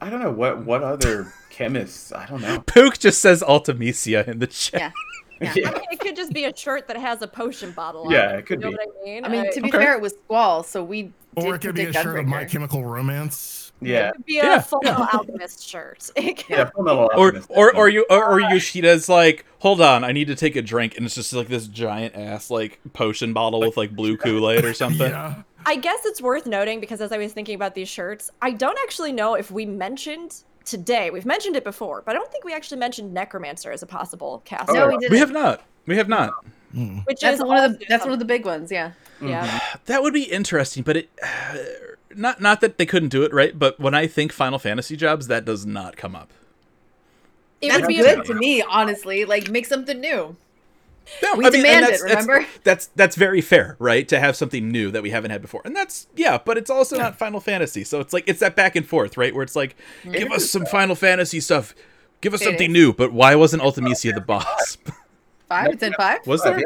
I 0.00 0.10
don't 0.10 0.20
know 0.22 0.30
what 0.30 0.64
what 0.64 0.82
other 0.82 1.32
chemists, 1.50 2.12
I 2.12 2.26
don't 2.26 2.40
know. 2.42 2.60
Pook 2.60 2.98
just 2.98 3.20
says 3.20 3.42
Ultimecia 3.42 4.26
in 4.28 4.38
the 4.38 4.46
chat. 4.46 4.80
Yeah. 4.80 4.90
Yeah. 5.40 5.50
I 5.50 5.54
mean, 5.72 5.82
it 5.92 6.00
could 6.00 6.16
just 6.16 6.32
be 6.32 6.44
a 6.46 6.56
shirt 6.56 6.88
that 6.88 6.96
has 6.96 7.22
a 7.22 7.28
potion 7.28 7.70
bottle 7.72 8.06
on 8.06 8.12
it. 8.12 8.14
Yeah, 8.16 8.32
it. 8.34 8.38
it 8.40 8.46
could 8.46 8.60
you 8.62 8.70
know 8.70 8.70
be. 8.70 8.76
what 8.76 8.88
I 9.02 9.04
mean? 9.04 9.24
I 9.24 9.28
mean, 9.28 9.52
to 9.52 9.60
be 9.60 9.68
Okay. 9.68 9.78
fair, 9.78 9.94
it 9.94 10.00
was 10.00 10.12
Squall, 10.24 10.62
so 10.62 10.82
we 10.82 11.12
or 11.36 11.42
did 11.42 11.54
it 11.54 11.60
could 11.60 11.74
be 11.76 11.80
a 11.82 11.84
predict 11.86 12.02
shirt 12.04 12.18
of 12.18 12.26
My 12.26 12.44
Chemical 12.44 12.84
Romance. 12.84 13.72
Yeah. 13.80 14.08
it 14.08 14.14
could 14.16 14.26
be 14.26 14.38
a 14.40 14.44
Yeah. 14.44 14.60
full 14.60 14.80
metal 14.82 15.06
alchemist 15.12 15.62
shirt. 15.68 16.10
Yeah, 16.48 16.64
Full 16.70 16.82
Metal 16.82 17.08
Or 17.16 17.26
Alchemist, 17.26 17.50
or 17.50 17.56
or 17.76 17.88
definitely. 17.88 17.92
you 17.94 18.06
or, 18.10 18.24
or 18.32 18.40
Yoshida's 18.40 19.08
like, 19.08 19.44
hold 19.60 19.80
on, 19.80 20.02
I 20.02 20.10
need 20.12 20.26
to 20.26 20.34
take 20.34 20.56
a 20.56 20.62
drink, 20.62 20.96
and 20.96 21.06
it's 21.06 21.14
just 21.14 21.32
like 21.32 21.46
this 21.48 21.68
giant 21.68 22.16
ass 22.16 22.50
like 22.50 22.80
potion 22.92 23.32
bottle 23.32 23.60
with 23.60 23.76
like 23.76 23.94
blue 23.94 24.16
Kool 24.16 24.50
Aid 24.50 24.64
or 24.64 24.74
something. 24.74 25.10
Yeah. 25.10 25.42
I 25.66 25.76
guess 25.76 26.00
it's 26.06 26.20
worth 26.22 26.46
noting 26.46 26.80
because 26.80 27.00
as 27.00 27.12
I 27.12 27.18
was 27.18 27.32
thinking 27.32 27.54
about 27.54 27.74
these 27.74 27.88
shirts, 27.88 28.30
I 28.42 28.52
don't 28.52 28.78
actually 28.82 29.12
know 29.12 29.34
if 29.34 29.50
we 29.50 29.66
mentioned 29.66 30.42
today. 30.70 31.10
We've 31.10 31.26
mentioned 31.26 31.56
it 31.56 31.64
before, 31.64 32.02
but 32.04 32.14
I 32.14 32.18
don't 32.18 32.30
think 32.30 32.44
we 32.44 32.52
actually 32.52 32.78
mentioned 32.78 33.12
Necromancer 33.12 33.72
as 33.72 33.82
a 33.82 33.86
possible 33.86 34.42
cast. 34.44 34.72
No, 34.72 34.84
Oh. 34.84 34.88
we 34.88 34.98
didn't. 34.98 35.12
We 35.12 35.18
have 35.18 35.32
not. 35.32 35.62
We 35.86 35.96
have 35.96 36.08
not. 36.08 36.44
Mm. 36.74 37.06
which 37.06 37.20
That's 37.20 37.40
is 37.40 37.44
one 37.44 37.64
of 37.64 37.78
the 37.78 37.86
that's 37.88 38.04
one 38.04 38.12
of 38.12 38.18
the 38.18 38.26
big 38.26 38.44
ones. 38.44 38.70
Yeah. 38.70 38.92
yeah. 39.22 39.58
That 39.86 40.02
would 40.02 40.12
be 40.12 40.24
interesting, 40.24 40.82
but 40.82 40.98
it 40.98 41.10
not 42.14 42.40
not 42.42 42.60
that 42.60 42.76
they 42.76 42.84
couldn't 42.86 43.08
do 43.08 43.22
it, 43.22 43.32
right? 43.32 43.58
But 43.58 43.80
when 43.80 43.94
I 43.94 44.06
think 44.06 44.32
Final 44.32 44.58
Fantasy 44.58 44.94
jobs, 44.96 45.28
that 45.28 45.44
does 45.46 45.64
not 45.64 45.96
come 45.96 46.14
up. 46.14 46.30
It 47.60 47.68
That's 47.70 47.80
would 47.80 47.88
be 47.88 47.96
good 47.96 48.24
to 48.26 48.34
me, 48.34 48.62
honestly. 48.62 49.24
Like 49.24 49.50
make 49.50 49.66
something 49.66 49.98
new. 49.98 50.36
No, 51.22 51.34
We 51.36 51.44
and 51.46 51.54
demand 51.54 51.84
that's- 51.84 52.00
it, 52.00 52.04
remember? 52.04 52.46
That's, 52.64 52.86
that's 52.94 53.16
very 53.16 53.40
fair, 53.40 53.76
right? 53.78 54.06
To 54.08 54.18
have 54.20 54.36
something 54.36 54.68
new 54.70 54.90
that 54.90 55.02
we 55.02 55.10
haven't 55.10 55.30
had 55.30 55.40
before, 55.42 55.62
and 55.64 55.74
that's 55.74 56.06
yeah. 56.16 56.38
But 56.44 56.58
it's 56.58 56.70
also 56.70 56.96
not 56.96 57.18
Final 57.18 57.40
Fantasy, 57.40 57.82
so 57.84 58.00
it's 58.00 58.12
like 58.12 58.24
it's 58.26 58.40
that 58.40 58.54
back 58.56 58.76
and 58.76 58.86
forth, 58.86 59.16
right? 59.16 59.34
Where 59.34 59.42
it's 59.42 59.56
like, 59.56 59.76
give 60.10 60.30
us 60.32 60.50
some 60.50 60.66
Final 60.66 60.94
Fantasy 60.94 61.40
stuff, 61.40 61.74
give 62.20 62.34
us 62.34 62.40
It 62.42 62.44
something 62.44 62.70
is. 62.70 62.74
new. 62.74 62.92
But 62.92 63.12
why 63.12 63.34
wasn't 63.36 63.62
Ultimecia 63.62 64.14
the 64.14 64.20
boss? 64.20 64.76
Five. 65.48 65.68
It's 65.72 65.82
in 65.82 65.92
five. 65.94 66.26
Was 66.26 66.42
there? 66.42 66.58
yeah. 66.58 66.64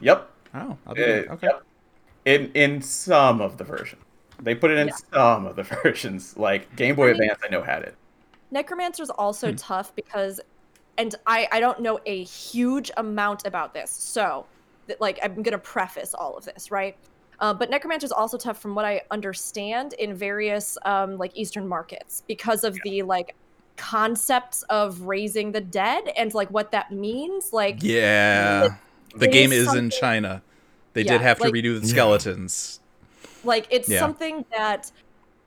Yep. 0.00 0.30
Oh, 0.54 0.76
I'll 0.86 0.94
be 0.94 1.02
Uh, 1.02 1.06
okay. 1.34 1.46
yep. 1.48 1.62
In 2.26 2.50
in 2.52 2.82
some 2.82 3.40
of 3.40 3.56
the 3.56 3.64
versions, 3.64 4.02
they 4.40 4.54
put 4.54 4.70
it 4.70 4.78
in 4.78 4.88
Yeah. 4.88 4.94
some 5.14 5.46
of 5.46 5.56
the 5.56 5.62
versions. 5.82 6.36
Like 6.36 6.76
Game 6.76 6.94
Boy 6.94 7.10
I 7.10 7.12
mean- 7.14 7.22
Advance, 7.22 7.40
I 7.44 7.48
know 7.48 7.62
had 7.62 7.82
it. 7.82 7.94
Necromancer's 8.50 9.08
Hmm. 9.10 9.20
also 9.20 9.52
tough 9.52 9.94
because, 9.94 10.40
and 10.98 11.14
I 11.26 11.48
I 11.50 11.60
don't 11.60 11.80
know 11.80 11.98
a 12.04 12.24
huge 12.24 12.90
amount 12.98 13.46
about 13.46 13.72
this, 13.72 13.90
so 13.90 14.44
that 14.88 15.00
like 15.00 15.18
I'm 15.22 15.42
gonna 15.42 15.56
preface 15.58 16.12
all 16.12 16.36
of 16.36 16.44
this 16.44 16.70
right. 16.70 16.96
Uh, 17.40 17.54
but 17.54 17.70
Necromancer's 17.70 18.10
also 18.12 18.36
tough 18.36 18.60
from 18.60 18.74
what 18.74 18.84
I 18.84 19.00
understand 19.12 19.92
in 19.94 20.12
various 20.14 20.76
um, 20.84 21.16
like 21.18 21.30
Eastern 21.36 21.68
markets 21.68 22.24
because 22.26 22.64
of 22.64 22.76
the 22.84 23.02
like 23.02 23.34
concepts 23.76 24.64
of 24.64 25.02
raising 25.02 25.52
the 25.52 25.60
dead 25.60 26.02
and 26.16 26.34
like 26.34 26.50
what 26.50 26.72
that 26.72 26.90
means. 26.90 27.52
Like 27.52 27.76
Yeah, 27.80 28.68
the 29.14 29.26
it 29.26 29.32
game 29.32 29.52
is 29.52 29.68
is 29.68 29.74
in 29.74 29.90
China. 29.90 30.42
They 30.94 31.02
Yeah, 31.02 31.12
did 31.12 31.20
have 31.20 31.38
to 31.38 31.44
like- 31.44 31.54
redo 31.54 31.80
the 31.80 31.86
skeletons. 31.86 32.80
Like 33.44 33.68
it's 33.70 33.88
Yeah. 33.88 34.00
something 34.00 34.44
that 34.56 34.90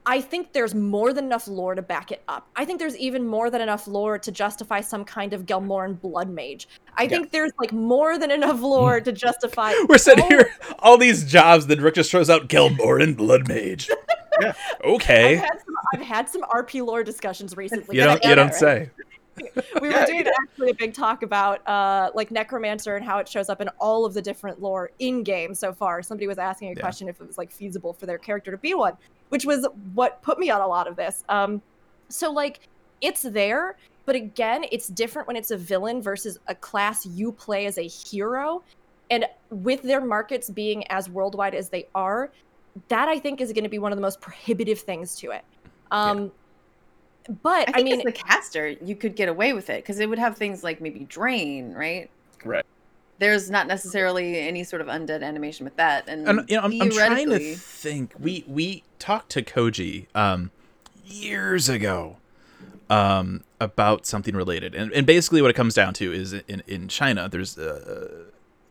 I 0.05 0.19
think 0.19 0.53
there's 0.53 0.73
more 0.73 1.13
than 1.13 1.25
enough 1.25 1.47
lore 1.47 1.75
to 1.75 1.81
back 1.81 2.11
it 2.11 2.23
up. 2.27 2.47
I 2.55 2.65
think 2.65 2.79
there's 2.79 2.97
even 2.97 3.27
more 3.27 3.49
than 3.51 3.61
enough 3.61 3.87
lore 3.87 4.17
to 4.17 4.31
justify 4.31 4.81
some 4.81 5.05
kind 5.05 5.31
of 5.33 5.45
Gelmorran 5.45 6.01
blood 6.01 6.29
mage. 6.29 6.67
I 6.97 7.07
think 7.07 7.31
there's 7.31 7.51
like 7.59 7.71
more 7.71 8.17
than 8.17 8.31
enough 8.31 8.61
lore 8.61 8.99
to 8.99 9.11
justify. 9.11 9.73
We're 9.87 9.99
sitting 9.99 10.23
all- 10.23 10.29
here, 10.29 10.55
all 10.79 10.97
these 10.97 11.23
jobs. 11.29 11.67
Then 11.67 11.81
Rick 11.81 11.95
just 11.95 12.09
throws 12.09 12.29
out 12.29 12.47
Gelmorran 12.47 13.15
Blood 13.15 13.47
Mage. 13.47 13.89
Yeah. 14.41 14.53
Okay, 14.83 15.33
I've 15.35 15.39
had, 15.41 15.59
some, 15.59 15.75
I've 15.93 16.01
had 16.01 16.29
some 16.29 16.41
RP 16.43 16.83
lore 16.83 17.03
discussions 17.03 17.55
recently. 17.55 17.97
you 17.97 18.03
don't. 18.03 18.23
You 18.23 18.33
don't 18.33 18.47
it, 18.47 18.55
say. 18.55 18.89
we 19.81 19.89
Yeah, 19.89 19.99
were 19.99 20.05
doing 20.07 20.25
yeah. 20.25 20.31
actually 20.41 20.69
a 20.71 20.73
big 20.73 20.93
talk 20.95 21.21
about 21.21 21.67
uh 21.67 22.09
like 22.15 22.31
necromancer 22.31 22.95
and 22.95 23.05
how 23.05 23.19
it 23.19 23.27
shows 23.27 23.49
up 23.49 23.61
in 23.61 23.67
all 23.77 24.03
of 24.05 24.13
the 24.15 24.21
different 24.21 24.59
lore 24.61 24.89
in 24.99 25.21
game 25.23 25.53
so 25.53 25.73
far 25.73 26.01
somebody 26.01 26.27
was 26.27 26.37
asking 26.39 26.69
a 26.69 26.71
Yeah. 26.75 26.79
question 26.81 27.07
if 27.07 27.19
it 27.21 27.27
was 27.27 27.37
like 27.37 27.51
feasible 27.51 27.93
for 27.93 28.05
their 28.07 28.17
character 28.17 28.49
to 28.51 28.57
be 28.57 28.73
one 28.73 28.93
which 29.31 29.45
was 29.45 29.67
what 29.93 30.21
put 30.21 30.37
me 30.39 30.49
on 30.49 30.61
a 30.61 30.67
lot 30.67 30.87
of 30.87 30.95
this 30.95 31.23
um 31.29 31.61
so 32.09 32.31
like 32.31 32.59
it's 33.01 33.21
there 33.21 33.77
but 34.05 34.15
again 34.15 34.65
it's 34.71 34.87
different 34.87 35.27
when 35.27 35.37
it's 35.37 35.51
a 35.51 35.57
villain 35.57 36.01
versus 36.01 36.37
a 36.47 36.55
class 36.55 37.05
you 37.05 37.31
play 37.31 37.65
as 37.65 37.77
a 37.77 37.87
hero 37.87 38.61
and 39.09 39.25
with 39.49 39.81
their 39.81 40.03
markets 40.03 40.49
being 40.49 40.85
as 40.87 41.09
worldwide 41.09 41.55
as 41.55 41.69
they 41.69 41.87
are 41.95 42.31
that 42.87 43.07
i 43.07 43.17
think 43.17 43.41
is 43.41 43.51
going 43.53 43.63
to 43.63 43.69
be 43.69 43.79
one 43.79 43.91
of 43.91 43.97
the 43.97 44.01
most 44.01 44.21
prohibitive 44.21 44.79
things 44.79 45.15
to 45.15 45.31
it 45.31 45.43
um 45.91 46.31
but 47.43 47.69
I 47.75 47.79
i, 47.79 47.83
mean 47.83 47.99
as 47.99 48.03
the 48.03 48.11
caster, 48.11 48.69
you 48.69 48.95
could 48.95 49.15
get 49.15 49.29
away 49.29 49.53
with 49.53 49.69
it 49.69 49.83
because 49.83 49.99
it 49.99 50.09
would 50.09 50.19
have 50.19 50.37
things 50.37 50.63
like 50.63 50.81
maybe 50.81 51.01
drain, 51.01 51.73
right? 51.73 52.09
Right. 52.43 52.65
There's 53.21 53.51
not 53.51 53.67
necessarily 53.67 54.39
any 54.39 54.63
sort 54.63 54.81
of 54.81 54.87
undead 54.87 55.21
animation 55.21 55.63
with 55.63 55.75
that, 55.75 56.09
and, 56.09 56.27
And 56.27 56.49
you 56.49 56.55
know, 56.55 56.63
I'm, 56.63 56.81
I'm 56.81 56.89
trying 56.89 57.29
to 57.29 57.55
think. 57.55 58.15
We 58.19 58.43
we 58.47 58.83
talked 58.97 59.29
to 59.33 59.43
Koji 59.43 60.07
um 60.15 60.49
years 61.05 61.69
ago 61.69 62.17
um 62.89 63.43
about 63.59 64.07
something 64.07 64.35
related, 64.35 64.73
and 64.73 64.91
and 64.91 65.05
basically 65.05 65.39
what 65.39 65.51
it 65.51 65.53
comes 65.53 65.75
down 65.75 65.93
to 65.93 66.11
is 66.11 66.33
in 66.33 66.63
in 66.65 66.87
China 66.87 67.29
there's 67.29 67.59
uh 67.59 68.23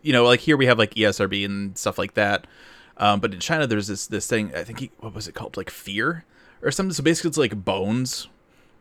you 0.03 0.13
know 0.13 0.25
like 0.25 0.41
here 0.41 0.57
we 0.57 0.67
have 0.67 0.79
like 0.79 0.95
ESRB 0.95 1.45
and 1.45 1.79
stuff 1.79 1.97
like 1.97 2.15
that, 2.15 2.49
um 2.97 3.21
but 3.21 3.33
in 3.33 3.39
China 3.39 3.69
there's 3.69 3.87
this 3.87 4.09
this 4.09 4.27
thing 4.27 4.53
I 4.57 4.65
think 4.65 4.81
he, 4.81 4.91
what 4.99 5.15
was 5.15 5.29
it 5.29 5.35
called 5.37 5.57
like 5.57 5.71
fear 5.71 6.25
or 6.61 6.73
something. 6.73 6.93
So 6.93 7.05
basically 7.05 7.29
it's 7.29 7.39
like 7.39 7.65
bones 7.65 8.27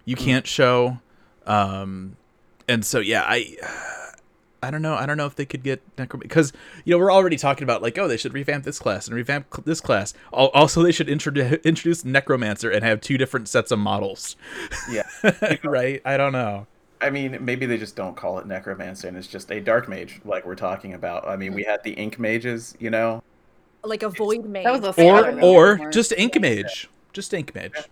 you 0.03 0.15
can't 0.15 0.47
show, 0.47 0.97
um 1.45 2.17
and 2.67 2.83
so 2.83 2.97
yeah 2.99 3.23
I. 3.27 3.55
I 4.61 4.71
don't 4.71 4.81
know. 4.81 4.95
I 4.95 5.05
don't 5.05 5.17
know 5.17 5.25
if 5.25 5.35
they 5.35 5.45
could 5.45 5.63
get 5.63 5.81
necrom 5.95 6.19
because 6.19 6.53
you 6.85 6.93
know 6.93 6.99
we're 6.99 7.11
already 7.11 7.37
talking 7.37 7.63
about 7.63 7.81
like 7.81 7.97
oh 7.97 8.07
they 8.07 8.17
should 8.17 8.33
revamp 8.33 8.65
this 8.65 8.79
class 8.79 9.07
and 9.07 9.15
revamp 9.15 9.47
cl- 9.53 9.63
this 9.65 9.81
class. 9.81 10.13
Also 10.31 10.83
they 10.83 10.91
should 10.91 11.09
introduce 11.09 11.53
introduce 11.63 12.03
necromancer 12.03 12.69
and 12.69 12.83
have 12.83 13.01
two 13.01 13.17
different 13.17 13.47
sets 13.47 13.71
of 13.71 13.79
models. 13.79 14.35
Yeah. 14.89 15.07
right? 15.63 16.01
I 16.05 16.17
don't 16.17 16.33
know. 16.33 16.67
I 17.01 17.09
mean, 17.09 17.37
maybe 17.39 17.65
they 17.65 17.77
just 17.77 17.95
don't 17.95 18.17
call 18.17 18.39
it 18.39 18.45
Necromancer 18.45 19.07
and 19.07 19.15
it's 19.15 19.27
just 19.27 19.49
a 19.53 19.61
Dark 19.61 19.87
Mage, 19.87 20.19
like 20.25 20.45
we're 20.45 20.55
talking 20.55 20.95
about. 20.95 21.25
I 21.25 21.37
mean, 21.37 21.53
we 21.53 21.63
had 21.63 21.81
the 21.83 21.91
Ink 21.93 22.19
Mages, 22.19 22.75
you 22.77 22.89
know? 22.89 23.23
like 23.83 24.03
a 24.03 24.09
void 24.09 24.45
mage. 24.45 24.65
That 24.65 24.81
was 24.81 24.97
a 24.97 25.41
Or 25.41 25.79
or 25.81 25.89
just 25.89 26.11
ink 26.13 26.39
mage, 26.39 26.89
just 27.13 27.33
ink 27.33 27.53
mage. 27.55 27.89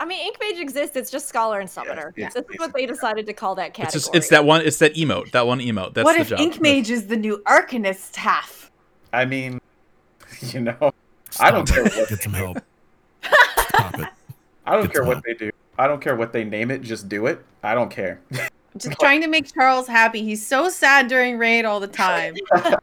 I 0.00 0.04
mean, 0.04 0.24
Ink 0.26 0.36
Mage 0.40 0.60
exists. 0.60 0.96
It's 0.96 1.10
just 1.10 1.28
Scholar 1.28 1.60
and 1.60 1.68
Summoner. 1.68 2.12
it's 2.16 2.34
this 2.34 2.44
is 2.50 2.58
what 2.58 2.72
they 2.72 2.86
decided 2.86 3.26
to 3.26 3.32
call 3.32 3.54
that 3.56 3.74
category. 3.74 3.84
It's 3.86 4.06
just 4.06 4.14
it's 4.14 4.28
that 4.28 4.44
one. 4.44 4.60
It's 4.62 4.78
that 4.78 4.94
emote. 4.94 5.32
That 5.32 5.46
one 5.46 5.58
emote. 5.58 5.94
That's 5.94 6.04
what 6.04 6.14
the 6.14 6.20
if 6.20 6.28
job. 6.28 6.40
Ink 6.40 6.60
Mage 6.60 6.90
is 6.90 7.06
the 7.08 7.16
new 7.16 7.42
Arcanist 7.46 8.14
half? 8.16 8.70
I 9.12 9.24
mean, 9.24 9.60
you 10.40 10.60
know, 10.60 10.92
I 11.40 11.50
don't 11.50 11.66
Stop 11.66 11.74
care 11.76 11.84
what 11.84 12.08
Get 12.08 12.22
some 12.22 12.32
help. 12.32 12.58
Stop 13.68 13.98
it. 13.98 14.08
I 14.66 14.72
don't 14.72 14.82
Good 14.82 14.92
care 14.92 15.04
what 15.04 15.14
job. 15.16 15.24
they 15.24 15.34
do. 15.34 15.50
I 15.78 15.86
don't 15.86 16.00
care 16.00 16.16
what 16.16 16.32
they 16.32 16.44
name 16.44 16.70
it, 16.70 16.82
just 16.82 17.08
do 17.08 17.26
it. 17.26 17.44
I 17.62 17.74
don't 17.74 17.90
care. 17.90 18.20
Just 18.76 18.98
trying 19.00 19.20
to 19.22 19.28
make 19.28 19.52
Charles 19.52 19.86
happy. 19.86 20.22
He's 20.22 20.44
so 20.46 20.68
sad 20.68 21.08
during 21.08 21.38
raid 21.38 21.64
all 21.64 21.80
the 21.80 21.86
time. 21.88 22.34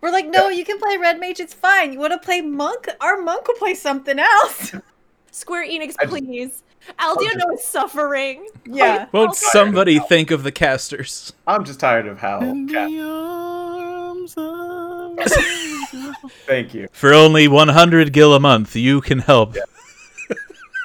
We're 0.00 0.10
like, 0.10 0.26
no, 0.26 0.48
you 0.48 0.64
can 0.64 0.78
play 0.78 0.96
Red 0.96 1.20
Mage. 1.20 1.40
It's 1.40 1.52
fine. 1.54 1.92
You 1.92 1.98
want 1.98 2.12
to 2.12 2.18
play 2.18 2.40
Monk? 2.40 2.88
Our 3.00 3.20
Monk 3.20 3.46
will 3.48 3.54
play 3.56 3.74
something 3.74 4.18
else. 4.18 4.74
Square 5.30 5.66
Enix, 5.68 5.94
I- 6.00 6.06
please. 6.06 6.62
Aldiano 6.98 7.52
is 7.52 7.62
suffering. 7.62 8.48
Yeah. 8.64 9.06
Won't 9.12 9.34
somebody 9.34 9.98
think 9.98 10.30
of 10.30 10.42
the 10.42 10.50
casters? 10.50 11.32
I'm 11.46 11.62
just 11.64 11.78
tired 11.78 12.06
of 12.06 12.18
how. 12.18 12.40
In 12.40 12.66
Cat- 12.66 12.88
the 12.88 13.00
arms 13.02 14.34
of 14.38 15.18
Thank 16.46 16.72
you. 16.72 16.88
For 16.92 17.12
only 17.12 17.48
100 17.48 18.12
gil 18.14 18.34
a 18.34 18.40
month, 18.40 18.74
you 18.74 19.02
can 19.02 19.18
help. 19.18 19.56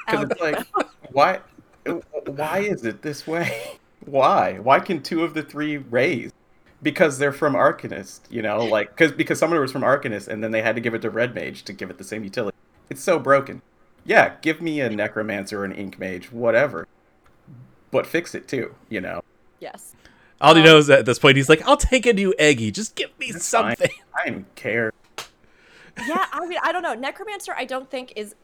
Because 0.06 0.30
it's 0.30 0.40
like, 0.40 0.66
why? 1.12 1.40
Why 2.26 2.58
is 2.58 2.84
it 2.84 3.00
this 3.00 3.26
way? 3.26 3.78
Why? 4.04 4.58
Why 4.58 4.80
can 4.80 5.02
two 5.02 5.24
of 5.24 5.32
the 5.32 5.42
three 5.42 5.78
raise? 5.78 6.30
Because 6.86 7.18
they're 7.18 7.32
from 7.32 7.54
Arcanist, 7.54 8.20
you 8.30 8.42
know, 8.42 8.64
like 8.64 8.90
because 8.90 9.10
because 9.10 9.40
someone 9.40 9.58
was 9.58 9.72
from 9.72 9.82
Arcanist, 9.82 10.28
and 10.28 10.40
then 10.40 10.52
they 10.52 10.62
had 10.62 10.76
to 10.76 10.80
give 10.80 10.94
it 10.94 11.02
to 11.02 11.10
Red 11.10 11.34
Mage 11.34 11.64
to 11.64 11.72
give 11.72 11.90
it 11.90 11.98
the 11.98 12.04
same 12.04 12.22
utility. 12.22 12.56
It's 12.88 13.02
so 13.02 13.18
broken. 13.18 13.60
Yeah, 14.04 14.34
give 14.40 14.62
me 14.62 14.80
a 14.80 14.88
Necromancer 14.88 15.62
or 15.62 15.64
an 15.64 15.72
Ink 15.72 15.98
Mage, 15.98 16.30
whatever, 16.30 16.86
but 17.90 18.06
fix 18.06 18.36
it 18.36 18.46
too. 18.46 18.76
You 18.88 19.00
know, 19.00 19.24
Yes. 19.58 19.96
All 20.40 20.54
he 20.54 20.60
Um, 20.60 20.66
knows 20.66 20.88
at 20.88 21.06
this 21.06 21.18
point, 21.18 21.36
he's 21.36 21.48
like, 21.48 21.60
"I'll 21.66 21.76
take 21.76 22.06
a 22.06 22.12
new 22.12 22.32
Egi. 22.38 22.72
Just 22.72 22.94
give 22.94 23.10
me 23.18 23.32
That's 23.32 23.50
fine. 23.50 23.76
something." 23.76 23.90
I 24.24 24.30
don't 24.30 24.54
care. 24.54 24.92
Yeah, 26.06 26.26
I 26.30 26.46
mean, 26.46 26.60
I 26.62 26.70
don't 26.70 26.82
know. 26.82 26.94
Necromancer, 26.94 27.52
I 27.56 27.64
don't 27.64 27.90
think 27.90 28.12
is 28.14 28.36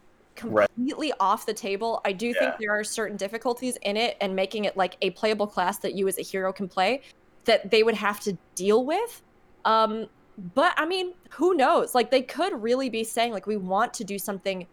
Right. 0.43 0.69
completely 0.74 1.12
off 1.20 1.47
the 1.47 1.55
table. 1.55 2.01
I 2.05 2.10
do 2.10 2.35
think 2.35 2.55
there 2.59 2.73
are 2.73 2.82
certain 2.82 3.16
difficulties 3.16 3.78
in 3.82 3.97
it 3.97 4.16
and 4.20 4.35
making 4.35 4.64
it 4.64 4.77
like 4.77 4.97
a 5.01 5.10
playable 5.10 5.47
class 5.47 5.78
that 5.78 5.94
you 5.94 6.09
as 6.09 6.19
a 6.19 6.23
hero 6.23 6.52
can 6.52 6.66
play 6.69 7.02
that 7.44 7.70
they 7.70 7.82
would 7.82 7.94
have 7.94 8.20
to 8.20 8.36
deal 8.55 8.85
with. 8.85 9.23
Um, 9.64 10.06
but 10.55 10.73
I 10.77 10.86
mean, 10.86 11.14
who 11.31 11.55
knows? 11.55 11.94
Like 11.94 12.10
they 12.10 12.23
could 12.23 12.60
really 12.62 12.89
be 12.89 13.05
saying 13.05 13.32
like 13.32 13.47
we 13.47 13.56
want 13.56 13.93
to 13.94 14.05
do 14.05 14.19
something 14.19 14.66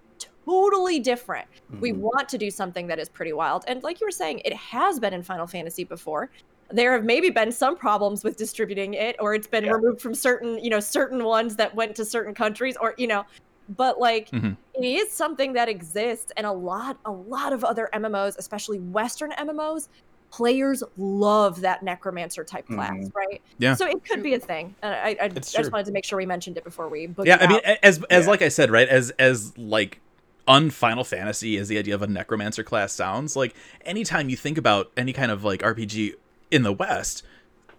totally 0.45 0.99
different. 0.99 1.47
We 1.79 1.91
Mhm. 1.91 1.97
want 1.97 2.29
to 2.29 2.37
do 2.37 2.49
something 2.49 2.87
that 2.87 2.97
is 2.99 3.09
pretty 3.09 3.33
wild. 3.33 3.65
And 3.67 3.83
like 3.83 3.99
you 3.99 4.07
were 4.07 4.11
saying, 4.11 4.41
it 4.45 4.53
has 4.53 4.99
been 4.99 5.13
in 5.13 5.21
Final 5.21 5.47
Fantasy 5.47 5.83
before. 5.83 6.29
There 6.71 6.93
have 6.93 7.03
maybe 7.03 7.29
been 7.29 7.51
some 7.51 7.75
problems 7.75 8.23
with 8.23 8.37
distributing 8.37 8.93
it, 8.93 9.15
or 9.19 9.33
it's 9.33 9.47
been 9.47 9.65
Yeah. 9.65 9.71
removed 9.73 10.01
from 10.01 10.13
certain, 10.15 10.57
you 10.63 10.69
know, 10.69 10.79
certain 10.79 11.23
ones 11.23 11.55
that 11.57 11.75
went 11.75 11.95
to 11.97 12.05
certain 12.05 12.33
countries, 12.33 12.77
or 12.77 12.93
you 12.97 13.07
know, 13.07 13.25
but 13.69 13.99
like 13.99 14.29
Mhm. 14.31 14.57
it 14.75 14.85
is 14.85 15.11
something 15.11 15.53
that 15.53 15.67
exists, 15.69 16.31
and 16.37 16.45
a 16.47 16.51
lot, 16.51 16.97
a 17.05 17.11
lot 17.11 17.53
of 17.53 17.63
other 17.63 17.89
MMOs, 17.93 18.35
especially 18.37 18.79
Western 18.79 19.31
MMOs, 19.33 19.89
players 20.31 20.83
love 20.97 21.61
that 21.61 21.81
necromancer 21.83 22.43
type 22.43 22.67
class, 22.67 22.91
Mhm. 22.93 23.15
right? 23.15 23.41
Yeah. 23.57 23.73
So 23.73 23.87
it 23.87 24.05
could 24.05 24.21
be 24.21 24.33
a 24.35 24.39
thing. 24.39 24.75
And 24.83 24.93
I, 24.93 24.97
I, 24.97 25.25
I 25.25 25.27
just 25.29 25.71
wanted 25.71 25.85
to 25.87 25.91
make 25.91 26.05
sure 26.05 26.17
we 26.17 26.25
mentioned 26.25 26.57
it 26.57 26.63
before 26.63 26.87
we. 26.87 27.07
booked 27.07 27.27
yeah 27.27 27.37
i 27.41 27.47
mean 27.47 27.57
out. 27.57 27.63
a- 27.65 27.85
as 27.85 28.03
as 28.09 28.25
Yeah. 28.25 28.29
like 28.31 28.41
i 28.41 28.49
said 28.49 28.69
right 28.69 28.87
as 28.87 29.09
as 29.19 29.57
like 29.57 29.99
un 30.47 30.69
final 30.69 31.03
fantasy 31.03 31.57
as 31.57 31.67
the 31.67 31.77
idea 31.77 31.95
of 31.95 32.01
a 32.01 32.07
necromancer 32.07 32.63
class 32.63 32.93
sounds 32.93 33.35
like 33.35 33.55
anytime 33.85 34.29
you 34.29 34.35
think 34.37 34.57
about 34.57 34.91
any 34.97 35.13
kind 35.13 35.31
of 35.31 35.43
like 35.43 35.61
rpg 35.61 36.13
in 36.51 36.63
the 36.63 36.73
west 36.73 37.23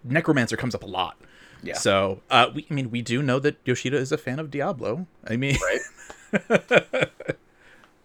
necromancer 0.03 0.55
comes 0.57 0.73
up 0.75 0.83
a 0.83 0.87
lot 0.87 1.17
Yeah. 1.63 1.75
so 1.75 2.21
uh 2.29 2.49
we 2.53 2.65
i 2.69 2.73
mean 2.73 2.89
we 2.91 3.01
do 3.01 3.21
know 3.21 3.39
that 3.39 3.57
yoshida 3.65 3.97
is 3.97 4.11
a 4.11 4.17
fan 4.17 4.39
of 4.39 4.49
diablo 4.51 5.05
i 5.27 5.35
mean 5.35 5.57
Right. 5.61 6.61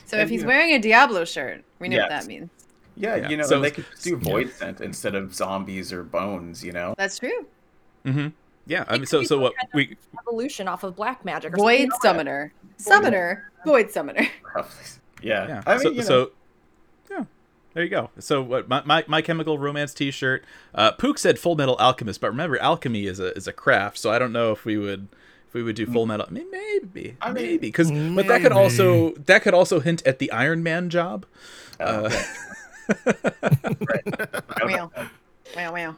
So 0.06 0.18
if 0.18 0.28
he's 0.28 0.42
you 0.42 0.46
wearing 0.46 0.70
a 0.72 0.78
Diablo 0.78 1.24
shirt, 1.24 1.64
we 1.80 1.88
know 1.88 1.98
what 1.98 2.10
that 2.10 2.26
means. 2.26 2.48
Yeah, 2.96 3.16
Yeah, 3.16 3.28
you 3.28 3.36
know, 3.36 3.44
so- 3.44 3.60
they 3.60 3.70
could 3.70 3.86
do 4.02 4.16
void 4.16 4.50
scent 4.52 4.80
instead 4.80 5.14
of 5.14 5.34
zombies 5.34 5.92
or 5.92 6.02
bones. 6.02 6.64
You 6.64 6.72
know. 6.72 6.94
That's 6.96 7.18
true. 7.18 7.46
mhm. 8.04 8.32
yeah 8.68 8.84
i 8.88 8.96
mean 8.96 9.06
so 9.06 9.22
so 9.22 9.38
what 9.38 9.54
kind 9.56 9.68
of 9.68 9.74
we 9.74 9.96
evolution 10.20 10.66
off 10.68 10.82
of 10.84 10.96
black 10.96 11.24
magic. 11.24 11.52
Or 11.54 11.56
Void 11.56 11.78
something. 11.92 12.00
summoner. 12.02 12.52
Summoner. 12.78 13.50
Void 13.64 13.90
summoner. 13.90 14.26
Yeah. 15.22 15.46
yeah 15.48 15.62
I 15.66 15.74
mean, 15.74 15.82
so, 15.82 15.88
you 15.90 15.96
know, 15.98 16.02
so 16.04 16.30
yeah 17.10 17.24
there 17.74 17.84
you 17.84 17.90
go 17.90 18.10
so 18.18 18.42
what 18.42 18.68
my, 18.68 18.82
my, 18.84 19.04
my 19.06 19.22
chemical 19.22 19.58
romance 19.58 19.94
t-shirt 19.94 20.44
uh 20.74 20.92
pook 20.92 21.18
said 21.18 21.38
full 21.38 21.56
metal 21.56 21.76
alchemist 21.78 22.20
but 22.20 22.28
remember 22.28 22.58
alchemy 22.58 23.06
is 23.06 23.18
a 23.20 23.32
is 23.36 23.46
a 23.48 23.52
craft 23.52 23.98
so 23.98 24.10
i 24.10 24.18
don't 24.18 24.32
know 24.32 24.52
if 24.52 24.64
we 24.64 24.76
would 24.76 25.08
if 25.48 25.54
we 25.54 25.62
would 25.62 25.74
do 25.76 25.86
full 25.86 26.06
metal 26.06 26.26
I 26.28 26.32
mean, 26.32 26.50
maybe 26.50 27.16
I 27.20 27.32
mean, 27.32 27.34
maybe 27.44 27.56
because 27.58 27.90
but 27.90 28.26
that 28.28 28.42
could 28.42 28.52
also 28.52 29.12
that 29.12 29.42
could 29.42 29.54
also 29.54 29.80
hint 29.80 30.02
at 30.06 30.18
the 30.18 30.30
iron 30.32 30.62
man 30.62 30.90
job 30.90 31.24
uh, 31.80 32.10
Wow. 34.64 34.90
Wow, 35.54 35.72
wow. 35.72 35.96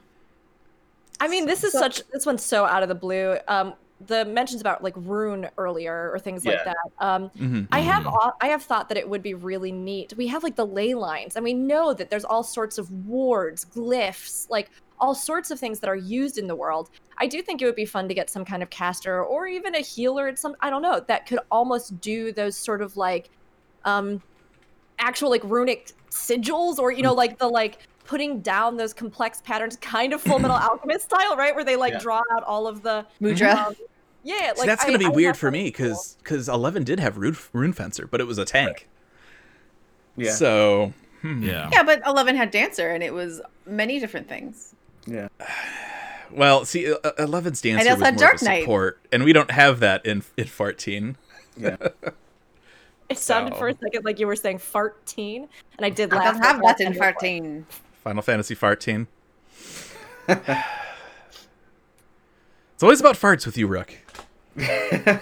I 1.21 1.29
mean, 1.29 1.47
this 1.47 1.65
is 1.65 1.73
such 1.73 2.03
this 2.13 2.27
one's 2.27 2.45
so 2.45 2.65
out 2.65 2.83
of 2.83 2.89
the 2.89 2.95
blue. 2.95 3.37
Um, 3.49 3.75
the 4.07 4.25
mentions 4.25 4.61
about 4.61 4.85
like 4.85 4.95
rune 4.97 5.49
earlier 5.59 6.11
or 6.13 6.19
things 6.19 6.45
like 6.45 6.65
that. 6.65 6.77
Um, 7.01 7.31
mhm. 7.31 7.67
I 7.73 7.81
have 7.81 8.07
I 8.41 8.49
have 8.49 8.63
thought 8.63 8.89
that 8.89 8.99
it 8.99 9.09
would 9.09 9.23
be 9.23 9.35
really 9.35 9.73
neat. 9.73 10.15
We 10.17 10.29
have 10.29 10.43
like 10.43 10.55
the 10.57 10.67
ley 10.67 10.95
lines, 10.95 11.35
and 11.35 11.45
we 11.45 11.55
know 11.55 11.93
that 11.95 12.09
there's 12.11 12.25
all 12.25 12.45
sorts 12.45 12.79
of 12.79 12.91
wards, 13.07 13.65
glyphs, 13.65 14.49
like 14.51 14.71
all 15.01 15.15
sorts 15.15 15.51
of 15.51 15.59
things 15.59 15.81
that 15.81 15.89
are 15.89 15.97
used 15.97 16.39
in 16.39 16.47
the 16.47 16.55
world. 16.55 16.91
I 17.19 17.27
do 17.27 17.43
think 17.43 17.61
it 17.61 17.65
would 17.65 17.75
be 17.75 17.85
fun 17.85 18.07
to 18.09 18.15
get 18.15 18.31
some 18.31 18.45
kind 18.45 18.63
of 18.63 18.71
caster 18.71 19.25
or 19.25 19.47
even 19.49 19.75
a 19.75 19.81
healer. 19.81 20.29
At 20.29 20.39
Some 20.39 20.55
I 20.61 20.71
don't 20.71 20.83
know 20.83 21.01
that 21.09 21.27
could 21.27 21.41
almost 21.51 22.01
do 22.01 22.31
those 22.33 22.57
sort 22.57 22.83
of 22.83 22.97
like, 22.97 23.31
um, 23.85 24.23
actual 24.99 25.31
like 25.31 25.43
runic 25.45 25.93
sigils, 26.11 26.79
or 26.79 26.91
you 26.93 27.03
know 27.03 27.15
like 27.15 27.39
the 27.39 27.49
like 27.49 27.79
putting 28.05 28.41
down 28.41 28.77
those 28.77 28.95
complex 28.95 29.41
patterns, 29.43 29.77
kind 29.77 30.13
of 30.13 30.21
Full 30.23 30.39
Metal 30.39 30.57
Alchemist 30.63 31.05
style, 31.05 31.37
right? 31.37 31.55
Where 31.55 31.65
they 31.65 31.77
like 31.77 31.93
Yeah. 31.95 31.99
draw 32.01 32.23
out 32.33 32.43
all 32.45 32.67
of 32.67 32.83
the 32.83 33.07
Mudra. 33.21 33.55
um, 33.67 33.77
yeah, 34.25 34.53
See, 34.55 34.61
like 34.61 34.67
that's 34.67 34.85
gonna 34.85 34.99
be 34.99 35.07
I 35.07 35.11
weird 35.11 35.37
for 35.37 35.51
me 35.51 35.65
was 35.65 35.71
cool. 35.73 35.87
because 35.89 36.17
because 36.23 36.49
11 36.49 36.85
did 36.85 37.01
have 37.01 37.17
rune, 37.19 37.37
rune 37.53 37.73
fencer 37.73 38.07
but 38.07 38.21
it 38.21 38.25
was 38.27 38.37
a 38.39 38.45
tank 38.45 38.89
yeah. 40.17 40.33
so 40.33 40.93
hmm. 41.23 41.43
Yeah. 41.43 41.71
yeah, 41.73 41.83
but 41.83 42.03
11 42.07 42.37
had 42.37 42.51
dancer 42.51 42.91
and 42.91 43.03
it 43.03 43.15
was 43.15 43.41
many 43.67 44.01
different 44.01 44.29
things. 44.29 44.75
yeah. 45.07 45.29
well 46.31 46.65
see 46.65 46.93
uh, 46.93 46.97
11's 47.19 47.61
dancer 47.63 47.89
also 47.89 48.01
was 48.01 48.05
had 48.05 48.15
more 48.17 48.21
Dark 48.21 48.35
of 48.37 48.43
a 48.43 48.45
Knight. 48.45 48.61
support 48.63 49.01
and 49.13 49.25
we 49.25 49.33
don't 49.33 49.51
have 49.53 49.81
that 49.81 50.05
in 50.05 50.23
in 50.37 50.47
14 50.47 51.17
Yeah. 51.57 51.77
It 53.09 53.19
sounded 53.19 53.57
for 53.57 53.69
a 53.69 53.77
second 53.79 54.05
like 54.05 54.19
you 54.19 54.27
were 54.27 54.37
saying 54.37 54.59
farteen, 54.59 55.49
and 55.77 55.87
I 55.87 55.91
did 55.91 56.13
I 56.13 56.17
laugh. 56.17 56.35
don't 56.35 56.43
have 56.45 56.57
at 56.57 56.63
that 56.63 56.81
in 56.81 56.87
and 56.89 56.97
it 56.97 57.01
was 57.01 57.13
14. 57.15 57.67
final 58.05 58.23
fantasy 58.23 58.55
14 58.55 59.07
it's 60.29 60.49
always 62.83 63.01
about 63.01 63.17
farts 63.17 63.45
with 63.47 63.57
you 63.59 63.67
rook 63.67 63.93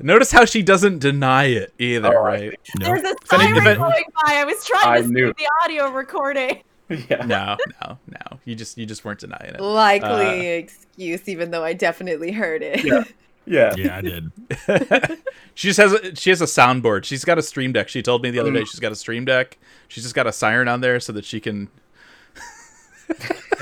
notice 0.00 0.30
how 0.32 0.44
she 0.44 0.62
doesn't 0.62 0.98
deny 0.98 1.44
it 1.44 1.72
either 1.78 2.16
Oh, 2.16 2.22
right 2.24 2.58
No. 2.78 2.86
There's 2.86 3.02
a 3.02 3.14
siren 3.26 3.54
going 3.54 3.78
by. 3.78 4.04
I 4.34 4.44
was 4.44 4.64
trying 4.64 4.88
I 4.88 5.00
to 5.02 5.08
knew. 5.08 5.28
see 5.28 5.44
the 5.44 5.50
audio 5.64 5.90
recording. 5.90 6.62
yeah. 7.08 7.24
no 7.24 7.56
no 7.82 7.98
no 8.08 8.38
you 8.44 8.54
just 8.54 8.76
you 8.78 8.86
just 8.86 9.04
weren't 9.04 9.20
denying 9.20 9.54
it 9.54 9.60
Likely 9.60 10.56
Uh, 10.56 10.58
excuse, 10.58 11.28
even 11.28 11.50
though 11.50 11.64
I 11.64 11.72
definitely 11.72 12.30
heard 12.32 12.62
it. 12.62 12.84
Yeah. 12.84 13.04
Yeah. 13.46 13.74
Yeah, 13.76 13.96
I 13.96 14.00
did. 14.00 14.30
she 15.54 15.68
just 15.68 15.78
has 15.78 15.92
a, 15.92 16.14
she 16.16 16.30
has 16.30 16.40
a 16.40 16.46
soundboard. 16.46 17.04
She's 17.04 17.24
got 17.24 17.38
a 17.38 17.42
stream 17.42 17.72
deck. 17.72 17.88
She 17.88 18.02
told 18.02 18.22
me 18.22 18.30
the 18.30 18.38
other 18.38 18.50
Mm. 18.50 18.54
day 18.60 18.64
she's 18.64 18.80
got 18.80 18.92
a 18.92 18.96
stream 18.96 19.24
deck. 19.24 19.58
She's 19.88 20.02
just 20.02 20.14
got 20.14 20.26
a 20.26 20.32
siren 20.32 20.66
on 20.68 20.80
there 20.80 20.98
so 21.00 21.12
that 21.12 21.24
she 21.24 21.40
can. 21.40 21.68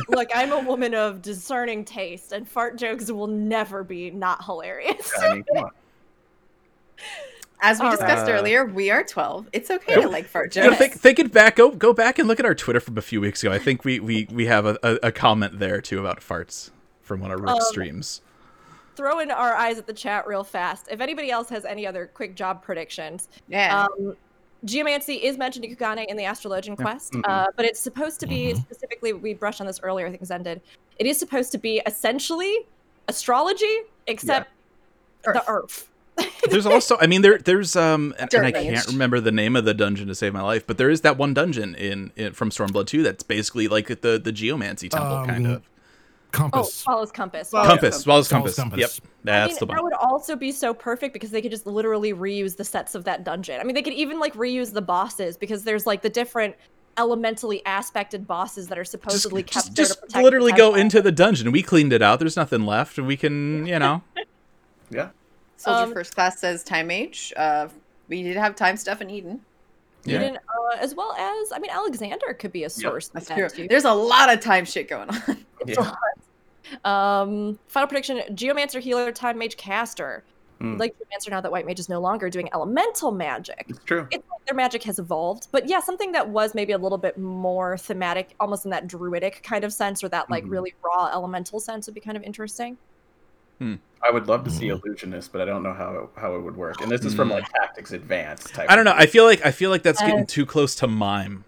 Look, 0.09 0.29
I'm 0.35 0.53
a 0.53 0.61
woman 0.61 0.95
of 0.95 1.21
discerning 1.21 1.85
taste, 1.85 2.33
and 2.33 2.49
fart 2.49 2.77
jokes 2.77 3.11
will 3.11 3.27
never 3.27 3.83
be 3.83 4.11
not 4.11 4.45
hilarious. 4.45 5.13
I 5.21 5.35
mean, 5.35 5.45
come 5.53 5.65
on. 5.65 5.71
As 7.61 7.79
we 7.81 7.87
All 7.87 7.93
discussed 7.93 8.27
right. 8.27 8.33
earlier, 8.35 8.65
we 8.65 8.91
are 8.91 9.05
12. 9.05 9.49
It's 9.53 9.71
okay 9.71 10.01
to 10.01 10.09
like 10.09 10.27
fart 10.27 10.55
You 10.57 10.63
know, 10.63 10.69
jokes. 10.71 10.79
think, 10.79 10.93
thinking 10.95 11.29
back, 11.29 11.57
go 11.57 11.71
go 11.71 11.93
back 11.93 12.19
and 12.19 12.27
look 12.27 12.41
at 12.41 12.47
our 12.47 12.55
Twitter 12.57 12.81
from 12.81 12.99
a 12.99 13.03
few 13.03 13.21
weeks 13.21 13.43
ago. 13.43 13.53
I 13.53 13.59
think 13.59 13.85
we 13.85 14.01
we, 14.01 14.27
we 14.33 14.47
have 14.47 14.67
a, 14.67 14.79
a, 14.83 14.99
a 15.05 15.13
comment 15.13 15.59
there 15.61 15.81
too 15.81 15.99
about 16.01 16.21
farts 16.21 16.71
from 17.03 17.21
one 17.21 17.31
of 17.31 17.41
Rick's 17.41 17.53
Um, 17.53 17.61
streams. 17.63 18.21
Throw 19.03 19.19
in 19.19 19.33
our 19.33 19.53
eyes 19.57 19.79
at 19.79 19.89
the 19.89 19.93
chat 19.93 20.29
real 20.29 20.45
fast. 20.45 20.87
If 20.89 21.01
anybody 21.01 21.29
else 21.33 21.49
has 21.49 21.65
any 21.65 21.89
other 21.89 22.07
quick 22.07 22.37
job 22.37 22.63
predictions, 22.63 23.29
yeah. 23.49 23.83
um, 23.83 24.17
Geomancy 24.65 25.15
is 25.15 25.37
mentioned 25.37 25.65
in 25.65 25.75
Kugane 25.75 26.07
in 26.07 26.17
the 26.17 26.23
Astrologian 26.23 26.77
quest, 26.77 27.13
Mhm. 27.15 27.23
uh, 27.25 27.49
but 27.57 27.65
it's 27.65 27.81
supposed 27.81 28.21
to 28.21 28.29
be 28.29 28.55
specifically. 28.55 29.13
We 29.13 29.35
brushed 29.35 29.61
on 29.61 29.67
this 29.67 29.81
earlier. 29.83 30.07
I 30.07 30.11
think 30.11 30.25
Zen 30.25 30.45
did. 30.45 30.61
It 31.01 31.09
is 31.09 31.19
supposed 31.19 31.51
to 31.51 31.59
be 31.59 31.83
essentially 31.85 32.61
astrology, 33.09 33.77
except 34.07 34.51
the 35.25 35.43
Earth. 35.49 35.89
There's 36.49 36.67
also, 36.67 36.97
I 37.01 37.09
mean, 37.09 37.23
there 37.23 37.39
there's 37.39 37.75
um, 37.75 38.15
and, 38.21 38.33
and 38.33 38.47
I 38.47 38.53
can't 38.53 38.87
remember 38.87 39.19
the 39.19 39.33
name 39.33 39.57
of 39.57 39.65
the 39.65 39.75
dungeon 39.75 40.07
to 40.07 40.15
save 40.15 40.33
my 40.33 40.43
life, 40.43 40.65
but 40.65 40.79
there 40.79 40.91
is 40.91 41.01
that 41.01 41.17
one 41.17 41.35
dungeon 41.35 41.75
in, 41.75 42.13
in 42.15 42.35
from 42.35 42.51
Stormblood 42.51 42.87
2 42.87 43.03
that's 43.03 43.25
basically 43.25 43.67
like 43.67 43.89
the 43.89 44.21
the 44.23 44.31
geomancy 44.31 44.89
temple 44.89 45.25
kind 45.27 45.47
Um, 45.47 45.63
of. 46.35 46.41
Oh, 46.41 46.49
Compass. 46.51 46.83
follows 46.83 47.13
compass. 47.13 47.53
Well, 47.53 47.65
Compass, 47.65 48.01
Swallow's 48.01 48.29
Swallow's 48.29 48.29
compass. 48.29 48.57
Compass. 48.57 48.81
Yep, 48.81 49.11
that's 49.25 49.45
I 49.45 49.47
mean, 49.47 49.57
the 49.59 49.67
one. 49.67 49.77
that 49.77 49.85
would 49.85 49.93
also 49.95 50.37
be 50.37 50.53
so 50.53 50.73
perfect 50.73 51.13
because 51.13 51.31
they 51.31 51.43
could 51.43 51.51
just 51.51 51.67
literally 51.67 52.13
reuse 52.13 52.57
the 52.57 52.65
sets 52.65 52.95
of 52.95 53.05
that 53.05 53.25
dungeon. 53.25 53.61
I 53.61 53.65
mean, 53.65 53.75
they 53.75 53.83
could 53.83 53.93
even 53.93 54.19
like 54.19 54.35
reuse 54.35 54.73
the 54.73 54.83
bosses 54.83 55.37
because 55.37 55.65
there's 55.65 55.87
like 55.87 56.03
the 56.03 56.11
different 56.11 56.57
elementally 56.99 57.63
aspected 57.65 58.27
bosses 58.27 58.69
that 58.69 58.79
are 58.79 58.83
just, 58.83 58.93
supposedly 58.93 59.43
kept 59.43 59.55
just, 59.55 59.77
there 59.77 59.85
just 59.87 59.95
to 60.01 60.07
protect. 60.07 60.25
literally 60.25 60.53
the 60.53 60.59
go 60.59 60.75
into 60.75 61.01
the 61.01 61.13
dungeon. 61.13 61.53
We 61.53 61.63
cleaned 61.63 61.93
it 61.93 62.03
out. 62.03 62.19
There's 62.19 62.37
nothing 62.37 62.67
left, 62.67 62.99
and 62.99 63.07
we 63.07 63.17
can, 63.17 63.67
you 63.67 63.79
know. 63.79 64.03
Yeah. 64.91 65.09
Soldier 65.57 65.85
um, 65.85 65.95
First 65.95 66.15
Class 66.15 66.39
says 66.39 66.63
Time 66.63 66.91
Age. 66.91 67.33
Uh, 67.37 67.69
we 68.09 68.23
did 68.23 68.37
have 68.37 68.55
time 68.55 68.77
stuff 68.77 69.01
in 69.01 69.09
Eden. 69.09 69.41
Yeah. 70.05 70.17
Eden, 70.17 70.37
uh, 70.37 70.77
as 70.79 70.95
well 70.95 71.13
as 71.13 71.53
I 71.53 71.59
mean, 71.59 71.71
Alexander 71.71 72.35
could 72.35 72.53
be 72.53 72.65
a 72.65 72.71
source. 72.71 73.07
of 73.09 73.15
That's 73.15 73.29
that, 73.29 73.37
true. 73.37 73.49
too. 73.49 73.69
There's 73.69 73.85
a 73.85 73.93
lot 73.93 74.33
of 74.33 74.41
time 74.41 74.65
shit 74.65 74.89
going 74.89 75.09
on. 75.09 75.23
Yeah. 75.67 75.95
Um, 76.85 77.59
final 77.69 77.87
prediction: 77.89 78.23
Geomancer, 78.35 78.81
Healer, 78.81 79.13
Time 79.13 79.37
Mage, 79.37 79.57
Caster. 79.57 80.25
Hmm. 80.59 80.77
Like 80.79 80.95
Geomancer, 80.97 81.31
now 81.31 81.41
that 81.41 81.51
White 81.53 81.67
Mage 81.67 81.81
is 81.81 81.89
no 81.89 82.01
longer 82.01 82.31
doing 82.31 82.49
elemental 82.55 83.11
magic. 83.13 83.67
It's 83.69 83.81
true. 83.85 84.07
it's 84.11 84.25
like 84.31 84.47
their 84.47 84.55
magic 84.55 84.83
has 84.85 84.99
evolved 84.99 85.47
but 85.53 85.69
yeah 85.69 85.79
something 85.81 86.13
that 86.13 86.29
was 86.29 86.55
maybe 86.55 86.73
a 86.73 86.79
little 86.79 86.99
bit 86.99 87.17
more 87.19 87.77
thematic 87.79 88.35
almost 88.41 88.65
in 88.65 88.71
that 88.73 88.87
druidic 88.89 89.41
kind 89.45 89.63
of 89.65 89.73
sense 89.73 90.03
or 90.03 90.09
that 90.09 90.29
like 90.31 90.45
Mhm. 90.45 90.51
really 90.51 90.75
raw 90.85 91.07
elemental 91.13 91.61
sense 91.61 91.87
would 91.87 91.95
be 91.95 92.01
kind 92.01 92.17
of 92.17 92.23
interesting 92.25 92.77
I 94.05 94.11
would 94.11 94.27
love 94.27 94.43
to 94.45 94.51
see 94.51 94.67
Mm-hmm. 94.67 94.85
illusionist, 94.89 95.31
but 95.31 95.41
I 95.41 95.45
don't 95.45 95.63
know 95.63 95.73
how 95.73 95.95
it, 95.95 96.21
how 96.21 96.35
it 96.35 96.41
would 96.41 96.57
work. 96.57 96.81
And 96.81 96.91
this 96.91 97.05
is 97.05 97.15
from 97.15 97.29
like 97.29 97.45
tactics 97.53 97.93
advanced 97.93 98.53
type. 98.53 98.69
I 98.69 98.75
don't 98.75 98.85
know. 98.85 98.95
I 98.97 99.07
feel 99.07 99.25
like 99.25 99.47
I 99.47 99.53
feel 99.53 99.71
like 99.71 99.85
that's 99.85 100.03
Uh, 100.03 100.07
getting 100.07 100.27
too 100.27 100.45
close 100.45 100.75
to 100.77 100.89
mime. 100.89 101.45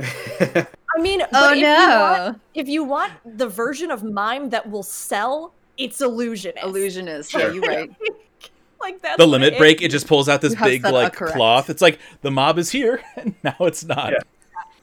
Know. 0.00 0.06
i 0.96 1.00
mean 1.00 1.22
oh 1.22 1.26
but 1.32 1.56
if 1.56 1.58
you, 1.58 1.64
want, 1.64 2.18
no! 2.34 2.40
if 2.54 2.68
you 2.68 2.84
want 2.84 3.12
the 3.38 3.46
version 3.48 3.90
of 3.90 4.02
mime 4.04 4.50
that 4.50 4.68
will 4.70 4.82
sell 4.82 5.52
it's 5.76 6.00
illusionist 6.00 6.58
Illusionist. 6.64 7.30
Sure. 7.30 7.40
Yeah, 7.40 7.52
you're 7.52 7.62
right. 7.62 7.90
like 8.80 9.00
that's 9.00 9.16
The 9.16 9.26
limit 9.26 9.54
it 9.54 9.58
break, 9.58 9.80
is. 9.80 9.86
it 9.86 9.90
just 9.90 10.08
pulls 10.08 10.28
out 10.28 10.40
this 10.40 10.54
You 10.54 10.64
big 10.64 10.84
like 10.84 11.12
correct. 11.14 11.36
cloth. 11.36 11.70
It's 11.70 11.80
like 11.80 12.00
the 12.22 12.30
mob 12.32 12.58
is 12.58 12.70
here, 12.70 13.00
and 13.16 13.34
now 13.44 13.54
it's 13.60 13.84
not. 13.84 14.10
Yeah. 14.12 14.18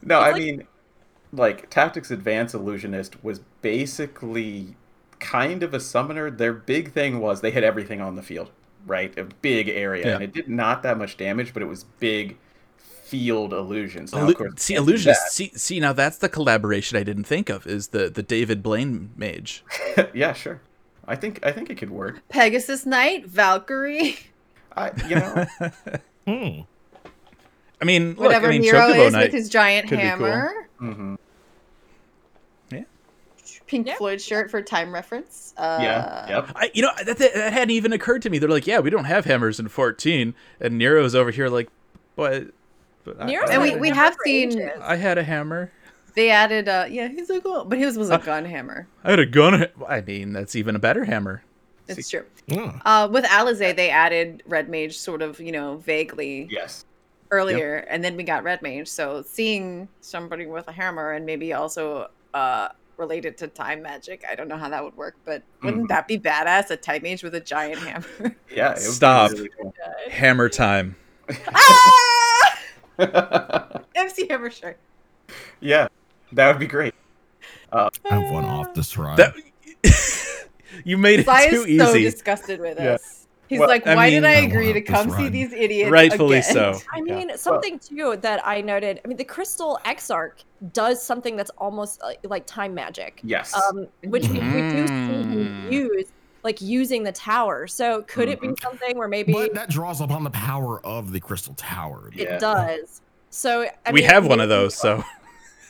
no, 0.02 0.20
I 0.20 0.32
like- 0.32 0.42
mean, 0.42 0.68
like 1.34 1.70
tactics 1.70 2.12
advanced 2.12 2.56
illusionist 2.56 3.22
was 3.26 3.40
basically 3.62 4.76
kind 5.20 5.64
of 5.64 5.74
a 5.74 5.80
summoner. 5.82 6.32
Their 6.32 6.54
big 6.54 6.94
thing 6.94 7.20
was 7.20 7.42
they 7.42 7.52
had 7.52 7.66
everything 7.66 8.00
on 8.00 8.16
the 8.16 8.24
field, 8.24 8.52
right? 8.88 9.18
A 9.20 9.26
big 9.26 9.68
area, 9.68 10.06
Yeah. 10.06 10.14
and 10.16 10.24
it 10.24 10.34
did 10.34 10.48
not 10.48 10.82
that 10.84 10.98
much 10.98 11.18
damage, 11.18 11.54
but 11.54 11.62
it 11.62 11.66
was 11.68 11.84
big 12.00 12.38
field 13.06 13.54
illusions. 13.54 14.12
Now, 14.14 14.28
of 14.28 14.36
course, 14.36 14.54
see, 14.58 14.74
can't. 14.76 14.90
See, 15.30 15.52
see, 15.56 15.80
now 15.80 15.94
that's 15.94 16.18
the 16.18 16.28
collaboration 16.30 16.98
I 16.98 17.04
didn't 17.04 17.26
think 17.26 17.50
of. 17.50 17.68
Is 17.68 17.90
the 17.90 18.10
the 18.10 18.24
David 18.24 18.64
Blaine 18.64 19.12
mage? 19.16 19.64
yeah, 20.14 20.34
sure. 20.34 20.60
I 21.08 21.16
think 21.16 21.46
I 21.46 21.52
think 21.52 21.70
it 21.70 21.76
could 21.76 21.92
work. 21.92 22.22
Pegasus 22.30 22.86
Knight, 22.86 23.26
Valkyrie. 23.28 24.18
I, 24.76 24.92
you 25.08 25.16
know, 25.16 25.46
Hmm. 26.28 26.62
I 27.82 27.86
mean, 27.86 28.10
look, 28.10 28.20
Whatever 28.20 28.48
I 28.48 28.52
mean, 28.52 28.62
Nero 28.62 28.80
Chocobo 28.80 29.08
is 29.08 29.14
Knight. 29.14 29.24
with 29.26 29.34
his 29.34 29.50
giant 29.50 29.90
hammer. 29.90 30.08
be 30.18 30.18
cool. 30.18 30.28
hammer. 30.28 30.68
hmm 30.96 31.16
Yeah. 32.72 32.84
Pink 33.68 33.88
Yeah. 33.88 33.96
Floyd 33.98 34.20
shirt 34.22 34.50
for 34.50 34.62
time 34.62 34.92
reference. 34.94 35.54
Uh, 35.58 35.78
Yeah. 35.82 36.28
Yep. 36.30 36.52
I, 36.56 36.72
you 36.74 36.82
know, 36.82 36.90
that, 37.06 37.18
that, 37.20 37.34
that 37.36 37.54
hadn't 37.54 37.72
even 37.72 37.94
occurred 37.94 38.22
to 38.24 38.30
me. 38.30 38.40
They're 38.40 38.50
like, 38.50 38.66
yeah, 38.66 38.80
we 38.80 38.90
don't 38.90 39.06
have 39.06 39.26
hammers 39.26 39.60
in 39.60 39.68
14, 39.68 40.34
and 40.60 40.78
Nero's 40.78 41.14
over 41.16 41.32
here 41.32 41.48
like, 41.50 41.70
but, 42.16 42.48
but 43.06 43.22
I- 43.22 43.26
Nero's 43.28 43.50
I, 43.50 43.54
And 43.54 43.62
we- 43.64 43.76
we 43.78 43.90
have 43.90 44.16
seen- 44.26 44.70
I 44.82 44.96
had 44.98 45.18
a 45.18 45.24
hammer. 45.24 45.72
They 46.16 46.30
added, 46.32 46.68
uh, 46.70 46.86
yeah, 46.90 47.08
he's 47.10 47.30
like, 47.30 47.42
oh, 47.46 47.66
but 47.66 47.78
his 47.78 47.98
was 47.98 48.10
a 48.10 48.18
gun 48.18 48.46
hammer. 48.46 48.88
I 49.04 49.10
had 49.12 49.20
a 49.20 49.26
gun. 49.26 49.68
I 49.88 50.02
mean, 50.02 50.32
that's 50.34 50.56
even 50.56 50.76
a 50.76 50.80
better 50.80 51.04
hammer. 51.06 51.44
It's 51.88 52.10
true. 52.10 52.24
Yeah. 52.48 52.80
Uh, 52.86 53.08
with 53.12 53.26
Alisaie, 53.26 53.76
they 53.76 53.90
added 53.90 54.42
Red 54.48 54.70
Mage 54.70 54.98
sort 54.98 55.22
of, 55.22 55.40
you 55.40 55.52
know, 55.52 55.78
vaguely 55.78 56.48
Yes. 56.50 56.84
earlier, 57.32 57.86
and 57.90 58.04
then 58.04 58.16
we 58.16 58.24
got 58.24 58.44
Red 58.44 58.62
Mage. 58.62 58.88
So 58.88 59.24
seeing 59.28 59.88
somebody 60.02 60.46
with 60.46 60.68
a 60.68 60.72
hammer 60.72 61.12
and 61.12 61.26
maybe 61.26 61.54
also 61.54 62.10
uh, 62.34 62.70
related 62.98 63.38
to 63.40 63.48
time 63.48 63.82
magic, 63.82 64.24
I 64.30 64.36
don't 64.36 64.48
know 64.48 64.58
how 64.58 64.70
that 64.70 64.84
would 64.84 64.96
work, 64.96 65.16
but 65.26 65.44
wouldn't 65.64 65.84
Mhm. 65.84 65.88
that 65.90 66.08
be 66.08 66.18
badass? 66.18 66.70
A 66.72 66.78
time 66.78 67.02
mage 67.04 67.24
with 67.24 67.36
a 67.36 67.40
giant 67.42 67.80
hammer. 67.80 68.36
Yeah. 68.50 68.68
it 68.72 68.76
would 68.76 68.76
be 68.76 68.82
Stop. 68.82 69.32
really 69.32 69.50
cool. 69.62 69.74
Hammer 70.10 70.48
time. 70.50 70.96
ah! 71.54 72.12
MC 73.96 74.28
Hammer 74.30 74.50
shirt. 74.50 74.78
yeah, 75.60 75.88
that 76.34 76.48
would 76.48 76.60
be 76.60 76.68
great. 76.68 76.94
I 77.72 77.90
have 78.10 78.32
one 78.32 78.46
off 78.46 78.74
this 78.74 78.98
ride. 78.98 79.18
That 79.18 79.34
you 80.86 80.98
made 80.98 81.20
it 81.22 81.26
Sai 81.26 81.50
too 81.50 81.64
is 81.64 81.82
so 81.82 81.90
easy. 81.96 82.04
disgusted 82.04 82.60
with 82.60 82.78
Yeah. 82.80 82.94
us. 82.94 83.28
He's 83.48 83.60
Well, 83.60 83.68
like, 83.70 83.86
I 83.86 83.94
why 83.96 84.10
mean- 84.10 84.24
did 84.24 84.28
I 84.28 84.32
I 84.32 84.38
agree 84.38 84.74
to 84.74 84.82
come 84.82 85.10
see 85.12 85.30
these 85.30 85.54
idiots? 85.54 85.92
Rightfully 85.92 86.40
again? 86.40 86.54
so. 86.54 86.80
I 86.94 87.02
mean, 87.02 87.38
something 87.38 87.78
too 87.78 88.18
that 88.22 88.42
I 88.46 88.62
noted. 88.62 89.02
I 89.06 89.08
mean, 89.08 89.18
the 89.18 89.24
Crystal 89.24 89.78
Exarch 89.86 90.46
does 90.74 91.04
something 91.04 91.36
that's 91.36 91.52
almost 91.60 92.02
like, 92.02 92.20
like 92.24 92.48
time 92.48 92.74
magic, 92.74 93.20
Yes. 93.24 93.54
um, 93.54 93.88
which 94.06 94.28
we, 94.30 94.40
we 94.40 94.62
do 94.72 94.88
see 94.88 94.94
Mm. 94.94 95.72
Him 96.46 96.52
use, 96.52 96.62
like 96.62 96.62
using 96.62 97.04
the 97.04 97.12
tower. 97.12 97.68
So 97.68 98.04
could 98.04 98.30
it 98.30 98.40
be 98.42 98.54
something 98.62 98.98
where 98.98 99.08
maybe 99.08 99.34
but 99.34 99.54
that 99.54 99.70
draws 99.70 100.02
upon 100.02 100.24
the 100.24 100.30
power 100.30 100.86
of 100.86 101.12
the 101.12 101.20
crystal 101.20 101.54
tower. 101.56 102.10
it 102.14 102.28
Yeah. 102.30 102.38
does? 102.38 103.02
So 103.30 103.64
I 103.86 103.92
we 103.92 104.02
mean, 104.02 104.10
have 104.10 104.26
one 104.28 104.40
of 104.40 104.50
those, 104.50 104.76
so 104.76 105.04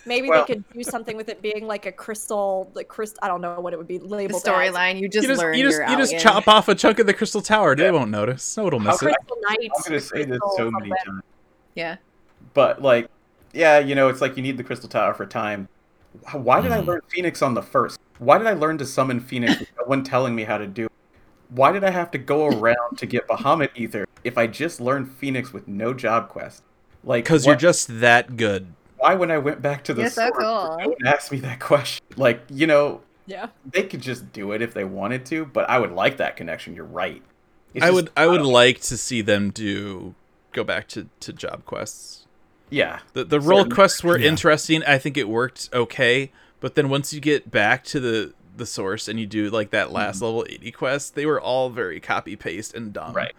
Maybe 0.07 0.29
Well- 0.29 0.45
they 0.45 0.53
could 0.53 0.63
do 0.71 0.83
something 0.83 1.17
with 1.17 1.29
it 1.29 1.41
being 1.41 1.65
like 1.65 1.87
a 1.87 1.91
crystal, 1.91 2.69
like 2.75 2.87
crystal. 2.87 3.17
I 3.23 3.27
don't 3.27 3.41
know 3.41 3.59
what 3.59 3.73
it 3.73 3.77
would 3.77 3.87
be 3.87 3.97
The 3.97 4.05
labeled. 4.05 4.43
storyline, 4.43 4.99
you 4.99 5.09
just, 5.09 5.23
you 5.23 5.29
just 5.29 5.41
learn 5.41 5.55
you 5.57 5.63
just 5.65 5.79
you're 5.79 5.97
just 5.97 6.19
chop 6.19 6.47
off 6.47 6.67
a 6.67 6.75
chunk 6.75 6.99
of 6.99 7.07
the 7.07 7.13
crystal 7.15 7.41
tower. 7.41 7.75
They 7.75 7.89
won't 7.89 8.11
notice. 8.11 8.55
No 8.55 8.65
one 8.65 8.73
will 8.73 8.79
miss 8.81 8.99
could 8.99 9.09
it. 9.09 9.15
Crystal 9.17 9.37
Knight. 9.49 9.57
I'm 9.75 9.83
gonna 9.83 9.99
say 9.99 10.23
this 10.25 10.39
so 10.57 10.69
many 10.69 10.91
times, 11.05 11.23
Yeah. 11.73 11.95
but 12.53 12.83
like, 12.83 13.07
yeah, 13.53 13.79
you 13.79 13.95
know, 13.95 14.07
it's 14.09 14.21
like 14.21 14.37
you 14.37 14.43
need 14.43 14.57
the 14.57 14.63
crystal 14.63 14.87
tower 14.87 15.15
for 15.15 15.25
time. 15.25 15.67
Why 16.33 16.61
did 16.61 16.71
I 16.71 16.81
Mhm. 16.81 16.85
learn 16.85 17.01
Phoenix 17.07 17.41
on 17.41 17.55
the 17.55 17.63
first? 17.63 17.99
Why 18.19 18.37
did 18.37 18.47
I 18.47 18.53
learn 18.53 18.77
to 18.79 18.85
summon 18.85 19.19
Phoenix 19.19 19.59
with 19.59 19.69
no 19.77 19.83
one 19.85 20.03
telling 20.03 20.35
me 20.35 20.43
how 20.43 20.57
to 20.57 20.67
do? 20.67 20.85
it? 20.85 20.91
Why 21.49 21.71
did 21.71 21.83
I 21.83 21.91
have 21.91 22.11
to 22.11 22.17
go 22.17 22.47
around 22.47 22.97
to 22.97 23.05
get 23.05 23.27
Bahamut 23.27 23.69
Ether 23.75 24.05
if 24.23 24.37
I 24.37 24.47
just 24.47 24.81
learned 24.81 25.11
Phoenix 25.11 25.53
with 25.53 25.67
no 25.67 25.93
job 25.93 26.29
quest? 26.29 26.63
Like, 27.03 27.23
Because 27.25 27.45
you're 27.45 27.55
just 27.55 27.99
that 27.99 28.35
good. 28.35 28.67
why 28.97 29.13
when 29.15 29.29
I 29.29 29.37
went 29.37 29.61
back 29.61 29.83
to 29.85 29.93
the 29.93 30.01
You're 30.03 30.09
so 30.09 30.27
source, 30.29 30.37
cool. 30.43 30.77
no 30.79 30.87
one 30.89 31.05
asked 31.05 31.31
me 31.31 31.39
that 31.41 31.59
question. 31.71 32.03
Like, 32.17 32.41
you 32.49 32.65
know, 32.67 33.01
Yeah. 33.27 33.49
they 33.69 33.83
could 33.83 34.01
just 34.01 34.31
do 34.33 34.53
it 34.53 34.61
if 34.61 34.73
they 34.73 34.85
wanted 34.85 35.25
to, 35.27 35.45
but 35.45 35.69
I 35.69 35.77
would 35.77 35.91
like 35.91 36.17
that 36.17 36.35
connection. 36.35 36.73
You're 36.73 36.85
right. 36.85 37.21
It's 37.73 37.83
I 37.83 37.87
just- 37.89 37.95
would 37.95 38.09
I 38.17 38.25
would 38.27 38.41
like 38.41 38.79
to 38.81 38.97
see 38.97 39.21
them 39.21 39.51
do 39.51 40.15
go 40.53 40.63
back 40.63 40.87
to, 40.89 41.07
to 41.19 41.33
job 41.33 41.65
quests. 41.65 42.25
yeah, 42.71 42.99
The 43.13 43.23
the 43.25 43.39
role 43.39 43.59
Certain- 43.59 43.75
quests 43.75 44.03
were 44.03 44.17
Yeah. 44.17 44.29
interesting. 44.29 44.81
I 44.85 44.97
think 44.97 45.17
it 45.17 45.27
worked 45.29 45.69
okay, 45.73 46.31
but 46.65 46.73
then 46.73 46.89
once 46.89 47.13
you 47.13 47.21
get 47.21 47.51
back 47.51 47.83
to 47.83 47.99
the 47.99 48.33
the 48.57 48.65
source 48.65 49.07
and 49.07 49.19
you 49.19 49.27
do 49.27 49.51
like 49.51 49.69
that 49.69 49.91
last 49.91 50.15
mm-hmm. 50.15 50.25
level 50.25 50.45
80 50.49 50.71
quest, 50.71 51.13
they 51.13 51.27
were 51.27 51.39
all 51.39 51.69
very 51.69 51.99
copy 51.99 52.35
paste 52.35 52.73
and 52.73 52.91
dumb. 52.91 53.13
Right. 53.13 53.35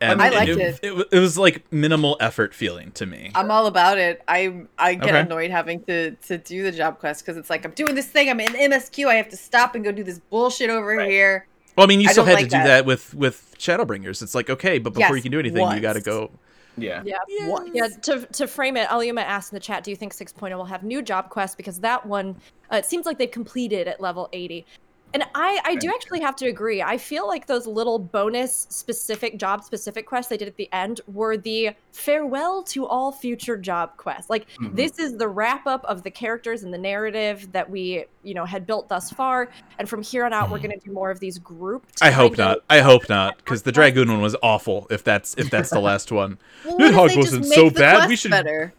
And 0.00 0.22
I 0.22 0.30
liked 0.30 0.52
it, 0.52 0.58
it. 0.58 0.78
It, 0.82 1.08
it 1.12 1.18
was 1.18 1.36
like 1.36 1.70
minimal 1.70 2.16
effort 2.18 2.54
feeling 2.54 2.92
to 2.92 3.04
me. 3.04 3.30
I'm 3.34 3.50
all 3.50 3.66
about 3.66 3.98
it. 3.98 4.22
I 4.26 4.62
I 4.78 4.94
get 4.94 5.10
Okay. 5.10 5.20
annoyed 5.20 5.50
having 5.50 5.82
to 5.82 6.12
to 6.12 6.38
do 6.38 6.62
the 6.62 6.72
job 6.72 6.98
quest 6.98 7.26
because 7.26 7.36
it's 7.36 7.50
like 7.50 7.66
I'm 7.66 7.72
doing 7.72 7.94
this 7.94 8.06
thing. 8.06 8.30
I'm 8.30 8.40
in 8.40 8.54
MSQ. 8.54 9.06
I 9.06 9.16
have 9.16 9.28
to 9.28 9.36
stop 9.36 9.74
and 9.74 9.84
go 9.84 9.92
do 9.92 10.02
this 10.02 10.18
bullshit 10.18 10.70
over 10.70 10.96
Right. 10.96 11.10
here. 11.10 11.46
Well, 11.76 11.84
I 11.84 11.88
mean, 11.88 12.00
you 12.00 12.08
I 12.08 12.12
still 12.12 12.24
don't 12.24 12.30
had 12.30 12.40
like 12.40 12.44
to 12.44 12.56
do 12.56 12.62
that. 12.62 12.64
that. 12.64 12.86
with 12.86 13.12
with 13.12 13.54
Shadowbringers. 13.58 14.22
It's 14.22 14.34
like 14.34 14.48
okay, 14.48 14.78
but 14.78 14.94
before 14.94 15.14
Yes, 15.14 15.16
you 15.16 15.22
can 15.24 15.32
do 15.32 15.40
anything, 15.40 15.70
you 15.72 15.80
got 15.80 15.92
to 15.92 16.00
go. 16.00 16.30
Yeah. 16.76 17.02
Yeah. 17.04 17.48
Once. 17.48 17.70
Yeah, 17.72 17.88
to, 17.88 18.26
to 18.26 18.46
frame 18.46 18.76
it, 18.76 18.88
Aliuma 18.88 19.22
asked 19.22 19.52
in 19.52 19.56
the 19.56 19.60
chat, 19.60 19.84
do 19.84 19.90
you 19.90 19.96
think 19.96 20.14
6.0 20.14 20.56
will 20.56 20.64
have 20.64 20.82
new 20.82 21.02
job 21.02 21.30
quests? 21.30 21.56
Because 21.56 21.80
that 21.80 22.04
one, 22.04 22.36
uh, 22.72 22.76
it 22.76 22.84
seems 22.84 23.06
like 23.06 23.18
they've 23.18 23.30
completed 23.30 23.88
at 23.88 24.00
level 24.00 24.28
80. 24.32 24.66
And 25.14 25.24
I, 25.34 25.60
I 25.64 25.74
do 25.76 25.88
actually 25.94 26.20
have 26.20 26.36
to 26.36 26.46
agree. 26.46 26.82
I 26.82 26.98
feel 26.98 27.26
like 27.26 27.46
those 27.46 27.66
little 27.66 27.98
bonus 27.98 28.66
specific 28.70 29.38
job 29.38 29.64
specific 29.64 30.04
quests 30.04 30.28
they 30.28 30.36
did 30.36 30.48
at 30.48 30.56
the 30.56 30.68
end 30.72 31.00
were 31.06 31.36
the 31.38 31.70
farewell 31.92 32.62
to 32.64 32.86
all 32.86 33.12
future 33.12 33.56
job 33.56 33.96
quests. 33.96 34.28
Like 34.28 34.46
Mhm. 34.60 34.76
this 34.76 34.98
is 34.98 35.16
the 35.16 35.26
wrap 35.28 35.66
up 35.66 35.84
of 35.84 36.02
the 36.02 36.10
characters 36.10 36.64
and 36.64 36.74
the 36.74 36.78
narrative 36.78 37.50
that 37.52 37.70
we, 37.70 38.04
you 38.24 38.34
know, 38.34 38.44
had 38.44 38.66
built 38.66 38.88
thus 38.88 39.10
far. 39.10 39.48
And 39.78 39.88
from 39.88 40.02
here 40.02 40.26
on 40.26 40.32
out, 40.34 40.50
we're 40.50 40.58
Mhm. 40.58 40.62
going 40.64 40.80
to 40.80 40.86
do 40.86 40.92
more 40.92 41.10
of 41.10 41.20
these 41.20 41.38
grouped. 41.38 42.02
I 42.02 42.10
hope 42.10 42.36
not. 42.36 42.58
I 42.68 42.80
hope 42.80 43.08
not, 43.08 43.38
because 43.38 43.62
the 43.62 43.72
Dragoon 43.72 44.10
one 44.10 44.20
was 44.20 44.36
awful. 44.42 44.86
If 44.90 45.02
that's 45.02 45.34
if 45.38 45.48
that's 45.50 45.70
the 45.70 45.80
last 45.80 46.12
one. 46.12 46.36
Well, 46.64 46.76
Nidhogg 46.78 46.96
what 46.96 47.06
if 47.06 47.14
they 47.14 47.20
wasn't 47.20 47.46
so 47.46 47.70
bad, 47.70 48.08
we 48.08 48.16
should- 48.16 48.32
better. 48.32 48.74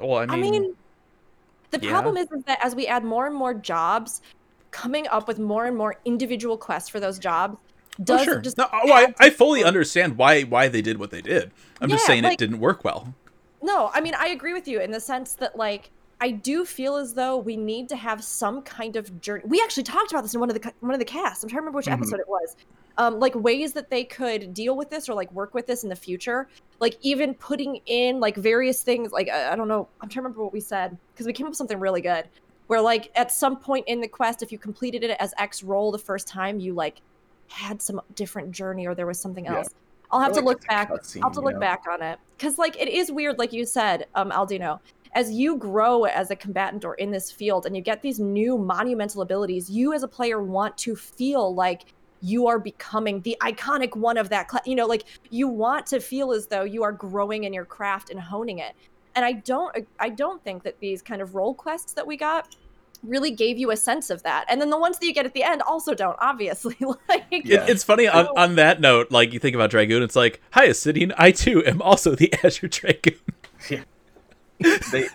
Well, 0.00 0.18
I 0.18 0.22
I 0.22 0.36
mean, 0.36 0.50
mean, 0.52 0.76
the 1.70 1.80
yeah. 1.80 1.90
problem 1.90 2.16
is, 2.16 2.30
is 2.32 2.42
that 2.44 2.58
as 2.64 2.74
we 2.74 2.86
add 2.86 3.04
more 3.04 3.26
and 3.26 3.34
more 3.34 3.52
jobs, 3.52 4.22
coming 4.74 5.06
up 5.08 5.28
with 5.28 5.38
more 5.38 5.66
and 5.66 5.76
more 5.76 5.94
individual 6.04 6.58
quests 6.58 6.88
for 6.90 6.98
those 6.98 7.18
jobs 7.18 7.56
oh, 7.56 8.02
does 8.02 8.24
sure. 8.24 8.40
just 8.40 8.58
No, 8.58 8.66
oh, 8.72 8.92
I, 8.92 9.14
I 9.20 9.30
fully 9.30 9.62
understand 9.62 10.18
why 10.18 10.42
why 10.42 10.66
they 10.66 10.82
did 10.82 10.98
what 10.98 11.10
they 11.12 11.22
did. 11.22 11.52
I'm 11.80 11.88
just 11.88 12.02
Yeah, 12.02 12.08
saying 12.08 12.24
it 12.24 12.38
didn't 12.38 12.58
work 12.58 12.84
well. 12.84 13.14
No, 13.62 13.90
I 13.94 14.00
mean 14.00 14.14
I 14.14 14.28
agree 14.28 14.52
with 14.52 14.66
you 14.66 14.80
in 14.80 14.90
the 14.90 15.00
sense 15.00 15.36
that 15.36 15.56
like 15.56 15.90
I 16.20 16.30
do 16.30 16.64
feel 16.64 16.96
as 16.96 17.14
though 17.14 17.36
we 17.36 17.56
need 17.56 17.88
to 17.90 17.96
have 17.96 18.22
some 18.24 18.62
kind 18.62 18.96
of 18.96 19.20
journey. 19.20 19.42
We 19.46 19.60
actually 19.60 19.82
talked 19.84 20.10
about 20.10 20.22
this 20.22 20.34
in 20.34 20.40
one 20.40 20.50
of 20.50 20.60
the 20.60 20.72
one 20.80 20.92
of 20.92 20.98
the 20.98 21.04
casts. 21.04 21.44
I'm 21.44 21.48
trying 21.48 21.58
to 21.58 21.62
remember 21.62 21.76
which 21.76 21.86
Mhm. 21.86 21.92
episode 21.92 22.18
it 22.20 22.28
was. 22.28 22.56
Um, 22.96 23.18
like 23.18 23.34
ways 23.34 23.72
that 23.74 23.90
they 23.90 24.04
could 24.04 24.54
deal 24.54 24.76
with 24.76 24.90
this 24.90 25.08
or 25.08 25.14
like 25.14 25.30
work 25.32 25.54
with 25.54 25.66
this 25.66 25.82
in 25.84 25.88
the 25.88 25.96
future. 25.96 26.48
Like 26.80 26.96
even 27.02 27.34
putting 27.34 27.76
in 27.86 28.20
like 28.20 28.36
various 28.36 28.82
things. 28.82 29.12
Like 29.12 29.28
I, 29.28 29.52
I 29.52 29.56
don't 29.56 29.68
know. 29.68 29.88
I'm 30.00 30.08
trying 30.08 30.22
to 30.22 30.28
remember 30.28 30.42
what 30.44 30.52
we 30.52 30.60
said 30.60 30.96
because 31.12 31.26
we 31.26 31.32
came 31.32 31.46
up 31.46 31.50
with 31.50 31.58
something 31.58 31.78
really 31.78 32.00
good. 32.00 32.28
Where 32.66 32.80
like 32.80 33.10
at 33.14 33.30
some 33.30 33.56
point 33.56 33.86
in 33.88 34.00
the 34.00 34.08
quest, 34.08 34.42
if 34.42 34.50
you 34.50 34.58
completed 34.58 35.04
it 35.04 35.16
as 35.20 35.34
X 35.38 35.62
role 35.62 35.92
the 35.92 35.98
first 35.98 36.26
time, 36.26 36.58
you 36.58 36.74
like 36.74 37.00
had 37.48 37.82
some 37.82 38.00
different 38.14 38.52
journey 38.52 38.86
or 38.86 38.94
there 38.94 39.06
was 39.06 39.18
something 39.20 39.44
Yeah. 39.44 39.58
else. 39.58 39.68
I'll 40.10 40.20
have 40.20 40.32
Or, 40.32 40.34
to 40.34 40.40
like, 40.40 40.46
look 40.46 40.66
back. 40.68 40.90
cutscene, 40.90 41.16
I'll 41.22 41.28
have 41.28 41.34
to 41.34 41.40
look 41.40 41.54
know? 41.54 41.60
back 41.60 41.82
on 41.90 42.02
it 42.02 42.18
because 42.36 42.56
like 42.58 42.80
it 42.80 42.88
is 42.88 43.10
weird, 43.12 43.38
like 43.38 43.52
you 43.52 43.66
said, 43.66 44.06
um, 44.14 44.30
Aldino. 44.30 44.80
As 45.12 45.30
you 45.30 45.56
grow 45.56 46.04
as 46.04 46.30
a 46.32 46.36
combatant 46.36 46.84
or 46.84 46.94
in 46.94 47.10
this 47.12 47.30
field, 47.30 47.66
and 47.66 47.76
you 47.76 47.82
get 47.82 48.02
these 48.02 48.18
new 48.18 48.58
monumental 48.58 49.22
abilities, 49.22 49.70
you 49.70 49.92
as 49.92 50.02
a 50.02 50.08
player 50.08 50.42
want 50.42 50.76
to 50.78 50.96
feel 50.96 51.54
like 51.54 51.82
you 52.20 52.48
are 52.48 52.58
becoming 52.58 53.20
the 53.20 53.36
iconic 53.42 53.94
one 53.96 54.16
of 54.16 54.28
that. 54.30 54.50
Cl- 54.50 54.62
you 54.66 54.74
know, 54.74 54.86
like 54.86 55.04
you 55.30 55.46
want 55.46 55.86
to 55.86 56.00
feel 56.00 56.32
as 56.32 56.46
though 56.48 56.64
you 56.64 56.82
are 56.82 56.90
growing 56.90 57.44
in 57.44 57.52
your 57.52 57.64
craft 57.64 58.10
and 58.10 58.18
honing 58.18 58.58
it. 58.58 58.74
And 59.16 59.24
I 59.24 59.32
don't, 59.32 59.76
I 60.00 60.08
don't 60.10 60.42
think 60.42 60.62
that 60.64 60.80
these 60.80 61.02
kind 61.02 61.22
of 61.22 61.34
role 61.34 61.54
quests 61.54 61.92
that 61.94 62.06
we 62.06 62.16
got 62.16 62.56
really 63.02 63.30
gave 63.30 63.58
you 63.58 63.70
a 63.70 63.76
sense 63.76 64.08
of 64.10 64.22
that. 64.22 64.46
And 64.48 64.60
then 64.60 64.70
the 64.70 64.78
ones 64.78 64.98
that 64.98 65.06
you 65.06 65.12
get 65.12 65.26
at 65.26 65.34
the 65.34 65.42
end 65.42 65.62
also 65.62 65.94
don't, 65.94 66.16
obviously. 66.20 66.76
like, 67.08 67.24
Yeah. 67.30 67.66
It's 67.68 67.84
funny 67.84 68.08
on, 68.08 68.26
on 68.36 68.54
that 68.56 68.80
note. 68.80 69.10
Like 69.10 69.32
you 69.32 69.38
think 69.38 69.54
about 69.54 69.70
Dragoon, 69.70 70.02
it's 70.02 70.16
like, 70.16 70.40
hi, 70.52 70.68
Estinien. 70.68 71.12
I 71.18 71.30
too 71.30 71.64
am 71.66 71.82
also 71.82 72.14
the 72.14 72.32
Azure 72.44 72.68
Dragoon. 72.68 73.18
they 74.92 75.06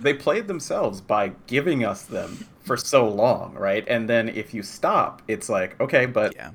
they 0.00 0.14
played 0.14 0.48
themselves 0.48 1.00
by 1.00 1.28
giving 1.46 1.84
us 1.84 2.02
them 2.02 2.46
for 2.62 2.76
so 2.76 3.08
long, 3.08 3.54
right? 3.54 3.84
And 3.88 4.08
then 4.08 4.28
if 4.28 4.52
you 4.52 4.62
stop, 4.62 5.22
it's 5.28 5.48
like, 5.48 5.80
okay, 5.80 6.06
but 6.06 6.34
Yeah. 6.34 6.50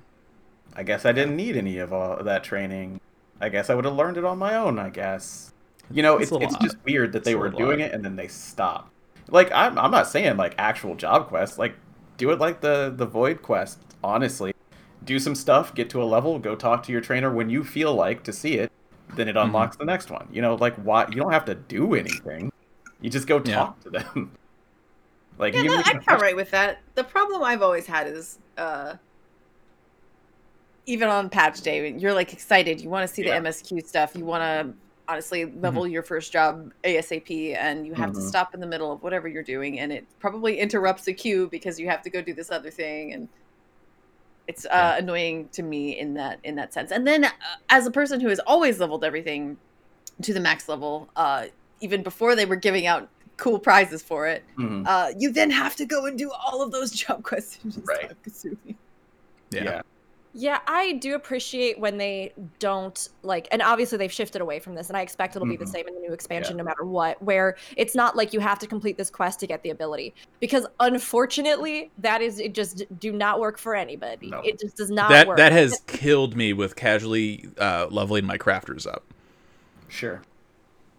I 0.76 0.84
guess 0.84 1.06
I 1.06 1.12
didn't 1.12 1.36
need 1.36 1.58
any 1.58 1.80
of 1.80 1.92
all 1.92 2.24
that 2.24 2.44
training. 2.44 3.00
I 3.40 3.50
guess 3.50 3.70
I 3.70 3.76
would 3.76 3.86
have 3.86 3.96
learned 3.96 4.18
it 4.18 4.26
on 4.26 4.38
my 4.38 4.56
own. 4.56 4.80
I 4.80 4.90
guess. 4.90 5.51
You 5.96 6.04
know, 6.04 6.18
It's 6.18 6.32
it's 6.32 6.36
it's 6.40 6.56
just 6.56 6.78
weird 6.86 7.14
that 7.14 7.24
they 7.24 7.34
It's 7.34 7.40
a 7.40 7.42
were 7.42 7.50
doing 7.50 7.80
odd. 7.80 7.82
it 7.82 7.94
and 7.94 8.04
then 8.04 8.16
they 8.16 8.28
stopped. 8.28 8.92
Like 9.30 9.52
I'm 9.52 9.78
I'm 9.78 9.92
not 9.92 10.08
saying 10.08 10.38
like 10.38 10.56
actual 10.58 10.96
job 10.96 11.28
quests. 11.28 11.58
Like 11.58 11.76
do 12.18 12.32
it 12.32 12.40
like 12.40 12.62
the 12.62 12.94
the 12.96 13.06
void 13.06 13.42
quest. 13.42 13.80
Honestly, 14.04 14.52
do 15.04 15.20
some 15.20 15.36
stuff, 15.36 15.74
get 15.76 15.90
to 15.92 16.02
a 16.04 16.06
level, 16.06 16.40
go 16.40 16.56
talk 16.56 16.84
to 16.84 16.92
your 16.92 17.02
trainer 17.02 17.34
when 17.34 17.50
you 17.50 17.64
feel 17.64 17.94
like 17.96 18.24
to 18.26 18.34
see 18.34 18.56
it. 18.58 18.70
Then 19.16 19.28
Mm-hmm. 19.28 19.30
it 19.30 19.38
unlocks 19.38 19.78
the 19.78 19.86
next 19.86 20.10
one. 20.12 20.28
You 20.32 20.42
know, 20.42 20.56
like 20.56 20.76
why 20.78 21.08
you 21.10 21.16
don't 21.22 21.32
have 21.34 21.46
to 21.46 21.56
do 21.56 21.96
anything. 21.96 22.52
You 23.02 23.10
just 23.10 23.28
go 23.28 23.40
Yeah. 23.44 23.68
talk 23.68 23.80
to 23.82 23.90
them. 23.92 24.34
like 25.38 25.54
Yeah, 25.54 25.62
you 25.62 25.72
no, 25.72 25.82
I'm 25.86 25.98
an 25.98 26.04
all 26.08 26.18
right 26.18 26.36
with 26.36 26.52
that. 26.52 26.84
The 26.96 27.04
problem 27.04 27.44
I've 27.44 27.62
always 27.62 27.86
had 27.88 28.08
is, 28.08 28.40
uh, 28.58 28.96
even 30.86 31.10
on 31.10 31.30
patch 31.30 31.62
day, 31.62 31.82
when 31.82 32.00
you're 32.00 32.14
like 32.14 32.34
excited, 32.34 32.82
you 32.82 32.90
want 32.90 33.08
to 33.08 33.14
see 33.14 33.22
Yeah. 33.22 33.30
the 33.30 33.36
MSQ 33.36 33.80
stuff, 33.82 34.16
you 34.16 34.26
want 34.26 34.42
to 34.44 34.76
honestly 35.08 35.46
level 35.46 35.88
your 35.88 36.04
first 36.04 36.32
job 36.32 36.72
ASAP 36.84 37.56
and 37.58 37.86
you 37.86 37.94
have 37.94 38.12
to 38.14 38.20
Mhm. 38.20 38.28
stop 38.30 38.54
in 38.54 38.60
the 38.60 38.68
middle 38.68 38.92
of 38.92 39.02
whatever 39.04 39.28
you're 39.28 39.44
doing 39.44 39.80
and 39.80 39.92
it 39.92 40.06
probably 40.20 40.60
interrupts 40.60 41.04
the 41.06 41.14
queue 41.14 41.48
because 41.50 41.80
you 41.80 41.88
have 41.90 42.02
to 42.04 42.10
go 42.10 42.22
do 42.22 42.34
this 42.34 42.52
other 42.52 42.72
thing 42.72 43.14
and 43.14 43.28
it's 44.48 44.66
uh, 44.66 44.70
Yeah. 44.72 44.98
annoying 44.98 45.50
to 45.54 45.64
me 45.64 45.98
in 46.00 46.14
that 46.16 46.40
in 46.44 46.56
that 46.56 46.74
sense. 46.74 46.92
And 46.92 47.06
then 47.06 47.26
uh, 47.26 47.30
as 47.70 47.86
a 47.86 47.92
person 47.92 48.20
who 48.20 48.30
has 48.30 48.40
always 48.40 48.80
leveled 48.80 49.04
everything 49.04 49.58
to 50.22 50.34
the 50.34 50.40
max 50.40 50.70
level 50.70 51.10
uh 51.16 51.46
even 51.80 52.04
before 52.04 52.36
they 52.36 52.46
were 52.46 52.56
giving 52.56 52.86
out 52.86 53.10
cool 53.38 53.58
prizes 53.60 54.02
for 54.04 54.28
it, 54.28 54.44
Mhm. 54.58 54.86
uh 54.88 55.12
you 55.18 55.32
then 55.32 55.50
have 55.50 55.76
to 55.78 55.86
go 55.86 56.06
and 56.06 56.18
do 56.18 56.32
all 56.32 56.62
of 56.62 56.72
those 56.72 56.92
job 57.04 57.24
questions. 57.24 57.80
Right. 57.86 58.12
Yeah. 59.54 59.64
yeah. 59.64 59.82
Yeah, 60.34 60.60
I 60.66 60.94
do 60.94 61.16
appreciate 61.16 61.78
when 61.78 61.98
they 61.98 62.32
don't 62.60 63.10
like, 63.22 63.50
and 63.52 63.62
obviously 63.62 63.98
they've 63.98 64.12
shifted 64.12 64.42
away 64.42 64.60
from 64.60 64.76
this, 64.76 64.88
and 64.88 64.96
I 64.96 65.02
expect 65.02 65.36
it'll 65.36 65.46
be 65.48 65.58
the 65.58 65.66
Mhm. 65.66 65.70
same 65.72 65.88
in 65.90 65.94
the 65.94 66.00
new 66.00 66.14
expansion 66.14 66.56
no 66.56 66.64
matter 66.64 66.86
what, 66.86 67.22
where 67.22 67.58
it's 67.76 67.96
not 67.96 68.16
like 68.16 68.32
you 68.32 68.40
have 68.40 68.58
to 68.60 68.68
complete 68.68 68.98
this 68.98 69.10
quest 69.10 69.42
to 69.42 69.48
get 69.48 69.62
the 69.62 69.72
ability. 69.72 70.14
Because 70.40 70.66
unfortunately, 70.80 71.92
that 71.98 72.22
is, 72.22 72.40
it 72.40 72.54
just 72.54 72.84
do 72.98 73.12
not 73.12 73.42
work 73.42 73.58
for 73.58 73.76
anybody. 73.76 74.30
No. 74.30 74.40
It 74.40 74.58
just 74.58 74.78
does 74.78 74.90
not 74.90 75.10
that 75.10 75.28
work. 75.28 75.36
that 75.36 75.52
has 75.52 75.82
killed 75.88 76.38
me 76.38 76.54
with 76.54 76.78
casually 76.78 77.50
uh, 77.58 77.88
leveling 77.90 78.26
my 78.26 78.38
crafters 78.38 78.88
up. 78.88 79.04
Sure. 79.90 80.22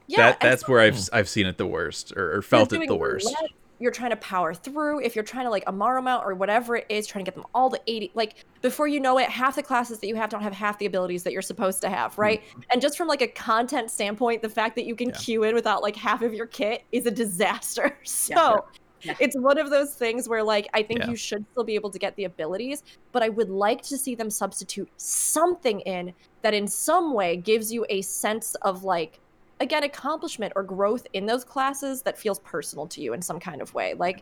yeah, 0.08 0.18
that 0.32 0.42
and 0.42 0.52
that's 0.52 0.68
where 0.68 0.80
I've 0.80 1.08
I've 1.10 1.28
seen 1.30 1.46
it 1.46 1.56
the 1.56 1.66
worst 1.66 2.12
or, 2.14 2.36
or 2.36 2.42
felt 2.42 2.74
it 2.74 2.86
the 2.86 2.94
worst. 2.94 3.24
less, 3.24 3.50
You're 3.82 3.90
trying 3.90 4.10
to 4.10 4.16
power 4.16 4.54
through. 4.54 5.00
If 5.00 5.16
you're 5.16 5.24
trying 5.24 5.44
to 5.44 5.50
like 5.50 5.64
Amaru 5.66 6.00
mount 6.02 6.24
or 6.24 6.34
whatever 6.34 6.76
it 6.76 6.86
is, 6.88 7.04
trying 7.06 7.24
to 7.24 7.28
get 7.28 7.34
them 7.34 7.44
all 7.52 7.68
to 7.68 7.80
80, 7.88 8.12
like 8.14 8.44
before 8.60 8.86
you 8.86 9.00
know 9.00 9.18
it, 9.18 9.28
half 9.28 9.56
the 9.56 9.62
classes 9.62 9.98
that 9.98 10.06
you 10.06 10.14
have 10.14 10.30
don't 10.30 10.42
have 10.42 10.52
half 10.52 10.78
the 10.78 10.86
abilities 10.86 11.24
that 11.24 11.32
you're 11.32 11.42
supposed 11.42 11.80
to 11.80 11.88
have, 11.90 12.16
right? 12.16 12.40
Mm-hmm. 12.42 12.60
And 12.70 12.80
just 12.80 12.96
from 12.96 13.08
like 13.08 13.22
a 13.22 13.26
content 13.26 13.90
standpoint, 13.90 14.40
the 14.40 14.48
fact 14.48 14.76
that 14.76 14.84
you 14.84 14.94
can 14.94 15.08
Yeah. 15.08 15.16
queue 15.16 15.42
in 15.42 15.56
without 15.56 15.82
like 15.82 15.96
half 15.96 16.22
of 16.22 16.32
your 16.32 16.46
kit 16.46 16.84
is 16.92 17.06
a 17.06 17.10
disaster. 17.10 17.98
So 18.04 18.34
Yeah. 18.34 18.56
Yeah. 19.00 19.14
it's 19.18 19.36
one 19.36 19.58
of 19.58 19.68
those 19.70 19.94
things 19.94 20.28
where 20.28 20.44
like 20.44 20.68
I 20.74 20.84
think 20.84 21.00
Yeah. 21.00 21.10
you 21.10 21.16
should 21.16 21.44
still 21.50 21.64
be 21.64 21.74
able 21.74 21.90
to 21.90 21.98
get 21.98 22.14
the 22.14 22.22
abilities, 22.24 22.84
but 23.10 23.20
I 23.24 23.30
would 23.30 23.50
like 23.50 23.82
to 23.82 23.98
see 23.98 24.14
them 24.14 24.30
substitute 24.30 24.88
something 24.96 25.80
in 25.80 26.12
that 26.42 26.54
in 26.54 26.68
some 26.68 27.12
way 27.14 27.36
gives 27.36 27.72
you 27.72 27.84
a 27.90 28.00
sense 28.02 28.54
of 28.62 28.84
like 28.84 29.18
again 29.62 29.84
accomplishment 29.84 30.52
or 30.56 30.62
growth 30.62 31.06
in 31.12 31.26
those 31.26 31.44
classes 31.44 32.02
that 32.02 32.18
feels 32.18 32.38
personal 32.40 32.86
to 32.88 33.00
you 33.00 33.12
in 33.12 33.22
some 33.22 33.40
kind 33.40 33.62
of 33.62 33.72
way. 33.74 33.94
Like 33.94 34.20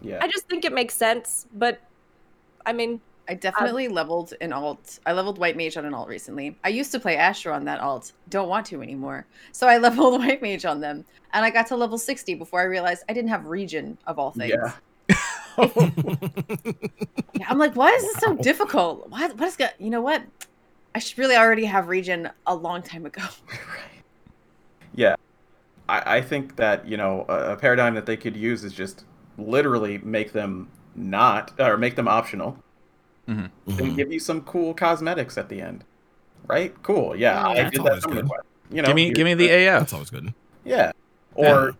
Yeah. 0.00 0.18
I 0.22 0.28
just 0.28 0.48
think 0.48 0.64
it 0.64 0.72
makes 0.72 0.94
sense, 0.94 1.46
but 1.54 1.80
I 2.64 2.72
mean, 2.72 3.00
I 3.28 3.32
um, 3.34 3.38
definitely 3.38 3.88
leveled 3.88 4.34
an 4.40 4.52
alt. 4.52 4.98
I 5.06 5.12
leveled 5.12 5.38
White 5.38 5.56
Mage 5.56 5.76
on 5.76 5.84
an 5.84 5.94
alt 5.94 6.08
recently. 6.08 6.56
I 6.64 6.68
used 6.68 6.92
to 6.92 7.00
play 7.00 7.16
Asher 7.16 7.52
on 7.52 7.64
that 7.66 7.80
alt. 7.80 8.12
Don't 8.28 8.48
want 8.48 8.66
to 8.66 8.82
anymore. 8.82 9.26
So 9.52 9.68
I 9.68 9.78
leveled 9.86 10.20
White 10.20 10.42
Mage 10.42 10.64
on 10.64 10.80
them. 10.80 11.04
And 11.32 11.44
I 11.44 11.50
got 11.50 11.66
to 11.68 11.76
level 11.76 11.98
60 11.98 12.34
before 12.34 12.60
I 12.60 12.64
realized 12.64 13.04
I 13.08 13.12
didn't 13.12 13.30
have 13.30 13.46
Regen 13.46 13.98
of 14.06 14.18
all 14.18 14.30
things. 14.32 14.52
Yeah. 14.54 14.72
Yeah, 15.58 15.68
I'm 17.48 17.58
like, 17.58 17.74
why 17.74 17.90
is 17.90 18.02
this 18.02 18.16
so 18.18 18.36
difficult? 18.36 19.10
What 19.10 19.36
what 19.36 19.48
is 19.48 19.56
got 19.56 19.78
you 19.80 19.90
know 19.90 20.00
what? 20.00 20.22
I 20.94 20.98
should 20.98 21.18
really 21.18 21.36
already 21.36 21.64
have 21.64 21.88
Regen 21.88 22.30
a 22.46 22.54
long 22.54 22.82
time 22.82 23.06
ago. 23.06 23.22
Yeah. 24.94 25.16
I, 25.88 26.16
I 26.16 26.20
think 26.22 26.56
that, 26.56 26.86
you 26.86 26.96
know, 26.96 27.24
a, 27.28 27.52
a 27.52 27.56
paradigm 27.56 27.94
that 27.94 28.06
they 28.06 28.16
could 28.16 28.36
use 28.36 28.64
is 28.64 28.72
just 28.72 29.04
literally 29.38 29.98
make 29.98 30.32
them 30.32 30.68
not, 30.94 31.52
or 31.60 31.76
make 31.76 31.96
them 31.96 32.08
optional, 32.08 32.58
and 33.26 33.50
Mhm. 33.68 33.96
give 33.96 34.12
you 34.12 34.18
some 34.18 34.40
cool 34.42 34.74
cosmetics 34.74 35.38
at 35.38 35.48
the 35.48 35.60
end. 35.60 35.84
Right? 36.48 36.74
Cool. 36.82 37.14
Yeah. 37.14 37.46
I 37.46 37.54
That's 37.54 37.70
did 37.70 37.84
that 37.84 37.88
always 37.88 38.02
some 38.02 38.10
of 38.12 38.16
the 38.16 38.22
good. 38.22 38.28
quest. 38.30 38.44
You 38.72 38.82
know, 38.82 38.86
give 38.86 38.96
me 38.96 39.10
give 39.12 39.24
me 39.24 39.34
the 39.34 39.48
AF. 39.48 39.80
That's 39.80 39.92
always 39.92 40.10
good. 40.10 40.32
Yeah. 40.64 40.92
Or, 41.34 41.74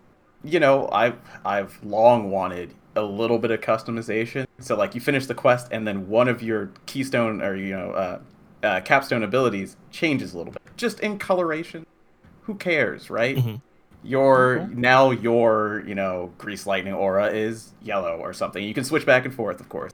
you 0.45 0.61
know, 0.61 0.89
I've 0.93 1.17
I've 1.45 1.79
long 1.85 2.31
wanted 2.31 2.75
a 2.97 3.03
little 3.03 3.39
bit 3.39 3.51
of 3.51 3.61
customization. 3.61 4.47
So 4.61 4.77
like 4.77 4.95
you 4.95 5.01
finish 5.01 5.27
the 5.27 5.35
quest 5.35 5.69
and 5.73 5.87
then 5.89 6.09
one 6.09 6.29
of 6.29 6.43
your 6.43 6.71
keystone 6.87 7.41
or 7.43 7.57
you 7.57 7.77
know 7.77 7.91
uh, 7.93 8.19
uh, 8.63 8.81
capstone 8.83 9.23
abilities 9.25 9.77
changes 9.91 10.35
a 10.35 10.39
little 10.39 10.53
bit, 10.53 10.63
just 10.77 11.01
in 11.01 11.19
coloration. 11.19 11.85
Who 12.51 12.57
cares, 12.57 13.11
right? 13.11 13.37
Mhm. 13.37 13.61
Your 14.03 14.69
now 14.75 15.13
your 15.13 15.85
you 15.87 15.95
know 15.95 16.33
grease 16.37 16.67
lightning 16.67 16.95
aura 16.95 17.29
is 17.29 17.71
yellow 17.81 18.17
or 18.17 18.33
something. 18.33 18.65
You 18.65 18.75
can 18.75 18.83
switch 18.83 19.07
back 19.07 19.25
and 19.25 19.33
forth, 19.33 19.61
of 19.61 19.69
course, 19.69 19.93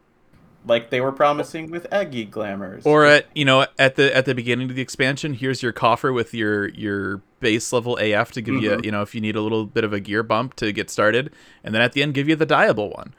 like 0.66 0.88
they 0.88 1.02
were 1.02 1.12
promising 1.12 1.70
with 1.70 1.86
Egi 1.90 2.30
glamours. 2.30 2.86
Or 2.86 3.04
at 3.04 3.26
you 3.34 3.44
know 3.44 3.66
at 3.78 3.96
the 3.96 4.16
at 4.16 4.24
the 4.24 4.34
beginning 4.34 4.70
of 4.70 4.76
the 4.76 4.80
expansion, 4.80 5.34
here's 5.34 5.62
your 5.62 5.72
coffer 5.72 6.14
with 6.14 6.32
your 6.32 6.68
your 6.68 7.20
base 7.40 7.74
level 7.74 7.98
AF 7.98 8.32
to 8.32 8.40
give 8.40 8.54
you 8.54 8.70
Mhm. 8.70 8.84
you 8.86 8.90
know 8.90 9.02
if 9.02 9.14
you 9.14 9.20
need 9.20 9.36
a 9.36 9.42
little 9.42 9.66
bit 9.66 9.84
of 9.84 9.92
a 9.92 10.00
gear 10.00 10.22
bump 10.22 10.56
to 10.56 10.72
get 10.72 10.88
started, 10.88 11.30
and 11.62 11.74
then 11.74 11.82
at 11.82 11.92
the 11.92 12.02
end 12.02 12.14
give 12.14 12.26
you 12.26 12.36
the 12.36 12.46
dyeable 12.46 12.96
one. 12.96 13.12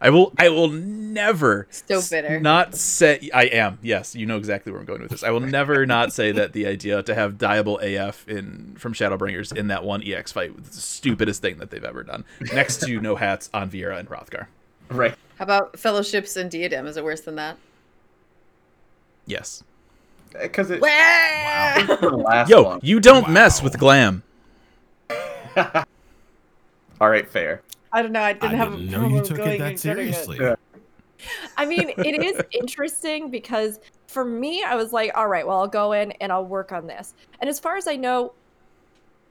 I 0.00 0.08
will 0.10 0.32
I 0.38 0.48
will 0.48 0.68
never 0.68 1.66
So 1.70 1.98
s- 1.98 2.08
bitter. 2.08 2.40
not 2.40 2.74
say 2.74 3.28
I 3.34 3.44
am 3.44 3.78
yes 3.82 4.14
you 4.16 4.24
know 4.24 4.38
exactly 4.38 4.72
where 4.72 4.80
I'm 4.80 4.86
going 4.86 5.02
with 5.02 5.10
this. 5.10 5.22
I 5.22 5.30
will 5.30 5.40
never 5.40 5.84
not 5.96 6.12
say 6.12 6.32
that 6.32 6.52
the 6.54 6.66
idea 6.66 7.02
to 7.02 7.14
have 7.14 7.34
dyeable 7.34 7.78
AF 7.82 8.26
in 8.28 8.76
from 8.78 8.94
Shadowbringers 8.94 9.54
in 9.56 9.68
that 9.68 9.84
one 9.84 10.02
EX 10.02 10.32
fight 10.32 10.56
was 10.56 10.68
the 10.70 10.80
stupidest 10.80 11.42
thing 11.42 11.58
that 11.58 11.70
they've 11.70 11.84
ever 11.84 12.02
done. 12.02 12.24
Next 12.52 12.78
to 12.86 13.00
no 13.00 13.16
hats 13.16 13.50
on 13.52 13.70
Viera 13.70 13.98
and 13.98 14.08
Hrothgar. 14.08 14.46
right? 14.88 15.14
How 15.38 15.44
about 15.44 15.78
fellowships 15.78 16.36
and 16.36 16.50
diadem? 16.50 16.86
Is 16.86 16.96
it 16.96 17.04
worse 17.04 17.20
than 17.20 17.34
that? 17.36 17.56
Yes. 19.26 19.62
Uh, 20.34 20.42
because 20.42 20.70
it 20.70 20.80
Wow. 20.80 22.44
Yo, 22.48 22.62
long. 22.62 22.80
you 22.82 23.00
don't 23.00 23.28
mess 23.30 23.62
with 23.62 23.78
glam. 23.78 24.22
All 27.00 27.08
right, 27.08 27.28
fair. 27.28 27.62
I 27.92 28.02
don't 28.02 28.12
know. 28.12 28.20
I 28.22 28.32
didn't 28.34 28.54
I 28.54 28.56
have 28.56 28.70
didn't 28.72 28.88
a 28.88 28.90
know 28.90 28.98
problem 28.98 29.16
you 29.16 29.24
took 29.24 29.36
going 29.36 29.50
it 29.52 29.58
that 29.58 29.68
and 29.70 29.80
getting 29.82 30.08
it. 30.08 30.14
seriously. 30.14 30.38
Yeah. 30.40 30.54
I 31.56 31.66
mean, 31.66 31.90
it 31.98 32.22
is 32.22 32.40
interesting 32.52 33.30
because 33.30 33.80
for 34.06 34.24
me, 34.24 34.62
I 34.62 34.74
was 34.76 34.92
like, 34.92 35.12
all 35.16 35.28
right, 35.28 35.46
well, 35.46 35.58
I'll 35.60 35.68
go 35.68 35.92
in 35.92 36.12
and 36.12 36.32
I'll 36.32 36.46
work 36.46 36.72
on 36.72 36.86
this. 36.86 37.14
And 37.40 37.50
as 37.50 37.60
far 37.60 37.76
as 37.76 37.86
I 37.86 37.96
know, 37.96 38.32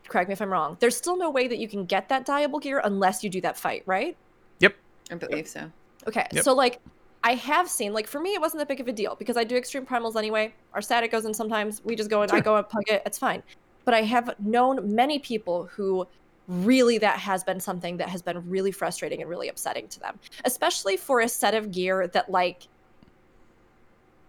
correct 0.08 0.28
me 0.30 0.34
if 0.34 0.42
I'm 0.42 0.52
wrong, 0.52 0.78
there's 0.80 0.96
still 0.96 1.18
no 1.18 1.30
way 1.30 1.48
that 1.48 1.58
you 1.58 1.68
can 1.68 1.86
get 1.86 2.10
that 2.10 2.26
dyeable 2.28 2.62
gear 2.62 2.82
unless 2.84 3.24
you 3.24 3.30
do 3.30 3.42
that 3.42 3.58
fight, 3.58 3.84
right? 3.86 4.16
Yep. 4.60 4.76
I 5.12 5.16
believe 5.16 5.48
so. 5.48 5.72
Okay, 6.08 6.26
Yep. 6.32 6.44
so 6.44 6.54
like 6.54 6.80
I 7.24 7.34
have 7.36 7.70
seen 7.70 7.92
like 7.94 8.08
for 8.08 8.20
me 8.22 8.34
it 8.34 8.40
wasn't 8.42 8.60
that 8.60 8.68
big 8.70 8.80
of 8.80 8.88
a 8.88 8.94
deal 8.94 9.16
because 9.16 9.36
I 9.36 9.44
do 9.44 9.56
extreme 9.58 9.86
primals 9.86 10.16
anyway. 10.16 10.54
Our 10.74 10.82
static 10.82 11.12
goes 11.12 11.26
in 11.26 11.34
sometimes. 11.34 11.84
We 11.84 11.96
just 11.96 12.10
go 12.10 12.22
and 12.22 12.32
I 12.32 12.40
go 12.40 12.56
and 12.56 12.68
plug 12.68 12.88
it. 12.88 13.02
It's 13.06 13.18
fine. 13.18 13.44
But 13.86 13.94
I 13.94 14.02
have 14.04 14.34
known 14.40 14.94
many 14.96 15.20
people 15.20 15.66
who 15.66 16.08
really 16.50 16.98
that 16.98 17.20
has 17.20 17.44
been 17.44 17.60
something 17.60 17.98
that 17.98 18.10
has 18.10 18.22
been 18.22 18.50
really 18.50 18.72
frustrating 18.72 19.22
and 19.22 19.30
really 19.30 19.48
upsetting 19.48 19.88
to 19.88 20.00
them, 20.00 20.20
especially 20.44 20.98
for 20.98 21.22
a 21.22 21.30
set 21.30 21.54
of 21.54 21.72
gear 21.72 22.08
that 22.08 22.30
like 22.30 22.68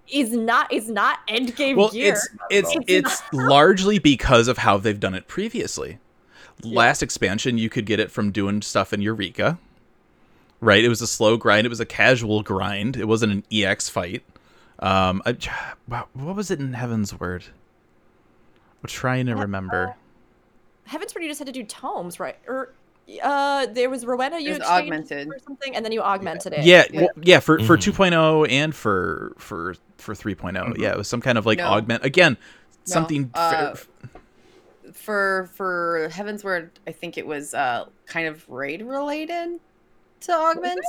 is 0.08 0.32
not 0.32 0.72
is 0.72 0.88
not 0.88 1.20
end 1.28 1.56
game 1.56 1.76
well 1.76 1.88
gear. 1.90 2.12
it's 2.12 2.28
it's 2.50 2.76
It's 2.76 2.84
it's 2.88 3.22
largely 3.32 3.98
because 3.98 4.48
of 4.48 4.58
how 4.58 4.76
they've 4.76 5.00
done 5.00 5.14
it 5.14 5.26
previously. 5.26 5.98
Last 6.62 7.02
expansion 7.02 7.56
you 7.56 7.70
could 7.70 7.86
get 7.86 8.00
it 8.00 8.10
from 8.10 8.30
doing 8.32 8.60
stuff 8.60 8.92
in 8.92 9.00
eureka 9.00 9.58
right? 10.60 10.84
It 10.84 10.88
was 10.88 11.00
a 11.00 11.06
slow 11.06 11.36
grind. 11.36 11.66
It 11.66 11.70
was 11.70 11.80
a 11.80 11.86
casual 11.86 12.42
grind. 12.42 12.96
It 12.96 13.08
wasn't 13.08 13.32
an 13.32 13.44
ex 13.50 13.88
fight. 13.88 14.22
Um 14.78 15.22
I, 15.26 15.36
what 16.12 16.36
was 16.36 16.50
it 16.50 16.60
in 16.60 16.72
Heavensward? 16.72 17.48
I'm 18.82 18.88
trying 18.88 19.26
to 19.26 19.36
remember 19.36 19.94
Heavensward 20.90 21.22
you 21.22 21.28
just 21.28 21.38
had 21.38 21.46
to 21.46 21.52
do 21.52 21.62
tomes, 21.64 22.18
right? 22.20 22.36
Or 22.48 22.72
uh 23.22 23.66
there 23.66 23.90
was 23.90 24.04
Rowena 24.06 24.38
you 24.38 24.50
was 24.50 24.58
exchanged 24.58 24.82
augmented. 24.84 25.28
or 25.28 25.38
something 25.44 25.74
and 25.74 25.84
then 25.84 25.90
you 25.90 26.00
augmented 26.00 26.52
it. 26.52 26.64
yeah 26.64 26.84
Yeah. 26.92 27.00
well, 27.00 27.08
yeah 27.22 27.40
for 27.40 27.58
for 27.60 27.76
Mhm. 27.76 27.92
2.0 28.12 28.48
and 28.50 28.72
for 28.74 29.32
for 29.36 29.74
for 29.98 30.14
3.0 30.14 30.78
yeah 30.78 30.90
it 30.92 30.96
was 30.96 31.08
some 31.08 31.20
kind 31.20 31.36
of 31.36 31.44
like 31.44 31.58
No. 31.58 31.64
augment 31.66 32.04
again 32.04 32.36
No, 32.86 32.92
something 32.92 33.30
uh, 33.34 33.74
fa- 33.74 33.86
For 34.92 35.50
for 35.54 36.08
Heavensward, 36.12 36.70
I 36.86 36.92
think 36.92 37.16
it 37.18 37.26
was 37.26 37.54
uh 37.54 37.86
kind 38.06 38.26
of 38.28 38.48
raid 38.48 38.82
related 38.82 39.58
to 40.22 40.32
augment. 40.32 40.80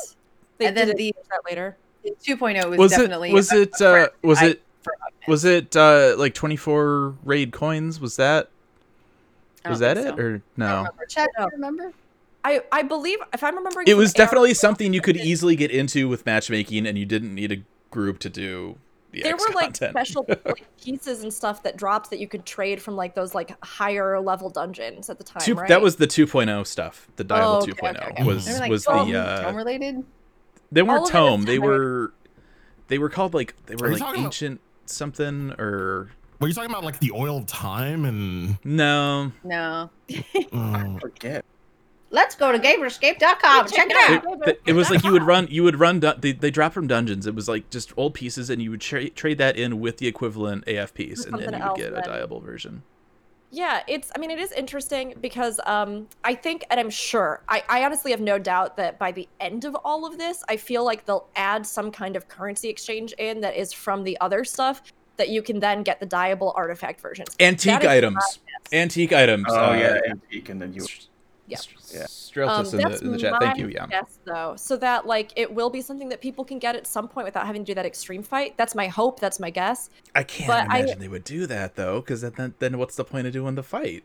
They 0.58 0.66
and 0.68 0.76
then 0.78 0.96
the 0.96 1.14
that 1.30 1.42
later. 1.50 1.78
2.0 2.06 2.70
was, 2.70 2.78
was 2.80 2.92
definitely 2.92 3.30
it 3.30 3.34
was 3.34 3.52
a- 3.52 3.62
it 3.62 3.70
a 3.82 3.86
uh 3.86 3.92
friend 3.94 4.10
was 4.24 4.40
I- 4.40 4.46
it 4.48 4.62
for 4.84 4.94
augment. 4.96 5.28
Was 5.28 5.46
it 5.46 5.76
uh 5.76 6.16
like 6.18 6.34
24 6.34 7.16
raid 7.24 7.52
coins? 7.52 8.00
Was 8.00 8.16
that 8.18 8.48
I 8.48 8.50
was 9.70 9.80
that 9.80 9.98
it 9.98 10.04
so. 10.16 10.16
or 10.18 10.42
no? 10.58 10.78
remember. 10.80 11.06
Chad, 11.08 11.30
do 11.38 11.44
you 11.44 11.50
remember? 11.54 11.92
I 12.44 12.62
I 12.72 12.82
believe 12.84 13.20
if 13.34 13.44
I'm 13.44 13.56
remembering 13.56 13.88
It 13.88 13.94
was 13.96 14.16
Arrow- 14.16 14.26
definitely 14.26 14.54
something 14.56 14.94
you 14.94 15.02
could 15.02 15.18
easily 15.18 15.56
get 15.56 15.70
into 15.72 16.08
with 16.10 16.26
matchmaking 16.26 16.88
and 16.88 16.98
you 16.98 17.06
didn't 17.06 17.36
need 17.36 17.52
a 17.52 17.58
group 17.92 18.18
to 18.20 18.30
do 18.30 18.78
the 19.12 19.22
there 19.24 19.34
X 19.36 19.46
were 19.48 19.54
like 19.54 19.76
special 19.76 20.26
like, 20.46 20.66
pieces 20.82 21.22
and 21.24 21.34
stuff 21.34 21.62
that 21.64 21.76
dropped 21.78 22.10
that 22.12 22.20
you 22.20 22.28
could 22.28 22.46
trade 22.46 22.82
from 22.82 22.96
like 22.96 23.14
those 23.14 23.36
like 23.36 23.54
higher 23.64 24.20
level 24.22 24.50
dungeons 24.50 25.10
at 25.10 25.18
the 25.18 25.24
time, 25.26 25.42
Two, 25.44 25.54
right? 25.56 25.68
That 25.68 25.82
was 25.82 25.98
the 25.98 26.08
2.0 26.08 26.66
stuff. 26.66 27.10
The 27.18 27.26
Dial 27.26 27.56
Oh, 27.56 27.58
okay, 27.58 27.74
2.0 27.74 27.90
okay, 27.98 28.06
okay. 28.12 28.24
was 28.24 28.60
like 28.60 28.72
was 28.72 28.86
tome, 28.86 29.12
the 29.12 29.20
uh 29.20 29.42
tome 29.44 29.56
related. 29.56 30.04
they 30.72 30.82
weren't 30.82 31.04
of 31.04 31.10
tome. 31.12 31.44
They 31.44 31.60
were 31.60 32.14
they 32.88 32.98
were 32.98 33.10
called 33.10 33.34
like 33.34 33.54
they 33.68 33.76
were 33.76 33.88
you 33.88 33.94
like 33.94 34.02
talking 34.02 34.22
about- 34.22 34.26
ancient 34.28 34.62
something 34.86 35.52
or 35.60 36.10
Were 36.42 36.48
you 36.48 36.56
talking 36.56 36.72
about 36.72 36.84
like 36.84 37.00
the 37.00 37.12
oil 37.12 37.38
of 37.38 37.46
time 37.46 38.04
and? 38.04 38.58
No, 38.66 39.32
No. 39.44 39.92
Uh, 40.52 40.98
Forget. 41.00 41.46
Let's 42.10 42.36
go 42.36 42.52
to 42.52 42.60
GamerEscape.com. 42.60 43.68
Check 43.68 43.88
it 43.90 43.96
it, 43.96 44.26
out. 44.26 44.44
th- 44.44 44.60
it 44.66 44.74
was 44.74 44.90
like 44.90 45.04
you 45.04 45.12
would 45.14 45.24
run 45.24 45.48
you 45.50 45.64
would 45.64 45.80
run 45.80 46.00
dun- 46.02 46.18
they, 46.20 46.34
they 46.34 46.52
dropped 46.52 46.74
from 46.74 46.88
dungeons 46.88 47.26
it 47.28 47.36
was 47.36 47.48
like 47.48 47.70
just 47.70 47.94
old 47.96 48.14
pieces 48.16 48.50
and 48.50 48.62
you 48.62 48.72
would 48.72 48.82
tra- 48.82 49.10
trade 49.12 49.38
that 49.38 49.56
in 49.56 49.80
with 49.80 49.98
the 49.98 50.08
equivalent 50.08 50.68
af 50.68 50.94
piece 50.94 51.24
and, 51.24 51.40
then 51.40 51.54
you 51.54 51.66
would 51.66 51.78
get 51.78 51.94
else 51.94 52.06
a 52.06 52.10
then. 52.10 52.28
dyeable 52.28 52.44
version 52.44 52.82
Yeah, 53.52 53.82
it's. 53.88 54.12
I 54.16 54.20
mean, 54.20 54.32
it 54.32 54.40
is 54.40 54.52
interesting 54.54 55.14
because 55.22 55.60
um, 55.66 56.08
I 56.24 56.34
think, 56.36 56.64
and 56.70 56.80
I'm 56.80 56.90
sure, 56.90 57.42
I, 57.50 57.64
I 57.68 57.84
honestly 57.84 58.12
have 58.12 58.22
no 58.22 58.40
doubt 58.40 58.78
that 58.78 58.98
by 58.98 59.12
the 59.12 59.28
end 59.42 59.66
of 59.66 59.76
all 59.84 60.06
of 60.06 60.18
this, 60.18 60.42
I 60.48 60.56
feel 60.56 60.86
like 60.86 61.06
they'll 61.06 61.28
add 61.36 61.66
some 61.66 61.92
kind 61.92 62.16
of 62.16 62.30
currency 62.30 62.70
exchange 62.70 63.14
in 63.18 63.42
that 63.42 63.56
is 63.58 63.74
from 63.74 64.04
the 64.06 64.18
other 64.22 64.46
stuff 64.46 64.82
that 65.22 65.30
you 65.30 65.44
can 65.44 65.60
then 65.60 65.84
get 65.84 66.00
the 66.00 66.08
dyeable 66.08 66.52
artifact 66.56 67.00
versions. 67.00 67.30
antique 67.40 67.74
That 67.74 67.84
is 67.84 67.88
items 67.90 68.40
antique 68.74 69.14
items 69.14 69.46
Oh 69.50 69.72
uh, 69.72 69.74
yeah, 69.74 69.98
antique, 70.10 70.50
and 70.50 70.60
then 70.62 70.74
you. 70.74 70.86
Yeah. 71.48 71.58
Yeah. 71.94 72.06
Um, 72.46 72.66
in, 72.66 72.72
the, 72.72 73.00
in 73.04 73.12
the 73.12 73.18
chat 73.18 73.34
thank 73.42 73.58
you 73.58 73.68
yeah 73.68 73.86
Guess 73.88 74.20
though, 74.26 74.54
so 74.56 74.78
that 74.78 75.06
like 75.06 75.34
it 75.36 75.54
will 75.54 75.70
be 75.70 75.82
something 75.82 76.08
that 76.10 76.22
people 76.22 76.46
can 76.46 76.60
get 76.60 76.76
at 76.78 76.88
some 76.88 77.08
point 77.10 77.26
without 77.26 77.46
having 77.46 77.64
to 77.66 77.72
do 77.72 77.76
that 77.76 77.86
extreme 77.86 78.24
fight. 78.24 78.56
That's 78.58 78.74
my 78.74 78.88
hope. 78.88 79.20
That's 79.20 79.40
my 79.40 79.50
guess. 79.50 79.90
i 80.16 80.24
can't 80.24 80.48
but 80.48 80.60
I- 80.72 80.80
imagine 80.80 81.00
they 81.00 81.10
would 81.10 81.26
do 81.26 81.46
that 81.48 81.76
though 81.76 82.00
because 82.02 82.22
then, 82.22 82.54
then 82.60 82.78
what's 82.80 82.96
the 82.96 83.04
point 83.04 83.28
of 83.28 83.34
doing 83.34 83.56
the 83.56 83.64
fight 83.64 84.04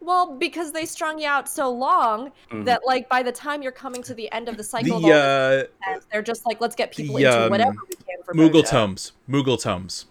Well, 0.00 0.36
because 0.46 0.72
they 0.72 0.84
strung 0.84 1.18
you 1.18 1.26
out 1.36 1.48
so 1.48 1.70
long 1.70 2.32
Mhm. 2.52 2.66
that 2.66 2.80
like 2.84 3.08
by 3.08 3.22
the 3.22 3.32
time 3.32 3.62
you're 3.62 3.78
coming 3.84 4.02
to 4.02 4.12
the 4.20 4.30
end 4.32 4.50
of 4.50 4.58
the 4.58 4.64
cycle, 4.72 4.98
of 4.98 5.04
all 5.04 5.10
the 5.10 5.68
this 5.88 5.96
uh 5.96 6.00
they're 6.12 6.22
just 6.32 6.44
like, 6.44 6.60
let's 6.60 6.76
get 6.82 6.92
people 6.92 7.14
the, 7.16 7.24
into 7.24 7.44
um, 7.44 7.50
whatever 7.50 7.78
we 7.88 7.96
can 7.96 8.18
for 8.26 8.34
moogle 8.34 8.62
Mojo. 8.62 8.68
tomes 8.68 9.12
moogle 9.26 9.58
tomes 9.66 10.04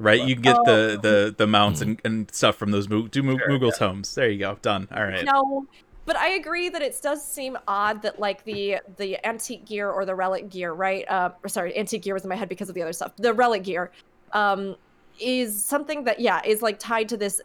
right 0.00 0.26
you 0.26 0.34
can 0.34 0.42
get 0.42 0.56
the 0.64 0.98
the 1.00 1.34
the 1.36 1.46
mounts 1.46 1.80
and, 1.80 2.00
and 2.04 2.34
stuff 2.34 2.56
from 2.56 2.70
those 2.70 2.88
Moog- 2.88 3.10
do 3.10 3.22
Moog- 3.22 3.38
Sure, 3.38 3.50
moogle 3.50 3.76
tomes 3.76 4.14
there 4.14 4.28
you 4.28 4.38
go 4.38 4.58
done 4.62 4.88
all 4.92 5.04
right 5.04 5.24
No, 5.24 5.66
but 6.06 6.16
I 6.16 6.30
agree 6.30 6.68
that 6.70 6.82
it 6.82 6.98
does 7.00 7.24
seem 7.24 7.56
odd 7.68 8.02
that 8.02 8.18
like 8.18 8.42
the 8.44 8.78
the 8.96 9.24
antique 9.24 9.64
gear 9.64 9.90
or 9.90 10.04
the 10.04 10.14
relic 10.14 10.50
gear, 10.50 10.72
right? 10.72 11.08
Uh, 11.08 11.30
sorry, 11.46 11.76
antique 11.78 12.02
gear 12.02 12.14
was 12.14 12.24
in 12.24 12.28
my 12.28 12.34
head 12.34 12.48
because 12.48 12.68
of 12.68 12.74
the 12.74 12.82
other 12.82 12.92
stuff. 12.92 13.12
The 13.16 13.32
relic 13.32 13.62
gear, 13.62 13.92
um, 14.32 14.74
is 15.20 15.62
something 15.62 16.04
that 16.04 16.18
yeah 16.18 16.40
is 16.44 16.62
like 16.62 16.78
tied 16.80 17.08
to 17.10 17.16
this 17.16 17.40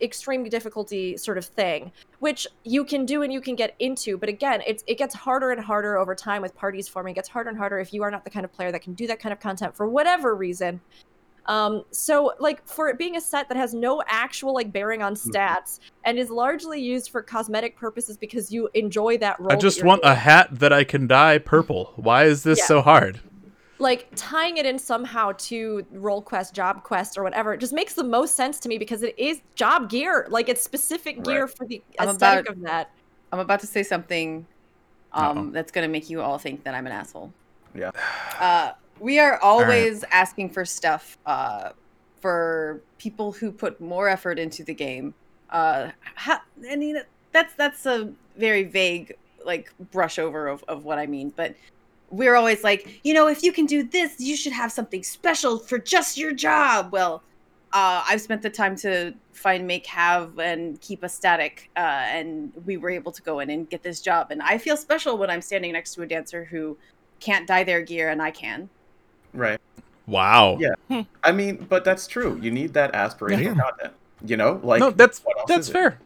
extreme 0.00 0.44
difficulty 0.44 1.16
sort 1.16 1.38
of 1.38 1.44
thing, 1.44 1.90
which 2.20 2.46
you 2.64 2.84
can 2.84 3.04
do 3.04 3.22
and 3.22 3.32
you 3.32 3.40
can 3.40 3.54
get 3.54 3.74
into. 3.80 4.16
But 4.16 4.28
again, 4.28 4.62
it's 4.66 4.84
it 4.86 4.96
gets 4.96 5.14
harder 5.14 5.50
and 5.50 5.60
harder 5.60 5.98
over 5.98 6.14
time 6.14 6.42
with 6.42 6.54
parties 6.54 6.88
forming. 6.88 7.12
It 7.12 7.16
gets 7.16 7.28
harder 7.28 7.50
and 7.50 7.58
harder 7.58 7.78
if 7.78 7.92
you 7.92 8.02
are 8.02 8.10
not 8.10 8.24
the 8.24 8.30
kind 8.30 8.44
of 8.44 8.52
player 8.52 8.72
that 8.72 8.82
can 8.82 8.94
do 8.94 9.06
that 9.08 9.20
kind 9.20 9.32
of 9.32 9.40
content 9.40 9.76
for 9.76 9.88
whatever 9.88 10.34
reason. 10.34 10.80
Um, 11.48 11.84
so 11.92 12.32
like 12.40 12.66
for 12.66 12.88
it 12.88 12.98
being 12.98 13.16
a 13.16 13.20
set 13.20 13.48
that 13.48 13.56
has 13.56 13.72
no 13.72 14.02
actual 14.06 14.52
like 14.54 14.72
bearing 14.72 15.02
on 15.02 15.14
stats 15.14 15.78
and 16.04 16.18
is 16.18 16.28
largely 16.30 16.80
used 16.80 17.10
for 17.10 17.22
cosmetic 17.22 17.76
purposes 17.76 18.16
because 18.16 18.50
you 18.50 18.68
enjoy 18.74 19.16
that 19.18 19.38
role. 19.38 19.52
i 19.52 19.56
just 19.56 19.78
you're 19.78 19.86
want 19.86 20.00
a 20.04 20.14
hat 20.16 20.48
that 20.50 20.72
i 20.72 20.82
can 20.82 21.06
dye 21.06 21.38
purple 21.38 21.92
why 21.96 22.24
is 22.24 22.42
this 22.42 22.58
Yeah. 22.58 22.64
so 22.66 22.82
hard 22.82 23.20
like 23.78 24.08
tying 24.16 24.56
it 24.56 24.66
in 24.66 24.78
somehow 24.78 25.32
to 25.36 25.84
role 25.92 26.22
quest, 26.22 26.54
job 26.54 26.82
quest, 26.82 27.18
or 27.18 27.22
whatever. 27.22 27.52
It 27.52 27.58
just 27.60 27.74
makes 27.74 27.92
the 27.92 28.04
most 28.04 28.34
sense 28.34 28.58
to 28.60 28.70
me 28.70 28.78
because 28.78 29.02
it 29.02 29.14
is 29.18 29.42
job 29.54 29.90
gear. 29.90 30.26
Like 30.30 30.48
it's 30.48 30.62
specific 30.62 31.22
gear 31.22 31.42
Right. 31.44 31.54
for 31.54 31.66
the 31.66 31.82
I'm 31.98 32.08
aesthetic 32.08 32.46
about- 32.48 32.56
of 32.56 32.62
that. 32.62 32.90
I'm 33.32 33.38
about 33.38 33.60
to 33.60 33.66
say 33.66 33.82
something 33.82 34.46
um, 35.12 35.52
that's 35.52 35.70
going 35.70 35.86
to 35.86 35.92
make 35.92 36.08
you 36.08 36.22
all 36.22 36.38
think 36.38 36.64
that 36.64 36.74
I'm 36.74 36.86
an 36.86 36.92
asshole. 36.92 37.34
Yeah. 37.74 37.90
Uh, 38.40 38.72
we 39.00 39.18
are 39.18 39.38
always 39.40 40.04
asking 40.10 40.50
for 40.50 40.64
stuff 40.64 41.18
uh, 41.26 41.70
for 42.20 42.80
people 42.98 43.32
who 43.32 43.52
put 43.52 43.80
more 43.80 44.08
effort 44.08 44.38
into 44.38 44.64
the 44.64 44.74
game. 44.74 45.14
Uh, 45.50 45.90
ha- 46.14 46.42
I 46.70 46.76
mean, 46.76 47.00
that's 47.32 47.54
that's 47.54 47.86
a 47.86 48.12
very 48.36 48.64
vague 48.64 49.16
like 49.44 49.72
brush 49.92 50.18
over 50.18 50.48
of, 50.48 50.64
of 50.64 50.84
what 50.84 50.98
I 50.98 51.06
mean, 51.06 51.32
but 51.36 51.54
we're 52.10 52.34
always 52.34 52.62
like, 52.62 53.00
you 53.04 53.14
know, 53.14 53.28
if 53.28 53.42
you 53.42 53.52
can 53.52 53.66
do 53.66 53.82
this, 53.82 54.20
you 54.20 54.36
should 54.36 54.52
have 54.52 54.72
something 54.72 55.02
special 55.02 55.58
for 55.58 55.78
just 55.78 56.16
your 56.16 56.32
job. 56.32 56.92
Well, 56.92 57.22
uh, 57.72 58.04
I've 58.08 58.20
spent 58.20 58.42
the 58.42 58.50
time 58.50 58.76
to 58.76 59.12
find, 59.32 59.66
make, 59.66 59.86
have, 59.86 60.38
and 60.38 60.80
keep 60.80 61.02
a 61.02 61.08
static, 61.08 61.70
uh, 61.76 61.80
and 61.80 62.52
we 62.64 62.76
were 62.76 62.90
able 62.90 63.12
to 63.12 63.22
go 63.22 63.40
in 63.40 63.50
and 63.50 63.68
get 63.68 63.82
this 63.82 64.00
job. 64.00 64.30
And 64.30 64.40
I 64.42 64.56
feel 64.58 64.76
special 64.76 65.18
when 65.18 65.30
I'm 65.30 65.42
standing 65.42 65.72
next 65.72 65.94
to 65.94 66.02
a 66.02 66.06
dancer 66.06 66.44
who 66.44 66.76
can't 67.20 67.46
dye 67.46 67.64
their 67.64 67.82
gear 67.82 68.08
and 68.08 68.22
I 68.22 68.30
can. 68.30 68.68
Right. 70.06 70.12
wow 70.12 70.58
Yeah. 70.60 70.68
Hmm. 70.88 71.00
I 71.22 71.32
mean, 71.32 71.66
but 71.68 71.84
that's 71.84 72.06
true. 72.06 72.38
You 72.40 72.50
need 72.50 72.74
that 72.74 72.92
aspirational 72.92 73.56
Yeah. 73.56 73.62
content. 73.62 73.92
You 74.24 74.36
know, 74.36 74.60
like 74.62 74.80
no 74.80 74.90
that's 74.90 75.22
that's 75.46 75.66
is 75.66 75.70
it? 75.70 75.72
fair 75.72 75.98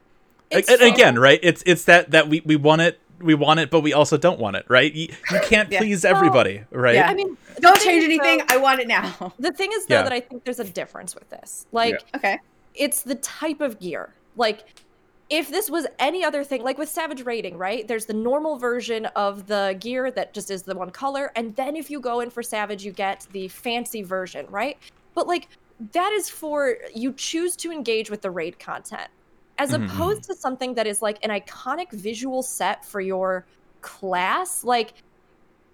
It's 0.51 0.69
and 0.69 0.81
again 0.83 1.19
right 1.19 1.39
it's 1.43 1.63
it's 1.67 1.85
that 1.85 2.11
that 2.11 2.29
we 2.29 2.41
we 2.45 2.57
want 2.57 2.83
it 2.83 2.99
we 3.21 3.35
want 3.35 3.61
it 3.61 3.71
but 3.71 3.81
we 3.83 3.93
also 3.93 4.17
don't 4.17 4.41
want 4.41 4.57
it 4.57 4.65
right 4.69 4.93
you, 4.93 5.09
you 5.31 5.41
can't 5.45 5.71
Yeah. 5.71 5.79
please 5.79 6.03
Well, 6.05 6.17
everybody 6.17 6.65
right 6.71 6.95
yeah. 6.97 7.09
I 7.09 7.15
mean, 7.15 7.37
Don't 7.61 7.79
change 7.81 8.03
anything. 8.05 8.39
though- 8.39 8.45
I 8.49 8.57
want 8.57 8.81
it 8.81 8.89
now. 8.89 9.33
the 9.39 9.53
thing 9.53 9.71
is 9.73 9.87
though 9.87 9.97
Yeah. 9.97 10.03
that 10.03 10.13
I 10.13 10.21
think 10.21 10.45
there's 10.45 10.59
a 10.61 10.65
difference 10.65 11.15
with 11.15 11.29
this. 11.31 11.67
Like 11.71 12.03
Okay. 12.17 12.39
it's 12.75 13.03
the 13.03 13.15
type 13.17 13.61
of 13.61 13.79
gear. 13.79 14.15
Like 14.37 14.65
if 15.31 15.49
this 15.49 15.71
was 15.71 15.87
any 16.01 16.25
other 16.25 16.45
thing, 16.45 16.63
like 16.65 16.77
with 16.79 16.89
Savage 16.89 17.23
Rating, 17.25 17.57
right? 17.57 17.87
There's 17.87 18.07
the 18.07 18.15
normal 18.15 18.59
version 18.59 19.07
of 19.17 19.47
the 19.47 19.77
gear 19.81 20.11
that 20.11 20.35
just 20.35 20.51
is 20.51 20.65
the 20.65 20.75
one 20.75 20.91
color, 20.91 21.33
and 21.37 21.55
then 21.57 21.77
if 21.77 21.91
you 21.91 22.01
go 22.01 22.21
in 22.21 22.31
for 22.31 22.43
Savage, 22.43 22.85
you 22.85 22.93
get 22.93 23.27
the 23.33 23.49
fancy 23.49 24.03
version, 24.03 24.47
right? 24.51 24.77
But 25.15 25.29
like 25.29 25.49
that 25.93 26.13
is 26.13 26.29
for 26.29 26.77
you 26.95 27.13
choose 27.15 27.57
to 27.57 27.73
engage 27.73 28.11
with 28.11 28.23
the 28.23 28.31
raid 28.31 28.59
content, 28.59 29.09
as 29.59 29.73
Mhm. 29.73 29.85
opposed 29.85 30.25
to 30.25 30.35
something 30.37 30.75
that 30.75 30.87
is 30.87 31.01
like 31.03 31.19
an 31.25 31.31
iconic 31.31 31.93
visual 31.93 32.43
set 32.43 32.85
for 32.85 33.01
your 33.01 33.47
class. 33.83 34.65
Like 34.65 34.95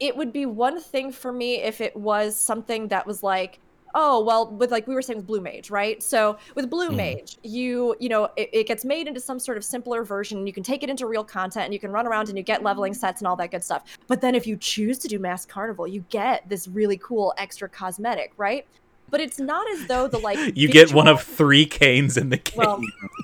it 0.01 0.17
would 0.17 0.33
be 0.33 0.47
one 0.47 0.81
thing 0.81 1.13
for 1.13 1.33
me 1.33 1.57
if 1.63 1.81
it 1.81 1.97
was 1.97 2.39
something 2.39 2.89
that 2.89 3.07
was 3.07 3.23
like 3.23 3.59
oh 3.99 4.23
well 4.23 4.47
with 4.53 4.71
like 4.71 4.87
we 4.87 4.95
were 4.95 5.03
saying 5.03 5.17
with 5.17 5.27
blue 5.27 5.41
mage 5.41 5.71
right? 5.71 6.01
So 6.03 6.37
with 6.55 6.71
blue 6.71 6.91
Mhm. 6.91 6.97
mage 6.97 7.39
you 7.43 7.97
you 7.99 8.09
know 8.09 8.25
it, 8.37 8.51
it 8.53 8.67
gets 8.69 8.85
made 8.85 9.09
into 9.09 9.19
some 9.21 9.41
sort 9.41 9.57
of 9.57 9.65
simpler 9.65 10.05
version. 10.05 10.39
And 10.39 10.47
you 10.47 10.53
can 10.53 10.63
take 10.63 10.83
it 10.85 10.91
into 10.91 11.07
real 11.07 11.25
content 11.25 11.65
and 11.65 11.73
you 11.75 11.81
can 11.81 11.91
run 11.91 12.07
around 12.07 12.29
and 12.29 12.37
you 12.39 12.45
get 12.45 12.63
leveling 12.63 12.95
sets 12.95 13.21
and 13.21 13.27
all 13.27 13.37
that 13.37 13.51
good 13.51 13.65
stuff. 13.65 13.83
But 14.07 14.21
then 14.21 14.35
if 14.35 14.47
you 14.47 14.57
choose 14.57 14.99
to 14.99 15.09
do 15.09 15.19
Masked 15.19 15.51
Carnivale 15.51 15.89
you 15.89 16.05
get 16.11 16.49
this 16.49 16.69
really 16.69 16.99
cool 16.99 17.35
extra 17.39 17.69
cosmetic 17.69 18.33
right? 18.37 18.67
But 19.09 19.21
it's 19.21 19.39
not 19.39 19.67
as 19.71 19.87
though 19.87 20.09
the 20.09 20.19
like 20.19 20.39
you 20.57 20.69
get 20.69 20.93
one 20.93 21.09
of 21.09 21.23
three 21.23 21.65
canes 21.65 22.17
in 22.17 22.29
the 22.29 22.37
game 22.37 22.57
well 22.59 22.81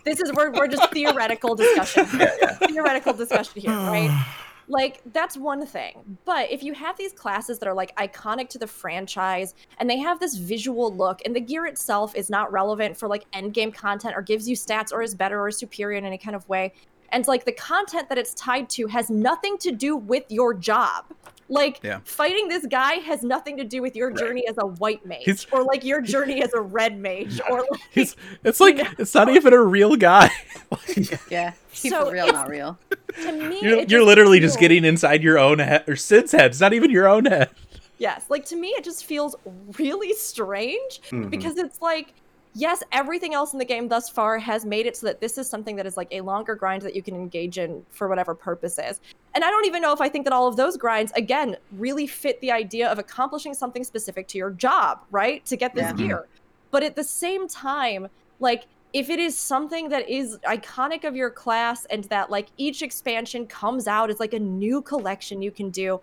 this 0.06 0.20
is 0.20 0.32
we're, 0.32 0.50
we're 0.52 0.68
just 0.68 0.90
theoretical 0.90 1.54
discussion. 1.54 2.06
Yeah, 2.18 2.34
yeah. 2.40 2.54
theoretical 2.66 3.12
discussion 3.12 3.60
here 3.60 3.70
right 3.72 4.24
like 4.72 5.00
that's 5.12 5.36
one 5.36 5.64
thing. 5.66 6.18
But 6.24 6.50
if 6.50 6.62
you 6.62 6.72
have 6.72 6.96
these 6.96 7.12
classes 7.12 7.58
that 7.58 7.68
are 7.68 7.74
like 7.74 7.94
iconic 7.96 8.48
to 8.50 8.58
the 8.58 8.66
franchise 8.66 9.54
and 9.78 9.88
they 9.88 9.98
have 9.98 10.18
this 10.18 10.36
visual 10.36 10.92
look 10.94 11.20
and 11.24 11.36
the 11.36 11.40
gear 11.40 11.66
itself 11.66 12.16
is 12.16 12.30
not 12.30 12.50
relevant 12.50 12.96
for 12.96 13.06
like 13.06 13.26
end 13.34 13.52
game 13.52 13.70
content 13.70 14.14
or 14.16 14.22
gives 14.22 14.48
you 14.48 14.56
stats 14.56 14.90
or 14.90 15.02
is 15.02 15.14
better 15.14 15.40
or 15.40 15.50
superior 15.50 15.98
in 15.98 16.04
any 16.04 16.18
kind 16.18 16.34
of 16.34 16.48
way 16.48 16.72
and 17.10 17.26
like 17.28 17.44
the 17.44 17.52
content 17.52 18.08
that 18.08 18.16
it's 18.16 18.32
tied 18.34 18.68
to 18.70 18.86
has 18.86 19.10
nothing 19.10 19.58
to 19.58 19.70
do 19.70 19.96
with 19.96 20.24
your 20.30 20.54
job 20.54 21.04
like 21.52 21.80
Yeah. 21.82 22.00
fighting 22.04 22.48
this 22.48 22.66
guy 22.66 22.94
has 22.94 23.22
nothing 23.22 23.56
to 23.58 23.64
do 23.64 23.82
with 23.82 23.94
your 23.94 24.08
Right. 24.08 24.16
journey 24.18 24.48
as 24.48 24.56
a 24.58 24.66
white 24.66 25.04
mage 25.06 25.24
He's- 25.24 25.46
or 25.52 25.62
like 25.64 25.84
your 25.84 26.00
journey 26.00 26.42
as 26.42 26.52
a 26.54 26.60
red 26.60 26.98
mage 26.98 27.40
or 27.50 27.58
like 27.70 27.80
He's, 27.90 28.16
it's 28.42 28.58
like 28.60 28.78
it's 28.98 29.14
not 29.14 29.28
even 29.28 29.52
a 29.52 29.60
real 29.60 29.96
guy 29.96 30.30
Yeah. 31.30 31.52
Keep 31.72 31.92
So 31.92 32.10
real, 32.10 32.26
not 32.32 32.48
real. 32.48 32.78
to 33.22 33.32
me 33.32 33.60
you're, 33.60 33.76
you're 33.76 33.84
just 33.86 34.06
literally 34.06 34.40
just 34.40 34.58
getting 34.58 34.84
inside 34.84 35.22
your 35.22 35.38
own 35.38 35.58
head 35.58 35.84
or 35.88 35.96
Cid's 35.96 36.32
head 36.32 36.46
it's 36.52 36.60
not 36.60 36.72
even 36.72 36.90
your 36.90 37.06
own 37.08 37.26
head 37.26 37.50
Yes, 37.98 38.24
like 38.28 38.44
to 38.46 38.56
me, 38.56 38.68
it 38.70 38.82
just 38.82 39.04
feels 39.04 39.36
really 39.78 40.12
strange 40.14 41.00
Mhm. 41.10 41.30
because 41.30 41.56
it's 41.56 41.80
like, 41.80 42.14
yes, 42.54 42.82
everything 42.92 43.34
else 43.34 43.52
in 43.52 43.58
the 43.58 43.64
game 43.64 43.88
thus 43.88 44.08
far 44.08 44.38
has 44.38 44.64
made 44.64 44.86
it 44.86 44.96
so 44.96 45.06
that 45.06 45.20
this 45.20 45.38
is 45.38 45.48
something 45.48 45.76
that 45.76 45.86
is 45.86 45.96
like 45.96 46.08
a 46.10 46.20
longer 46.20 46.54
grind 46.54 46.82
that 46.82 46.94
you 46.94 47.02
can 47.02 47.14
engage 47.14 47.58
in 47.58 47.84
for 47.90 48.08
whatever 48.08 48.34
purposes. 48.34 49.00
And 49.34 49.44
I 49.44 49.50
don't 49.50 49.66
even 49.66 49.80
know 49.80 49.92
if 49.92 50.00
I 50.00 50.08
think 50.08 50.24
that 50.24 50.32
all 50.32 50.46
of 50.46 50.56
those 50.56 50.76
grinds, 50.76 51.12
again, 51.16 51.56
really 51.72 52.06
fit 52.06 52.40
the 52.40 52.52
idea 52.52 52.90
of 52.90 52.98
accomplishing 52.98 53.54
something 53.54 53.84
specific 53.84 54.28
to 54.28 54.38
your 54.38 54.50
job, 54.50 55.00
right? 55.10 55.44
To 55.46 55.56
get 55.56 55.74
this 55.74 55.84
Yeah. 55.84 55.92
gear. 55.92 56.16
Mm-hmm. 56.16 56.38
But 56.70 56.82
at 56.82 56.96
the 56.96 57.04
same 57.04 57.48
time, 57.48 58.08
like, 58.40 58.64
if 58.92 59.08
it 59.08 59.18
is 59.18 59.36
something 59.38 59.88
that 59.88 60.08
is 60.08 60.38
iconic 60.46 61.04
of 61.04 61.16
your 61.16 61.30
class 61.30 61.86
and 61.86 62.04
that 62.04 62.30
like 62.30 62.48
each 62.58 62.82
expansion 62.82 63.46
comes 63.46 63.86
out 63.86 64.10
as 64.10 64.20
like 64.20 64.34
a 64.34 64.38
new 64.38 64.82
collection 64.82 65.40
you 65.40 65.50
can 65.50 65.70
do 65.70 65.98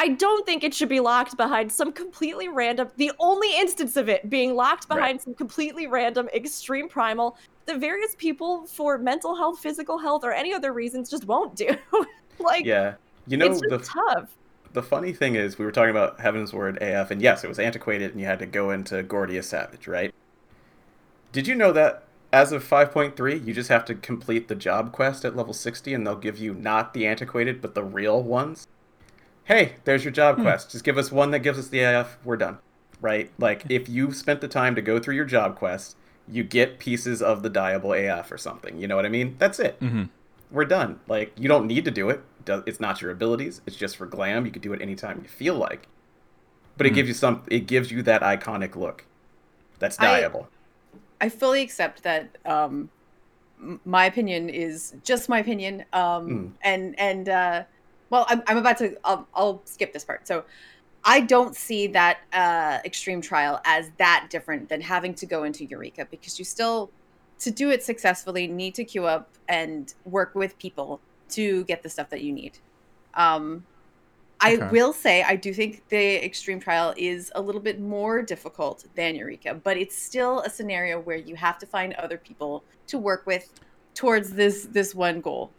I 0.00 0.10
don't 0.10 0.46
think 0.46 0.62
it 0.62 0.72
should 0.72 0.88
be 0.88 1.00
locked 1.00 1.36
behind 1.36 1.72
some 1.72 1.90
completely 1.92 2.46
random, 2.48 2.88
the 2.98 3.10
only 3.18 3.58
instance 3.58 3.96
of 3.96 4.08
it 4.08 4.30
being 4.30 4.54
locked 4.54 4.86
Right. 4.88 4.96
behind 4.96 5.20
some 5.20 5.34
completely 5.34 5.88
random 5.88 6.28
extreme 6.32 6.88
primal 6.88 7.36
that 7.66 7.78
various 7.80 8.14
people 8.16 8.64
for 8.68 8.96
mental 8.96 9.34
health, 9.34 9.58
physical 9.58 9.98
health, 9.98 10.22
or 10.22 10.32
any 10.32 10.54
other 10.54 10.72
reasons 10.72 11.10
just 11.10 11.24
won't 11.24 11.56
do. 11.56 11.76
like, 12.38 12.64
Yeah. 12.64 12.94
You 13.26 13.36
know 13.38 13.46
it's 13.46 13.60
the 13.60 13.78
tough. 13.78 14.30
the 14.72 14.82
funny 14.84 15.12
thing 15.12 15.34
is 15.34 15.58
we 15.58 15.64
were 15.64 15.72
talking 15.72 15.90
about 15.90 16.18
Heavensward 16.20 16.80
AF, 16.80 17.10
and 17.10 17.20
yes, 17.20 17.42
it 17.42 17.48
was 17.48 17.58
antiquated, 17.58 18.12
and 18.12 18.20
you 18.20 18.26
had 18.26 18.38
to 18.38 18.46
go 18.46 18.70
into 18.70 19.02
Gordias 19.02 19.48
Savage, 19.48 19.88
right? 19.88 20.14
Did 21.32 21.48
you 21.48 21.56
know 21.56 21.72
that 21.72 22.04
as 22.32 22.52
of 22.52 22.62
5.3, 22.64 23.44
you 23.44 23.52
just 23.52 23.68
have 23.68 23.84
to 23.86 23.94
complete 23.96 24.46
the 24.46 24.54
job 24.54 24.92
quest 24.92 25.24
at 25.24 25.34
level 25.34 25.52
60 25.52 25.92
and 25.92 26.06
they'll 26.06 26.14
give 26.16 26.38
you 26.38 26.54
not 26.54 26.94
the 26.94 27.04
antiquated, 27.06 27.60
but 27.60 27.74
the 27.74 27.82
real 27.82 28.22
ones? 28.22 28.66
Hey, 29.48 29.76
there's 29.84 30.04
your 30.04 30.12
job 30.12 30.40
quest. 30.40 30.70
Just 30.70 30.84
give 30.84 30.98
us 30.98 31.10
one 31.10 31.30
that 31.30 31.38
gives 31.40 31.58
us 31.58 31.68
the 31.68 31.80
AF, 31.80 32.18
we're 32.24 32.36
done. 32.36 32.58
Right? 33.00 33.30
Like, 33.38 33.64
if 33.70 33.88
you 33.88 34.12
spent 34.12 34.40
the 34.40 34.48
time 34.48 34.74
to 34.74 34.82
go 34.82 34.98
through 34.98 35.14
your 35.14 35.24
job 35.24 35.56
quest, 35.56 35.96
you 36.28 36.44
get 36.44 36.78
pieces 36.78 37.22
of 37.22 37.42
the 37.42 37.48
dyeable 37.48 37.94
AF 37.96 38.30
or 38.30 38.36
something. 38.36 38.76
You 38.78 38.86
know 38.86 38.96
what 38.96 39.06
I 39.06 39.08
mean? 39.08 39.36
That's 39.38 39.58
it. 39.58 39.76
hmm 39.80 40.04
We're 40.50 40.64
done. 40.66 41.00
Like, 41.08 41.32
you 41.38 41.48
don't 41.48 41.66
need 41.66 41.84
to 41.86 41.90
do 41.90 42.10
it. 42.10 42.20
It's 42.46 42.80
not 42.80 43.00
your 43.00 43.10
abilities. 43.10 43.60
It's 43.66 43.76
just 43.76 43.96
for 43.96 44.06
glam. 44.06 44.44
You 44.46 44.52
can 44.52 44.62
do 44.62 44.72
it 44.72 44.80
anytime 44.82 45.20
you 45.22 45.28
feel 45.28 45.54
like. 45.54 45.86
But 46.76 46.86
it 46.86 46.90
Hmm. 46.90 46.94
gives 46.96 47.08
you 47.08 47.14
some. 47.14 47.42
It 47.48 47.66
gives 47.66 47.90
you 47.90 48.02
that 48.02 48.22
iconic 48.22 48.76
look. 48.76 49.04
That's 49.78 49.98
I- 50.00 50.22
dyeable. 50.22 50.46
I 51.20 51.28
fully 51.30 51.62
accept 51.62 52.02
that. 52.04 52.36
Um, 52.46 52.90
my 53.84 54.04
opinion 54.06 54.48
is 54.48 54.94
just 55.04 55.28
my 55.28 55.38
opinion. 55.40 55.84
Um, 55.92 56.28
Mm. 56.28 56.50
and 56.62 56.98
and 57.00 57.28
uh, 57.28 57.62
well, 58.10 58.26
I'm 58.28 58.42
I'm 58.46 58.56
about 58.56 58.78
to. 58.78 58.96
I'll, 59.04 59.28
I'll 59.34 59.62
skip 59.66 59.92
this 59.92 60.04
part. 60.04 60.26
So, 60.26 60.44
I 61.04 61.20
don't 61.22 61.56
see 61.56 61.88
that 61.88 62.18
uh, 62.32 62.80
extreme 62.84 63.20
trial 63.22 63.60
as 63.66 63.90
that 63.98 64.28
different 64.30 64.68
than 64.70 64.80
having 64.82 65.14
to 65.16 65.26
go 65.26 65.44
into 65.44 65.64
Eureka 65.66 66.08
because 66.10 66.38
you 66.38 66.44
still, 66.44 66.92
to 67.40 67.50
do 67.50 67.70
it 67.70 67.82
successfully, 67.84 68.48
need 68.48 68.74
to 68.76 68.84
queue 68.84 69.06
up 69.06 69.36
and 69.48 69.94
work 70.04 70.34
with 70.34 70.58
people 70.58 71.02
to 71.30 71.64
get 71.66 71.82
the 71.82 71.90
stuff 71.90 72.10
that 72.10 72.22
you 72.22 72.32
need. 72.32 72.58
Um, 73.14 73.66
I 74.40 74.58
Okay. 74.58 74.70
will 74.70 74.92
say 74.92 75.22
I 75.24 75.36
do 75.36 75.52
think 75.52 75.84
the 75.88 76.24
extreme 76.24 76.60
trial 76.60 76.94
is 76.96 77.32
a 77.34 77.42
little 77.42 77.60
bit 77.60 77.80
more 77.80 78.22
difficult 78.22 78.84
than 78.94 79.16
Eureka, 79.16 79.54
but 79.54 79.76
it's 79.76 79.98
still 80.00 80.40
a 80.42 80.50
scenario 80.50 81.00
where 81.00 81.16
you 81.16 81.34
have 81.36 81.58
to 81.58 81.66
find 81.66 81.94
other 81.94 82.18
people 82.18 82.64
to 82.88 82.98
work 82.98 83.26
with 83.26 83.52
towards 83.94 84.32
this 84.34 84.68
this 84.70 84.94
one 84.94 85.20
goal. 85.20 85.56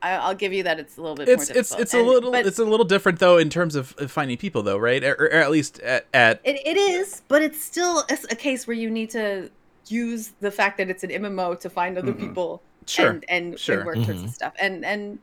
I, 0.00 0.12
I'll 0.12 0.34
give 0.34 0.52
you 0.52 0.62
that 0.62 0.78
it's 0.78 0.96
a 0.96 1.00
little 1.00 1.16
bit 1.16 1.28
It's 1.28 1.50
more 1.50 1.58
it's 1.58 1.70
difficult. 1.70 1.80
it's 1.80 1.94
a 1.94 2.02
little 2.02 2.30
but 2.30 2.46
it's 2.46 2.58
a 2.58 2.64
little 2.64 2.84
different 2.86 3.18
though 3.18 3.36
in 3.38 3.50
terms 3.50 3.74
of 3.74 3.94
of 3.98 4.10
finding 4.12 4.36
people 4.36 4.62
though, 4.62 4.76
right? 4.78 5.02
Or, 5.02 5.14
or 5.14 5.32
at 5.32 5.50
least 5.50 5.80
at, 5.80 6.06
at 6.14 6.40
it, 6.44 6.60
it 6.64 6.76
is, 6.76 7.22
but 7.28 7.42
it's 7.42 7.60
still 7.62 8.04
a, 8.08 8.36
case 8.36 8.66
where 8.66 8.76
you 8.76 8.90
need 8.90 9.10
to 9.10 9.50
use 9.88 10.32
the 10.40 10.50
fact 10.50 10.78
that 10.78 10.88
it's 10.90 11.02
an 11.02 11.10
MMO 11.10 11.58
to 11.60 11.68
find 11.70 11.98
other 11.98 12.12
Mhm. 12.12 12.20
people 12.20 12.62
sure. 12.86 13.10
and 13.10 13.24
and, 13.28 13.58
Sure. 13.58 13.78
and 13.78 13.86
work 13.86 13.96
towards 13.96 14.20
Mhm. 14.22 14.26
the 14.26 14.32
stuff 14.32 14.52
and 14.60 14.84
and 14.84 15.18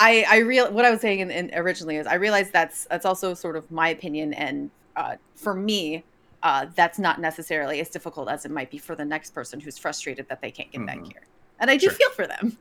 i 0.00 0.24
i 0.28 0.38
real 0.38 0.70
what 0.72 0.84
i 0.84 0.90
was 0.90 1.00
saying 1.00 1.20
in, 1.20 1.30
in 1.30 1.50
originally 1.54 1.96
is 1.96 2.06
i 2.06 2.14
realized 2.14 2.52
that's 2.52 2.84
that's 2.86 3.06
also 3.06 3.32
sort 3.32 3.54
of 3.56 3.70
my 3.70 3.88
opinion 3.90 4.34
and 4.34 4.68
uh 4.96 5.14
for 5.36 5.54
me 5.54 6.02
uh 6.42 6.66
that's 6.74 6.98
not 6.98 7.20
necessarily 7.20 7.78
as 7.80 7.88
difficult 7.88 8.28
as 8.28 8.44
it 8.44 8.50
might 8.50 8.70
be 8.72 8.76
for 8.78 8.96
the 8.96 9.04
next 9.04 9.30
person 9.34 9.60
who's 9.60 9.78
frustrated 9.78 10.28
that 10.28 10.40
they 10.42 10.50
can't 10.50 10.70
get 10.72 10.84
that 10.86 10.98
Mhm. 10.98 11.10
gear 11.12 11.22
and 11.60 11.70
i 11.70 11.76
do 11.76 11.86
Sure. 11.86 11.92
feel 11.94 12.10
for 12.10 12.26
them 12.26 12.58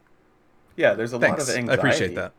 Yeah, 0.76 0.94
there's 0.94 1.14
a 1.14 1.20
Thanks. 1.20 1.40
lot 1.48 1.50
of 1.50 1.56
anxiety. 1.58 1.72
I 1.72 1.74
appreciate 1.76 2.16
that. 2.16 2.32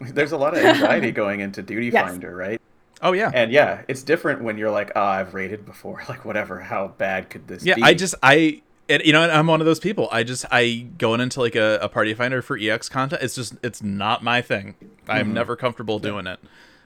There's 0.00 0.30
a 0.32 0.36
lot 0.36 0.56
of 0.56 0.62
anxiety 0.64 1.10
going 1.10 1.40
into 1.40 1.60
Duty 1.62 1.88
Yes. 1.88 2.08
Finder, 2.10 2.34
right? 2.34 2.60
Oh 3.02 3.12
yeah. 3.12 3.30
And 3.34 3.50
yeah, 3.50 3.82
it's 3.88 4.02
different 4.04 4.42
when 4.42 4.56
you're 4.58 4.70
like, 4.70 4.92
oh, 4.94 5.02
I've 5.02 5.34
rated 5.34 5.64
before. 5.66 6.02
Like, 6.08 6.24
whatever. 6.24 6.60
How 6.60 6.88
bad 6.88 7.30
could 7.30 7.48
this 7.48 7.64
Yeah, 7.64 7.74
be? 7.74 7.82
I 7.82 7.94
just 7.94 8.14
I 8.22 8.62
and, 8.88 9.02
you 9.04 9.12
know 9.12 9.22
I'm 9.22 9.46
one 9.48 9.60
of 9.60 9.66
those 9.66 9.80
people. 9.80 10.08
I 10.12 10.22
just 10.22 10.44
I 10.52 10.86
going 10.98 11.20
into 11.20 11.40
like 11.40 11.56
a, 11.56 11.78
a 11.82 11.88
party 11.88 12.14
finder 12.14 12.42
for 12.42 12.56
EX 12.56 12.88
content. 12.88 13.22
It's 13.22 13.34
just 13.34 13.54
it's 13.62 13.82
not 13.82 14.22
my 14.22 14.40
thing. 14.40 14.76
I'm 15.08 15.30
Mhm. 15.30 15.34
never 15.34 15.56
comfortable 15.56 15.98
doing 15.98 16.26
it. 16.28 16.38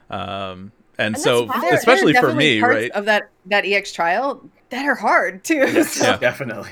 Um, 0.09 0.71
and, 0.97 1.15
And 1.15 1.17
so. 1.17 1.45
There- 1.45 1.73
especially 1.75 2.13
there 2.13 2.25
are 2.25 2.29
for 2.31 2.35
me, 2.35 2.59
parts 2.59 2.75
right? 2.75 2.91
of 2.91 3.05
that 3.05 3.29
that 3.47 3.63
ex 3.65 3.91
trial 3.91 4.43
that 4.69 4.85
are 4.85 4.95
hard 4.95 5.43
too 5.43 5.55
Yes, 5.55 5.93
so- 5.93 6.05
Yeah. 6.05 6.17
definitely. 6.17 6.69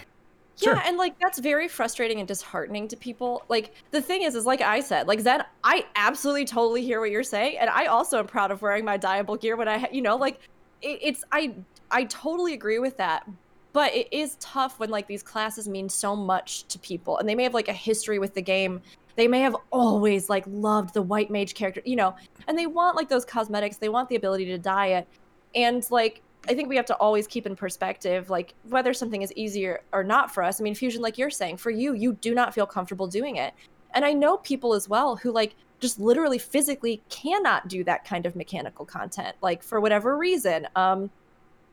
Sure. 0.62 0.76
Yeah, 0.76 0.84
and 0.86 0.98
like 0.98 1.18
that's 1.20 1.40
very 1.40 1.68
frustrating 1.68 2.20
and 2.20 2.28
disheartening 2.28 2.88
to 2.90 2.98
people. 2.98 3.44
Like 3.50 3.74
the 3.90 4.02
thing 4.02 4.22
is, 4.24 4.36
is 4.36 4.46
like 4.46 4.62
I 4.62 4.80
said, 4.80 5.08
like 5.08 5.20
Zen, 5.20 5.44
I 5.64 5.86
absolutely 5.96 6.46
totally 6.46 6.84
hear 6.84 7.00
what 7.00 7.10
you're 7.10 7.24
saying, 7.24 7.58
and 7.58 7.70
I 7.70 7.86
also 7.86 8.20
am 8.20 8.28
proud 8.28 8.52
of 8.52 8.62
wearing 8.62 8.86
my 8.86 8.98
dyeable 8.98 9.40
gear 9.40 9.56
when 9.56 9.68
I, 9.68 9.88
you 9.92 10.02
know, 10.02 10.16
like 10.16 10.40
it, 10.82 11.00
it's 11.02 11.24
I 11.32 11.56
I 11.90 12.04
totally 12.06 12.54
agree 12.54 12.80
with 12.80 12.98
that. 12.98 13.28
But 13.74 13.94
it 13.96 14.08
is 14.12 14.36
tough 14.40 14.80
when 14.80 14.90
like 14.90 15.08
these 15.08 15.24
classes 15.24 15.68
mean 15.68 15.88
so 15.90 16.16
much 16.16 16.66
to 16.68 16.78
people, 16.78 17.18
and 17.18 17.28
they 17.28 17.36
may 17.36 17.44
have 17.44 17.54
like 17.54 17.70
a 17.70 17.74
history 17.74 18.20
with 18.20 18.34
the 18.34 18.42
game. 18.42 18.82
They 19.16 19.28
may 19.28 19.40
have 19.40 19.56
always 19.72 20.30
like 20.30 20.44
loved 20.48 20.94
the 20.94 21.02
white 21.02 21.32
mage 21.32 21.54
character, 21.54 21.82
you 21.86 21.96
know, 21.96 22.16
and 22.48 22.58
they 22.58 22.68
want 22.68 22.96
like 22.96 23.10
those 23.10 23.26
cosmetics. 23.26 23.78
They 23.78 23.90
want 23.90 24.10
the 24.10 24.16
ability 24.16 24.46
to 24.46 24.58
diet, 24.58 25.08
and 25.56 25.90
like 25.90 26.22
I 26.50 26.56
think 26.56 26.70
we 26.70 26.76
have 26.76 26.86
to 26.88 26.96
always 26.96 27.28
keep 27.28 27.46
in 27.46 27.56
perspective, 27.56 28.30
like 28.30 28.56
whether 28.64 28.94
something 28.94 29.22
is 29.22 29.32
easier 29.34 29.82
or 29.94 30.04
not 30.04 30.34
for 30.34 30.44
us. 30.44 30.60
I 30.60 30.64
mean, 30.64 30.74
fusion, 30.74 31.02
like 31.02 31.18
you're 31.18 31.30
saying, 31.30 31.58
for 31.58 31.70
you, 31.70 31.94
you 31.94 32.14
do 32.14 32.34
not 32.34 32.54
feel 32.54 32.66
comfortable 32.66 33.08
doing 33.08 33.36
it. 33.36 33.54
And 33.94 34.04
I 34.04 34.14
know 34.14 34.38
people 34.38 34.74
as 34.74 34.90
well 34.90 35.16
who 35.16 35.32
like 35.32 35.56
just 35.80 36.00
literally 36.00 36.38
physically 36.38 37.02
cannot 37.10 37.68
do 37.68 37.84
that 37.84 38.06
kind 38.06 38.26
of 38.26 38.36
mechanical 38.36 38.86
content, 38.86 39.36
like 39.42 39.62
for 39.62 39.80
whatever 39.80 40.18
reason. 40.18 40.68
Um, 40.76 41.12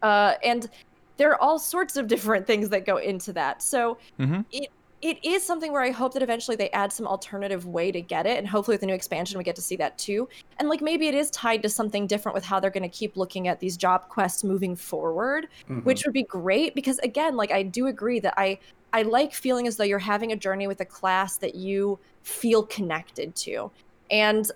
uh, 0.02 0.34
and 0.44 0.68
there 1.16 1.30
are 1.30 1.40
all 1.40 1.58
sorts 1.58 1.96
of 1.96 2.06
different 2.08 2.46
things 2.46 2.68
that 2.68 2.84
go 2.84 2.98
into 2.98 3.32
that. 3.34 3.62
So 3.62 3.98
mm-hmm. 4.18 4.42
it 4.52 4.70
it 5.00 5.24
is 5.24 5.42
something 5.44 5.72
where 5.72 5.82
I 5.82 5.90
hope 5.90 6.12
that 6.14 6.22
eventually 6.22 6.56
they 6.56 6.70
add 6.70 6.92
some 6.92 7.06
alternative 7.06 7.66
way 7.66 7.92
to 7.92 8.00
get 8.00 8.26
it, 8.26 8.38
and 8.38 8.48
hopefully 8.48 8.74
with 8.74 8.80
the 8.80 8.86
new 8.86 8.94
expansion 8.94 9.38
we 9.38 9.44
get 9.44 9.56
to 9.56 9.62
see 9.62 9.76
that 9.76 9.96
too. 9.98 10.28
And 10.58 10.68
like 10.68 10.80
maybe 10.80 11.06
it 11.06 11.14
is 11.14 11.30
tied 11.30 11.62
to 11.62 11.68
something 11.68 12.06
different 12.06 12.34
with 12.34 12.44
how 12.44 12.58
they're 12.58 12.70
going 12.70 12.82
to 12.82 12.88
keep 12.88 13.16
looking 13.16 13.46
at 13.48 13.60
these 13.60 13.76
job 13.76 14.08
quests 14.08 14.42
moving 14.42 14.74
forward, 14.74 15.48
Mhm. 15.68 15.84
which 15.84 16.04
would 16.04 16.12
be 16.14 16.24
great 16.24 16.74
because 16.74 16.98
again, 17.00 17.36
like 17.36 17.52
I 17.52 17.62
do 17.62 17.86
agree 17.86 18.20
that 18.20 18.34
I 18.36 18.58
I 18.92 19.02
like 19.02 19.34
feeling 19.34 19.66
as 19.66 19.76
though 19.76 19.84
you're 19.84 19.98
having 19.98 20.32
a 20.32 20.36
journey 20.36 20.66
with 20.66 20.80
a 20.80 20.84
class 20.86 21.36
that 21.38 21.54
you 21.54 21.98
feel 22.22 22.62
connected 22.64 23.36
to. 23.36 23.70
And 24.10 24.50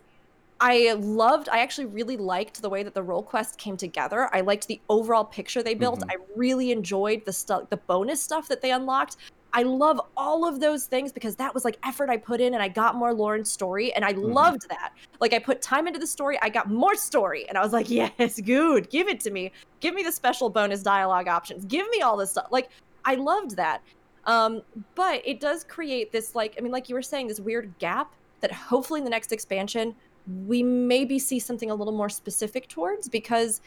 I 0.58 0.92
loved, 0.94 1.48
I 1.50 1.58
actually 1.58 1.86
really 1.86 2.16
liked 2.16 2.62
the 2.62 2.70
way 2.70 2.82
that 2.82 2.94
the 2.94 3.02
role 3.02 3.22
quest 3.22 3.58
came 3.58 3.76
together. 3.76 4.30
I 4.34 4.40
liked 4.40 4.68
the 4.68 4.80
overall 4.88 5.24
picture 5.24 5.62
they 5.62 5.74
built. 5.74 6.00
Mhm. 6.00 6.12
I 6.12 6.16
really 6.34 6.70
enjoyed 6.72 7.24
the 7.26 7.32
stuff, 7.32 7.68
the 7.68 7.76
bonus 7.76 8.22
stuff 8.22 8.48
that 8.48 8.62
they 8.62 8.70
unlocked. 8.70 9.16
I 9.54 9.62
love 9.64 10.00
all 10.16 10.46
of 10.46 10.60
those 10.60 10.86
things 10.86 11.12
because 11.12 11.36
that 11.36 11.52
was 11.52 11.64
like 11.64 11.78
effort 11.84 12.08
I 12.08 12.16
put 12.16 12.40
in 12.40 12.54
and 12.54 12.62
I 12.62 12.68
got 12.68 12.94
more 12.94 13.12
Lauren's 13.12 13.50
story 13.50 13.92
and 13.92 14.04
I 14.04 14.12
loved 14.12 14.68
that. 14.70 14.92
Like 15.20 15.34
I 15.34 15.38
put 15.38 15.60
time 15.60 15.86
into 15.86 15.98
the 15.98 16.06
story, 16.06 16.38
I 16.40 16.48
got 16.48 16.70
more 16.70 16.94
story 16.94 17.46
and 17.48 17.58
I 17.58 17.62
was 17.62 17.72
like, 17.72 17.90
yes, 17.90 18.40
good. 18.40 18.88
Give 18.90 19.08
it 19.08 19.20
to 19.20 19.30
me. 19.30 19.52
Give 19.80 19.94
me 19.94 20.02
the 20.02 20.12
special 20.12 20.48
bonus 20.48 20.82
dialogue 20.82 21.28
options. 21.28 21.64
Give 21.66 21.88
me 21.90 22.00
all 22.00 22.16
this 22.16 22.30
stuff. 22.30 22.46
Like 22.50 22.70
I 23.04 23.16
loved 23.16 23.56
that. 23.56 23.82
Um, 24.24 24.62
but 24.94 25.20
it 25.24 25.40
does 25.40 25.64
create 25.64 26.12
this 26.12 26.34
like, 26.34 26.54
I 26.56 26.60
mean, 26.60 26.72
like 26.72 26.88
you 26.88 26.94
were 26.94 27.02
saying, 27.02 27.26
this 27.26 27.40
weird 27.40 27.74
gap 27.78 28.14
that 28.40 28.52
hopefully 28.52 28.98
in 28.98 29.04
the 29.04 29.10
next 29.10 29.32
expansion 29.32 29.94
we 30.46 30.62
maybe 30.62 31.18
see 31.18 31.38
something 31.38 31.70
a 31.70 31.74
little 31.74 31.92
more 31.92 32.08
specific 32.08 32.68
towards 32.68 33.08
because 33.08 33.60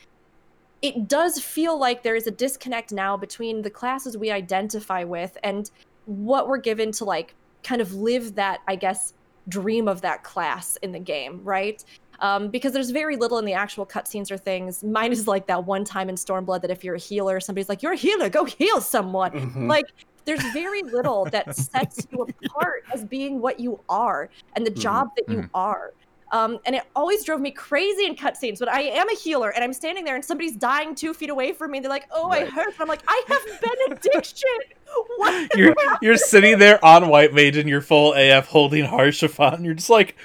it 0.82 1.08
does 1.08 1.40
feel 1.40 1.80
like 1.80 2.04
there 2.04 2.16
is 2.16 2.28
a 2.28 2.32
disconnect 2.32 2.92
now 2.92 3.18
between 3.18 3.62
the 3.62 3.70
classes 3.70 4.18
we 4.18 4.32
identify 4.32 5.04
with 5.04 5.38
and 5.44 5.72
what 6.06 6.48
we're 6.48 6.58
given 6.58 6.92
to 6.92 7.06
like 7.06 7.34
kind 7.64 7.82
of 7.82 7.94
live 7.94 8.36
that 8.36 8.60
i 8.68 8.76
guess 8.76 9.14
dream 9.50 9.88
of 9.88 10.02
that 10.02 10.24
class 10.24 10.76
in 10.78 10.92
the 10.92 11.00
game 11.00 11.40
right 11.44 11.84
um, 12.20 12.50
because 12.50 12.72
there's 12.72 12.92
very 12.92 13.18
little 13.18 13.38
in 13.40 13.46
the 13.46 13.54
actual 13.54 13.86
cutscenes 13.86 14.32
or 14.32 14.38
things 14.38 14.84
mine 14.84 15.12
is 15.12 15.28
like 15.28 15.48
that 15.48 15.66
one 15.66 15.84
time 15.84 16.08
in 16.10 16.16
stormblood 16.16 16.62
that 16.62 16.72
if 16.72 16.84
you're 16.84 16.96
a 16.96 17.00
healer 17.00 17.40
somebody's 17.40 17.68
like 17.70 17.84
you're 17.84 17.92
a 17.94 17.98
healer 17.98 18.30
go 18.30 18.46
heal 18.46 18.80
someone 18.82 19.32
Mhm. 19.32 19.68
like 19.68 19.86
there's 20.26 20.42
very 20.54 20.82
little 20.84 21.26
that 21.32 21.54
sets 21.54 22.08
you 22.10 22.22
apart 22.46 22.84
as 22.94 23.04
being 23.06 23.42
what 23.42 23.60
you 23.60 23.84
are 23.90 24.30
and 24.56 24.66
the 24.66 24.72
Mhm. 24.72 24.82
job 24.82 25.08
that 25.18 25.26
you 25.30 25.40
Mhm. 25.42 25.50
are 25.54 25.92
um, 26.32 26.60
and 26.66 26.76
it 26.76 26.84
always 26.96 27.24
drove 27.24 27.40
me 27.40 27.52
crazy 27.52 28.06
in 28.06 28.16
cutscenes 28.16 28.60
when 28.60 28.70
I 28.70 28.82
am 28.82 29.08
a 29.10 29.16
healer 29.16 29.50
and 29.52 29.64
I'm 29.64 29.74
standing 29.74 30.04
there 30.06 30.16
and 30.16 30.26
somebody's 30.26 30.56
dying 30.56 30.96
two 30.96 31.14
feet 31.14 31.30
away 31.30 31.54
from 31.54 31.72
me. 31.72 31.80
They're 31.80 31.90
like, 31.90 32.08
"Oh, 32.12 32.30
I 32.32 32.42
Right. 32.42 32.50
hurt." 32.50 32.68
And 32.68 32.76
I'm 32.80 32.88
like, 32.88 33.04
"I 33.08 33.24
have 33.28 33.62
benediction." 33.62 34.50
what? 35.18 35.50
You're 35.56 35.76
you're 36.02 36.18
sitting 36.18 36.60
there 36.60 36.84
on 36.84 37.08
white 37.10 37.34
mage 37.34 37.58
in 37.58 37.68
your 37.68 37.82
full 37.82 38.14
AF 38.14 38.48
holding 38.48 38.86
Harshafan. 38.86 39.64
You're 39.64 39.74
just 39.76 39.90
like, 39.90 40.16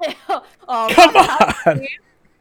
oh, 0.28 0.42
come 0.94 1.16
on. 1.16 1.86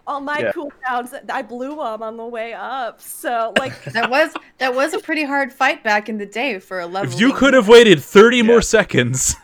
All 0.08 0.20
my 0.20 0.40
Yeah. 0.40 0.52
cooldowns, 0.52 1.30
I 1.30 1.42
blew 1.44 1.70
them 1.76 2.02
on 2.02 2.18
the 2.18 2.26
way 2.26 2.54
up. 2.54 3.00
So, 3.02 3.54
like, 3.58 3.84
that 3.94 4.10
was 4.10 4.34
that 4.58 4.74
was 4.74 4.94
a 4.94 5.00
pretty 5.00 5.24
hard 5.24 5.54
fight 5.54 5.84
back 5.84 6.10
in 6.10 6.18
the 6.18 6.26
day 6.26 6.60
for 6.60 6.80
a 6.80 6.88
level 6.88 7.12
If 7.14 7.20
you 7.20 7.34
could 7.34 7.54
have 7.54 7.68
waited 7.68 8.02
30 8.04 8.38
Yeah. 8.38 8.44
more 8.44 8.62
seconds. 8.62 9.36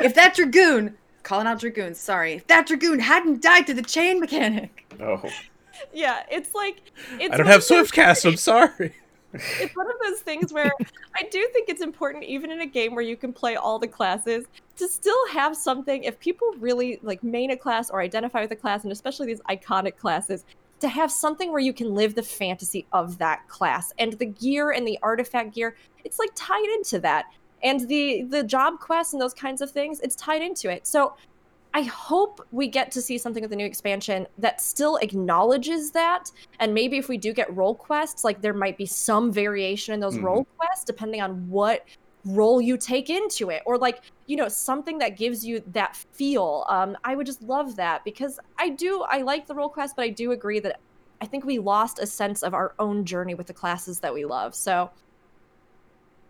if 0.00 0.14
that 0.14 0.34
dragoon 0.34 0.96
calling 1.26 1.46
out 1.46 1.58
dragoons 1.60 1.98
sorry 1.98 2.34
if 2.34 2.46
that 2.46 2.66
dragoon 2.66 2.98
hadn't 2.98 3.42
died 3.42 3.66
to 3.66 3.74
the 3.74 3.82
chain 3.82 4.20
mechanic 4.20 4.86
Oh, 5.00 5.22
yeah, 5.92 6.22
it's 6.30 6.54
like 6.54 6.80
it's 7.20 7.34
I 7.34 7.36
don't 7.36 7.46
have 7.46 7.56
of 7.56 7.60
those- 7.60 7.66
Swift 7.66 7.92
cast. 7.92 8.24
I'm 8.24 8.36
sorry. 8.36 8.94
it's 9.32 9.76
one 9.76 9.90
of 9.90 9.96
those 10.02 10.20
things 10.20 10.52
where 10.52 10.72
I 11.14 11.24
do 11.30 11.48
think 11.52 11.68
it's 11.68 11.82
important, 11.82 12.24
even 12.24 12.50
in 12.50 12.60
a 12.62 12.66
game 12.66 12.94
where 12.94 13.04
you 13.04 13.16
can 13.16 13.32
play 13.32 13.56
all 13.56 13.78
the 13.78 13.88
classes, 13.88 14.46
to 14.76 14.88
still 14.88 15.28
have 15.28 15.56
something. 15.56 16.04
If 16.04 16.18
people 16.18 16.48
really 16.58 16.98
like 17.02 17.22
main 17.22 17.50
a 17.50 17.56
class 17.56 17.90
or 17.90 18.00
identify 18.00 18.40
with 18.40 18.52
a 18.52 18.56
class, 18.56 18.84
and 18.84 18.92
especially 18.92 19.26
these 19.26 19.40
iconic 19.50 19.96
classes, 19.96 20.44
to 20.80 20.88
have 20.88 21.10
something 21.10 21.50
where 21.50 21.60
you 21.60 21.72
can 21.72 21.94
live 21.94 22.14
the 22.14 22.22
fantasy 22.22 22.86
of 22.92 23.18
that 23.18 23.46
class 23.48 23.92
and 23.98 24.12
the 24.14 24.26
gear 24.26 24.70
and 24.70 24.86
the 24.86 24.98
artifact 25.02 25.54
gear 25.54 25.74
it's 26.04 26.18
like 26.18 26.28
tied 26.34 26.68
into 26.76 26.98
that 26.98 27.24
and 27.62 27.88
the 27.88 28.22
the 28.28 28.42
job 28.42 28.80
quests 28.80 29.12
and 29.12 29.20
those 29.22 29.34
kinds 29.34 29.60
of 29.60 29.70
things 29.70 30.00
it's 30.00 30.16
tied 30.16 30.42
into 30.42 30.70
it. 30.70 30.86
So 30.86 31.14
i 31.74 31.82
hope 31.82 32.40
we 32.52 32.68
get 32.68 32.90
to 32.92 33.02
see 33.02 33.18
something 33.18 33.42
with 33.42 33.50
the 33.50 33.56
new 33.56 33.66
expansion 33.66 34.26
that 34.38 34.60
still 34.60 34.96
acknowledges 34.96 35.90
that. 35.92 36.30
And 36.60 36.72
maybe 36.72 36.96
if 36.96 37.08
we 37.08 37.18
do 37.18 37.32
get 37.32 37.54
role 37.54 37.74
quests 37.74 38.24
like 38.24 38.40
there 38.40 38.54
might 38.54 38.78
be 38.78 38.86
some 38.86 39.30
variation 39.32 39.92
in 39.94 40.00
those 40.00 40.16
Mhm. 40.16 40.22
role 40.24 40.46
quests 40.58 40.84
depending 40.84 41.20
on 41.20 41.48
what 41.50 41.84
role 42.24 42.60
you 42.60 42.76
take 42.76 43.08
into 43.10 43.50
it. 43.50 43.62
Or 43.66 43.78
like 43.78 44.00
you 44.26 44.36
know 44.36 44.48
something 44.48 44.98
that 44.98 45.16
gives 45.16 45.44
you 45.44 45.62
that 45.72 45.96
feel. 46.14 46.64
Um 46.68 46.96
i 47.04 47.14
would 47.16 47.26
just 47.26 47.42
love 47.42 47.76
that 47.76 48.04
because 48.04 48.38
i 48.58 48.68
do 48.70 49.02
i 49.08 49.22
like 49.22 49.46
the 49.46 49.54
role 49.54 49.68
quest 49.68 49.96
but 49.96 50.04
i 50.04 50.08
do 50.08 50.32
agree 50.32 50.60
that 50.60 50.80
i 51.20 51.26
think 51.26 51.44
we 51.44 51.58
lost 51.58 51.98
a 51.98 52.06
sense 52.06 52.42
of 52.42 52.52
our 52.54 52.74
own 52.78 53.04
journey 53.04 53.34
with 53.34 53.46
the 53.48 53.54
classes 53.54 54.00
that 54.00 54.12
we 54.14 54.24
love. 54.24 54.54
So 54.54 54.90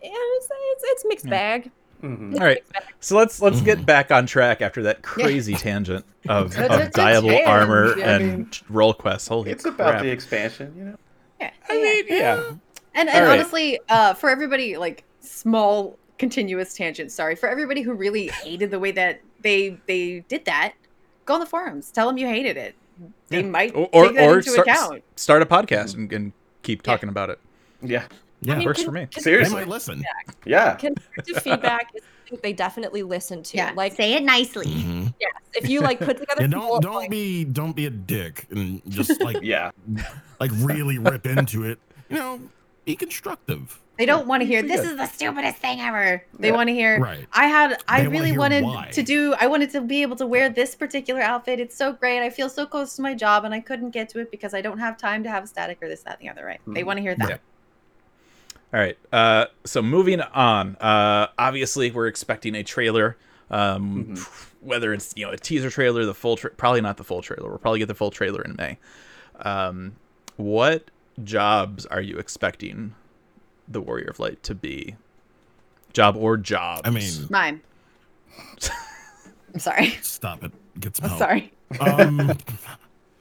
yeah 0.01 0.09
it's 0.11 0.47
it's, 0.51 0.83
it's 0.85 1.05
mixed 1.07 1.25
Yeah. 1.25 1.29
bag 1.31 1.71
Mhm. 2.03 2.35
All 2.39 2.45
right. 2.45 2.63
So 2.99 3.17
let's 3.17 3.41
let's 3.41 3.59
get 3.61 3.83
back 3.83 4.11
on 4.11 4.27
track 4.27 4.61
after 4.61 4.83
that 4.83 5.01
crazy 5.01 5.55
tangent 5.55 6.05
of, 6.29 6.55
of 6.55 6.91
dyeable 6.91 7.43
armor 7.47 7.95
I 7.97 8.01
and 8.01 8.27
mean. 8.37 8.49
roll 8.69 8.93
quests. 8.93 9.27
Holy 9.27 9.49
It's 9.49 9.65
about 9.65 10.03
the 10.03 10.09
expansion, 10.11 10.75
you 10.77 10.83
know. 10.85 10.95
Yeah. 11.41 11.49
I 11.67 11.73
mean, 11.73 12.05
yeah. 12.07 12.43
And, 12.93 13.09
and 13.09 13.27
right. 13.27 13.39
honestly, 13.39 13.79
uh, 13.89 14.13
for 14.13 14.29
everybody, 14.29 14.77
like 14.77 15.05
small 15.21 15.97
continuous 16.19 16.75
tangent. 16.75 17.11
Sorry 17.11 17.35
for 17.35 17.49
everybody 17.49 17.81
who 17.81 17.93
really 17.93 18.27
hated 18.27 18.69
the 18.69 18.77
way 18.79 18.91
that 18.91 19.21
they 19.41 19.79
they 19.87 20.19
did 20.27 20.45
that. 20.45 20.73
Go 21.25 21.33
on 21.33 21.39
the 21.39 21.45
forums. 21.47 21.89
Tell 21.89 22.05
them 22.05 22.19
you 22.19 22.27
hated 22.27 22.57
it. 22.57 22.75
They 23.29 23.37
Yeah. 23.41 23.47
might 23.47 23.73
Or 23.75 23.89
or, 23.91 24.05
take 24.05 24.15
that 24.17 24.29
or 24.29 24.37
into 24.37 24.51
start, 24.51 24.67
account. 24.67 25.03
start 25.15 25.41
a 25.41 25.47
podcast 25.47 25.95
and, 25.95 26.13
and 26.13 26.31
keep 26.61 26.83
talking 26.83 27.09
about 27.09 27.31
it. 27.31 27.39
Yeah. 27.81 28.05
Yeah, 28.47 28.53
I 28.53 28.57
mean, 28.59 28.65
Works 28.65 28.79
con- 28.79 28.85
for 28.85 28.91
me. 28.93 29.01
con- 29.01 29.09
they 29.15 29.21
Seriously. 29.21 29.55
might 29.55 29.67
listen. 29.67 30.03
Yeah. 30.45 30.75
constructive 30.75 31.43
feedback 31.43 31.91
is 31.95 32.01
something 32.29 32.39
they 32.43 32.53
definitely 32.53 33.03
listen 33.03 33.43
to 33.43 33.57
Yeah, 33.57 33.73
like 33.75 33.93
say 33.93 34.13
it 34.13 34.23
nicely. 34.23 34.65
Mhm. 34.67 35.13
yes 35.19 35.31
if 35.53 35.67
you 35.69 35.81
like 35.81 35.99
put 35.99 36.17
together 36.17 36.43
And 36.43 36.51
don't 36.53 36.81
don't 36.81 36.93
points- 36.93 37.09
be 37.09 37.43
don't 37.43 37.75
be 37.75 37.85
a 37.87 37.89
dick 37.89 38.45
and 38.51 38.81
just 38.87 39.19
like 39.27 39.37
Yeah. 39.41 39.71
like 40.39 40.51
really 40.55 40.97
rip 40.97 41.25
into 41.25 41.63
it. 41.65 41.79
You 42.09 42.17
know, 42.17 42.39
be 42.85 42.95
constructive. 42.95 43.79
They 43.97 44.05
don't 44.05 44.27
want 44.27 44.41
to 44.41 44.45
hear 44.47 44.61
this 44.61 44.85
is 44.85 44.95
the 44.95 45.07
stupidest 45.07 45.57
thing 45.57 45.81
ever. 45.81 46.23
They 46.39 46.49
Yeah. 46.49 46.53
want 46.55 46.69
to 46.69 46.73
hear 46.73 46.99
Right. 47.01 47.27
I 47.33 47.47
had 47.47 47.81
I 47.87 48.01
They 48.03 48.07
really 48.07 48.37
wanted 48.37 48.63
why. 48.63 48.89
to 48.93 49.03
do 49.03 49.33
I 49.41 49.47
wanted 49.47 49.71
to 49.71 49.81
be 49.81 50.01
able 50.03 50.15
to 50.17 50.27
wear 50.27 50.47
this 50.49 50.73
particular 50.75 51.19
outfit. 51.21 51.59
It's 51.59 51.75
so 51.75 51.91
great. 51.91 52.19
I 52.23 52.29
feel 52.29 52.47
so 52.49 52.65
close 52.65 52.95
to 52.95 53.01
my 53.01 53.13
job 53.13 53.43
and 53.43 53.53
I 53.53 53.59
couldn't 53.59 53.89
get 53.89 54.07
to 54.09 54.19
it 54.19 54.31
because 54.31 54.53
I 54.53 54.61
don't 54.61 54.79
have 54.79 54.97
time 54.97 55.23
to 55.23 55.29
have 55.29 55.43
a 55.43 55.47
static 55.47 55.79
or 55.81 55.89
this, 55.89 56.03
that, 56.03 56.19
and 56.19 56.27
the 56.27 56.31
other, 56.31 56.45
right? 56.45 56.61
They 56.67 56.83
Mhm. 56.83 56.85
want 56.85 56.97
to 56.97 57.01
hear 57.01 57.15
that. 57.15 57.29
Yeah. 57.29 57.37
All 58.73 58.79
right. 58.79 58.97
Uh, 59.13 59.45
so 59.63 59.81
moving 59.81 60.19
on. 60.21 60.75
Uh, 60.77 61.27
obviously, 61.39 61.89
we're 61.91 62.07
expecting 62.07 62.53
a 62.55 62.63
trailer. 62.63 63.17
Um, 63.49 64.05
Mhm. 64.15 64.43
Whether 64.61 64.93
it's 64.93 65.13
you 65.15 65.25
know 65.25 65.31
a 65.31 65.37
teaser 65.37 65.69
trailer, 65.69 66.03
the 66.03 66.13
full 66.13 66.35
tra- 66.35 66.49
probably 66.51 66.81
not 66.81 66.97
the 66.97 67.03
full 67.05 67.21
trailer. 67.21 67.47
We'll 67.49 67.59
probably 67.59 67.79
get 67.79 67.87
the 67.87 67.95
full 67.95 68.11
trailer 68.11 68.41
in 68.41 68.55
May. 68.57 68.77
Um, 69.39 69.95
what 70.35 70.91
jobs 71.23 71.85
are 71.85 72.01
you 72.01 72.17
expecting 72.17 72.93
the 73.67 73.79
Warrior 73.79 74.07
of 74.09 74.19
Light 74.19 74.43
to 74.43 74.53
be? 74.55 74.95
Job 75.93 76.17
or 76.17 76.35
jobs? 76.35 76.81
I 76.83 76.89
mean, 76.89 77.11
Mine. 77.29 77.61
I'm 79.53 79.59
sorry. 79.59 79.91
stop 80.01 80.43
it. 80.43 80.51
Get 80.79 80.97
some 80.97 81.05
I'm 81.05 81.09
help. 81.11 81.19
sorry. 81.19 81.53
Um, 81.79 82.37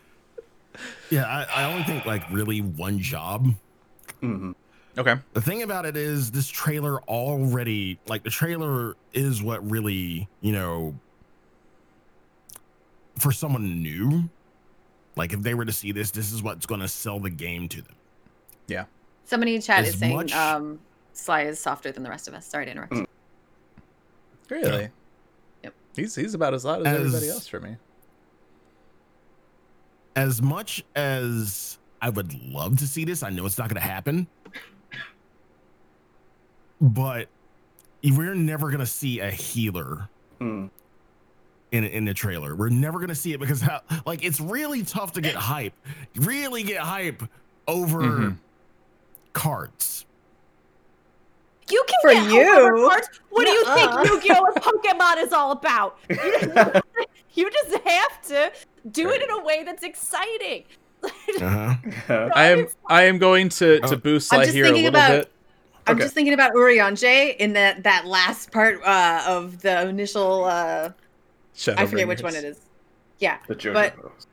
yeah, 1.11 1.25
I, 1.25 1.63
I 1.63 1.73
only 1.73 1.85
think 1.85 2.05
like 2.07 2.29
really 2.31 2.61
one 2.61 2.99
job. 2.99 3.49
hmm 4.21 4.53
okay. 4.99 5.17
The 5.33 5.41
thing 5.41 5.63
about 5.63 5.87
it 5.87 5.97
is 5.97 6.31
this 6.31 6.49
trailer 6.49 7.01
already 7.03 7.99
like 8.07 8.23
the 8.23 8.31
trailer 8.31 8.95
is 9.13 9.43
what 9.43 9.69
really, 9.69 10.29
you 10.41 10.53
know, 10.53 10.95
for 13.19 13.33
someone 13.33 13.83
new, 13.83 14.29
like 15.17 15.33
if 15.33 15.41
they 15.43 15.55
were 15.55 15.65
to 15.65 15.73
see 15.73 15.93
this, 15.93 16.11
this 16.11 16.33
is 16.33 16.43
what's 16.43 16.67
going 16.67 16.81
to 16.81 16.89
sell 16.89 17.19
the 17.19 17.31
game 17.31 17.69
to 17.69 17.83
them. 17.83 17.95
Yeah. 18.67 18.85
Somebody 19.25 19.55
in 19.55 19.61
chat 19.63 19.81
As 19.81 19.95
is 19.95 19.99
saying 20.01 20.15
much- 20.15 20.35
um, 20.35 20.81
Sly 21.13 21.43
is 21.43 21.59
softer 21.59 21.91
than 21.91 22.03
the 22.03 22.11
rest 22.11 22.29
of 22.29 22.35
us. 22.35 22.47
Sorry 22.47 22.67
to 22.67 22.71
interrupt. 22.71 22.93
Mm. 22.93 23.07
Really? 24.51 24.89
Yep. 25.65 25.75
He's 25.97 26.15
he's 26.15 26.35
about 26.35 26.53
as 26.55 26.65
loud 26.65 26.87
as, 26.87 26.87
As- 26.87 27.07
everybody 27.07 27.29
else 27.31 27.49
for 27.49 27.59
me. 27.61 27.77
As 30.15 30.41
much 30.41 30.85
as 30.95 31.79
I 32.01 32.09
would 32.11 32.33
love 32.51 32.79
to 32.79 32.87
see 32.87 33.05
this, 33.05 33.23
I 33.23 33.31
know 33.31 33.45
it's 33.47 33.59
not 33.59 33.69
going 33.69 33.81
to 33.81 33.87
happen. 33.87 34.27
But 36.81 37.29
we're 38.03 38.35
never 38.35 38.69
going 38.69 38.81
to 38.81 38.87
see 38.87 39.21
a 39.21 39.31
healer 39.31 40.09
Mm. 40.41 40.69
in 41.73 41.85
in 41.85 42.05
the 42.05 42.13
trailer. 42.13 42.55
We're 42.55 42.69
never 42.69 43.01
gonna 43.01 43.15
see 43.15 43.33
it 43.33 43.41
because 43.41 43.63
how 43.63 43.81
like 44.05 44.23
it's 44.23 44.39
really 44.39 44.83
tough 44.83 45.13
to 45.13 45.23
get 45.23 45.35
hype, 45.35 45.73
really 46.15 46.63
get 46.63 46.83
hype 46.83 47.23
over 47.67 48.03
Mhm. 48.03 48.37
cards. 49.33 50.05
You 51.71 51.83
can 51.89 51.99
For 52.03 52.13
get 52.13 52.49
over 52.59 52.77
you? 52.77 52.87
cards. 52.89 53.09
What 53.31 53.45
do 53.47 53.51
you 53.51 53.65
think 53.65 53.91
Yu-Gi-Oh! 54.11 54.45
and 54.45 54.63
Pokemon 54.63 55.23
is 55.25 55.33
all 55.33 55.53
about? 55.53 55.99
You 57.35 57.51
just, 57.51 57.77
have 57.85 58.23
to 58.29 58.51
do 58.93 59.11
it 59.11 59.23
in 59.23 59.31
a 59.31 59.43
way 59.43 59.63
that's 59.65 59.83
exciting. 59.85 60.65
Uh-huh. 61.41 62.31
I 62.35 62.45
am 62.49 62.67
I 62.89 63.03
am 63.05 63.19
going 63.19 63.49
to 63.51 63.81
to 63.81 63.95
Oh. 63.95 63.97
boost 63.97 64.33
I'm 64.35 64.45
Sly 64.45 64.53
here 64.53 64.67
a 64.67 64.71
little 64.71 64.87
about- 64.89 65.11
bit. 65.25 65.33
I'm 65.87 65.95
Okay. 65.95 66.05
just 66.05 66.15
thinking 66.15 66.35
about 66.35 66.53
Urianger 66.55 67.37
in 67.37 67.53
that 67.55 67.83
that 67.85 68.07
last 68.07 68.51
part 68.51 68.83
uh, 68.85 69.23
of 69.27 69.63
the 69.63 69.89
initial. 69.89 70.45
Uh, 70.45 70.91
I 71.77 71.87
forget 71.87 72.09
which 72.09 72.23
one 72.23 72.35
it 72.35 72.45
is. 72.45 72.59
Yeah. 73.19 73.39
The 73.47 73.55
JoJo 73.55 73.73
But- 73.73 73.97
pose. 73.97 74.27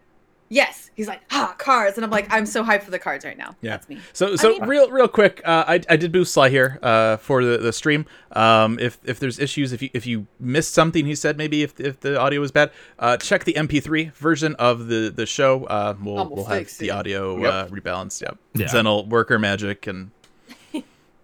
Yes. 0.50 0.92
He's 0.94 1.08
like, 1.08 1.22
ah, 1.32 1.56
cards, 1.58 1.98
and 1.98 2.06
I'm 2.06 2.12
like, 2.12 2.28
I'm 2.30 2.46
so 2.46 2.64
hyped 2.64 2.84
for 2.84 2.92
the 2.92 3.00
cards 3.00 3.26
right 3.26 3.38
now. 3.38 3.56
Yeah. 3.62 3.72
That's 3.72 3.90
me. 3.90 4.00
So 4.12 4.36
so 4.36 4.50
mean- 4.52 4.66
real 4.66 4.92
real 4.92 5.08
quick, 5.08 5.42
uh, 5.46 5.64
I 5.68 5.82
I 5.90 5.96
did 5.96 6.12
boost 6.12 6.32
Sly 6.34 6.50
here 6.50 6.78
uh, 6.84 7.18
for 7.18 7.44
the, 7.44 7.58
the 7.58 7.74
stream. 7.74 8.06
Um, 8.34 8.78
if 8.78 9.00
if 9.04 9.20
there's 9.20 9.40
issues, 9.40 9.74
if 9.74 9.82
you 9.82 9.90
if 9.94 10.06
you 10.06 10.28
missed 10.40 10.74
something 10.74 11.08
he 11.08 11.16
said, 11.16 11.38
maybe 11.40 11.64
if, 11.64 11.80
if 11.80 12.02
the 12.02 12.20
audio 12.20 12.40
was 12.40 12.52
bad, 12.52 12.70
uh, 13.00 13.18
check 13.18 13.46
the 13.46 13.54
MP3 13.54 14.14
version 14.14 14.54
of 14.60 14.88
the 14.90 15.12
the 15.16 15.26
show. 15.26 15.64
Uh, 15.66 15.96
we'll 16.00 16.16
we'll 16.16 16.30
we'll 16.30 16.46
have 16.46 16.58
fix 16.60 16.78
the 16.78 16.92
audio 16.92 17.38
Yep. 17.38 17.52
uh, 17.54 17.68
rebalanced. 17.74 18.22
Yep. 18.22 18.38
Yeah. 18.54 18.68
Zenal 18.68 19.08
worker 19.08 19.40
magic 19.40 19.88
and 19.88 20.12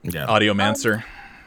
Yeah. 0.04 0.28
audiomancer. 0.28 0.98
Um, 0.98 1.04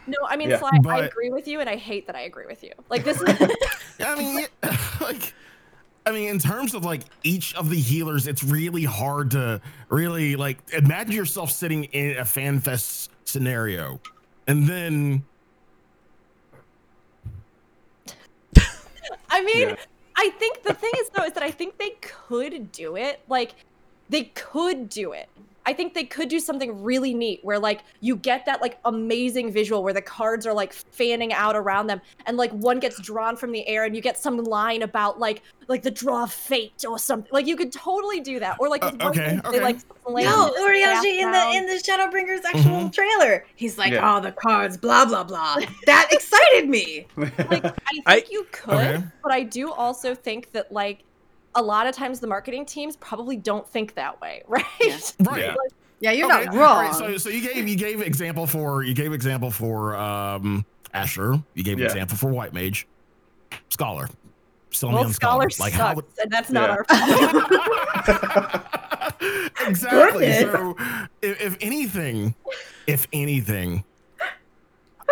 no, 0.07 0.19
I 0.29 0.37
mean, 0.37 0.51
Yeah. 0.51 0.59
Sly, 0.59 0.71
I 0.89 1.01
agree 1.01 1.31
with 1.31 1.47
you, 1.47 1.61
and 1.61 1.69
I 1.69 1.77
hate 1.77 2.07
that 2.07 2.17
I 2.17 2.23
agree 2.23 2.47
with 2.47 2.63
you. 2.63 2.73
Like 2.89 3.05
this 3.05 3.21
is 3.21 3.29
I 4.01 4.15
mean, 4.17 4.47
like, 5.01 5.33
I 6.05 6.11
mean, 6.11 6.29
in 6.29 6.39
terms 6.39 6.75
of 6.75 6.85
like 6.85 7.03
each 7.23 7.55
of 7.55 7.71
the 7.71 7.79
healers, 7.79 8.27
it's 8.27 8.43
really 8.43 8.85
hard 8.85 9.31
to 9.33 9.61
really 9.89 10.35
like 10.37 10.59
imagine 10.73 11.15
yourself 11.15 11.53
sitting 11.53 11.85
in 11.85 12.19
a 12.19 12.25
fan 12.25 12.59
fest 12.59 13.11
scenario, 13.25 14.01
and 14.49 14.67
then 14.67 15.23
I 19.31 19.43
mean, 19.43 19.71
Yeah. 19.71 19.77
I 20.17 20.29
think 20.39 20.63
the 20.63 20.75
thing 20.75 20.93
is 21.01 21.09
though 21.11 21.25
is 21.25 21.33
that 21.33 21.43
I 21.43 21.51
think 21.51 21.79
they 21.79 21.91
could 22.01 22.71
do 22.71 22.97
it. 22.97 23.21
Like 23.29 23.55
they 24.09 24.25
could 24.25 24.89
do 24.89 25.13
it. 25.13 25.29
I 25.65 25.73
think 25.73 25.95
they 25.95 26.05
could 26.05 26.29
do 26.29 26.41
something 26.41 26.83
really 26.83 27.15
neat 27.15 27.41
where 27.43 27.59
like 27.59 27.83
you 28.01 28.17
get 28.17 28.45
that 28.47 28.61
like 28.61 28.79
amazing 28.85 29.53
visual 29.53 29.83
where 29.83 29.93
the 29.93 30.03
cards 30.03 30.47
are 30.47 30.53
like 30.55 30.73
fanning 30.73 31.33
out 31.33 31.55
around 31.57 31.87
them 31.87 32.01
and 32.27 32.37
like 32.37 32.51
one 32.53 32.81
gets 32.81 33.01
drawn 33.01 33.37
from 33.37 33.53
the 33.53 33.67
air 33.69 33.85
and 33.85 33.95
you 33.95 34.03
get 34.03 34.19
some 34.19 34.39
line 34.39 34.83
about 34.83 35.19
like 35.21 35.43
like 35.69 35.83
the 35.83 35.91
draw 35.91 36.25
of 36.25 36.33
fate 36.33 36.85
or 36.89 36.99
something. 36.99 37.31
Like 37.33 37.47
you 37.47 37.57
could 37.57 37.71
totally 37.73 38.21
do 38.21 38.41
that. 38.41 38.57
Or 38.59 38.69
like 38.69 38.83
Uh, 38.85 38.91
with 38.93 39.03
okay, 39.03 39.29
thing, 39.31 39.39
okay. 39.41 39.51
they 39.59 39.61
like 39.63 39.79
slam 40.05 40.25
No, 40.25 40.47
this 40.49 41.05
in 41.05 41.31
the 41.31 41.51
in 41.57 41.67
the 41.67 41.75
Shadowbringers 41.75 42.45
actual 42.45 42.91
trailer. 42.91 43.47
He's 43.55 43.79
like, 43.79 43.93
Yeah. 43.93 44.17
oh, 44.17 44.21
the 44.21 44.33
cards, 44.33 44.77
blah 44.77 45.05
blah 45.05 45.23
blah. 45.25 45.59
That 45.87 46.09
excited 46.13 46.69
me. 46.69 47.07
like 47.17 47.39
I 47.39 47.57
think 47.57 48.03
I- 48.07 48.25
you 48.31 48.47
could, 48.51 48.75
Okay. 48.75 49.05
but 49.23 49.33
I 49.33 49.45
do 49.45 49.71
also 49.73 50.15
think 50.15 50.51
that 50.53 50.73
like 50.73 51.05
a 51.55 51.63
lot 51.63 51.87
of 51.87 51.95
times 51.95 52.21
the 52.21 52.27
marketing 52.27 52.65
teams 52.67 52.97
probably 52.97 53.37
don't 53.37 53.69
think 53.69 53.95
that 53.95 54.21
way, 54.21 54.43
right? 54.49 54.65
Yeah. 54.81 54.99
right. 55.21 55.41
Yeah. 55.41 55.55
Yeah, 56.01 56.11
you're 56.11 56.27
Okay, 56.35 56.47
not 56.47 56.55
all 56.55 56.61
wrong. 56.61 56.85
right, 56.87 56.95
so, 56.95 57.17
so 57.17 57.29
you 57.29 57.41
gave 57.47 57.69
you 57.69 57.77
gave 57.77 58.01
example 58.03 58.45
for 58.49 58.83
you 58.83 58.93
gave 58.93 59.13
example 59.13 59.53
for 59.53 59.95
um 59.97 60.67
Asher. 60.93 61.35
You 61.55 61.63
gave 61.63 61.79
Yeah. 61.79 61.85
example 61.87 62.17
for 62.17 62.29
White 62.29 62.53
Mage, 62.53 62.89
Scholar. 63.71 64.09
Still 64.71 64.91
Well, 64.91 65.05
on 65.05 65.13
Scholar 65.13 65.45
Like 65.45 65.53
sucks, 65.53 65.75
how 65.75 65.95
would 65.95 66.05
and 66.21 66.31
that's 66.33 66.51
not 66.51 66.71
Yeah. 66.71 66.77
our 66.77 66.85
fault. 66.85 68.63
exactly. 69.69 70.27
Goodness. 70.27 70.53
So, 70.53 70.77
if, 71.23 71.41
if 71.41 71.57
anything, 71.61 72.35
if 72.87 73.07
anything, 73.13 73.85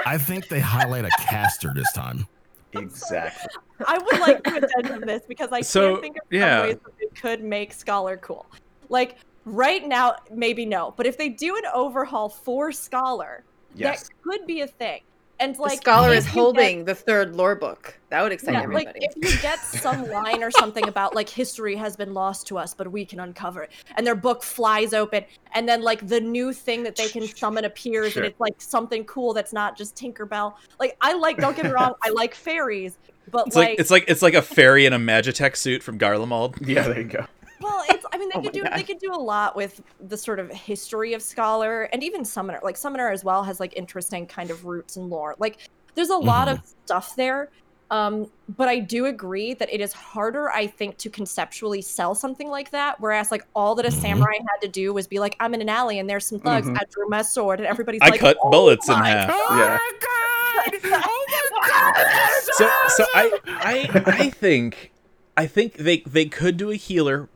I 0.07 0.19
think 0.19 0.49
they 0.49 0.61
highlight 0.61 1.05
a 1.05 1.11
caster 1.21 1.73
this 1.75 1.93
time. 1.93 2.27
Exactly. 2.73 3.49
I 3.87 3.99
would 3.99 4.21
like 4.21 4.43
to 4.45 4.57
addendum 4.57 5.01
this 5.07 5.23
because 5.29 5.51
I 5.53 5.61
So, 5.61 5.93
can't 5.93 6.03
think 6.03 6.17
of 6.17 6.23
yeah. 6.31 6.59
some 6.59 6.67
ways 6.69 6.79
that 6.85 6.99
they 6.99 7.21
could 7.21 7.43
make 7.43 7.73
Scholar 7.73 8.17
cool. 8.19 8.47
Like 8.89 9.19
right 9.45 9.87
now, 9.87 10.17
maybe 10.31 10.67
no, 10.67 10.95
but 10.97 11.07
if 11.07 11.17
they 11.17 11.29
do 11.29 11.57
an 11.57 11.65
overhaul 11.75 12.29
for 12.29 12.73
Scholar, 12.73 13.45
Yes. 13.75 14.03
that 14.09 14.11
could 14.23 14.47
be 14.47 14.63
a 14.63 14.67
thing. 14.67 15.03
And 15.41 15.59
like 15.59 15.71
The 15.73 15.77
scholar 15.79 16.11
is 16.13 16.25
you 16.27 16.33
get- 16.33 16.41
holding 16.41 16.85
the 16.85 16.95
third 16.95 17.35
lore 17.35 17.55
book. 17.57 17.99
That 18.11 18.23
would 18.23 18.31
excite 18.33 18.55
yeah, 18.55 18.63
everybody. 18.63 18.87
like 18.87 18.97
if 19.01 19.17
you 19.17 19.41
get 19.41 19.59
some 19.61 20.07
line 20.11 20.43
or 20.43 20.51
something 20.51 20.87
about 20.89 21.15
like 21.15 21.29
history 21.29 21.77
has 21.77 21.97
been 21.97 22.13
lost 22.13 22.47
to 22.49 22.59
us, 22.59 22.75
but 22.75 22.91
we 22.93 23.05
can 23.07 23.21
uncover 23.21 23.63
it, 23.63 23.71
and 23.97 24.07
their 24.07 24.15
book 24.17 24.43
flies 24.43 24.93
open, 24.93 25.25
and 25.55 25.69
then 25.69 25.81
like 25.83 26.07
the 26.07 26.21
new 26.21 26.53
thing 26.53 26.83
that 26.83 26.95
they 26.97 27.09
can 27.09 27.27
summon 27.27 27.65
appears, 27.65 28.13
Sure. 28.13 28.23
and 28.23 28.31
it's 28.31 28.41
like 28.41 28.55
something 28.61 29.05
cool 29.05 29.33
that's 29.33 29.53
not 29.53 29.79
just 29.79 29.97
Tinkerbell. 29.97 30.55
Like 30.79 30.97
I 31.01 31.15
like, 31.15 31.39
don't 31.39 31.57
get 31.57 31.65
me 31.65 31.71
wrong, 31.71 31.95
I 32.03 32.11
like 32.11 32.35
fairies, 32.35 32.99
but 33.31 33.47
It's 33.47 33.57
like, 33.57 33.69
like, 33.71 33.79
it's 33.81 33.91
like 33.91 34.05
it's 34.09 34.23
like 34.23 34.35
a 34.35 34.43
fairy 34.43 34.85
in 34.87 34.93
a 34.93 34.99
Magitech 34.99 35.57
suit 35.57 35.83
from 35.83 35.99
Garlemald. 35.99 36.57
Yeah, 36.67 36.89
there 36.89 36.99
you 36.99 37.05
go. 37.05 37.27
Well, 37.61 37.85
it's 37.91 38.05
I 38.13 38.19
mean 38.19 38.29
they 38.31 38.37
Oh 38.37 38.43
could 38.43 38.55
my 38.55 38.63
do 38.63 38.69
they 38.75 38.83
could 38.85 38.99
do 38.99 39.13
a 39.13 39.21
lot 39.21 39.57
with 39.57 39.81
the 40.01 40.17
sort 40.17 40.39
of 40.41 40.51
history 40.51 41.13
of 41.15 41.23
Scholar 41.23 41.85
and 41.93 42.03
even 42.03 42.25
Summoner. 42.25 42.61
Like 42.63 42.77
Summoner 42.77 43.11
as 43.11 43.25
well 43.25 43.43
has 43.45 43.61
like 43.61 43.73
interesting 43.77 44.27
kind 44.27 44.51
of 44.51 44.65
roots 44.65 44.97
and 44.97 45.09
lore. 45.11 45.35
Like 45.39 45.59
there's 45.95 46.11
a 46.11 46.17
lot 46.17 46.49
of 46.49 46.59
stuff 46.85 47.15
there. 47.17 47.51
Um, 47.91 48.31
but 48.49 48.69
I 48.69 48.79
do 48.79 49.07
agree 49.07 49.53
that 49.55 49.69
it 49.73 49.81
is 49.81 49.93
harder, 49.93 50.49
I 50.49 50.69
think, 50.69 50.97
to 50.99 51.11
conceptually 51.11 51.83
sell 51.83 52.15
something 52.15 52.49
like 52.49 52.71
that. 52.71 53.01
Whereas, 53.01 53.33
like, 53.33 53.43
all 53.53 53.75
that 53.75 53.85
a 53.85 53.89
Mhm. 53.89 54.01
samurai 54.01 54.35
had 54.35 54.61
to 54.63 54.69
do 54.69 54.95
was 54.95 55.09
be 55.09 55.19
like, 55.19 55.35
"I'm 55.41 55.55
in 55.55 55.61
an 55.61 55.69
alley 55.69 55.99
and 55.99 56.09
there's 56.09 56.25
some 56.25 56.39
thugs. 56.39 56.69
Mhm. 56.69 56.77
I 56.77 56.85
drew 56.95 57.09
my 57.09 57.23
sword," 57.23 57.59
and 57.59 57.67
everybody's 57.67 58.01
like, 58.03 58.11
I 58.11 58.13
like, 58.13 58.21
cut 58.21 58.37
"Oh 58.45 58.51
bullets 58.53 58.89
in 58.89 58.97
my 58.97 59.09
half. 59.09 59.29
Yeah. 59.29 59.79
God! 60.01 60.81
Oh 60.85 61.27
my 61.51 61.69
God! 61.69 62.43
So 62.55 62.71
so 62.89 63.05
I 63.13 63.33
I 63.47 64.03
I 64.07 64.31
think 64.31 64.93
I 65.37 65.47
think 65.47 65.75
they 65.75 65.99
they 65.99 66.27
could 66.27 66.57
do 66.57 66.71
a 66.71 66.77
healer, 66.77 67.29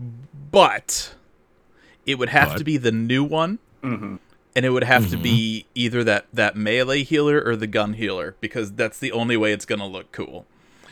but 0.50 1.14
it 2.06 2.16
would 2.18 2.28
have 2.30 2.50
But? 2.50 2.58
to 2.58 2.64
be 2.64 2.76
the 2.76 2.92
new 2.92 3.24
one, 3.24 3.58
hmm 3.82 4.16
and 4.56 4.64
it 4.64 4.70
would 4.70 4.84
have 4.84 5.10
to 5.10 5.16
Mhm. 5.16 5.22
be 5.22 5.66
either 5.74 6.04
that 6.04 6.26
that 6.32 6.54
melee 6.56 7.02
healer 7.02 7.42
or 7.44 7.56
the 7.56 7.66
gun 7.66 7.94
healer 7.94 8.36
because 8.40 8.72
that's 8.72 8.98
the 9.00 9.10
only 9.10 9.36
way 9.36 9.52
it's 9.52 9.64
gonna 9.64 9.86
look 9.88 10.12
cool. 10.12 10.46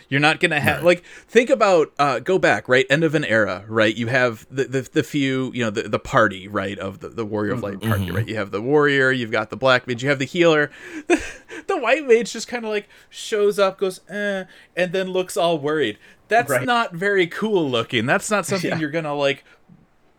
You're 0.08 0.20
not 0.20 0.40
gonna 0.40 0.58
have 0.60 0.78
Right. 0.78 0.84
like 0.84 1.05
think 1.28 1.48
about 1.48 1.92
uh 1.98 2.18
go 2.18 2.39
back 2.39 2.68
right 2.68 2.84
end 2.90 3.02
of 3.05 3.14
an 3.14 3.24
era 3.24 3.64
right 3.68 3.97
you 3.97 4.08
have 4.08 4.47
the 4.50 4.64
the, 4.64 4.81
the 4.92 5.02
few 5.02 5.50
you 5.55 5.62
know 5.64 5.70
the, 5.70 5.89
the 5.89 5.98
party 6.00 6.48
right 6.48 6.78
of 6.78 6.98
the, 7.00 7.08
the 7.08 7.24
warrior 7.24 7.52
of 7.52 7.62
light 7.62 7.81
party 7.81 8.06
Mhm. 8.08 8.14
right 8.16 8.28
you 8.28 8.34
have 8.36 8.50
the 8.50 8.60
warrior 8.60 9.10
you've 9.12 9.31
got 9.31 9.48
the 9.50 9.56
black 9.56 9.86
mage 9.86 10.02
you 10.02 10.08
have 10.10 10.18
the 10.18 10.26
healer 10.26 10.70
the 11.08 11.78
white 11.78 12.06
mage 12.06 12.32
just 12.32 12.47
kind 12.48 12.64
of 12.64 12.70
like 12.70 12.89
shows 13.08 13.58
up 13.58 13.78
goes 13.78 14.00
eh 14.10 14.44
and 14.76 14.92
then 14.92 15.08
looks 15.10 15.36
all 15.36 15.58
worried 15.58 15.97
that's 16.33 16.51
Right. 16.51 16.67
not 16.67 16.93
very 16.94 17.27
cool 17.27 17.69
looking 17.70 18.07
that's 18.07 18.31
not 18.31 18.47
something 18.47 18.70
Yeah. 18.70 18.78
you're 18.78 18.91
gonna 18.91 19.15
like 19.15 19.44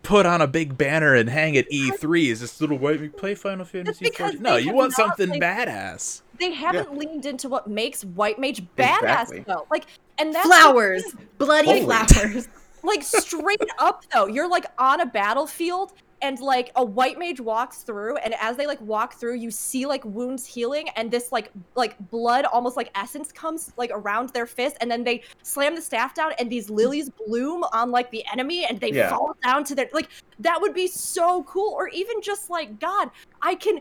put 0.03 0.25
on 0.25 0.41
a 0.41 0.47
big 0.47 0.77
banner 0.77 1.15
and 1.15 1.29
hang 1.29 1.55
at 1.57 1.65
E3 1.71 2.29
is 2.29 2.41
this 2.41 2.59
little 2.59 2.77
white 2.77 2.99
mage 3.01 3.13
play 3.15 3.35
Final 3.35 3.65
Fantasy 3.65 4.03
because 4.05 4.39
no 4.39 4.57
you 4.57 4.73
want 4.73 4.93
something 4.93 5.29
like- 5.29 5.41
badass 5.41 6.21
They 6.39 6.51
haven't 6.51 6.97
leaned 6.97 7.25
into 7.25 7.47
what 7.47 7.67
makes 7.69 8.03
White 8.03 8.37
Mage 8.39 8.63
badass 8.75 8.99
Exactly. 9.31 9.45
though. 9.47 9.65
Like, 9.71 9.85
and 10.17 10.33
that's 10.33 10.45
flowers, 10.47 11.03
bloody 11.37 11.67
Holy. 11.67 11.81
flowers. 11.85 12.47
like 12.83 13.01
straight 13.01 13.61
up 13.79 14.03
though 14.13 14.27
you're 14.27 14.49
like 14.49 14.65
on 14.77 14.99
a 14.99 15.05
battlefield 15.05 15.93
and 16.23 16.39
like 16.39 16.71
a 16.77 16.83
white 16.83 17.19
mage 17.19 17.39
walks 17.39 17.83
through 17.83 18.15
and 18.17 18.33
as 18.39 18.57
they 18.57 18.65
like 18.65 18.81
walk 18.81 19.13
through 19.19 19.35
you 19.35 19.51
see 19.51 19.85
like 19.85 20.03
wounds 20.05 20.45
healing 20.45 20.87
and 20.95 21.11
this 21.11 21.31
like 21.31 21.51
like 21.75 21.95
blood 22.09 22.45
almost 22.45 22.77
like 22.77 22.89
essence 22.95 23.31
comes 23.31 23.71
like 23.77 23.91
around 23.93 24.29
their 24.29 24.45
fist 24.47 24.77
and 24.81 24.89
then 24.89 25.03
they 25.03 25.21
slam 25.43 25.75
the 25.75 25.81
staff 25.81 26.15
down 26.15 26.31
and 26.39 26.49
these 26.49 26.69
lilies 26.69 27.11
bloom 27.27 27.63
on 27.73 27.91
like 27.91 28.09
the 28.09 28.23
enemy 28.31 28.65
and 28.65 28.79
they 28.79 28.91
Yeah. 28.91 29.09
fall 29.09 29.33
down 29.43 29.63
to 29.65 29.75
their 29.75 29.89
like 29.93 30.09
that 30.39 30.59
would 30.59 30.73
be 30.73 30.87
so 30.87 31.43
cool 31.43 31.73
or 31.77 31.89
even 31.89 32.21
just 32.21 32.49
like 32.49 32.79
god 32.79 33.09
i 33.41 33.53
can 33.53 33.79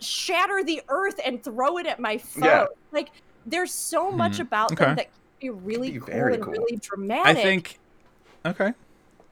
shatter 0.00 0.62
the 0.64 0.82
earth 0.88 1.18
and 1.24 1.42
throw 1.42 1.78
it 1.78 1.86
at 1.86 2.00
my 2.00 2.18
foe 2.18 2.40
Yeah. 2.44 2.64
like 2.92 3.10
there's 3.46 3.72
so 3.72 4.10
much 4.10 4.36
Hmm. 4.36 4.42
about 4.42 4.72
Okay. 4.72 4.84
them 4.84 4.96
that 4.96 5.04
can 5.04 5.12
be 5.40 5.50
really 5.50 5.92
Be 5.92 5.98
cool 6.00 6.06
very 6.08 6.34
and 6.34 6.42
cool. 6.42 6.52
really 6.52 6.80
I 7.24 7.32
think 7.34 7.78
okay 8.44 8.72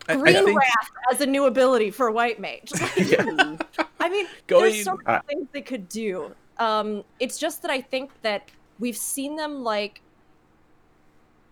I, 0.08 0.12
I 0.12 0.16
Green 0.16 0.44
think 0.44 0.58
Wrath 0.58 0.90
as 1.12 1.20
a 1.20 1.26
new 1.26 1.46
ability 1.46 1.90
for 1.90 2.10
White 2.10 2.38
Mage. 2.40 2.72
Yeah. 2.96 3.56
I 4.00 4.08
mean, 4.08 4.26
Going- 4.46 4.72
there's 4.72 4.84
so 4.84 4.98
many 5.06 5.20
things 5.28 5.48
they 5.52 5.62
could 5.62 5.88
do. 5.88 6.34
Um, 6.58 7.02
it's 7.20 7.38
just 7.38 7.62
that 7.62 7.70
I 7.70 7.80
think 7.80 8.10
that 8.22 8.48
we've 8.78 8.96
seen 8.96 9.36
them 9.36 9.62
like 9.64 10.00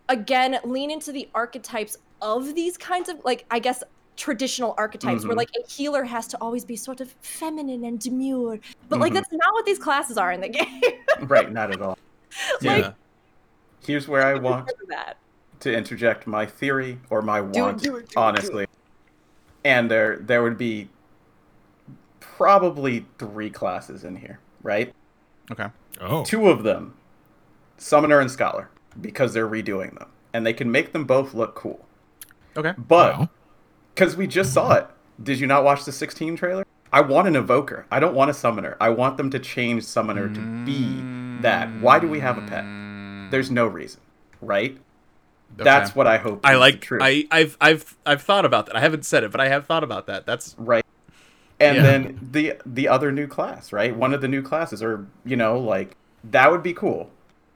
again 0.09 0.59
lean 0.65 0.91
into 0.91 1.13
the 1.13 1.29
archetypes 1.35 1.97
of 2.21 2.55
these 2.55 2.77
kinds 2.77 3.09
of 3.09 3.25
like 3.25 3.45
I 3.51 3.59
guess 3.59 3.83
traditional 4.17 4.75
archetypes 4.77 5.25
where 5.25 5.33
Mhm. 5.35 5.39
like 5.39 5.51
a 5.59 5.67
healer 5.69 6.05
has 6.05 6.27
to 6.29 6.39
always 6.41 6.65
be 6.65 6.77
sort 6.77 7.01
of 7.01 7.11
feminine 7.23 7.85
and 7.85 7.99
demure. 7.99 8.59
But 8.89 9.01
like 9.01 9.13
Mhm. 9.13 9.17
that's 9.17 9.33
not 9.33 9.53
what 9.55 9.65
these 9.65 9.79
classes 9.79 10.19
are 10.19 10.31
in 10.33 10.41
the 10.41 10.49
game. 10.61 10.83
Right, 11.23 11.51
not 11.51 11.71
at 11.73 11.81
all. 11.81 11.99
like- 12.61 12.85
yeah 12.85 12.93
Here's 13.85 14.07
where 14.07 14.25
I 14.25 14.35
want 14.35 14.71
that. 14.89 15.17
To 15.63 15.73
interject 15.73 16.27
my 16.27 16.45
theory 16.45 16.99
or 17.09 17.23
my 17.23 17.41
want, 17.41 17.55
do 17.55 17.67
it, 17.69 17.93
do 17.93 17.97
it, 17.97 18.09
do 18.11 18.21
honestly. 18.21 18.67
And 19.65 19.91
there 19.91 20.17
there 20.19 20.43
would 20.43 20.59
be 20.59 20.89
probably 22.21 23.07
three 23.19 23.51
classes 23.51 24.05
in 24.05 24.17
here, 24.17 24.41
right? 24.63 24.93
okay 25.51 25.69
Oh, 26.01 26.25
Two 26.25 26.49
of 26.49 26.63
them, 26.63 26.95
Summoner 27.77 28.19
and 28.21 28.31
Scholar, 28.31 28.71
because 29.01 29.35
they're 29.35 29.49
redoing 29.49 29.97
them. 29.99 30.09
And 30.33 30.47
they 30.47 30.53
can 30.55 30.71
make 30.73 30.93
them 30.93 31.05
both 31.05 31.35
look 31.35 31.55
cool. 31.55 31.87
okay 32.57 32.73
But 32.79 33.19
Wow. 33.19 33.29
because 33.95 34.17
we 34.17 34.27
just 34.27 34.53
saw 34.53 34.73
it, 34.75 34.87
did 35.23 35.39
you 35.39 35.47
not 35.47 35.63
watch 35.65 35.85
the 35.85 35.93
16 35.93 36.37
trailer? 36.37 36.65
I 36.93 37.03
want 37.03 37.29
an 37.29 37.37
evoker. 37.37 37.87
I 37.91 38.01
don't 38.01 38.15
want 38.15 38.31
a 38.31 38.35
summoner. 38.35 38.77
I 38.81 38.89
want 38.91 39.17
them 39.17 39.31
to 39.31 39.39
change 39.39 39.85
summoner 39.85 40.29
to 40.29 40.41
be 40.65 41.01
that. 41.43 41.69
Why 41.81 41.99
do 41.99 42.09
we 42.09 42.21
have 42.21 42.37
a 42.39 42.43
pet? 42.43 42.65
There's 43.31 43.51
no 43.51 43.67
reason, 43.67 44.01
right? 44.41 44.77
That's 45.57 45.95
what 45.95 46.07
I 46.07 46.19
hope. 46.19 46.45
I 46.45 46.57
like. 46.57 46.87
I 47.01 47.27
I've 47.31 47.57
I've 47.61 47.97
I've 48.05 48.23
thought 48.23 48.45
about 48.45 48.67
that. 48.67 48.77
I 48.77 48.81
haven't 48.81 49.05
said 49.05 49.25
it, 49.25 49.31
but 49.31 49.41
I 49.41 49.49
have 49.49 49.67
thought 49.67 49.85
about 49.85 50.07
that. 50.07 50.27
That's 50.27 50.55
right 50.59 50.85
and 51.61 51.77
Yeah. 51.77 51.83
then 51.83 52.19
the 52.33 52.55
the 52.67 52.89
other 52.89 53.13
new 53.13 53.27
class 53.27 53.73
right 53.73 53.95
one 53.95 54.13
of 54.13 54.21
the 54.21 54.27
new 54.29 54.43
classes 54.43 54.83
or 54.83 55.07
you 55.25 55.37
know 55.37 55.59
like 55.59 55.95
that 56.25 56.51
would 56.51 56.63
be 56.63 56.73
cool 56.73 57.11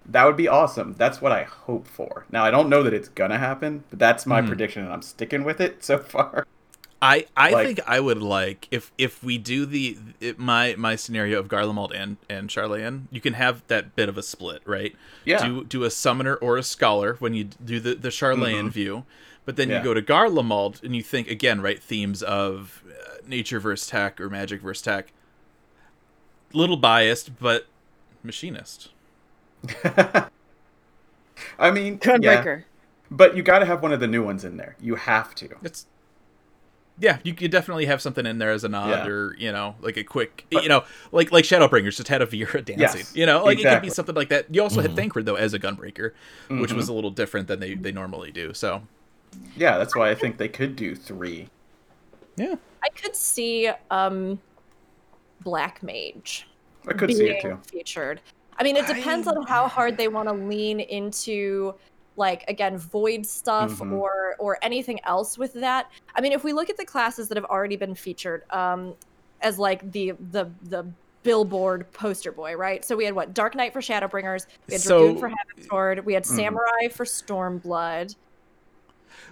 that 0.04 0.24
would 0.24 0.36
be 0.36 0.46
awesome 0.46 0.94
that's 0.96 1.20
what 1.20 1.32
i 1.32 1.42
hope 1.42 1.88
for 1.88 2.24
now 2.30 2.44
i 2.44 2.50
don't 2.50 2.68
know 2.68 2.82
that 2.82 2.94
it's 2.94 3.08
gonna 3.08 3.38
happen 3.38 3.82
but 3.90 3.98
that's 3.98 4.24
my 4.26 4.40
Mhm. 4.42 4.46
prediction 4.46 4.84
and 4.84 4.92
i'm 4.92 5.02
sticking 5.02 5.42
with 5.44 5.60
it 5.60 5.82
so 5.90 5.98
far 5.98 6.46
I 7.02 7.26
I 7.36 7.50
Like- 7.50 7.66
think 7.66 7.80
I 7.86 8.00
would 8.00 8.22
like 8.22 8.68
if 8.70 8.90
if 8.96 9.22
we 9.22 9.36
do 9.38 9.66
the 9.66 9.98
it, 10.20 10.38
my 10.38 10.74
my 10.78 10.96
scenario 10.96 11.38
of 11.38 11.48
Garlemald 11.48 11.92
and 11.94 12.16
and 12.28 12.48
Sharlayan, 12.48 13.02
you 13.10 13.20
can 13.20 13.34
have 13.34 13.62
that 13.68 13.94
bit 13.94 14.08
of 14.08 14.16
a 14.16 14.22
split, 14.22 14.62
right? 14.64 14.94
yeah 15.24 15.44
Do 15.44 15.64
do 15.64 15.84
a 15.84 15.90
summoner 15.90 16.36
or 16.36 16.56
a 16.56 16.62
scholar 16.62 17.16
when 17.18 17.34
you 17.34 17.44
do 17.44 17.80
the 17.80 17.94
the 17.94 18.08
Sharlayan 18.08 18.68
Mhm. 18.68 18.72
view, 18.72 19.04
but 19.44 19.56
then 19.56 19.68
Yeah. 19.68 19.78
you 19.78 19.84
go 19.84 19.92
to 19.94 20.00
Garlemald 20.02 20.82
and 20.82 20.96
you 20.96 21.02
think 21.02 21.28
again, 21.28 21.60
right? 21.60 21.82
Themes 21.82 22.22
of 22.22 22.82
uh, 22.88 23.16
nature 23.26 23.60
versus 23.60 23.86
tech 23.88 24.18
or 24.20 24.30
magic 24.30 24.62
versus 24.62 24.82
tech. 24.82 25.12
Little 26.54 26.76
biased, 26.78 27.38
but 27.38 27.66
machinist. 28.22 28.88
i 31.58 31.70
mean 31.70 31.98
yeah, 32.20 32.58
but 33.10 33.36
you 33.36 33.42
gotta 33.42 33.64
have 33.66 33.82
one 33.82 33.92
of 33.92 34.00
the 34.00 34.06
new 34.06 34.22
ones 34.22 34.44
in 34.44 34.56
there 34.56 34.76
you 34.80 34.94
have 34.94 35.34
to 35.34 35.48
It's 35.62 35.86
yeah, 36.98 37.18
you 37.22 37.34
could 37.34 37.50
definitely 37.50 37.86
have 37.86 38.00
something 38.00 38.24
in 38.26 38.38
there 38.38 38.50
as 38.50 38.64
a 38.64 38.68
nod, 38.68 38.88
Yeah. 38.90 39.06
or 39.06 39.36
you 39.36 39.52
know, 39.52 39.74
like 39.80 39.96
a 39.96 40.04
quick, 40.04 40.46
But- 40.50 40.62
you 40.62 40.68
know, 40.68 40.84
like 41.12 41.30
like 41.32 41.44
Shadowbringers 41.44 41.96
just 41.96 42.08
had 42.08 42.22
a 42.22 42.26
Viera 42.26 42.64
dancing, 42.64 42.78
Yes, 42.78 43.14
you 43.16 43.26
know, 43.26 43.44
like 43.44 43.58
it 43.58 43.64
could 43.64 43.82
be 43.82 43.90
something 43.90 44.14
like 44.14 44.28
that. 44.30 44.46
You 44.54 44.62
also 44.62 44.80
Mhm. 44.80 44.82
had 44.88 44.96
Thancred 44.96 45.26
though 45.26 45.34
as 45.36 45.54
a 45.54 45.58
gunbreaker, 45.58 46.12
which 46.48 46.70
Mhm. 46.70 46.76
was 46.76 46.88
a 46.88 46.92
little 46.92 47.10
different 47.10 47.48
than 47.48 47.60
they 47.60 47.74
they 47.74 47.92
normally 47.92 48.30
do. 48.30 48.54
So 48.54 48.82
yeah 49.54 49.76
that's 49.76 49.94
why 49.94 50.08
i 50.08 50.14
think 50.14 50.38
they 50.38 50.48
could 50.48 50.76
do 50.76 50.94
three 50.94 51.48
yeah, 52.36 52.54
I 52.82 52.88
could 52.90 53.14
see 53.14 53.70
um 53.90 54.38
Black 55.42 55.82
Mage. 55.82 56.46
i 56.88 56.92
could 56.92 57.08
being 57.08 57.18
see 57.18 57.28
it 57.30 57.42
too 57.42 57.58
featured. 57.70 58.20
I 58.58 58.62
mean, 58.62 58.76
it 58.76 58.86
depends 58.86 59.26
on 59.28 59.44
how 59.46 59.68
hard 59.68 59.98
they 59.98 60.08
want 60.08 60.28
to 60.30 60.34
lean 60.34 60.80
into 60.80 61.74
like 62.16 62.44
again 62.48 62.78
void 62.78 63.24
stuff 63.26 63.72
Mhm. 63.78 63.92
or 63.92 64.36
or 64.38 64.58
anything 64.62 64.98
else 65.04 65.36
with 65.38 65.52
that. 65.54 65.90
I 66.14 66.20
mean, 66.20 66.32
if 66.32 66.44
we 66.44 66.52
look 66.52 66.70
at 66.70 66.76
the 66.76 66.84
classes 66.84 67.28
that 67.28 67.36
have 67.36 67.44
already 67.46 67.76
been 67.76 67.94
featured 67.94 68.42
um 68.52 68.94
as 69.42 69.58
like 69.58 69.90
the 69.92 70.12
the 70.32 70.50
the 70.62 70.86
billboard 71.22 71.90
poster 71.92 72.30
boy, 72.32 72.54
right? 72.56 72.84
So 72.84 72.96
we 72.96 73.04
had 73.04 73.14
what 73.14 73.34
Dark 73.34 73.54
Knight 73.56 73.72
for 73.72 73.80
Shadowbringers, 73.80 74.46
we 74.68 74.74
had 74.74 74.80
So- 74.80 75.14
Dragoon 75.14 75.18
for 75.18 75.30
Heavensward, 75.30 76.04
we 76.04 76.14
had 76.14 76.22
Mhm. 76.22 76.36
Samurai 76.36 76.88
for 76.92 77.04
Stormblood, 77.04 78.14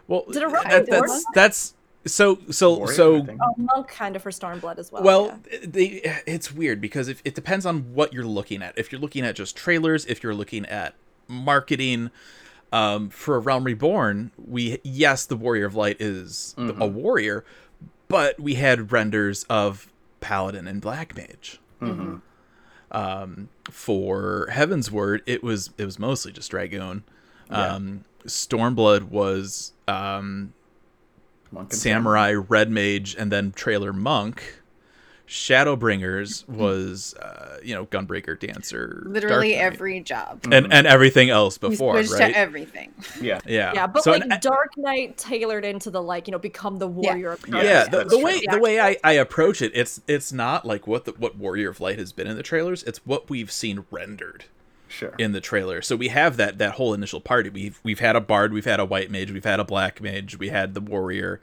well, 0.09 0.25
Did 0.31 0.43
it 0.43 0.47
rhyme? 0.47 0.69
that, 0.69 0.89
Warlock? 0.89 1.09
that's 1.35 1.75
that's 2.05 2.15
so 2.15 2.39
so 2.51 2.75
Warrior, 2.79 2.95
so 2.95 3.25
think. 3.25 3.41
oh, 3.43 3.55
Monk 3.57 3.89
kind 3.89 4.15
of 4.17 4.23
for 4.23 4.31
Stormblood 4.31 4.79
as 4.79 4.93
well. 4.93 5.03
Well, 5.03 5.41
yeah. 5.51 5.59
they, 5.65 6.21
it's 6.27 6.53
weird 6.53 6.81
because 6.81 7.09
if, 7.09 7.23
it 7.25 7.35
depends 7.35 7.65
on 7.65 7.95
what 7.95 8.13
you're 8.13 8.27
looking 8.27 8.61
at. 8.63 8.77
If 8.77 8.93
you're 8.93 9.01
looking 9.01 9.25
at 9.25 9.37
just 9.37 9.57
trailers, 9.57 10.05
if 10.05 10.23
you're 10.23 10.35
looking 10.35 10.67
at 10.67 10.95
marketing, 11.29 12.11
um, 12.75 13.09
for 13.09 13.37
a 13.37 13.39
Realm 13.39 13.65
Reborn, 13.65 14.31
we 14.37 14.79
yes, 14.83 15.25
the 15.27 15.37
Warrior 15.37 15.67
of 15.67 15.75
Light 15.75 15.97
is 16.01 16.55
the- 16.59 16.75
a 16.83 16.87
warrior, 16.87 17.45
but 18.09 18.39
we 18.41 18.55
had 18.55 18.91
renders 18.93 19.45
of 19.45 19.89
paladin 20.21 20.67
and 20.67 20.81
black 20.81 21.17
mage. 21.17 21.61
Mhm. 21.81 22.21
Um, 22.91 23.49
for 23.71 24.49
Heavensward, 24.51 25.21
it 25.27 25.43
was 25.43 25.71
it 25.79 25.85
was 25.85 25.99
mostly 25.99 26.33
just 26.33 26.51
dragoon. 26.51 27.05
Yeah. 27.51 27.75
Um, 27.75 28.05
Stormblood 28.27 29.05
was 29.05 29.73
um, 29.87 30.55
samurai, 31.71 32.33
red 32.33 32.71
mage, 32.71 33.15
and 33.19 33.31
then 33.31 33.53
trailer 33.53 33.93
monk. 33.93 34.63
Shadowbringers 35.27 36.47
was 36.49 37.15
uh, 37.15 37.59
you 37.63 37.75
know 37.75 37.87
gunbreaker, 37.87 38.39
dancer, 38.39 39.03
Literally 39.07 39.55
every 39.55 40.01
job. 40.01 40.41
and 40.51 40.73
and 40.73 40.87
everything 40.87 41.31
else 41.31 41.57
before, 41.57 42.03
switched 42.05 42.21
right? 42.21 42.33
to 42.33 42.39
everything. 42.39 42.93
Yeah. 43.21 43.41
yeah, 43.47 43.73
Yeah, 43.75 43.87
but 43.87 44.05
So, 44.05 44.13
like 44.13 44.23
and 44.23 44.39
Dark 44.41 44.77
Knight 44.77 45.17
tailored 45.17 45.65
into 45.65 45.91
the 45.91 46.03
like 46.03 46.29
you 46.29 46.33
know 46.33 46.39
become 46.39 46.79
the 46.79 46.89
warrior. 46.89 47.33
of 47.33 47.49
Yeah, 47.49 47.63
yeah, 47.63 47.85
the, 47.89 48.05
the 48.05 48.19
way 48.19 48.43
the 48.51 48.59
way 48.59 48.81
I, 48.81 48.97
I 49.03 49.13
approach 49.13 49.63
it, 49.63 49.73
it's 49.75 50.01
it's 50.07 50.33
not 50.33 50.67
like 50.67 50.87
what 50.87 51.07
the, 51.07 51.13
what 51.13 51.37
Warrior 51.39 51.71
of 51.71 51.81
Light 51.81 51.99
has 51.99 52.13
been 52.13 52.27
in 52.27 52.37
the 52.37 52.43
trailers. 52.43 52.83
It's 52.83 52.99
what 53.07 53.31
we've 53.31 53.51
seen 53.51 53.85
rendered 53.91 54.45
Sure. 54.89 55.15
in 55.19 55.33
the 55.33 55.41
trailer. 55.41 55.83
So 55.83 55.97
we 55.97 56.09
have 56.09 56.37
that 56.37 56.59
that 56.59 56.73
whole 56.75 56.93
initial 56.95 57.21
party. 57.21 57.49
We've 57.49 57.81
we've 57.83 57.99
had 58.01 58.15
a 58.15 58.21
bard, 58.21 58.53
we've 58.53 58.65
had 58.67 58.79
a 58.79 58.85
white 58.85 59.11
mage, 59.11 59.33
we've 59.33 59.43
had 59.45 59.59
a 59.59 59.65
black 59.65 60.01
mage, 60.01 60.39
we 60.39 60.51
had 60.51 60.75
the 60.75 60.81
warrior. 60.81 61.41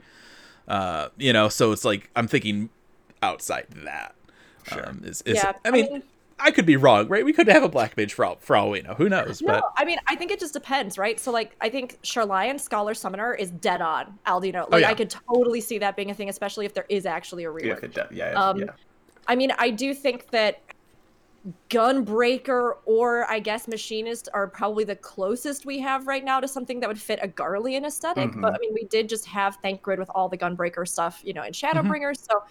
Uh, 0.68 1.08
you 1.18 1.32
know, 1.32 1.48
so 1.48 1.72
it's 1.72 1.84
like 1.84 2.08
I'm 2.16 2.28
thinking 2.28 2.70
outside 3.22 3.66
that. 3.84 4.14
Sure. 4.68 4.88
Um, 4.88 5.02
is, 5.04 5.22
is, 5.22 5.36
Yeah, 5.36 5.52
I 5.64 5.68
I 5.68 5.70
mean, 5.70 5.92
mean- 5.92 6.02
I 6.38 6.50
could 6.50 6.66
be 6.66 6.76
wrong, 6.76 7.06
right? 7.06 7.24
We 7.24 7.32
could 7.32 7.46
have 7.46 7.62
a 7.62 7.68
black 7.68 7.96
mage 7.96 8.14
for 8.14 8.24
all, 8.24 8.36
for 8.40 8.56
all 8.56 8.70
we 8.70 8.80
know. 8.82 8.94
Who 8.94 9.08
knows? 9.08 9.40
No, 9.40 9.52
But 9.52 9.64
I 9.76 9.84
mean, 9.84 9.98
I 10.08 10.16
think 10.16 10.32
it 10.32 10.40
just 10.40 10.52
depends, 10.54 10.98
right? 10.98 11.20
So, 11.20 11.30
like, 11.30 11.54
I 11.60 11.68
think 11.68 12.00
Sharlayan 12.02 12.58
Scholar 12.58 12.94
Summoner 12.94 13.34
is 13.34 13.50
dead 13.52 13.80
on 13.80 14.18
Aldino. 14.26 14.62
Like, 14.62 14.68
Oh, 14.72 14.76
yeah. 14.78 14.88
I 14.90 14.94
could 14.94 15.10
totally 15.10 15.60
see 15.60 15.78
that 15.78 15.94
being 15.94 16.10
a 16.10 16.14
thing, 16.14 16.28
especially 16.28 16.66
if 16.66 16.74
there 16.74 16.86
is 16.88 17.06
actually 17.06 17.44
a 17.44 17.52
Yeah, 17.52 17.74
rework. 17.74 17.84
if 17.84 17.96
it 17.96 18.08
yeah, 18.12 18.32
Um, 18.32 18.58
yeah. 18.58 18.66
I 19.28 19.36
mean, 19.36 19.52
I 19.56 19.70
do 19.70 19.94
think 19.94 20.30
that 20.30 20.60
Gunbreaker 21.70 22.74
or 22.86 23.30
I 23.30 23.38
guess 23.38 23.66
Machinist 23.68 24.28
are 24.34 24.46
probably 24.46 24.84
the 24.84 24.96
closest 24.96 25.64
we 25.66 25.78
have 25.80 26.06
right 26.06 26.24
now 26.24 26.40
to 26.40 26.48
something 26.48 26.80
that 26.80 26.88
would 26.88 27.00
fit 27.00 27.18
a 27.22 27.28
Garlean 27.28 27.84
esthetic. 27.84 28.30
Mhm. 28.30 28.40
But 28.40 28.54
I 28.54 28.58
mean, 28.58 28.72
we 28.74 28.84
did 28.84 29.08
just 29.08 29.26
have 29.26 29.56
Thancred 29.56 29.98
with 29.98 30.10
all 30.14 30.28
the 30.28 30.38
Gunbreaker 30.38 30.86
stuff, 30.86 31.20
you 31.24 31.32
know, 31.34 31.42
in 31.42 31.52
Mm-hmm. 31.52 31.78
Shadowbringers. 31.78 32.18
So, 32.28 32.42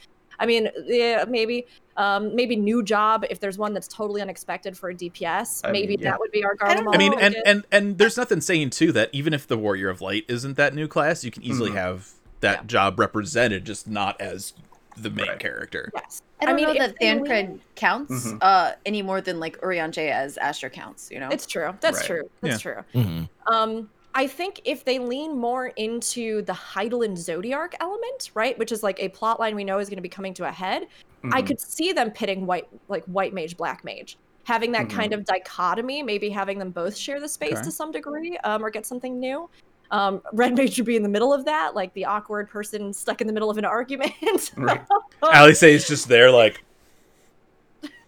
I 0.41 0.45
mean, 0.47 0.69
yeah, 0.87 1.23
maybe, 1.27 1.67
um, 1.97 2.35
maybe 2.35 2.55
new 2.55 2.81
job 2.81 3.23
if 3.29 3.39
there's 3.39 3.59
one 3.59 3.73
that's 3.75 3.87
totally 3.87 4.21
unexpected 4.23 4.75
for 4.75 4.89
a 4.89 4.95
DPS. 4.95 5.61
I 5.63 5.71
maybe 5.71 5.89
mean, 5.89 5.99
yeah. 5.99 6.11
that 6.11 6.19
would 6.19 6.31
be 6.31 6.43
our 6.43 6.57
I 6.59 6.73
don't 6.73 6.85
Garlemald. 6.87 6.95
I 6.95 6.97
mean, 6.97 7.13
Oh, 7.13 7.19
and 7.19 7.35
and 7.45 7.65
and 7.71 7.97
there's 7.99 8.17
nothing 8.17 8.41
saying 8.41 8.71
too 8.71 8.91
that 8.93 9.09
even 9.13 9.33
if 9.35 9.45
the 9.47 9.57
Warrior 9.57 9.89
of 9.89 10.01
Light 10.01 10.25
isn't 10.27 10.57
that 10.57 10.73
new 10.73 10.87
class, 10.87 11.23
you 11.23 11.29
can 11.29 11.43
easily 11.43 11.69
Mhm. 11.69 11.75
have 11.75 12.09
that 12.39 12.61
Yeah. 12.61 12.63
job 12.65 12.99
represented, 12.99 13.65
just 13.65 13.87
not 13.87 14.19
as 14.19 14.53
the 14.97 15.11
main 15.11 15.27
Right. 15.27 15.39
character. 15.39 15.91
yes. 15.95 16.21
I 16.41 16.45
don't 16.45 16.55
mean, 16.55 16.65
know 16.65 16.71
if 16.71 16.77
that 16.79 16.95
Thancred 16.99 17.29
lean- 17.49 17.61
counts 17.75 18.25
Mhm. 18.31 18.39
uh, 18.41 18.71
any 18.83 19.03
more 19.03 19.21
than 19.21 19.39
like 19.39 19.61
Urianger 19.61 20.09
as 20.11 20.37
Asher 20.39 20.69
counts. 20.71 21.09
You 21.11 21.19
know, 21.19 21.29
It's 21.29 21.45
true. 21.45 21.75
That's 21.81 21.99
Right. 21.99 22.07
true. 22.07 22.29
That's 22.41 22.59
true. 22.61 22.83
Mhm. 22.95 23.29
Um, 23.45 23.89
I 24.13 24.27
think 24.27 24.59
if 24.65 24.83
they 24.83 24.99
lean 24.99 25.37
more 25.37 25.67
into 25.67 26.41
the 26.43 26.53
Hydaelyn 26.53 27.13
Zodiark 27.13 27.73
element, 27.79 28.31
right, 28.35 28.57
which 28.59 28.71
is 28.71 28.83
like 28.83 28.99
a 28.99 29.09
plot 29.09 29.39
line 29.39 29.55
we 29.55 29.63
know 29.63 29.79
is 29.79 29.87
going 29.89 29.97
to 29.97 30.01
be 30.01 30.09
coming 30.09 30.33
to 30.35 30.47
a 30.47 30.51
head, 30.51 30.87
I 31.31 31.41
Mhm. 31.41 31.47
could 31.47 31.59
see 31.61 31.93
them 31.93 32.11
pitting 32.11 32.45
white, 32.45 32.65
like 32.87 33.05
white 33.05 33.33
mage, 33.33 33.55
black 33.55 33.83
mage, 33.83 34.17
having 34.45 34.71
that 34.73 34.89
kind 34.89 35.13
of 35.13 35.23
dichotomy, 35.25 36.03
maybe 36.03 36.29
having 36.29 36.59
them 36.59 36.71
both 36.71 36.97
share 36.97 37.19
the 37.21 37.29
space 37.29 37.59
Okay. 37.59 37.63
to 37.65 37.71
some 37.71 37.91
degree, 37.91 38.37
um, 38.43 38.65
or 38.65 38.69
get 38.69 38.85
something 38.85 39.19
new. 39.19 39.49
Um, 39.91 40.21
red 40.33 40.55
mage 40.57 40.77
would 40.77 40.85
be 40.85 40.95
in 40.95 41.03
the 41.03 41.09
middle 41.09 41.33
of 41.33 41.45
that, 41.45 41.75
like 41.75 41.93
the 41.93 42.05
awkward 42.05 42.49
person 42.49 42.93
stuck 42.93 43.21
in 43.21 43.27
the 43.27 43.33
middle 43.33 43.49
of 43.49 43.57
an 43.57 43.65
argument. 43.65 44.13
Right. 44.57 44.81
Ali 45.21 45.51
is 45.51 45.87
just 45.87 46.07
there, 46.07 46.31
like, 46.31 46.63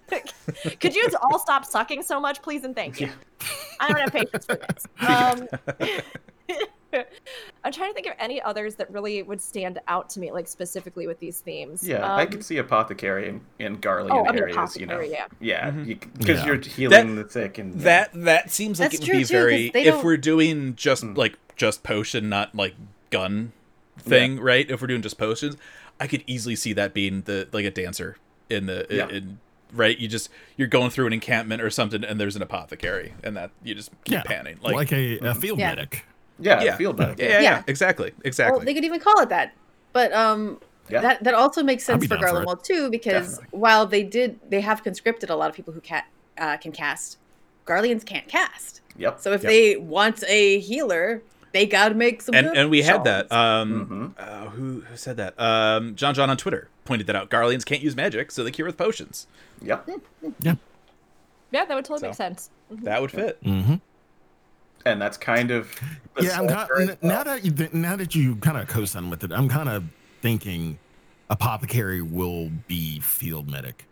Could 0.79 0.95
you 0.95 1.07
all 1.21 1.39
stop 1.39 1.65
sucking 1.65 2.03
so 2.03 2.19
much, 2.19 2.41
please 2.41 2.63
and 2.63 2.75
thank 2.75 2.99
you? 2.99 3.09
I 3.79 3.87
don't 3.89 3.99
have 3.99 4.11
patience 4.11 4.45
for 4.45 4.55
this. 4.55 4.87
Um, 5.07 5.47
I'm 7.63 7.71
trying 7.71 7.89
to 7.89 7.93
think 7.95 8.05
of 8.05 8.13
any 8.19 8.39
others 8.39 8.75
that 8.75 8.91
really 8.91 9.23
would 9.23 9.41
stand 9.41 9.79
out 9.87 10.11
to 10.11 10.19
me, 10.19 10.31
like 10.31 10.47
specifically 10.47 11.07
with 11.07 11.19
these 11.19 11.39
themes. 11.39 11.87
Yeah, 11.87 12.05
I 12.05 12.23
Um, 12.23 12.29
could 12.29 12.45
see 12.45 12.57
apothecary 12.57 13.29
in, 13.29 13.41
in 13.57 13.77
Garlean 13.79 14.11
Oh, 14.11 14.25
I 14.27 14.31
mean, 14.31 14.43
areas, 14.43 14.77
you 14.77 14.85
know. 14.85 14.99
apothecary, 14.99 15.11
yeah. 15.11 15.25
Yeah, 15.39 15.71
because 15.71 16.41
Yeah. 16.41 16.45
you're 16.45 16.59
healing 16.61 17.15
the 17.15 17.27
sick 17.27 17.57
and 17.57 17.73
that 17.81 18.11
that 18.13 18.51
seems 18.51 18.79
like 18.79 18.91
That's 18.91 19.01
it 19.01 19.07
would 19.07 19.11
be 19.11 19.17
too, 19.19 19.21
'cause 19.21 19.29
very 19.31 19.71
if 19.73 20.03
we're 20.03 20.17
doing 20.17 20.75
just 20.75 21.03
Mm. 21.03 21.17
like 21.17 21.33
just 21.55 21.81
potion, 21.81 22.29
not 22.29 22.53
like 22.53 22.75
gun 23.09 23.53
thing, 23.97 24.39
right? 24.39 24.69
If 24.69 24.79
we're 24.81 24.87
doing 24.87 25.01
just 25.01 25.17
potions, 25.17 25.57
I 25.99 26.05
could 26.05 26.23
easily 26.27 26.55
see 26.55 26.73
that 26.73 26.93
being 26.93 27.21
the 27.21 27.47
like 27.51 27.65
a 27.65 27.71
dancer 27.71 28.17
in 28.51 28.67
the 28.67 28.85
Yeah. 28.91 29.07
in 29.09 29.39
right. 29.73 29.97
You 29.97 30.07
just 30.07 30.29
you're 30.57 30.67
going 30.67 30.89
through 30.89 31.07
an 31.07 31.13
encampment 31.13 31.61
or 31.61 31.69
something, 31.69 32.03
and 32.03 32.19
there's 32.19 32.35
an 32.35 32.41
apothecary, 32.41 33.13
and 33.23 33.35
that 33.37 33.51
you 33.63 33.75
just 33.75 33.89
keep 34.03 34.13
Yeah, 34.13 34.23
panning 34.23 34.57
like, 34.61 34.75
like, 34.75 34.93
a, 34.93 35.17
a 35.19 35.35
field 35.35 35.59
Yeah. 35.59 35.69
medic. 35.69 36.05
yeah, 36.39 36.63
yeah. 36.63 36.75
field 36.77 36.97
medic. 36.97 37.19
yeah, 37.19 37.27
yeah, 37.27 37.41
Yeah. 37.41 37.63
exactly, 37.67 38.11
exactly. 38.23 38.57
Well, 38.57 38.65
they 38.65 38.73
could 38.73 38.85
even 38.85 38.99
call 38.99 39.19
it 39.21 39.29
that. 39.29 39.53
But 39.93 40.11
um, 40.13 40.59
Yeah. 40.89 41.01
that 41.01 41.23
that 41.23 41.33
also 41.33 41.63
makes 41.63 41.83
sense 41.83 42.05
for 42.05 42.15
down 42.17 42.19
for 42.21 42.41
it. 42.41 42.45
Garlemald 42.45 42.63
too, 42.63 42.89
because 42.89 43.35
Definitely. 43.37 43.59
while 43.59 43.85
they 43.85 44.03
did, 44.03 44.39
they 44.49 44.61
have 44.61 44.83
conscripted 44.83 45.29
a 45.29 45.35
lot 45.35 45.49
of 45.49 45.55
people 45.55 45.73
who 45.73 45.81
can 45.81 46.03
uh, 46.37 46.57
can 46.57 46.71
cast. 46.71 47.17
Garleans 47.65 48.03
can't 48.05 48.27
cast. 48.27 48.81
Yep. 48.97 49.19
So 49.21 49.31
if 49.31 49.43
Yep. 49.43 49.49
they 49.51 49.77
want 49.77 50.23
a 50.27 50.59
healer, 50.59 51.21
they 51.53 51.65
got 51.65 51.89
to 51.89 51.95
make 51.95 52.21
some. 52.21 52.35
and 52.35 52.47
good 52.47 52.57
and 52.57 52.69
we 52.69 52.81
had 52.81 53.03
that. 53.05 53.31
Um, 53.31 54.13
Mhm. 54.17 54.21
uh, 54.21 54.49
who 54.49 54.81
who 54.81 54.97
said 54.97 55.17
that? 55.17 55.39
Um, 55.39 55.95
John 55.95 56.13
John 56.13 56.29
on 56.29 56.35
Twitter 56.37 56.67
pointed 56.85 57.07
that 57.07 57.15
out. 57.15 57.29
Garleans 57.29 57.63
can't 57.65 57.81
use 57.81 57.95
magic, 57.95 58.31
so 58.31 58.43
they 58.43 58.51
cure 58.51 58.67
with 58.67 58.77
potions. 58.77 59.27
Yep. 59.61 59.89
yeah, 60.41 60.55
that 61.51 61.69
would 61.69 61.85
totally 61.85 61.99
So. 61.99 62.07
make 62.07 62.15
sense. 62.15 62.49
Mhm. 62.73 62.83
That 62.83 63.01
would 63.01 63.11
fit. 63.11 63.41
Mm-hmm. 63.43 63.75
And 64.85 65.01
that's 65.01 65.15
kind 65.17 65.51
of 65.51 65.73
Yeah, 66.19 66.31
I'm 66.41 66.49
soldier 66.49 66.67
kind 66.75 66.89
as 66.89 66.97
now 67.01 67.23
that 67.23 67.45
you 67.45 67.69
now 67.71 67.95
that 67.95 68.13
you 68.15 68.35
kind 68.37 68.57
of 68.57 68.67
co-sign 68.67 69.09
with 69.09 69.23
it, 69.23 69.31
I'm 69.31 69.47
kind 69.47 69.69
of 69.69 69.85
thinking 70.21 70.77
apothecary 71.29 72.01
will 72.01 72.49
be 72.67 72.99
field 72.99 73.49
medic. 73.49 73.85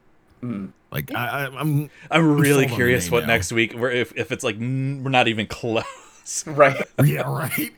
Mm. 0.44 0.72
Like 0.92 1.14
I, 1.16 1.46
I, 1.46 1.60
I'm 1.60 1.90
I'm 2.10 2.36
really 2.36 2.64
sold 2.64 2.64
on 2.66 2.70
the 2.72 2.76
curious 2.76 3.10
what 3.12 3.22
now. 3.22 3.28
next 3.28 3.54
week. 3.54 3.74
Where 3.74 3.92
if 3.92 4.12
if 4.18 4.32
it's 4.34 4.44
like 4.44 4.58
we're 4.58 5.10
not 5.10 5.28
even 5.30 5.46
close. 5.48 5.84
right. 6.48 6.84
yeah 7.04 7.22
right. 7.22 7.72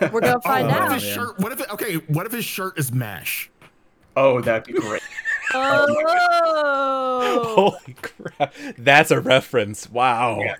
We're 0.00 0.20
gonna 0.20 0.38
oh, 0.38 0.40
find 0.40 0.66
oh, 0.66 0.70
what 0.70 0.80
out. 0.82 0.96
if 0.96 1.02
his 1.02 1.12
shirt? 1.12 1.38
What 1.38 1.52
if 1.52 1.60
it, 1.60 1.70
okay? 1.72 1.94
What 2.08 2.26
if 2.26 2.32
his 2.32 2.44
shirt 2.44 2.78
is 2.78 2.90
mash? 2.92 3.50
Oh, 4.16 4.40
that'd 4.40 4.64
be 4.64 4.72
great. 4.80 5.02
Oh, 5.54 7.74
Holy 7.84 7.94
crap! 8.00 8.54
That's 8.78 9.10
a 9.10 9.20
reference. 9.20 9.90
Wow. 9.90 10.38
Yeah. 10.40 10.54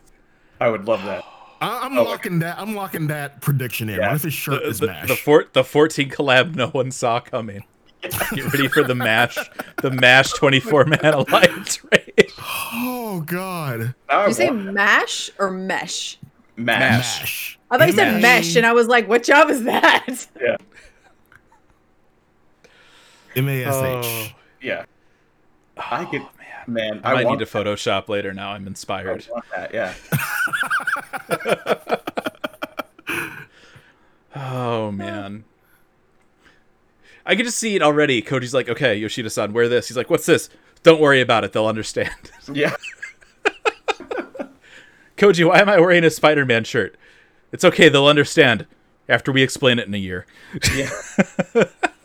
I 0.60 0.68
would 0.68 0.86
love 0.86 1.02
that. 1.04 1.24
I, 1.62 1.86
I'm 1.86 1.96
Oh. 1.96 2.02
locking 2.02 2.40
that. 2.40 2.58
I'm 2.58 2.74
locking 2.74 3.06
that 3.06 3.40
prediction 3.40 3.88
in. 3.88 4.00
Yeah. 4.00 4.08
What 4.08 4.16
if 4.16 4.22
his 4.24 4.34
shirt 4.34 4.62
The, 4.62 4.68
is 4.68 4.80
the, 4.80 4.88
mash? 4.88 5.08
the, 5.08 5.16
four, 5.16 5.46
the 5.52 5.64
14 5.64 6.10
collab 6.10 6.54
no 6.54 6.68
one 6.68 6.90
saw 6.90 7.20
coming. 7.20 7.64
Get 8.02 8.52
ready 8.52 8.68
for 8.68 8.82
the 8.82 8.96
mash, 8.96 9.38
the 9.80 9.90
mash 9.92 10.32
24 10.32 10.84
man 10.86 11.14
alliance 11.14 11.82
raid. 11.84 12.30
oh 12.38 13.22
God, 13.24 13.94
Now 14.10 14.22
Did 14.22 14.28
you 14.28 14.34
say 14.34 14.50
mash 14.50 15.30
or 15.38 15.50
mesh? 15.50 16.18
Mash. 16.56 17.20
mash. 17.20 17.58
I 17.70 17.78
thought 17.78 17.86
you 17.88 17.94
said 17.94 18.08
M-A- 18.08 18.20
mesh, 18.20 18.56
and 18.56 18.66
I 18.66 18.72
was 18.72 18.86
like, 18.86 19.08
"What 19.08 19.22
job 19.22 19.50
is 19.50 19.64
that?" 19.64 20.26
Yeah. 20.40 20.56
M 23.34 23.48
A 23.48 23.64
S 23.64 23.74
Oh, 23.74 24.26
Yeah. 24.60 24.84
I 25.78 26.04
oh, 26.04 26.10
could, 26.10 26.22
man. 26.66 27.00
I 27.02 27.14
might 27.14 27.26
need 27.26 27.38
to 27.38 27.46
Photoshop 27.46 28.08
later 28.08 28.34
now. 28.34 28.50
I'm 28.50 28.64
I 28.64 28.66
inspired. 28.66 29.26
want 29.30 29.44
that. 29.54 29.72
Yeah. 29.72 29.94
Oh 34.34 34.90
man. 34.90 35.44
I 37.26 37.36
can 37.36 37.44
just 37.44 37.58
see 37.58 37.76
it 37.76 37.82
already. 37.82 38.22
Koji's 38.22 38.54
like, 38.54 38.68
okay, 38.68 38.96
Yoshida-san, 38.96 39.52
wear 39.52 39.68
this. 39.68 39.88
He's 39.88 39.96
like, 39.96 40.10
what's 40.10 40.26
this? 40.26 40.48
Don't 40.82 41.00
worry 41.00 41.20
about 41.20 41.44
it. 41.44 41.52
They'll 41.52 41.66
understand. 41.66 42.10
Yeah. 42.52 42.74
Koji, 45.22 45.46
why 45.46 45.60
am 45.60 45.68
I 45.68 45.78
wearing 45.78 46.02
a 46.02 46.10
Spider-Man 46.10 46.64
shirt? 46.64 46.96
It's 47.52 47.64
okay. 47.64 47.88
They'll 47.88 48.06
understand 48.06 48.66
after 49.08 49.30
we 49.30 49.40
explain 49.42 49.78
it 49.78 49.86
in 49.86 49.94
a 49.94 49.98
year. 49.98 50.26
Yeah. 50.74 50.90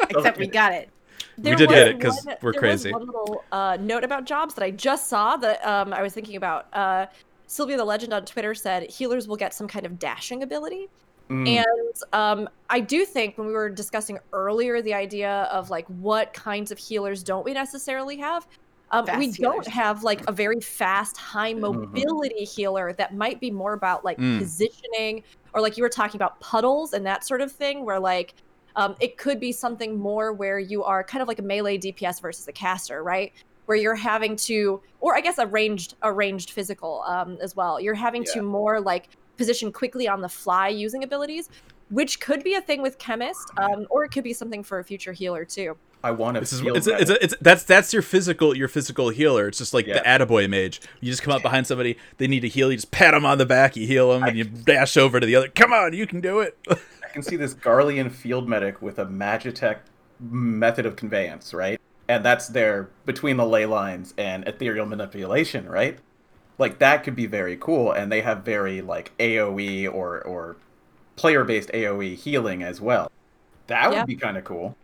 Except 0.09 0.37
we 0.37 0.45
got 0.45 0.71
it. 0.73 0.91
We 1.35 1.55
did 1.55 1.69
get 1.69 1.87
it 1.87 1.99
'cause 1.99 2.23
one- 2.23 2.35
we're 2.43 2.51
there 2.51 2.61
crazy. 2.61 2.91
Was 2.91 2.99
one 2.99 3.07
little 3.07 3.43
uh, 3.51 3.77
note 3.81 4.03
about 4.03 4.25
jobs 4.25 4.53
that 4.53 4.63
I 4.63 4.69
just 4.69 5.07
saw 5.07 5.35
that 5.37 5.65
um, 5.65 5.93
I 5.93 6.03
was 6.03 6.13
thinking 6.13 6.35
about. 6.35 6.67
Uh, 6.73 7.07
Sylvia 7.47 7.77
the 7.77 7.85
Legend 7.85 8.13
on 8.13 8.23
Twitter 8.25 8.53
said 8.53 8.83
healers 8.83 9.27
will 9.27 9.37
get 9.37 9.51
some 9.53 9.67
kind 9.67 9.85
of 9.87 9.97
dashing 9.97 10.43
ability. 10.43 10.87
Mm. 11.29 11.47
And 11.47 12.03
um, 12.13 12.49
I 12.69 12.79
do 12.81 13.03
think 13.03 13.37
when 13.37 13.47
we 13.47 13.53
were 13.53 13.69
discussing 13.69 14.19
earlier 14.31 14.81
the 14.81 14.93
idea 14.93 15.43
of 15.51 15.71
like 15.71 15.87
what 15.87 16.33
kinds 16.33 16.71
of 16.71 16.77
healers 16.77 17.23
don't 17.23 17.43
we 17.45 17.53
necessarily 17.53 18.17
have, 18.17 18.45
um, 18.91 19.07
Fast 19.07 19.13
we 19.13 19.33
don't 19.33 19.67
have 19.67 20.03
like 20.03 20.23
a 20.27 20.31
very 20.31 20.59
fast, 20.61 21.17
high 21.17 21.53
Mm-hmm. 21.57 22.01
mobility 22.01 22.43
healer 22.45 22.93
that 22.93 23.15
might 23.15 23.39
be 23.41 23.51
more 23.51 23.73
about 23.73 24.05
like 24.05 24.19
Mm. 24.19 24.39
positioning 24.39 25.23
or 25.53 25.61
like 25.61 25.77
you 25.77 25.83
were 25.83 25.89
talking 25.89 26.17
about 26.17 26.39
puddles 26.41 26.93
and 26.93 27.05
that 27.05 27.23
sort 27.25 27.41
of 27.41 27.51
thing, 27.51 27.85
where 27.85 27.99
like 27.99 28.33
Um, 28.75 28.95
it 29.01 29.17
could 29.17 29.39
be 29.39 29.51
something 29.51 29.97
more 29.99 30.33
where 30.33 30.59
you 30.59 30.83
are 30.83 31.03
kind 31.03 31.21
of 31.21 31.27
like 31.27 31.39
a 31.39 31.43
melee 31.43 31.77
DPS 31.79 32.19
versus 32.21 32.47
a 32.47 32.53
caster, 32.53 33.03
right? 33.03 33.31
Where 33.65 33.77
you're 33.77 33.95
having 33.95 34.35
to, 34.47 34.81
or 34.99 35.15
I 35.17 35.21
guess 35.21 35.37
a 35.39 35.47
ranged, 35.47 35.95
a 36.03 36.13
ranged 36.13 36.51
physical 36.51 37.03
um, 37.07 37.37
as 37.41 37.55
well. 37.55 37.79
You're 37.81 37.95
having 37.95 38.23
to 38.25 38.41
more 38.43 38.79
like 38.79 39.09
position 39.37 39.71
quickly 39.71 40.07
on 40.07 40.21
the 40.21 40.29
fly 40.29 40.67
using 40.69 41.03
abilities, 41.03 41.49
which 41.89 42.19
could 42.19 42.43
be 42.43 42.53
a 42.53 42.61
thing 42.61 42.81
with 42.83 42.99
chemist, 42.99 43.51
um, 43.57 43.85
or 43.89 44.03
it 44.05 44.09
could 44.09 44.23
be 44.23 44.33
something 44.33 44.63
for 44.63 44.79
a 44.79 44.83
future 44.85 45.13
healer 45.13 45.43
too. 45.45 45.75
I 46.07 46.11
want 46.11 46.35
to 46.35 46.39
This 46.39 46.53
is 46.53 46.61
feel 46.61 46.75
it's, 46.77 46.87
a, 46.87 46.95
it's, 47.01 47.09
it's 47.11 47.35
that's 47.41 47.63
that's 47.63 47.91
your 47.91 48.01
physical 48.01 48.55
your 48.55 48.69
physical 48.69 49.09
healer. 49.09 49.47
It's 49.49 49.57
just 49.57 49.73
like 49.73 49.85
the 49.85 50.01
Yeah. 50.03 50.17
attaboy 50.17 50.49
mage. 50.49 50.79
You 51.01 51.11
just 51.11 51.21
come 51.21 51.33
up 51.33 51.41
behind 51.41 51.67
somebody, 51.67 51.97
they 52.17 52.27
need 52.27 52.39
to 52.41 52.47
heal, 52.47 52.71
you 52.71 52.77
just 52.77 52.91
pat 52.91 53.13
them 53.13 53.25
on 53.25 53.37
the 53.37 53.45
back, 53.45 53.75
you 53.75 53.85
heal 53.85 54.13
them, 54.13 54.23
and 54.23 54.37
you 54.37 54.45
dash 54.45 54.95
over 54.95 55.19
to 55.19 55.25
the 55.25 55.35
other. 55.35 55.49
Come 55.49 55.73
on, 55.73 55.91
you 55.93 56.07
can 56.07 56.21
do 56.21 56.39
it. 56.39 56.57
I 56.69 57.09
can 57.11 57.23
see 57.23 57.35
this 57.35 57.53
Garlean 57.53 58.09
field 58.11 58.47
medic 58.47 58.81
with 58.81 58.99
a 58.99 59.05
Magitech 59.05 59.79
method 60.19 60.85
of 60.85 60.95
conveyance, 60.95 61.53
right? 61.53 61.79
And 62.07 62.23
that's 62.23 62.47
their 62.47 62.89
between 63.05 63.35
the 63.35 63.45
ley 63.45 63.65
lines 63.65 64.13
and 64.17 64.47
ethereal 64.47 64.85
manipulation, 64.85 65.67
right? 65.67 65.99
Like 66.57 66.79
that 66.79 67.03
could 67.03 67.15
be 67.17 67.25
very 67.25 67.57
cool, 67.57 67.91
and 67.91 68.09
they 68.11 68.21
have 68.21 68.43
very 68.45 68.81
like 68.81 69.11
AOE 69.19 69.93
or 69.93 70.21
or 70.21 70.55
player 71.17 71.43
based 71.43 71.69
AOE 71.73 72.15
healing 72.15 72.63
as 72.63 72.79
well. 72.79 73.11
That 73.67 73.89
would 73.89 73.95
Yeah. 73.97 74.05
be 74.05 74.15
kind 74.15 74.37
of 74.37 74.45
cool. 74.45 74.77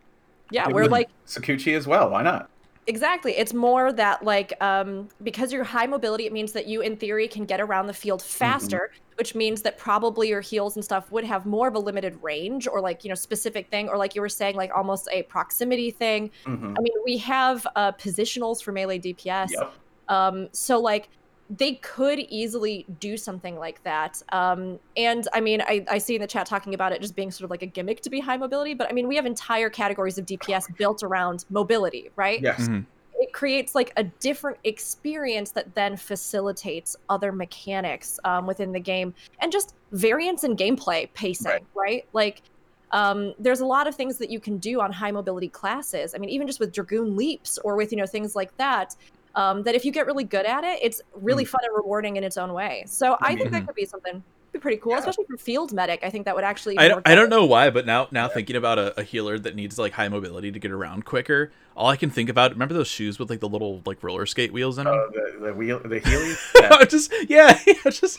Yeah, 0.50 0.68
we're 0.68 0.86
like 0.86 1.08
Sakuchi 1.26 1.76
as 1.76 1.86
well. 1.86 2.10
Why 2.10 2.22
not? 2.22 2.50
Exactly. 2.86 3.32
It's 3.36 3.54
more 3.54 3.92
that 3.94 4.22
like 4.22 4.52
um 4.60 5.08
because 5.22 5.52
you're 5.52 5.64
high 5.64 5.86
mobility, 5.86 6.26
it 6.26 6.32
means 6.32 6.52
that 6.52 6.66
you 6.66 6.82
in 6.82 6.96
theory 6.96 7.28
can 7.28 7.46
get 7.46 7.60
around 7.60 7.86
the 7.86 7.94
field 7.94 8.22
faster, 8.22 8.90
which 9.16 9.34
means 9.34 9.62
that 9.62 9.78
probably 9.78 10.28
your 10.28 10.42
heels 10.42 10.76
and 10.76 10.84
stuff 10.84 11.10
would 11.10 11.24
have 11.24 11.46
more 11.46 11.66
of 11.66 11.74
a 11.74 11.78
limited 11.78 12.18
range 12.20 12.66
or 12.68 12.82
like, 12.82 13.02
you 13.02 13.08
know, 13.08 13.14
specific 13.14 13.70
thing 13.70 13.88
or 13.88 13.96
like 13.96 14.14
you 14.14 14.20
were 14.20 14.28
saying 14.28 14.54
like 14.56 14.70
almost 14.76 15.08
a 15.10 15.22
proximity 15.24 15.90
thing. 15.90 16.30
hmm 16.44 16.74
I 16.76 16.80
mean, 16.82 16.92
we 17.06 17.16
have 17.18 17.66
uh 17.74 17.92
positionals 17.92 18.62
for 18.62 18.72
melee 18.72 18.98
DPS. 18.98 19.50
Yep. 19.58 19.74
Um 20.08 20.48
so 20.52 20.78
like 20.78 21.08
they 21.56 21.74
could 21.76 22.18
easily 22.18 22.86
do 23.00 23.16
something 23.16 23.58
like 23.58 23.82
that. 23.84 24.20
Um, 24.32 24.78
and 24.96 25.28
I 25.32 25.40
mean, 25.40 25.60
I, 25.62 25.84
I 25.90 25.98
see 25.98 26.14
in 26.14 26.20
the 26.20 26.26
chat 26.26 26.46
talking 26.46 26.74
about 26.74 26.92
it 26.92 27.00
just 27.00 27.14
being 27.14 27.30
sort 27.30 27.44
of 27.44 27.50
like 27.50 27.62
a 27.62 27.66
gimmick 27.66 28.00
to 28.02 28.10
be 28.10 28.18
high 28.20 28.36
mobility, 28.36 28.74
but 28.74 28.88
I 28.88 28.92
mean, 28.92 29.06
we 29.08 29.16
have 29.16 29.26
entire 29.26 29.68
categories 29.70 30.16
of 30.18 30.26
DPS 30.26 30.74
built 30.76 31.02
around 31.02 31.44
mobility, 31.50 32.10
right? 32.16 32.40
Yes. 32.42 32.68
Mhm. 32.68 32.86
it 33.16 33.32
creates 33.32 33.74
like 33.74 33.92
a 33.96 34.04
different 34.04 34.58
experience 34.64 35.52
that 35.52 35.72
then 35.74 35.96
facilitates 35.96 36.96
other 37.08 37.30
mechanics 37.32 38.18
um, 38.24 38.44
within 38.46 38.72
the 38.72 38.80
game 38.80 39.14
and 39.40 39.52
just 39.52 39.74
variance 39.92 40.42
in 40.44 40.56
gameplay 40.56 41.08
pacing 41.14 41.46
right, 41.52 41.62
Right. 41.74 42.04
like 42.12 42.42
um, 42.90 43.32
there's 43.38 43.60
a 43.60 43.66
lot 43.66 43.86
of 43.86 43.94
things 43.94 44.18
that 44.18 44.30
you 44.30 44.40
can 44.40 44.58
do 44.58 44.80
on 44.80 44.92
high 44.92 45.10
mobility 45.12 45.48
classes 45.48 46.14
i 46.14 46.18
mean 46.18 46.28
even 46.28 46.46
just 46.46 46.58
with 46.60 46.72
dragoon 46.72 47.16
leaps 47.16 47.56
or 47.58 47.76
with 47.76 47.92
you 47.92 47.98
know 47.98 48.06
things 48.06 48.34
like 48.36 48.54
that 48.58 48.94
um, 49.36 49.62
that 49.64 49.74
if 49.74 49.84
you 49.84 49.90
get 49.92 50.06
really 50.06 50.24
good 50.24 50.46
at 50.46 50.64
it 50.64 50.78
it's 50.82 51.00
really 51.14 51.44
Mm. 51.44 51.48
fun 51.48 51.60
and 51.64 51.74
rewarding 51.76 52.16
in 52.16 52.24
its 52.24 52.36
own 52.36 52.52
way 52.52 52.84
so 52.86 53.16
i 53.20 53.34
think 53.34 53.48
Mhm. 53.48 53.52
that 53.52 53.66
could 53.66 53.74
be 53.74 53.84
something 53.84 54.22
be 54.52 54.58
pretty 54.60 54.76
cool 54.76 54.92
Yeah. 54.92 54.98
especially 55.00 55.24
for 55.28 55.36
field 55.36 55.72
medic 55.72 56.00
i 56.04 56.10
think 56.10 56.24
that 56.26 56.34
would 56.36 56.44
actually 56.44 56.78
I 56.78 56.86
don't, 56.86 57.02
I 57.08 57.14
don't 57.16 57.28
know 57.28 57.44
why, 57.44 57.70
but 57.70 57.84
now 57.86 58.06
now 58.12 58.28
thinking 58.28 58.54
about 58.54 58.78
a, 58.78 59.00
a 59.00 59.02
healer 59.02 59.36
that 59.40 59.56
needs 59.56 59.78
like 59.78 59.92
high 59.94 60.08
mobility 60.08 60.52
to 60.52 60.58
get 60.60 60.70
around 60.70 61.04
quicker, 61.04 61.50
all 61.76 61.88
I 61.88 61.96
can 61.96 62.10
think 62.10 62.28
about 62.28 62.52
remember 62.52 62.72
those 62.74 62.86
shoes 62.86 63.18
with 63.18 63.28
like 63.30 63.40
the 63.40 63.48
little 63.48 63.82
like 63.84 64.00
roller 64.04 64.26
skate 64.26 64.52
wheels 64.52 64.78
in 64.78 64.84
them? 64.84 64.94
Uh, 64.94 65.06
the 65.12 65.46
the 65.46 65.54
wheel 65.54 65.80
the 65.84 65.98
Healy. 65.98 66.34
Yeah. 66.60 66.84
just 66.84 67.12
yeah, 67.28 67.58
yeah, 67.66 67.74
just 67.90 68.18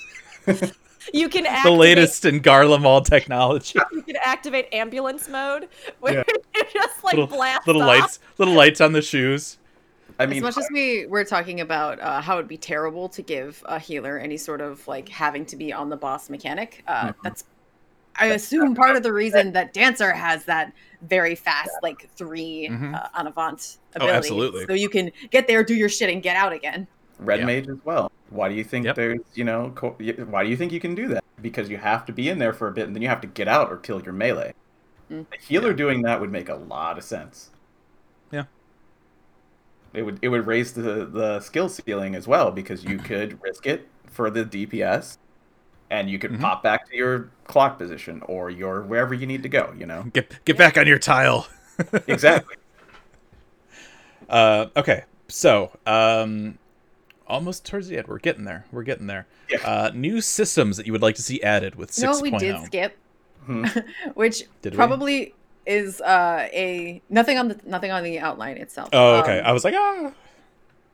you 1.14 1.30
can 1.30 1.44
the 1.64 1.72
latest 1.72 2.26
in 2.26 2.42
Garlemald 2.42 3.06
technology. 3.06 3.80
you 3.94 4.02
can 4.02 4.18
activate 4.24 4.68
ambulance 4.74 5.30
mode 5.30 5.69
where 6.02 6.16
Yeah. 6.16 6.24
you 6.56 6.64
just 6.74 7.02
like 7.03 7.14
little 7.14 7.27
blast 7.27 7.66
little 7.68 7.84
off. 7.84 7.88
lights, 7.88 8.19
little 8.38 8.53
lights 8.53 8.82
on 8.82 8.92
the 8.92 9.02
shoes. 9.02 9.58
I 10.19 10.26
mean, 10.26 10.38
as 10.38 10.44
much 10.44 10.58
as 10.58 10.68
we 10.72 11.06
were 11.08 11.24
talking 11.26 11.61
about 11.61 12.00
uh, 12.00 12.22
how 12.22 12.35
it'd 12.38 12.48
be 12.48 12.58
terrible 12.58 13.10
to 13.10 13.22
give 13.22 13.61
a 13.66 13.77
healer 13.80 14.18
any 14.18 14.38
sort 14.38 14.61
of 14.61 14.88
like 14.88 15.10
having 15.10 15.45
to 15.48 15.56
be 15.56 15.74
on 15.74 15.90
the 15.90 15.98
boss 15.98 16.30
mechanic, 16.30 16.84
uh, 16.88 17.08
Mhm. 17.10 17.16
that's 17.24 17.44
I 18.18 18.27
assume 18.27 18.76
part 18.76 18.95
of 18.95 19.03
the 19.03 19.11
reason 19.11 19.52
that 19.52 19.74
Dancer 19.74 20.14
has 20.14 20.45
that 20.45 20.72
very 21.02 21.35
fast 21.35 21.72
like 21.84 22.10
3 22.16 22.69
Mhm. 22.72 22.95
uh, 22.95 23.10
en 23.19 23.27
avant 23.27 23.77
Oh, 23.95 23.98
ability. 23.98 24.18
absolutely. 24.18 24.66
So 24.68 24.74
you 24.74 24.88
can 24.88 25.11
get 25.32 25.48
there, 25.48 25.66
do 25.66 25.76
your 25.76 25.90
shit, 25.90 26.10
and 26.10 26.24
get 26.24 26.38
out 26.38 26.53
again. 26.53 26.88
Red 27.19 27.40
Yeah. 27.42 27.45
Mage 27.45 27.68
as 27.68 27.77
well. 27.84 28.10
Why 28.30 28.48
do 28.48 28.56
you 28.56 28.64
think 28.64 28.85
Yep. 28.85 28.95
there's, 28.95 29.19
you 29.34 29.44
know, 29.44 29.74
co- 29.76 29.98
why 30.30 30.45
do 30.45 30.50
you 30.50 30.56
think 30.56 30.72
you 30.72 30.80
can 30.80 30.95
do 30.95 31.10
that? 31.10 31.26
Because 31.42 31.69
you 31.69 31.76
have 31.77 32.06
to 32.06 32.14
be 32.14 32.30
in 32.30 32.40
there 32.40 32.53
for 32.53 32.69
a 32.69 32.72
bit 32.72 32.88
and 32.88 32.95
then 32.95 33.02
you 33.03 33.10
have 33.10 33.19
to 33.19 33.27
get 33.27 33.50
out 33.50 33.69
or 33.69 33.76
kill 33.76 34.02
your 34.02 34.14
melee. 34.14 34.53
Mm. 35.11 35.26
A 35.34 35.38
healer 35.42 35.74
doing 35.74 36.02
that 36.03 36.22
would 36.22 36.32
make 36.32 36.48
a 36.48 36.56
lot 36.56 36.98
of 36.98 37.03
sense. 37.03 37.50
Yeah. 39.95 39.99
It 40.01 40.03
would 40.06 40.19
it 40.22 40.27
would 40.30 40.45
raise 40.45 40.74
the 40.74 41.06
the 41.06 41.40
skill 41.40 41.69
ceiling 41.69 42.15
as 42.15 42.27
well 42.27 42.51
because 42.51 42.83
you 42.83 42.98
could 43.09 43.41
risk 43.41 43.65
it 43.65 43.88
for 44.07 44.30
the 44.30 44.45
DPS 44.45 45.17
and 45.90 46.09
you 46.09 46.17
could 46.19 46.32
Mhm. 46.32 46.41
pop 46.41 46.64
back 46.64 46.90
to 46.90 46.95
your 46.95 47.30
clock 47.45 47.77
position 47.77 48.22
or 48.25 48.49
your 48.49 48.82
wherever 48.82 49.14
you 49.14 49.27
need 49.27 49.43
to 49.43 49.49
go, 49.49 49.74
you 49.77 49.85
know. 49.85 50.03
Get 50.14 50.43
get 50.45 50.57
back 50.57 50.77
on 50.77 50.88
your 50.88 50.99
tile. 50.99 51.48
Exactly. 52.07 52.56
Uh, 54.30 54.67
okay, 54.77 55.03
so 55.27 55.72
um, 55.85 56.57
almost 57.27 57.65
towards 57.65 57.88
the 57.90 57.98
end, 57.98 58.07
we're 58.07 58.17
getting 58.17 58.45
there. 58.45 58.65
We're 58.72 58.83
getting 58.83 59.07
there. 59.07 59.27
Yeah. 59.49 59.57
Uh, 59.64 59.91
new 59.93 60.22
systems 60.22 60.77
that 60.77 60.85
you 60.85 60.91
would 60.93 61.01
like 61.01 61.15
to 61.15 61.22
see 61.22 61.43
added 61.43 61.75
with 61.75 61.95
You 61.98 62.06
know 62.06 62.14
six 62.14 62.32
what 62.32 62.41
we 62.41 62.48
did 62.48 62.64
skip, 62.65 62.98
Hmm. 63.45 63.65
which 64.15 64.43
Did 64.64 64.74
probably 64.74 65.35
is 65.66 66.02
uh, 66.02 66.48
a 66.53 67.02
nothing 67.10 67.38
on 67.38 67.48
the 67.48 67.60
nothing 67.66 67.92
on 67.92 68.03
the 68.03 68.19
outline 68.19 68.58
itself. 68.58 68.90
Oh, 68.94 69.16
okay. 69.22 69.40
Um, 69.40 69.45
I 69.45 69.52
was 69.52 69.64
like, 69.64 69.74
ah. 69.77 70.11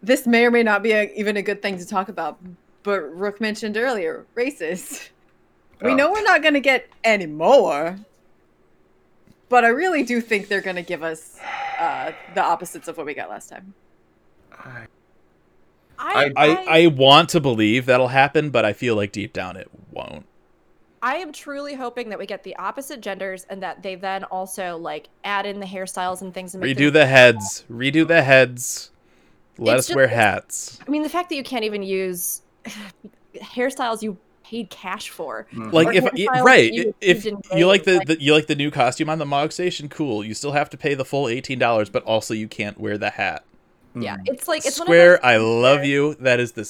this 0.01 0.25
may 0.25 0.45
or 0.45 0.51
may 0.51 0.63
not 0.63 0.81
be 0.83 0.91
a, 0.93 1.11
even 1.15 1.37
a 1.37 1.41
good 1.41 1.61
thing 1.61 1.77
to 1.77 1.85
talk 1.85 2.09
about, 2.09 2.39
but 2.83 2.99
Rook 3.01 3.41
mentioned 3.41 3.77
earlier 3.77 4.25
races. 4.35 5.09
We 5.81 5.91
Oh. 5.91 5.95
know 5.95 6.11
we're 6.11 6.23
not 6.23 6.41
going 6.43 6.53
to 6.53 6.59
get 6.59 6.87
any 7.03 7.25
more, 7.25 7.97
but 9.49 9.65
I 9.65 9.69
really 9.69 10.03
do 10.03 10.21
think 10.21 10.47
they're 10.47 10.61
going 10.61 10.75
to 10.75 10.83
give 10.83 11.01
us 11.01 11.39
uh, 11.79 12.11
the 12.35 12.43
opposites 12.43 12.87
of 12.87 12.97
what 12.97 13.05
we 13.07 13.13
got 13.15 13.29
last 13.29 13.49
time. 13.49 13.73
I- 14.51 14.87
I, 16.03 16.31
I, 16.35 16.81
I 16.83 16.87
want 16.87 17.29
to 17.29 17.39
believe 17.39 17.85
that'll 17.85 18.07
happen, 18.07 18.49
but 18.49 18.65
I 18.65 18.73
feel 18.73 18.95
like 18.95 19.11
deep 19.11 19.33
down 19.33 19.55
it 19.55 19.69
won't. 19.91 20.25
I 21.03 21.15
am 21.15 21.31
truly 21.31 21.73
hoping 21.73 22.09
that 22.09 22.19
we 22.19 22.25
get 22.25 22.43
the 22.43 22.55
opposite 22.57 23.01
genders 23.01 23.45
and 23.49 23.61
that 23.63 23.81
they 23.81 23.95
then 23.95 24.23
also 24.25 24.77
like 24.77 25.09
add 25.23 25.45
in 25.45 25.59
the 25.59 25.65
hairstyles 25.65 26.21
and 26.21 26.33
things 26.33 26.53
and 26.53 26.63
Redo 26.63 26.91
the 26.93 27.05
heads. 27.05 27.65
Redo 27.71 28.07
the 28.07 28.21
heads. 28.21 28.91
Let 29.57 29.77
It's 29.77 29.89
us 29.89 29.95
wear 29.95 30.07
hats. 30.07 30.79
I 30.87 30.89
mean, 30.91 31.03
the 31.03 31.09
fact 31.09 31.29
that 31.29 31.35
you 31.35 31.43
can't 31.43 31.65
even 31.65 31.83
use 31.83 32.41
hairstyles 33.35 34.01
you 34.01 34.17
paid 34.43 34.69
cash 34.69 35.09
for. 35.09 35.47
Mhm. 35.53 35.71
Like 35.71 35.95
if 35.95 36.03
right, 36.43 36.71
you 36.71 36.93
if 37.01 37.17
received 37.25 37.41
in 37.51 37.57
you 37.59 37.67
like 37.67 37.83
the, 37.83 37.93
game, 37.99 38.01
the 38.05 38.21
you 38.21 38.33
like 38.33 38.47
the 38.47 38.55
new 38.55 38.69
costume 38.71 39.09
on 39.09 39.17
the 39.17 39.25
Mog 39.25 39.51
Station, 39.51 39.89
cool. 39.89 40.23
You 40.23 40.33
still 40.33 40.51
have 40.51 40.69
to 40.71 40.77
pay 40.77 40.93
the 40.93 41.05
full 41.05 41.27
eighteen 41.27 41.57
dollars, 41.59 41.89
but 41.89 42.03
also 42.03 42.33
you 42.33 42.47
can't 42.47 42.79
wear 42.79 42.97
the 42.97 43.11
hat. 43.11 43.43
yeah, 43.95 44.17
Mhm. 44.17 44.21
it's 44.25 44.47
like 44.47 44.65
it's 44.65 44.75
Square, 44.77 45.19
one 45.21 45.31
I 45.31 45.33
of 45.33 45.41
those 45.41 45.47
things 45.53 45.61
love 45.63 45.85
you. 45.85 46.13
That 46.15 46.39
is 46.39 46.51
the 46.53 46.65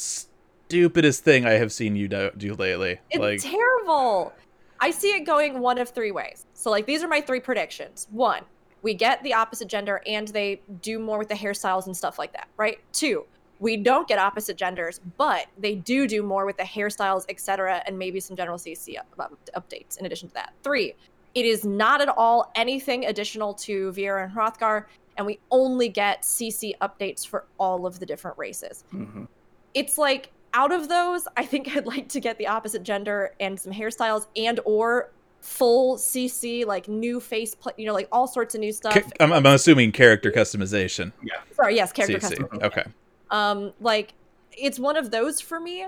stupidest 0.71 1.23
thing 1.23 1.45
I 1.45 1.51
have 1.53 1.71
seen 1.71 1.95
you 1.95 2.07
do, 2.07 2.31
do 2.37 2.53
lately. 2.55 2.99
It's 3.09 3.19
like 3.19 3.41
terrible. 3.41 4.33
I 4.79 4.91
see 4.91 5.09
it 5.09 5.25
going 5.25 5.59
one 5.59 5.77
of 5.77 5.89
three 5.89 6.11
ways. 6.11 6.45
So 6.53 6.71
like 6.71 6.85
these 6.85 7.03
are 7.03 7.07
my 7.07 7.21
three 7.21 7.39
predictions. 7.39 8.07
One, 8.11 8.43
we 8.81 8.93
get 8.93 9.21
the 9.23 9.33
opposite 9.33 9.67
gender 9.67 10.01
and 10.07 10.27
they 10.29 10.61
do 10.81 10.97
more 10.99 11.19
with 11.19 11.29
the 11.29 11.35
hairstyles 11.35 11.85
and 11.85 11.95
stuff 11.95 12.17
like 12.17 12.33
that, 12.33 12.47
right? 12.57 12.79
Two, 12.93 13.25
we 13.59 13.77
don't 13.77 14.07
get 14.07 14.17
opposite 14.17 14.57
genders, 14.57 14.99
but 15.17 15.45
they 15.59 15.75
do 15.75 16.07
do 16.07 16.23
more 16.23 16.47
with 16.47 16.57
the 16.57 16.63
hairstyles, 16.63 17.25
etc., 17.29 17.83
and 17.85 17.97
maybe 17.99 18.19
some 18.19 18.35
general 18.35 18.57
CC 18.57 18.97
up- 18.97 19.05
up- 19.19 19.37
updates 19.55 19.99
in 19.99 20.05
addition 20.07 20.29
to 20.29 20.33
that. 20.33 20.53
Three, 20.63 20.95
it 21.35 21.45
is 21.45 21.63
not 21.63 22.01
at 22.01 22.09
all 22.09 22.51
anything 22.55 23.05
additional 23.05 23.53
to 23.53 23.91
Viera 23.91 24.23
and 24.23 24.33
Hrothgar, 24.33 24.85
and 25.15 25.27
we 25.27 25.37
only 25.51 25.89
get 25.89 26.23
CC 26.23 26.73
updates 26.81 27.25
for 27.27 27.45
all 27.59 27.85
of 27.85 27.99
the 27.99 28.05
different 28.07 28.35
races 28.39 28.83
Mhm. 28.91 29.27
it's 29.75 29.97
like 29.97 30.31
out 30.53 30.71
of 30.71 30.89
those 30.89 31.27
i 31.37 31.45
think 31.45 31.75
i'd 31.75 31.85
like 31.85 32.07
to 32.09 32.19
get 32.19 32.37
the 32.37 32.47
opposite 32.47 32.83
gender 32.83 33.33
and 33.39 33.59
some 33.59 33.71
hairstyles 33.71 34.27
and 34.35 34.59
or 34.65 35.11
full 35.41 35.97
cc 35.97 36.65
like 36.65 36.87
new 36.87 37.19
face 37.19 37.55
play 37.55 37.73
you 37.77 37.85
know 37.85 37.93
like 37.93 38.07
all 38.11 38.27
sorts 38.27 38.53
of 38.53 38.61
new 38.61 38.71
stuff 38.71 38.93
ca- 38.93 39.01
I'm, 39.19 39.33
I'm 39.33 39.45
assuming 39.47 39.91
character 39.91 40.31
customization. 40.31 41.11
Yeah. 41.23 41.33
sorry 41.55 41.75
yes 41.75 41.91
character 41.91 42.17
CC. 42.19 42.21
custom 42.21 42.47
Okay. 42.61 42.83
um 43.31 43.73
like 43.79 44.13
it's 44.51 44.77
one 44.77 44.97
of 44.97 45.09
those 45.09 45.41
for 45.41 45.59
me 45.59 45.87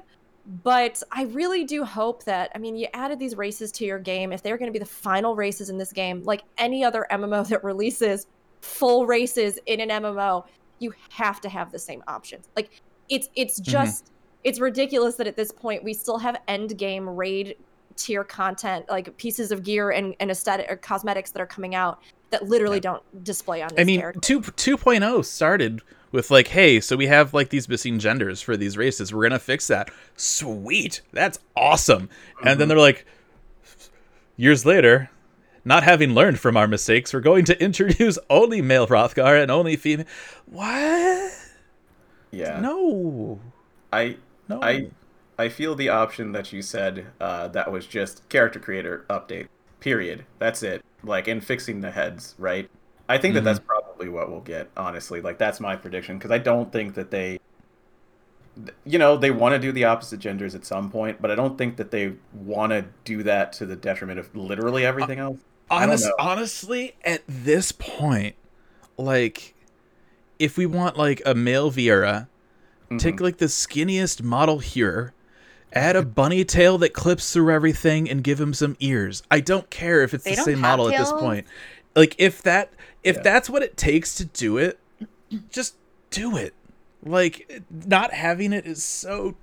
but 0.64 1.04
i 1.12 1.24
really 1.26 1.64
do 1.66 1.84
hope 1.84 2.24
that 2.24 2.52
i 2.56 2.58
mean 2.58 2.76
you 2.76 2.88
added 2.94 3.20
these 3.20 3.36
races 3.38 3.72
to 3.74 3.86
your 3.86 4.00
game 4.00 4.34
if 4.34 4.42
they're 4.42 4.58
going 4.58 4.68
to 4.72 4.74
be 4.78 4.80
the 4.80 4.86
final 4.86 5.36
races 5.36 5.70
in 5.70 5.78
this 5.78 5.94
game 5.94 6.24
like 6.24 6.44
any 6.58 6.84
other 6.84 7.06
mmo 7.12 7.48
that 7.48 7.64
releases 7.64 8.26
full 8.62 9.06
races 9.06 9.60
in 9.68 9.80
an 9.82 9.90
mmo 9.90 10.44
you 10.80 10.94
have 11.10 11.40
to 11.40 11.48
have 11.48 11.72
the 11.72 11.80
same 11.80 12.04
options 12.08 12.50
like 12.56 12.82
it's 13.10 13.30
it's 13.36 13.60
just 13.60 14.10
it's 14.44 14.60
ridiculous 14.60 15.16
that 15.16 15.28
at 15.28 15.36
this 15.36 15.52
point 15.52 15.84
we 15.84 15.94
still 15.94 16.18
have 16.18 16.38
end 16.48 16.78
game 16.78 17.10
raid 17.10 17.56
tier 17.96 18.24
content, 18.24 18.86
like 18.90 19.16
pieces 19.18 19.52
of 19.52 19.64
gear 19.64 19.92
and, 19.92 20.16
and 20.20 20.32
aesthetic 20.32 20.70
or 20.70 20.78
cosmetics 20.78 21.32
that 21.32 21.42
are 21.42 21.48
coming 21.48 21.76
out 21.76 22.02
that 22.32 22.48
literally 22.48 22.80
don't 22.80 23.04
display 23.24 23.62
on 23.62 23.70
this 23.70 23.80
I 23.80 23.84
mean, 23.84 24.00
character. 24.00 24.20
two 24.20 24.42
2.0 24.42 25.24
started 25.26 25.82
with 26.12 26.32
like, 26.32 26.48
hey, 26.48 26.80
so 26.80 26.96
we 26.96 27.08
have 27.08 27.34
like 27.34 27.50
these 27.50 27.70
missing 27.70 28.00
genders 28.00 28.42
for 28.42 28.58
these 28.58 28.78
races. 28.78 29.14
We're 29.14 29.24
gonna 29.24 29.40
fix 29.40 29.68
that. 29.68 29.92
Sweet, 30.16 31.02
that's 31.12 31.40
awesome. 31.56 32.10
And 32.40 32.48
then 32.48 32.58
mm-hmm. 32.58 32.70
they're 32.70 32.78
like, 32.80 33.06
years 34.36 34.66
later, 34.66 35.10
not 35.66 35.84
having 35.84 36.14
learned 36.14 36.40
from 36.40 36.58
our 36.58 36.68
mistakes, 36.68 37.14
we're 37.14 37.22
going 37.22 37.46
to 37.46 37.60
introduce 37.64 38.18
only 38.30 38.62
male 38.62 38.88
Hrothgar 38.88 39.42
and 39.42 39.52
only 39.52 39.76
female. 39.76 40.06
What? 40.46 41.32
Yeah. 42.32 42.60
No, 42.60 43.40
I 43.92 44.18
no. 44.50 44.62
I 44.62 44.90
I 45.38 45.50
feel 45.50 45.76
the 45.76 45.90
option 45.90 46.32
that 46.34 46.54
you 46.54 46.62
said 46.62 47.08
uh, 47.20 47.48
that 47.50 47.72
was 47.72 47.86
just 47.86 48.28
character 48.30 48.60
creator 48.60 49.06
update. 49.10 49.48
Period. 49.80 50.26
That's 50.40 50.64
it. 50.64 50.84
Like 51.04 51.28
in 51.28 51.42
fixing 51.42 51.82
the 51.82 51.92
heads, 51.92 52.36
right? 52.38 52.70
I 53.10 53.18
think 53.18 53.34
that 53.34 53.44
that's 53.44 53.60
probably 53.60 54.10
what 54.10 54.30
we'll 54.30 54.42
get. 54.42 54.70
Honestly, 54.78 55.22
like 55.22 55.38
that's 55.38 55.60
my 55.60 55.76
prediction 55.76 56.18
because 56.18 56.32
I 56.32 56.38
don't 56.38 56.72
think 56.72 56.94
that 56.96 57.12
they, 57.12 57.40
you 58.86 58.98
know, 58.98 59.18
they 59.18 59.32
want 59.32 59.54
to 59.54 59.60
do 59.60 59.72
the 59.72 59.86
opposite 59.86 60.20
genders 60.20 60.56
at 60.56 60.66
some 60.66 60.90
point, 60.90 61.22
but 61.22 61.30
I 61.30 61.36
don't 61.36 61.58
think 61.58 61.78
that 61.78 61.92
they 61.92 62.14
want 62.34 62.72
to 62.72 62.86
do 63.04 63.24
that 63.24 63.54
to 63.54 63.66
the 63.66 63.76
detriment 63.76 64.20
of 64.20 64.34
literally 64.36 64.86
everything 64.86 65.20
else. 65.20 65.40
I 65.70 65.84
Honest, 65.84 66.10
honestly, 66.20 66.96
at 67.04 67.24
this 67.28 67.72
point, 67.72 68.36
like, 68.98 69.56
if 70.38 70.58
we 70.58 70.66
want 70.66 70.98
like 70.98 71.22
a 71.26 71.34
male 71.34 71.72
Viera, 71.72 72.28
take 73.00 73.16
Mm-hmm. 73.16 73.24
like 73.26 73.38
the 73.38 73.46
skinniest 73.46 74.22
model 74.24 74.60
here, 74.60 75.14
add 75.74 75.96
a 75.96 76.04
bunny 76.04 76.44
tail 76.46 76.78
that 76.80 76.94
clips 76.94 77.34
through 77.34 77.52
everything, 77.54 78.10
and 78.10 78.24
give 78.24 78.40
him 78.40 78.54
some 78.54 78.76
ears. 78.80 79.24
I 79.32 79.40
don't 79.40 79.70
care 79.70 80.02
if 80.04 80.14
it's 80.14 80.24
They 80.24 80.36
the 80.36 80.42
same 80.42 80.54
have 80.56 80.62
model 80.62 80.90
at 80.90 80.98
this 80.98 81.12
point. 81.12 81.48
Like, 81.96 82.16
if 82.18 82.42
that 82.44 82.72
if 83.04 83.18
Yeah. 83.18 83.22
that's 83.24 83.50
what 83.50 83.62
it 83.64 83.76
takes 83.78 84.16
to 84.16 84.26
do 84.26 84.58
it, 84.58 84.80
just 85.50 85.76
do 86.10 86.38
it. 86.38 86.54
Like, 87.04 87.62
not 87.70 88.14
having 88.14 88.54
it 88.54 88.66
is 88.66 88.84
so 88.84 89.36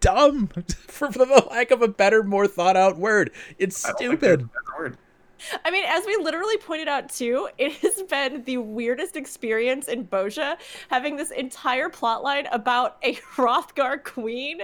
dumb, 0.00 0.48
for, 0.86 1.12
for 1.12 1.26
the 1.26 1.46
lack 1.50 1.70
of 1.70 1.82
a 1.82 1.88
better, 1.88 2.22
more 2.22 2.46
thought 2.46 2.76
out 2.76 2.96
word. 2.96 3.30
It's 3.58 3.84
I 3.84 3.88
don't 3.90 3.98
think 3.98 4.20
that's 4.20 4.42
stupid. 4.42 4.98
A 5.38 5.52
better 5.52 5.52
word. 5.54 5.60
I 5.64 5.70
mean, 5.70 5.84
as 5.86 6.04
we 6.06 6.16
literally 6.16 6.56
pointed 6.58 6.88
out 6.88 7.08
too, 7.08 7.48
it 7.58 7.72
has 7.78 8.02
been 8.02 8.42
the 8.44 8.58
weirdest 8.58 9.16
experience 9.16 9.88
in 9.88 10.06
Bozja 10.06 10.56
having 10.90 11.16
this 11.16 11.30
entire 11.30 11.88
plotline 11.88 12.46
about 12.52 12.96
a 13.02 13.14
Hrothgar 13.36 14.02
queen. 14.04 14.60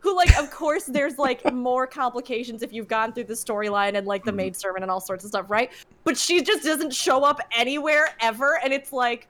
Who, 0.00 0.16
like, 0.16 0.36
of 0.36 0.50
course, 0.50 0.84
there's 0.84 1.16
like 1.16 1.52
more 1.52 1.86
complications 1.86 2.62
if 2.64 2.72
you've 2.72 2.88
gone 2.88 3.12
through 3.12 3.24
the 3.24 3.34
storyline 3.34 3.96
and 3.96 4.04
like 4.04 4.24
the 4.24 4.32
Mhm. 4.32 4.36
maid 4.36 4.56
servant 4.56 4.82
and 4.82 4.90
all 4.90 5.00
sorts 5.00 5.22
of 5.24 5.28
stuff, 5.28 5.46
right? 5.48 5.70
But 6.02 6.18
she 6.18 6.42
just 6.42 6.64
doesn't 6.64 6.92
show 6.92 7.22
up 7.22 7.38
anywhere 7.52 8.08
ever, 8.20 8.58
and 8.64 8.72
it's 8.72 8.92
like, 8.92 9.28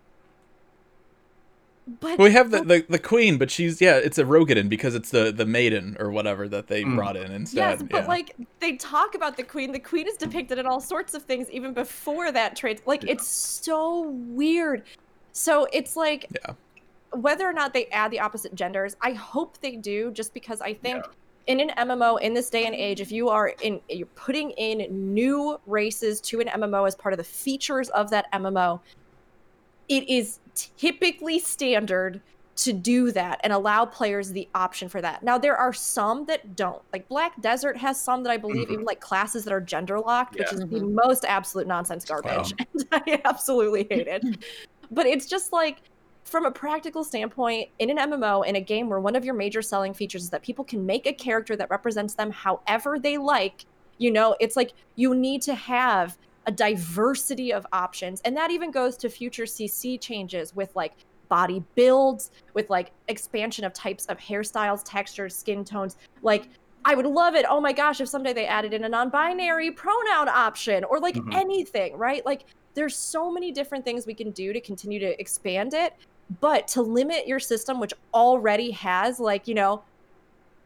but 2.01 2.19
We 2.19 2.31
have 2.33 2.51
the, 2.53 2.63
the, 2.63 2.85
the 2.89 2.99
queen, 2.99 3.39
but 3.39 3.51
she's 3.51 3.81
yeah, 3.81 3.97
it's 3.97 4.19
a 4.19 4.25
Roegadyn 4.25 4.69
because 4.69 4.95
it's 4.95 5.11
the 5.11 5.33
the 5.33 5.45
maiden 5.47 5.97
or 5.99 6.11
whatever 6.11 6.47
that 6.49 6.69
they 6.69 6.85
Mm. 6.85 6.95
brought 6.97 7.17
in 7.17 7.33
instead. 7.33 7.81
Yes, 7.81 7.83
but 7.91 8.03
yeah. 8.03 8.09
like 8.09 8.37
they 8.61 8.77
talk 8.77 9.15
about 9.15 9.37
the 9.37 9.43
queen. 9.43 9.73
The 9.73 9.81
queen 9.81 10.07
is 10.07 10.17
depicted 10.17 10.59
in 10.59 10.67
all 10.67 10.81
sorts 10.81 11.15
of 11.15 11.25
things 11.25 11.51
even 11.51 11.73
before 11.73 12.31
that 12.33 12.55
trade. 12.57 12.81
Like 12.87 13.03
Yeah. 13.03 13.13
it's 13.13 13.27
so 13.27 14.11
weird. 14.11 14.85
So 15.33 15.67
it's 15.73 15.97
like 15.97 16.27
Yeah. 16.33 16.55
whether 17.13 17.49
or 17.49 17.53
not 17.53 17.73
they 17.75 17.87
add 17.87 18.11
the 18.13 18.21
opposite 18.21 18.55
genders, 18.55 18.97
I 19.01 19.13
hope 19.13 19.59
they 19.59 19.77
do 19.77 20.13
just 20.13 20.33
because 20.35 20.61
I 20.61 20.75
think 20.75 20.97
Yeah. 21.05 21.11
in 21.49 21.59
an 21.59 21.71
MMO 21.77 22.17
in 22.17 22.33
this 22.33 22.49
day 22.49 22.65
and 22.65 22.77
age, 22.77 23.01
if 23.01 23.11
you 23.11 23.29
are 23.29 23.49
in 23.61 23.81
you're 23.89 24.07
putting 24.15 24.53
in 24.53 25.13
new 25.15 25.59
races 25.67 26.21
to 26.21 26.39
an 26.41 26.47
MMO 26.49 26.87
as 26.87 26.95
part 26.95 27.13
of 27.13 27.19
the 27.19 27.25
features 27.25 27.89
of 27.89 28.11
that 28.11 28.27
MMO, 28.33 28.81
it 29.89 30.09
is 30.09 30.39
typically 30.55 31.39
standard 31.39 32.21
to 32.55 32.73
do 32.73 33.11
that 33.13 33.41
and 33.43 33.53
allow 33.53 33.85
players 33.87 34.31
the 34.31 34.47
option 34.55 34.89
for 34.89 35.01
that. 35.01 35.23
Now 35.23 35.39
there 35.39 35.57
are 35.57 35.73
some 35.73 36.27
that 36.27 36.55
don't. 36.55 36.83
Like 36.93 37.09
Black 37.09 37.41
Desert 37.41 37.79
has 37.79 37.99
some 37.99 38.23
that 38.25 38.31
I 38.31 38.37
believe 38.37 38.69
Mhm. 38.69 38.73
even 38.73 38.85
like 38.85 39.01
classes 39.01 39.45
that 39.45 39.53
are 39.55 39.61
gender 39.61 39.99
locked, 39.99 40.35
which 40.39 40.49
Yeah. 40.53 40.59
is 40.59 40.69
the 40.69 40.81
most 40.83 41.25
absolute 41.25 41.67
nonsense 41.67 42.05
garbage. 42.05 42.53
And 42.59 42.87
I 42.93 43.21
absolutely 43.25 43.87
hate 43.91 44.07
it. 44.07 44.23
but 44.91 45.07
it's 45.07 45.27
just 45.27 45.53
like 45.53 45.79
from 46.25 46.45
a 46.45 46.51
practical 46.51 47.03
standpoint, 47.05 47.71
in 47.79 47.91
an 47.91 47.97
MMO, 47.99 48.43
in 48.47 48.55
a 48.57 48.61
game 48.61 48.89
where 48.89 49.01
one 49.01 49.17
of 49.17 49.25
your 49.25 49.35
major 49.35 49.63
selling 49.63 49.93
features 49.95 50.23
is 50.23 50.31
that 50.31 50.43
people 50.43 50.65
can 50.65 50.85
make 50.87 51.07
a 51.07 51.13
character 51.13 51.57
that 51.57 51.69
represents 51.71 52.15
them 52.15 52.31
however 52.31 52.99
they 52.99 53.17
like, 53.19 53.65
you 53.99 54.11
know, 54.11 54.37
it's 54.41 54.57
like 54.57 54.73
you 54.95 55.15
need 55.15 55.41
to 55.43 55.55
have 55.55 56.17
a 56.47 56.53
diversity 56.53 57.53
of 57.53 57.67
options. 57.73 58.21
And 58.25 58.37
that 58.37 58.51
even 58.51 58.71
goes 58.71 58.97
to 58.99 59.09
future 59.09 59.45
CC 59.45 60.01
changes 60.01 60.55
with 60.55 60.75
like 60.75 60.93
body 61.29 61.63
builds, 61.75 62.31
with 62.55 62.69
like 62.69 62.93
expansion 63.09 63.65
of 63.65 63.73
types 63.73 64.07
of 64.07 64.19
hairstyles, 64.19 64.83
textures, 64.85 65.35
skin 65.35 65.65
tones. 65.65 65.97
Like, 66.23 66.49
I 66.85 66.95
would 66.95 67.07
love 67.07 67.35
it. 67.35 67.47
Oh 67.49 67.61
my 67.61 67.73
gosh, 67.73 68.01
if 68.01 68.09
someday 68.09 68.33
they 68.33 68.47
added 68.47 68.75
in 68.75 68.85
a 68.85 68.89
non 68.89 69.09
binary 69.09 69.71
pronoun 69.71 70.29
option 70.29 70.85
or 70.85 70.99
like 70.99 71.15
Mhm. 71.15 71.35
anything, 71.35 71.97
right? 71.97 72.25
Like, 72.27 72.45
there's 72.75 72.97
so 72.97 73.31
many 73.31 73.53
different 73.53 73.85
things 73.85 74.07
we 74.07 74.15
can 74.15 74.31
do 74.31 74.53
to 74.53 74.61
continue 74.61 74.99
to 74.99 75.21
expand 75.21 75.75
it. 75.75 75.95
But 76.41 76.67
to 76.69 76.83
limit 76.83 77.27
your 77.27 77.39
system, 77.39 77.79
which 77.79 77.93
already 78.15 78.71
has, 78.71 79.21
like, 79.21 79.47
you 79.47 79.55
know, 79.55 79.85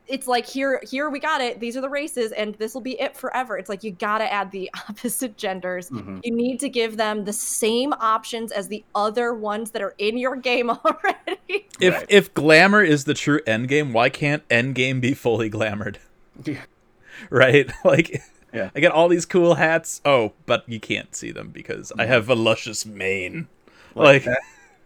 it's 0.08 0.26
like 0.28 0.46
here 0.46 0.80
here 0.88 1.10
we 1.10 1.18
got 1.18 1.40
it 1.40 1.58
these 1.58 1.76
are 1.76 1.80
the 1.80 1.88
races 1.88 2.30
and 2.32 2.54
this 2.56 2.74
will 2.74 2.80
be 2.80 3.00
it 3.00 3.16
forever 3.16 3.58
it's 3.58 3.68
like 3.68 3.82
you 3.82 3.90
gotta 3.90 4.30
add 4.32 4.50
the 4.52 4.70
opposite 4.88 5.36
genders 5.36 5.90
Mhm. 5.90 6.20
you 6.22 6.32
need 6.34 6.60
to 6.60 6.68
give 6.68 6.96
them 6.96 7.24
the 7.24 7.32
same 7.32 7.92
options 7.94 8.52
as 8.52 8.68
the 8.68 8.84
other 8.94 9.34
ones 9.34 9.72
that 9.72 9.82
are 9.82 9.94
in 9.98 10.16
your 10.16 10.36
game 10.36 10.70
already 10.84 11.66
if 11.80 11.94
Right. 11.94 12.06
if 12.08 12.32
glamour 12.34 12.82
is 12.82 13.04
the 13.04 13.14
true 13.14 13.40
end 13.46 13.68
game, 13.68 13.92
why 13.92 14.08
can't 14.08 14.42
end 14.50 14.74
game 14.74 15.00
be 15.00 15.12
fully 15.14 15.50
glamored? 15.50 15.96
Yeah. 16.44 16.62
Right? 17.30 17.70
Like 17.84 18.22
Yeah. 18.52 18.70
I 18.74 18.80
get 18.80 18.92
all 18.92 19.08
these 19.08 19.26
cool 19.26 19.54
hats. 19.56 20.00
Oh, 20.04 20.32
but 20.46 20.64
you 20.68 20.78
can't 20.80 21.14
see 21.16 21.30
them 21.32 21.48
because 21.50 21.90
Mm-hmm. 21.90 22.00
I 22.02 22.06
have 22.06 22.28
a 22.30 22.34
luscious 22.34 22.86
mane. 22.86 23.48
Like, 23.94 24.24
Like- 24.24 24.24
that, 24.24 24.40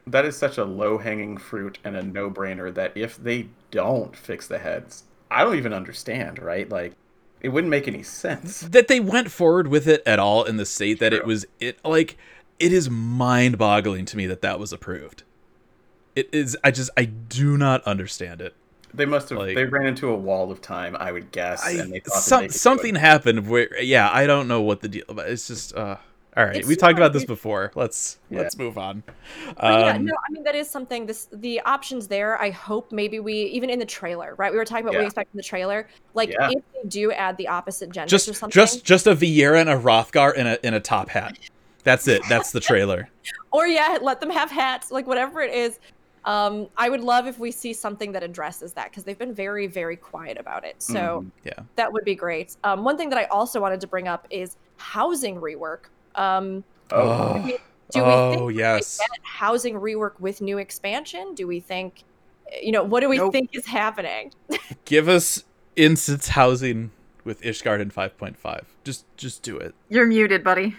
that 0.06 0.24
is 0.24 0.36
such 0.36 0.58
a 0.58 0.64
low 0.64 0.98
hanging 0.98 1.36
fruit 1.36 1.78
and 1.84 1.94
a 1.96 2.02
no 2.02 2.30
brainer 2.30 2.72
that 2.74 2.92
if 2.96 3.16
they 3.16 3.48
don't 3.70 4.16
fix 4.16 4.46
the 4.48 4.58
heads, 4.58 5.04
I 5.30 5.44
don't 5.44 5.56
even 5.56 5.72
understand, 5.72 6.38
right? 6.38 6.68
Like, 6.68 6.94
it 7.40 7.50
wouldn't 7.50 7.70
make 7.70 7.88
any 7.88 8.02
sense. 8.02 8.60
That 8.60 8.88
they 8.88 9.00
went 9.00 9.30
forward 9.30 9.68
with 9.68 9.86
it 9.86 10.02
at 10.06 10.18
all 10.18 10.44
in 10.44 10.56
the 10.56 10.66
state 10.66 10.98
that 11.00 11.12
it 11.12 11.24
was 11.24 11.46
it 11.58 11.78
like 11.84 12.16
it 12.58 12.72
is 12.72 12.90
mind-boggling 12.90 14.04
to 14.06 14.16
me 14.16 14.26
that 14.26 14.42
that 14.42 14.58
was 14.58 14.72
approved. 14.72 15.22
It 16.14 16.28
is 16.32 16.56
I 16.62 16.70
just 16.70 16.90
I 16.96 17.04
do 17.04 17.56
not 17.56 17.82
understand 17.84 18.40
it. 18.40 18.54
They 18.92 19.06
must 19.06 19.28
have. 19.30 19.38
Like- 19.38 19.54
they 19.54 19.64
ran 19.64 19.86
into 19.86 20.08
a 20.08 20.16
wall 20.16 20.50
of 20.50 20.60
time, 20.60 20.96
I 20.98 21.12
would 21.12 21.30
guess, 21.30 21.64
I, 21.64 21.72
and 21.72 21.92
they 21.92 22.00
thought 22.00 22.22
some, 22.22 22.48
something 22.48 22.96
happened 22.96 23.48
where 23.48 23.80
yeah 23.80 24.10
i 24.12 24.26
don't 24.26 24.48
know 24.48 24.60
what 24.60 24.80
the 24.80 24.88
deal 24.88 25.04
but 25.08 25.28
it's 25.28 25.46
just 25.46 25.74
uh 25.74 25.96
all 26.36 26.44
right 26.44 26.56
It's 26.56 26.68
we 26.68 26.76
talked 26.76 26.96
about 26.98 27.12
this 27.12 27.24
before 27.24 27.72
let's 27.74 28.18
Yeah. 28.30 28.38
let's 28.38 28.56
move 28.56 28.78
on 28.78 29.02
But 29.56 29.80
yeah, 29.80 29.92
um 29.92 30.04
no, 30.04 30.12
I 30.12 30.32
mean 30.32 30.44
that 30.44 30.54
is 30.54 30.70
something. 30.70 31.06
This 31.06 31.28
the 31.32 31.60
options 31.60 32.08
there. 32.08 32.40
I 32.40 32.50
hope 32.50 32.92
maybe 32.92 33.20
we 33.20 33.34
even 33.34 33.70
in 33.70 33.78
the 33.78 33.86
trailer, 33.86 34.34
right? 34.36 34.52
We 34.52 34.58
were 34.58 34.64
talking 34.64 34.84
about 34.84 34.94
what 34.94 35.00
we 35.00 35.06
expect 35.06 35.32
in 35.34 35.36
the 35.36 35.42
trailer. 35.42 35.88
Like 36.14 36.30
Yeah. 36.30 36.50
if 36.50 36.62
they 36.72 36.88
do 36.88 37.12
add 37.12 37.36
the 37.36 37.48
opposite 37.48 37.90
genders 37.90 38.12
or 38.12 38.32
just 38.32 38.40
something, 38.40 38.52
just 38.52 38.84
just 38.84 39.06
a 39.06 39.14
Viera 39.14 39.60
and 39.60 39.68
a 39.70 39.76
Hrothgar 39.76 40.34
in 40.34 40.46
a 40.46 40.58
in 40.62 40.74
a 40.74 40.80
top 40.80 41.08
hat 41.08 41.36
that's 41.82 42.06
it 42.08 42.22
that's 42.28 42.52
the 42.52 42.60
trailer 42.60 43.08
or 43.52 43.66
yeah, 43.66 43.98
let 44.00 44.20
them 44.20 44.30
have 44.30 44.50
hats, 44.50 44.90
like 44.90 45.06
whatever 45.06 45.40
it 45.40 45.52
is. 45.54 45.78
Um, 46.26 46.68
I 46.76 46.90
would 46.90 47.00
love 47.00 47.26
if 47.26 47.38
we 47.38 47.50
see 47.50 47.72
something 47.72 48.12
that 48.12 48.22
addresses 48.22 48.74
that 48.74 48.90
because 48.90 49.04
they've 49.04 49.18
been 49.18 49.32
very, 49.34 49.66
very 49.66 49.96
quiet 49.96 50.36
about 50.38 50.64
it. 50.66 50.76
So 50.82 51.22
Mhm. 51.22 51.30
yeah 51.44 51.64
that 51.76 51.90
would 51.92 52.04
be 52.04 52.14
great. 52.14 52.56
Um, 52.62 52.84
one 52.84 52.96
thing 52.98 53.08
that 53.08 53.18
I 53.18 53.24
also 53.24 53.60
wanted 53.60 53.80
to 53.80 53.86
bring 53.86 54.06
up 54.06 54.26
is 54.30 54.56
housing 54.76 55.36
rework. 55.36 55.86
Um, 56.14 56.64
Oh, 56.92 57.34
do 57.34 57.42
we, 57.44 57.50
do 57.92 58.00
oh 58.00 58.30
we 58.30 58.34
think 58.36 58.46
we 58.48 58.54
yes 58.58 58.98
get 58.98 59.08
housing 59.22 59.74
rework 59.76 60.18
with 60.18 60.40
new 60.40 60.58
expansion? 60.58 61.34
Do 61.34 61.46
we 61.46 61.60
think, 61.60 62.02
you 62.60 62.72
know, 62.72 62.82
what 62.82 63.00
do 63.00 63.08
we 63.08 63.18
Nope. 63.18 63.32
think 63.32 63.50
is 63.52 63.66
happening? 63.66 64.32
give 64.84 65.08
us 65.08 65.44
instance 65.76 66.28
housing 66.28 66.90
with 67.24 67.40
ishgard 67.42 67.80
5.5 67.92 68.64
just 68.82 69.04
just 69.16 69.42
do 69.42 69.56
it 69.56 69.74
You're 69.88 70.06
muted, 70.06 70.42
buddy. 70.42 70.74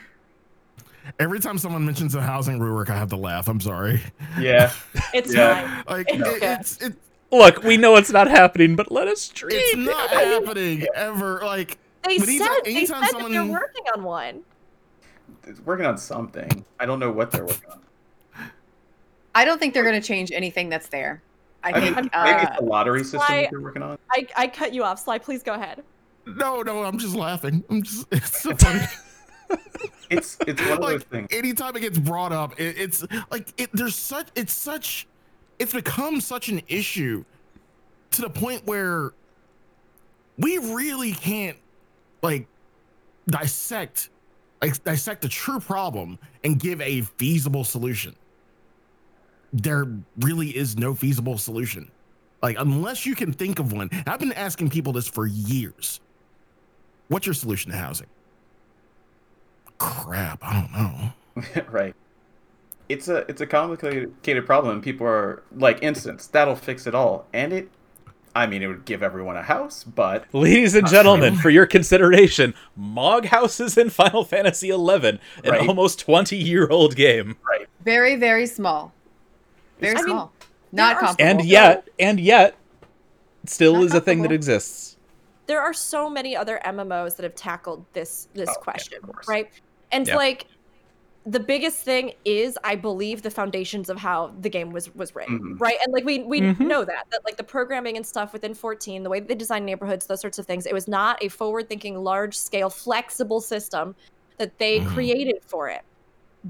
Every 1.20 1.40
time 1.40 1.58
someone 1.58 1.84
mentions 1.86 2.14
a 2.14 2.22
housing 2.22 2.60
rework, 2.60 2.90
I 2.90 2.96
have 2.98 3.10
to 3.10 3.16
laugh. 3.18 3.48
I'm 3.48 3.60
sorry. 3.62 4.02
yeah. 4.40 4.72
It's 5.14 5.34
Yeah. 5.34 5.84
fine. 5.84 5.98
Like 5.98 6.08
It's 6.10 6.22
it, 6.28 6.36
okay. 6.36 6.54
it's 6.60 6.78
it, 6.82 6.94
look 7.32 7.64
we 7.64 7.78
know 7.78 7.96
it's 7.96 8.12
not 8.12 8.28
happening 8.28 8.76
but 8.76 8.92
let 8.92 9.08
us 9.08 9.30
dream 9.30 9.54
it's 9.58 9.78
not 9.78 10.10
happening 10.10 10.86
ever. 10.96 11.40
Like 11.44 11.78
They 12.06 12.18
But 12.18 12.28
said 12.28 12.32
anytime- 12.36 12.58
they 12.66 12.76
anytime 12.76 13.04
said 13.06 13.20
that 13.22 13.30
they're 13.32 13.46
working 13.46 13.84
on 13.96 14.04
one. 14.04 14.42
It's 15.46 15.60
working 15.62 15.86
on 15.86 15.98
something. 15.98 16.66
I 16.80 16.86
don't 16.86 17.00
know 17.00 17.12
what 17.12 17.32
they're 17.32 17.46
working 17.46 17.70
on. 17.72 17.82
I 19.34 19.46
don't 19.46 19.60
think 19.60 19.74
they're 19.74 19.84
going 19.84 20.00
to 20.00 20.06
change 20.06 20.32
anything 20.32 20.70
that's 20.70 20.88
there. 20.88 21.22
I 21.64 21.70
I 21.70 21.80
think 21.80 21.96
mean, 21.96 22.10
uh, 22.14 22.24
maybe 22.24 22.42
it's 22.44 22.58
the 22.60 22.66
lottery 22.66 23.04
system 23.04 23.22
Sly- 23.22 23.42
that 23.44 23.52
they're 23.52 23.62
working 23.62 23.84
on. 23.84 23.98
I, 24.12 24.28
I 24.36 24.48
cut 24.48 24.74
you 24.74 24.84
off, 24.84 25.00
Sly. 25.00 25.20
Please 25.20 25.44
go 25.44 25.54
ahead. 25.54 25.84
No, 26.26 26.62
no, 26.62 26.84
I'm 26.84 26.98
just 26.98 27.16
laughing. 27.16 27.64
I'm 27.70 27.82
just 27.84 28.08
it's 28.12 28.42
so 28.42 28.56
funny. 28.58 28.86
It's 30.10 30.38
it's 30.48 30.62
one 30.62 30.72
of 30.72 30.82
those 30.82 30.94
like 30.94 31.08
things. 31.10 31.28
anytime 31.32 31.76
it 31.76 31.82
gets 31.82 32.00
brought 32.00 32.32
up, 32.32 32.60
it, 32.60 32.78
it's 32.78 33.06
like 33.32 33.54
it, 33.58 33.70
there's 33.74 33.96
such 33.96 34.28
it's 34.36 34.54
such 34.54 35.08
it's 35.60 35.74
become 35.74 36.20
such 36.22 36.50
an 36.50 36.62
issue 36.68 37.24
to 38.12 38.22
the 38.22 38.30
point 38.30 38.66
where 38.66 39.14
we 40.38 40.58
really 40.58 41.12
can't 41.14 41.58
like 42.22 42.48
dissect 43.28 44.10
like 44.62 44.84
dissect 44.84 45.22
the 45.22 45.30
true 45.30 45.60
problem 45.60 46.20
and 46.44 46.60
give 46.60 46.80
a 46.82 47.02
feasible 47.02 47.64
solution. 47.64 48.16
There 49.54 49.86
really 50.20 50.56
is 50.56 50.78
no 50.78 50.94
feasible 50.94 51.38
solution. 51.38 51.92
Like 52.42 52.58
unless 52.60 53.06
you 53.06 53.16
can 53.16 53.34
think 53.34 53.60
of 53.60 53.74
one. 53.74 53.90
I've 54.08 54.20
been 54.20 54.34
asking 54.34 54.70
people 54.70 54.94
this 54.94 55.08
for 55.08 55.28
years. 55.28 56.00
What's 57.08 57.26
your 57.26 57.34
solution 57.34 57.72
to 57.72 57.78
housing? 57.78 58.08
Crap, 59.78 60.40
I 60.44 60.62
don't 60.62 60.72
know. 60.72 61.64
right. 61.72 61.96
It's 62.88 63.08
a 63.08 63.18
it's 63.30 63.42
a 63.42 63.48
complicated 63.48 64.46
problem. 64.46 64.82
People 64.82 65.08
are 65.08 65.44
like 65.56 65.82
instance 65.82 66.28
that'll 66.28 66.56
fix 66.56 66.88
it 66.88 66.96
all, 66.96 67.26
and 67.34 67.54
it. 67.54 67.70
I 68.34 68.48
mean, 68.48 68.64
it 68.64 68.68
would 68.68 68.86
give 68.86 69.04
everyone 69.04 69.36
a 69.36 69.42
house, 69.44 69.84
but 69.84 70.26
Ladies 70.34 70.74
and 70.76 70.88
gentlemen, 70.88 71.36
for 71.42 71.50
your 71.50 71.66
consideration, 71.66 72.54
Mog 72.76 73.26
houses 73.26 73.78
in 73.78 73.90
Final 73.90 74.24
Fantasy 74.24 74.70
XI, 74.70 74.76
an 74.76 75.20
Right. 75.46 75.68
almost 75.68 76.00
20 76.00 76.38
year 76.38 76.68
old 76.70 76.96
game. 76.96 77.36
Right. 77.48 77.68
Very, 77.84 78.16
very 78.16 78.46
small. 78.48 78.94
Very 79.80 79.94
I 79.94 79.98
mean, 79.98 80.06
small. 80.06 80.34
Not 80.72 80.98
comparable. 81.00 81.40
And 81.42 81.46
yet, 81.50 81.88
and 82.00 82.20
yet, 82.20 82.56
still 83.46 83.74
Not 83.76 83.84
is 83.84 83.94
a 83.94 84.02
thing 84.02 84.22
that 84.22 84.32
exists. 84.32 84.96
there 85.48 85.60
are 85.60 85.74
so 85.74 86.10
many 86.10 86.34
other 86.36 86.62
MMOs 86.66 87.18
that 87.18 87.24
have 87.24 87.36
tackled 87.36 87.84
this 87.94 88.30
this 88.34 88.50
Oh, 88.50 88.62
question, 88.62 89.00
of 89.04 89.12
course. 89.12 89.28
right? 89.28 89.50
And 89.92 90.08
Yep. 90.08 90.16
like 90.16 90.46
the 91.26 91.40
biggest 91.40 91.84
thing 91.84 92.14
is 92.26 92.58
I 92.64 92.76
believe 92.76 93.22
the 93.22 93.30
foundations 93.32 93.90
of 93.90 93.98
how 93.98 94.30
the 94.40 94.50
game 94.50 94.72
was 94.72 94.94
was 94.96 95.14
written, 95.16 95.38
Mhm. 95.40 95.60
right? 95.60 95.78
And 95.84 95.94
like 95.94 96.04
we 96.06 96.20
we 96.24 96.42
Mhm. 96.42 96.60
know 96.60 96.84
that 96.86 97.06
that 97.12 97.22
like 97.26 97.38
the 97.38 97.44
programming 97.44 97.96
and 97.98 98.06
stuff 98.06 98.34
within 98.34 98.54
14, 98.56 99.04
the 99.04 99.10
way 99.10 99.20
that 99.20 99.28
they 99.30 99.36
design 99.36 99.66
neighborhoods, 99.66 100.08
those 100.08 100.22
sorts 100.22 100.40
of 100.40 100.48
things, 100.48 100.66
it 100.66 100.74
was 100.74 100.88
not 100.88 101.24
a 101.24 101.28
forward-thinking, 101.30 101.98
large-scale, 102.00 102.70
flexible 102.72 103.40
system 103.42 103.96
that 104.40 104.58
they 104.60 104.80
Mhm. 104.80 104.82
created 104.82 105.36
for 105.48 105.70
it. 105.70 105.82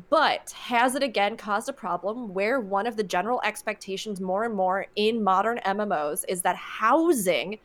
But 0.09 0.51
has 0.55 0.95
it 0.95 1.03
again 1.03 1.37
caused 1.37 1.69
a 1.69 1.73
problem 1.73 2.33
where 2.33 2.61
one 2.61 2.87
of 2.87 2.97
the 2.97 3.03
general 3.03 3.41
expectations 3.43 4.21
more 4.21 4.43
and 4.45 4.55
more 4.55 4.87
in 4.95 5.23
modern 5.23 5.59
MMOs 5.59 6.23
is 6.29 6.43
that 6.43 6.55
housing 6.55 7.59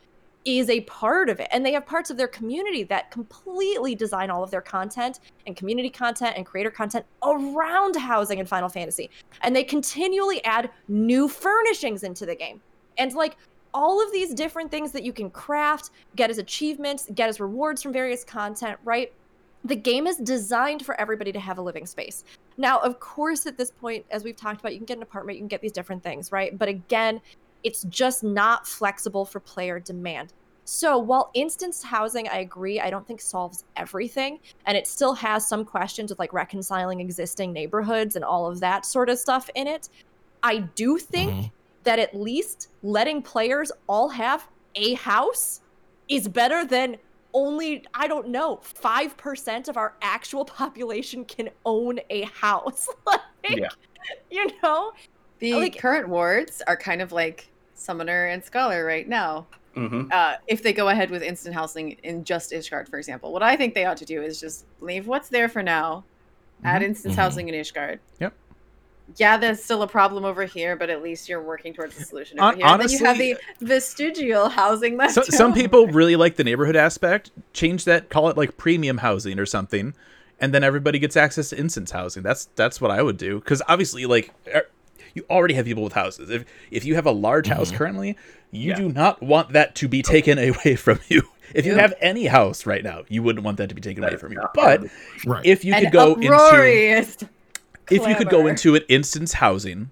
is 0.46 0.70
a 0.70 0.80
part 0.82 1.28
of 1.28 1.40
it. 1.40 1.48
And 1.50 1.66
they 1.66 1.72
have 1.72 1.84
parts 1.84 2.08
of 2.08 2.16
their 2.16 2.28
community 2.28 2.84
that 2.84 3.10
completely 3.10 3.94
design 3.94 4.30
all 4.30 4.42
of 4.42 4.50
their 4.50 4.62
content 4.62 5.20
and 5.46 5.56
community 5.56 5.90
content 5.90 6.34
and 6.36 6.46
creator 6.46 6.70
content 6.70 7.04
around 7.22 7.96
housing 7.96 8.38
in 8.38 8.46
Final 8.46 8.68
Fantasy. 8.68 9.10
And 9.42 9.54
they 9.54 9.64
continually 9.64 10.42
add 10.44 10.70
new 10.88 11.28
furnishings 11.28 12.04
into 12.04 12.24
the 12.24 12.36
game. 12.36 12.62
And 12.96 13.12
like 13.12 13.36
all 13.74 14.02
of 14.02 14.10
these 14.12 14.32
different 14.32 14.70
things 14.70 14.92
that 14.92 15.02
you 15.02 15.12
can 15.12 15.28
craft, 15.30 15.90
get 16.14 16.30
as 16.30 16.38
achievements, 16.38 17.08
get 17.14 17.28
as 17.28 17.40
rewards 17.40 17.82
from 17.82 17.92
various 17.92 18.24
content, 18.24 18.78
right? 18.84 19.12
The 19.64 19.76
game 19.76 20.06
is 20.06 20.16
designed 20.16 20.86
for 20.86 20.98
everybody 21.00 21.32
to 21.32 21.40
have 21.40 21.58
a 21.58 21.62
living 21.62 21.86
space. 21.86 22.24
Now, 22.56 22.78
of 22.78 23.00
course, 23.00 23.46
at 23.46 23.58
this 23.58 23.72
point, 23.72 24.06
as 24.12 24.22
we've 24.22 24.36
talked 24.36 24.60
about, 24.60 24.72
you 24.72 24.78
can 24.78 24.86
get 24.86 24.96
an 24.96 25.02
apartment, 25.02 25.36
you 25.36 25.42
can 25.42 25.48
get 25.48 25.60
these 25.60 25.72
different 25.72 26.04
things, 26.04 26.30
right? 26.30 26.56
But 26.56 26.68
again, 26.68 27.20
it's 27.66 27.82
just 27.84 28.22
not 28.22 28.64
flexible 28.66 29.24
for 29.24 29.40
player 29.40 29.80
demand. 29.80 30.32
So 30.64 30.96
while 30.98 31.30
instance 31.34 31.82
housing, 31.82 32.28
I 32.28 32.38
agree, 32.38 32.80
I 32.80 32.90
don't 32.90 33.04
think 33.06 33.20
solves 33.20 33.64
everything, 33.76 34.38
and 34.66 34.76
it 34.76 34.86
still 34.86 35.14
has 35.14 35.46
some 35.48 35.64
questions 35.64 36.10
with 36.10 36.20
like 36.20 36.32
reconciling 36.32 37.00
existing 37.00 37.52
neighborhoods 37.52 38.14
and 38.14 38.24
all 38.24 38.46
of 38.46 38.60
that 38.60 38.86
sort 38.86 39.08
of 39.08 39.18
stuff 39.18 39.50
in 39.56 39.66
it. 39.66 39.88
I 40.44 40.58
do 40.58 40.96
think 40.98 41.32
Mhm. 41.32 41.50
that 41.82 41.98
at 41.98 42.14
least 42.14 42.68
letting 42.84 43.20
players 43.20 43.72
all 43.88 44.08
have 44.10 44.46
a 44.76 44.94
house 44.94 45.60
is 46.08 46.28
better 46.28 46.64
than 46.64 46.96
only 47.34 47.84
I 47.94 48.06
don't 48.06 48.28
know 48.28 48.60
5% 48.62 49.68
of 49.68 49.76
our 49.76 49.94
actual 50.02 50.44
population 50.60 51.24
can 51.24 51.50
own 51.64 51.98
a 52.10 52.22
house. 52.22 52.88
like, 53.06 53.20
Yeah. 53.50 53.68
you 54.30 54.46
know? 54.62 54.92
the 55.38 55.54
like- 55.54 55.78
current 55.78 56.08
wards 56.08 56.62
are 56.66 56.76
kind 56.76 57.02
of 57.02 57.12
like 57.12 57.52
Summoner 57.78 58.26
and 58.26 58.42
Scholar 58.44 58.84
right 58.84 59.08
now. 59.08 59.46
hmm 59.74 60.04
uh, 60.10 60.36
if 60.46 60.62
they 60.62 60.72
go 60.72 60.88
ahead 60.88 61.10
with 61.10 61.22
instant 61.22 61.54
housing 61.54 61.92
in 62.02 62.24
just 62.24 62.50
Ishgard, 62.52 62.88
for 62.88 62.98
example. 62.98 63.32
What 63.32 63.42
I 63.42 63.56
think 63.56 63.74
they 63.74 63.84
ought 63.84 63.98
to 63.98 64.06
do 64.06 64.22
is 64.22 64.40
just 64.40 64.64
leave 64.80 65.06
what's 65.06 65.28
there 65.28 65.48
for 65.50 65.62
now, 65.62 66.04
add 66.64 66.82
instant 66.82 66.88
instance 66.88 67.14
Mhm. 67.14 67.18
housing 67.18 67.48
in 67.50 67.54
Ishgard. 67.54 67.98
Yep. 68.20 68.32
Yeah, 69.16 69.36
there's 69.36 69.62
still 69.62 69.82
a 69.82 69.86
problem 69.86 70.24
over 70.24 70.46
here, 70.46 70.74
but 70.74 70.90
at 70.90 71.00
least 71.02 71.28
you're 71.28 71.42
working 71.42 71.72
towards 71.74 71.96
a 71.96 72.02
solution 72.04 72.38
Hon- 72.38 72.54
over 72.54 72.56
here. 72.56 72.66
And 72.66 72.80
then 72.82 72.88
you 72.90 73.04
have 73.04 73.18
the 73.18 73.36
vestigial 73.60 74.48
housing 74.48 74.96
left. 74.96 75.14
So, 75.14 75.22
some 75.22 75.52
people 75.54 75.86
really 75.86 76.16
like 76.16 76.36
the 76.36 76.42
neighborhood 76.44 76.74
aspect. 76.74 77.30
Change 77.52 77.84
that, 77.84 78.08
call 78.08 78.28
it 78.30 78.36
like 78.36 78.56
premium 78.56 78.98
housing 78.98 79.38
or 79.38 79.46
something, 79.46 79.94
and 80.40 80.52
then 80.52 80.64
everybody 80.64 80.98
gets 80.98 81.16
access 81.16 81.50
to 81.50 81.58
instance 81.58 81.90
housing. 81.92 82.22
That's 82.24 82.46
that's 82.56 82.80
what 82.80 82.90
I 82.90 83.00
would 83.02 83.16
do 83.18 83.38
because 83.40 83.62
obviously, 83.68 84.06
like, 84.06 84.32
er, 84.52 84.66
you 85.16 85.24
already 85.30 85.54
have 85.54 85.64
people 85.64 85.82
with 85.82 85.94
houses. 85.94 86.30
If 86.30 86.44
if 86.70 86.84
you 86.84 86.94
have 86.94 87.06
a 87.06 87.10
large 87.12 87.48
house 87.48 87.70
currently, 87.72 88.16
you 88.50 88.70
Yeah. 88.70 88.76
do 88.76 88.88
not 88.90 89.22
want 89.22 89.52
that 89.52 89.74
to 89.76 89.88
be 89.88 90.02
taken 90.02 90.38
away 90.38 90.76
from 90.76 91.00
you. 91.08 91.22
If 91.54 91.64
you 91.64 91.72
Yep. 91.72 91.80
have 91.80 91.94
any 92.00 92.26
house 92.26 92.66
right 92.66 92.82
now, 92.84 93.04
you 93.08 93.22
wouldn't 93.22 93.44
want 93.44 93.56
that 93.58 93.68
to 93.70 93.74
be 93.74 93.80
taken 93.80 94.02
That 94.02 94.12
away 94.12 94.18
from 94.18 94.32
you. 94.32 94.42
But. 94.54 94.84
Right. 95.24 95.44
if 95.44 95.64
you 95.64 95.74
An 95.74 95.84
could 95.84 95.92
go 95.92 96.14
into 96.14 96.32
uproarious 96.34 97.16
if 97.90 98.06
you 98.06 98.14
could 98.16 98.28
go 98.28 98.46
into 98.46 98.74
it 98.74 98.84
instance 98.88 99.34
housing, 99.34 99.90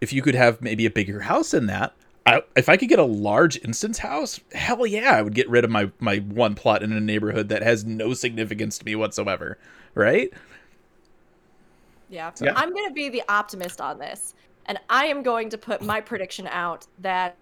if 0.00 0.12
you 0.12 0.22
could 0.22 0.34
have 0.34 0.60
maybe 0.62 0.86
a 0.86 0.90
bigger 0.90 1.20
house 1.20 1.52
in 1.54 1.66
that, 1.66 1.94
I, 2.26 2.42
if 2.56 2.70
I 2.70 2.78
could 2.78 2.88
get 2.88 2.98
a 2.98 3.04
large 3.04 3.62
instance 3.62 3.98
house, 3.98 4.40
hell 4.54 4.86
yeah, 4.86 5.10
I 5.10 5.20
would 5.20 5.34
get 5.34 5.48
rid 5.48 5.62
of 5.62 5.70
my 5.70 5.90
my 6.00 6.16
one 6.18 6.54
plot 6.54 6.82
in 6.82 6.90
a 6.90 7.00
neighborhood 7.00 7.50
that 7.50 7.62
has 7.62 7.84
no 7.84 8.14
significance 8.14 8.78
to 8.78 8.84
me 8.86 8.96
whatsoever, 8.96 9.58
right? 9.94 10.32
Yeah. 12.08 12.30
Yeah. 12.40 12.52
I'm 12.56 12.72
going 12.72 12.88
to 12.88 12.94
be 12.94 13.08
the 13.08 13.22
optimist 13.28 13.80
on 13.80 13.98
this. 13.98 14.34
And 14.66 14.78
I 14.88 15.06
am 15.06 15.22
going 15.22 15.50
to 15.50 15.58
put 15.58 15.82
my 15.82 16.00
prediction 16.00 16.46
out 16.46 16.86
that 17.00 17.36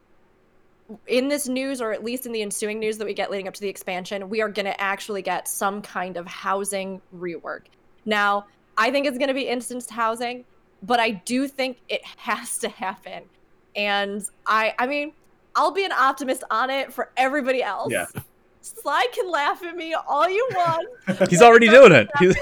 in 1.07 1.28
this 1.28 1.49
news, 1.49 1.81
or 1.81 1.92
at 1.92 2.05
least 2.05 2.26
in 2.26 2.33
the 2.33 2.42
ensuing 2.42 2.78
news 2.78 2.99
that 2.99 3.05
we 3.05 3.15
get 3.15 3.31
leading 3.31 3.49
up 3.49 3.55
to 3.55 3.60
the 3.60 3.68
expansion, 3.68 4.28
we 4.28 4.42
are 4.42 4.49
going 4.49 4.67
to 4.67 4.81
actually 4.81 5.23
get 5.23 5.49
some 5.49 5.81
kind 5.81 6.17
of 6.17 6.26
housing 6.26 7.01
rework. 7.17 7.62
Now, 8.05 8.47
I 8.76 8.91
think 8.91 9.07
it's 9.07 9.18
going 9.18 9.28
to 9.28 9.34
be 9.34 9.49
instanced 9.49 9.91
housing, 9.91 10.44
but 10.83 11.01
I 11.01 11.10
do 11.10 11.47
think 11.49 11.78
it 11.89 12.05
has 12.17 12.59
to 12.59 12.68
happen. 12.68 13.25
And 13.75 14.23
I, 14.47 14.75
I 14.78 14.86
mean, 14.86 15.12
I'll 15.55 15.70
be 15.70 15.84
an 15.84 15.92
optimist 15.92 16.44
on 16.51 16.70
it 16.70 16.92
for 16.92 17.10
everybody 17.17 17.62
else. 17.62 17.92
Yeah. 17.92 18.07
Sly 18.62 19.07
can 19.12 19.28
laugh 19.31 19.62
at 19.65 19.76
me 19.76 19.94
all 19.94 20.28
you 20.28 20.49
want. 20.55 20.89
He's 21.31 21.42
already 21.42 21.68
doing 21.68 21.92
it. 21.92 22.08
He's, 22.18 22.36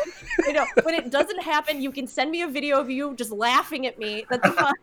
I 0.47 0.53
know. 0.53 0.67
When 0.83 0.95
it 0.95 1.11
doesn't 1.11 1.43
happen, 1.43 1.81
you 1.81 1.91
can 1.91 2.07
send 2.07 2.31
me 2.31 2.43
a 2.43 2.49
video 2.49 2.79
of 2.79 2.91
you 2.91 3.15
just 3.17 3.33
laughing 3.33 3.87
at 3.87 3.99
me. 3.99 4.25
That's 4.29 4.49
fine. 4.55 4.75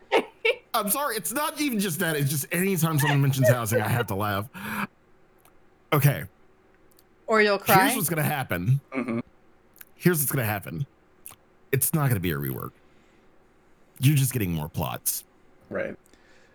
I'm 0.74 0.90
sorry. 0.90 1.16
It's 1.16 1.32
not 1.32 1.60
even 1.60 1.78
just 1.78 1.98
that. 2.00 2.16
It's 2.16 2.30
just 2.30 2.46
anytime 2.52 2.98
someone 2.98 3.22
mentions 3.22 3.48
housing, 3.48 3.80
I 3.80 3.88
have 3.88 4.06
to 4.08 4.14
laugh. 4.14 4.46
Okay. 5.92 6.24
or 7.26 7.40
you'll 7.40 7.58
cry. 7.58 7.84
Here's 7.84 7.96
what's 7.96 8.08
gonna 8.10 8.22
happen. 8.22 8.80
Mhm. 8.94 9.22
Here's 9.96 10.18
what's 10.20 10.30
gonna 10.32 10.44
happen. 10.44 10.86
It's 11.72 11.94
not 11.94 12.08
gonna 12.08 12.20
be 12.20 12.32
a 12.32 12.36
rework. 12.36 12.72
You're 14.00 14.16
just 14.16 14.32
getting 14.32 14.52
more 14.52 14.68
plots. 14.68 15.24
Right. 15.70 15.96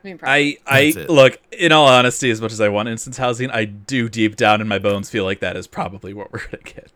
I 0.04 0.08
mean, 0.08 0.18
probably. 0.18 0.60
I 0.68 0.82
I 0.98 1.06
look 1.08 1.40
in 1.52 1.72
all 1.72 1.88
honesty, 1.88 2.30
as 2.30 2.42
much 2.42 2.52
as 2.52 2.60
I 2.62 2.70
want 2.70 2.90
instance 2.90 3.18
housing, 3.18 3.50
I 3.52 3.66
do 3.66 4.10
deep 4.10 4.36
down 4.36 4.60
in 4.62 4.68
my 4.68 4.80
bones 4.80 5.10
feel 5.10 5.24
like 5.24 5.40
that 5.40 5.56
is 5.56 5.66
probably 5.68 6.14
what 6.14 6.32
we're 6.34 6.44
gonna 6.46 6.64
get. 6.64 6.92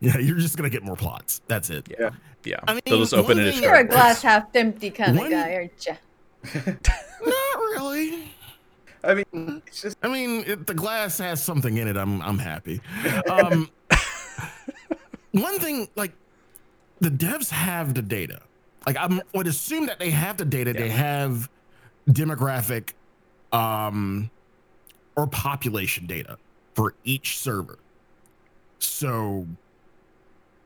Yeah, 0.00 0.18
you're 0.18 0.38
just 0.38 0.56
gonna 0.56 0.70
get 0.70 0.82
more 0.82 0.96
plots. 0.96 1.42
That's 1.46 1.70
it. 1.70 1.86
Yeah, 1.90 2.10
yeah. 2.44 2.56
I 2.66 2.80
They'll 2.84 2.98
just 3.00 3.12
mean, 3.12 3.20
open 3.24 3.36
one 3.38 3.46
it. 3.46 3.56
You're 3.56 3.74
a 3.76 3.84
glass 3.84 4.22
half 4.22 4.54
empty 4.56 4.90
kind 4.90 5.16
One- 5.16 5.26
of 5.26 5.32
guy, 5.32 5.54
aren't 5.54 5.86
you? 5.86 5.96
Not 7.24 7.58
really. 7.58 8.24
I 9.04 9.14
mean, 9.14 9.62
it's 9.66 9.82
just 9.82 9.96
I 10.02 10.08
mean, 10.08 10.44
if 10.46 10.66
the 10.66 10.74
glass 10.74 11.18
has 11.18 11.42
something 11.42 11.76
in 11.76 11.86
it, 11.88 11.96
I'm 11.96 12.22
I'm 12.22 12.38
happy. 12.38 12.80
Um, 13.30 13.70
one 15.32 15.58
thing, 15.58 15.88
like 15.96 16.12
the 17.00 17.08
devs 17.10 17.50
have 17.50 17.94
the 17.94 18.02
data. 18.02 18.40
Like 18.86 18.96
I 18.96 19.20
would 19.34 19.46
assume 19.46 19.86
that 19.86 19.98
they 19.98 20.10
have 20.10 20.36
the 20.36 20.44
data. 20.44 20.72
They 20.72 20.88
have 20.90 21.48
demographic, 22.08 22.90
um, 23.52 24.30
or 25.16 25.26
population 25.26 26.06
data 26.06 26.38
for 26.74 26.94
each 27.04 27.38
server. 27.38 27.78
So, 28.78 29.46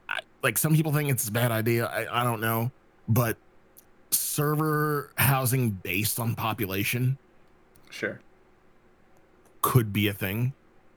I, 0.08 0.20
like 0.42 0.56
some 0.56 0.74
people 0.74 0.92
think 0.92 1.10
it's 1.10 1.28
a 1.28 1.32
bad 1.32 1.50
idea. 1.50 1.86
I, 1.86 2.20
I 2.20 2.24
don't 2.24 2.40
know, 2.40 2.70
but 3.08 3.36
server 4.10 5.10
housing 5.16 5.70
based 5.70 6.20
on 6.20 6.34
population 6.34 7.18
sure. 7.90 8.20
could 9.62 9.92
be 9.92 10.08
a 10.08 10.12
thing. 10.12 10.52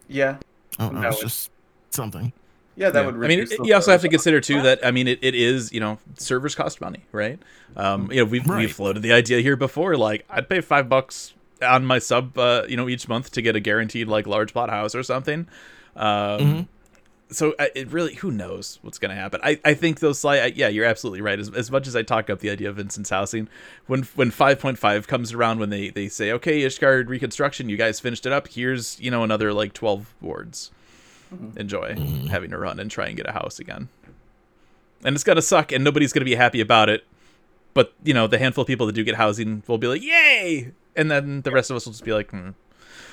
Yeah. 0.08 0.38
I 0.78 0.86
don't 0.86 1.02
know. 1.02 1.08
It's 1.08 1.18
would- 1.18 1.24
just 1.24 1.52
something. 1.90 2.32
Yeah, 2.80 2.90
that 2.90 3.00
Yeah. 3.02 3.06
would. 3.06 3.16
I 3.16 3.28
mean, 3.28 3.40
reduce 3.40 3.52
it- 3.52 3.58
the 3.62 3.68
you 3.68 3.76
also 3.76 3.92
have 3.92 4.02
to 4.02 4.10
consider 4.10 4.42
too 4.42 4.62
that 4.64 4.84
I 4.86 4.92
mean, 4.92 5.08
it, 5.08 5.20
it 5.22 5.36
is 5.36 5.72
you 5.72 5.80
know 5.80 6.00
servers 6.18 6.56
cost 6.56 6.82
money, 6.82 7.02
right? 7.12 7.38
Um, 7.76 8.10
you 8.12 8.18
know, 8.18 8.26
we've 8.26 8.48
Right. 8.48 8.60
we've 8.60 8.72
floated 8.74 9.04
the 9.04 9.12
idea 9.14 9.42
here 9.42 9.56
before. 9.56 9.96
Like, 9.98 10.26
I'd 10.30 10.50
pay 10.50 10.62
five 10.62 10.90
bucks 10.90 11.34
on 11.62 11.86
my 11.86 12.00
sub, 12.00 12.38
uh, 12.38 12.64
you 12.70 12.78
know, 12.78 12.88
each 12.90 13.08
month 13.08 13.32
to 13.34 13.42
get 13.42 13.56
a 13.56 13.60
guaranteed 13.60 14.08
like 14.08 14.26
large 14.26 14.54
plot 14.54 14.70
house 14.70 14.96
or 14.96 15.04
something. 15.04 15.48
Um, 15.96 16.40
Mhm. 16.40 16.68
So 17.32 17.54
I, 17.60 17.70
it 17.76 17.92
really, 17.92 18.16
who 18.16 18.32
knows 18.32 18.80
what's 18.82 18.98
going 18.98 19.10
to 19.10 19.16
happen? 19.16 19.40
I, 19.44 19.60
I 19.64 19.76
think 19.76 20.00
those 20.00 20.18
slight, 20.18 20.56
yeah, 20.56 20.68
you're 20.68 20.86
absolutely 20.86 21.22
right. 21.22 21.38
As, 21.38 21.48
as 21.54 21.70
much 21.70 21.86
as 21.86 21.96
I 21.96 22.02
talk 22.02 22.28
up 22.28 22.40
the 22.40 22.50
idea 22.50 22.70
of 22.70 22.80
instance 22.80 23.12
housing, 23.12 23.48
when 23.86 24.02
when 24.16 24.32
5.5 24.32 25.06
comes 25.06 25.32
around, 25.32 25.60
when 25.60 25.70
they 25.70 25.90
they 25.90 26.08
say, 26.08 26.32
okay, 26.32 26.62
Ishgard 26.62 27.08
reconstruction, 27.08 27.70
you 27.70 27.78
guys 27.78 28.00
finished 28.00 28.26
it 28.26 28.32
up. 28.32 28.48
Here's 28.48 29.00
you 29.00 29.12
know 29.12 29.24
another 29.24 29.54
like 29.54 29.74
12 29.74 30.12
wards. 30.22 30.72
Enjoy 31.58 31.96
having 32.30 32.50
to 32.52 32.58
run 32.58 32.80
and 32.80 32.90
try 32.90 33.08
and 33.08 33.16
get 33.18 33.28
a 33.28 33.32
house 33.32 33.60
again. 33.60 33.90
And 35.04 35.16
it's 35.16 35.24
gonna 35.24 35.42
suck, 35.42 35.72
and 35.72 35.84
nobody's 35.84 36.12
gonna 36.12 36.26
be 36.26 36.36
happy 36.36 36.60
about 36.62 36.90
it. 36.90 37.06
But 37.74 37.94
you 38.04 38.14
know, 38.14 38.28
the 38.28 38.40
handful 38.40 38.64
of 38.64 38.68
people 38.68 38.88
that 38.88 38.94
do 38.94 39.04
get 39.04 39.16
housing 39.16 39.64
will 39.68 39.78
be 39.78 39.88
like, 39.88 40.02
"Yay!" 40.02 40.72
And 40.96 41.10
then 41.10 41.42
the 41.42 41.52
rest 41.52 41.70
of 41.70 41.78
us 41.78 41.86
will 41.86 41.94
just 41.94 42.04
be 42.04 42.14
like, 42.14 42.32
hmm. 42.32 42.50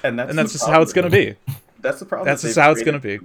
and 0.03 0.19
that's 0.19 0.31
and 0.31 0.39
that's 0.39 0.53
the 0.53 0.59
just 0.59 0.71
how 0.71 0.83
it's 0.83 0.93
gonna 0.93 1.11
be. 1.11 1.35
That's 1.81 2.01
the 2.01 2.07
problem. 2.07 2.27
That's 2.27 2.43
just 2.43 2.59
how 2.59 2.71
it's 2.73 2.83
gonna 2.83 2.99
be. 2.99 3.21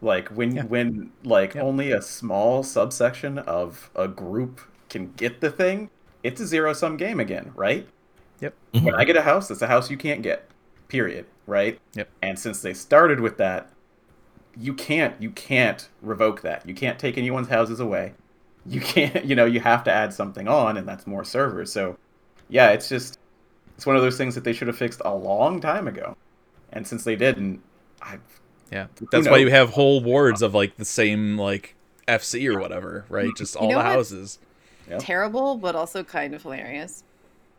Like 0.00 0.28
when 0.30 0.56
Yeah. 0.56 0.64
when 0.64 1.12
like 1.24 1.54
Yeah. 1.54 1.62
only 1.62 1.92
a 1.92 2.02
small 2.02 2.62
subsection 2.62 3.38
of 3.38 3.90
a 3.94 4.08
group 4.08 4.60
can 4.88 5.12
get 5.16 5.40
the 5.40 5.50
thing, 5.50 5.90
it's 6.22 6.40
a 6.40 6.46
zero 6.46 6.72
sum 6.72 6.96
game 6.96 7.20
again, 7.20 7.52
right? 7.54 7.86
Yep. 8.40 8.54
When 8.82 8.94
I 8.94 9.04
get 9.04 9.16
a 9.16 9.22
house, 9.22 9.50
it's 9.50 9.62
a 9.62 9.66
house 9.68 9.90
you 9.90 9.96
can't 9.96 10.22
get. 10.22 10.48
Period. 10.88 11.26
Right? 11.46 11.78
Yep. 11.94 12.08
And 12.22 12.38
since 12.38 12.60
they 12.60 12.74
started 12.74 13.20
with 13.20 13.36
that, 13.38 13.70
you 14.58 14.74
can't 14.74 15.20
you 15.20 15.30
can't 15.30 15.88
revoke 16.02 16.42
that. 16.42 16.66
You 16.66 16.74
can't 16.74 16.98
take 16.98 17.18
anyone's 17.18 17.48
houses 17.48 17.80
away. 17.80 18.14
You 18.64 18.80
can't 18.80 19.24
you 19.26 19.34
know, 19.34 19.44
you 19.44 19.60
have 19.60 19.84
to 19.84 19.92
add 19.92 20.12
something 20.12 20.48
on 20.48 20.76
and 20.76 20.86
that's 20.88 21.06
more 21.06 21.24
servers. 21.24 21.72
So 21.72 21.96
yeah, 22.48 22.70
it's 22.70 22.88
just 22.88 23.18
it's 23.76 23.86
one 23.86 23.96
of 23.96 24.02
those 24.02 24.16
things 24.16 24.34
that 24.34 24.44
they 24.44 24.52
should 24.52 24.68
have 24.68 24.78
fixed 24.78 25.02
a 25.04 25.14
long 25.14 25.60
time 25.60 25.86
ago. 25.88 26.16
And 26.72 26.86
since 26.86 27.04
they 27.04 27.16
didn't, 27.16 27.62
I 28.02 28.18
Yeah, 28.72 28.86
Who 28.98 29.08
that's 29.10 29.28
why 29.28 29.38
you 29.38 29.50
have 29.50 29.70
whole 29.70 30.02
wards 30.02 30.42
of 30.42 30.54
like 30.54 30.76
the 30.76 30.84
same 30.84 31.38
like 31.38 31.74
FC 32.08 32.52
or 32.52 32.60
whatever, 32.60 33.04
right? 33.08 33.30
Just 33.36 33.56
all 33.56 33.70
know 33.70 33.78
the 33.78 33.84
houses. 33.84 34.38
Yep. 34.88 35.00
terrible, 35.00 35.56
but 35.56 35.74
also 35.74 36.04
kind 36.04 36.32
of 36.32 36.42
hilarious. 36.42 37.02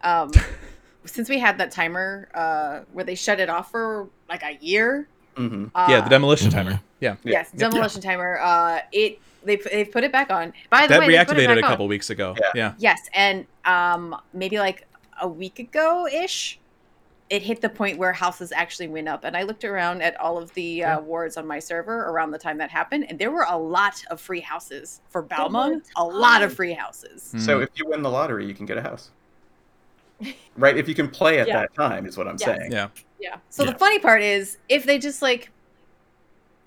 Um, 0.02 0.32
since 1.06 1.30
we 1.30 1.40
had 1.40 1.58
that 1.58 1.72
timer 1.72 2.30
uh, 2.34 2.82
where 2.94 3.04
they 3.04 3.16
shut 3.16 3.40
it 3.40 3.50
off 3.50 3.72
for 3.72 4.08
like 4.30 4.44
a 4.44 4.58
year. 4.62 5.08
Hmm 5.38 5.66
Uh, 5.76 5.88
yeah, 5.90 6.02
the 6.02 6.10
demolition 6.10 6.50
Mhm. 6.50 6.54
timer. 6.54 6.80
Yeah, 7.00 7.16
Yes, 7.24 7.52
demolition 7.52 8.02
timer. 8.02 8.40
Uh, 8.42 8.80
it 8.92 9.20
they 9.44 9.56
they've 9.58 9.92
put 9.92 10.04
it 10.04 10.12
back 10.12 10.30
on. 10.32 10.52
By 10.70 10.88
the 10.88 10.94
that 10.96 11.00
way, 11.02 11.16
they 11.16 11.26
put 11.26 11.38
it 11.38 11.42
reactivated 11.42 11.48
back 11.48 11.58
a 11.58 11.64
on. 11.66 11.70
couple 11.72 11.88
weeks 11.88 12.10
ago. 12.10 12.36
Yeah. 12.40 12.52
Yeah, 12.56 12.74
Yes, 12.80 13.00
and 13.14 13.46
um, 13.66 14.16
maybe 14.34 14.58
like 14.60 14.88
a 15.22 15.28
week 15.28 15.60
ago 15.60 16.08
ish, 16.12 16.60
it 17.30 17.42
hit 17.44 17.62
the 17.62 17.70
point 17.70 17.98
where 17.98 18.14
houses 18.14 18.52
actually 18.52 18.88
went 18.88 19.08
up. 19.08 19.24
And 19.26 19.36
I 19.38 19.44
looked 19.44 19.64
around 19.66 20.02
at 20.02 20.20
all 20.20 20.38
of 20.38 20.54
the 20.54 20.84
uh, 20.84 21.00
wards 21.02 21.38
on 21.38 21.46
my 21.46 21.60
server 21.60 22.06
around 22.10 22.32
the 22.32 22.38
time 22.40 22.58
that 22.60 22.72
happened, 22.72 23.06
and 23.10 23.20
there 23.20 23.32
were 23.32 23.46
a 23.50 23.58
lot 23.58 24.02
of 24.10 24.20
free 24.20 24.40
houses 24.42 25.02
for 25.10 25.22
There 25.22 25.38
Balmung. 25.38 25.82
A 25.98 26.04
lot 26.04 26.42
of 26.42 26.54
free 26.54 26.74
houses. 26.74 27.34
Mm. 27.36 27.42
So 27.42 27.60
if 27.60 27.70
you 27.76 27.86
win 27.88 28.02
the 28.02 28.10
lottery, 28.12 28.46
you 28.46 28.54
can 28.56 28.66
get 28.66 28.78
a 28.78 28.82
house. 28.82 29.12
Right? 30.58 30.76
If 30.78 30.88
you 30.90 30.96
can 30.96 31.10
play 31.10 31.40
at 31.40 31.48
Yeah. 31.48 31.60
that 31.62 31.74
time, 31.76 32.06
is 32.08 32.18
what 32.18 32.28
I'm 32.28 32.38
Yes. 32.40 32.46
saying. 32.58 32.72
yeah, 32.72 32.88
Yeah. 33.20 33.38
So 33.50 33.64
Yeah. 33.64 33.72
the 33.72 33.80
funny 33.80 34.00
part 34.00 34.22
is, 34.22 34.58
if 34.70 34.86
they 34.86 35.00
just 35.00 35.22
like 35.22 35.52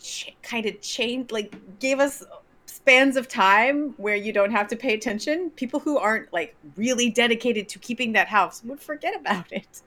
ch- 0.00 0.34
kind 0.42 0.66
of 0.66 0.80
chained, 0.80 1.30
like 1.32 1.54
gave 1.78 2.00
us 2.00 2.24
spans 2.66 3.16
of 3.16 3.28
time 3.28 3.94
where 3.98 4.16
you 4.16 4.32
don't 4.32 4.50
have 4.50 4.66
to 4.68 4.76
pay 4.76 4.94
attention, 4.94 5.50
people 5.50 5.80
who 5.80 5.98
aren't 5.98 6.32
like 6.32 6.54
really 6.76 7.10
dedicated 7.10 7.68
to 7.68 7.78
keeping 7.78 8.12
that 8.12 8.28
house 8.28 8.62
would 8.64 8.80
forget 8.80 9.14
about 9.14 9.50
it. 9.52 9.82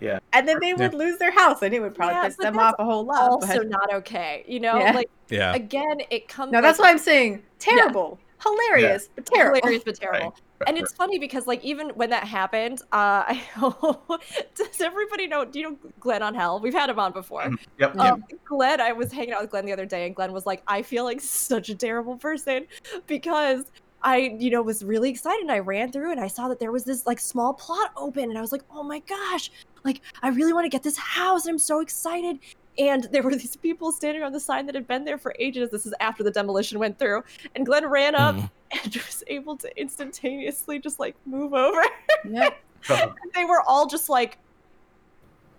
Yeah. 0.00 0.20
And 0.32 0.46
then 0.46 0.60
they 0.60 0.74
would 0.74 0.94
lose 0.94 1.18
their 1.18 1.32
house, 1.32 1.60
and 1.62 1.74
it 1.74 1.80
would 1.80 1.94
probably 1.94 2.14
Yeah, 2.14 2.24
piss 2.28 2.36
them 2.36 2.56
off 2.58 2.76
a 2.78 2.84
whole 2.84 3.04
lot. 3.04 3.30
Also 3.30 3.58
but- 3.58 3.68
not 3.68 3.92
okay. 3.94 4.44
You 4.46 4.60
know, 4.60 4.78
Yeah. 4.78 4.92
like 4.92 5.10
yeah. 5.28 5.54
again, 5.54 6.00
it 6.10 6.28
comes. 6.28 6.52
No, 6.52 6.62
that's 6.62 6.78
why 6.78 6.90
I'm 6.90 6.98
saying 6.98 7.42
terrible, 7.58 8.18
hilarious, 8.42 9.08
but 9.14 9.26
terrible. 9.26 9.58
hilarious 9.60 9.82
but 9.84 9.96
terrible. 10.00 10.30
Right, 10.30 10.40
And 10.66 10.76
it's 10.76 10.92
funny 10.92 11.18
because 11.18 11.46
like 11.46 11.62
even 11.64 11.90
when 11.90 12.10
that 12.10 12.24
happened, 12.24 12.82
uh 12.92 13.24
I 13.28 13.42
does 14.54 14.80
everybody 14.80 15.26
know 15.26 15.44
do 15.44 15.58
you 15.58 15.70
know 15.70 15.78
Glenn 16.00 16.22
on 16.22 16.34
Hell? 16.34 16.60
We've 16.60 16.74
had 16.74 16.90
him 16.90 16.98
on 16.98 17.12
before. 17.12 17.44
Yep. 17.78 17.94
yep. 17.94 17.96
Um, 17.98 18.24
Glenn, 18.44 18.80
I 18.80 18.92
was 18.92 19.12
hanging 19.12 19.32
out 19.32 19.42
with 19.42 19.50
Glenn 19.50 19.66
the 19.66 19.72
other 19.72 19.86
day, 19.86 20.06
and 20.06 20.14
Glenn 20.14 20.32
was 20.32 20.46
like, 20.46 20.62
"I 20.66 20.82
feel 20.82 21.04
like 21.04 21.20
such 21.20 21.68
a 21.68 21.74
terrible 21.74 22.16
person 22.16 22.66
because 23.06 23.66
I, 24.02 24.36
you 24.38 24.50
know, 24.50 24.62
was 24.62 24.84
really 24.84 25.10
excited. 25.10 25.42
And 25.42 25.50
I 25.50 25.58
ran 25.58 25.90
through 25.90 26.12
and 26.12 26.20
I 26.20 26.28
saw 26.28 26.48
that 26.48 26.60
there 26.60 26.70
was 26.70 26.84
this 26.84 27.06
like 27.06 27.18
small 27.18 27.54
plot 27.54 27.90
open, 27.96 28.24
and 28.24 28.38
I 28.38 28.40
was 28.40 28.52
like, 28.52 28.62
oh 28.70 28.82
my 28.82 29.00
gosh, 29.00 29.50
like 29.84 30.00
I 30.22 30.28
really 30.28 30.52
want 30.52 30.64
to 30.64 30.70
get 30.70 30.82
this 30.82 30.96
house, 30.96 31.46
and 31.46 31.54
I'm 31.54 31.58
so 31.58 31.80
excited." 31.80 32.38
And 32.78 33.04
there 33.12 33.22
were 33.22 33.34
these 33.36 33.56
people 33.56 33.92
standing 33.92 34.22
on 34.22 34.32
the 34.32 34.40
sign 34.40 34.66
that 34.66 34.74
had 34.74 34.86
been 34.86 35.04
there 35.04 35.18
for 35.18 35.34
ages. 35.38 35.70
This 35.70 35.84
is 35.86 35.94
after 36.00 36.22
the 36.22 36.30
demolition 36.30 36.78
went 36.78 36.98
through, 36.98 37.22
and 37.54 37.66
Glenn 37.66 37.86
ran 37.86 38.14
up 38.14 38.36
Mhm. 38.36 38.50
and 38.84 38.94
was 39.06 39.24
able 39.26 39.56
to 39.58 39.80
instantaneously 39.80 40.78
just 40.78 40.98
like 41.00 41.16
move 41.26 41.54
over. 41.54 41.82
Yep. 42.28 42.56
Oh, 42.90 43.12
they 43.34 43.44
were 43.44 43.60
all 43.66 43.88
just 43.88 44.08
like, 44.08 44.38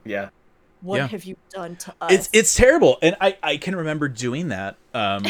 yeah. 0.06 0.30
"What 0.81 0.98
Yeah. 0.98 1.07
have 1.07 1.25
you 1.25 1.35
done 1.51 1.75
to 1.75 1.93
us?" 1.99 2.11
it's 2.14 2.30
it's 2.31 2.56
terrible 2.56 2.98
and 3.01 3.17
i 3.19 3.38
i 3.43 3.57
can 3.57 3.75
remember 3.75 4.07
doing 4.07 4.48
that 4.48 4.77
um 4.93 5.23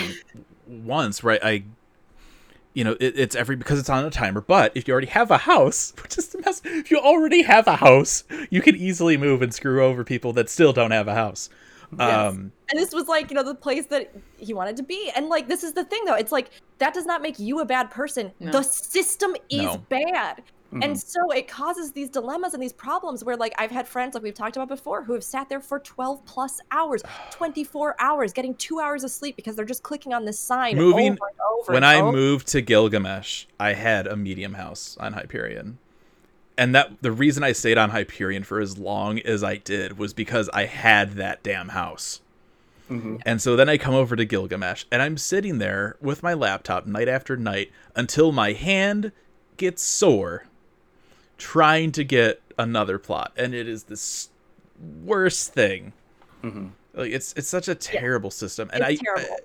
once 0.68 1.24
right 1.24 1.40
i 1.44 1.64
you 2.76 2.84
know 2.84 2.92
it, 3.00 3.18
it's 3.20 3.36
every 3.36 3.56
because 3.56 3.80
it's 3.80 3.90
on 3.90 4.06
a 4.06 4.12
timer 4.12 4.40
but 4.42 4.72
if 4.76 4.88
you 4.88 4.92
already 4.92 5.08
have 5.08 5.32
a 5.32 5.40
house 5.40 5.94
which 6.04 6.16
is 6.20 6.28
the 6.30 6.38
mess 6.42 6.62
if 6.64 6.92
you 6.92 7.00
already 7.00 7.42
have 7.42 7.68
a 7.68 7.78
house 7.78 8.24
you 8.52 8.62
can 8.62 8.76
easily 8.76 9.18
move 9.18 9.42
and 9.42 9.52
screw 9.52 9.84
over 9.84 10.04
people 10.04 10.32
that 10.34 10.48
still 10.48 10.72
don't 10.72 10.92
have 10.92 11.08
a 11.08 11.16
house 11.16 11.50
Yes. 11.98 12.32
um 12.34 12.52
And 12.72 12.80
this 12.80 12.94
was 12.94 13.08
like, 13.08 13.30
you 13.32 13.36
know, 13.36 13.44
the 13.44 13.56
place 13.56 13.86
that 13.88 14.12
he 14.38 14.54
wanted 14.54 14.78
to 14.78 14.84
be. 14.84 15.12
And 15.16 15.28
like, 15.30 15.48
this 15.48 15.64
is 15.64 15.74
the 15.74 15.84
thing 15.84 16.04
though. 16.06 16.16
It's 16.16 16.32
like, 16.32 16.52
that 16.78 16.94
does 16.94 17.06
not 17.06 17.22
make 17.22 17.40
you 17.40 17.60
a 17.62 17.66
bad 17.66 17.90
person. 17.90 18.32
No. 18.40 18.52
The 18.52 18.64
system 18.64 19.36
is 19.50 19.64
No. 19.64 19.78
bad. 19.90 20.44
Mhm. 20.72 20.86
And 20.86 21.00
so 21.00 21.32
it 21.32 21.48
causes 21.48 21.92
these 21.94 22.10
dilemmas 22.10 22.54
and 22.54 22.62
these 22.62 22.74
problems 22.74 23.24
where, 23.24 23.36
like, 23.36 23.56
I've 23.58 23.72
had 23.72 23.88
friends, 23.88 24.14
like 24.14 24.22
we've 24.22 24.36
talked 24.36 24.56
about 24.56 24.68
before, 24.68 25.04
who 25.04 25.14
have 25.14 25.24
sat 25.24 25.50
there 25.50 25.62
for 25.62 25.80
12 25.80 26.24
plus 26.26 26.60
hours, 26.70 27.02
24 27.32 27.96
hours, 28.00 28.34
getting 28.34 28.54
two 28.54 28.80
hours 28.80 29.04
of 29.04 29.10
sleep 29.10 29.36
because 29.36 29.56
they're 29.56 29.66
just 29.66 29.82
clicking 29.82 30.14
on 30.14 30.26
this 30.26 30.40
sign 30.40 30.78
Moving- 30.78 31.14
over 31.14 31.26
and 31.28 31.40
over. 31.60 31.74
when 31.74 31.78
and 31.78 31.86
i 31.88 32.00
over. 32.00 32.12
moved 32.12 32.48
to 32.50 32.62
gilgamesh 32.62 33.46
i 33.60 33.74
had 33.74 34.06
a 34.06 34.16
medium 34.16 34.54
house 34.54 34.96
on 35.00 35.14
hyperion 35.14 35.80
and 36.60 36.76
that 36.76 36.92
the 37.02 37.12
reason 37.12 37.44
i 37.44 37.52
stayed 37.52 37.78
on 37.78 37.90
hyperion 37.90 38.44
for 38.44 38.60
as 38.60 38.78
long 38.78 39.18
as 39.20 39.44
i 39.44 39.56
did 39.58 39.98
was 39.98 40.14
because 40.14 40.48
i 40.54 40.66
had 40.66 41.14
that 41.14 41.42
damn 41.42 41.70
house 41.70 42.22
Mhm. 42.90 43.22
And 43.24 43.40
so 43.40 43.56
then 43.56 43.70
I 43.70 43.78
come 43.78 43.94
over 43.94 44.16
to 44.16 44.26
Gilgamesh 44.26 44.86
and 44.92 45.00
I'm 45.04 45.16
sitting 45.16 45.60
there 45.60 45.96
with 46.02 46.24
my 46.24 46.34
laptop 46.34 46.88
night 46.88 47.08
after 47.08 47.38
night 47.38 47.72
until 47.96 48.32
my 48.32 48.54
hand 48.54 49.12
gets 49.58 49.84
sore 49.84 50.48
trying 51.38 51.92
to 51.92 52.04
get 52.04 52.42
another 52.58 52.98
plot. 52.98 53.32
And 53.38 53.54
it 53.54 53.68
is 53.68 53.84
this 53.84 54.30
worst 55.06 55.54
thing. 55.54 55.94
Mhm. 56.44 56.72
Like 56.96 57.12
it's 57.12 57.32
it's 57.34 57.48
such 57.48 57.68
a 57.68 57.76
terrible 57.76 58.32
system. 58.32 58.72
And 58.74 58.84
It's 58.84 59.00
I, 59.00 59.04
terrible. 59.04 59.38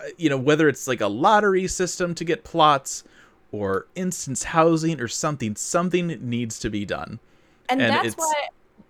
I- 0.00 0.12
you 0.16 0.30
know, 0.30 0.38
whether 0.38 0.66
it's 0.66 0.88
like 0.88 1.02
a 1.02 1.06
lottery 1.06 1.68
system 1.68 2.14
to 2.14 2.24
get 2.24 2.44
plots 2.44 3.04
or 3.52 3.86
instance 3.94 4.42
housing 4.44 5.00
or 5.00 5.08
something, 5.08 5.56
something 5.56 6.06
needs 6.20 6.58
to 6.60 6.70
be 6.70 6.84
done. 6.84 7.18
and, 7.68 7.80
and 7.82 7.92
that's 7.92 8.14
why 8.14 8.32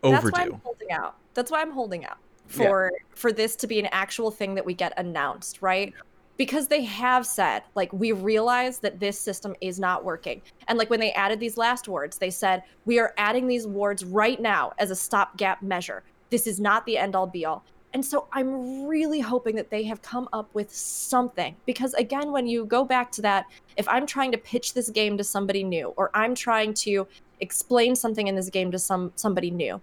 that's 0.03 0.25
why 0.33 0.43
I'm 0.43 0.61
holding 0.65 0.91
out. 0.93 1.17
That's 1.35 1.51
why 1.51 1.61
I'm 1.61 1.71
holding 1.71 2.05
out 2.05 2.19
Yeah. 2.49 2.57
for 2.57 2.93
for 3.15 3.33
this 3.33 3.57
to 3.57 3.67
be 3.67 3.79
an 3.79 3.87
actual 3.93 4.31
thing 4.31 4.55
that 4.55 4.65
we 4.65 4.75
get 4.75 4.93
announced, 4.97 5.63
right? 5.63 5.93
Because 6.37 6.69
they 6.69 6.85
have 6.85 7.27
said, 7.27 7.63
like, 7.75 7.93
we 7.93 8.13
realize 8.13 8.79
that 8.79 8.99
this 8.99 9.21
system 9.21 9.55
is 9.61 9.79
not 9.79 10.05
working. 10.07 10.41
And 10.69 10.79
like 10.79 10.89
when 10.89 10.99
they 10.99 11.13
added 11.13 11.39
these 11.39 11.59
last 11.59 11.87
wards, 11.87 12.17
they 12.17 12.31
said, 12.31 12.63
we 12.87 12.99
are 12.99 13.13
adding 13.19 13.47
these 13.47 13.67
wards 13.67 14.07
right 14.07 14.41
now 14.41 14.73
as 14.79 14.91
a 14.91 14.97
stopgap 14.97 15.61
measure. 15.61 16.03
This 16.31 16.47
is 16.47 16.59
not 16.59 16.87
the 16.87 16.97
end 16.97 17.15
all 17.15 17.27
be 17.27 17.45
all. 17.45 17.63
And 17.93 18.05
so 18.05 18.29
I'm 18.33 18.87
really 18.87 19.21
hoping 19.21 19.57
that 19.57 19.71
they 19.71 19.83
have 19.85 20.01
come 20.01 20.29
up 20.33 20.49
with 20.55 20.73
something. 20.73 21.57
Because 21.67 21.93
again, 21.95 22.31
when 22.31 22.47
you 22.47 22.65
go 22.65 22.85
back 22.85 23.11
to 23.13 23.23
that, 23.23 23.47
if 23.77 23.89
I'm 23.89 24.07
trying 24.07 24.31
to 24.33 24.39
pitch 24.39 24.75
this 24.75 24.91
game 24.91 25.19
to 25.19 25.25
somebody 25.25 25.65
new, 25.65 25.89
or 25.97 26.11
I'm 26.15 26.35
trying 26.35 26.75
to 26.75 27.07
explain 27.41 27.97
something 27.97 28.29
in 28.29 28.37
this 28.37 28.49
game 28.49 28.71
to 28.71 28.79
some 28.79 29.13
somebody 29.17 29.51
new, 29.51 29.81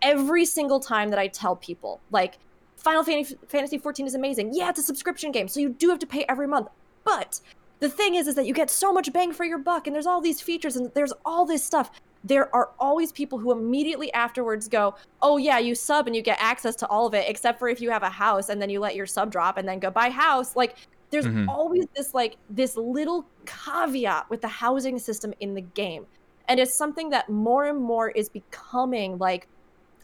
every 0.00 0.46
single 0.46 0.80
time 0.80 1.10
that 1.10 1.18
I 1.18 1.28
tell 1.28 1.54
people, 1.56 2.00
like, 2.10 2.38
Final 2.76 3.04
Fantasy 3.04 3.76
14 3.76 4.06
is 4.06 4.14
amazing. 4.14 4.54
Yeah, 4.54 4.70
it's 4.70 4.78
a 4.78 4.82
subscription 4.82 5.30
game, 5.30 5.46
so 5.46 5.60
you 5.60 5.68
do 5.68 5.90
have 5.90 5.98
to 5.98 6.06
pay 6.06 6.24
every 6.30 6.46
month. 6.46 6.68
But 7.04 7.40
the 7.78 7.90
thing 7.90 8.14
is, 8.14 8.26
is 8.26 8.36
that 8.36 8.46
you 8.46 8.54
get 8.54 8.70
so 8.70 8.90
much 8.90 9.12
bang 9.12 9.34
for 9.34 9.44
your 9.44 9.58
buck, 9.58 9.86
and 9.86 9.94
there's 9.94 10.06
all 10.06 10.22
these 10.22 10.40
features, 10.40 10.76
and 10.76 10.90
there's 10.94 11.12
all 11.26 11.44
this 11.44 11.62
stuff. 11.62 11.90
There 12.24 12.54
are 12.54 12.70
always 12.78 13.12
people 13.12 13.38
who 13.38 13.52
immediately 13.52 14.12
afterwards 14.12 14.68
go, 14.68 14.94
"Oh 15.22 15.36
yeah, 15.38 15.58
you 15.58 15.74
sub 15.74 16.06
and 16.06 16.14
you 16.14 16.22
get 16.22 16.38
access 16.40 16.76
to 16.76 16.86
all 16.88 17.06
of 17.06 17.14
it, 17.14 17.28
except 17.28 17.58
for 17.58 17.68
if 17.68 17.80
you 17.80 17.90
have 17.90 18.02
a 18.02 18.10
house 18.10 18.48
and 18.48 18.60
then 18.60 18.70
you 18.70 18.80
let 18.80 18.94
your 18.96 19.06
sub 19.06 19.30
drop 19.32 19.56
and 19.56 19.68
then 19.68 19.78
go 19.78 19.90
buy 19.90 20.10
house." 20.10 20.54
Like 20.56 20.76
there's 21.10 21.26
Mhm. 21.26 21.48
always 21.48 21.86
this 21.96 22.14
like 22.14 22.36
this 22.48 22.76
little 22.76 23.26
caveat 23.46 24.28
with 24.30 24.42
the 24.42 24.48
housing 24.48 24.98
system 24.98 25.32
in 25.40 25.54
the 25.54 25.62
game. 25.62 26.06
And 26.48 26.60
it's 26.60 26.74
something 26.74 27.10
that 27.10 27.28
more 27.28 27.64
and 27.66 27.78
more 27.78 28.10
is 28.10 28.28
becoming 28.28 29.18
like 29.18 29.46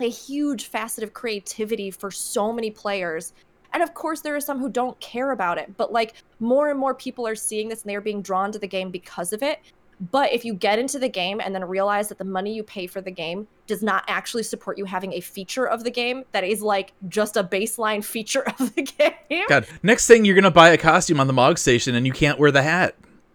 a 0.00 0.08
huge 0.08 0.66
facet 0.66 1.04
of 1.04 1.12
creativity 1.14 1.90
for 1.90 2.10
so 2.10 2.52
many 2.52 2.70
players. 2.70 3.32
And 3.72 3.82
of 3.82 3.94
course, 3.94 4.20
there 4.22 4.36
are 4.36 4.40
some 4.40 4.58
who 4.58 4.68
don't 4.68 4.98
care 5.00 5.32
about 5.32 5.58
it, 5.58 5.76
but 5.76 5.92
like 5.92 6.14
more 6.40 6.70
and 6.70 6.78
more 6.78 6.94
people 6.94 7.26
are 7.26 7.34
seeing 7.34 7.68
this 7.68 7.82
and 7.82 7.90
they're 7.90 8.00
being 8.00 8.22
drawn 8.22 8.52
to 8.52 8.58
the 8.58 8.68
game 8.68 8.90
because 8.90 9.32
of 9.32 9.42
it. 9.42 9.60
But 9.99 10.33
if 10.33 10.44
you 10.44 10.52
get 10.52 10.78
into 10.78 10.99
the 10.99 11.08
game 11.08 11.41
and 11.41 11.55
then 11.55 11.65
realize 11.65 12.08
that 12.10 12.18
the 12.18 12.25
money 12.25 12.55
you 12.55 12.62
pay 12.62 12.86
for 12.86 13.00
the 13.00 13.10
game 13.10 13.49
does 13.66 13.83
not 13.83 14.05
actually 14.08 14.42
support 14.42 14.76
you 14.76 14.84
having 14.84 15.15
a 15.15 15.20
feature 15.20 15.66
of 15.66 15.84
the 15.84 15.91
game 15.91 16.25
that 16.33 16.44
is 16.44 16.60
like 16.60 16.92
just 17.08 17.36
a 17.36 17.44
baseline 17.44 18.05
feature 18.16 18.44
of 18.58 18.75
the 18.75 18.83
game, 18.83 19.44
God, 19.49 19.66
next 19.83 20.07
thing 20.07 20.25
you're 20.25 20.34
gonna 20.34 20.50
buy 20.50 20.70
a 20.70 20.78
costume 20.78 21.18
on 21.18 21.26
the 21.26 21.33
Mog 21.33 21.58
Station 21.58 21.94
and 21.94 22.07
you 22.07 22.12
can't 22.12 22.39
wear 22.39 22.50
the 22.50 22.62
hat. 22.62 22.94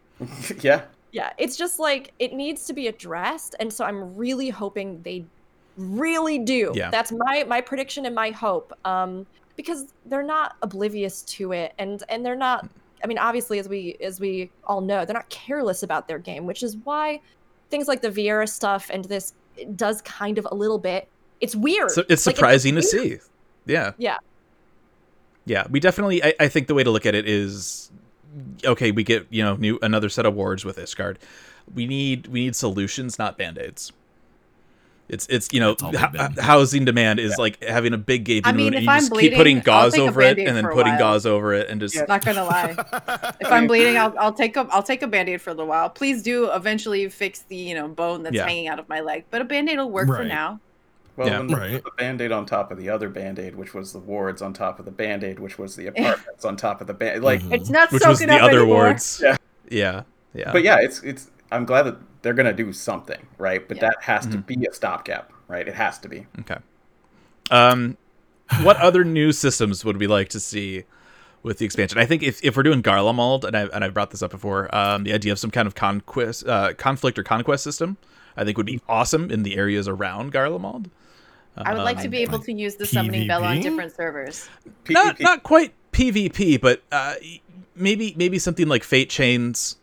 yeah. 0.62 0.84
yeah, 1.12 1.32
it's 1.40 1.58
just 1.58 1.80
like 1.80 2.14
it 2.20 2.34
needs 2.34 2.66
to 2.66 2.74
be 2.74 2.88
addressed. 2.88 3.56
And 3.60 3.74
so 3.74 3.84
I'm 3.84 4.16
really 4.16 4.50
hoping 4.50 5.02
they 5.02 5.26
really 5.78 6.38
do. 6.38 6.72
Yeah. 6.76 6.92
That's 6.92 7.12
my 7.12 7.44
my 7.48 7.62
prediction 7.62 8.06
and 8.06 8.14
my 8.14 8.30
hope. 8.30 8.74
Um, 8.86 9.26
because 9.56 9.94
they're 10.06 10.24
not 10.24 10.56
oblivious 10.62 11.22
to 11.24 11.52
it 11.52 11.74
and 11.78 12.04
and 12.10 12.26
they're 12.26 12.36
not 12.36 12.68
I 13.04 13.08
mean, 13.08 13.18
obviously 13.18 13.60
as 13.60 13.68
we 13.68 13.98
as 14.02 14.20
we 14.20 14.52
all 14.66 14.82
know, 14.82 15.06
they're 15.06 15.14
not 15.14 15.30
careless 15.30 15.84
about 15.84 16.08
their 16.08 16.20
game, 16.20 16.46
which 16.46 16.64
is 16.64 16.78
why 16.84 17.22
things 17.70 17.88
like 17.88 18.02
the 18.02 18.10
Viera 18.10 18.48
stuff 18.48 18.90
and 18.92 19.06
this 19.06 19.34
does 19.76 20.02
kind 20.02 20.38
of 20.38 20.48
a 20.52 20.56
little 20.56 20.78
bit. 20.78 21.08
It's 21.40 21.56
weird. 21.56 21.92
So 21.92 22.04
it's 22.10 22.26
Like, 22.26 22.36
surprising 22.36 22.76
to 22.76 22.84
see. 22.84 23.20
Yeah. 23.66 23.94
Yeah. 23.98 24.18
Yeah. 25.46 25.68
We 25.70 25.80
definitely 25.80 26.24
I, 26.24 26.34
I 26.40 26.48
think 26.48 26.68
the 26.68 26.74
way 26.74 26.84
to 26.84 26.92
look 26.92 27.06
at 27.06 27.16
it 27.16 27.28
is 27.28 27.92
okay, 28.64 28.92
we 28.92 29.04
get, 29.04 29.28
you 29.30 29.44
know, 29.44 29.56
new 29.56 29.80
another 29.82 30.10
set 30.10 30.26
of 30.26 30.36
wards 30.36 30.64
with 30.64 30.78
Ishgard. 30.78 31.18
We 31.74 31.86
need 31.86 32.28
we 32.28 32.42
need 32.46 32.56
solutions, 32.56 33.20
not 33.20 33.38
band-aids. 33.38 33.92
It's 35.12 35.28
it's 35.30 35.52
you 35.52 35.60
know 35.60 35.76
That's 35.76 36.16
h- 36.38 36.40
housing 36.40 36.86
demand 36.86 37.20
is 37.20 37.38
like 37.38 37.62
having 37.64 37.94
a 37.94 37.98
big 37.98 38.24
gaping 38.24 38.48
I 38.48 38.54
mean, 38.56 38.66
wound 38.68 38.76
and 38.76 38.86
you 38.86 38.90
I'm 38.92 39.00
just 39.02 39.14
keep 39.14 39.34
putting 39.36 39.60
gauze 39.60 39.98
over 39.98 40.22
it 40.22 40.40
and 40.40 40.56
then 40.56 40.66
putting 40.70 40.98
gauze 40.98 41.26
over 41.26 41.54
it 41.54 41.70
and 41.70 41.82
just 41.82 41.94
Yeah. 41.96 42.06
Not 42.08 42.24
gonna 42.24 42.44
lie. 42.56 42.76
If 43.42 43.52
I'm 43.52 43.68
bleeding, 43.68 43.98
I'll, 43.98 44.16
I'll 44.18 44.34
take 44.34 44.56
a 44.56 44.66
I'll 44.72 44.82
take 44.84 45.02
a 45.04 45.08
band-aid 45.08 45.42
for 45.42 45.50
a 45.50 45.54
little 45.54 45.68
while. 45.68 45.90
Please 45.90 46.24
do 46.24 46.50
eventually 46.52 47.10
fix 47.10 47.40
the 47.42 47.58
you 47.58 47.76
know 47.76 47.88
bone 47.90 48.24
that's 48.24 48.36
Yeah. 48.36 48.46
hanging 48.48 48.70
out 48.70 48.80
of 48.80 48.88
my 48.88 49.02
leg, 49.02 49.26
but 49.32 49.42
a 49.42 49.44
band-aid 49.44 49.78
will 49.78 49.92
work 49.92 50.08
for 50.08 50.24
now. 50.24 50.60
Well, 51.18 51.28
Yeah. 51.28 51.40
when 51.40 51.48
Right. 51.50 51.84
the 51.84 51.92
band-aid 51.98 52.32
on 52.32 52.46
top 52.46 52.72
of 52.72 52.78
the 52.78 52.88
other 52.90 53.10
band-aid, 53.10 53.54
which 53.58 53.74
was 53.74 53.92
the 53.92 54.00
wards 54.00 54.42
on 54.42 54.54
top 54.54 54.80
of 54.80 54.86
the 54.86 54.92
band-aid, 54.92 55.40
which 55.40 55.60
was 55.60 55.76
the 55.76 55.88
apartments 55.92 56.46
on 56.46 56.56
top 56.56 56.80
of 56.80 56.88
the 56.88 56.94
band. 56.94 57.22
Like, 57.22 57.42
Mhm. 57.42 57.54
It's 57.54 57.70
not 57.70 57.92
which 57.92 58.02
was 58.08 58.18
soaking 58.20 58.30
the 58.30 58.36
up 58.42 58.44
other 58.44 58.60
anymore. 58.60 58.76
wards. 58.86 59.22
Yeah. 59.22 59.36
Yeah. 59.70 60.04
Yeah. 60.34 60.54
but 60.54 60.64
yeah, 60.64 60.78
it's 60.80 61.04
it's. 61.04 61.30
I'm 61.52 61.66
glad 61.66 61.84
that 61.84 61.98
they're 62.22 62.33
gonna 62.33 62.53
do 62.53 62.72
something, 62.74 63.25
right? 63.38 63.67
But 63.67 63.77
Yeah. 63.77 63.90
that 63.90 63.98
has 64.01 64.25
to 64.27 64.38
Mhm. 64.38 64.45
be 64.45 64.66
a 64.69 64.74
stopgap, 64.74 65.32
right? 65.48 65.67
It 65.67 65.75
has 65.75 65.98
to 66.00 66.09
be. 66.09 66.27
Okay. 66.40 66.58
Um, 67.50 67.98
what 68.61 68.77
other 68.77 69.03
new 69.03 69.32
systems 69.32 69.83
would 69.85 69.98
we 69.98 70.08
like 70.08 70.30
to 70.30 70.40
see 70.40 70.83
with 71.43 71.58
the 71.58 71.66
expansion? 71.66 71.98
I 71.98 72.06
think 72.06 72.22
if, 72.24 72.43
if 72.43 72.56
we're 72.56 72.64
doing 72.64 72.83
Garlemald, 72.83 73.43
and 73.43 73.56
I 73.56 73.61
and 73.74 73.83
I've 73.83 73.93
brought 73.93 74.11
this 74.11 74.22
up 74.22 74.32
before, 74.32 74.74
um, 74.75 75.03
the 75.03 75.14
idea 75.14 75.32
of 75.32 75.40
some 75.40 75.51
kind 75.51 75.67
of 75.67 75.75
conquest, 75.75 76.45
uh, 76.48 76.74
conflict 76.74 77.17
or 77.19 77.24
conquest 77.24 77.64
system, 77.64 77.98
I 78.38 78.43
think 78.45 78.58
would 78.58 78.66
be 78.66 78.80
awesome 78.88 79.30
in 79.32 79.43
the 79.43 79.56
areas 79.58 79.88
around 79.88 80.32
Garlemald. 80.32 80.90
I 81.58 81.74
would 81.74 81.83
like 81.83 81.98
to 81.98 82.06
Um, 82.06 82.11
be 82.11 82.17
able 82.19 82.38
like 82.38 82.45
to 82.45 82.53
use 82.53 82.75
the 82.75 82.85
summoning 82.85 83.27
bell 83.27 83.43
on 83.43 83.59
different 83.59 83.93
servers. 83.95 84.48
not 84.90 85.19
not 85.19 85.43
quite 85.43 85.74
PvP, 85.91 86.58
but 86.61 86.82
uh, 86.91 87.16
maybe 87.75 88.14
maybe 88.17 88.40
something 88.40 88.67
like 88.67 88.83
Fate 88.83 89.09
Chains, 89.09 89.75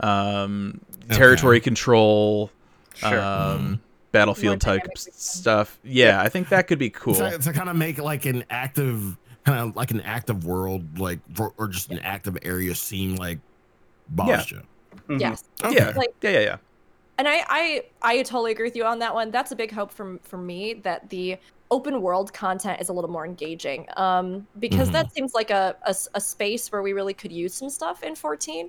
um, 0.00 0.80
Okay. 1.04 1.16
territory 1.16 1.60
control, 1.60 2.50
Sure. 2.94 3.20
um, 3.20 3.80
battlefield 4.12 4.60
type 4.60 4.80
dynamic 4.82 4.96
s- 4.98 5.02
system. 5.04 5.40
stuff. 5.42 5.78
Yeah, 5.84 6.20
I 6.20 6.28
think 6.28 6.48
that 6.50 6.66
could 6.66 6.78
be 6.78 6.90
cool. 6.90 7.14
to, 7.14 7.38
to 7.38 7.52
kind 7.52 7.68
of 7.68 7.76
make 7.76 7.98
like 7.98 8.24
an 8.26 8.44
active 8.50 9.16
kind 9.44 9.58
of 9.58 9.74
like 9.76 9.90
an 9.90 10.00
active 10.02 10.44
world 10.44 10.98
like 10.98 11.18
for, 11.34 11.52
or 11.58 11.66
just 11.68 11.90
an 11.90 11.98
active 12.00 12.38
area 12.42 12.74
seem 12.74 13.16
like 13.16 13.38
Bastia. 14.08 14.62
Mhm. 15.08 15.20
yes. 15.20 15.44
Okay. 15.64 15.74
Yeah, 15.76 15.92
Like- 15.96 16.14
yeah, 16.22 16.30
yeah, 16.30 16.40
yeah. 16.40 16.56
and 17.18 17.26
I, 17.28 17.44
I 17.48 17.82
I 18.02 18.22
totally 18.22 18.52
agree 18.52 18.66
with 18.66 18.76
you 18.76 18.84
on 18.84 18.98
that 19.00 19.14
one. 19.14 19.30
That's 19.30 19.50
a 19.52 19.56
big 19.56 19.72
hope 19.72 19.90
from 19.92 20.18
for 20.22 20.36
me 20.38 20.74
that 20.74 21.08
the 21.10 21.38
open 21.70 22.02
world 22.02 22.32
content 22.34 22.80
is 22.82 22.90
a 22.90 22.92
little 22.92 23.10
more 23.10 23.24
engaging. 23.24 23.86
Um, 23.96 24.46
because 24.58 24.90
Mhm. 24.90 24.92
that 24.92 25.12
seems 25.14 25.32
like 25.34 25.50
a 25.50 25.74
a 26.14 26.20
space 26.20 26.70
where 26.70 26.82
we 26.82 26.92
really 26.92 27.14
could 27.14 27.32
use 27.32 27.54
some 27.54 27.70
stuff 27.70 28.02
in 28.02 28.14
14. 28.14 28.68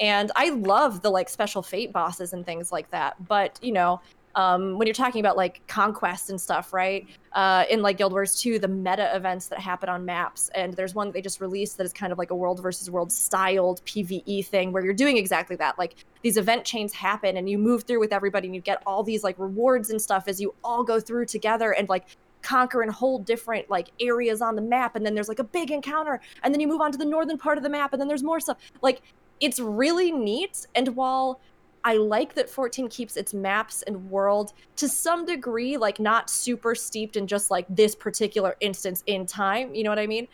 And 0.00 0.32
I 0.34 0.48
love 0.50 1.02
the 1.02 1.10
like 1.10 1.28
special 1.28 1.62
fate 1.62 1.92
bosses 1.92 2.32
and 2.32 2.44
things 2.44 2.72
like 2.72 2.90
that. 2.90 3.16
But 3.28 3.58
you 3.62 3.72
know, 3.72 4.00
um, 4.34 4.78
when 4.78 4.86
you're 4.86 4.94
talking 4.94 5.20
about 5.20 5.36
like 5.36 5.60
conquest 5.66 6.30
and 6.30 6.40
stuff, 6.40 6.72
right? 6.72 7.06
Uh, 7.32 7.64
in 7.68 7.82
like 7.82 7.98
Guild 7.98 8.12
Wars 8.12 8.40
2, 8.40 8.58
the 8.58 8.68
meta 8.68 9.14
events 9.14 9.48
that 9.48 9.58
happen 9.58 9.88
on 9.88 10.04
maps, 10.04 10.50
and 10.54 10.74
there's 10.74 10.94
one 10.94 11.08
that 11.08 11.14
they 11.14 11.20
just 11.20 11.40
released 11.40 11.76
that 11.78 11.84
is 11.84 11.92
kind 11.92 12.12
of 12.12 12.18
like 12.18 12.30
a 12.30 12.34
world 12.34 12.62
versus 12.62 12.90
world 12.90 13.10
styled 13.10 13.84
PVE 13.84 14.46
thing 14.46 14.72
where 14.72 14.84
you're 14.84 14.94
doing 14.94 15.16
exactly 15.16 15.56
that. 15.56 15.78
Like 15.78 15.96
these 16.22 16.36
event 16.36 16.64
chains 16.64 16.92
happen 16.92 17.36
and 17.36 17.50
you 17.50 17.58
move 17.58 17.84
through 17.84 18.00
with 18.00 18.12
everybody 18.12 18.46
and 18.46 18.54
you 18.54 18.60
get 18.60 18.82
all 18.86 19.02
these 19.02 19.24
like 19.24 19.38
rewards 19.38 19.90
and 19.90 20.00
stuff 20.00 20.24
as 20.28 20.40
you 20.40 20.54
all 20.62 20.84
go 20.84 21.00
through 21.00 21.26
together 21.26 21.72
and 21.72 21.88
like 21.88 22.06
conquer 22.42 22.82
and 22.82 22.90
hold 22.90 23.26
different 23.26 23.68
like 23.68 23.90
areas 24.00 24.40
on 24.40 24.56
the 24.56 24.62
map 24.62 24.96
and 24.96 25.04
then 25.04 25.14
there's 25.14 25.28
like 25.28 25.38
a 25.38 25.44
big 25.44 25.70
encounter 25.70 26.20
and 26.42 26.54
then 26.54 26.60
you 26.60 26.66
move 26.66 26.80
on 26.80 26.90
to 26.90 26.96
the 26.96 27.04
northern 27.04 27.36
part 27.36 27.58
of 27.58 27.62
the 27.62 27.68
map 27.68 27.92
and 27.92 28.00
then 28.00 28.08
there's 28.08 28.22
more 28.22 28.40
stuff 28.40 28.56
like 28.80 29.02
it's 29.40 29.58
really 29.60 30.12
neat 30.12 30.64
and 30.74 30.88
while 30.96 31.40
i 31.84 31.94
like 31.94 32.34
that 32.34 32.50
14 32.50 32.88
keeps 32.88 33.16
its 33.16 33.34
maps 33.34 33.82
and 33.82 34.04
world 34.10 34.50
to 34.76 34.88
some 34.88 35.24
degree 35.24 35.76
like 35.76 35.98
not 36.00 36.30
super 36.30 36.74
steeped 36.74 37.16
in 37.16 37.26
just 37.26 37.50
like 37.50 37.66
this 37.68 37.94
particular 37.94 38.56
instance 38.60 39.02
in 39.06 39.26
time 39.26 39.74
you 39.74 39.82
know 39.82 39.90
what 39.90 39.98
i 39.98 40.06
mean 40.06 40.26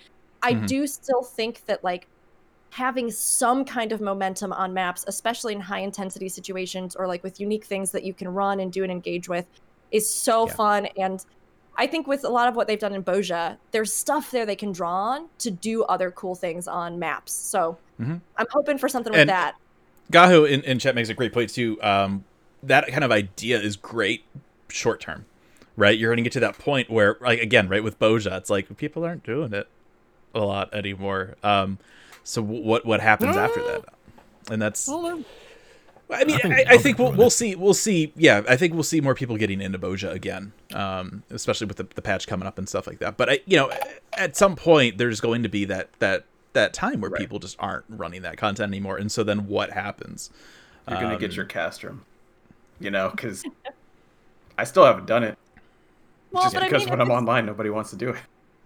i 0.42 0.52
Mhm. 0.52 0.66
do 0.66 0.86
still 0.86 1.24
think 1.36 1.64
that 1.66 1.82
like 1.84 2.08
having 2.72 3.10
some 3.10 3.64
kind 3.64 3.92
of 3.92 4.00
momentum 4.00 4.52
on 4.52 4.74
maps, 4.74 5.04
especially 5.06 5.54
in 5.54 5.60
high 5.60 5.78
intensity 5.80 6.28
situations 6.28 6.94
or 6.96 7.06
like 7.06 7.22
with 7.22 7.40
unique 7.40 7.64
things 7.66 7.92
that 7.92 8.04
you 8.04 8.14
can 8.14 8.28
run 8.28 8.60
and 8.60 8.72
do 8.72 8.82
and 8.82 8.92
engage 8.92 9.28
with, 9.28 9.46
is 9.90 10.12
so 10.14 10.46
Yeah. 10.46 10.56
fun. 10.56 10.86
And 10.96 11.20
I 11.76 11.86
think 11.86 12.06
with 12.06 12.24
a 12.24 12.28
lot 12.28 12.48
of 12.48 12.56
what 12.56 12.66
they've 12.66 12.78
done 12.78 12.94
in 12.94 13.02
Bozja, 13.04 13.58
there's 13.70 13.92
stuff 13.92 14.30
there 14.30 14.46
they 14.46 14.56
can 14.56 14.72
draw 14.72 15.10
on 15.12 15.28
to 15.38 15.50
do 15.50 15.84
other 15.84 16.10
cool 16.10 16.34
things 16.34 16.66
on 16.66 16.98
maps. 16.98 17.32
So 17.32 17.78
Mhm. 18.00 18.20
I'm 18.36 18.46
hoping 18.50 18.78
for 18.78 18.88
something 18.88 19.12
with 19.12 19.26
that. 19.28 19.56
Gahu 20.10 20.44
in, 20.44 20.62
in 20.62 20.78
chat 20.78 20.94
makes 20.94 21.08
a 21.08 21.14
great 21.14 21.32
point 21.32 21.50
too. 21.50 21.80
Um, 21.82 22.24
that 22.62 22.86
kind 22.88 23.04
of 23.04 23.10
idea 23.12 23.60
is 23.60 23.76
great 23.76 24.24
short 24.68 25.00
term, 25.00 25.24
right? 25.76 25.98
You're 25.98 26.10
going 26.10 26.16
to 26.18 26.22
get 26.22 26.32
to 26.32 26.40
that 26.40 26.58
point 26.58 26.88
where, 26.90 27.16
like 27.20 27.40
again, 27.40 27.68
right 27.68 27.82
with 27.84 27.98
Bozja, 27.98 28.36
it's 28.38 28.50
like 28.50 28.74
people 28.76 29.04
aren't 29.04 29.24
doing 29.24 29.52
it 29.52 29.68
a 30.34 30.40
lot 30.40 30.72
anymore. 30.74 31.36
Um, 31.42 31.78
so 32.24 32.42
w- 32.42 32.62
what 32.62 32.84
what 32.86 33.00
happens 33.00 33.36
after 33.36 33.62
that? 33.62 33.84
And 34.50 34.62
that's, 34.62 34.86
Well, 34.86 35.02
then, 35.02 35.24
I 36.08 36.24
mean, 36.24 36.36
I 36.36 36.38
think 36.38 36.54
I, 36.54 36.74
I 36.74 36.78
think 36.78 36.98
we'll, 36.98 37.12
we'll 37.12 37.30
see, 37.30 37.56
we'll 37.56 37.74
see. 37.74 38.12
Yeah, 38.16 38.42
I 38.48 38.56
think 38.56 38.74
we'll 38.74 38.84
see 38.84 39.00
more 39.00 39.14
people 39.14 39.36
getting 39.36 39.60
into 39.60 39.78
Bozja 39.78 40.12
again, 40.12 40.52
um, 40.72 41.24
especially 41.30 41.66
with 41.66 41.78
the, 41.78 41.86
the 41.94 42.02
patch 42.02 42.26
coming 42.28 42.46
up 42.46 42.58
and 42.58 42.68
stuff 42.68 42.86
like 42.86 43.00
that. 43.00 43.16
But 43.16 43.28
I, 43.30 43.38
you 43.46 43.56
know, 43.56 43.72
at 44.16 44.36
some 44.36 44.54
point, 44.54 44.98
there's 44.98 45.20
going 45.20 45.42
to 45.42 45.48
be 45.48 45.64
that 45.64 45.88
that 45.98 46.24
that 46.52 46.72
time 46.72 47.00
where 47.00 47.10
Right. 47.10 47.20
people 47.20 47.38
just 47.40 47.56
aren't 47.58 47.84
running 47.88 48.22
that 48.22 48.36
content 48.36 48.70
anymore, 48.70 48.96
and 48.96 49.10
so 49.10 49.24
then 49.24 49.48
what 49.48 49.72
happens? 49.72 50.30
You're 50.88 51.00
gonna 51.00 51.18
get 51.18 51.30
Um, 51.30 51.36
your 51.36 51.44
castrum, 51.46 52.04
you 52.78 52.90
know, 52.92 53.10
because 53.10 53.42
I 54.56 54.62
still 54.64 54.84
haven't 54.84 55.06
done 55.06 55.24
it. 55.24 55.36
Well, 56.30 56.44
just 56.44 56.54
but 56.54 56.62
I 56.62 56.66
because 56.66 56.84
mean, 56.84 56.90
when 56.90 57.00
I'm 57.00 57.10
online, 57.10 57.46
nobody 57.46 57.70
wants 57.70 57.90
to 57.90 57.96
do 57.96 58.10
it. 58.10 58.16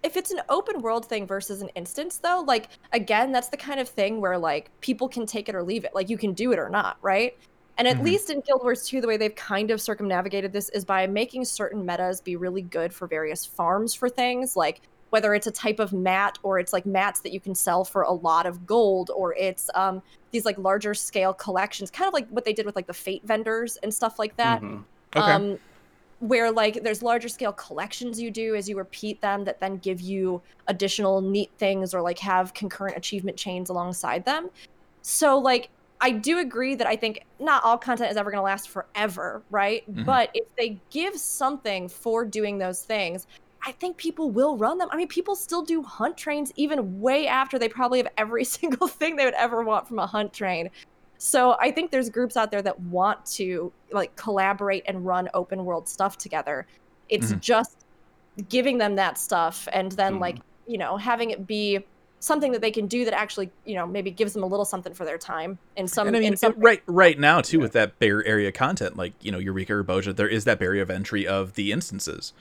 If 0.02 0.16
it's 0.16 0.30
an 0.30 0.40
open 0.48 0.80
world 0.80 1.06
thing 1.06 1.26
versus 1.26 1.60
an 1.62 1.68
instance 1.70 2.18
though 2.22 2.42
like 2.46 2.70
again 2.92 3.32
that's 3.32 3.48
the 3.50 3.56
kind 3.56 3.80
of 3.80 3.88
thing 3.88 4.20
where 4.20 4.38
like 4.38 4.70
people 4.80 5.08
can 5.08 5.26
take 5.26 5.48
it 5.48 5.54
or 5.54 5.62
leave 5.62 5.84
it 5.84 5.90
like 5.94 6.08
you 6.08 6.18
can 6.18 6.32
do 6.34 6.52
it 6.52 6.58
or 6.58 6.68
not 6.70 6.96
right 7.02 7.32
and 7.76 7.88
at 7.88 7.98
Mhm. 7.98 8.00
least 8.00 8.30
in 8.30 8.40
guild 8.46 8.60
wars 8.62 8.84
2 8.86 9.00
the 9.00 9.08
way 9.08 9.16
they've 9.16 9.34
kind 9.34 9.70
of 9.70 9.80
circumnavigated 9.80 10.52
this 10.52 10.68
is 10.70 10.84
by 10.84 11.06
making 11.06 11.44
certain 11.44 11.84
metas 11.84 12.20
be 12.20 12.36
really 12.36 12.62
good 12.62 12.94
for 12.94 13.06
various 13.08 13.44
farms 13.44 13.94
for 13.94 14.08
things 14.08 14.54
like 14.56 14.82
whether 15.10 15.34
it's 15.34 15.46
a 15.46 15.50
type 15.52 15.80
of 15.80 15.92
mat 15.92 16.38
or 16.44 16.58
it's 16.58 16.72
like 16.72 16.86
mats 16.86 17.22
that 17.22 17.32
you 17.32 17.40
can 17.40 17.54
sell 17.54 17.84
for 17.84 18.02
a 18.02 18.12
lot 18.12 18.46
of 18.46 18.64
gold 18.66 19.10
or 19.14 19.34
it's 19.34 19.68
um 19.74 20.00
these 20.32 20.44
like 20.44 20.56
larger 20.58 20.94
scale 20.94 21.34
collections 21.34 21.90
kind 21.90 22.06
of 22.08 22.14
like 22.14 22.28
what 22.28 22.44
they 22.44 22.52
did 22.52 22.66
with 22.66 22.76
like 22.76 22.86
the 22.86 22.94
fate 22.94 23.22
vendors 23.24 23.76
and 23.82 23.92
stuff 23.92 24.18
like 24.18 24.36
that 24.36 24.62
Mhm. 24.62 24.86
Okay. 25.16 25.40
um, 25.40 25.58
where 26.20 26.52
like 26.52 26.82
there's 26.82 27.02
larger 27.02 27.28
scale 27.28 27.52
collections 27.52 28.20
you 28.20 28.30
do 28.30 28.54
as 28.54 28.68
you 28.68 28.76
repeat 28.76 29.20
them 29.22 29.44
that 29.44 29.58
then 29.58 29.78
give 29.78 30.00
you 30.00 30.40
additional 30.68 31.20
neat 31.20 31.50
things 31.58 31.94
or 31.94 32.02
like 32.02 32.18
have 32.18 32.54
concurrent 32.54 32.96
achievement 32.96 33.36
chains 33.36 33.70
alongside 33.70 34.24
them. 34.24 34.50
So 35.02 35.38
like 35.38 35.70
I 36.00 36.10
do 36.10 36.38
agree 36.38 36.74
that 36.76 36.86
I 36.86 36.96
think 36.96 37.24
not 37.38 37.64
all 37.64 37.76
content 37.76 38.10
is 38.10 38.16
ever 38.16 38.30
going 38.30 38.38
to 38.38 38.44
last 38.44 38.68
forever, 38.68 39.42
right? 39.50 39.82
Mhm. 39.90 40.04
But 40.04 40.30
if 40.34 40.46
they 40.56 40.80
give 40.90 41.16
something 41.16 41.88
for 41.88 42.24
doing 42.24 42.58
those 42.58 42.82
things, 42.82 43.26
I 43.66 43.72
think 43.72 43.98
people 43.98 44.30
will 44.30 44.56
run 44.56 44.78
them. 44.78 44.88
I 44.90 44.96
mean, 44.96 45.08
people 45.08 45.36
still 45.36 45.62
do 45.62 45.82
hunt 45.82 46.16
trains 46.16 46.52
even 46.56 47.00
way 47.00 47.26
after 47.26 47.58
they 47.58 47.68
probably 47.68 47.98
have 47.98 48.08
every 48.16 48.44
single 48.58 48.88
thing 48.88 49.16
they 49.16 49.24
would 49.24 49.34
ever 49.34 49.62
want 49.62 49.88
from 49.88 49.98
a 49.98 50.06
hunt 50.06 50.32
train. 50.32 50.70
So 51.22 51.54
I 51.60 51.70
think 51.70 51.90
there's 51.90 52.08
groups 52.08 52.34
out 52.34 52.50
there 52.50 52.62
that 52.62 52.80
want 52.80 53.26
to 53.32 53.72
like 53.92 54.16
collaborate 54.16 54.84
and 54.88 55.04
run 55.04 55.28
open 55.34 55.66
world 55.66 55.86
stuff 55.86 56.16
together. 56.16 56.66
It's 57.10 57.30
Mhm. 57.30 57.40
just 57.40 57.84
giving 58.48 58.78
them 58.78 58.96
that 58.96 59.18
stuff 59.18 59.68
and 59.70 59.92
then 59.92 60.14
Mhm. 60.14 60.20
like, 60.20 60.38
you 60.66 60.78
know, 60.78 60.96
having 60.96 61.28
it 61.30 61.46
be 61.46 61.86
something 62.20 62.52
that 62.52 62.62
they 62.62 62.70
can 62.70 62.86
do 62.86 63.04
that 63.04 63.12
actually, 63.12 63.50
you 63.66 63.74
know, 63.74 63.86
maybe 63.86 64.10
gives 64.10 64.32
them 64.32 64.42
a 64.42 64.46
little 64.46 64.64
something 64.64 64.94
for 64.94 65.04
their 65.04 65.18
time 65.18 65.58
in 65.76 65.86
some 65.86 66.06
and 66.06 66.16
I 66.16 66.20
mean, 66.20 66.32
in 66.32 66.36
some 66.38 66.54
right 66.56 66.82
right 66.86 67.18
now 67.18 67.42
too, 67.42 67.60
with 67.60 67.72
that 67.72 67.98
Bay 67.98 68.08
Area 68.08 68.50
content, 68.50 68.96
like 68.96 69.12
you 69.20 69.30
know 69.30 69.38
Eureka 69.38 69.74
or 69.74 69.84
Bozja, 69.84 70.16
there 70.16 70.28
is 70.28 70.44
that 70.44 70.58
barrier 70.58 70.82
of 70.82 70.90
entry 70.90 71.26
of 71.26 71.52
the 71.54 71.70
instances, 71.70 72.32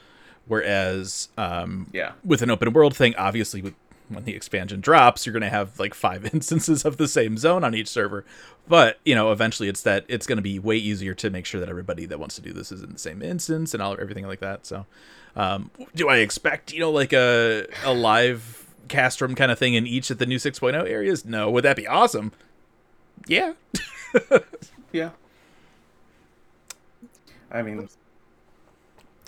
whereas 0.46 1.28
um, 1.36 1.88
Yeah. 1.92 2.12
with 2.24 2.40
an 2.40 2.50
open 2.50 2.72
world 2.72 2.96
thing, 2.96 3.14
obviously 3.16 3.60
with 3.60 3.74
when 4.10 4.24
the 4.24 4.34
expansion 4.34 4.80
drops, 4.80 5.24
you're 5.24 5.32
going 5.32 5.42
to 5.42 5.48
have 5.48 5.78
like 5.80 5.94
five 5.94 6.24
instances 6.34 6.84
of 6.84 6.96
the 6.98 7.08
same 7.08 7.38
zone 7.38 7.64
on 7.64 7.74
each 7.74 7.88
server. 7.88 8.24
But 8.68 9.00
you 9.04 9.14
know, 9.14 9.32
eventually, 9.32 9.68
it's 9.68 9.82
that 9.82 10.04
it's 10.08 10.26
going 10.26 10.36
to 10.38 10.42
be 10.42 10.58
way 10.58 10.76
easier 10.76 11.14
to 11.14 11.30
make 11.30 11.46
sure 11.46 11.60
that 11.60 11.68
everybody 11.68 12.04
that 12.06 12.18
wants 12.20 12.34
to 12.36 12.42
do 12.42 12.52
this 12.52 12.70
is 12.70 12.82
in 12.82 12.92
the 12.92 12.98
same 12.98 13.22
instance 13.22 13.72
and 13.74 13.82
all 13.82 13.96
everything 14.00 14.26
like 14.26 14.40
that. 14.40 14.66
So, 14.66 14.86
um, 15.36 15.70
do 15.94 16.08
I 16.08 16.18
expect 16.18 16.72
you 16.72 16.80
know 16.80 16.90
like 16.90 17.12
a 17.12 17.66
a 17.84 17.94
live 17.94 18.66
castrum 18.88 19.34
kind 19.34 19.50
of 19.52 19.58
thing 19.58 19.74
in 19.74 19.86
each 19.86 20.10
of 20.10 20.18
the 20.18 20.26
new 20.26 20.36
6.0 20.38 20.74
areas? 20.88 21.24
No. 21.24 21.50
Would 21.50 21.64
that 21.64 21.76
be 21.76 21.86
awesome? 21.86 22.32
Yeah. 23.26 23.54
Yeah. 24.92 25.10
I 27.50 27.62
mean, 27.62 27.88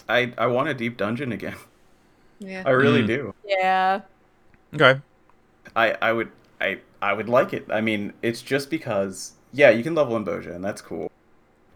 I 0.08 0.32
I 0.38 0.46
want 0.48 0.68
a 0.68 0.74
deep 0.74 0.96
dungeon 0.96 1.32
again. 1.32 1.56
Yeah. 2.40 2.62
I 2.66 2.70
really 2.70 3.02
Mm. 3.02 3.06
do. 3.06 3.34
yeah. 3.46 4.00
Okay. 4.74 5.00
I 5.76 5.96
I 6.02 6.12
would 6.12 6.30
I 6.60 6.78
I 7.00 7.12
would 7.12 7.28
like 7.28 7.52
it. 7.52 7.66
I 7.70 7.80
mean, 7.80 8.12
it's 8.22 8.42
just 8.42 8.70
because 8.70 9.32
yeah, 9.52 9.70
you 9.70 9.82
can 9.82 9.94
level 9.94 10.16
in 10.16 10.24
Bozja 10.24 10.54
and 10.54 10.64
that's 10.64 10.80
cool. 10.80 11.10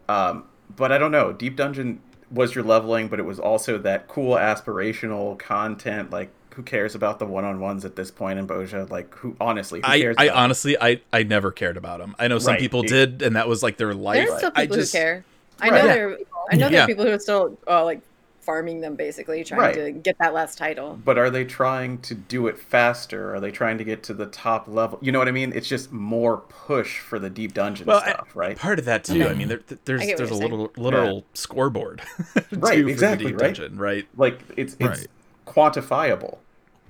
Um, 0.09 0.45
but 0.75 0.93
I 0.93 0.99
don't 0.99 1.11
know. 1.13 1.33
Deep 1.33 1.57
Dungeon 1.57 2.01
was 2.31 2.55
your 2.55 2.65
leveling, 2.65 3.09
but 3.09 3.19
it 3.19 3.25
was 3.25 3.39
also 3.39 3.79
that 3.79 4.09
cool 4.09 4.35
aspirational 4.37 5.39
content. 5.39 6.11
Like, 6.11 6.31
who 6.55 6.63
cares 6.63 6.95
about 6.95 7.19
the 7.19 7.27
one 7.27 7.45
on 7.45 7.61
ones 7.61 7.85
at 7.85 7.97
this 7.97 8.11
point 8.11 8.39
in 8.39 8.47
Bozja? 8.47 8.89
Like, 8.91 9.15
who 9.17 9.37
honestly? 9.41 9.81
Who 9.81 9.87
I, 9.87 10.01
cares? 10.01 10.17
I 10.19 10.25
about 10.25 10.37
it? 10.37 10.39
honestly 10.41 10.77
I, 10.81 11.01
I 11.13 11.23
never 11.23 11.53
cared 11.53 11.77
about 11.77 12.01
them. 12.01 12.17
I 12.19 12.29
know 12.29 12.39
some 12.39 12.53
Right. 12.53 12.61
people 12.61 12.83
did 12.83 13.23
and 13.23 13.37
that 13.37 13.49
was 13.49 13.63
like 13.63 13.77
their 13.77 13.95
life. 13.95 14.27
There's 14.27 14.39
still 14.39 14.53
I 14.55 14.63
people 14.63 14.77
just 14.77 14.93
who 14.93 14.99
care. 14.99 15.25
I 15.61 15.69
Right. 15.69 15.79
know 15.79 15.87
Yeah. 15.87 15.95
there. 15.95 16.19
I 16.51 16.57
know 16.57 16.69
there 16.69 16.83
are 16.83 16.87
people 16.87 17.05
who 17.05 17.13
are 17.13 17.19
still 17.19 17.59
uh, 17.67 17.85
like 17.85 18.01
farming 18.47 18.81
them, 18.81 18.95
basically 18.95 19.45
trying 19.45 19.61
Right. 19.61 19.75
to 19.75 19.91
get 19.93 20.17
that 20.21 20.33
last 20.33 20.57
title. 20.57 20.99
But 21.05 21.19
are 21.19 21.29
they 21.29 21.45
trying 21.45 21.99
to 21.99 22.15
do 22.15 22.47
it 22.47 22.57
faster? 22.59 23.35
Are 23.35 23.41
they 23.41 23.51
trying 23.51 23.77
to 23.79 23.85
get 23.85 24.03
to 24.05 24.15
the 24.15 24.27
top 24.27 24.69
level? 24.69 24.99
You 25.03 25.13
know 25.13 25.19
what 25.19 25.29
I 25.29 25.33
mean? 25.33 25.53
It's 25.55 25.69
just 25.69 25.93
more 25.93 26.39
push 26.39 27.01
for 27.01 27.19
the 27.19 27.29
deep 27.29 27.53
dungeon 27.53 27.87
Well, 27.87 27.99
I- 28.05 28.13
stuff, 28.13 28.29
right? 28.35 28.57
part 28.57 28.79
of 28.79 28.85
that 28.87 29.05
too. 29.05 29.27
I 29.27 29.35
mean 29.35 29.49
there, 29.49 29.61
there's 29.85 30.01
I 30.03 30.07
there's 30.07 30.21
a 30.21 30.23
you're 30.23 30.29
saying. 30.29 30.41
little 30.51 30.73
literal 30.77 31.27
scoreboard. 31.35 32.01
Right, 32.53 32.77
too, 32.77 32.83
for 32.83 32.87
the 32.87 32.93
exactly, 32.93 33.27
deep 33.33 33.41
right? 33.41 33.55
dungeon, 33.55 33.77
right? 33.77 34.07
like 34.17 34.41
it's 34.57 34.75
it's 34.81 35.01
Right. 35.01 35.07
quantifiable 35.47 36.39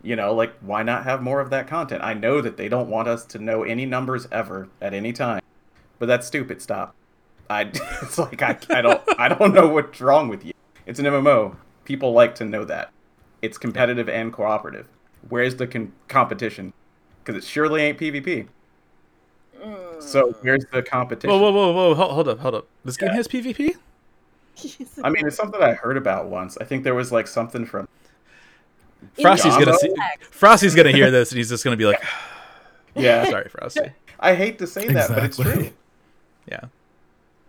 you 0.02 0.14
know 0.14 0.34
like 0.34 0.52
why 0.60 0.82
not 0.82 1.04
have 1.04 1.22
more 1.22 1.40
of 1.40 1.50
that 1.50 1.66
content 1.66 2.02
i 2.04 2.12
know 2.12 2.40
that 2.40 2.56
they 2.56 2.68
don't 2.68 2.88
want 2.88 3.08
us 3.08 3.24
to 3.24 3.38
know 3.38 3.62
any 3.64 3.86
numbers 3.86 4.28
ever 4.30 4.68
at 4.80 4.92
any 4.92 5.12
time 5.12 5.40
but 5.98 6.06
that's 6.06 6.26
stupid 6.26 6.60
stop 6.60 6.94
i 7.48 7.62
it's 8.02 8.18
like 8.18 8.40
i, 8.42 8.56
I 8.70 8.82
don't 8.82 9.00
i 9.18 9.28
don't 9.28 9.54
know 9.54 9.68
what's 9.68 10.00
wrong 10.00 10.28
with 10.28 10.44
you 10.44 10.52
it's 10.86 10.98
an 10.98 11.04
mmo 11.06 11.56
people 11.84 12.12
like 12.12 12.34
to 12.34 12.44
know 12.44 12.64
that 12.64 12.90
it's 13.42 13.58
competitive 13.58 14.08
and 14.08 14.32
cooperative 14.32 14.88
where's 15.28 15.56
the 15.56 15.66
con- 15.66 15.92
competition 16.08 16.72
because 17.22 17.42
it 17.42 17.46
surely 17.46 17.82
ain't 17.82 17.98
pvp 17.98 18.46
so 19.98 20.28
mm. 20.28 20.34
where's 20.42 20.64
the 20.72 20.82
competition 20.82 21.30
Whoa, 21.30 21.40
whoa, 21.40 21.50
whoa, 21.50 21.72
whoa! 21.72 21.94
Hold, 21.94 22.12
hold 22.12 22.28
up, 22.28 22.38
hold 22.38 22.54
up. 22.54 22.66
This 22.84 22.96
game 22.98 23.10
has 23.10 23.26
PvP. 23.26 23.74
i 25.02 25.10
mean 25.10 25.26
it's 25.26 25.36
something 25.36 25.62
i 25.62 25.72
heard 25.72 25.96
about 25.98 26.28
once 26.28 26.56
i 26.62 26.64
think 26.64 26.82
there 26.82 26.94
was 26.94 27.12
like 27.12 27.26
something 27.26 27.66
from 27.66 27.86
Frosty's 29.20 29.54
gonna 29.56 29.76
see. 29.78 29.94
Frosty's 30.30 30.74
gonna 30.74 30.92
hear 30.92 31.10
this 31.10 31.30
and 31.30 31.36
he's 31.36 31.50
just 31.50 31.62
gonna 31.62 31.76
be 31.76 31.84
like, 31.84 32.02
yeah 32.94 33.24
"Sorry, 33.28 33.48
Frosty." 33.50 33.92
i 34.18 34.34
hate 34.34 34.58
to 34.58 34.66
say 34.66 34.88
that 34.88 35.10
but 35.10 35.24
it's 35.24 35.36
true 35.36 35.70
Yeah. 36.46 36.64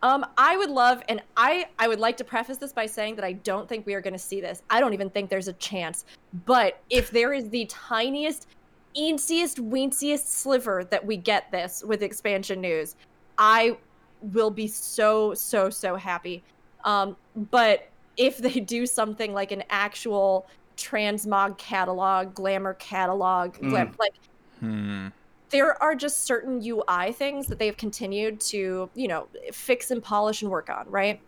Um, 0.03 0.25
I 0.37 0.57
would 0.57 0.69
love, 0.69 1.01
and 1.09 1.21
I 1.35 1.65
I 1.79 1.87
would 1.87 1.99
like 1.99 2.17
to 2.17 2.23
preface 2.23 2.57
this 2.57 2.71
by 2.71 2.85
saying 2.85 3.15
that 3.15 3.25
I 3.25 3.33
don't 3.33 3.67
think 3.67 3.85
we 3.85 3.93
are 3.95 4.01
going 4.01 4.13
to 4.13 4.19
see 4.19 4.39
this. 4.39 4.61
I 4.69 4.79
don't 4.79 4.93
even 4.93 5.09
think 5.09 5.29
there's 5.29 5.47
a 5.47 5.53
chance. 5.53 6.05
But 6.45 6.79
if 6.89 7.09
there 7.09 7.33
is 7.33 7.49
the 7.49 7.65
tiniest, 7.65 8.47
eenciest, 8.95 9.59
weensiest 9.59 10.27
sliver 10.27 10.83
that 10.85 11.03
we 11.03 11.17
get 11.17 11.51
this 11.51 11.83
with 11.83 12.03
expansion 12.03 12.61
news, 12.61 12.95
I 13.37 13.77
will 14.21 14.51
be 14.51 14.67
so 14.67 15.33
so 15.33 15.69
so 15.69 15.95
happy. 15.95 16.43
Um, 16.85 17.17
but 17.51 17.89
if 18.17 18.37
they 18.37 18.59
do 18.59 18.85
something 18.85 19.33
like 19.33 19.51
an 19.51 19.63
actual 19.69 20.47
transmog 20.77 21.57
catalog, 21.57 22.35
glamour 22.35 22.75
catalog, 22.75 23.53
glam- 23.59 23.95
like 23.99 24.13
Hmm. 24.59 25.07
There 25.51 25.81
are 25.81 25.95
just 25.95 26.25
certain 26.25 26.61
UI 26.63 27.13
things 27.13 27.47
that 27.47 27.59
they've 27.59 27.77
continued 27.77 28.39
to, 28.41 28.89
you 28.95 29.07
know, 29.07 29.29
fix 29.53 29.91
and 29.91 30.03
polish 30.03 30.41
and 30.41 30.51
work 30.51 30.69
on, 30.69 30.85
right? 30.89 31.21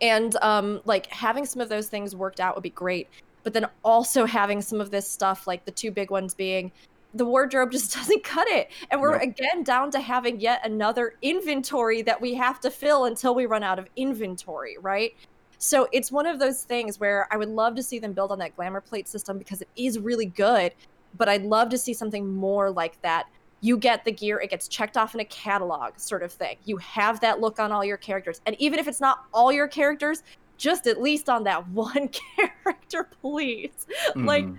And 0.00 0.36
um 0.42 0.80
like 0.84 1.06
having 1.08 1.44
some 1.46 1.62
of 1.62 1.68
those 1.68 1.88
things 1.88 2.16
worked 2.16 2.40
out 2.40 2.54
would 2.56 2.62
be 2.62 2.70
great, 2.70 3.10
but 3.44 3.52
then 3.54 3.66
also 3.84 4.26
having 4.26 4.62
some 4.62 4.80
of 4.80 4.90
this 4.90 5.10
stuff 5.10 5.46
like 5.46 5.64
the 5.64 5.72
two 5.72 5.90
big 5.92 6.10
ones 6.10 6.34
being 6.34 6.72
the 7.14 7.26
wardrobe 7.26 7.72
just 7.72 7.94
doesn't 7.96 8.24
cut 8.24 8.48
it. 8.48 8.68
And 8.90 9.00
we're 9.00 9.12
Nope. 9.12 9.22
again 9.22 9.64
down 9.64 9.90
to 9.92 10.00
having 10.00 10.40
yet 10.40 10.60
another 10.64 11.14
inventory 11.22 12.02
that 12.02 12.20
we 12.20 12.34
have 12.34 12.60
to 12.60 12.70
fill 12.70 13.04
until 13.06 13.34
we 13.34 13.46
run 13.46 13.62
out 13.62 13.78
of 13.78 13.88
inventory, 13.96 14.76
right? 14.80 15.12
So 15.58 15.88
it's 15.92 16.10
one 16.10 16.26
of 16.26 16.40
those 16.40 16.64
things 16.64 16.98
where 16.98 17.28
I 17.32 17.36
would 17.36 17.48
love 17.48 17.76
to 17.76 17.82
see 17.82 17.98
them 18.00 18.14
build 18.14 18.32
on 18.32 18.38
that 18.40 18.56
glamour 18.56 18.80
plate 18.80 19.08
system 19.08 19.38
because 19.38 19.62
it 19.62 19.68
is 19.76 19.98
really 19.98 20.26
good, 20.26 20.72
but 21.14 21.28
I'd 21.28 21.42
love 21.44 21.68
to 21.70 21.78
see 21.78 21.94
something 21.94 22.26
more 22.34 22.70
like 22.70 23.00
that. 23.02 23.26
You 23.62 23.78
get 23.78 24.04
the 24.04 24.12
gear, 24.12 24.40
it 24.40 24.50
gets 24.50 24.66
checked 24.68 24.96
off 24.96 25.14
in 25.14 25.20
a 25.20 25.24
catalog 25.24 25.96
sort 25.96 26.22
of 26.24 26.32
thing. 26.32 26.56
You 26.64 26.76
have 26.78 27.20
that 27.20 27.40
look 27.40 27.58
on 27.60 27.70
all 27.72 27.84
your 27.84 27.96
characters. 27.96 28.40
And 28.44 28.56
even 28.58 28.78
if 28.78 28.88
it's 28.88 29.00
not 29.00 29.24
all 29.32 29.52
your 29.52 29.68
characters, 29.68 30.24
just 30.58 30.86
at 30.86 31.00
least 31.00 31.28
on 31.28 31.44
that 31.44 31.66
one 31.70 32.08
character, 32.08 33.08
please. 33.22 33.86
Like 34.16 34.44
Mhm. 34.44 34.58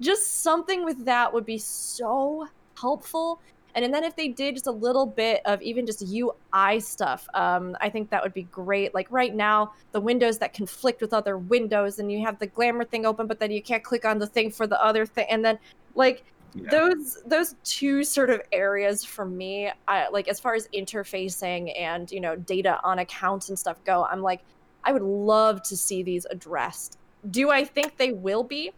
just 0.00 0.42
something 0.42 0.84
with 0.84 1.04
that 1.06 1.32
would 1.32 1.46
be 1.46 1.58
so 1.58 2.46
helpful. 2.78 3.40
And, 3.74 3.86
and 3.86 3.94
then 3.94 4.04
if 4.04 4.14
they 4.16 4.28
did 4.28 4.54
just 4.56 4.66
a 4.66 4.70
little 4.70 5.06
bit 5.06 5.40
of 5.46 5.62
even 5.62 5.86
just 5.86 6.02
UI 6.02 6.78
stuff, 6.78 7.26
um, 7.32 7.74
I 7.80 7.88
think 7.88 8.10
that 8.10 8.22
would 8.22 8.34
be 8.34 8.42
great. 8.44 8.92
Like 8.92 9.06
right 9.10 9.34
now, 9.34 9.72
the 9.92 10.00
windows 10.00 10.36
that 10.40 10.52
conflict 10.52 11.00
with 11.00 11.14
other 11.14 11.38
windows, 11.38 11.98
and 11.98 12.12
you 12.12 12.22
have 12.26 12.38
the 12.38 12.48
glamour 12.48 12.84
thing 12.84 13.06
open, 13.06 13.26
but 13.26 13.40
then 13.40 13.50
you 13.50 13.62
can't 13.62 13.82
click 13.82 14.04
on 14.04 14.18
the 14.18 14.26
thing 14.26 14.50
for 14.50 14.66
the 14.66 14.82
other 14.84 15.06
thing, 15.06 15.26
and 15.30 15.42
then 15.42 15.58
like 15.94 16.22
Yeah. 16.54 16.70
those 16.70 17.22
those 17.24 17.54
two 17.64 18.04
sort 18.04 18.28
of 18.28 18.42
areas 18.52 19.04
for 19.04 19.24
me, 19.24 19.70
I, 19.88 20.08
like 20.08 20.28
as 20.28 20.38
far 20.38 20.54
as 20.54 20.68
interfacing 20.74 21.72
and 21.78 22.10
you 22.10 22.20
know 22.20 22.36
data 22.36 22.78
on 22.84 22.98
accounts 22.98 23.48
and 23.48 23.58
stuff 23.58 23.82
go, 23.84 24.04
I'm 24.04 24.20
like, 24.20 24.40
I 24.84 24.92
would 24.92 25.02
love 25.02 25.62
to 25.64 25.76
see 25.76 26.02
these 26.02 26.26
addressed. 26.30 26.98
Do 27.30 27.50
I 27.50 27.64
think 27.64 27.96
they 27.96 28.12
will 28.12 28.42
be? 28.44 28.72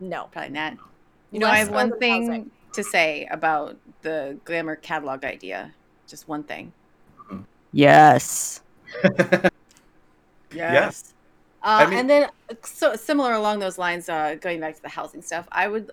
No. 0.00 0.28
Probably 0.32 0.50
not. 0.50 0.74
You 1.30 1.40
know, 1.40 1.48
I 1.48 1.58
have 1.58 1.70
one 1.70 1.98
thing 1.98 2.26
housing. 2.26 2.50
to 2.72 2.84
say 2.84 3.26
about 3.30 3.76
the 4.02 4.38
glamour 4.44 4.76
catalog 4.76 5.24
idea. 5.24 5.72
Just 6.06 6.28
one 6.28 6.42
thing. 6.44 6.72
Yes. 7.72 8.62
Yes. 10.52 11.14
Uh, 11.62 11.82
I 11.84 11.86
mean- 11.90 11.98
and 11.98 12.10
then, 12.10 12.30
so 12.62 12.94
similar 12.94 13.32
along 13.32 13.58
those 13.58 13.78
lines, 13.78 14.08
uh, 14.08 14.36
going 14.40 14.60
back 14.60 14.76
to 14.76 14.82
the 14.82 14.88
housing 14.88 15.22
stuff, 15.22 15.48
I 15.50 15.66
would 15.66 15.90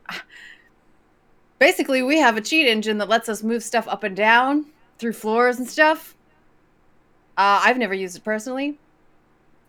basically 1.62 2.02
we 2.02 2.18
have 2.18 2.36
a 2.38 2.42
cheat 2.42 2.66
engine 2.66 2.98
that 2.98 3.08
lets 3.08 3.30
us 3.30 3.44
move 3.44 3.64
stuff 3.64 3.88
up 3.88 4.04
and 4.04 4.16
down 4.16 4.66
through 4.98 5.14
floors 5.14 5.60
and 5.60 5.70
stuff. 5.70 6.16
Uh, 7.38 7.62
I've 7.64 7.78
never 7.78 7.94
used 7.94 8.18
it 8.18 8.24
personally. 8.24 8.80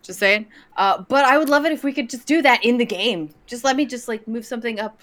Just 0.01 0.17
saying. 0.19 0.47
Uh, 0.75 1.03
but 1.07 1.23
I 1.23 1.37
would 1.37 1.49
love 1.49 1.65
it 1.65 1.71
if 1.71 1.83
we 1.83 1.93
could 1.93 2.09
just 2.09 2.25
do 2.25 2.41
that 2.41 2.65
in 2.65 2.77
the 2.77 2.85
game. 2.85 3.29
Just 3.45 3.63
let 3.63 3.75
me 3.75 3.85
just 3.85 4.07
like 4.07 4.27
move 4.27 4.43
something 4.45 4.79
up. 4.79 4.99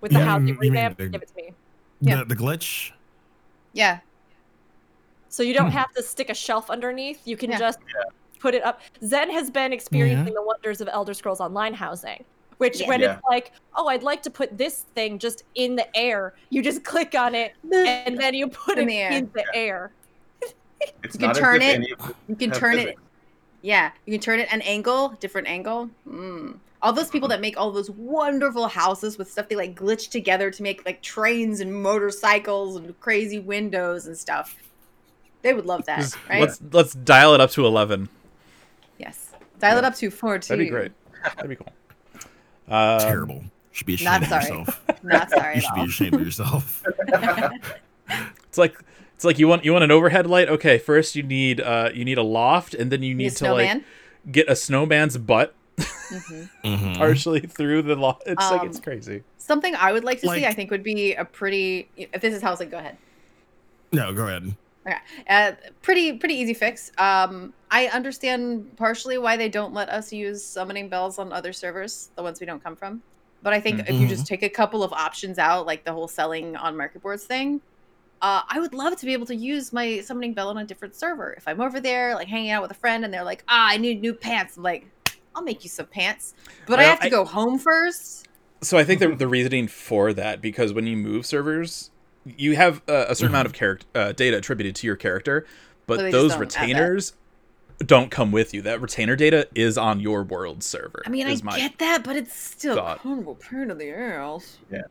With 0.00 0.12
the 0.12 0.18
Yeah, 0.18 0.24
housing 0.24 0.48
you 0.48 0.54
mean 0.54 0.72
revamp, 0.72 0.96
the- 0.96 1.08
give 1.08 1.22
it 1.22 1.28
to 1.28 1.34
me. 1.36 1.52
Yeah. 2.00 2.16
The, 2.16 2.24
the 2.24 2.36
glitch. 2.36 2.92
Yeah. 3.74 3.98
So 5.28 5.42
you 5.42 5.52
don't 5.52 5.70
have 5.72 5.92
to 5.92 6.02
stick 6.02 6.30
a 6.30 6.34
shelf 6.34 6.70
underneath. 6.70 7.20
You 7.26 7.36
can 7.36 7.50
Yeah. 7.50 7.58
just 7.58 7.80
put 8.40 8.54
it 8.54 8.64
up. 8.64 8.80
Zen 9.04 9.30
has 9.30 9.50
been 9.50 9.72
experiencing 9.74 10.32
the 10.32 10.42
wonders 10.42 10.80
of 10.80 10.88
Elder 10.90 11.12
Scrolls 11.12 11.40
Online 11.40 11.74
housing, 11.74 12.24
which 12.58 12.80
Yeah. 12.80 12.88
when 12.88 13.00
Yeah. 13.00 13.12
it's 13.14 13.22
like, 13.28 13.52
oh, 13.76 13.88
I'd 13.88 14.02
like 14.02 14.22
to 14.22 14.30
put 14.30 14.56
this 14.58 14.82
thing 14.94 15.18
just 15.18 15.44
in 15.54 15.74
the 15.76 15.86
air, 15.96 16.34
you 16.50 16.62
just 16.62 16.84
click 16.84 17.14
on 17.14 17.34
it 17.34 17.54
and 17.72 18.18
then 18.18 18.34
you 18.34 18.48
put 18.48 18.78
In 18.78 18.84
it 18.84 18.86
the 18.88 18.98
air. 18.98 19.10
in 19.12 19.30
the 19.34 19.44
air. 19.54 19.90
It's 21.02 21.14
You 21.14 21.20
can 21.20 21.34
turn 21.34 21.60
it, 21.62 21.88
You 22.28 22.36
can 22.36 22.50
have 22.50 22.58
turn 22.58 22.78
it. 22.78 22.96
Yeah, 23.62 23.90
you 24.06 24.12
can 24.12 24.20
turn 24.20 24.38
it 24.38 24.48
an 24.52 24.60
angle, 24.62 25.08
different 25.18 25.48
angle. 25.48 25.90
Mm. 26.08 26.58
All 26.80 26.92
those 26.92 27.10
people 27.10 27.26
that 27.30 27.40
make 27.40 27.58
all 27.58 27.72
those 27.72 27.90
wonderful 27.90 28.68
houses 28.68 29.18
with 29.18 29.28
stuff 29.28 29.48
they 29.48 29.56
like 29.56 29.74
glitch 29.74 30.10
together 30.10 30.48
to 30.52 30.62
make 30.62 30.86
like 30.86 31.02
trains 31.02 31.58
and 31.58 31.74
motorcycles 31.82 32.76
and 32.76 32.98
crazy 33.00 33.40
windows 33.40 34.06
and 34.06 34.16
stuff. 34.16 34.54
They 35.42 35.52
would 35.54 35.66
love 35.66 35.84
that, 35.86 36.16
right? 36.30 36.40
Let's 36.42 36.60
let's 36.72 36.92
dial 36.94 37.34
it 37.34 37.40
up 37.40 37.50
to 37.52 37.66
eleven. 37.66 38.08
yes. 38.98 39.32
Dial 39.58 39.78
it 39.78 39.84
up 39.84 39.96
to 39.96 40.10
four 40.12 40.38
two. 40.38 40.50
That'd 40.50 40.64
be 40.66 40.70
great. 40.70 40.92
That'd 41.24 41.48
be 41.48 41.56
cool. 41.56 41.72
Um, 42.70 43.00
Terrible. 43.00 43.36
You 43.44 43.50
should 43.72 43.86
be 43.86 43.94
ashamed 43.94 44.24
of 44.24 44.30
yourself. 44.30 44.84
Not 45.02 45.30
sorry 45.30 45.54
You 45.56 45.60
should 45.60 45.74
be 45.74 45.80
ashamed 45.82 46.14
of 46.14 46.20
yourself. 46.20 46.82
It's 48.48 48.56
like 48.56 48.74
it's 49.14 49.24
like 49.24 49.38
you 49.38 49.46
want 49.48 49.64
you 49.64 49.72
want 49.72 49.84
an 49.84 49.90
overhead 49.90 50.26
light. 50.26 50.48
Okay, 50.48 50.78
first 50.78 51.14
you 51.14 51.22
need 51.22 51.60
uh 51.60 51.90
you 51.92 52.04
need 52.04 52.16
a 52.18 52.22
loft, 52.22 52.72
and 52.74 52.90
then 52.90 53.02
you 53.02 53.14
Need 53.14 53.24
need 53.24 53.36
to 53.36 53.52
like 53.52 53.82
get 54.32 54.48
a 54.48 54.56
snowman's 54.56 55.18
butt 55.18 55.54
Mhm. 55.76 56.48
Mhm. 56.64 56.96
partially 56.96 57.40
through 57.40 57.82
the 57.82 57.94
loft. 57.96 58.22
It's 58.26 58.40
like 58.50 58.62
Um, 58.62 58.68
it's 58.68 58.80
crazy. 58.80 59.22
Something 59.36 59.74
I 59.76 59.92
would 59.92 60.04
like 60.04 60.20
to 60.22 60.26
Like- 60.26 60.40
see, 60.40 60.46
I 60.46 60.52
think, 60.54 60.70
would 60.70 60.82
be 60.82 61.14
a 61.14 61.24
pretty. 61.24 61.88
If 61.96 62.20
this 62.22 62.34
is 62.34 62.40
housing, 62.42 62.70
go 62.70 62.78
ahead. 62.78 62.96
No, 63.92 64.12
go 64.14 64.26
ahead. 64.26 64.54
Okay. 64.88 64.98
Uh, 65.28 65.52
pretty 65.82 66.14
pretty 66.14 66.34
easy 66.34 66.54
fix. 66.54 66.90
Um, 66.96 67.52
I 67.70 67.88
understand 67.88 68.76
partially 68.76 69.18
why 69.18 69.36
they 69.36 69.48
don't 69.48 69.74
let 69.74 69.90
us 69.90 70.12
use 70.12 70.42
summoning 70.42 70.88
bells 70.88 71.18
on 71.18 71.32
other 71.32 71.52
servers, 71.52 72.10
the 72.16 72.22
ones 72.22 72.40
we 72.40 72.46
don't 72.46 72.62
come 72.62 72.74
from. 72.74 73.02
But 73.42 73.52
I 73.52 73.60
think 73.60 73.80
if 73.88 73.90
you 73.90 74.08
just 74.08 74.26
take 74.26 74.42
a 74.42 74.48
couple 74.48 74.82
of 74.82 74.92
options 74.92 75.38
out, 75.38 75.66
like 75.66 75.84
the 75.84 75.92
whole 75.92 76.08
selling 76.08 76.56
on 76.56 76.76
market 76.76 77.02
boards 77.02 77.24
thing, 77.24 77.60
uh, 78.20 78.42
I 78.48 78.58
would 78.58 78.74
love 78.74 78.96
to 78.96 79.06
be 79.06 79.12
able 79.12 79.26
to 79.26 79.36
use 79.36 79.72
my 79.72 80.00
summoning 80.00 80.34
bell 80.34 80.48
on 80.48 80.58
a 80.58 80.64
different 80.64 80.96
server. 80.96 81.34
If 81.34 81.46
I'm 81.46 81.60
over 81.60 81.80
there, 81.80 82.14
like 82.14 82.26
hanging 82.26 82.50
out 82.50 82.62
with 82.62 82.70
a 82.70 82.74
friend, 82.74 83.04
and 83.04 83.14
they're 83.14 83.24
like, 83.24 83.44
"Ah, 83.46 83.68
I 83.70 83.76
need 83.76 84.00
new 84.00 84.14
pants," 84.14 84.56
I'm 84.56 84.62
like, 84.62 84.86
"I'll 85.34 85.42
make 85.42 85.62
you 85.62 85.70
some 85.70 85.86
pants," 85.86 86.34
but 86.66 86.80
I 86.80 86.84
have 86.84 87.00
to 87.00 87.06
I- 87.06 87.10
go 87.10 87.24
home 87.24 87.58
first. 87.58 88.26
So 88.60 88.76
I 88.76 88.84
think 88.84 89.00
the 89.00 89.08
the 89.14 89.28
reasoning 89.28 89.68
for 89.68 90.12
that 90.14 90.40
because 90.40 90.72
when 90.72 90.86
you 90.86 90.96
move 90.96 91.26
servers, 91.26 91.90
you 92.36 92.56
have 92.56 92.82
uh, 92.88 93.06
a 93.08 93.14
certain 93.14 93.28
amount 93.28 93.46
of 93.46 93.52
character 93.52 93.86
uh, 93.94 94.12
data 94.12 94.36
attributed 94.36 94.74
to 94.76 94.86
your 94.86 94.96
character, 94.96 95.46
but 95.86 95.98
So 95.98 96.10
those 96.10 96.30
don't 96.32 96.40
retainers 96.40 97.12
don't 97.78 98.10
come 98.10 98.32
with 98.32 98.52
you. 98.52 98.62
That 98.62 98.80
retainer 98.80 99.14
data 99.16 99.48
is 99.54 99.78
on 99.78 100.00
your 100.00 100.24
world 100.24 100.62
server. 100.64 101.02
I 101.06 101.10
mean, 101.10 101.26
I 101.26 101.34
get 101.56 101.78
that, 101.78 102.02
but 102.02 102.16
it's 102.16 102.34
still 102.36 102.74
thought. 102.74 103.02
kind 103.02 103.20
of 103.20 103.26
a 103.28 103.34
pain 103.34 103.70
in 103.70 103.78
the 103.78 103.90
ass. 103.90 104.58
yeah. 104.70 104.82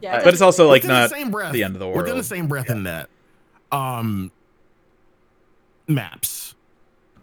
Yeah, 0.00 0.16
I- 0.16 0.24
But 0.24 0.34
it's 0.34 0.42
also 0.42 0.68
like 0.68 0.84
not 0.84 1.10
the, 1.10 1.16
same 1.16 1.30
breath, 1.30 1.52
the 1.52 1.62
end 1.64 1.74
of 1.74 1.80
the 1.80 1.88
Within 1.88 2.16
the 2.18 2.22
same 2.24 2.48
breath 2.48 2.68
in 2.70 2.82
that, 2.84 3.08
um, 3.72 4.30
maps. 5.88 6.54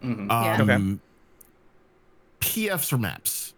Mhm. 0.02 0.28
Yeah. 0.28 0.56
Um, 0.60 1.00
Okay. 2.42 2.60
PFs 2.70 2.92
or 2.92 2.98
maps. 2.98 3.54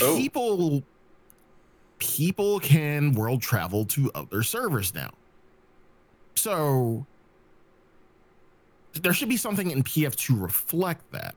Oh. 0.00 0.16
People, 0.16 0.82
people 1.98 2.60
can 2.60 3.12
world 3.12 3.42
travel 3.42 3.84
to 3.86 4.10
other 4.14 4.42
servers 4.42 4.94
now. 4.94 5.10
So 6.34 7.06
there 8.94 9.12
should 9.12 9.28
be 9.28 9.36
something 9.36 9.70
in 9.70 9.82
PF 9.82 10.14
to 10.16 10.36
reflect 10.36 11.10
that 11.12 11.34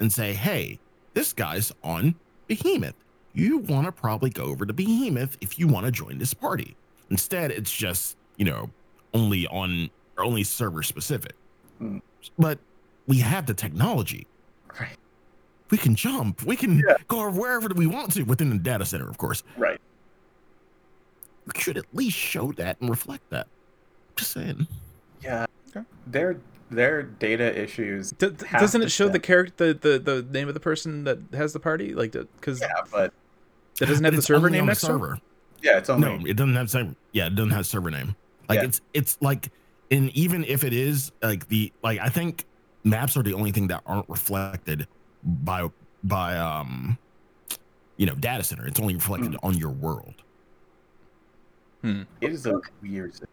and 0.00 0.12
say, 0.12 0.32
hey, 0.32 0.78
this 1.14 1.32
guy's 1.32 1.72
on 1.82 2.14
Behemoth. 2.46 2.94
You 3.34 3.58
want 3.58 3.86
to 3.86 3.92
probably 3.92 4.30
go 4.30 4.44
over 4.44 4.64
to 4.66 4.72
Behemoth 4.72 5.36
if 5.40 5.58
you 5.58 5.66
want 5.66 5.86
to 5.86 5.92
join 5.92 6.18
this 6.18 6.34
party. 6.34 6.76
Instead, 7.10 7.50
it's 7.50 7.74
just, 7.74 8.16
you 8.36 8.44
know, 8.44 8.70
only 9.14 9.46
on 9.48 9.90
or 10.16 10.24
only 10.24 10.44
server 10.44 10.82
specific. 10.82 11.32
Mm. 11.80 12.00
But 12.38 12.58
we 13.06 13.18
have 13.18 13.46
the 13.46 13.54
technology. 13.54 14.26
Right. 14.80 14.96
We 15.70 15.78
can 15.78 15.94
jump. 15.94 16.42
We 16.44 16.56
can 16.56 16.78
Yeah. 16.78 16.96
go 17.06 17.30
wherever 17.30 17.68
we 17.74 17.86
want 17.86 18.12
to 18.12 18.22
within 18.22 18.50
the 18.50 18.58
data 18.58 18.84
center, 18.84 19.08
of 19.08 19.18
course. 19.18 19.42
Right. 19.56 19.80
We 21.54 21.60
should 21.60 21.78
at 21.78 21.84
least 21.92 22.16
show 22.16 22.52
that 22.52 22.80
and 22.80 22.90
reflect 22.90 23.28
that. 23.30 23.46
Just 24.16 24.32
saying. 24.32 24.66
Yeah. 25.22 25.46
Okay. 25.70 25.86
Their 26.06 26.38
their 26.70 27.02
data 27.02 27.58
issues. 27.58 28.10
D- 28.12 28.30
d- 28.30 28.46
have 28.46 28.60
doesn't 28.60 28.82
it 28.82 28.90
show 28.90 29.08
the 29.08 29.18
character 29.18 29.72
the, 29.72 29.98
the 29.98 29.98
the 29.98 30.22
name 30.30 30.48
of 30.48 30.54
the 30.54 30.60
person 30.60 31.04
that 31.04 31.18
has 31.32 31.52
the 31.52 31.60
party 31.60 31.94
like 31.94 32.12
because 32.12 32.60
Yeah, 32.60 32.68
but 32.92 33.12
it 33.80 33.86
doesn't 33.86 34.04
have 34.04 34.14
the 34.16 34.22
server 34.22 34.50
name 34.50 34.66
next 34.66 34.80
to 34.82 34.86
it? 34.86 34.88
server. 34.90 35.18
yeah, 35.62 35.78
it's 35.78 35.88
only 35.88 36.06
No, 36.18 36.26
it 36.26 36.34
doesn't 36.36 36.54
have 36.56 36.70
server. 36.70 36.94
Yeah, 37.12 37.26
it 37.28 37.34
doesn't 37.36 37.52
have 37.52 37.66
server 37.66 37.90
name. 37.90 38.14
Like 38.48 38.58
Yeah. 38.58 38.64
it's 38.64 38.80
it's 38.92 39.18
like, 39.20 39.50
and 39.90 40.10
even 40.10 40.44
if 40.44 40.64
it 40.64 40.72
is 40.72 41.12
like 41.22 41.48
the 41.48 41.72
like, 41.82 42.00
I 42.00 42.08
think 42.08 42.44
maps 42.84 43.16
are 43.16 43.22
the 43.22 43.34
only 43.34 43.52
thing 43.52 43.68
that 43.68 43.82
aren't 43.86 44.08
reflected 44.08 44.86
by 45.24 45.68
by 46.04 46.36
um, 46.36 46.98
you 47.96 48.06
know, 48.06 48.14
data 48.14 48.42
center. 48.44 48.66
It's 48.66 48.78
only 48.80 48.94
reflected 48.94 49.32
Mm. 49.32 49.38
on 49.42 49.54
your 49.56 49.70
world. 49.70 50.14
Hmm. 51.82 52.02
it 52.20 52.32
is 52.32 52.44
a 52.46 52.60
weird 52.82 53.12
system. 53.12 53.28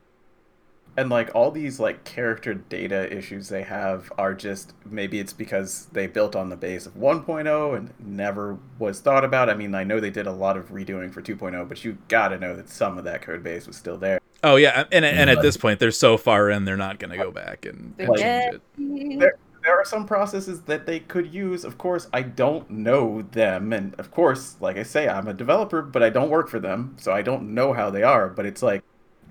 and 0.98 1.10
like 1.10 1.30
all 1.34 1.50
these 1.52 1.80
like 1.80 2.04
character 2.04 2.54
data 2.54 3.12
issues 3.16 3.50
they 3.50 3.64
have 3.64 4.12
are 4.18 4.34
just 4.34 4.74
maybe 4.86 5.20
it's 5.20 5.34
because 5.34 5.88
they 5.92 6.06
built 6.08 6.36
on 6.36 6.50
the 6.50 6.56
base 6.56 6.86
of 6.86 6.94
1.0 6.96 7.76
and 7.78 7.94
never 8.00 8.58
was 8.80 9.00
thought 9.00 9.26
about 9.26 9.50
i 9.50 9.56
mean 9.56 9.74
i 9.74 9.84
know 9.84 10.00
they 10.00 10.12
did 10.12 10.28
a 10.28 10.32
lot 10.32 10.58
of 10.58 10.70
redoing 10.70 11.12
for 11.12 11.22
2.0 11.22 11.68
but 11.68 11.84
you 11.84 11.98
gotta 12.08 12.38
know 12.38 12.56
that 12.56 12.70
some 12.70 12.98
of 12.98 13.04
that 13.04 13.22
code 13.24 13.42
base 13.44 13.66
was 13.68 13.76
still 13.76 13.98
there 13.98 14.20
Oh 14.44 14.58
yeah, 14.58 14.84
and 14.92 15.04
and 15.04 15.28
at 15.32 15.42
this 15.42 15.58
point 15.58 15.80
they're 15.80 15.90
so 15.90 16.18
far 16.18 16.52
in 16.52 16.66
they're 16.66 16.78
not 16.78 17.00
gonna 17.00 17.18
go 17.18 17.32
back 17.32 17.66
and, 17.66 17.96
and 17.98 18.10
Like- 18.10 18.20
change 18.20 18.56
it. 18.56 19.20
there 19.20 19.38
there 19.66 19.78
are 19.78 19.86
some 19.86 20.06
processes 20.06 20.62
that 20.64 20.86
they 20.86 21.00
could 21.02 21.34
use. 21.34 21.66
Of 21.66 21.78
course 21.78 22.08
i 22.14 22.22
don't 22.22 22.70
know 22.70 23.24
them. 23.32 23.74
And 23.74 23.94
of 23.96 24.12
course 24.12 24.56
like 24.60 24.78
i 24.78 24.84
say 24.84 25.08
i'm 25.10 25.28
a 25.28 25.34
developer 25.34 25.82
but 25.82 26.04
i 26.04 26.10
don't 26.10 26.30
work 26.30 26.50
for 26.50 26.60
them. 26.60 26.96
So 27.00 27.12
i 27.12 27.22
don't 27.22 27.54
know 27.54 27.74
how 27.74 27.90
they 27.90 28.04
are. 28.04 28.30
But 28.30 28.46
it's 28.46 28.62
like 28.62 28.84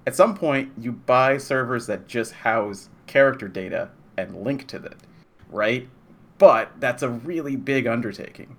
at 0.06 0.14
some 0.14 0.36
point 0.36 0.72
you 0.78 0.92
buy 0.92 1.38
servers 1.38 1.86
that 1.86 2.06
just 2.08 2.32
house 2.32 2.90
character 3.06 3.48
data 3.48 3.90
and 4.16 4.42
link 4.44 4.66
to 4.68 4.78
that 4.80 4.96
right? 5.50 5.88
But 6.38 6.72
that's 6.80 7.02
a 7.02 7.08
really 7.08 7.54
big 7.56 7.86
undertaking. 7.86 8.56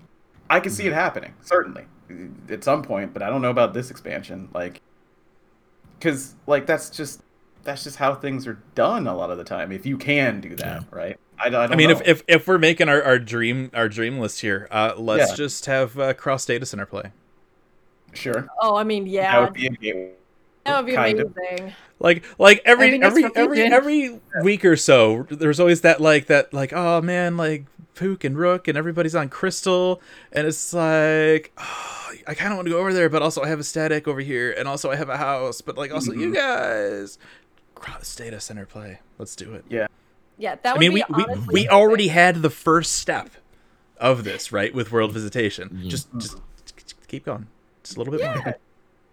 I 0.49 0.61
can 0.61 0.71
see 0.71 0.83
it 0.83 0.87
mm-hmm. 0.91 0.95
happening 0.95 1.33
certainly 1.41 1.85
at 2.49 2.63
some 2.63 2.83
point 2.83 3.13
but 3.13 3.23
i 3.23 3.29
don't 3.29 3.41
know 3.41 3.49
about 3.49 3.73
this 3.73 3.89
expansion 3.89 4.49
like 4.53 4.81
because 5.97 6.35
like 6.47 6.65
that's 6.65 6.89
just 6.89 7.21
that's 7.63 7.83
just 7.83 7.97
how 7.97 8.13
things 8.13 8.45
are 8.45 8.61
done 8.75 9.07
a 9.07 9.15
lot 9.15 9.31
of 9.31 9.37
the 9.37 9.43
time 9.43 9.71
if 9.71 9.85
you 9.85 9.97
can 9.97 10.39
do 10.39 10.55
that 10.55 10.81
Yeah. 10.81 10.87
right 10.91 11.19
I, 11.39 11.47
I 11.47 11.49
don't 11.49 11.71
I 11.73 11.75
mean, 11.75 11.89
know. 11.89 11.95
if, 11.97 12.07
if 12.07 12.23
if 12.27 12.47
we're 12.47 12.57
making 12.57 12.89
our, 12.89 13.01
our 13.03 13.19
dream 13.19 13.69
our 13.73 13.89
dream 13.89 14.19
list 14.19 14.41
here, 14.41 14.67
uh, 14.71 14.93
let's 14.97 15.31
Yeah. 15.31 15.35
just 15.35 15.65
have 15.65 15.97
uh, 15.99 16.13
cross 16.13 16.45
data 16.45 16.65
center 16.65 16.85
play. 16.85 17.11
sure 18.13 18.47
Oh, 18.61 18.75
I 18.75 18.83
mean, 18.83 19.05
yeah. 19.07 19.31
that 19.31 19.37
yeah, 19.37 19.43
would 19.43 19.53
be 19.53 19.65
a 19.67 19.69
gateway. 19.71 20.11
that 20.65 20.77
would 20.77 20.85
be 20.89 20.95
kind 20.95 21.19
of. 21.19 21.35
amazing. 21.37 21.73
Like 21.99 22.23
like 22.39 22.61
every 22.65 22.97
That'd 22.97 23.15
be 23.15 23.23
every 23.23 23.35
every 23.35 23.57
fusion. 23.57 23.73
every 23.73 24.19
week 24.43 24.65
or 24.65 24.75
so, 24.75 25.25
there's 25.29 25.59
always 25.59 25.81
that 25.81 26.01
like 26.01 26.27
that 26.27 26.53
like 26.53 26.73
oh 26.73 27.01
man 27.01 27.37
like 27.37 27.65
Pook 27.95 28.23
and 28.25 28.37
Rook 28.37 28.67
and 28.67 28.77
everybody's 28.77 29.15
on 29.15 29.29
Crystal, 29.29 30.01
and 30.33 30.45
it's 30.47 30.73
like 30.73 31.51
oh, 31.57 32.11
I 32.27 32.33
kind 32.33 32.51
of 32.51 32.57
want 32.57 32.67
to 32.67 32.71
go 32.73 32.79
over 32.79 32.93
there, 32.93 33.07
but 33.09 33.21
also 33.21 33.41
I 33.43 33.47
have 33.49 33.59
a 33.59 33.63
static 33.63 34.07
over 34.07 34.19
here, 34.19 34.51
and 34.57 34.67
also 34.67 34.89
I 34.91 34.95
have 34.95 35.09
a 35.09 35.17
house, 35.17 35.61
but 35.61 35.77
like 35.77 35.91
also 35.93 36.11
you 36.11 36.33
guys 36.33 37.17
cross 37.75 38.15
data 38.15 38.39
center 38.39 38.65
play. 38.65 38.99
Let's 39.17 39.35
do 39.35 39.53
it. 39.53 39.63
Yeah, 39.69 39.87
that 40.39 40.75
I 40.75 40.79
mean, 40.79 40.91
be 40.93 40.95
we, 40.95 41.03
we, 41.09 41.23
honestly 41.23 41.53
we 41.53 41.61
amazing. 41.61 41.69
already 41.69 42.07
had 42.09 42.41
the 42.41 42.49
first 42.49 42.93
step 42.93 43.29
of 43.97 44.23
this, 44.23 44.51
right, 44.51 44.73
with 44.73 44.91
world 44.91 45.13
visitation. 45.13 45.81
Just, 45.87 46.09
just 46.17 46.37
keep 47.07 47.25
going, 47.25 47.47
just 47.83 47.95
a 47.95 47.99
little 47.99 48.17
bit 48.17 48.23
more. 48.23 48.55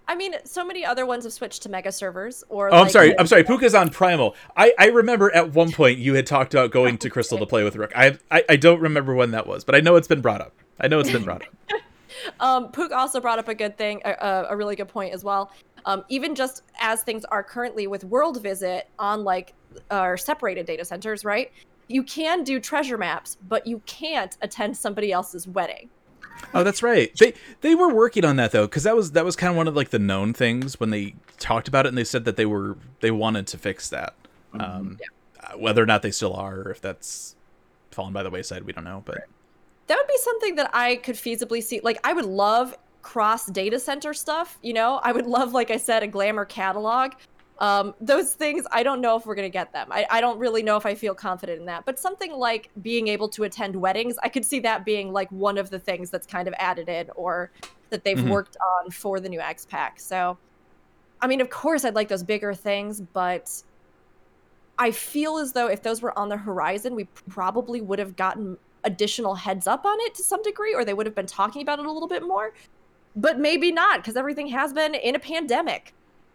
I 0.09 0.15
mean, 0.17 0.35
so 0.45 0.65
many 0.65 0.85
other 0.85 1.07
ones 1.07 1.25
have 1.25 1.33
switched 1.33 1.63
to 1.63 1.69
mega 1.69 1.93
servers. 1.93 2.43
Or 2.49 2.75
Oh, 2.75 2.79
I'm 2.83 2.89
sorry. 2.89 3.19
I'm 3.19 3.27
sorry. 3.27 3.45
Puka's 3.45 3.75
on 3.75 3.89
Primal. 3.89 4.35
I, 4.57 4.75
I 4.79 4.87
remember 4.89 5.35
at 5.35 5.55
one 5.55 5.71
point 5.71 5.99
you 5.99 6.15
had 6.15 6.27
talked 6.27 6.53
about 6.53 6.71
going 6.71 6.99
to 6.99 7.09
Crystal 7.09 7.39
to 7.39 7.47
play 7.47 7.63
with 7.63 7.77
Rook. 7.77 7.93
I, 7.97 8.19
I 8.31 8.45
I 8.49 8.57
don't 8.57 8.81
remember 8.81 9.15
when 9.15 9.31
that 9.31 9.47
was, 9.47 9.65
but 9.65 9.75
I 9.75 9.81
know 9.81 9.97
it's 9.97 10.09
been 10.09 10.21
brought 10.21 10.41
up. 10.41 10.53
I 10.81 10.89
know 10.89 10.99
it's 10.99 11.11
been 11.11 11.25
brought 11.25 11.43
up. 11.43 11.49
Um, 12.39 12.71
Pook 12.71 12.93
also 12.93 13.21
brought 13.21 13.41
up 13.41 13.49
a 13.49 13.55
good 13.55 13.77
thing, 13.77 14.01
a, 14.05 14.11
a, 14.11 14.47
a 14.51 14.57
really 14.57 14.77
good 14.77 14.87
point 14.87 15.13
as 15.13 15.25
well. 15.25 15.51
Um, 15.87 16.05
even 16.09 16.37
just 16.37 16.63
as 16.81 17.03
things 17.03 17.25
are 17.25 17.43
currently 17.43 17.87
with 17.89 18.05
World 18.05 18.41
Visit 18.41 18.89
on 18.99 19.25
like 19.25 19.55
our 19.91 20.17
separated 20.17 20.67
data 20.67 20.85
centers, 20.85 21.25
right? 21.25 21.53
You 21.89 22.03
can 22.03 22.45
do 22.45 22.61
treasure 22.61 22.97
maps, 22.97 23.37
but 23.49 23.67
you 23.67 23.83
can't 23.87 24.37
attend 24.41 24.77
somebody 24.77 25.13
else's 25.13 25.47
wedding. 25.47 25.91
Oh, 26.55 26.65
that's 26.65 26.83
right. 26.83 27.13
They 27.19 27.35
they 27.61 27.75
were 27.75 27.93
working 27.93 28.25
on 28.25 28.37
that 28.37 28.53
though, 28.53 28.67
because 28.67 28.83
that 28.85 28.97
was 28.97 29.13
that 29.13 29.25
was 29.25 29.37
kind 29.37 29.51
of 29.51 29.57
one 29.57 29.69
of 29.69 29.77
like 29.77 29.91
the 29.91 29.99
known 29.99 30.33
things 30.33 30.81
when 30.81 30.91
they 30.91 31.15
talked 31.39 31.69
about 31.69 31.87
it, 31.87 31.91
and 31.91 31.99
they 31.99 32.05
said 32.05 32.25
that 32.25 32.37
they 32.37 32.47
were 32.47 32.77
they 33.01 33.11
wanted 33.11 33.47
to 33.49 33.59
fix 33.59 33.89
that. 33.91 34.15
Um, 34.59 34.99
uh, 35.43 35.57
whether 35.57 35.83
or 35.83 35.87
not 35.87 36.03
they 36.03 36.11
still 36.11 36.35
are, 36.35 36.61
or 36.61 36.71
if 36.71 36.81
that's 36.81 37.37
fallen 37.91 38.13
by 38.13 38.23
the 38.23 38.31
wayside, 38.31 38.65
we 38.65 38.73
don't 38.73 38.85
know. 38.85 39.03
But 39.05 39.25
That 39.87 39.97
would 39.97 40.09
be 40.09 40.19
something 40.19 40.55
that 40.57 40.71
I 40.75 40.97
could 40.97 41.17
feasibly 41.17 41.63
see. 41.63 41.81
Like, 41.83 42.01
I 42.05 42.13
would 42.13 42.25
love 42.25 42.77
cross 43.03 43.47
data 43.47 43.79
center 43.79 44.15
stuff. 44.15 44.59
You 44.63 44.73
know, 44.75 45.01
I 45.03 45.13
would 45.13 45.27
love, 45.27 45.53
like 45.53 45.71
I 45.71 45.77
said, 45.77 46.03
a 46.03 46.07
glamour 46.07 46.45
catalog. 46.45 47.13
Um, 47.59 47.95
those 48.01 48.35
things, 48.35 48.65
I 48.73 48.83
don't 48.83 49.01
know 49.01 49.17
if 49.17 49.25
we're 49.25 49.37
going 49.37 49.47
to 49.47 49.53
get 49.53 49.73
them. 49.73 49.89
I, 49.91 50.07
I 50.11 50.21
don't 50.21 50.39
really 50.39 50.63
know 50.63 50.77
if 50.77 50.85
I 50.85 50.95
feel 50.95 51.15
confident 51.15 51.61
in 51.61 51.67
that. 51.67 51.85
But 51.85 51.99
something 51.99 52.33
like 52.33 52.71
being 52.83 53.07
able 53.09 53.29
to 53.31 53.45
attend 53.45 53.77
weddings, 53.77 54.17
I 54.23 54.29
could 54.29 54.45
see 54.45 54.59
that 54.61 54.85
being 54.85 55.13
like 55.13 55.31
one 55.31 55.59
of 55.59 55.71
the 55.71 55.79
things 55.79 56.11
that's 56.11 56.27
kind 56.27 56.49
of 56.49 56.55
added 56.59 56.89
in 56.89 57.09
or 57.15 57.53
that 57.91 58.03
they've 58.05 58.19
Mhm. 58.19 58.31
worked 58.31 58.57
on 58.81 58.91
for 58.91 59.21
the 59.21 59.29
new 59.29 59.39
X 59.39 59.67
Pack. 59.67 60.01
So, 60.01 60.39
I 61.21 61.29
mean, 61.29 61.41
of 61.41 61.51
course, 61.51 61.85
I'd 61.85 61.95
like 61.95 62.09
those 62.09 62.25
bigger 62.25 62.53
things, 62.55 63.01
but 63.01 63.63
I 64.79 64.91
feel 64.91 65.39
as 65.39 65.53
though 65.53 65.69
if 65.69 65.83
those 65.83 66.03
were 66.03 66.19
on 66.19 66.31
the 66.31 66.39
horizon, 66.39 66.97
we 66.97 67.05
probably 67.29 67.81
would 67.81 68.01
have 68.01 68.17
gotten 68.17 68.57
additional 68.83 69.37
heads 69.37 69.69
up 69.69 69.85
on 69.85 69.97
it 70.01 70.15
to 70.17 70.25
some 70.25 70.43
degree, 70.43 70.75
or 70.75 70.85
they 70.85 70.95
would 70.95 71.07
have 71.07 71.15
been 71.15 71.27
talking 71.27 71.63
about 71.63 71.79
it 71.79 71.87
a 71.87 71.93
little 71.93 72.09
bit 72.09 72.25
more. 72.25 72.53
But 73.15 73.39
maybe 73.39 73.71
not, 73.71 74.01
because 74.01 74.17
everything 74.17 74.49
has 74.49 74.73
been 74.73 74.95
in 74.95 75.15
a 75.15 75.21
pandemic. 75.21 75.93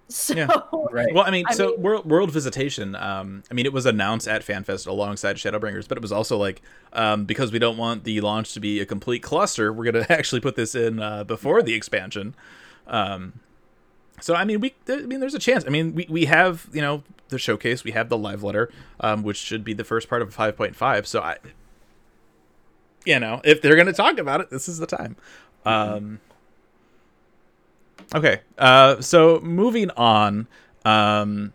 So, 0.10 0.36
Yeah. 0.36 0.48
Right. 0.90 1.14
Well, 1.14 1.26
I 1.26 1.32
mean, 1.32 1.44
I 1.50 1.54
so 1.54 1.72
mean- 1.72 1.82
World, 1.82 2.06
World 2.06 2.32
Visitation. 2.32 2.96
Um, 2.96 3.44
I 3.52 3.54
mean, 3.54 3.66
it 3.66 3.74
was 3.74 3.86
announced 3.86 4.26
at 4.28 4.42
FanFest 4.42 4.88
alongside 4.88 5.36
Shadowbringers, 5.36 5.86
but 5.88 5.98
it 5.98 6.02
was 6.02 6.14
also 6.14 6.38
like 6.38 6.62
um, 6.94 7.26
because 7.26 7.52
we 7.52 7.60
don't 7.60 7.76
want 7.78 8.06
the 8.06 8.22
launch 8.22 8.54
to 8.54 8.62
be 8.62 8.80
a 8.80 8.86
complete 8.86 9.22
cluster, 9.22 9.74
we're 9.74 9.92
gonna 9.92 10.06
actually 10.10 10.40
put 10.40 10.56
this 10.56 10.76
in 10.76 11.02
uh, 11.02 11.26
before 11.26 11.62
the 11.62 11.74
expansion. 11.74 12.36
Um, 12.88 13.42
so 14.22 14.34
I 14.34 14.46
mean, 14.46 14.62
we 14.62 14.76
I 14.88 14.98
mean, 15.02 15.20
there's 15.20 15.36
a 15.36 15.40
chance. 15.40 15.66
I 15.66 15.70
mean, 15.70 15.94
we, 15.94 16.08
we 16.10 16.26
have 16.26 16.68
you 16.72 16.82
know 16.82 17.04
the 17.28 17.38
showcase, 17.38 17.84
we 17.84 17.92
have 17.92 18.08
the 18.08 18.18
live 18.18 18.44
letter, 18.44 18.72
um, 19.02 19.24
which 19.24 19.36
should 19.38 19.66
be 19.66 19.74
the 19.74 19.84
first 19.84 20.08
part 20.08 20.22
of 20.22 20.34
5.5. 20.34 21.06
So 21.06 21.20
I, 21.22 21.36
you 23.06 23.20
know, 23.20 23.42
if 23.44 23.62
they're 23.62 23.76
gonna 23.76 23.92
talk 23.92 24.18
about 24.20 24.40
it, 24.40 24.50
this 24.50 24.70
is 24.70 24.78
the 24.78 24.88
time. 24.88 25.18
Um, 25.66 26.22
Okay. 28.16 28.42
Uh, 28.58 29.02
so 29.02 29.40
moving 29.42 29.90
on. 29.92 30.48
Um, 30.86 31.54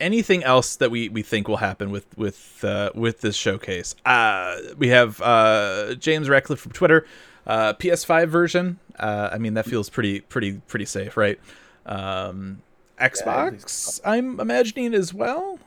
anything 0.00 0.42
else 0.44 0.76
that 0.76 0.90
we, 0.90 1.08
we 1.08 1.22
think 1.22 1.48
will 1.48 1.58
happen 1.58 1.90
with 1.90 2.06
with 2.16 2.64
uh, 2.64 2.90
with 2.94 3.20
this 3.20 3.36
showcase? 3.36 3.94
Uh, 4.04 4.56
we 4.78 4.88
have 4.88 5.20
uh, 5.20 5.94
James 5.96 6.28
Ratcliffe 6.28 6.60
from 6.60 6.72
Twitter. 6.72 7.06
Uh, 7.46 7.74
PS5 7.74 8.28
version. 8.28 8.78
Uh, 8.98 9.28
I 9.32 9.38
mean 9.38 9.54
that 9.54 9.66
feels 9.66 9.88
pretty 9.90 10.20
pretty 10.20 10.60
pretty 10.66 10.84
safe, 10.86 11.16
right? 11.16 11.38
Um, 11.84 12.62
Xbox. 13.00 14.00
I'm 14.04 14.40
imagining 14.40 14.94
as 14.94 15.12
well. 15.14 15.58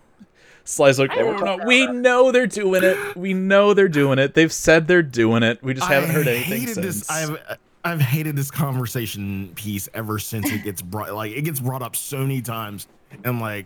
Sly's 0.66 1.00
like, 1.00 1.12
I 1.12 1.22
"Oh, 1.22 1.32
don't 1.34 1.46
no, 1.46 1.56
know. 1.58 1.66
we 1.66 1.88
know 1.88 2.32
they're 2.32 2.48
doing 2.48 2.84
it. 2.84 3.16
We 3.16 3.34
know 3.34 3.74
they're 3.74 3.88
doing 3.88 4.20
it. 4.20 4.34
They've 4.34 4.52
said 4.52 4.88
they're 4.88 5.02
doing 5.02 5.42
it. 5.42 5.64
We 5.64 5.74
just 5.74 5.88
haven't 5.88 6.10
heard 6.12 6.28
anything 6.28 6.68
since." 6.68 6.78
This, 7.08 7.10
I've 7.10 7.58
I've 7.84 8.02
hated 8.02 8.36
this 8.36 8.52
conversation 8.52 9.52
piece 9.56 9.88
ever 9.94 10.20
since 10.20 10.52
it 10.52 10.64
gets 10.64 10.82
brought 10.82 11.14
like 11.14 11.32
it 11.32 11.44
gets 11.44 11.60
brought 11.60 11.82
up 11.82 11.96
so 11.96 12.20
many 12.20 12.42
times. 12.42 12.88
And 13.24 13.40
like, 13.40 13.66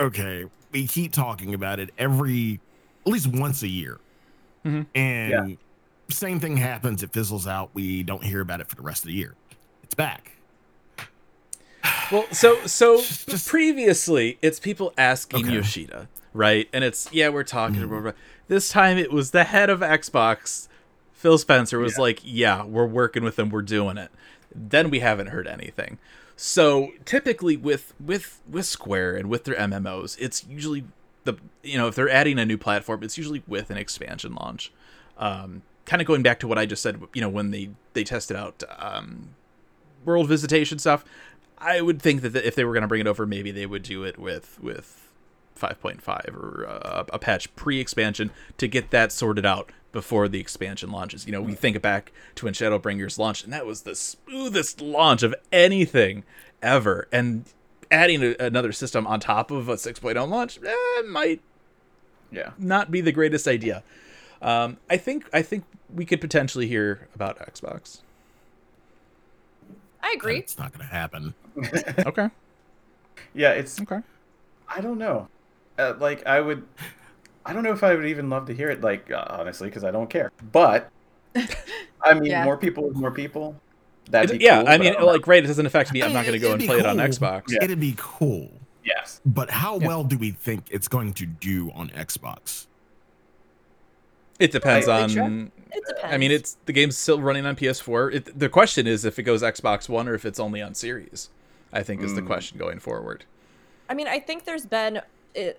okay, 0.00 0.46
we 0.72 0.86
keep 0.86 1.12
talking 1.12 1.52
about 1.54 1.80
it 1.80 1.90
every 1.98 2.60
at 3.06 3.12
least 3.12 3.26
once 3.26 3.62
a 3.62 3.68
year. 3.68 3.98
Mhm. 4.64 4.86
And 4.94 5.58
same 6.10 6.40
thing 6.40 6.56
happens, 6.56 7.02
it 7.02 7.12
fizzles 7.12 7.46
out, 7.46 7.70
we 7.74 8.02
don't 8.02 8.22
hear 8.24 8.40
about 8.40 8.60
it 8.60 8.68
for 8.68 8.76
the 8.76 8.82
rest 8.82 9.02
of 9.02 9.08
the 9.08 9.14
year. 9.14 9.34
It's 9.82 9.94
back. 9.94 10.32
Well, 12.10 12.26
so 12.32 12.66
so 12.66 12.96
Just- 13.02 13.48
previously 13.48 14.38
it's 14.40 14.58
people 14.58 14.94
asking 14.96 15.44
Okay. 15.46 15.54
Yoshida, 15.56 16.08
right? 16.32 16.66
And 16.72 16.82
it's 16.82 17.08
yeah, 17.12 17.28
we're 17.28 17.42
talking. 17.44 17.80
Mhm. 17.82 18.02
blah. 18.02 18.12
This 18.48 18.70
time 18.70 18.96
it 18.96 19.12
was 19.12 19.32
the 19.32 19.44
head 19.44 19.68
of 19.68 19.80
Xbox, 19.80 20.68
Phil 21.18 21.36
Spencer, 21.36 21.80
was 21.80 21.94
Yeah. 21.96 22.02
like, 22.02 22.20
"Yeah, 22.22 22.64
we're 22.64 22.86
working 22.86 23.24
with 23.24 23.34
them. 23.34 23.50
We're 23.50 23.62
doing 23.62 23.98
it." 23.98 24.12
Then 24.54 24.88
we 24.88 25.00
haven't 25.00 25.26
heard 25.26 25.48
anything. 25.48 25.98
So 26.36 26.92
typically 27.04 27.56
with 27.56 27.92
with 27.98 28.40
with 28.48 28.64
Square 28.66 29.16
and 29.16 29.28
with 29.28 29.42
their 29.42 29.56
MMOs, 29.56 30.16
it's 30.20 30.46
usually 30.48 30.84
the 31.24 31.34
you 31.64 31.76
know 31.76 31.88
if 31.88 31.96
they're 31.96 32.08
adding 32.08 32.38
a 32.38 32.46
new 32.46 32.56
platform, 32.56 33.02
it's 33.02 33.18
usually 33.18 33.42
with 33.48 33.68
an 33.70 33.76
expansion 33.76 34.36
launch. 34.36 34.70
Um, 35.18 35.62
kind 35.86 36.00
of 36.00 36.06
going 36.06 36.22
back 36.22 36.38
to 36.40 36.46
what 36.46 36.56
I 36.56 36.66
just 36.66 36.82
said, 36.84 37.02
you 37.12 37.20
know, 37.20 37.28
when 37.28 37.50
they 37.50 37.70
they 37.94 38.04
tested 38.04 38.36
out 38.36 38.62
um, 38.78 39.30
world 40.04 40.28
visitation 40.28 40.78
stuff, 40.78 41.04
I 41.58 41.80
would 41.80 42.00
think 42.00 42.22
that 42.22 42.36
if 42.36 42.54
they 42.54 42.64
were 42.64 42.72
going 42.72 42.82
to 42.82 42.88
bring 42.88 43.00
it 43.00 43.08
over, 43.08 43.26
maybe 43.26 43.50
they 43.50 43.66
would 43.66 43.82
do 43.82 44.04
it 44.04 44.18
with 44.20 44.58
with 44.62 45.08
5.5 45.60 46.28
or 46.36 46.66
uh, 46.68 47.04
a 47.12 47.18
patch 47.18 47.52
pre-expansion 47.56 48.30
to 48.58 48.68
get 48.68 48.90
that 48.90 49.10
sorted 49.10 49.44
out 49.44 49.72
before 49.92 50.28
the 50.28 50.40
expansion 50.40 50.90
launches. 50.90 51.26
You 51.26 51.32
know, 51.32 51.40
we 51.40 51.54
think 51.54 51.80
back 51.80 52.12
to 52.36 52.44
when 52.44 52.54
Shadowbringers 52.54 53.18
launched, 53.18 53.44
and 53.44 53.52
that 53.52 53.64
was 53.66 53.82
the 53.82 53.94
smoothest 53.94 54.80
launch 54.80 55.22
of 55.22 55.34
anything 55.50 56.24
ever. 56.62 57.08
And 57.10 57.44
adding 57.90 58.22
a, 58.22 58.34
another 58.38 58.72
system 58.72 59.06
on 59.06 59.18
top 59.20 59.50
of 59.50 59.68
a 59.68 59.74
6.0 59.74 60.28
launch 60.28 60.58
eh, 60.66 61.02
might 61.06 61.40
Yeah. 62.30 62.50
not 62.58 62.90
be 62.90 63.00
the 63.00 63.12
greatest 63.12 63.48
idea. 63.48 63.82
Um, 64.42 64.76
I 64.90 64.98
think 64.98 65.28
I 65.32 65.42
think 65.42 65.64
we 65.92 66.04
could 66.04 66.20
potentially 66.20 66.68
hear 66.68 67.08
about 67.14 67.38
Xbox. 67.38 68.02
I 70.02 70.12
agree. 70.16 70.38
It's 70.38 70.58
not 70.58 70.72
gonna 70.72 70.84
happen. 70.84 71.34
Okay. 72.06 72.28
Yeah, 73.34 73.50
it's 73.52 73.80
Okay. 73.80 73.98
I 74.68 74.80
don't 74.80 74.98
know. 74.98 75.28
Uh, 75.78 75.94
like 75.98 76.24
I 76.26 76.40
would, 76.40 76.64
I 77.48 77.52
don't 77.52 77.62
know 77.62 77.72
if 77.72 77.82
I 77.82 77.94
would 77.94 78.04
even 78.06 78.28
love 78.30 78.46
to 78.46 78.54
hear 78.54 78.68
it. 78.70 78.80
Like 78.82 79.10
uh, 79.10 79.24
honestly, 79.30 79.68
because 79.68 79.82
I 79.84 79.90
don't 79.90 80.08
care. 80.10 80.30
But 80.52 80.90
I 82.02 82.14
mean, 82.14 82.26
Yeah. 82.26 82.44
more 82.44 82.56
people 82.56 82.84
with 82.86 82.96
more 82.96 83.10
people. 83.10 83.56
That'd 84.10 84.40
yeah, 84.40 84.60
cool, 84.60 84.68
I 84.68 84.78
mean, 84.78 84.92
don't 84.92 85.00
know. 85.02 85.06
like, 85.06 85.26
right? 85.26 85.42
It 85.44 85.46
doesn't 85.48 85.66
affect 85.66 85.92
me. 85.92 86.02
I'm 86.02 86.12
not 86.14 86.24
going 86.24 86.32
to 86.32 86.38
go 86.38 86.52
and 86.52 86.60
be 86.60 86.66
play 86.66 86.78
it 86.78 86.86
on. 86.86 86.96
Xbox. 86.96 87.44
Yeah. 87.48 87.58
It'd 87.64 87.78
be 87.80 87.94
cool. 87.98 88.50
yes, 88.84 89.20
But 89.26 89.50
how 89.50 89.78
Yeah. 89.78 89.86
well 89.88 90.04
do 90.04 90.16
we 90.16 90.30
think 90.30 90.64
it's 90.70 90.88
going 90.88 91.12
to 91.14 91.26
do 91.26 91.70
on 91.72 91.90
Xbox? 91.90 92.66
It 94.38 94.52
depends 94.52 94.88
I- 94.88 95.00
I 95.00 95.02
on. 95.02 95.52
It 95.70 95.84
depends. 95.86 96.14
I 96.14 96.16
mean, 96.16 96.30
it's 96.30 96.56
the 96.64 96.72
game's 96.72 96.96
still 96.96 97.20
running 97.20 97.44
on 97.44 97.54
PS4. 97.56 98.14
It, 98.14 98.38
the 98.38 98.48
question 98.48 98.86
is 98.86 99.04
if 99.04 99.18
it 99.18 99.24
goes 99.24 99.42
Xbox 99.42 99.88
One 99.88 100.08
or 100.08 100.14
if 100.14 100.24
it's 100.24 100.40
only 100.40 100.62
on 100.62 100.74
Series. 100.74 101.28
I 101.70 101.82
think 101.82 102.00
is 102.02 102.14
the 102.14 102.22
Mm. 102.22 102.26
question 102.26 102.56
going 102.58 102.78
forward. 102.78 103.26
I 103.90 103.94
mean, 103.94 104.08
I 104.08 104.20
think 104.20 104.44
there's 104.46 104.64
been 104.64 105.02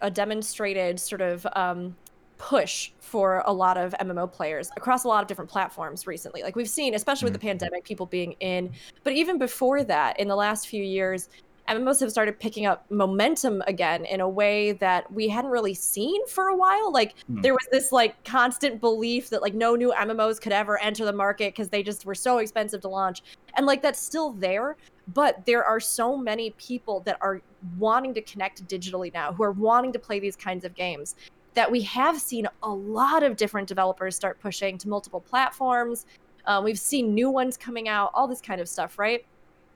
a 0.01 0.11
demonstrated 0.11 0.99
sort 0.99 1.21
of 1.21 1.47
um, 1.53 1.95
push 2.37 2.91
for 2.99 3.43
a 3.45 3.53
lot 3.53 3.77
of 3.77 3.93
MMO 3.99 4.31
players 4.31 4.71
across 4.77 5.03
a 5.03 5.07
lot 5.07 5.21
of 5.21 5.27
different 5.27 5.49
platforms 5.49 6.07
recently. 6.07 6.41
Like 6.41 6.55
we've 6.55 6.69
seen, 6.69 6.95
especially 6.95 7.25
with 7.25 7.33
the 7.33 7.39
pandemic, 7.39 7.83
people 7.83 8.05
being 8.05 8.33
in. 8.39 8.71
But 9.03 9.13
even 9.13 9.37
before 9.37 9.83
that, 9.83 10.19
in 10.19 10.27
the 10.27 10.35
last 10.35 10.67
few 10.67 10.83
years, 10.83 11.29
MMOs 11.67 11.99
have 11.99 12.09
started 12.09 12.39
picking 12.39 12.65
up 12.65 12.89
momentum 12.89 13.61
again 13.67 14.03
in 14.05 14.21
a 14.21 14.29
way 14.29 14.71
that 14.73 15.11
we 15.11 15.27
hadn't 15.27 15.51
really 15.51 15.75
seen 15.75 16.25
for 16.27 16.47
a 16.47 16.55
while. 16.55 16.91
Like 16.91 17.13
Hmm. 17.27 17.41
there 17.41 17.53
was 17.53 17.67
this 17.71 17.91
like 17.91 18.23
constant 18.23 18.81
belief 18.81 19.29
that 19.29 19.41
like 19.43 19.53
no 19.53 19.75
new 19.75 19.93
MMOs 19.95 20.41
could 20.41 20.51
ever 20.51 20.81
enter 20.81 21.05
the 21.05 21.13
market 21.13 21.53
because 21.53 21.69
they 21.69 21.83
just 21.83 22.05
were 22.05 22.15
so 22.15 22.39
expensive 22.39 22.81
to 22.81 22.87
launch. 22.87 23.21
And 23.55 23.67
like 23.67 23.81
that's 23.83 23.99
still 23.99 24.31
there, 24.31 24.77
but 25.13 25.45
there 25.45 25.63
are 25.63 25.79
so 25.79 26.17
many 26.17 26.51
people 26.51 27.01
that 27.01 27.17
are 27.21 27.41
wanting 27.77 28.13
to 28.13 28.21
connect 28.21 28.65
digitally 28.67 29.13
now 29.13 29.33
who 29.33 29.43
are 29.43 29.51
wanting 29.51 29.91
to 29.93 29.99
play 29.99 30.19
these 30.19 30.35
kinds 30.35 30.65
of 30.65 30.75
games 30.75 31.15
that 31.53 31.69
we 31.71 31.81
have 31.81 32.19
seen 32.19 32.47
a 32.63 32.69
lot 32.69 33.23
of 33.23 33.35
different 33.35 33.67
developers 33.67 34.15
start 34.15 34.39
pushing 34.39 34.77
to 34.77 34.87
multiple 34.87 35.19
platforms. 35.19 36.05
Um, 36.45 36.63
we've 36.63 36.79
seen 36.79 37.13
new 37.13 37.29
ones 37.29 37.57
coming 37.57 37.89
out 37.89 38.11
all 38.13 38.27
this 38.27 38.41
kind 38.41 38.61
of 38.61 38.69
stuff 38.69 38.99
right? 38.99 39.25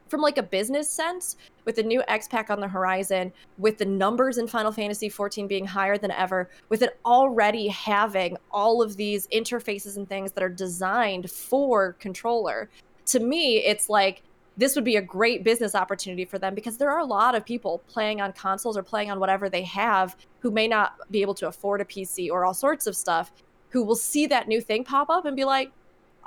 From 0.10 0.22
like 0.22 0.38
a 0.38 0.44
business 0.44 0.90
sense 0.90 1.38
with 1.66 1.76
the 1.76 1.84
new 1.84 2.04
x 2.08 2.28
pack 2.28 2.52
on 2.52 2.60
the 2.60 2.68
horizon 2.68 3.34
with 3.58 3.78
the 3.78 3.86
numbers 3.86 4.38
in 4.38 4.48
final 4.48 4.72
fantasy 4.72 5.10
14 5.10 5.48
being 5.48 5.66
higher 5.66 5.98
than 5.98 6.12
ever 6.12 6.50
with 6.70 6.84
it 6.84 7.00
already 7.06 7.68
having 7.68 8.38
all 8.52 8.82
of 8.82 8.96
these 8.96 9.28
interfaces 9.28 9.98
and 9.98 10.08
things 10.08 10.32
that 10.34 10.44
are 10.44 10.50
designed 10.50 11.32
for 11.32 11.94
controller 11.94 12.70
to 13.06 13.20
me 13.20 13.58
it's 13.58 13.90
like 13.90 14.22
this 14.58 14.76
would 14.76 14.84
be 14.84 14.98
a 14.98 15.02
great 15.02 15.44
business 15.44 15.74
opportunity 15.74 16.26
for 16.26 16.38
them 16.38 16.54
because 16.54 16.78
there 16.78 16.92
are 16.92 17.00
a 17.00 17.06
lot 17.06 17.36
of 17.36 17.46
people 17.46 17.82
playing 17.88 18.22
on 18.22 18.32
consoles 18.34 18.78
or 18.78 18.84
playing 18.84 19.10
on 19.10 19.20
whatever 19.20 19.50
they 19.50 19.64
have 19.64 20.16
who 20.40 20.52
may 20.52 20.68
not 20.68 20.94
be 21.10 21.22
able 21.22 21.34
to 21.34 21.48
afford 21.48 21.82
a 21.82 21.86
PC 21.86 22.30
or 22.30 22.46
all 22.46 22.54
sorts 22.54 22.86
of 22.86 22.96
stuff 22.96 23.32
who 23.70 23.84
will 23.84 23.96
see 23.96 24.28
that 24.28 24.48
new 24.48 24.62
thing 24.62 24.84
pop 24.84 25.10
up 25.10 25.26
and 25.26 25.36
be 25.36 25.46
like, 25.46 25.72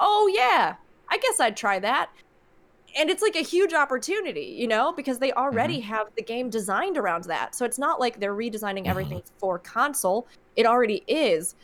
"Oh 0.00 0.28
yeah, 0.34 0.74
I 1.08 1.18
guess 1.18 1.38
I'd 1.38 1.56
try 1.56 1.78
that." 1.78 2.10
And 2.98 3.10
it's 3.10 3.22
like 3.22 3.36
a 3.36 3.42
huge 3.42 3.74
opportunity, 3.74 4.56
you 4.58 4.66
know, 4.66 4.92
because 4.92 5.18
they 5.18 5.32
already 5.32 5.80
have 5.80 6.06
the 6.16 6.22
game 6.22 6.48
designed 6.50 6.96
around 6.96 7.24
that. 7.24 7.54
So 7.54 7.64
it's 7.64 7.78
not 7.78 8.00
like 8.00 8.18
they're 8.18 8.34
redesigning 8.34 8.86
everything 8.86 9.22
for 9.38 9.58
console. 9.58 10.26
It 10.56 10.64
already 10.66 11.04
is. 11.06 11.54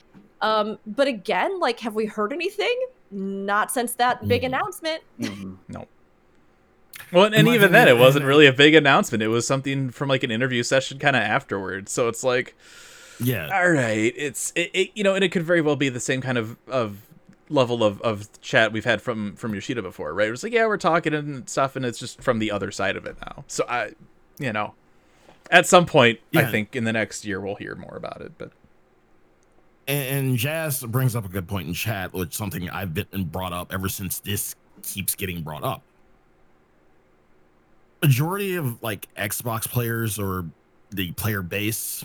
Um, 0.42 0.78
but 0.86 1.08
again, 1.08 1.58
like, 1.58 1.80
have 1.80 1.94
we 1.94 2.04
heard 2.04 2.32
anything? 2.32 2.78
Not 3.10 3.70
since 3.70 3.94
that 3.94 4.28
big 4.28 4.42
Mhm. 4.42 4.46
announcement. 4.46 5.02
Mhm. 5.18 5.58
Well, 7.12 7.24
and, 7.26 7.34
and 7.34 7.48
even 7.48 7.72
then, 7.72 7.88
it 7.88 7.98
wasn't 7.98 8.24
really 8.24 8.46
a 8.46 8.52
big 8.52 8.74
announcement. 8.74 9.22
It 9.22 9.28
was 9.28 9.46
something 9.46 9.90
from 9.90 10.08
like 10.08 10.22
an 10.22 10.30
interview 10.30 10.62
session 10.62 10.98
kind 10.98 11.14
of 11.14 11.22
afterwards. 11.22 11.92
So 11.92 12.08
it's 12.08 12.24
like, 12.24 12.56
Yeah. 13.20 13.50
all 13.52 13.70
right, 13.70 14.12
it's 14.16 14.52
it, 14.56 14.70
it, 14.72 14.90
you 14.94 15.04
know, 15.04 15.14
and 15.14 15.22
it 15.22 15.28
could 15.30 15.42
very 15.42 15.60
well 15.60 15.76
be 15.76 15.88
the 15.88 16.00
same 16.00 16.20
kind 16.20 16.38
of 16.38 16.56
of 16.68 17.02
level 17.48 17.84
of, 17.84 18.00
of 18.00 18.40
chat 18.40 18.72
we've 18.72 18.86
had 18.86 19.02
from 19.02 19.36
from 19.36 19.52
Yoshida 19.54 19.82
before, 19.82 20.14
right? 20.14 20.28
It 20.28 20.30
was 20.30 20.42
like, 20.42 20.52
yeah, 20.54 20.66
we're 20.66 20.78
talking 20.78 21.12
and 21.12 21.48
stuff, 21.48 21.76
and 21.76 21.84
it's 21.84 21.98
just 21.98 22.22
from 22.22 22.38
the 22.38 22.50
other 22.50 22.70
side 22.70 22.96
of 22.96 23.04
it 23.04 23.16
now. 23.26 23.44
So 23.46 23.64
I, 23.68 23.92
you 24.38 24.52
know, 24.52 24.74
at 25.50 25.66
some 25.66 25.84
point, 25.84 26.18
I 26.34 26.44
think 26.50 26.74
in 26.74 26.84
the 26.84 26.92
next 26.94 27.24
year 27.26 27.40
we'll 27.40 27.56
hear 27.56 27.74
more 27.74 27.94
about 27.96 28.22
it. 28.22 28.32
But 28.38 28.52
And, 29.86 30.28
and 30.28 30.36
Jazz 30.38 30.82
brings 30.84 31.14
up 31.14 31.26
a 31.26 31.28
good 31.28 31.46
point 31.46 31.68
in 31.68 31.74
chat, 31.74 32.14
which 32.14 32.30
is 32.30 32.36
something 32.36 32.70
I've 32.70 32.94
been 32.94 33.24
brought 33.24 33.52
up 33.52 33.72
ever 33.72 33.88
since 33.90 34.18
this 34.20 34.54
keeps 34.82 35.14
getting 35.14 35.42
brought 35.42 35.62
up. 35.64 35.82
Majority 38.02 38.56
of 38.56 38.82
like 38.82 39.08
Xbox 39.14 39.68
players 39.68 40.18
or 40.18 40.44
the 40.90 41.12
player 41.12 41.42
base 41.42 42.04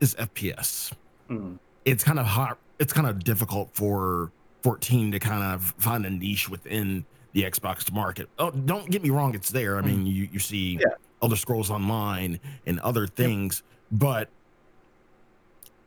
is 0.00 0.14
FPS. 0.16 0.92
Mm. 1.30 1.58
It's 1.84 2.04
kind 2.04 2.18
of 2.18 2.26
hard. 2.26 2.56
It's 2.78 2.92
kind 2.92 3.06
of 3.06 3.24
difficult 3.24 3.70
for 3.72 4.30
14 4.62 5.12
to 5.12 5.18
kind 5.18 5.42
of 5.54 5.74
find 5.78 6.04
a 6.06 6.10
niche 6.10 6.48
within 6.48 7.04
the 7.32 7.42
Xbox 7.42 7.90
market. 7.92 8.28
Oh, 8.38 8.50
don't 8.50 8.90
get 8.90 9.02
me 9.02 9.10
wrong, 9.10 9.34
it's 9.34 9.50
there. 9.50 9.76
I 9.78 9.82
mean, 9.82 10.06
you 10.06 10.28
you 10.30 10.38
see 10.38 10.78
Yeah. 10.80 10.94
Elder 11.22 11.36
Scrolls 11.36 11.70
Online 11.70 12.38
and 12.66 12.78
other 12.80 13.06
things, 13.06 13.62
but 13.90 14.28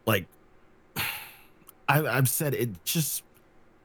like 0.05 0.25
I, 1.87 2.05
I've 2.05 2.29
said, 2.29 2.53
it 2.53 2.83
just 2.83 3.23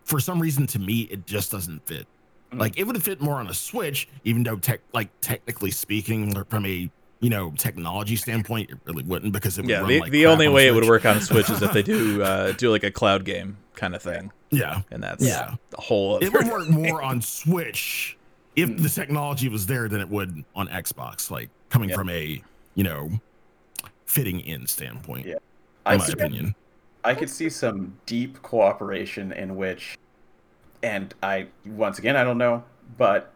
for 0.04 0.18
some 0.18 0.40
reason 0.40 0.66
to 0.68 0.78
me 0.78 1.02
it 1.02 1.26
just 1.26 1.52
doesn't 1.52 1.86
fit. 1.86 2.06
Mm. 2.52 2.60
Like 2.60 2.78
it 2.78 2.84
would 2.84 3.02
fit 3.02 3.20
more 3.20 3.36
on 3.36 3.48
a 3.48 3.54
Switch, 3.54 4.08
even 4.24 4.42
though 4.42 4.56
tech, 4.56 4.80
like 4.92 5.08
technically 5.20 5.70
speaking, 5.70 6.36
or 6.36 6.44
from 6.44 6.66
a 6.66 6.90
you 7.20 7.30
know 7.30 7.52
technology 7.56 8.16
standpoint, 8.16 8.70
it 8.70 8.78
really 8.84 9.04
wouldn't 9.04 9.32
because 9.32 9.58
it 9.58 9.62
would 9.62 9.70
yeah, 9.70 9.78
run 9.80 9.88
the, 9.88 10.00
like 10.00 10.10
the 10.12 10.26
only 10.26 10.46
on 10.46 10.52
a 10.52 10.54
way 10.54 10.66
it 10.66 10.74
would 10.74 10.86
work 10.86 11.04
on 11.06 11.20
Switch 11.20 11.48
is 11.50 11.62
if 11.62 11.72
they 11.72 11.82
do 11.82 12.22
uh, 12.22 12.52
do 12.52 12.70
like 12.70 12.84
a 12.84 12.90
cloud 12.90 13.24
game 13.24 13.56
kind 13.74 13.94
of 13.94 14.02
thing, 14.02 14.30
Yeah, 14.50 14.82
and 14.90 15.02
that's 15.02 15.24
Yeah. 15.24 15.54
the 15.70 15.80
whole. 15.80 16.18
it 16.18 16.32
would 16.32 16.46
work 16.48 16.68
more 16.68 17.02
on 17.02 17.22
Switch 17.22 18.16
if 18.54 18.76
the 18.76 18.88
technology 18.88 19.48
was 19.48 19.66
there 19.66 19.88
than 19.88 20.00
it 20.00 20.08
would 20.08 20.44
on 20.54 20.68
Xbox. 20.68 21.30
Like 21.30 21.48
coming 21.70 21.88
Yeah. 21.90 21.96
from 21.96 22.10
a 22.10 22.42
you 22.74 22.84
know 22.84 23.10
fitting 24.06 24.40
in 24.40 24.66
standpoint, 24.66 25.26
Yeah. 25.26 25.32
in 25.34 25.38
I 25.86 25.96
my 25.96 26.04
see- 26.04 26.12
opinion. 26.12 26.54
I 27.04 27.14
could 27.14 27.30
see 27.30 27.48
some 27.50 27.94
deep 28.06 28.40
cooperation 28.42 29.32
in 29.32 29.56
which, 29.56 29.98
and 30.82 31.14
I 31.22 31.46
once 31.66 31.98
again 31.98 32.16
I 32.16 32.24
don't 32.24 32.38
know, 32.38 32.64
but 32.98 33.32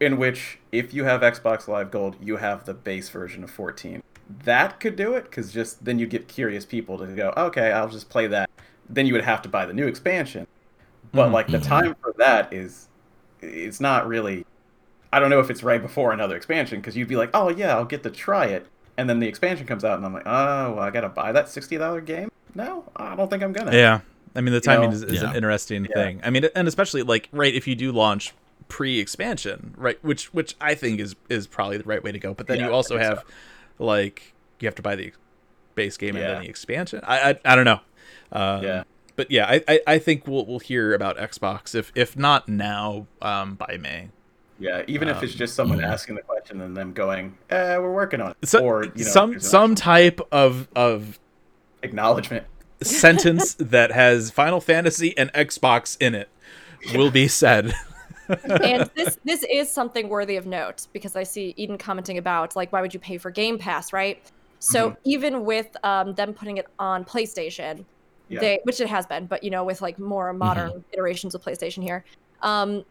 in 0.00 0.16
which 0.16 0.58
if 0.72 0.94
you 0.94 1.04
have 1.04 1.20
Xbox 1.20 1.68
Live 1.68 1.90
Gold, 1.90 2.16
you 2.20 2.36
have 2.36 2.64
the 2.64 2.74
base 2.74 3.08
version 3.10 3.44
of 3.44 3.50
14. 3.50 4.02
That 4.44 4.80
could 4.80 4.96
do 4.96 5.14
it 5.14 5.24
because 5.24 5.52
just 5.52 5.84
then 5.84 5.98
you'd 5.98 6.10
get 6.10 6.28
curious 6.28 6.64
people 6.64 6.98
to 6.98 7.06
go, 7.06 7.32
okay, 7.36 7.72
I'll 7.72 7.88
just 7.88 8.08
play 8.08 8.26
that. 8.28 8.48
Then 8.88 9.06
you 9.06 9.12
would 9.14 9.24
have 9.24 9.42
to 9.42 9.48
buy 9.48 9.66
the 9.66 9.74
new 9.74 9.86
expansion, 9.86 10.46
but 11.12 11.28
Mhm. 11.28 11.32
like 11.32 11.46
the 11.48 11.58
Mhm. 11.58 11.66
time 11.66 11.96
for 12.02 12.14
that 12.18 12.52
is, 12.52 12.88
it's 13.40 13.80
not 13.80 14.06
really. 14.08 14.44
I 15.12 15.20
don't 15.20 15.30
know 15.30 15.40
if 15.40 15.48
it's 15.50 15.62
right 15.62 15.80
before 15.80 16.12
another 16.12 16.36
expansion 16.36 16.80
because 16.80 16.96
you'd 16.96 17.08
be 17.08 17.16
like, 17.16 17.30
oh 17.32 17.48
yeah, 17.48 17.74
I'll 17.76 17.84
get 17.86 18.02
to 18.02 18.10
try 18.10 18.46
it, 18.46 18.66
and 18.98 19.08
then 19.08 19.20
the 19.20 19.28
expansion 19.28 19.66
comes 19.66 19.84
out, 19.84 19.96
and 19.96 20.04
I'm 20.04 20.12
like, 20.12 20.26
oh, 20.26 20.72
well, 20.74 20.80
I 20.80 20.90
gotta 20.90 21.08
buy 21.08 21.32
that 21.32 21.48
sixty 21.48 21.76
dollar 21.78 22.00
game. 22.02 22.30
No, 22.54 22.84
I 22.96 23.14
don't 23.14 23.28
think 23.30 23.42
I'm 23.42 23.52
gonna. 23.52 23.74
Yeah, 23.74 24.00
I 24.38 24.40
mean 24.40 24.54
the 24.54 24.60
timing 24.60 24.90
know? 24.90 24.96
is, 24.96 25.02
is 25.02 25.20
Yeah. 25.20 25.30
an 25.30 25.36
interesting 25.36 25.84
Yeah. 25.90 25.94
thing. 25.94 26.20
I 26.22 26.30
mean, 26.30 26.46
and 26.54 26.68
especially 26.68 27.02
like 27.02 27.28
right 27.32 27.52
if 27.54 27.66
you 27.66 27.74
do 27.74 27.90
launch 27.92 28.32
pre-expansion, 28.68 29.74
right, 29.76 29.98
which 30.04 30.32
which 30.32 30.54
I 30.60 30.74
think 30.74 31.00
is 31.00 31.16
is 31.28 31.46
probably 31.46 31.78
the 31.78 31.84
right 31.84 32.02
way 32.02 32.12
to 32.12 32.18
go. 32.18 32.32
But 32.34 32.46
then 32.46 32.60
Yeah, 32.60 32.66
you 32.68 32.72
also 32.72 32.96
think 32.96 33.02
so. 33.04 33.16
have 33.16 33.24
like 33.78 34.32
you 34.60 34.66
have 34.66 34.74
to 34.76 34.82
buy 34.82 34.94
the 34.96 35.12
base 35.74 35.96
game 35.96 36.16
and 36.16 36.24
then 36.24 36.42
the 36.42 36.48
expansion. 36.48 37.00
I 37.04 37.30
I, 37.30 37.38
I 37.44 37.56
don't 37.56 37.64
know. 37.64 37.80
Um, 38.32 38.62
Yeah. 38.62 38.84
But 39.16 39.32
yeah, 39.32 39.46
I, 39.48 39.64
I, 39.66 39.80
I 39.88 39.98
think 39.98 40.28
we'll 40.28 40.46
we'll 40.46 40.60
hear 40.60 40.94
about 40.94 41.16
Xbox 41.18 41.74
if 41.74 41.90
if 41.96 42.16
not 42.16 42.48
now, 42.48 43.06
um, 43.20 43.56
by 43.56 43.76
May. 43.80 44.10
Yeah, 44.60 44.82
even 44.86 45.08
if 45.08 45.22
it's 45.22 45.32
Um, 45.32 45.38
just 45.38 45.54
someone 45.56 45.78
mhm. 45.78 45.84
asking 45.88 46.14
the 46.16 46.22
question 46.22 46.60
and 46.60 46.76
them 46.76 46.92
going, 46.92 47.36
"Eh, 47.50 47.76
we're 47.78 47.92
working 47.92 48.20
on 48.20 48.30
it," 48.32 48.36
So, 48.48 48.60
or 48.60 48.84
you 48.84 48.90
know, 49.04 49.10
some 49.10 49.40
some 49.40 49.74
type 49.74 50.20
of 50.30 50.68
of 50.76 51.18
acknowledgement. 51.82 52.44
Sentence 52.82 53.54
that 53.54 53.92
has 53.92 54.30
Final 54.30 54.60
Fantasy 54.60 55.16
and 55.16 55.32
Xbox 55.32 55.96
in 56.00 56.14
it 56.14 56.28
will 56.94 57.10
be 57.10 57.28
said. 57.28 57.74
and 58.28 58.90
this 58.94 59.18
this 59.24 59.44
is 59.50 59.70
something 59.70 60.08
worthy 60.08 60.36
of 60.36 60.46
note 60.46 60.86
because 60.92 61.16
I 61.16 61.22
see 61.22 61.54
Eden 61.56 61.78
commenting 61.78 62.18
about 62.18 62.54
like 62.56 62.72
why 62.72 62.80
would 62.82 62.92
you 62.92 63.00
pay 63.00 63.18
for 63.18 63.30
Game 63.30 63.58
Pass, 63.58 63.92
right? 63.92 64.22
So 64.60 64.96
even 65.04 65.44
with 65.44 65.68
um, 65.84 66.14
them 66.14 66.34
putting 66.34 66.56
it 66.56 66.66
on 66.78 67.04
PlayStation, 67.04 67.84
Yeah. 68.28 68.40
they 68.40 68.60
which 68.64 68.80
it 68.80 68.88
has 68.88 69.06
been, 69.06 69.26
but 69.26 69.42
you 69.42 69.50
know 69.50 69.64
with 69.64 69.80
like 69.80 69.98
more 69.98 70.32
modern 70.32 70.84
iterations 70.92 71.34
of 71.34 71.42
PlayStation 71.42 71.82
here, 71.82 72.04
um, 72.42 72.84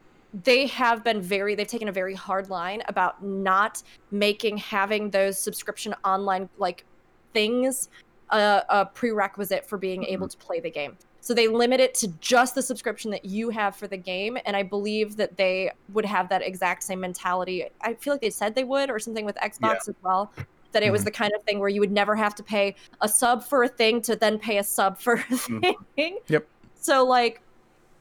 they 0.44 0.68
have 0.68 1.04
been 1.04 1.22
very 1.22 1.56
they've 1.56 1.68
taken 1.68 1.88
a 1.88 1.92
very 1.92 2.16
hard 2.16 2.50
line 2.50 2.82
about 2.88 3.24
not 3.24 3.84
making 4.12 4.58
having 4.58 5.10
those 5.12 5.38
subscription 5.38 5.94
online 6.04 6.50
like 6.58 6.84
things 7.34 7.90
a, 8.30 8.64
a 8.70 8.86
prerequisite 8.86 9.66
for 9.66 9.78
being 9.78 10.02
mm-hmm. 10.02 10.14
able 10.14 10.28
to 10.28 10.38
play 10.38 10.60
the 10.60 10.70
game. 10.70 10.98
So 11.28 11.34
they 11.34 11.50
limit 11.50 11.82
it 11.82 11.94
to 11.96 12.08
just 12.22 12.56
the 12.56 12.62
subscription 12.62 13.12
that 13.12 13.26
you 13.26 13.50
have 13.50 13.76
for 13.76 13.86
the 13.86 13.98
game, 13.98 14.38
and 14.46 14.56
I 14.56 14.64
believe 14.64 15.18
that 15.18 15.36
they 15.36 15.72
would 15.92 16.06
have 16.06 16.30
that 16.30 16.42
exact 16.42 16.84
same 16.84 17.02
mentality. 17.02 17.66
I 17.82 17.96
feel 17.96 18.14
like 18.14 18.22
they 18.22 18.30
said 18.30 18.56
they 18.56 18.64
would, 18.64 18.90
or 18.90 18.98
something 18.98 19.26
with 19.26 19.36
Xbox 19.36 19.90
as 19.90 19.96
well. 20.04 20.32
That 20.72 20.84
it 20.84 20.92
was 20.92 21.02
mm-hmm. 21.02 21.06
the 21.06 21.12
kind 21.12 21.34
of 21.36 21.44
thing 21.44 21.60
where 21.60 21.68
you 21.68 21.82
would 21.82 21.92
never 21.92 22.16
have 22.16 22.34
to 22.36 22.44
pay 22.44 22.76
a 23.02 23.10
sub 23.10 23.44
for 23.44 23.64
a 23.64 23.68
thing 23.68 24.02
to 24.04 24.16
then 24.16 24.40
pay 24.40 24.58
a 24.60 24.64
sub 24.64 25.00
for 25.00 25.16
a 25.16 25.18
mm-hmm. 25.18 25.84
thing. 25.96 26.20
Yep. 26.28 26.48
So 26.76 27.04
like, 27.04 27.42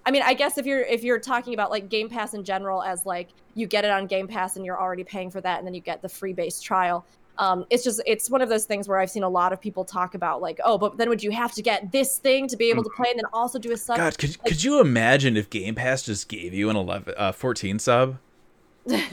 I 0.05 0.13
mean, 0.13 0.23
I 0.23 0.35
guess 0.35 0.57
if 0.57 0.65
you're 0.65 0.83
if 0.83 1.03
you're 1.03 1.19
talking 1.19 1.53
about 1.53 1.73
like 1.73 1.89
Game 1.89 2.09
Pass 2.09 2.35
in 2.35 2.45
general 2.45 2.81
as 2.83 3.07
like 3.07 3.31
you 3.55 3.67
get 3.67 3.85
it 3.85 3.91
on 3.91 4.07
Game 4.07 4.29
Pass 4.29 4.55
and 4.55 4.65
you're 4.65 4.81
already 4.81 5.03
paying 5.03 5.33
for 5.33 5.41
that, 5.41 5.59
and 5.59 5.67
then 5.67 5.75
you 5.75 5.81
get 5.81 6.01
the 6.01 6.09
free 6.09 6.33
base 6.33 6.61
trial. 6.61 7.05
Um, 7.39 7.67
it's 7.71 7.85
just 7.85 8.01
it's 8.07 8.31
one 8.31 8.41
of 8.41 8.49
those 8.49 8.65
things 8.65 8.89
where 8.89 8.99
I've 8.99 9.11
seen 9.11 9.23
a 9.23 9.29
lot 9.29 9.53
of 9.53 9.61
people 9.61 9.85
talk 9.85 10.15
about 10.15 10.41
like, 10.41 10.59
oh, 10.65 10.79
but 10.79 10.97
then 10.97 11.09
would 11.09 11.23
you 11.23 11.31
have 11.33 11.53
to 11.53 11.63
get 11.63 11.93
this 11.93 12.19
thing 12.19 12.49
to 12.49 12.57
be 12.57 12.71
able 12.71 12.83
to 12.83 12.91
play 12.97 13.11
and 13.11 13.19
then 13.19 13.27
also 13.33 13.59
do 13.59 13.73
a 13.73 13.77
sub? 13.77 13.97
God, 13.97 14.19
could 14.19 14.43
could 14.45 14.65
you 14.65 14.81
imagine 14.81 15.37
if 15.37 15.51
Game 15.51 15.75
Pass 15.75 16.03
just 16.03 16.29
gave 16.29 16.55
you 16.55 16.71
an 16.71 16.77
11 16.77 17.15
uh, 17.17 17.33
14 17.33 17.79
sub? 17.79 18.19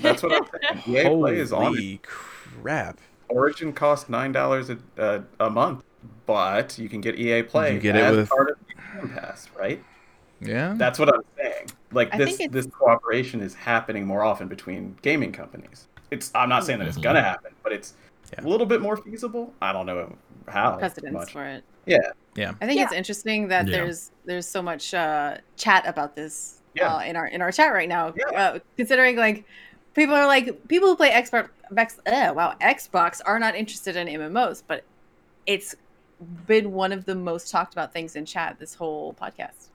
That's 0.01 0.21
what 0.23 0.33
I'm 0.33 0.45
saying. 0.85 1.05
EA 1.07 1.09
Play 1.09 1.39
is 1.39 1.51
on. 1.51 1.63
Holy 1.65 1.99
crap. 2.03 2.99
Origin 3.29 3.73
costs 3.73 4.09
nine 4.09 4.31
dollars 4.31 4.69
a 4.69 4.77
uh, 4.97 5.21
a 5.39 5.49
month, 5.49 5.83
but 6.25 6.77
you 6.77 6.87
can 6.89 7.01
get 7.01 7.17
EA 7.17 7.43
Play 7.43 7.73
You 7.73 7.79
get 7.79 7.95
it 7.95 8.11
with- 8.11 8.29
part 8.29 8.51
of 8.51 8.57
Game 8.67 9.09
Pass, 9.09 9.49
right? 9.57 9.83
Yeah. 10.39 10.73
That's 10.77 10.99
what 10.99 11.09
I'm 11.13 11.21
saying. 11.37 11.67
Like 11.91 12.13
I 12.13 12.17
this 12.17 12.41
this 12.49 12.67
cooperation 12.67 13.41
is 13.41 13.53
happening 13.53 14.05
more 14.05 14.23
often 14.23 14.47
between 14.47 14.97
gaming 15.01 15.31
companies. 15.31 15.87
It's 16.11 16.31
I'm 16.35 16.49
not 16.49 16.65
saying 16.65 16.79
that 16.79 16.87
it's 16.87 16.97
gonna 16.97 17.21
happen, 17.21 17.53
but 17.63 17.71
it's 17.71 17.93
Yeah. 18.37 18.45
a 18.45 18.47
little 18.47 18.65
bit 18.65 18.81
more 18.81 18.97
feasible. 18.97 19.53
I 19.61 19.71
don't 19.73 19.85
know 19.85 20.15
how 20.47 20.77
precedence 20.77 21.13
much. 21.13 21.31
for 21.31 21.45
it. 21.45 21.63
Yeah, 21.85 21.97
yeah. 22.35 22.53
I 22.61 22.65
think 22.65 22.77
Yeah. 22.79 22.85
it's 22.85 22.93
interesting 22.93 23.47
that 23.49 23.67
Yeah. 23.67 23.77
there's 23.77 24.11
there's 24.25 24.47
so 24.47 24.61
much 24.61 24.93
uh, 24.93 25.37
chat 25.57 25.87
about 25.87 26.15
this 26.15 26.61
Yeah. 26.73 26.95
uh, 26.95 26.99
in 27.01 27.15
our 27.15 27.27
in 27.27 27.41
our 27.41 27.51
chat 27.51 27.73
right 27.73 27.89
now. 27.89 28.13
Yeah. 28.15 28.25
Uh, 28.39 28.59
considering 28.77 29.15
like 29.17 29.45
people 29.93 30.15
are 30.15 30.25
like 30.27 30.67
people 30.67 30.87
who 30.89 30.95
play 30.95 31.11
Xbox, 31.11 31.49
uh, 32.07 32.33
wow, 32.33 32.55
Xbox 32.61 33.21
are 33.25 33.39
not 33.39 33.55
interested 33.55 33.95
in 33.95 34.07
MMOs, 34.07 34.63
but 34.65 34.83
it's 35.45 35.75
been 36.47 36.71
one 36.71 36.91
of 36.93 37.03
the 37.05 37.15
most 37.15 37.51
talked 37.51 37.73
about 37.73 37.91
things 37.91 38.15
in 38.15 38.25
chat 38.25 38.57
this 38.59 38.73
whole 38.75 39.13
podcast. 39.13 39.67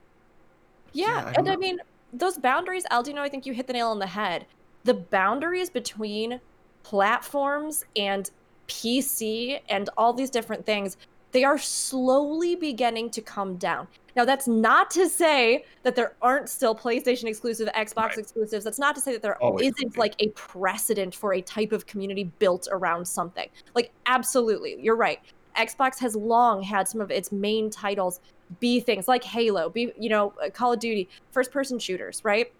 Yeah, 0.93 1.07
Yeah, 1.07 1.25
I 1.27 1.31
and 1.33 1.45
don't 1.45 1.49
I 1.49 1.55
mean 1.57 1.79
those 2.11 2.37
boundaries, 2.39 2.85
Aldino, 2.91 3.19
I 3.19 3.29
think 3.29 3.45
you 3.45 3.53
hit 3.53 3.67
the 3.67 3.73
nail 3.73 3.89
on 3.89 3.99
the 3.99 4.07
head. 4.07 4.47
The 4.83 4.95
boundaries 4.95 5.69
between 5.69 6.41
platforms 6.81 7.85
and 7.95 8.31
PC 8.69 9.59
and 9.67 9.89
all 9.97 10.13
these 10.13 10.29
different 10.29 10.65
things, 10.65 10.95
they 11.31 11.43
are 11.43 11.57
slowly 11.57 12.55
beginning 12.55 13.09
to 13.11 13.21
come 13.21 13.57
down. 13.57 13.87
Now, 14.15 14.25
that's 14.25 14.47
not 14.47 14.89
to 14.91 15.07
say 15.07 15.63
that 15.83 15.95
there 15.95 16.15
aren't 16.21 16.49
still 16.49 16.75
PlayStation 16.75 17.25
exclusive, 17.25 17.69
Xbox 17.69 18.09
Right. 18.09 18.17
exclusives. 18.17 18.63
That's 18.63 18.79
not 18.79 18.95
to 18.95 19.01
say 19.01 19.13
that 19.13 19.21
there 19.21 19.37
not 19.41 19.97
like 19.97 20.15
a 20.19 20.29
precedent 20.29 21.13
for 21.13 21.33
a 21.33 21.41
type 21.41 21.71
of 21.71 21.85
community 21.85 22.25
built 22.39 22.67
around 22.71 23.07
something. 23.07 23.47
Like, 23.75 23.91
absolutely, 24.05 24.77
you're 24.81 24.95
right. 24.95 25.19
Xbox 25.55 25.99
has 25.99 26.15
long 26.15 26.63
had 26.63 26.87
some 26.87 27.01
of 27.01 27.11
its 27.11 27.31
main 27.31 27.69
titles 27.69 28.21
be 28.59 28.79
things 28.79 29.07
like 29.07 29.23
Halo, 29.23 29.69
be 29.69 29.93
you 29.99 30.09
know, 30.09 30.33
uh, 30.43 30.49
Call 30.49 30.73
of 30.73 30.79
Duty, 30.79 31.07
first 31.31 31.51
person 31.51 31.77
shooters, 31.77 32.21
right? 32.23 32.51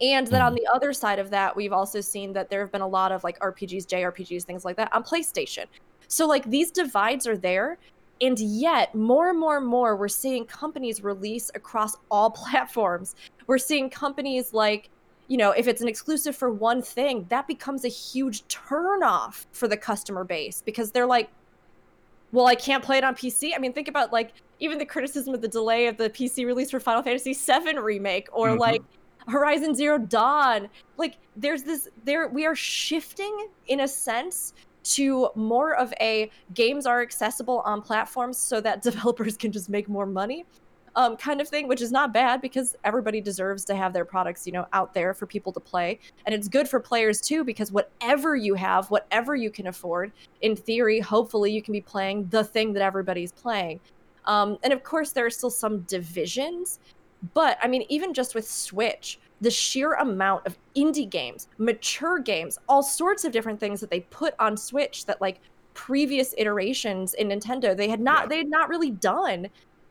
And 0.00 0.26
then 0.26 0.42
on 0.42 0.54
the 0.54 0.66
other 0.72 0.92
side 0.92 1.18
of 1.18 1.30
that, 1.30 1.54
we've 1.54 1.72
also 1.72 2.00
seen 2.00 2.32
that 2.32 2.50
there 2.50 2.60
have 2.60 2.72
been 2.72 2.80
a 2.80 2.88
lot 2.88 3.12
of 3.12 3.22
like 3.22 3.38
RPGs, 3.38 3.86
JRPGs, 3.86 4.42
things 4.42 4.64
like 4.64 4.76
that 4.76 4.92
on 4.92 5.04
PlayStation. 5.04 5.66
So 6.08 6.26
like 6.26 6.50
these 6.50 6.70
divides 6.70 7.26
are 7.26 7.36
there, 7.36 7.78
and 8.20 8.38
yet 8.38 8.94
more 8.94 9.30
and 9.30 9.38
more 9.38 9.56
and 9.56 9.66
more 9.66 9.96
we're 9.96 10.08
seeing 10.08 10.46
companies 10.46 11.02
release 11.02 11.50
across 11.54 11.96
all 12.10 12.30
platforms. 12.42 13.14
We're 13.46 13.58
seeing 13.58 13.88
companies 13.88 14.52
like 14.52 14.90
you 15.26 15.38
know, 15.38 15.52
if 15.52 15.66
it's 15.68 15.80
an 15.80 15.88
exclusive 15.88 16.36
for 16.36 16.50
one 16.50 16.82
thing, 16.82 17.24
that 17.30 17.46
becomes 17.48 17.86
a 17.86 17.88
huge 17.88 18.44
turnoff 18.48 19.46
for 19.52 19.66
the 19.66 19.76
customer 19.76 20.22
base 20.22 20.62
because 20.66 20.90
they're 20.90 21.06
like, 21.06 21.30
well, 22.32 22.46
I 22.46 22.54
can't 22.54 22.84
play 22.84 22.98
it 22.98 23.04
on 23.04 23.14
PC. 23.14 23.52
I 23.54 23.58
mean, 23.58 23.72
think 23.72 23.88
about 23.88 24.12
like 24.12 24.32
even 24.60 24.76
the 24.76 24.84
criticism 24.84 25.32
of 25.32 25.40
the 25.40 25.48
delay 25.48 25.86
of 25.86 25.96
the 25.96 26.10
PC 26.10 26.44
release 26.44 26.70
for 26.70 26.78
Final 26.78 27.02
Fantasy 27.02 27.32
VII 27.32 27.78
remake 27.78 28.28
or 28.32 28.48
Mhm. 28.50 28.58
like 28.58 28.82
Horizon 29.28 29.74
Zero 29.74 29.98
Dawn. 29.98 30.68
Like 30.96 31.18
there's 31.36 31.62
this 31.62 31.88
there 32.04 32.28
we 32.28 32.46
are 32.46 32.54
shifting 32.54 33.48
in 33.66 33.80
a 33.80 33.88
sense 33.88 34.54
to 34.84 35.30
more 35.34 35.74
of 35.74 35.94
a 36.00 36.30
games 36.52 36.84
are 36.86 37.00
accessible 37.00 37.60
on 37.60 37.80
platforms 37.80 38.36
so 38.36 38.60
that 38.60 38.82
developers 38.90 39.36
can 39.36 39.52
just 39.52 39.68
make 39.68 39.88
more 39.88 40.06
money 40.06 40.44
um, 40.96 41.16
kind 41.16 41.40
of 41.40 41.48
thing, 41.48 41.66
which 41.66 41.82
is 41.82 41.90
not 41.90 42.12
bad 42.12 42.40
because 42.40 42.76
everybody 42.84 43.20
deserves 43.20 43.64
to 43.66 43.74
have 43.74 43.92
their 43.92 44.04
products, 44.04 44.46
you 44.46 44.52
know, 44.52 44.66
out 44.72 44.94
there 44.94 45.12
for 45.14 45.26
people 45.26 45.52
to 45.52 45.60
play. 45.60 45.98
And 46.26 46.34
it's 46.34 46.48
good 46.48 46.68
for 46.68 46.80
players 46.80 47.20
too 47.20 47.44
because 47.44 47.72
whatever 47.72 48.36
you 48.36 48.54
have, 48.54 48.90
whatever 48.90 49.34
you 49.34 49.50
can 49.50 49.66
afford, 49.66 50.12
in 50.42 50.54
theory, 50.54 51.00
hopefully 51.00 51.52
you 51.52 51.62
can 51.62 51.72
be 51.72 51.80
playing 51.80 52.28
the 52.28 52.44
thing 52.44 52.72
that 52.74 52.82
everybody's 52.82 53.32
playing. 53.32 53.80
Um, 54.26 54.56
and 54.62 54.72
of 54.72 54.82
course, 54.84 55.12
there 55.12 55.26
are 55.26 55.30
still 55.30 55.50
some 55.50 55.80
divisions, 55.80 56.78
but 57.32 57.58
I 57.62 57.68
mean, 57.68 57.84
even 57.88 58.12
just 58.12 58.34
with 58.34 58.48
Switch, 58.48 59.18
the 59.40 59.50
sheer 59.50 59.94
amount 59.94 60.46
of 60.46 60.58
indie 60.76 61.08
games, 61.08 61.48
mature 61.58 62.18
games, 62.18 62.58
all 62.68 62.82
sorts 62.82 63.24
of 63.24 63.32
different 63.32 63.60
things 63.60 63.80
that 63.80 63.90
they 63.90 64.00
put 64.00 64.34
on 64.38 64.56
Switch 64.56 65.06
that 65.06 65.20
like 65.20 65.40
previous 65.74 66.34
iterations 66.38 67.14
in 67.14 67.28
Nintendo 67.28 67.76
they 67.76 67.88
had 67.88 68.00
not 68.00 68.22
Yeah. 68.22 68.28
they 68.28 68.36
had 68.38 68.48
not 68.48 68.68
really 68.68 68.90
done 68.90 69.48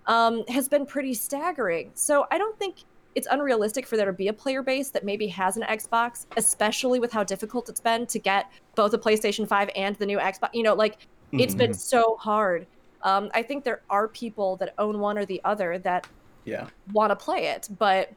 um, 0.08 0.44
has 0.48 0.68
been 0.68 0.86
pretty 0.86 1.14
staggering. 1.14 1.92
So 1.94 2.26
I 2.32 2.38
don't 2.38 2.58
think 2.58 2.84
it's 3.16 3.28
unrealistic 3.30 3.86
for 3.86 3.96
there 3.96 4.08
to 4.08 4.14
be 4.14 4.28
a 4.28 4.34
player 4.34 4.64
base 4.64 4.90
that 4.90 5.04
maybe 5.06 5.28
has 5.28 5.56
an 5.56 5.64
Xbox, 5.64 6.26
especially 6.36 7.00
with 7.00 7.12
how 7.12 7.24
difficult 7.24 7.70
it's 7.70 7.80
been 7.80 8.06
to 8.08 8.20
get 8.20 8.52
both 8.76 8.94
a 8.94 8.98
PlayStation 8.98 9.48
5 9.48 9.70
and 9.76 9.96
the 9.98 10.06
new 10.06 10.18
Xbox. 10.18 10.50
You 10.54 10.64
know, 10.64 10.74
like 10.74 10.98
it's 11.32 11.56
been 11.56 11.74
so 11.74 12.18
hard. 12.20 12.68
Um, 13.02 13.30
I 13.34 13.44
think 13.44 13.64
there 13.64 13.82
are 13.90 14.08
people 14.08 14.56
that 14.58 14.74
own 14.78 15.00
one 15.00 15.18
or 15.18 15.26
the 15.26 15.42
other 15.44 15.78
that 15.80 16.08
Yeah. 16.46 16.68
want 16.92 17.12
to 17.12 17.16
play 17.16 17.48
it, 17.48 17.70
but 17.80 18.12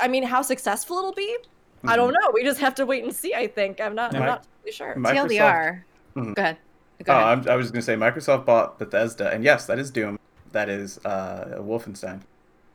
I 0.00 0.08
mean, 0.08 0.22
how 0.22 0.42
successful 0.42 0.98
it'll 0.98 1.12
be, 1.12 1.36
I 1.84 1.96
don't 1.96 2.12
know. 2.12 2.30
We 2.32 2.42
just 2.42 2.60
have 2.60 2.74
to 2.76 2.86
wait 2.86 3.04
and 3.04 3.14
see. 3.14 3.34
I 3.34 3.46
think 3.46 3.80
I'm 3.80 3.94
not. 3.94 4.14
I'm 4.14 4.20
not 4.24 4.46
totally 4.64 4.72
sure. 4.72 4.94
Microsoft- 4.96 5.28
TLDR. 5.30 5.82
Mhm. 6.16 6.34
Go 6.34 6.42
ahead. 6.42 6.56
Go 7.04 7.12
Oh, 7.12 7.16
ahead. 7.16 7.26
I'm, 7.46 7.48
I 7.48 7.56
was 7.56 7.70
going 7.70 7.80
to 7.80 7.84
say 7.84 7.94
Microsoft 7.94 8.44
bought 8.46 8.78
Bethesda, 8.78 9.30
and 9.30 9.44
yes, 9.44 9.66
that 9.66 9.78
is 9.78 9.90
Doom. 9.90 10.18
That 10.52 10.68
is 10.68 10.98
uh, 11.04 11.58
Wolfenstein. 11.60 12.20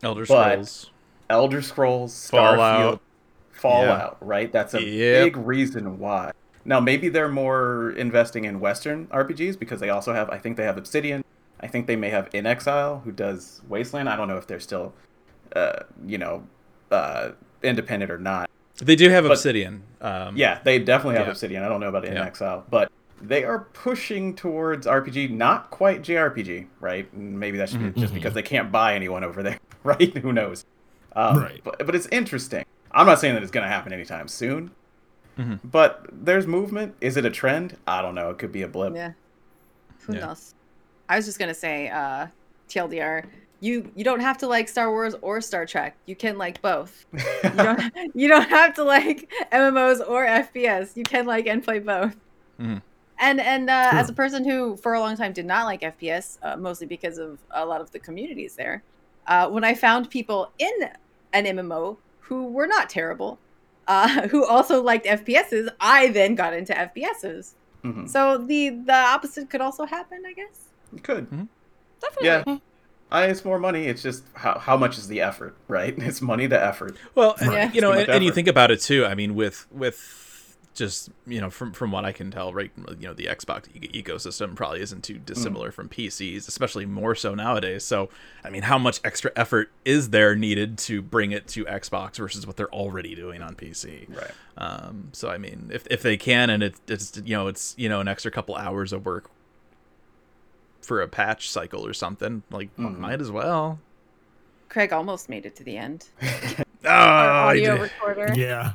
Elder 0.03 0.25
But- 0.25 0.51
Scrolls. 0.51 0.91
Elder 1.29 1.61
Scrolls, 1.61 2.29
Fallout. 2.29 2.95
Starfield, 2.95 2.99
Fallout, 3.53 4.17
right? 4.21 4.51
That's 4.51 4.73
a 4.73 4.81
Yep. 4.83 5.23
big 5.25 5.37
reason 5.37 5.97
why. 5.99 6.31
Now, 6.65 6.79
maybe 6.79 7.09
they're 7.09 7.29
more 7.29 7.91
investing 7.97 8.45
in 8.45 8.59
Western 8.59 9.07
RPGs 9.07 9.57
because 9.57 9.79
they 9.79 9.89
also 9.89 10.13
have, 10.13 10.29
I 10.29 10.37
think 10.37 10.57
they 10.57 10.63
have 10.65 10.77
Obsidian. 10.77 11.23
I 11.61 11.67
think 11.67 11.87
they 11.87 11.95
may 11.95 12.09
have 12.09 12.29
inXile, 12.31 13.03
who 13.03 13.11
does 13.11 13.61
Wasteland. 13.69 14.09
I 14.09 14.15
don't 14.15 14.27
know 14.27 14.37
if 14.37 14.47
they're 14.47 14.59
still, 14.59 14.93
uh, 15.55 15.83
you 16.05 16.17
know, 16.17 16.43
uh, 16.91 17.31
independent 17.63 18.11
or 18.11 18.17
not. 18.17 18.49
They 18.77 18.95
do 18.95 19.09
have 19.09 19.23
But- 19.25 19.31
Obsidian. 19.33 19.83
Um, 20.01 20.35
Yeah, 20.35 20.59
they 20.63 20.79
definitely 20.79 21.17
have 21.17 21.27
Yeah. 21.27 21.31
Obsidian. 21.31 21.63
I 21.63 21.69
don't 21.69 21.79
know 21.79 21.87
about 21.89 22.05
In 22.05 22.13
Yeah. 22.13 22.25
Exile, 22.25 22.65
but 22.69 22.91
they 23.21 23.43
are 23.43 23.59
pushing 23.73 24.33
towards 24.35 24.87
RPG, 24.87 25.27
not 25.27 25.69
quite 25.69 26.01
JRPG, 26.01 26.67
right? 26.79 27.13
Maybe 27.13 27.57
that's 27.59 27.73
Mm-hmm. 27.73 27.99
just 27.99 28.13
because 28.13 28.33
they 28.33 28.41
can't 28.41 28.71
buy 28.71 28.95
anyone 28.95 29.23
over 29.23 29.43
there, 29.43 29.59
right? 29.83 30.17
Who 30.17 30.33
knows? 30.33 30.65
Um, 31.15 31.37
Right. 31.43 31.61
But, 31.63 31.85
but 31.85 31.93
it's 31.93 32.07
interesting. 32.07 32.65
I'm 32.91 33.05
not 33.05 33.19
saying 33.19 33.35
that 33.35 33.43
it's 33.43 33.51
going 33.51 33.63
to 33.65 33.69
happen 33.71 33.93
anytime 33.93 34.27
soon, 34.27 34.71
Mhm. 35.37 35.59
but 35.63 36.07
there's 36.11 36.47
movement. 36.47 36.95
Is 36.99 37.15
it 37.17 37.23
a 37.25 37.29
trend? 37.29 37.77
I 37.85 38.01
don't 38.01 38.15
know. 38.15 38.31
It 38.31 38.39
could 38.39 38.51
be 38.51 38.63
a 38.63 38.67
blip. 38.67 38.95
Yeah. 38.95 39.11
Who 40.07 40.13
Yeah. 40.15 40.25
knows? 40.25 40.55
I 41.11 41.17
was 41.17 41.25
just 41.25 41.39
gonna 41.39 41.53
say, 41.53 41.89
uh, 41.89 42.27
TLDR. 42.69 43.25
You 43.59 43.91
you 43.95 44.03
don't 44.03 44.21
have 44.21 44.37
to 44.39 44.47
like 44.47 44.69
Star 44.69 44.89
Wars 44.89 45.13
or 45.21 45.41
Star 45.41 45.65
Trek. 45.65 45.95
You 46.05 46.15
can 46.15 46.37
like 46.37 46.61
both. 46.61 47.05
You 47.43 47.49
don't 47.67 47.81
you 48.15 48.27
don't 48.29 48.49
have 48.49 48.73
to 48.75 48.83
like 48.83 49.29
MMOs 49.51 49.99
or 50.07 50.25
FPS. 50.25 50.95
You 50.95 51.03
can 51.03 51.25
like 51.25 51.47
and 51.47 51.61
play 51.63 51.79
both. 51.79 52.15
Mhm. 52.59 52.81
And 53.19 53.39
and 53.41 53.69
uh, 53.69 53.89
as 53.91 54.09
a 54.09 54.13
person 54.13 54.45
who 54.49 54.77
for 54.77 54.93
a 54.93 54.99
long 55.01 55.15
time 55.17 55.33
did 55.33 55.45
not 55.45 55.65
like 55.65 55.81
FPS, 55.81 56.37
uh, 56.41 56.55
mostly 56.55 56.87
because 56.87 57.17
of 57.17 57.39
a 57.51 57.65
lot 57.65 57.81
of 57.81 57.91
the 57.91 57.99
communities 57.99 58.55
there, 58.55 58.81
uh, 59.27 59.49
when 59.49 59.63
I 59.65 59.75
found 59.75 60.09
people 60.09 60.49
in 60.57 60.89
an 61.33 61.45
MMO 61.45 61.97
who 62.21 62.45
were 62.47 62.67
not 62.67 62.89
terrible, 62.89 63.37
uh, 63.87 64.27
who 64.31 64.45
also 64.45 64.81
liked 64.81 65.05
FPSs, 65.05 65.67
I 65.81 66.07
then 66.07 66.35
got 66.35 66.53
into 66.53 66.73
FPSs. 66.73 67.53
Mhm. 67.83 68.07
So 68.09 68.37
the 68.37 68.69
the 68.69 68.95
opposite 68.95 69.49
could 69.51 69.61
also 69.61 69.85
happen, 69.85 70.23
I 70.25 70.33
guess. 70.33 70.70
It 70.95 71.03
could. 71.03 71.25
Hmm? 71.25 71.43
Definitely. 72.01 72.27
Yeah. 72.27 72.43
Hmm. 72.43 72.55
I, 73.11 73.25
it's 73.25 73.43
more 73.43 73.59
money. 73.59 73.85
It's 73.87 74.01
just 74.01 74.23
how, 74.33 74.57
how 74.57 74.77
much 74.77 74.97
is 74.97 75.07
the 75.07 75.21
effort, 75.21 75.55
right? 75.67 75.93
It's 75.97 76.21
money 76.21 76.47
to 76.47 76.63
effort. 76.63 76.95
Well, 77.13 77.35
and, 77.39 77.49
Right. 77.49 77.75
you 77.75 77.81
know, 77.81 77.91
and, 77.91 78.09
and 78.09 78.23
you 78.23 78.31
think 78.31 78.47
about 78.47 78.71
it 78.71 78.79
too. 78.79 79.05
I 79.05 79.15
mean, 79.15 79.35
with 79.35 79.67
with 79.71 80.57
just 80.73 81.09
you 81.27 81.41
know, 81.41 81.49
from 81.49 81.73
from 81.73 81.91
what 81.91 82.05
I 82.05 82.13
can 82.13 82.31
tell, 82.31 82.53
right? 82.53 82.71
You 82.77 83.07
know, 83.07 83.13
the 83.13 83.25
Xbox 83.25 83.67
e- 83.75 84.01
ecosystem 84.01 84.55
probably 84.55 84.81
isn't 84.81 85.03
too 85.03 85.15
hmm. 85.15 85.25
dissimilar 85.25 85.71
from 85.71 85.89
PCs, 85.89 86.47
especially 86.47 86.85
more 86.85 87.13
so 87.13 87.35
nowadays. 87.35 87.83
So, 87.83 88.09
I 88.45 88.49
mean, 88.49 88.63
how 88.63 88.77
much 88.77 89.01
extra 89.03 89.31
effort 89.35 89.71
is 89.83 90.11
there 90.11 90.35
needed 90.35 90.77
to 90.79 91.01
bring 91.01 91.31
it 91.33 91.47
to 91.49 91.65
Xbox 91.65 92.15
versus 92.15 92.47
what 92.47 92.55
they're 92.55 92.73
already 92.73 93.13
doing 93.15 93.41
on 93.41 93.55
PC? 93.55 94.15
Right. 94.15 94.31
Um, 94.57 95.09
so, 95.11 95.29
I 95.29 95.37
mean, 95.37 95.69
if 95.73 95.85
if 95.91 96.01
they 96.01 96.15
can, 96.15 96.49
and 96.49 96.63
it's 96.63 96.79
it's 96.87 97.21
you 97.25 97.35
know, 97.35 97.47
it's 97.47 97.75
you 97.77 97.89
know, 97.89 97.99
an 97.99 98.07
extra 98.07 98.31
couple 98.31 98.55
hours 98.55 98.93
of 98.93 99.05
work 99.05 99.29
for 100.81 101.01
a 101.01 101.07
patch 101.07 101.49
cycle 101.49 101.85
or 101.85 101.93
something, 101.93 102.43
like 102.51 102.75
Mhm. 102.77 102.97
might 102.97 103.21
as 103.21 103.31
well. 103.31 103.79
Craig 104.69 104.93
almost 104.93 105.29
made 105.29 105.45
it 105.45 105.55
to 105.57 105.63
the 105.63 105.77
end. 105.77 106.05
Oh, 106.83 106.89
Our 106.89 107.29
audio 107.49 107.73
did- 107.75 107.81
recorder. 107.83 108.33
Yeah. 108.35 108.73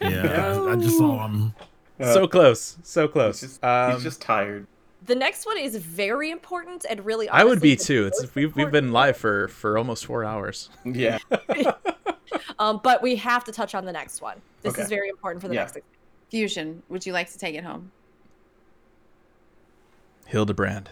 Yeah. 0.00 0.56
I, 0.68 0.70
I 0.72 0.76
just 0.76 0.96
saw 0.98 1.26
him. 1.26 1.52
so 2.00 2.28
close, 2.28 2.78
so 2.84 3.08
close. 3.08 3.40
He's 3.40 3.50
just, 3.50 3.64
um, 3.64 3.92
he's 3.94 4.04
just 4.04 4.22
tired. 4.22 4.68
The 5.06 5.16
next 5.16 5.46
one 5.46 5.58
is 5.58 5.74
very 5.74 6.30
important 6.30 6.86
and 6.88 7.04
really. 7.04 7.28
I 7.28 7.42
would 7.42 7.60
be 7.60 7.74
too. 7.74 8.06
It's 8.06 8.34
we've 8.36 8.54
we've 8.54 8.70
been 8.70 8.92
live 8.92 9.16
for 9.16 9.48
for 9.48 9.76
almost 9.76 10.06
four 10.06 10.24
hours. 10.24 10.70
Yeah. 10.84 11.18
Um, 12.60 12.78
but 12.84 13.02
we 13.02 13.16
have 13.16 13.42
to 13.44 13.52
touch 13.52 13.74
on 13.74 13.84
the 13.86 13.92
next 13.92 14.20
one. 14.22 14.40
This 14.62 14.74
Okay. 14.74 14.82
is 14.82 14.88
very 14.88 15.08
important 15.08 15.40
for 15.42 15.48
the 15.48 15.54
Yeah. 15.54 15.62
next. 15.62 15.78
Fusion, 16.30 16.82
would 16.90 17.04
you 17.06 17.12
like 17.14 17.30
to 17.32 17.38
take 17.38 17.54
it 17.56 17.64
home? 17.64 17.90
Hildibrand. 20.30 20.86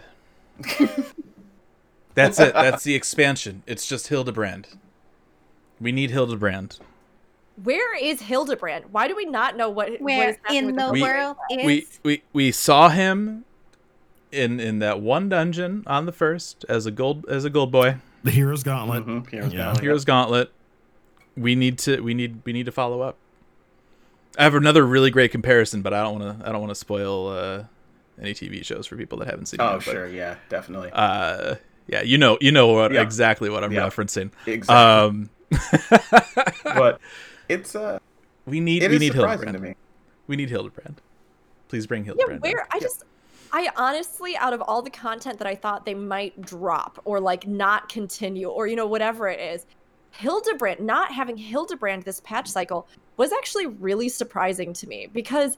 That's 2.14 2.40
it. 2.40 2.52
That's 2.54 2.82
the 2.84 2.94
expansion. 2.94 3.62
It's 3.66 3.86
just 3.86 4.08
Hildibrand. 4.08 4.76
We 5.80 5.92
need 5.92 6.10
Hildibrand. 6.10 6.80
Where 7.62 7.96
is 7.96 8.22
Hildibrand? 8.22 8.84
Why 8.90 9.08
do 9.08 9.14
we 9.16 9.24
not 9.24 9.56
know 9.56 9.68
what? 9.68 9.90
what 9.92 10.00
Where 10.00 10.30
is 10.30 10.36
in 10.50 10.66
with 10.66 10.76
the 10.76 10.90
We- 10.92 11.02
world 11.02 11.36
is 11.50 11.64
We 11.66 11.86
we 12.02 12.22
we 12.32 12.52
saw 12.52 12.88
him 12.88 13.44
in 14.32 14.58
in 14.60 14.78
that 14.80 15.00
one 15.00 15.28
dungeon 15.28 15.84
on 15.86 16.06
the 16.06 16.12
first 16.12 16.64
as 16.68 16.86
a 16.86 16.90
gold 16.90 17.24
as 17.28 17.44
a 17.44 17.50
gold 17.50 17.70
boy. 17.72 17.96
The 18.24 18.30
Hero's 18.32 18.62
Gauntlet. 18.64 19.06
Mhm, 19.06 19.28
Heroes 19.30 19.52
Yeah. 19.52 19.58
Gauntlet. 19.64 19.82
Heroes 19.82 20.04
Gauntlet. 20.04 20.50
We 21.36 21.54
need 21.54 21.78
to 21.80 22.00
we 22.00 22.14
need 22.14 22.40
we 22.44 22.52
need 22.52 22.66
to 22.66 22.72
follow 22.72 23.00
up. 23.00 23.16
I 24.36 24.42
have 24.44 24.54
another 24.54 24.84
really 24.86 25.10
great 25.10 25.30
comparison, 25.30 25.82
but 25.82 25.94
I 25.94 26.02
don't 26.02 26.20
want 26.20 26.40
to 26.40 26.48
I 26.48 26.52
don't 26.52 26.60
want 26.60 26.70
to 26.70 26.74
spoil 26.76 27.28
uh, 27.28 27.64
any 28.20 28.34
TV 28.34 28.64
shows 28.64 28.86
for 28.86 28.96
people 28.96 29.18
that 29.18 29.28
haven't 29.28 29.46
seen. 29.46 29.60
Oh, 29.60 29.76
it, 29.76 29.84
but, 29.84 29.92
sure. 29.92 30.06
Yeah, 30.08 30.36
definitely. 30.48 30.90
Uh, 30.92 31.56
yeah, 31.86 32.02
you 32.02 32.18
know 32.18 32.38
you 32.40 32.52
know 32.52 32.68
what 32.68 32.92
Yeah. 32.92 33.02
exactly 33.02 33.48
what 33.50 33.64
I'm 33.64 33.72
Yeah. 33.72 33.88
referencing. 33.88 34.30
exactly. 34.46 34.74
Um, 34.76 35.30
but 36.64 37.00
it's 37.48 37.74
uh, 37.74 37.98
we 38.46 38.60
need 38.60 38.82
it 38.82 38.90
we 38.90 38.96
is 38.96 39.00
need 39.00 39.12
Hildibrand. 39.14 39.52
to 39.52 39.58
me. 39.58 39.74
We 40.26 40.36
need 40.36 40.50
Hildibrand. 40.50 40.96
Please 41.68 41.86
bring 41.86 42.04
Hildibrand. 42.04 42.16
Yeah, 42.18 42.24
Hildibrand. 42.36 42.42
where 42.42 42.56
back. 42.56 42.68
I 42.74 42.80
just 42.80 43.04
I 43.52 43.70
honestly 43.76 44.36
out 44.36 44.52
of 44.52 44.60
all 44.62 44.82
the 44.82 44.90
content 44.90 45.38
that 45.38 45.46
I 45.46 45.54
thought 45.54 45.86
they 45.86 45.94
might 45.94 46.40
drop 46.42 47.00
or 47.04 47.20
like 47.20 47.46
not 47.46 47.88
continue 47.88 48.48
or 48.48 48.66
you 48.66 48.76
know 48.76 48.86
whatever 48.86 49.28
it 49.28 49.40
is, 49.40 49.64
Hildibrand 50.20 50.80
not 50.80 51.12
having 51.12 51.36
Hildibrand 51.38 52.04
this 52.04 52.20
patch 52.20 52.48
cycle 52.48 52.86
was 53.16 53.32
actually 53.32 53.66
really 53.66 54.08
surprising 54.08 54.72
to 54.74 54.86
me 54.86 55.06
because 55.12 55.56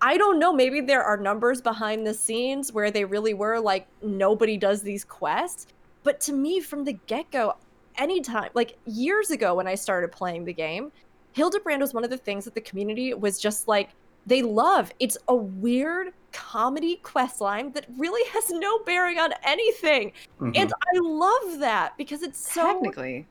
I 0.00 0.16
don't 0.16 0.38
know, 0.38 0.52
maybe 0.52 0.80
there 0.80 1.02
are 1.02 1.16
numbers 1.16 1.60
behind 1.60 2.06
the 2.06 2.14
scenes 2.14 2.72
where 2.72 2.90
they 2.90 3.04
really 3.04 3.34
were 3.34 3.58
like 3.58 3.86
nobody 4.02 4.56
does 4.56 4.82
these 4.82 5.04
quests, 5.04 5.66
but 6.02 6.20
to 6.20 6.32
me 6.32 6.60
from 6.60 6.84
the 6.84 6.92
get-go 6.92 7.56
anytime 7.96 8.50
like 8.54 8.76
years 8.86 9.30
ago 9.30 9.54
when 9.54 9.66
I 9.66 9.74
started 9.74 10.12
playing 10.12 10.44
the 10.44 10.52
game, 10.52 10.92
Hildibrand 11.34 11.80
was 11.80 11.94
one 11.94 12.04
of 12.04 12.10
the 12.10 12.16
things 12.18 12.44
that 12.44 12.54
the 12.54 12.60
community 12.60 13.14
was 13.14 13.38
just 13.38 13.68
like 13.68 13.90
they 14.26 14.42
love. 14.42 14.92
It's 14.98 15.16
a 15.28 15.34
weird 15.34 16.12
comedy 16.32 16.96
quest 17.02 17.40
line 17.40 17.72
that 17.72 17.86
really 17.96 18.28
has 18.32 18.50
no 18.50 18.78
bearing 18.80 19.18
on 19.18 19.32
anything. 19.44 20.12
Mhm. 20.40 20.56
And 20.56 20.72
I 20.72 20.98
love 20.98 21.60
that 21.60 21.96
because 21.96 22.22
it's 22.22 22.52
so 22.52 22.62
technically. 22.62 23.26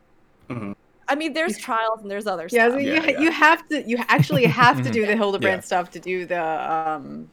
I 1.08 1.16
mean, 1.16 1.34
there's 1.34 1.58
trials 1.58 2.02
and 2.02 2.10
there's 2.10 2.28
other 2.28 2.48
Yeah, 2.52 2.70
stuff. 2.70 2.82
Yeah, 2.82 2.94
you, 3.04 3.12
yeah. 3.12 3.20
you 3.20 3.32
have 3.32 3.68
to 3.70 3.84
you 3.88 3.98
actually 4.08 4.46
have 4.64 4.82
to 4.84 4.90
do 4.90 5.06
the 5.06 5.14
Hildibrand 5.14 5.42
Yeah. 5.44 5.60
stuff 5.62 5.90
to 5.92 6.00
do 6.00 6.26
the 6.26 6.42
um 6.42 7.30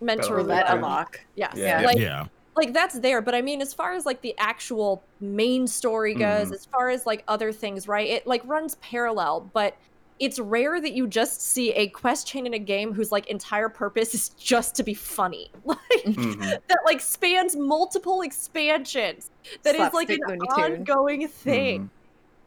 Mentor 0.00 0.36
roulette 0.36 0.66
Yeah. 0.66 0.74
unlock. 0.74 1.20
Yes. 1.34 1.54
Yeah. 1.56 1.80
Like 1.82 1.98
yeah. 1.98 2.26
like 2.56 2.72
that's 2.74 2.98
there, 3.00 3.22
but 3.22 3.34
I 3.34 3.40
mean 3.42 3.62
as 3.62 3.72
far 3.72 3.92
as 3.94 4.04
like 4.04 4.20
the 4.20 4.34
actual 4.38 5.02
main 5.20 5.66
story 5.66 6.14
goes, 6.14 6.48
Mhm. 6.50 6.54
as 6.54 6.66
far 6.66 6.90
as 6.90 7.06
like 7.06 7.24
other 7.28 7.52
things, 7.52 7.88
right? 7.88 8.08
It 8.08 8.26
like 8.26 8.42
runs 8.44 8.74
parallel, 8.76 9.50
but 9.54 9.76
it's 10.20 10.38
rare 10.38 10.80
that 10.80 10.92
you 10.92 11.08
just 11.08 11.40
see 11.42 11.72
a 11.72 11.88
quest 11.88 12.26
chain 12.26 12.46
in 12.46 12.54
a 12.54 12.58
game 12.58 12.92
whose 12.92 13.10
like 13.10 13.26
entire 13.26 13.68
purpose 13.68 14.14
is 14.14 14.28
just 14.30 14.74
to 14.76 14.82
be 14.82 14.94
funny. 14.94 15.50
Like 15.64 15.78
Mhm. 16.04 16.60
that 16.68 16.78
like 16.84 17.00
spans 17.00 17.56
multiple 17.56 18.20
expansions. 18.22 19.30
That 19.62 19.74
is 19.76 19.92
like 19.94 20.10
an 20.10 20.18
Slapstick 20.18 20.28
Looney 20.28 20.68
Tune. 20.68 20.78
ongoing 20.80 21.28
thing. 21.28 21.90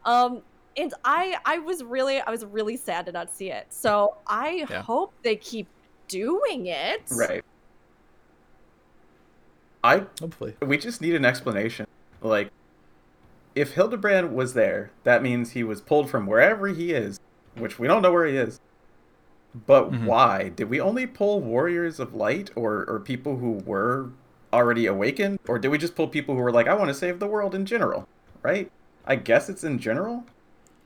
Mhm. 0.06 0.10
Um 0.12 0.42
and 0.78 0.94
I 1.04 1.38
I 1.46 1.60
was 1.60 1.84
really 1.84 2.22
I 2.22 2.30
was 2.30 2.46
really 2.46 2.78
sad 2.78 3.06
to 3.08 3.12
not 3.12 3.30
see 3.30 3.52
it. 3.52 3.68
So 3.70 4.16
I 4.28 4.66
Yeah. 4.70 4.82
hope 4.82 5.14
they 5.24 5.36
keep 5.36 5.68
doing 6.08 6.68
it. 6.68 7.02
Right. 7.12 7.44
I 9.84 10.06
Hopefully. 10.20 10.56
we 10.62 10.78
just 10.78 11.02
need 11.02 11.16
an 11.16 11.26
explanation. 11.26 11.86
Like, 12.22 12.50
if 13.56 13.76
Hildibrand 13.76 14.32
was 14.34 14.54
there, 14.54 14.92
that 15.04 15.22
means 15.24 15.52
he 15.52 15.64
was 15.64 15.82
pulled 15.82 16.10
from 16.10 16.26
wherever 16.26 16.68
he 16.68 16.92
is, 16.94 17.18
which 17.56 17.80
we 17.80 17.88
don't 17.88 18.02
know 18.02 18.12
where 18.12 18.26
he 18.26 18.38
is. 18.38 18.60
But 19.66 19.92
Mhm. 19.92 20.06
why? 20.06 20.50
Did 20.50 20.70
we 20.70 20.82
only 20.82 21.08
pull 21.08 21.42
warriors 21.42 22.00
of 22.00 22.14
light 22.14 22.52
or, 22.56 22.86
or 22.90 23.00
people 23.00 23.38
who 23.38 23.62
were 23.66 24.10
already 24.52 24.86
awakened? 24.88 25.40
Or 25.48 25.58
did 25.58 25.70
we 25.70 25.78
just 25.78 25.96
pull 25.96 26.08
people 26.08 26.36
who 26.36 26.42
were 26.42 26.52
like, 26.52 26.68
I 26.68 26.74
want 26.74 26.90
to 26.90 26.94
save 26.94 27.20
the 27.20 27.28
world 27.28 27.56
in 27.56 27.66
general? 27.66 28.08
Right? 28.44 28.70
I 29.06 29.16
guess 29.16 29.48
it's 29.50 29.64
in 29.64 29.80
general. 29.80 30.26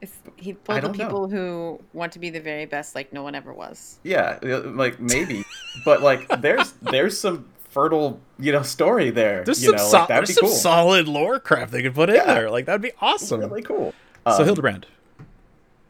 It's, 0.01 0.13
he 0.35 0.53
pulled 0.53 0.77
the 0.77 0.81
don't 0.81 0.97
know. 0.97 1.05
people 1.05 1.27
who 1.29 1.79
want 1.93 2.11
to 2.13 2.19
be 2.19 2.29
the 2.31 2.39
very 2.41 2.65
best, 2.65 2.95
like 2.95 3.13
no 3.13 3.21
one 3.23 3.35
ever 3.35 3.53
was. 3.53 3.99
Yeah, 4.03 4.39
like 4.41 4.99
maybe. 4.99 5.43
but 5.85 6.01
like 6.01 6.27
there's 6.41 6.71
there's 6.81 7.19
some 7.19 7.45
fertile, 7.69 8.19
you 8.39 8.51
know, 8.51 8.63
story 8.63 9.11
there. 9.11 9.43
There's 9.43 9.61
you 9.61 9.69
some, 9.69 9.75
know, 9.77 9.83
sol- 9.83 9.99
like, 10.01 10.07
that'd 10.09 10.27
there's 10.27 10.29
be 10.29 10.33
some 10.33 10.47
cool. 10.47 10.55
solid 10.55 11.07
lore 11.07 11.39
crap 11.39 11.69
they 11.69 11.81
could 11.83 11.93
put 11.95 12.09
in 12.09 12.15
there. 12.25 12.49
Like 12.49 12.65
that'd 12.65 12.81
be 12.81 12.91
awesome. 12.99 13.39
Really 13.41 13.61
cool. 13.61 13.93
so 14.25 14.41
Um, 14.43 14.47
Hildibrand. 14.47 14.85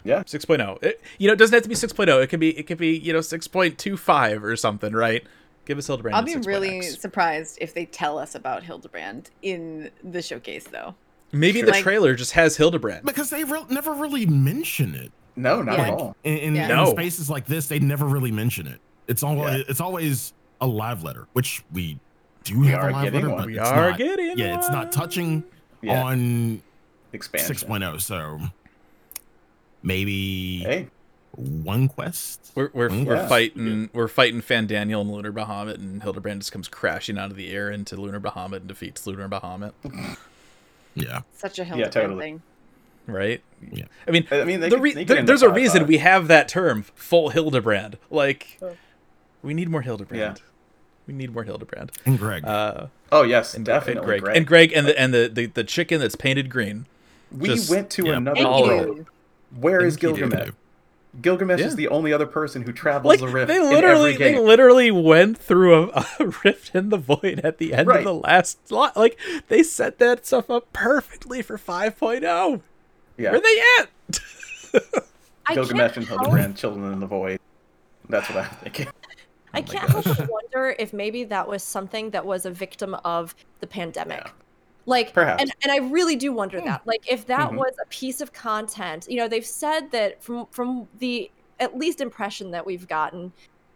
Yeah. 0.03 0.23
6.0. 0.23 0.83
It, 0.83 0.99
you 1.19 1.27
know, 1.27 1.33
it 1.33 1.38
doesn't 1.38 1.53
have 1.53 1.64
to 1.64 1.69
be 1.69 1.75
6.0. 1.75 2.23
It 2.23 2.27
can 2.27 2.40
be 2.40 2.57
it 2.57 2.67
can 2.67 2.77
be, 2.77 2.98
you 2.98 3.14
know, 3.14 3.19
6.25 3.19 4.43
or 4.43 4.56
something, 4.56 4.93
right? 4.93 5.23
Give 5.65 5.77
us 5.77 5.88
Hildibrand. 5.88 6.14
I'll 6.14 6.23
be 6.23 6.33
6.x. 6.33 6.48
really 6.48 6.81
surprised 6.81 7.59
if 7.61 7.73
they 7.73 7.85
tell 7.85 8.17
us 8.17 8.33
about 8.35 8.64
Hildibrand 8.64 9.27
in 9.41 9.91
the 10.03 10.22
showcase, 10.22 10.65
though. 10.65 10.95
Maybe 11.32 11.61
the 11.61 11.72
Like- 11.72 11.84
trailer 11.84 12.14
just 12.16 12.34
has 12.34 12.58
Hildibrand. 12.58 13.03
because 13.06 13.30
they 13.30 13.43
re- 13.43 13.66
never 13.69 13.93
really 13.93 14.26
mention 14.26 14.95
it. 14.95 15.11
No, 15.35 15.61
not 15.61 15.77
Yeah. 15.77 15.84
at 15.88 15.90
all. 15.93 16.16
In, 16.24 16.38
in, 16.38 16.56
Yeah. 16.56 16.64
in 16.64 16.76
No. 16.76 16.92
spaces 16.92 17.30
like 17.30 17.45
this, 17.45 17.68
they 17.68 17.80
never 17.80 18.06
really 18.06 18.32
mention 18.32 18.68
it. 18.68 18.82
It's 19.08 19.24
always 19.24 19.53
Yeah. 19.60 19.64
it's 19.69 19.80
always 19.82 20.34
a 20.60 20.68
live 20.68 21.03
letter, 21.03 21.27
which 21.34 21.64
we 21.72 22.00
do 22.43 22.60
We 22.60 22.68
have 22.68 22.84
are 22.84 22.90
a 22.90 22.92
live 22.93 23.03
getting 23.06 23.22
letter, 23.22 23.30
one. 23.30 23.38
but 23.43 23.48
We 23.48 23.60
it's 23.60 23.69
are 23.69 23.90
not, 23.92 23.98
getting 23.98 24.38
yeah, 24.38 24.58
it's 24.58 24.69
not 24.69 24.92
touching 24.92 25.43
Yeah. 25.82 26.03
on 26.03 26.61
Expansion. 27.14 27.56
6.0. 27.56 27.98
So 28.01 28.40
maybe 29.84 30.60
Hey, 30.60 30.88
one 31.35 31.88
quest. 31.88 32.51
We're 32.56 32.69
we're, 32.74 32.90
Mm, 32.90 33.06
we're 33.06 33.16
yeah. 33.16 33.27
fighting 33.27 33.90
we're 33.93 34.08
fighting 34.08 34.42
Fandaniel 34.42 35.01
and 35.01 35.11
Lunar 35.11 35.32
Bahamut, 35.32 35.76
and 35.76 36.01
Hildibrand 36.01 36.40
just 36.40 36.51
comes 36.51 36.68
crashing 36.68 37.18
out 37.18 37.32
of 37.32 37.38
the 37.38 37.51
air 37.51 37.72
into 37.72 37.95
Lunar 37.95 38.19
Bahamut 38.19 38.58
and 38.58 38.68
defeats 38.68 39.08
Lunar 39.08 39.30
Bahamut. 39.30 39.72
Yeah, 40.95 41.21
Such 41.33 41.59
a 41.59 41.63
Hildibrand 41.65 41.91
totally. 41.91 42.19
thing. 42.25 42.41
Right? 43.07 43.41
Yeah. 43.71 43.85
I 44.07 44.11
mean, 44.11 44.27
I 44.31 44.43
mean, 44.43 44.59
they 44.59 44.69
the 44.69 44.77
re- 44.77 44.91
sneak 44.93 45.09
it 45.09 45.13
there- 45.13 45.23
there's 45.23 45.41
a 45.41 45.49
reason 45.49 45.87
we 45.87 45.97
have 45.97 46.27
that 46.27 46.47
term, 46.47 46.83
full 46.95 47.31
Hildibrand. 47.31 47.95
Like, 48.09 48.59
we 49.41 49.53
need 49.53 49.69
more 49.69 49.81
Hildibrand. 49.83 50.17
Yeah. 50.17 50.33
We 51.07 51.13
need 51.13 51.33
more 51.33 51.43
Hildibrand. 51.43 51.89
and 52.05 52.17
Greg. 52.19 52.45
Uh, 52.45 52.87
oh 53.11 53.23
yes, 53.23 53.53
and, 53.55 53.65
definitely. 53.65 53.99
and 53.99 54.05
Greg. 54.05 54.21
Greg. 54.21 54.37
and 54.37 54.47
Greg 54.47 54.73
and 54.73 54.87
the 54.87 54.99
and 54.99 55.13
the, 55.13 55.29
the 55.33 55.45
the 55.47 55.63
chicken 55.63 55.99
that's 55.99 56.15
painted 56.15 56.49
green. 56.49 56.85
we 57.31 57.47
just- 57.49 57.69
went 57.69 57.89
to 57.91 58.05
yeah. 58.05 58.17
another 58.17 58.35
Thank 58.35 58.47
All 58.47 58.65
you. 58.65 58.71
right. 58.71 58.85
world. 58.87 59.05
Where 59.59 59.81
is 59.81 59.95
Thank 59.95 60.17
you, 60.17 60.27
Gilgamesh? 60.27 60.49
Dude. 61.14 61.22
Gilgamesh 61.23 61.59
Yeah. 61.59 61.67
is 61.67 61.75
the 61.75 61.88
only 61.90 62.14
other 62.14 62.25
person 62.25 62.61
who 62.61 62.72
travels 62.72 63.09
Like 63.09 63.19
the 63.19 63.27
rift 63.27 63.48
they 63.49 63.57
in 63.57 63.64
literally 63.69 64.14
every 64.14 64.23
they 64.33 64.40
literally 64.40 64.91
went 64.91 65.38
through 65.38 65.91
a, 65.91 66.06
a 66.19 66.27
rift 66.43 66.73
in 66.73 66.90
the 66.90 66.98
void 66.98 67.41
at 67.43 67.57
the 67.57 67.73
end 67.73 67.88
Right. 67.88 67.99
of 67.99 68.06
the 68.06 68.14
last 68.14 68.67
slot. 68.67 68.95
Like 68.95 69.17
they 69.49 69.61
set 69.64 69.99
that 69.99 70.25
stuff 70.25 70.49
up 70.49 70.72
perfectly 70.73 71.41
for 71.41 71.57
5.0. 71.57 72.61
yeah, 73.17 73.31
Where 73.31 73.41
they 73.41 73.61
at? 73.80 74.22
Gilgamesh 75.53 75.98
and 75.98 76.06
help- 76.07 76.22
Hildibrand, 76.22 76.56
Children 76.56 76.93
in 76.93 76.99
the 76.99 77.07
Void. 77.07 77.40
That's 78.07 78.30
what 78.30 78.45
I'm 78.45 78.49
thinking. 78.64 78.88
I 79.53 79.59
Oh 79.59 79.64
can't 79.64 79.90
help 79.90 80.06
but 80.06 80.30
wonder 80.30 80.75
if 80.80 80.93
maybe 80.93 81.25
that 81.25 81.45
was 81.48 81.61
something 81.61 82.11
that 82.11 82.25
was 82.25 82.45
a 82.45 82.51
victim 82.51 82.95
of 83.03 83.35
the 83.59 83.67
pandemic. 83.67 84.22
Yeah. 84.25 84.31
Like, 84.85 85.14
Perhaps. 85.14 85.40
and, 85.40 85.51
and 85.64 85.72
I 85.72 85.77
really 85.77 86.16
do 86.16 86.34
wonder 86.34 86.61
that. 86.61 86.82
Like, 86.85 87.01
if 87.10 87.27
that 87.27 87.53
Mhm. 87.53 87.56
was 87.56 87.72
a 87.84 87.88
piece 87.90 88.22
of 88.22 88.34
content, 88.34 89.06
you 89.08 89.18
know, 89.18 89.27
they've 89.27 89.45
said 89.45 89.92
that 89.92 90.24
from 90.24 90.48
from 90.51 90.90
the 90.93 91.30
at 91.60 91.77
least 91.77 92.01
impression 92.01 92.51
that 92.51 92.66
we've 92.66 92.88
gotten, 92.88 93.34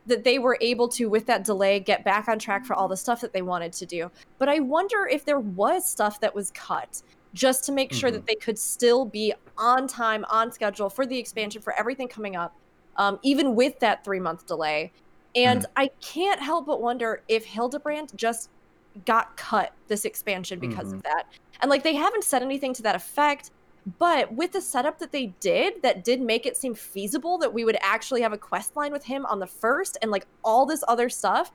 that 0.08 0.24
they 0.24 0.40
were 0.40 0.58
able 0.62 0.88
to, 0.90 1.06
with 1.10 1.26
that 1.28 1.44
delay, 1.46 1.80
get 1.80 2.04
back 2.04 2.28
on 2.28 2.40
track 2.40 2.66
for 2.66 2.76
all 2.76 2.88
the 2.88 2.98
stuff 2.98 3.22
that 3.22 3.34
they 3.34 3.42
wanted 3.44 3.74
to 3.74 3.86
do. 3.86 4.10
But 4.40 4.50
I 4.50 4.60
wonder 4.60 5.08
if 5.08 5.26
there 5.26 5.40
was 5.40 5.90
stuff 5.90 6.20
that 6.22 6.34
was 6.36 6.52
cut 6.52 7.02
just 7.34 7.64
to 7.66 7.72
make 7.72 7.94
sure 7.94 8.10
Mhm. 8.10 8.12
that 8.12 8.26
they 8.28 8.36
could 8.44 8.58
still 8.60 9.06
be 9.06 9.34
on 9.58 9.88
time, 9.88 10.26
on 10.30 10.52
schedule 10.52 10.90
for 10.90 11.06
the 11.06 11.18
expansion, 11.20 11.62
for 11.62 11.74
everything 11.80 12.08
coming 12.08 12.36
up, 12.36 12.54
um, 12.98 13.20
even 13.24 13.56
with 13.56 13.74
that 13.82 14.04
three 14.04 14.20
month 14.20 14.46
delay. 14.48 14.92
And 15.36 15.66
I 15.76 15.90
can't 16.04 16.42
help 16.42 16.66
but 16.68 16.82
wonder 16.82 17.24
if 17.28 17.46
Hildibrand 17.46 18.16
just 18.16 18.50
got 19.06 19.36
cut 19.38 19.74
this 19.88 20.06
expansion 20.06 20.60
because 20.60 20.92
of 20.92 21.00
mm-hmm. 21.00 21.14
that. 21.18 21.28
And 21.62 21.70
like 21.70 21.84
they 21.84 21.96
haven't 21.96 22.24
said 22.24 22.42
anything 22.42 22.74
to 22.76 22.84
that 22.84 22.96
effect, 22.96 23.52
but 24.00 24.34
with 24.34 24.52
the 24.52 24.62
setup 24.62 25.00
that 25.00 25.12
they 25.12 25.28
did, 25.40 25.82
that 25.84 26.04
did 26.04 26.22
make 26.22 26.46
it 26.46 26.58
seem 26.58 26.74
feasible 26.74 27.38
that 27.40 27.54
we 27.54 27.66
would 27.66 27.78
actually 27.82 28.22
have 28.22 28.34
a 28.34 28.38
quest 28.38 28.76
line 28.76 28.92
with 28.92 29.04
him 29.04 29.26
on 29.28 29.40
the 29.40 29.48
first 29.48 29.98
and 30.02 30.10
like 30.10 30.26
all 30.44 30.66
this 30.66 30.84
other 30.88 31.10
stuff. 31.10 31.52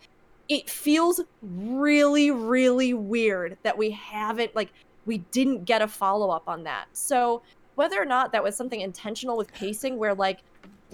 It 0.49 0.69
feels 0.69 1.21
really, 1.43 2.31
really 2.31 2.95
weird 2.95 3.57
that 3.63 3.77
we 3.77 3.91
haven't 3.91 4.55
like 4.55 4.73
we 5.07 5.19
didn't 5.33 5.65
get 5.65 5.83
a 5.83 5.89
follow 5.89 6.31
up 6.31 6.49
on 6.49 6.65
that. 6.65 6.87
So 6.93 7.43
whether 7.75 8.01
or 8.01 8.05
not 8.05 8.33
that 8.33 8.43
was 8.43 8.57
something 8.57 8.81
intentional 8.81 9.37
with 9.37 9.53
pacing 9.53 9.97
where 9.97 10.15
like 10.15 10.41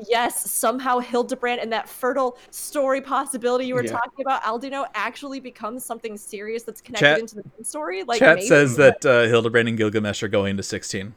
yes, 0.08 0.50
somehow 0.50 1.00
Hildibrand 1.00 1.62
and 1.62 1.72
that 1.72 1.88
fertile 1.88 2.38
story 2.50 3.00
possibility 3.00 3.66
you 3.66 3.74
were 3.74 3.84
Yeah. 3.84 3.92
talking 3.92 4.24
about, 4.24 4.42
Aldino, 4.42 4.86
actually 4.94 5.40
becomes 5.40 5.84
something 5.84 6.16
serious 6.16 6.62
that's 6.62 6.80
connected 6.80 7.06
Chat- 7.06 7.18
into 7.18 7.34
the 7.36 7.42
main 7.56 7.64
story. 7.64 8.02
Like 8.04 8.18
Chat 8.18 8.36
maybe, 8.36 8.48
says 8.48 8.76
but 8.76 9.00
that 9.02 9.08
uh, 9.08 9.28
Hildibrand 9.28 9.68
and 9.68 9.78
Gilgamesh 9.78 10.22
are 10.22 10.28
going 10.28 10.56
to 10.56 10.62
16. 10.62 11.14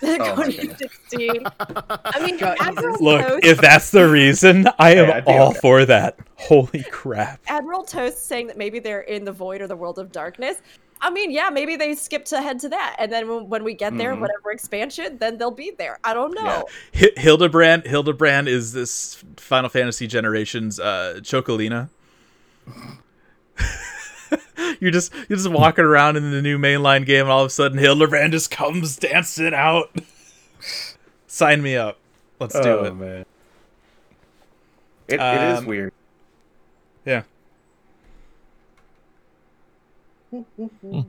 They're 0.00 0.20
Oh 0.20 0.36
going 0.36 0.52
to 0.52 0.76
16. 0.76 1.42
I 1.58 2.24
mean, 2.24 2.36
God, 2.38 2.56
Admiral 2.60 2.96
Look, 3.00 3.20
Toast, 3.26 3.44
if 3.44 3.58
that's 3.58 3.90
the 3.90 4.08
reason, 4.08 4.66
I 4.78 4.94
am 4.94 5.06
Hey, 5.06 5.22
all 5.38 5.50
okay. 5.50 5.58
for 5.60 5.84
that. 5.86 6.18
Holy 6.36 6.82
crap. 6.90 7.40
Admiral 7.46 7.84
Toast 7.84 8.26
saying 8.26 8.48
that 8.48 8.58
maybe 8.58 8.78
they're 8.78 9.00
in 9.02 9.24
the 9.24 9.32
void 9.32 9.60
or 9.60 9.66
the 9.66 9.76
world 9.76 9.98
of 9.98 10.12
darkness. 10.12 10.58
I 11.00 11.10
mean, 11.10 11.30
yeah, 11.30 11.50
maybe 11.50 11.76
they 11.76 11.94
skipped 11.94 12.32
ahead 12.32 12.58
to 12.60 12.68
that, 12.70 12.96
and 12.98 13.12
then 13.12 13.28
when, 13.28 13.48
when 13.50 13.64
we 13.64 13.74
get 13.74 13.96
there, 13.98 14.14
Mhm. 14.14 14.20
whatever 14.20 14.52
expansion, 14.52 15.18
then 15.18 15.36
they'll 15.36 15.50
be 15.50 15.72
there. 15.76 15.98
I 16.02 16.14
don't 16.14 16.32
know. 16.34 16.66
Yeah. 16.94 17.10
Hi- 17.16 17.20
Hildibrand 17.22 17.84
Hildibrand 17.86 18.46
is 18.46 18.72
this 18.72 19.22
Final 19.36 19.68
Fantasy 19.68 20.06
generation's 20.06 20.80
uh 20.80 21.18
Chocolina. 21.22 21.90
you're 24.80 24.90
just 24.90 25.12
you're 25.28 25.36
just 25.36 25.50
walking 25.50 25.84
around 25.84 26.16
in 26.16 26.30
the 26.30 26.42
new 26.42 26.58
mainline 26.58 27.04
game 27.06 27.22
and 27.22 27.30
all 27.30 27.40
of 27.40 27.46
a 27.46 27.50
sudden 27.50 27.78
Hildibrand 27.78 28.30
just 28.32 28.50
comes 28.50 28.96
dancing 28.96 29.54
out. 29.54 29.90
Sign 31.26 31.62
me 31.62 31.76
up. 31.76 31.98
Let's 32.40 32.58
do 32.58 32.68
oh 32.68 32.84
it. 32.84 32.94
man, 32.94 33.24
it, 35.08 35.20
it 35.20 35.42
is 35.52 35.58
Um, 35.60 35.66
weird. 35.66 35.92
Yeah. 37.04 37.22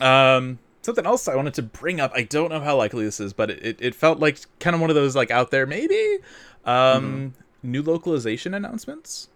Um, 0.00 0.58
something 0.82 1.06
else 1.06 1.28
I 1.28 1.36
wanted 1.36 1.54
to 1.54 1.62
bring 1.62 2.00
up. 2.00 2.12
I 2.14 2.22
don't 2.22 2.50
know 2.50 2.60
how 2.60 2.76
likely 2.76 3.04
this 3.04 3.20
is, 3.20 3.32
but 3.32 3.50
it, 3.50 3.64
it, 3.64 3.78
it 3.80 3.94
felt 3.94 4.18
like 4.18 4.38
kind 4.58 4.74
of 4.74 4.80
one 4.80 4.90
of 4.90 4.96
those 4.96 5.14
like 5.14 5.30
out 5.30 5.50
there 5.50 5.66
maybe. 5.66 6.18
Um, 6.64 7.34
new 7.62 7.82
localization 7.82 8.54
announcements. 8.54 9.28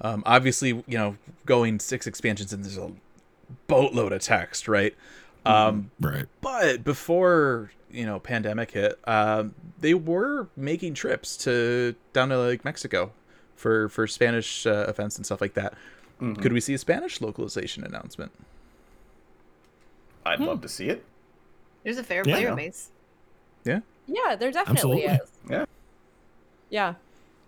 Um, 0.00 0.22
obviously, 0.26 0.68
you 0.86 0.98
know, 0.98 1.16
going 1.46 1.78
six 1.78 2.06
expansions 2.06 2.52
and 2.52 2.64
there's 2.64 2.76
a 2.78 2.90
boatload 3.68 4.12
of 4.12 4.20
text, 4.20 4.68
right? 4.68 4.94
Um, 5.46 5.90
right. 6.00 6.24
but 6.40 6.82
before 6.84 7.70
you 7.90 8.06
know 8.06 8.18
pandemic 8.18 8.70
hit, 8.72 8.98
um, 9.06 9.54
they 9.78 9.94
were 9.94 10.48
making 10.56 10.94
trips 10.94 11.36
to 11.38 11.94
down 12.12 12.30
to 12.30 12.38
like 12.38 12.64
Mexico 12.64 13.12
for 13.56 13.88
for 13.90 14.06
Spanish 14.06 14.66
uh, 14.66 14.86
events 14.88 15.16
and 15.16 15.24
stuff 15.26 15.40
like 15.40 15.54
that. 15.54 15.74
Mhm. 16.20 16.40
Could 16.40 16.52
we 16.52 16.60
see 16.60 16.74
a 16.74 16.78
Spanish 16.78 17.20
localization 17.20 17.84
announcement? 17.84 18.32
I'd 20.26 20.40
love 20.40 20.60
to 20.62 20.68
see 20.68 20.88
it. 20.88 21.04
There's 21.82 21.98
a 21.98 22.04
fair 22.04 22.22
Yeah. 22.26 22.34
player 22.34 22.54
base. 22.56 22.90
Yeah, 23.64 23.80
Yeah, 24.06 24.36
there 24.36 24.50
definitely 24.50 25.04
Absolutely. 25.06 25.24
is. 25.24 25.30
Yeah. 25.50 25.64
Yeah. 26.70 26.94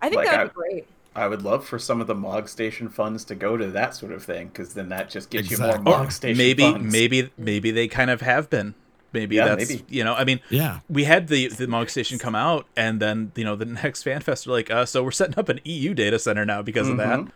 I 0.01 0.09
think 0.09 0.17
Like, 0.17 0.27
that 0.27 0.37
would 0.37 0.65
I- 0.65 0.69
be 0.69 0.73
great. 0.73 0.87
I 1.17 1.27
would 1.27 1.41
love 1.41 1.65
for 1.65 1.79
some 1.79 1.99
of 1.99 2.07
the 2.07 2.15
Mog 2.15 2.47
Station 2.47 2.87
funds 2.89 3.23
to 3.25 3.35
go 3.35 3.57
to 3.57 3.67
that 3.71 3.95
sort 3.95 4.11
of 4.11 4.23
thing, 4.23 4.47
because 4.47 4.73
then 4.75 4.89
that 4.89 5.09
just 5.09 5.29
gives 5.29 5.49
you 5.51 5.57
more 5.57 5.75
Or 5.77 5.79
Mog 5.79 6.11
Station 6.11 6.37
maybe 6.37 6.63
funds. 6.63 6.91
maybe 6.91 7.29
maybe 7.37 7.71
they 7.71 7.87
kind 7.87 8.09
of 8.11 8.21
have 8.21 8.49
been. 8.49 8.75
maybe 9.13 9.35
Yeah, 9.37 9.55
that's 9.55 9.69
maybe. 9.69 9.83
you 9.89 10.03
know 10.03 10.13
I 10.13 10.23
mean 10.25 10.39
Yeah. 10.49 10.79
we 10.89 11.05
had 11.05 11.27
the 11.27 11.47
the 11.49 11.67
Mog 11.67 11.89
Station 11.89 12.19
come 12.19 12.35
out, 12.35 12.67
and 12.77 12.99
then 13.01 13.31
you 13.35 13.43
know 13.43 13.55
the 13.55 13.65
next 13.83 14.05
FanFest 14.05 14.45
were 14.47 14.53
like, 14.53 14.69
uh, 14.71 14.85
so 14.85 15.03
we're 15.03 15.11
setting 15.11 15.37
up 15.39 15.49
an 15.49 15.59
EU 15.65 15.93
data 15.93 16.19
center 16.19 16.45
now 16.45 16.61
because 16.61 16.87
of 16.87 16.97
that. 16.97 17.19
Mhm. 17.19 17.31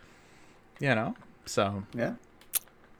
You 0.80 0.94
know, 0.94 1.14
so 1.44 1.82
Yeah. 1.94 2.14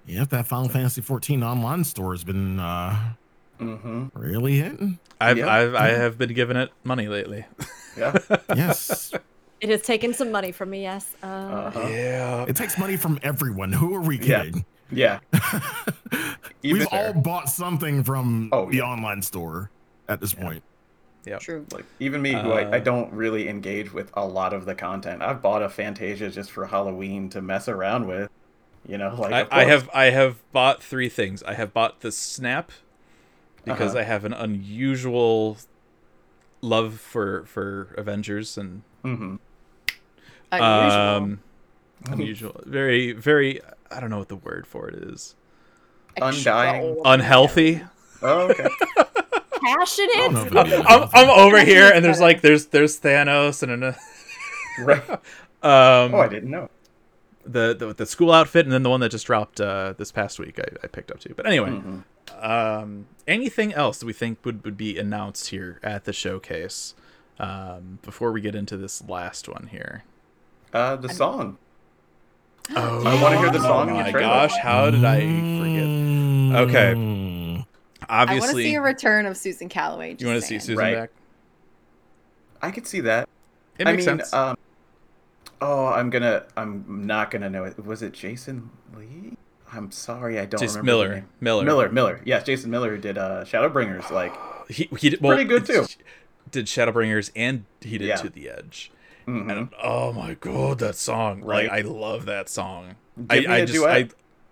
Yeah, 0.04 0.22
if 0.22 0.30
that 0.30 0.46
Final 0.48 0.68
Fantasy 0.68 1.00
14 1.00 1.44
online 1.44 1.84
store 1.84 2.12
has 2.12 2.24
been 2.24 2.58
uh, 2.58 3.14
Mm-hmm. 3.60 4.06
really 4.18 4.56
hitting. 4.58 4.98
I've 5.20 5.38
Yeah. 5.38 5.46
I've 5.48 5.74
I 5.76 5.88
have 5.90 6.18
been 6.18 6.32
giving 6.34 6.56
it 6.56 6.70
money 6.82 7.06
lately. 7.06 7.44
Yeah. 7.96 8.18
Yes. 8.56 9.12
It 9.62 9.70
has 9.70 9.82
taken 9.82 10.12
some 10.12 10.32
money 10.32 10.50
from 10.50 10.70
me, 10.70 10.82
yes. 10.82 11.14
Uh, 11.22 11.26
Uh-huh. 11.26 11.80
Yeah, 11.88 12.44
it 12.48 12.56
takes 12.56 12.76
money 12.76 12.96
from 12.96 13.18
everyone. 13.22 13.72
Who 13.72 13.94
are 13.94 14.00
we 14.00 14.18
kidding? 14.18 14.64
Yeah. 14.90 15.20
Even 16.64 16.80
We've 16.80 16.88
all 16.88 17.12
there. 17.12 17.14
bought 17.14 17.48
something 17.48 18.02
from 18.02 18.48
Oh, 18.52 18.68
the 18.68 18.78
yeah. 18.78 18.82
online 18.82 19.22
store 19.22 19.70
at 20.08 20.20
this 20.20 20.34
point. 20.34 20.64
Yeah. 21.24 21.38
True. 21.38 21.64
Like 21.72 21.84
even 22.00 22.20
me, 22.20 22.32
who 22.32 22.50
I, 22.52 22.62
I 22.62 22.76
Uh, 22.76 22.78
don't 22.80 23.12
really 23.12 23.48
engage 23.48 23.92
with 23.92 24.10
a 24.14 24.26
lot 24.26 24.52
of 24.52 24.64
the 24.66 24.74
content. 24.74 25.22
I've 25.22 25.40
bought 25.40 25.62
a 25.62 25.68
Fantasia 25.68 26.28
just 26.28 26.50
for 26.50 26.66
Halloween 26.66 27.28
to 27.30 27.40
mess 27.40 27.68
around 27.68 28.08
with. 28.08 28.28
You 28.88 28.98
know, 28.98 29.14
like 29.16 29.48
I, 29.52 29.60
I 29.60 29.64
have 29.66 29.88
I 29.94 30.06
have 30.06 30.42
bought 30.52 30.82
three 30.82 31.08
things. 31.08 31.44
I 31.44 31.54
have 31.54 31.72
bought 31.72 32.00
the 32.00 32.10
Snap 32.10 32.72
because 33.64 33.92
Uh-huh. 33.92 34.00
I 34.00 34.02
have 34.02 34.24
an 34.24 34.32
unusual 34.32 35.56
love 36.60 36.98
for 37.00 37.44
for 37.46 37.94
Avengers 37.96 38.58
and 38.58 38.82
Mhm. 39.04 39.38
Unusual. 40.52 41.00
um 41.00 41.40
unusual 42.10 42.60
very 42.66 43.12
very 43.12 43.60
I 43.90 44.00
don't 44.00 44.10
know 44.10 44.18
what 44.18 44.28
the 44.28 44.36
word 44.36 44.66
for 44.66 44.88
it 44.88 44.94
is. 45.04 45.34
Undying. 46.20 47.00
Unhealthy. 47.04 47.82
Oh, 48.22 48.50
okay. 48.50 48.68
passionate. 48.96 50.10
I 50.16 50.28
don't 50.32 50.52
know 50.52 50.60
if 50.62 50.86
I'm, 50.86 51.02
I'm, 51.02 51.08
I'm 51.14 51.30
over 51.30 51.64
here 51.64 51.90
and 51.92 52.04
there's 52.04 52.20
like 52.20 52.40
there's 52.42 52.66
there's 52.66 53.00
Thanos 53.00 53.62
and 53.62 53.72
an, 53.84 53.94
right. 54.80 55.08
um 55.10 56.14
Oh, 56.14 56.20
I 56.20 56.28
didn't 56.28 56.50
know. 56.50 56.68
the, 57.46 57.74
the 57.74 57.94
the 57.94 58.06
school 58.06 58.32
outfit 58.32 58.66
and 58.66 58.72
then 58.72 58.82
the 58.82 58.90
one 58.90 59.00
that 59.00 59.10
just 59.10 59.26
dropped 59.26 59.60
uh 59.60 59.94
this 59.96 60.12
past 60.12 60.38
week 60.38 60.58
I, 60.58 60.64
I 60.84 60.86
picked 60.88 61.10
up 61.10 61.20
too. 61.20 61.34
But 61.36 61.46
anyway, 61.46 61.70
Mhm. 61.70 62.02
um 62.44 63.06
anything 63.26 63.72
else 63.72 63.98
that 63.98 64.06
we 64.06 64.12
think 64.12 64.44
would, 64.44 64.64
would 64.64 64.76
be 64.76 64.98
announced 64.98 65.48
here 65.48 65.78
at 65.82 66.04
the 66.04 66.12
showcase 66.12 66.94
um 67.38 67.98
before 68.02 68.32
we 68.32 68.40
get 68.40 68.54
into 68.54 68.76
this 68.76 69.02
last 69.08 69.48
one 69.48 69.68
here. 69.70 70.04
Uh, 70.72 70.96
the 70.96 71.08
song. 71.08 71.58
Oh, 72.74 73.02
I 73.04 73.20
wanna 73.20 73.38
hear 73.38 73.50
the 73.50 73.58
song 73.60 73.90
Oh 73.90 73.94
my 73.94 74.10
trailer. 74.12 74.20
gosh, 74.28 74.56
how 74.62 74.88
did 74.88 75.04
I 75.04 75.18
forget? 75.18 76.62
Okay. 76.62 76.94
Mm. 76.94 77.66
I 78.08 78.18
want 78.20 78.30
to 78.30 78.36
Obviously, 78.36 78.62
see 78.62 78.74
a 78.76 78.80
return 78.80 79.26
of 79.26 79.36
Susan 79.36 79.68
Calloway. 79.68 80.14
you 80.18 80.26
want 80.28 80.40
to 80.40 80.46
see. 80.46 80.58
Susan 80.60 80.76
Right. 80.78 80.94
back? 80.94 81.10
I 82.62 82.70
could 82.70 82.86
see 82.86 83.00
that. 83.00 83.28
It 83.78 83.88
I 83.88 83.92
makes 83.92 84.06
mean, 84.06 84.18
sense. 84.18 84.32
um, 84.32 84.56
oh, 85.60 85.86
I'm 85.88 86.08
gonna, 86.08 86.44
I'm 86.56 87.04
not 87.04 87.32
gonna 87.32 87.50
know 87.50 87.64
it. 87.64 87.84
Was 87.84 88.00
it 88.02 88.12
Jason 88.12 88.70
Lee? 88.96 89.36
I'm 89.72 89.90
sorry, 89.90 90.38
I 90.38 90.44
don't 90.46 90.60
Just 90.60 90.76
remember. 90.76 90.86
Miller. 91.08 91.24
Miller. 91.40 91.64
Miller, 91.64 91.88
Miller. 91.90 92.20
Yes, 92.24 92.44
Jason 92.44 92.70
Miller 92.70 92.90
who 92.94 92.98
did 93.02 93.18
uh, 93.18 93.44
Shadowbringers. 93.44 94.10
Like, 94.10 94.32
he 94.70 94.88
he 94.98 95.10
did 95.10 95.20
well, 95.20 95.34
pretty 95.34 95.48
good, 95.48 95.66
too. 95.66 95.84
Did 96.50 96.66
Shadowbringers 96.66 97.32
and 97.34 97.64
he 97.80 97.98
did 97.98 98.06
Yeah. 98.06 98.16
To 98.16 98.28
the 98.30 98.48
Edge. 98.50 98.92
Mhm. 99.26 99.50
And 99.50 99.68
oh 99.82 100.12
my 100.12 100.34
god, 100.34 100.78
that 100.80 100.96
song! 100.96 101.40
Like 101.42 101.70
Right. 101.70 101.84
I 101.84 101.88
love 101.88 102.26
that 102.26 102.48
song. 102.48 102.96
Give 103.16 103.26
I, 103.30 103.40
me 103.40 103.46
I 103.46 103.56
a 103.58 103.66
just 103.66 103.74
duet. 103.74 103.90
I 103.96 104.08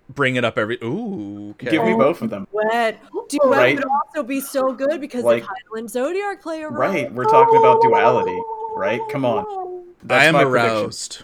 bring 0.08 0.36
it 0.36 0.44
up 0.44 0.58
every. 0.58 0.78
Ooh, 0.82 1.50
okay. 1.52 1.70
give 1.70 1.84
me 1.84 1.94
both 1.94 2.20
of 2.22 2.30
them. 2.30 2.46
Duet. 2.52 3.00
Duet 3.28 3.44
Right. 3.46 3.76
would 3.76 3.84
also 3.86 4.22
be 4.22 4.40
so 4.40 4.72
good 4.72 5.00
because 5.00 5.24
Like- 5.24 5.44
the 5.44 5.48
Hydaelyn 5.80 5.84
Zodiark 5.90 6.40
play 6.42 6.62
a 6.62 6.68
role. 6.68 6.80
Right, 6.92 7.12
we're 7.12 7.24
talking 7.24 7.58
about 7.58 7.80
duality, 7.82 8.38
right? 8.74 9.00
Come 9.10 9.24
on. 9.24 9.84
That's 10.02 10.22
I 10.22 10.26
am 10.26 10.34
my 10.34 10.44
prediction. 10.44 10.70
aroused. 10.76 11.22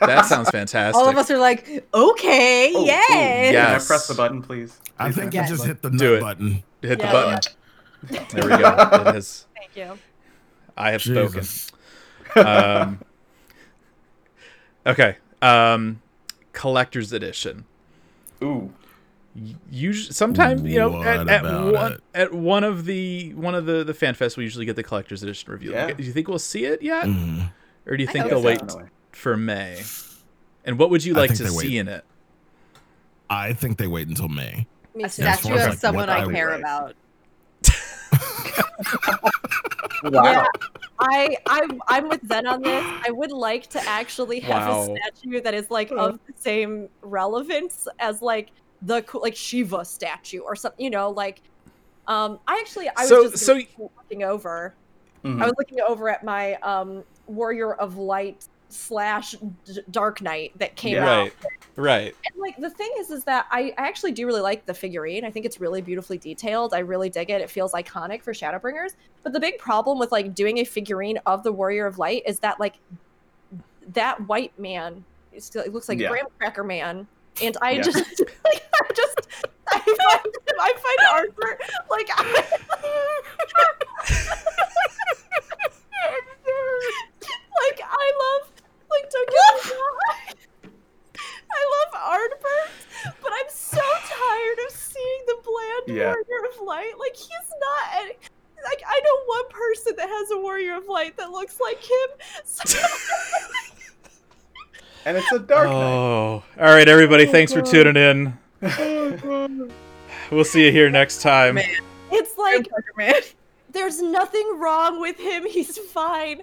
That 0.00 0.26
sounds 0.26 0.50
fantastic. 0.50 0.94
All 0.94 1.08
of 1.08 1.16
us 1.16 1.30
are 1.30 1.38
like, 1.38 1.86
okay, 1.94 2.72
Oh, 2.74 2.80
oh, 2.82 2.84
yes. 2.84 3.06
Can 3.08 3.54
Yeah. 3.54 3.68
I 3.68 3.72
Yes. 3.72 3.86
press 3.86 4.06
the 4.06 4.14
button, 4.14 4.42
please? 4.42 4.78
I 4.98 5.06
Please, 5.06 5.16
think 5.16 5.32
man. 5.34 5.44
I 5.44 5.48
just 5.48 5.64
hit 5.64 5.80
the 5.82 5.88
Do 5.90 6.14
it. 6.16 6.20
button. 6.20 6.62
Hit 6.82 6.98
the 6.98 7.04
Yeah. 7.06 7.12
button. 7.12 7.52
There 8.30 8.44
we 8.44 8.50
go. 8.50 8.56
It 8.56 9.14
has. 9.14 9.46
Thank 9.56 9.74
you. 9.74 9.98
I 10.76 10.90
have 10.92 11.00
Jesus. 11.00 11.32
spoken. 11.62 11.75
Um, 12.36 13.00
okay. 14.86 15.16
Um, 15.42 16.00
collector's 16.52 17.12
edition. 17.12 17.64
Ooh, 18.42 18.72
Usually, 19.70 20.12
sometimes 20.14 20.62
you 20.62 20.78
know, 20.78 21.02
at, 21.02 21.18
What 21.18 21.28
at 21.28 21.40
about 21.44 21.72
one 21.74 21.92
it? 21.92 22.00
at 22.14 22.32
one 22.32 22.64
of 22.64 22.86
the 22.86 23.34
one 23.34 23.54
of 23.54 23.66
the 23.66 23.84
the 23.84 23.92
fan 23.92 24.14
fests, 24.14 24.36
we 24.38 24.44
usually 24.44 24.64
get 24.64 24.76
the 24.76 24.82
collector's 24.82 25.22
edition 25.22 25.52
review. 25.52 25.72
Yeah. 25.72 25.90
Do 25.92 26.02
you 26.02 26.12
think 26.12 26.26
we'll 26.28 26.38
see 26.38 26.64
it 26.64 26.80
yet, 26.82 27.04
Mm. 27.04 27.50
or 27.86 27.96
do 27.98 28.02
you 28.02 28.08
think 28.08 28.22
hope 28.22 28.30
they'll 28.30 28.42
wait 28.42 28.60
Definitely. 28.60 28.88
for 29.12 29.36
May? 29.36 29.82
And 30.64 30.78
what 30.78 30.88
would 30.88 31.04
you 31.04 31.12
like 31.12 31.34
to 31.34 31.48
see 31.48 31.56
wait. 31.56 31.74
in 31.74 31.88
it? 31.88 32.04
I 33.28 33.52
think 33.52 33.76
they 33.76 33.86
wait 33.86 34.08
until 34.08 34.28
May. 34.28 34.66
Me 34.94 35.04
A 35.04 35.06
too. 35.08 35.22
Statue 35.22 35.48
far 35.50 35.58
of 35.58 35.68
like, 35.70 35.78
someone 35.78 36.08
I 36.08 36.22
I 36.24 36.32
care 36.32 36.48
write. 36.48 36.60
about. 36.60 36.94
Yeah, 40.12 40.44
I 40.98 41.36
I 41.46 41.68
I'm 41.88 42.08
with 42.08 42.26
Zen 42.26 42.46
on 42.46 42.62
this. 42.62 42.84
I 43.06 43.10
would 43.10 43.32
like 43.32 43.66
to 43.70 43.88
actually 43.88 44.40
have 44.40 44.68
Wow. 44.68 44.82
a 44.82 44.96
statue 44.96 45.40
that 45.42 45.54
is 45.54 45.70
like 45.70 45.90
of 45.90 46.18
the 46.26 46.32
same 46.36 46.88
relevance 47.02 47.86
as 47.98 48.22
like 48.22 48.50
the 48.82 49.04
like 49.14 49.36
Shiva 49.36 49.84
statue 49.84 50.40
or 50.40 50.56
something. 50.56 50.82
You 50.82 50.90
know, 50.90 51.10
like 51.10 51.42
um 52.06 52.38
I 52.46 52.58
actually 52.60 52.88
I 52.88 53.02
was 53.06 53.32
just 53.32 53.44
so- 53.46 53.60
looking 53.78 54.22
over. 54.22 54.74
Mhm. 55.24 55.42
I 55.42 55.46
was 55.46 55.54
looking 55.58 55.80
over 55.80 56.08
at 56.08 56.24
my 56.24 56.54
um 56.56 57.02
Warrior 57.26 57.74
of 57.74 57.96
Light 57.98 58.46
slash 58.76 59.32
D- 59.64 59.80
Dark 59.90 60.20
Knight 60.22 60.52
that 60.58 60.76
came 60.76 60.94
Yeah. 60.94 61.10
out 61.10 61.30
Right, 61.76 62.04
right. 62.04 62.14
and 62.26 62.40
like 62.40 62.56
the 62.58 62.70
thing 62.70 62.90
is 62.98 63.10
is 63.10 63.24
that 63.24 63.46
I, 63.50 63.74
I 63.78 63.86
actually 63.88 64.12
do 64.12 64.26
really 64.26 64.40
like 64.40 64.64
the 64.66 64.74
figurine 64.74 65.24
i 65.24 65.30
think 65.30 65.44
it's 65.46 65.60
really 65.60 65.80
beautifully 65.82 66.18
detailed 66.18 66.72
i 66.74 66.78
really 66.78 67.08
dig 67.10 67.30
it 67.30 67.40
it 67.40 67.50
feels 67.50 67.72
iconic 67.72 68.22
for 68.22 68.32
shadowbringers 68.32 68.92
but 69.22 69.32
the 69.32 69.40
big 69.40 69.58
problem 69.58 69.98
with 69.98 70.12
like 70.12 70.34
doing 70.34 70.58
a 70.58 70.64
figurine 70.64 71.18
of 71.26 71.42
the 71.42 71.52
warrior 71.52 71.86
of 71.86 71.98
light 71.98 72.22
is 72.26 72.38
that 72.40 72.58
like 72.60 72.76
that 73.94 74.20
white 74.26 74.56
man 74.58 75.04
it 75.32 75.42
still 75.42 75.62
it 75.62 75.72
looks 75.72 75.88
like 75.88 75.98
Yeah. 75.98 76.08
graham 76.08 76.26
cracker 76.38 76.64
man 76.64 77.06
and 77.42 77.56
i 77.62 77.72
Yeah. 77.72 77.82
just 77.82 77.96
like 78.44 78.62
i 78.82 78.92
just 78.94 79.28
i 79.68 79.78
find 79.78 80.34
i 80.60 80.72
find 80.72 80.98
Ardbert 81.12 81.60
like 81.90 82.08
I, 82.12 82.44
like 87.66 87.80
i 87.82 88.40
love 88.42 88.45
like 89.00 89.10
don't 89.10 89.28
get 89.30 89.64
me 89.64 89.72
wrong 89.76 90.34
I 91.48 91.86
love 91.94 92.02
Ardbert, 92.20 93.14
but 93.22 93.32
I'm 93.32 93.48
so 93.48 93.78
tired 93.80 94.58
of 94.66 94.72
seeing 94.76 95.22
the 95.26 95.36
bland 95.44 95.98
Yeah. 95.98 96.08
warrior 96.08 96.50
of 96.52 96.60
light. 96.66 96.92
Like 96.98 97.14
he's 97.16 97.28
not 97.60 98.02
any, 98.02 98.12
like 98.64 98.82
I 98.86 99.00
know 99.00 99.24
one 99.26 99.48
person 99.50 99.94
that 99.96 100.08
has 100.08 100.30
a 100.32 100.38
warrior 100.38 100.74
of 100.76 100.86
light 100.88 101.16
that 101.16 101.30
looks 101.30 101.58
like 101.60 101.82
him. 101.82 102.08
So, 102.44 102.78
and 105.06 105.16
it's 105.16 105.30
a 105.32 105.38
dark 105.38 105.68
knight. 105.68 105.74
Oh, 105.74 106.42
all 106.58 106.64
right, 106.64 106.88
everybody. 106.88 107.26
Oh, 107.28 107.32
thanks 107.32 107.52
for 107.52 107.62
tuning 107.62 107.96
in. 107.96 108.36
Oh, 108.62 109.68
we'll 110.30 110.44
see 110.44 110.66
you 110.66 110.72
here 110.72 110.90
next 110.90 111.22
time. 111.22 111.54
Man. 111.54 111.64
it's 112.12 112.36
like 112.36 112.66
there's 113.70 114.02
nothing 114.02 114.58
wrong 114.58 115.00
with 115.00 115.18
him. 115.18 115.46
He's 115.46 115.78
fine. 115.78 116.42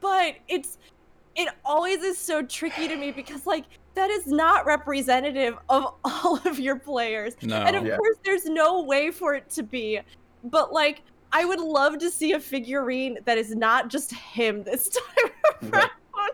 But 0.00 0.36
it's 0.48 0.78
it 1.38 1.48
always 1.64 2.02
is 2.02 2.18
so 2.18 2.42
tricky 2.42 2.88
to 2.88 2.96
me 2.96 3.10
because 3.12 3.46
like 3.46 3.64
that 3.94 4.10
is 4.10 4.26
not 4.26 4.66
representative 4.66 5.56
of 5.70 5.94
all 6.04 6.38
of 6.44 6.58
your 6.58 6.76
players. 6.76 7.34
No. 7.42 7.56
And 7.56 7.74
of 7.76 7.86
Yeah. 7.86 7.96
course 7.96 8.16
there's 8.24 8.44
no 8.44 8.82
way 8.82 9.10
for 9.10 9.34
it 9.34 9.48
to 9.50 9.62
be. 9.62 10.00
But 10.44 10.72
like 10.72 11.02
I 11.32 11.44
would 11.44 11.60
love 11.60 11.98
to 11.98 12.10
see 12.10 12.32
a 12.32 12.40
figurine 12.40 13.18
that 13.24 13.38
is 13.38 13.54
not 13.54 13.88
just 13.88 14.12
him 14.12 14.62
this 14.64 14.88
time 14.90 15.30
Right. 15.72 15.90
around. 16.14 16.32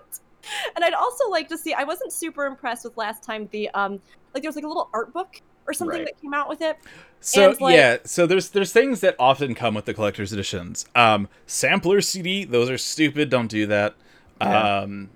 And 0.77 0.85
I'd 0.85 0.95
also 0.95 1.29
like 1.31 1.49
to 1.49 1.59
see 1.59 1.73
I 1.75 1.85
wasn't 1.85 2.13
super 2.13 2.47
impressed 2.47 2.85
with 2.85 2.97
last 2.97 3.23
time 3.23 3.49
the 3.53 3.69
um 3.71 4.01
like 4.33 4.43
there 4.43 4.49
was 4.49 4.57
like 4.57 4.65
a 4.65 4.69
little 4.69 4.89
art 4.93 5.13
book 5.13 5.41
or 5.67 5.73
something 5.73 5.99
Right. 5.99 6.07
that 6.07 6.21
came 6.21 6.35
out 6.35 6.49
with 6.49 6.61
it. 6.63 6.77
So 7.21 7.51
And, 7.51 7.61
like- 7.61 7.75
yeah, 7.77 7.97
so 8.05 8.27
there's 8.27 8.51
there's 8.51 8.73
things 8.73 9.01
that 9.01 9.17
often 9.19 9.55
come 9.55 9.75
with 9.75 9.85
the 9.87 9.95
collector's 9.95 10.33
editions. 10.33 10.87
Um, 10.95 11.29
sampler 11.47 12.01
CD, 12.03 12.45
those 12.45 12.69
are 12.71 12.77
stupid. 12.79 13.31
Don't 13.31 13.49
do 13.49 13.67
that. 13.67 13.95
Yeah. 14.41 14.79
Um, 14.81 15.11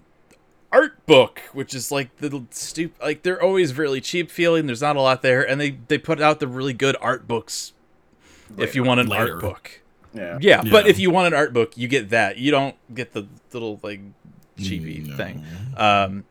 art 0.72 1.04
book, 1.06 1.40
which 1.52 1.74
is 1.74 1.90
like 1.90 2.14
the 2.18 2.44
stupid, 2.50 3.00
like 3.02 3.22
they're 3.22 3.42
always 3.42 3.76
really 3.76 4.00
cheap 4.00 4.30
feeling. 4.30 4.66
There's 4.66 4.82
not 4.82 4.96
a 4.96 5.00
lot 5.00 5.22
there, 5.22 5.48
and 5.48 5.60
they 5.60 5.78
they 5.88 5.98
put 5.98 6.20
out 6.20 6.40
the 6.40 6.46
really 6.48 6.72
good 6.72 6.96
art 7.00 7.26
books. 7.26 7.72
If 8.56 8.74
you 8.74 8.82
want 8.84 9.00
an 9.00 9.08
Later. 9.08 9.32
art 9.34 9.40
book, 9.42 9.80
Yeah. 10.14 10.38
yeah, 10.40 10.62
but 10.70 10.86
if 10.86 10.98
you 10.98 11.10
want 11.10 11.26
an 11.26 11.34
art 11.34 11.52
book, 11.52 11.76
you 11.76 11.86
get 11.86 12.10
that. 12.10 12.38
You 12.38 12.50
don't 12.50 12.74
get 12.94 13.12
the 13.12 13.26
little 13.52 13.78
like 13.82 14.00
cheapy 14.58 15.00
No. 15.06 15.16
thing. 15.16 15.44
Um, 15.76 16.24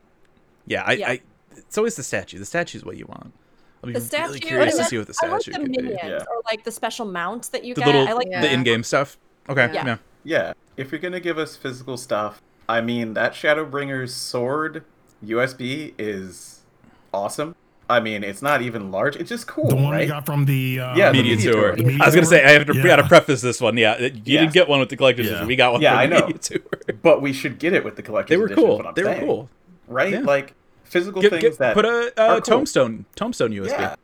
yeah, 0.66 0.84
I, 0.86 0.92
Yeah. 0.94 1.10
I, 1.12 1.22
it's 1.56 1.78
always 1.78 1.96
the 1.96 2.02
statue. 2.04 2.40
The 2.40 2.46
statue 2.46 2.80
is 2.80 2.84
what 2.86 2.98
you 2.98 3.06
want. 3.06 3.34
I'll 3.84 3.88
be 3.88 3.94
The 3.94 4.00
really 4.00 4.08
statue. 4.08 4.40
curious 4.40 4.74
to 4.76 4.80
and 4.82 4.90
see 4.90 4.98
what 4.98 5.08
the 5.08 5.14
I 5.22 5.28
like 5.28 5.42
statue 5.44 5.52
the 5.60 5.60
could 5.70 5.72
be. 5.88 5.94
Yeah. 5.94 6.24
or 6.28 6.42
like 6.50 6.64
the 6.64 6.72
special 6.72 7.06
mounts 7.06 7.50
that 7.50 7.64
you 7.64 7.76
The 7.76 7.82
get. 7.82 7.88
little 7.88 8.08
I 8.08 8.14
like 8.14 8.28
Yeah. 8.32 8.42
the 8.42 8.52
in-game 8.52 8.82
stuff. 8.84 9.18
Okay, 9.48 9.70
Yeah. 9.74 9.86
yeah. 9.86 9.98
Yeah, 10.24 10.54
if 10.76 10.92
you're 10.92 11.00
gonna 11.00 11.20
give 11.20 11.38
us 11.38 11.56
physical 11.56 11.96
stuff, 11.98 12.42
I 12.70 12.82
mean 12.82 13.14
that 13.14 13.34
Shadowbringer's 13.34 14.14
sword 14.14 14.84
USB 15.26 15.94
is 15.98 16.62
awesome. 17.14 17.56
I 17.90 18.02
mean, 18.02 18.22
it's 18.26 18.42
not 18.42 18.62
even 18.62 18.92
large; 18.92 19.16
it's 19.16 19.30
just 19.30 19.48
cool, 19.48 19.70
The 19.70 19.76
one 19.76 19.92
right? 19.92 20.02
we 20.02 20.08
got 20.08 20.26
from 20.26 20.44
the 20.44 20.82
uh, 20.82 20.96
Yeah, 20.98 21.08
the 21.12 21.20
Media, 21.20 21.36
media 21.38 21.52
tour. 21.54 21.62
tour. 21.62 21.76
The 21.78 21.84
media 21.86 22.00
I 22.04 22.06
was 22.08 22.16
gonna 22.16 22.28
tour? 22.28 22.38
say 22.38 22.44
I 22.46 22.50
have 22.52 22.66
to, 22.68 22.76
Yeah. 22.76 22.84
gotta 22.84 23.04
preface 23.08 23.40
this 23.42 23.62
one. 23.62 23.78
Yeah, 23.78 23.98
you 23.98 24.12
Yes. 24.26 24.42
didn't 24.42 24.54
get 24.54 24.68
one 24.68 24.82
with 24.82 24.90
the 24.90 24.98
collector's 24.98 25.28
Yeah. 25.28 25.32
edition. 25.34 25.48
We 25.48 25.56
got 25.56 25.72
one 25.72 25.82
Yeah, 25.82 25.92
from 25.92 26.00
I 26.00 26.08
the 26.08 26.20
know. 26.20 26.26
media 26.28 26.38
tour. 26.40 26.60
But 27.02 27.22
we 27.22 27.32
should 27.32 27.60
get 27.60 27.72
it 27.72 27.86
with 27.86 27.96
the 27.96 28.04
collector's 28.04 28.30
They 28.32 28.38
were 28.38 28.46
edition, 28.48 28.64
cool. 28.64 28.78
what 28.78 28.88
I'm 28.88 28.94
They 28.94 29.04
were 29.06 29.16
cool. 29.20 29.50
right? 29.88 30.12
Yeah. 30.12 30.20
Like 30.20 30.54
physical 30.84 31.22
Get, 31.22 31.32
things 31.32 31.44
get, 31.44 31.58
that 31.60 31.74
put 31.76 31.86
a 31.86 32.12
are 32.18 32.30
uh, 32.32 32.34
cool. 32.36 32.42
tombstone 32.42 33.06
tombstone 33.16 33.52
USB. 33.54 33.70
Yeah. 33.80 33.96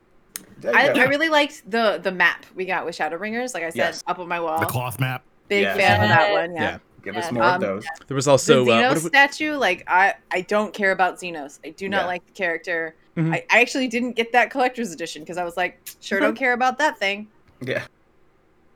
Yeah, 0.64 0.72
I. 0.74 0.88
I 1.02 1.04
really 1.08 1.28
liked 1.28 1.70
the 1.70 2.00
the 2.02 2.12
map 2.14 2.46
we 2.56 2.64
got 2.64 2.86
with 2.86 2.98
Shadowbringers. 2.98 3.54
Like 3.54 3.64
I 3.64 3.70
said, 3.70 3.76
Yes. 3.76 4.04
up 4.08 4.18
on 4.20 4.30
my 4.30 4.40
wall. 4.40 4.62
the 4.62 4.66
cloth 4.66 4.98
map. 5.02 5.24
Big 5.50 5.64
Yes. 5.64 5.76
fan 5.76 6.02
of 6.04 6.08
that 6.08 6.30
Yes. 6.30 6.48
one. 6.48 6.56
Yeah. 6.56 6.78
Yeah. 7.04 7.12
Give 7.12 7.18
us 7.18 7.26
Yeah. 7.28 7.32
more 7.34 7.44
of 7.44 7.54
Um, 7.56 7.62
those. 7.62 7.86
There 8.08 8.16
was 8.16 8.28
also 8.28 8.64
the 8.66 8.72
uh, 8.72 8.76
Zenos 8.76 8.94
what, 8.96 9.04
what, 9.04 9.12
statue, 9.12 9.54
like 9.56 9.84
I, 9.88 10.14
I 10.32 10.42
don't 10.42 10.74
care 10.74 10.92
about 10.92 11.20
Zenos. 11.20 11.60
I 11.66 11.70
do 11.72 11.90
not 11.90 12.02
Yeah. 12.02 12.08
like 12.08 12.26
the 12.26 12.32
character. 12.34 12.96
Mhm. 13.18 13.34
I, 13.34 13.46
I 13.50 13.62
actually 13.62 13.88
didn't 13.88 14.14
get 14.14 14.32
that 14.32 14.50
collector's 14.50 14.92
edition 14.92 15.22
because 15.22 15.38
I 15.38 15.44
was 15.44 15.58
like, 15.58 15.80
sure 16.02 16.20
don't 16.20 16.36
care 16.36 16.54
about 16.54 16.78
that 16.80 16.98
thing. 16.98 17.28
Yeah. 17.62 17.86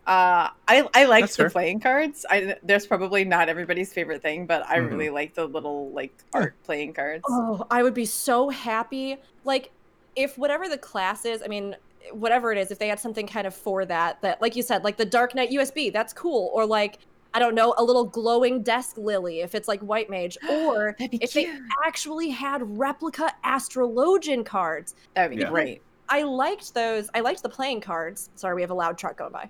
Uh, 0.06 0.49
I 0.69 0.88
I 0.93 1.03
liked 1.06 1.23
That's 1.23 1.35
the 1.35 1.43
fair. 1.43 1.49
playing 1.49 1.80
cards. 1.81 2.25
I 2.30 2.56
there's 2.64 2.88
probably 2.88 3.25
not 3.25 3.49
everybody's 3.49 3.91
favorite 3.91 4.22
thing, 4.22 4.45
but 4.45 4.65
I 4.67 4.77
Mhm. 4.77 4.89
really 4.91 5.09
like 5.09 5.33
the 5.33 5.45
little 5.45 5.89
like 5.91 6.14
art 6.33 6.56
playing 6.64 6.93
cards. 6.93 7.23
Oh, 7.27 7.65
I 7.69 7.83
would 7.83 7.93
be 7.93 8.06
so 8.06 8.49
happy. 8.49 9.17
Like, 9.43 9.72
if 10.15 10.38
whatever 10.38 10.69
the 10.69 10.77
class 10.77 11.25
is, 11.25 11.41
I 11.43 11.47
mean, 11.47 11.75
whatever 12.11 12.53
it 12.53 12.57
is, 12.57 12.72
if 12.72 12.80
they 12.80 12.88
had 12.88 12.99
something 13.01 13.27
kind 13.27 13.45
of 13.47 13.53
for 13.53 13.83
that, 13.85 14.22
that, 14.22 14.41
like 14.41 14.56
you 14.56 14.64
said, 14.64 14.83
like 14.85 14.95
the 14.95 15.06
Dark 15.06 15.35
Knight 15.35 15.49
USB, 15.51 15.89
that's 15.91 16.14
cool. 16.14 16.51
Or 16.53 16.65
like, 16.65 16.99
I 17.33 17.39
don't 17.39 17.56
know, 17.56 17.73
a 17.77 17.83
little 17.83 18.06
glowing 18.06 18.64
desk 18.64 18.97
lily 18.97 19.41
if 19.41 19.56
it's 19.56 19.67
like 19.67 19.80
White 19.81 20.09
Mage. 20.09 20.38
Or 20.49 20.95
That'd 20.99 21.11
be 21.11 21.17
if 21.23 21.33
they 21.33 21.51
actually 21.85 22.30
had 22.30 22.61
replica 22.77 23.31
Astrologian 23.45 24.45
cards. 24.45 24.95
That 25.15 25.30
would 25.30 25.35
be 25.38 25.41
Yeah. 25.43 25.49
great. 25.49 25.81
I 26.09 26.23
liked 26.23 26.73
those. 26.73 27.09
I 27.14 27.19
liked 27.19 27.43
the 27.43 27.49
playing 27.49 27.81
cards. 27.81 28.30
Sorry, 28.35 28.56
we 28.56 28.61
have 28.61 28.72
a 28.72 28.75
loud 28.75 28.97
truck 28.97 29.17
going 29.17 29.31
by. 29.33 29.49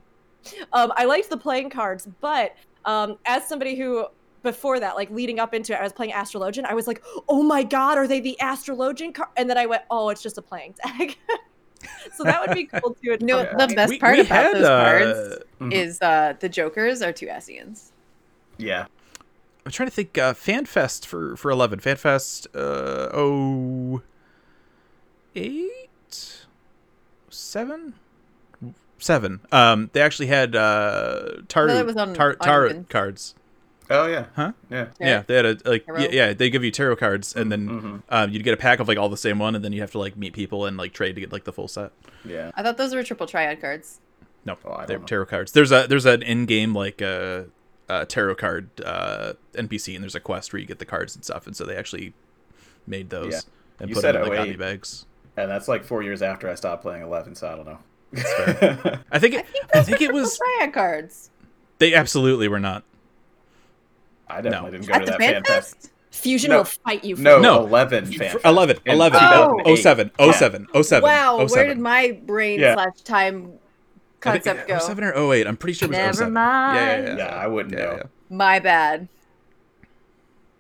Um, 0.74 0.92
I 0.96 1.06
liked 1.06 1.30
the 1.30 1.38
playing 1.38 1.70
cards, 1.70 2.08
but 2.22 2.56
um, 2.86 3.18
as 3.26 3.48
somebody 3.48 3.76
who 3.76 4.06
before 4.44 4.80
that, 4.80 4.96
like 4.96 5.10
leading 5.12 5.40
up 5.40 5.54
into 5.54 5.74
it, 5.74 5.80
I 5.80 5.84
was 5.84 5.92
playing 5.94 6.14
Astrologian. 6.14 6.64
I 6.66 6.74
was 6.74 6.88
like, 6.88 7.04
"Oh 7.28 7.44
my 7.44 7.64
god, 7.64 7.98
are 7.98 8.08
they 8.08 8.20
the 8.22 8.38
Astrologian 8.42 9.14
card?" 9.14 9.30
And 9.36 9.50
then 9.50 9.58
I 9.58 9.66
went, 9.66 9.84
"Oh, 9.92 10.10
it's 10.10 10.22
just 10.24 10.38
a 10.38 10.42
playing 10.42 10.76
deck." 10.86 11.18
so 12.16 12.24
that 12.24 12.46
would 12.48 12.56
be 12.56 12.66
cool 12.66 12.96
too. 13.02 13.18
No, 13.22 13.40
You 13.42 13.44
the 13.50 13.56
point. 13.58 13.76
best 13.76 13.90
we- 13.90 14.00
part 14.00 14.16
we 14.16 14.22
about 14.22 14.46
had, 14.46 14.56
those 14.56 14.64
uh, 14.66 14.84
cards 14.84 15.44
Mhm. 15.62 15.74
is 15.74 16.02
uh, 16.02 16.34
the 16.40 16.50
Jokers 16.50 17.02
are 17.02 17.12
two 17.12 17.30
Asians. 17.30 17.92
Yeah. 18.58 18.86
I'm 19.66 19.72
trying 19.72 19.90
to 19.90 19.94
think. 19.96 20.18
Uh, 20.18 20.34
FanFest 20.34 21.06
for 21.06 21.36
for 21.36 21.52
eleven. 21.52 21.80
FanFest. 21.80 22.48
Uh, 22.56 23.10
oh, 23.14 24.02
eight, 25.36 26.46
seven, 27.30 27.94
seven. 28.98 29.42
Um, 29.52 29.90
they 29.94 30.02
actually 30.02 30.28
had 30.28 30.56
uh 30.56 31.42
tar 31.48 31.68
No, 31.68 31.84
that 31.84 32.16
tar 32.16 32.36
tarot 32.36 32.86
cards. 32.90 33.36
Oh 33.90 34.08
yeah. 34.08 34.26
Huh? 34.36 34.52
Yeah. 34.70 34.88
Yeah, 35.00 35.24
they 35.26 35.36
had 35.36 35.46
a 35.46 35.58
like 35.66 35.86
yeah, 35.88 36.08
yeah, 36.12 36.34
they 36.34 36.50
give 36.50 36.64
you 36.64 36.72
tarot 36.72 36.98
cards 36.98 37.36
and 37.36 37.52
then 37.52 37.68
Mhm. 37.70 38.02
um, 38.10 38.30
you'd 38.32 38.44
get 38.44 38.54
a 38.54 38.58
pack 38.58 38.80
of 38.80 38.88
like 38.88 38.98
all 38.98 39.10
the 39.10 39.16
same 39.18 39.40
one 39.40 39.56
and 39.56 39.64
then 39.64 39.72
you 39.74 39.82
have 39.82 39.92
to 39.92 40.00
like 40.00 40.18
meet 40.18 40.34
people 40.34 40.66
and 40.66 40.76
like 40.78 40.94
trade 40.94 41.16
to 41.16 41.22
get 41.22 41.32
like 41.32 41.46
the 41.46 41.54
full 41.54 41.68
set. 41.68 41.92
Yeah. 42.26 42.52
I 42.56 42.64
thought 42.64 42.78
those 42.78 42.94
were 42.94 43.04
triple 43.04 43.28
triad 43.28 43.62
cards. 43.62 44.00
No, 44.46 44.58
Oh, 44.66 44.86
they're 44.86 45.00
know. 45.00 45.06
tarot 45.06 45.26
cards. 45.28 45.52
There's 45.54 45.72
a 45.72 45.88
there's 45.88 46.06
an 46.06 46.22
in 46.22 46.46
game 46.46 46.74
like 46.74 47.02
uh, 47.02 47.44
uh 47.90 48.04
tarot 48.06 48.36
card 48.36 48.70
uh 48.84 49.34
NPC 49.54 49.96
and 49.96 50.04
there's 50.04 50.16
a 50.16 50.20
quest 50.20 50.52
where 50.52 50.60
you 50.60 50.66
get 50.66 50.80
the 50.80 50.86
cards 50.86 51.16
and 51.16 51.24
stuff 51.24 51.48
and 51.48 51.56
so 51.56 51.66
they 51.66 51.76
actually 51.78 52.14
made 52.86 53.10
those 53.10 53.32
Yeah. 53.34 53.40
and 53.80 53.90
You 53.90 53.96
put 53.96 54.02
them 54.04 54.16
in 54.24 54.30
like 54.30 54.48
08. 54.50 54.58
bags. 54.60 55.06
And 55.38 55.50
that's 55.52 55.68
like 55.68 55.84
four 55.86 56.02
years 56.04 56.22
after 56.22 56.50
I 56.50 56.56
stopped 56.56 56.82
playing 56.82 57.04
Eleven, 57.04 57.36
so 57.36 57.48
I 57.48 57.56
don't 57.56 57.66
know. 57.66 57.80
I 59.12 59.20
think 59.20 59.36
it, 59.36 59.46
I 59.74 59.82
think 59.84 60.02
it 60.02 60.12
was 60.14 60.38
triad 60.38 60.74
cards 60.74 61.30
they 61.80 61.94
absolutely 61.94 62.48
were 62.48 62.60
not. 62.60 62.84
I 64.30 64.42
definitely 64.42 64.72
didn't 64.72 64.88
go 64.88 64.94
at 64.94 65.00
to 65.00 65.06
the 65.06 65.12
that 65.12 65.20
fan 65.20 65.34
fan 65.34 65.44
fest. 65.44 65.76
fest. 65.76 65.92
Fusion 66.12 66.50
No. 66.52 66.58
will 66.58 66.64
fight 66.64 67.04
you. 67.04 67.16
For 67.16 67.22
No, 67.22 67.40
No. 67.40 67.66
eleven 67.66 68.06
For 68.06 68.14
fan. 68.14 68.32
fest 68.32 68.46
11 68.46 68.78
11 68.86 69.20
Oh. 69.24 69.76
07 69.76 70.12
07 70.20 70.68
07 70.74 71.04
Wow, 71.04 71.38
07. 71.46 71.50
where 71.52 71.68
did 71.68 71.80
my 71.80 72.20
brain 72.26 72.60
Yeah. 72.60 72.74
slash 72.74 73.02
time 73.04 73.36
I 74.26 74.32
think- 74.32 74.46
concept 74.46 74.68
go? 74.68 74.78
07 74.80 75.04
or 75.04 75.14
08. 75.14 75.46
I'm 75.48 75.58
pretty 75.58 75.74
sure 75.74 75.86
it 75.88 75.90
was 75.92 75.98
Never 75.98 76.14
07. 76.14 76.34
mind. 76.34 76.78
Yeah, 76.78 76.98
yeah, 76.98 77.08
yeah. 77.08 77.18
Yeah, 77.18 77.36
I 77.36 77.48
wouldn't 77.48 77.74
Yeah, 77.78 77.86
know. 77.86 77.92
yeah. 77.98 78.04
My 78.36 78.60
bad. 78.60 79.08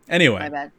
Anyway, 0.10 0.40
My 0.40 0.50
bad. 0.50 0.72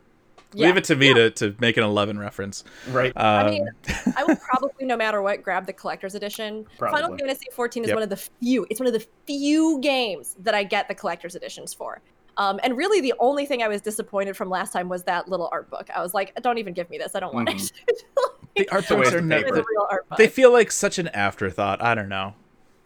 leave 0.55 0.77
it 0.77 0.85
to 0.85 0.97
me 0.97 1.13
to, 1.13 1.31
to 1.33 1.55
make 1.61 1.77
an 1.77 1.85
11 1.85 2.19
reference. 2.19 2.65
Right. 2.89 3.13
Um, 3.17 3.25
I 3.25 3.51
mean, 3.51 3.69
I 4.17 4.25
would 4.25 4.41
probably, 4.41 4.87
no 4.87 4.97
matter 4.97 5.21
what, 5.21 5.43
grab 5.43 5.67
the 5.67 5.73
collector's 5.73 6.15
edition. 6.15 6.67
Probably. 6.79 7.01
Final 7.03 7.19
Fantasy 7.19 7.47
14 7.53 7.83
is 7.85 7.89
Yep. 7.89 7.97
one 7.97 8.03
of 8.05 8.09
the 8.11 8.17
few. 8.17 8.67
It's 8.71 8.81
one 8.81 8.87
of 8.87 8.93
the 8.95 9.07
few 9.27 9.81
games 9.81 10.35
that 10.41 10.55
I 10.55 10.63
get 10.65 10.89
the 10.89 10.95
collector's 10.95 11.35
editions 11.35 11.75
for. 11.75 12.01
Um, 12.39 12.59
and 12.63 12.77
really, 12.77 13.01
the 13.01 13.13
only 13.19 13.45
thing 13.47 13.63
I 13.63 13.69
was 13.69 13.81
disappointed 13.83 14.37
from 14.37 14.49
last 14.49 14.73
time 14.73 14.89
was 14.89 15.03
that 15.05 15.29
little 15.29 15.49
art 15.53 15.69
book. 15.71 15.91
I 15.95 16.01
was 16.01 16.15
like, 16.15 16.35
"Don't 16.41 16.57
even 16.59 16.73
give 16.73 16.89
me 16.89 16.97
this. 16.97 17.15
I 17.15 17.21
don't 17.21 17.35
want 17.35 17.51
it." 17.51 17.73
the 18.57 18.69
art 18.71 18.89
books 18.89 19.09
is 19.09 19.15
are 19.15 19.21
the 19.21 19.27
never. 19.27 19.47
the 19.49 19.65
real 19.69 19.87
art 19.91 20.09
book. 20.09 20.19
They 20.19 20.29
feel 20.29 20.53
like 20.53 20.71
such 20.71 20.99
an 20.99 21.09
afterthought. 21.09 21.83
I 21.83 21.95
don't 21.95 22.09
know. 22.09 22.35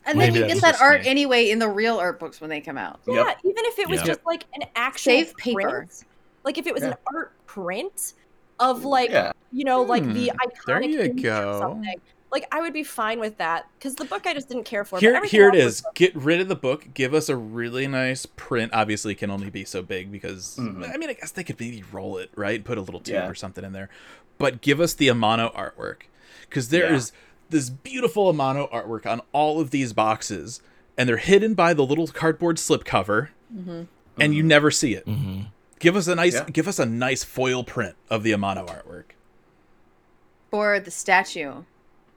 And 0.05 0.19
Maybe 0.19 0.41
then 0.41 0.49
you 0.49 0.55
get 0.55 0.63
that 0.63 0.81
art 0.81 1.03
me. 1.03 1.09
anyway 1.09 1.51
in 1.51 1.59
the 1.61 1.69
real 1.69 1.99
art 1.99 2.19
books 2.19 2.41
when 2.41 2.51
they 2.51 2.61
come 2.61 2.77
out. 2.77 2.99
yeah, 3.07 3.15
Yep. 3.27 3.39
even 3.45 3.65
if 3.67 3.79
it 3.79 3.89
was 3.89 4.01
Yeah. 4.01 4.07
just 4.07 4.21
like 4.27 4.45
an 4.55 4.63
actual 4.75 5.13
Save 5.13 5.37
paper. 5.37 5.61
print, 5.71 6.05
like 6.45 6.59
if 6.59 6.67
it 6.67 6.75
was 6.75 6.83
Yeah. 6.83 6.89
an 6.91 6.95
art 7.15 7.33
print 7.47 8.15
of 8.59 8.85
like 8.85 9.11
Yeah. 9.11 9.31
you 9.53 9.65
know 9.65 9.83
like 9.83 10.03
the 10.03 10.31
Hmm, 10.31 10.49
there 10.67 10.83
you 10.83 10.99
image 11.03 11.21
or 11.21 11.23
go. 11.23 11.59
something. 11.61 12.01
Like 12.33 12.47
I 12.51 12.63
would 12.63 12.73
be 12.73 12.83
fine 12.83 13.21
with 13.21 13.37
that 13.39 13.67
because 13.79 13.95
the 13.97 14.07
book 14.07 14.27
I 14.27 14.33
just 14.33 14.49
didn't 14.49 14.65
care 14.65 14.85
for. 14.85 14.99
Here, 14.99 15.15
everything 15.15 15.39
here 15.39 15.49
it 15.51 15.55
else 15.57 15.83
was. 15.83 15.93
Get 15.95 16.17
rid 16.17 16.41
of 16.41 16.49
the 16.49 16.57
book. 16.57 16.89
Give 16.95 17.13
us 17.13 17.29
a 17.29 17.37
really 17.37 17.87
nice 17.87 18.25
print. 18.25 18.73
Obviously, 18.75 19.13
it 19.13 19.19
can 19.19 19.31
only 19.31 19.51
be 19.51 19.65
so 19.67 19.83
big 19.83 20.11
because 20.11 20.57
Mhm. 20.59 20.91
I 20.93 20.97
mean, 20.97 21.11
I 21.11 21.13
guess 21.13 21.31
they 21.31 21.45
could 21.45 21.61
maybe 21.61 21.85
roll 21.93 22.17
it 22.17 22.31
right, 22.35 22.65
put 22.65 22.79
a 22.79 22.81
little 22.81 23.01
tube 23.01 23.15
Yeah. 23.15 23.29
or 23.29 23.35
something 23.35 23.63
in 23.65 23.73
there. 23.73 23.91
But 24.39 24.63
give 24.63 24.81
us 24.81 24.95
the 24.95 25.09
Amano 25.09 25.55
artwork 25.55 26.05
because 26.49 26.71
there 26.71 26.91
is 26.93 27.13
Yeah. 27.15 27.19
this 27.51 27.69
beautiful 27.71 28.33
Amano 28.33 28.71
artwork 28.73 29.05
on 29.05 29.21
all 29.33 29.61
of 29.61 29.71
these 29.71 29.93
boxes, 29.93 30.63
and 30.97 31.07
they're 31.07 31.19
hidden 31.19 31.53
by 31.53 31.75
the 31.75 31.85
little 31.85 32.07
cardboard 32.09 32.57
slipcover, 32.57 33.29
Mm-hmm. 33.55 33.83
and 34.19 34.35
you 34.35 34.43
never 34.43 34.71
see 34.71 34.95
it. 34.95 35.05
Mhm. 35.07 35.49
Give 35.81 35.97
us 35.97 36.07
a 36.07 36.15
nice, 36.15 36.35
Yeah. 36.35 36.45
give 36.45 36.67
us 36.67 36.79
a 36.79 36.87
nice 36.87 37.25
foil 37.25 37.63
print 37.63 37.95
of 38.09 38.23
the 38.23 38.33
Amano 38.33 38.67
artwork. 38.67 39.05
or 40.51 40.79
the 40.79 40.91
statue, 40.91 41.63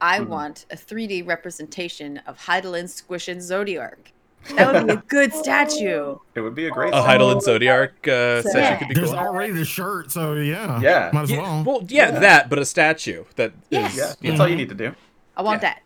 I 0.00 0.20
Mhm. 0.20 0.26
want 0.28 0.66
a 0.70 0.76
3D 0.76 1.22
representation 1.26 2.18
of 2.26 2.38
Hydaelyn 2.38 2.84
Squishin 2.84 3.38
Zodiark. 3.38 4.12
That 4.56 4.72
would 4.72 4.86
be 4.86 4.92
a 4.92 4.96
good 5.08 5.32
statue. 5.32 6.16
It 6.36 6.40
would 6.40 6.54
be 6.54 6.66
a 6.66 6.70
great. 6.70 6.92
A 6.94 6.98
Hydaelyn 6.98 7.42
Zodiark 7.42 8.06
uh, 8.06 8.42
statue 8.42 8.58
Yeah. 8.58 8.76
could 8.76 8.88
be 8.88 8.94
There's 8.94 9.10
cool. 9.10 9.18
already 9.18 9.52
the 9.54 9.64
shirt, 9.64 10.12
so 10.12 10.34
yeah. 10.34 10.80
Yeah. 10.80 11.10
Might 11.12 11.22
as 11.22 11.30
Yeah, 11.32 11.42
well. 11.42 11.64
well, 11.64 11.84
yeah, 11.88 12.12
Yeah. 12.12 12.18
that, 12.20 12.48
but 12.50 12.58
a 12.60 12.64
statue 12.64 13.24
that 13.34 13.50
is. 13.50 13.56
Yes. 13.70 13.96
Yeah, 13.96 14.02
you 14.20 14.30
that's 14.30 14.38
know. 14.38 14.44
all 14.44 14.50
you 14.50 14.56
need 14.56 14.68
to 14.68 14.74
do. 14.76 14.94
I 15.36 15.42
want 15.42 15.62
Yeah. 15.62 15.70
that. 15.70 15.82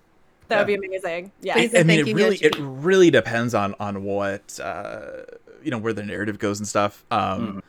that 0.48 0.58
would 0.58 0.66
be 0.66 0.74
amazing. 0.74 1.30
Yeah. 1.40 1.54
Please. 1.54 1.74
I 1.76 1.84
mean, 1.84 2.00
it 2.06 2.12
really, 2.14 2.36
it 2.38 2.56
really 2.58 3.10
depends 3.10 3.54
on 3.54 3.74
on 3.80 4.02
what 4.02 4.58
uh, 4.62 5.22
you 5.62 5.70
know 5.70 5.78
where 5.78 5.92
the 5.92 6.02
narrative 6.02 6.38
goes 6.40 6.58
and 6.58 6.66
stuff. 6.68 7.04
Um, 7.10 7.20
Mhm. 7.56 7.62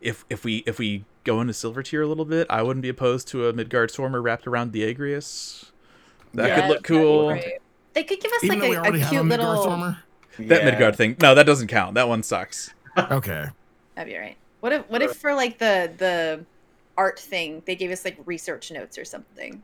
If 0.00 0.24
if 0.28 0.44
we 0.44 0.62
if 0.66 0.78
we 0.78 1.04
go 1.22 1.40
into 1.40 1.52
Silvertear 1.54 2.02
a 2.02 2.06
little 2.06 2.24
bit, 2.26 2.46
I 2.50 2.60
wouldn't 2.62 2.82
be 2.82 2.88
opposed 2.90 3.28
to 3.28 3.46
a 3.46 3.52
Midgardsormr 3.54 4.22
wrapped 4.22 4.46
around 4.46 4.72
the 4.72 4.82
Agrius. 4.82 5.70
That 6.34 6.48
Yeah. 6.48 6.60
could 6.60 6.68
look 6.68 6.84
cool. 6.84 7.28
That'd 7.28 7.42
be 7.44 7.48
great. 7.50 7.60
They 7.94 8.04
could 8.04 8.20
give 8.20 8.32
us 8.32 8.44
Even 8.44 8.58
like 8.60 8.68
a, 8.70 8.80
a 8.80 8.84
have 8.84 8.94
a 8.94 9.08
cute 9.10 9.24
little. 9.24 9.62
Stormer. 9.62 9.98
That 10.38 10.64
Yeah. 10.64 10.70
Midgard 10.70 10.96
thing, 10.96 11.16
no, 11.20 11.34
that 11.34 11.46
doesn't 11.46 11.68
count. 11.68 11.94
That 11.94 12.08
one 12.08 12.22
sucks. 12.22 12.72
Okay. 13.10 13.46
That'd 13.96 14.12
be 14.12 14.18
right. 14.18 14.36
What 14.60 14.72
if 14.72 14.88
what 14.88 15.02
if 15.02 15.16
for 15.16 15.34
like 15.34 15.58
the 15.58 15.92
the 15.96 16.44
art 16.96 17.18
thing 17.18 17.62
they 17.66 17.74
gave 17.76 17.90
us 17.90 18.04
like 18.04 18.16
research 18.24 18.70
notes 18.70 18.98
or 18.98 19.04
something? 19.04 19.62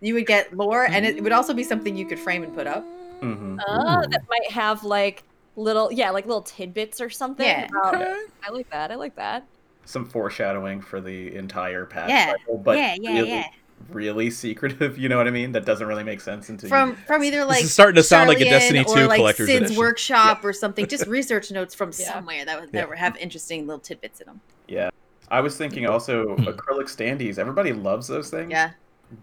You 0.00 0.14
would 0.14 0.26
get 0.26 0.56
lore, 0.56 0.84
and 0.84 1.04
it 1.06 1.22
would 1.22 1.32
also 1.32 1.52
be 1.54 1.62
something 1.64 1.96
you 1.96 2.06
could 2.06 2.18
frame 2.18 2.42
and 2.44 2.54
put 2.54 2.66
up. 2.66 2.84
Mhm. 3.20 3.58
Uh, 3.66 4.02
Ooh. 4.04 4.08
that 4.10 4.22
might 4.28 4.50
have 4.50 4.84
like 4.84 5.22
little, 5.56 5.92
yeah, 5.92 6.10
like 6.10 6.26
little 6.26 6.42
tidbits 6.42 7.00
or 7.00 7.08
something. 7.10 7.46
Yeah. 7.46 7.66
about- 7.66 7.94
Okay. 7.94 8.14
I 8.46 8.50
like 8.50 8.68
that. 8.70 8.90
I 8.90 8.96
like 8.96 9.14
that. 9.16 9.44
Some 9.84 10.04
foreshadowing 10.04 10.80
for 10.80 11.00
the 11.00 11.34
entire 11.34 11.86
patch 11.86 12.08
Yeah. 12.08 12.32
cycle, 12.32 12.58
but 12.58 12.76
Yeah, 12.78 12.96
yeah, 13.00 13.12
really, 13.14 13.28
yeah. 13.30 13.46
Really 13.90 14.30
secretive. 14.30 14.96
You 15.04 15.08
know 15.08 15.16
what 15.18 15.26
I 15.26 15.30
mean? 15.30 15.52
That 15.52 15.66
doesn't 15.66 15.86
really 15.86 16.04
make 16.04 16.20
sense 16.20 16.48
until 16.48 16.68
From 16.68 16.90
you... 16.90 16.96
from 17.06 17.22
either 17.24 17.44
like 17.44 17.64
is 17.64 17.72
starting 17.72 17.96
to 17.96 18.02
sound 18.02 18.28
like 18.28 18.40
a 18.40 18.44
Sharlayan 18.44 18.50
Destiny 18.50 18.78
or 18.80 18.84
2 18.96 19.06
like 19.06 19.16
collector's 19.18 19.46
Sid's 19.48 19.62
edition. 19.66 19.78
workshop 19.78 20.44
or 20.44 20.52
something. 20.52 20.86
Just 20.86 21.06
research 21.08 21.50
notes 21.50 21.74
from 21.74 21.90
Yeah. 21.98 22.12
somewhere 22.12 22.44
that 22.44 22.60
would 22.60 22.70
Yeah. 22.72 22.86
that 22.86 22.98
have 22.98 23.16
interesting 23.18 23.66
little 23.66 23.80
tidbits 23.80 24.20
in 24.20 24.26
them. 24.26 24.40
Yeah. 24.68 24.90
I 25.30 25.40
was 25.40 25.56
thinking 25.56 25.86
also 25.86 26.36
Hmm. 26.36 26.44
acrylic 26.44 26.84
standees. 26.86 27.38
Everybody 27.38 27.72
loves 27.72 28.06
those 28.08 28.30
things. 28.30 28.50
Yeah, 28.50 28.70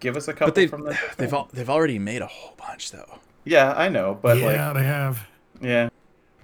Give 0.00 0.16
us 0.16 0.28
a 0.28 0.32
couple 0.32 0.46
But 0.48 0.54
they've 0.54 0.70
from 0.70 0.84
the 0.84 0.98
they've 1.16 1.32
al- 1.32 1.48
they've 1.52 1.70
already 1.70 1.98
made 1.98 2.22
a 2.22 2.26
whole 2.26 2.54
bunch 2.56 2.90
though. 2.92 3.18
Yeah, 3.44 3.72
I 3.72 3.88
know, 3.88 4.16
but 4.20 4.38
yeah, 4.38 4.66
like 4.68 4.74
they 4.76 4.84
have. 4.84 5.26
yeah. 5.60 5.88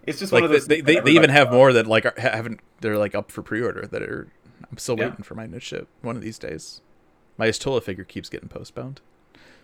It's 0.06 0.18
just 0.18 0.32
Like 0.32 0.42
one 0.42 0.44
of 0.46 0.50
they, 0.50 0.56
those 0.58 0.66
they, 0.66 0.80
they, 0.80 1.00
they 1.00 1.10
even 1.12 1.30
have 1.30 1.48
loves. 1.48 1.54
more 1.56 1.72
that 1.74 1.86
like 1.86 2.06
are, 2.06 2.14
haven't 2.18 2.60
they're 2.80 2.98
like 2.98 3.14
up 3.14 3.30
for 3.30 3.42
pre-order 3.42 3.86
that 3.86 4.02
are 4.02 4.28
I'm 4.70 4.78
still 4.78 4.96
Yeah. 4.98 5.08
waiting 5.10 5.22
for 5.22 5.34
my 5.34 5.46
new 5.46 5.60
ship 5.60 5.86
one 6.02 6.16
of 6.16 6.22
these 6.22 6.38
days. 6.38 6.80
My 7.38 7.48
Y'shtola 7.48 7.82
figure 7.82 8.04
keeps 8.04 8.28
getting 8.28 8.48
postponed. 8.48 9.00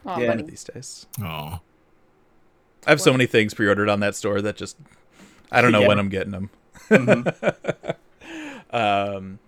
Oh, 0.07 0.19
Yeah. 0.19 0.29
One 0.29 0.41
of 0.41 0.47
these 0.47 0.65
days. 0.65 1.07
Oh, 1.21 1.61
I 2.87 2.91
have 2.91 3.01
so 3.01 3.13
many 3.13 3.27
things 3.27 3.53
pre-ordered 3.55 3.89
on 3.89 4.01
that 4.01 4.15
store 4.15 4.41
that 4.43 4.57
just 4.57 4.77
I 5.53 5.61
don't 5.61 5.73
know 5.73 5.81
Yeah. 5.83 5.89
when 5.89 5.99
I'm 5.99 6.09
getting 6.09 6.33
them. 6.33 6.51
Mhm. 6.89 7.97
um 8.71 9.39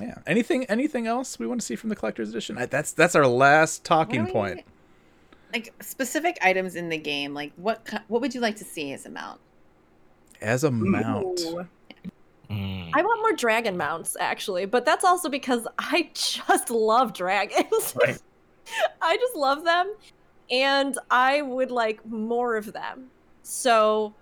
yeah 0.00 0.18
anything 0.26 0.64
anything 0.66 1.06
else 1.06 1.38
we 1.38 1.46
want 1.46 1.60
to 1.60 1.66
see 1.66 1.74
from 1.74 1.88
the 1.88 1.96
collector's 1.96 2.28
edition 2.28 2.58
I, 2.58 2.66
that's 2.66 2.92
that's 2.92 3.14
our 3.16 3.26
last 3.26 3.84
talking 3.84 4.20
What 4.20 4.26
we- 4.28 4.32
point 4.32 4.60
Like 5.52 5.72
specific 5.80 6.36
items 6.42 6.76
in 6.76 6.88
the 6.90 6.98
game, 6.98 7.32
like 7.34 7.52
what 7.56 7.88
what 8.08 8.20
would 8.20 8.34
you 8.34 8.40
like 8.40 8.56
to 8.56 8.64
see 8.64 8.92
as 8.92 9.06
a 9.06 9.10
mount? 9.10 9.40
as 10.40 10.62
a 10.64 10.70
mount 10.70 11.40
Ooh. 11.40 11.66
Mm. 12.50 12.90
I 12.94 13.02
want 13.02 13.20
more 13.20 13.32
dragon 13.32 13.76
mounts 13.76 14.16
actually, 14.18 14.64
but 14.66 14.84
that's 14.84 15.04
also 15.04 15.28
because 15.28 15.66
I 15.78 16.10
just 16.14 16.70
love 16.70 17.12
dragons. 17.12 17.94
Right. 18.00 18.20
I 19.02 19.16
just 19.16 19.34
love 19.34 19.64
them 19.64 19.94
and 20.50 20.98
I 21.10 21.42
would 21.42 21.70
like 21.70 22.04
more 22.06 22.56
of 22.56 22.72
them. 22.72 23.10
So 23.42 24.14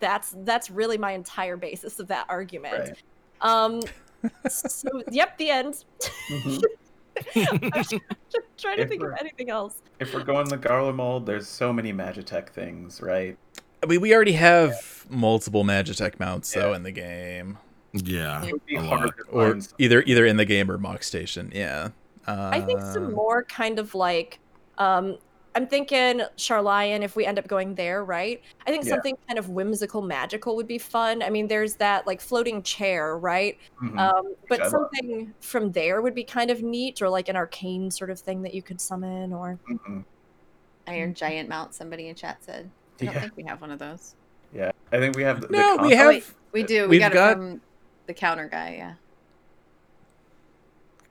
that's 0.00 0.34
that's 0.44 0.70
really 0.70 0.98
my 0.98 1.12
entire 1.12 1.56
basis 1.56 1.98
of 1.98 2.08
that 2.08 2.26
argument. 2.28 2.78
Right. 2.78 3.02
Um 3.40 3.80
so 4.48 5.02
yep, 5.10 5.36
the 5.38 5.50
end. 5.50 5.84
Mhm. 6.30 6.62
I'm 7.36 7.72
just 7.72 7.94
trying 8.56 8.76
to 8.76 8.82
If 8.84 8.88
think 8.88 9.02
of 9.02 9.12
anything 9.18 9.50
else. 9.50 9.82
If 9.98 10.14
we're 10.14 10.22
going 10.22 10.48
the 10.48 10.58
Garlemald, 10.58 11.26
there's 11.26 11.48
so 11.48 11.72
many 11.72 11.92
Magitech 11.92 12.50
things, 12.50 13.00
right? 13.02 13.36
I 13.82 13.86
mean, 13.86 14.00
we 14.00 14.14
already 14.14 14.32
have 14.32 15.06
multiple 15.08 15.64
Magitech 15.64 16.18
mounts 16.20 16.52
though 16.52 16.72
in 16.74 16.82
the 16.82 16.90
game, 16.92 17.58
yeah. 17.92 18.44
It 18.44 18.52
would 18.52 18.66
be 18.66 18.76
hard 18.76 19.12
or 19.30 19.50
find 19.52 19.68
either 19.78 20.02
either 20.02 20.26
in 20.26 20.36
the 20.36 20.44
game 20.44 20.70
or 20.70 20.78
Mog 20.78 21.02
Station. 21.02 21.50
Yeah, 21.54 21.90
uh, 22.26 22.50
I 22.52 22.60
think 22.60 22.80
some 22.80 23.12
more 23.12 23.44
kind 23.44 23.78
of 23.78 23.94
like 23.94 24.38
um 24.78 25.16
I'm 25.54 25.66
thinking 25.66 26.20
Sharlayan 26.36 27.00
if 27.02 27.16
we 27.16 27.24
end 27.24 27.38
up 27.38 27.48
going 27.48 27.74
there, 27.74 28.04
right? 28.04 28.40
I 28.66 28.70
think 28.70 28.84
Yeah. 28.84 28.90
something 28.90 29.16
kind 29.26 29.38
of 29.38 29.48
whimsical 29.48 30.02
magical 30.02 30.54
would 30.56 30.68
be 30.68 30.78
fun. 30.78 31.22
I 31.22 31.30
mean 31.30 31.48
there's 31.48 31.74
that 31.76 32.06
like 32.06 32.20
floating 32.20 32.62
chair, 32.62 33.16
right? 33.18 33.56
Mhm. 33.82 33.98
Um 33.98 34.34
but 34.48 34.60
I 34.62 34.68
something 34.68 35.32
from 35.40 35.72
there 35.72 36.02
would 36.02 36.14
be 36.14 36.22
kind 36.24 36.50
of 36.50 36.62
neat 36.62 37.00
or 37.00 37.08
like 37.08 37.28
an 37.28 37.36
arcane 37.36 37.90
sort 37.90 38.10
of 38.10 38.20
thing 38.20 38.42
that 38.42 38.54
you 38.54 38.62
could 38.62 38.80
summon 38.80 39.32
or 39.32 39.58
Mhm. 39.68 40.04
Iron 40.86 41.14
giant 41.14 41.48
mount. 41.48 41.74
Somebody 41.74 42.08
in 42.08 42.14
chat 42.14 42.44
said. 42.44 42.70
I 43.00 43.04
don't 43.04 43.14
Yeah. 43.14 43.20
think 43.20 43.36
we 43.36 43.42
have 43.44 43.60
one 43.60 43.70
of 43.70 43.78
those. 43.78 44.14
Yeah, 44.52 44.72
I 44.92 44.98
think 44.98 45.16
we 45.16 45.22
have. 45.22 45.40
The, 45.40 45.46
the 45.48 45.52
No, 45.56 45.76
we 45.80 45.92
have. 45.92 46.06
Oh, 46.06 46.08
wait, 46.08 46.24
we 46.52 46.62
do. 46.62 46.82
We 46.82 46.88
we've 46.88 47.00
got, 47.00 47.12
got- 47.12 47.30
it 47.32 47.34
from 47.36 47.60
the 48.06 48.14
counter 48.14 48.48
guy. 48.48 48.74
Yeah. 48.78 48.94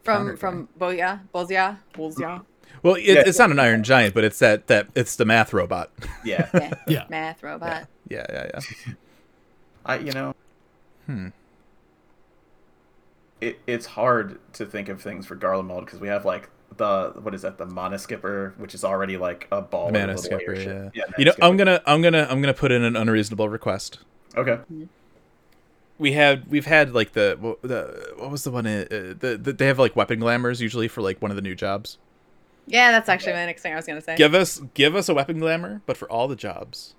Counter 0.03 0.37
From 0.37 0.67
from 0.77 0.89
Boya 0.95 1.19
Bozja 1.33 1.77
Bozja 1.93 2.43
Well, 2.81 2.95
it, 2.95 3.03
Yeah. 3.03 3.23
it's 3.25 3.37
not 3.39 3.51
an 3.51 3.59
Iron 3.59 3.83
Giant, 3.83 4.13
but 4.15 4.23
it's 4.23 4.39
that 4.39 4.67
that 4.67 4.87
it's 4.95 5.15
the 5.17 5.25
math 5.25 5.51
robot. 5.53 5.91
Yeah, 6.23 6.49
yeah. 6.53 6.73
Yeah. 6.87 7.03
math 7.09 7.43
robot. 7.43 7.87
Yeah, 8.09 8.25
yeah, 8.29 8.49
yeah. 8.53 8.93
I 9.85 9.97
you 9.99 10.11
know 10.13 10.33
Hmm. 11.05 11.27
it, 13.41 13.59
it's 13.67 13.85
hard 13.85 14.39
to 14.53 14.65
think 14.65 14.89
of 14.89 15.01
things 15.01 15.25
for 15.25 15.35
Garlemald 15.35 15.85
because 15.85 15.99
we 15.99 16.07
have 16.07 16.25
like 16.25 16.49
the 16.77 17.13
what 17.21 17.33
is 17.33 17.41
that 17.43 17.57
the 17.57 17.65
Mana 17.65 17.97
Skipper, 17.99 18.53
which 18.57 18.73
is 18.75 18.83
already 18.83 19.17
like 19.17 19.47
a 19.51 19.61
ball. 19.61 19.87
The 19.87 19.93
Mana 19.93 20.07
little 20.15 20.23
Skipper. 20.23 20.51
airship. 20.53 20.91
Yeah. 20.95 21.03
Mana 21.05 21.13
You 21.17 21.25
know, 21.25 21.31
Skipper. 21.31 21.45
I'm 21.45 21.57
gonna 21.57 21.81
I'm 21.85 22.01
gonna 22.01 22.27
I'm 22.29 22.41
gonna 22.41 22.53
put 22.53 22.71
in 22.71 22.83
an 22.83 22.95
unreasonable 22.95 23.49
request. 23.49 23.99
Okay. 24.35 24.59
we 25.97 26.11
had 26.11 26.47
we've 26.49 26.65
had 26.67 26.93
like 26.93 27.13
the 27.13 27.37
what, 27.39 27.61
the 27.63 28.13
what 28.17 28.29
was 28.29 28.43
the 28.43 28.51
one 28.51 28.67
uh, 28.67 28.85
the, 28.89 29.39
the 29.41 29.53
they 29.53 29.65
have 29.67 29.79
like 29.79 29.95
weapon 29.95 30.19
glamours 30.19 30.61
usually 30.61 30.87
for 30.87 31.01
like 31.01 31.21
one 31.21 31.31
of 31.31 31.35
the 31.35 31.41
new 31.41 31.55
jobs. 31.55 31.97
Yeah, 32.67 32.91
that's 32.91 33.07
actually 33.09 33.33
my 33.33 33.45
next 33.45 33.61
thing 33.61 33.73
I 33.73 33.77
was 33.77 33.85
gonna 33.85 34.01
say. 34.01 34.15
Give 34.15 34.35
us 34.35 34.61
give 34.73 34.95
us 34.95 35.09
a 35.09 35.13
weapon 35.13 35.39
glamour, 35.39 35.81
but 35.85 35.97
for 35.97 36.09
all 36.11 36.27
the 36.27 36.35
jobs, 36.35 36.93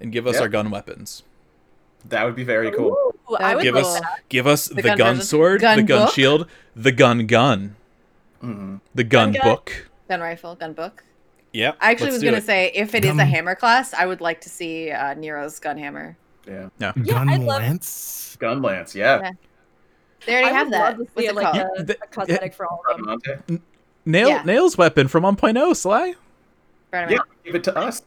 and 0.00 0.10
give 0.10 0.26
us 0.26 0.36
Yeah. 0.36 0.42
our 0.42 0.48
gun 0.48 0.70
weapons. 0.70 1.22
That 2.08 2.24
would 2.24 2.34
be 2.34 2.44
very 2.44 2.70
cool. 2.72 2.96
Ooh, 3.30 3.36
I 3.36 3.50
That 3.50 3.56
would 3.56 3.62
Give 3.62 3.74
love 3.74 3.84
us 3.84 4.00
that. 4.00 4.20
give 4.30 4.46
us 4.46 4.68
the, 4.68 4.76
The 4.76 4.82
gun, 4.82 4.96
gun 4.96 5.20
sword, 5.20 5.60
Gun 5.60 5.76
the 5.76 5.82
gun 5.82 6.06
book? 6.06 6.14
shield, 6.14 6.46
the 6.74 6.92
gun 6.92 7.26
gun, 7.26 7.76
hmm 8.40 8.76
the 8.94 9.04
gun, 9.04 9.32
gun. 9.32 9.42
book. 9.42 9.90
Gun 10.08 10.20
rifle, 10.20 10.54
gun 10.54 10.72
book. 10.72 11.04
Yeah. 11.52 11.72
I 11.80 11.90
actually 11.90 12.12
was 12.12 12.22
gonna 12.22 12.40
say 12.40 12.70
if 12.74 12.94
it 12.94 13.04
is 13.04 13.16
a 13.18 13.24
hammer 13.24 13.54
class, 13.54 13.92
I 13.94 14.06
would 14.06 14.20
like 14.20 14.40
to 14.42 14.48
see 14.48 14.90
uh, 14.90 15.14
Nero's 15.14 15.58
gun 15.58 15.76
hammer. 15.78 16.16
Yeah. 16.46 16.68
Yeah, 16.78 16.92
Gun 16.92 17.28
I'd 17.28 17.40
love- 17.40 17.60
lance. 17.62 18.36
Gun 18.40 18.62
Lance. 18.62 18.94
Yeah. 18.94 19.20
Yeah. 19.20 19.30
They 20.26 20.32
already 20.34 20.48
I 20.48 20.52
have 20.52 20.66
would 20.68 20.72
that. 20.74 20.80
love 20.80 20.94
to 20.96 21.02
What's 21.02 21.14
see 21.18 21.26
it 21.26 21.34
like 21.34 21.44
called? 21.52 21.78
a, 21.78 21.82
The- 21.84 21.98
a 22.02 22.06
cosmetic 22.06 22.54
for 22.54 22.66
all 22.66 22.82
of 22.88 22.96
them. 22.96 23.20
Bradamante. 23.20 23.60
nail 24.06 24.28
Yeah. 24.28 24.42
nails 24.44 24.78
weapon 24.78 25.08
from 25.08 25.24
1.0 25.24 25.76
Sly. 25.76 26.14
Right, 26.92 27.10
Yeah. 27.10 27.18
Give 27.44 27.54
it 27.54 27.64
to 27.64 27.76
us. 27.76 28.02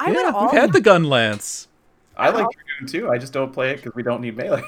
I 0.00 0.10
yeah, 0.10 0.16
would 0.26 0.34
all 0.34 0.42
we've 0.50 0.60
had 0.60 0.72
the 0.72 0.80
gun 0.80 1.04
lance. 1.04 1.68
I 2.16 2.30
like 2.30 2.46
Dragoon 2.50 2.86
too. 2.88 3.10
I 3.10 3.18
just 3.18 3.32
don't 3.32 3.52
play 3.52 3.70
it 3.72 3.76
because 3.76 3.94
we 3.94 4.02
don't 4.02 4.20
need 4.20 4.36
melee. 4.36 4.62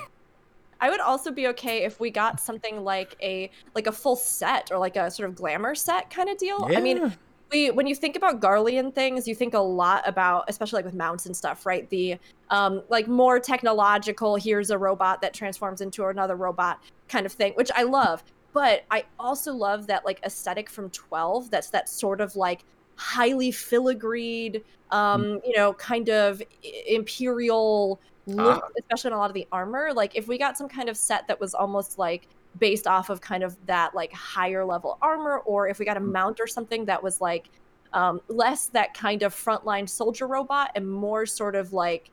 I 0.80 0.90
would 0.90 1.00
also 1.00 1.30
be 1.30 1.48
okay 1.48 1.84
if 1.84 2.00
we 2.00 2.10
got 2.10 2.40
something 2.40 2.82
like 2.84 3.16
a 3.22 3.50
like 3.74 3.86
a 3.86 3.92
full 3.92 4.16
set 4.16 4.70
or 4.70 4.78
like 4.78 4.96
a 4.96 5.10
sort 5.10 5.28
of 5.28 5.36
glamour 5.36 5.74
set 5.74 6.10
kind 6.10 6.28
of 6.28 6.38
deal. 6.38 6.68
I 6.74 6.80
mean, 6.80 7.12
we 7.50 7.70
when 7.70 7.86
you 7.86 7.94
think 7.94 8.16
about 8.16 8.40
Garlean 8.40 8.94
things, 8.94 9.28
you 9.28 9.34
think 9.34 9.54
a 9.54 9.58
lot 9.58 10.06
about, 10.08 10.44
especially 10.48 10.78
like 10.78 10.84
with 10.86 10.94
mounts 10.94 11.26
and 11.26 11.36
stuff, 11.36 11.66
right? 11.66 11.88
The 11.90 12.16
um 12.48 12.82
like 12.88 13.08
more 13.08 13.38
technological, 13.38 14.36
here's 14.36 14.70
a 14.70 14.78
robot 14.78 15.20
that 15.22 15.34
transforms 15.34 15.80
into 15.80 16.06
another 16.06 16.36
robot 16.36 16.82
kind 17.08 17.26
of 17.26 17.32
thing, 17.32 17.52
which 17.54 17.70
I 17.74 17.82
love. 17.82 18.22
But 18.52 18.84
I 18.90 19.04
also 19.18 19.52
love 19.52 19.86
that 19.88 20.04
like 20.04 20.20
aesthetic 20.24 20.68
from 20.70 20.90
12 20.90 21.50
that's 21.50 21.70
that 21.70 21.88
sort 21.88 22.20
of 22.20 22.36
like 22.36 22.64
highly 22.96 23.50
filigreed, 23.50 24.62
um, 24.90 25.40
you 25.44 25.56
know, 25.56 25.72
kind 25.74 26.08
of 26.08 26.42
imperial 26.86 28.00
look, 28.26 28.62
Ah. 28.64 28.68
especially 28.78 29.08
in 29.08 29.14
a 29.14 29.18
lot 29.18 29.30
of 29.30 29.34
the 29.34 29.46
armor. 29.52 29.92
Like 29.92 30.16
if 30.16 30.28
we 30.28 30.38
got 30.38 30.56
some 30.56 30.68
kind 30.68 30.88
of 30.88 30.96
set 30.96 31.26
that 31.28 31.40
was 31.40 31.54
almost 31.54 31.98
like 31.98 32.28
based 32.58 32.86
off 32.86 33.10
of 33.10 33.20
kind 33.20 33.42
of 33.42 33.56
that 33.66 33.94
like 33.94 34.12
higher 34.12 34.64
level 34.64 34.98
armor, 35.00 35.38
or 35.38 35.68
if 35.68 35.78
we 35.78 35.84
got 35.84 35.96
a 35.96 36.00
mount 36.00 36.40
or 36.40 36.46
something 36.46 36.84
that 36.86 37.02
was 37.02 37.20
like 37.20 37.48
um, 37.92 38.20
less 38.28 38.66
that 38.66 38.94
kind 38.94 39.22
of 39.22 39.34
frontline 39.34 39.88
soldier 39.88 40.26
robot 40.26 40.70
and 40.74 40.88
more 40.88 41.26
sort 41.26 41.56
of 41.56 41.72
like 41.72 42.10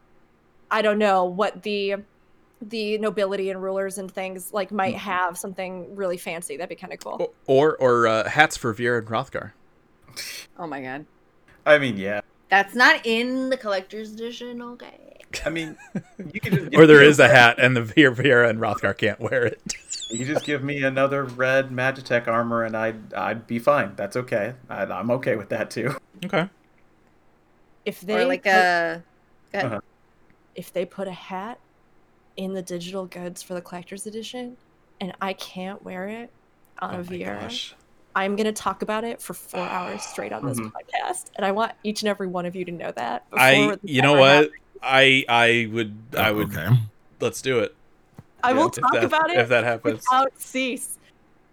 I 0.72 0.82
don't 0.82 0.98
know 1.00 1.26
what 1.26 1.64
the 1.64 1.98
the 2.62 2.98
nobility 2.98 3.52
and 3.52 3.62
rulers 3.62 4.00
and 4.00 4.12
things 4.12 4.52
like 4.52 4.72
might 4.72 4.96
have 4.96 5.38
something 5.38 5.96
really 5.96 6.18
fancy. 6.18 6.58
That'd 6.58 6.70
be 6.70 6.76
kind 6.76 6.92
of 6.94 7.00
cool. 7.00 7.34
Or 7.46 7.78
or 7.78 8.08
uh, 8.08 8.28
hats 8.28 8.58
for 8.58 8.74
Viera 8.74 8.98
and 9.00 9.08
Hrothgar. 9.08 9.52
Oh 10.58 10.66
my 10.66 10.82
god. 10.82 11.06
I 11.66 11.78
mean, 11.78 11.98
yeah. 11.98 12.22
That's 12.50 12.74
not 12.74 13.06
in 13.06 13.50
the 13.50 13.58
collector's 13.58 14.14
edition, 14.14 14.62
okay? 14.62 15.17
I 15.46 15.50
mean, 15.50 15.78
you 16.34 16.40
could 16.40 16.54
just 16.54 16.76
Or 16.76 16.88
there 16.88 17.04
is 17.04 17.20
a 17.20 17.28
hat, 17.28 17.58
and 17.60 17.76
the 17.76 17.82
Viera, 17.82 18.16
Viera 18.16 18.50
and 18.50 18.60
Hrothgar 18.60 18.98
can't 18.98 19.20
wear 19.20 19.46
it. 19.46 19.62
You 20.10 20.24
just 20.26 20.46
give 20.46 20.64
me 20.64 20.84
another 20.84 21.26
red 21.26 21.70
Magitech 21.70 22.28
armor, 22.28 22.64
and 22.64 22.78
I'd 22.78 23.14
I'd 23.14 23.46
be 23.46 23.60
fine. 23.60 23.94
That's 23.98 24.16
okay. 24.16 24.54
i 24.70 24.84
I'm 24.86 25.12
okay 25.12 25.36
with 25.36 25.50
that 25.50 25.70
too. 25.70 25.96
Okay. 26.26 26.50
If 27.86 28.02
they 28.02 28.24
Or 28.24 28.26
like 28.26 28.44
put- 28.44 28.52
a 28.52 29.04
go 29.52 29.60
ahead. 29.60 29.72
Uh-huh. 29.72 29.82
if 30.56 30.72
they 30.74 30.86
put 30.86 31.08
a 31.08 31.12
hat 31.14 31.60
in 32.38 32.54
the 32.54 32.62
digital 32.62 33.06
goods 33.06 33.42
for 33.44 33.54
the 33.54 33.62
collector's 33.62 34.06
edition 34.08 34.58
and 35.02 35.14
I 35.22 35.34
can't 35.34 35.84
wear 35.84 36.08
it 36.08 36.30
on 36.80 36.96
Oh 36.96 37.00
a 37.00 37.04
my 37.04 37.04
VR, 37.04 37.42
gosh. 37.42 37.76
I'm 38.18 38.36
gonna 38.36 38.52
talk 38.52 38.82
about 38.82 39.04
it 39.04 39.22
for 39.22 39.34
four 39.36 39.62
hours 39.62 40.02
straight 40.02 40.34
on 40.34 40.46
this 40.46 40.60
Mhm. 40.60 40.72
podcast, 40.72 41.26
and 41.36 41.46
I 41.46 41.52
want 41.52 41.74
each 41.84 42.02
and 42.02 42.10
every 42.10 42.26
one 42.28 42.46
of 42.48 42.56
you 42.56 42.66
to 42.66 42.72
know 42.72 42.92
that. 42.96 43.30
before 43.30 43.40
I 43.46 43.78
you 43.84 44.02
know 44.02 44.14
what? 44.14 44.30
happens. 44.30 44.52
I 44.82 45.24
I 45.30 45.70
would 45.72 45.96
I 46.18 46.32
would 46.32 46.50
Okay. 46.56 46.68
let's 47.20 47.42
do 47.42 47.60
it. 47.60 47.76
I 48.44 48.54
will 48.54 48.70
talk 48.72 48.92
that- 48.94 49.04
about 49.04 49.30
it 49.30 49.38
if 49.38 49.50
that 49.50 49.64
happens. 49.64 50.02
without 50.10 50.32
cease. 50.38 50.98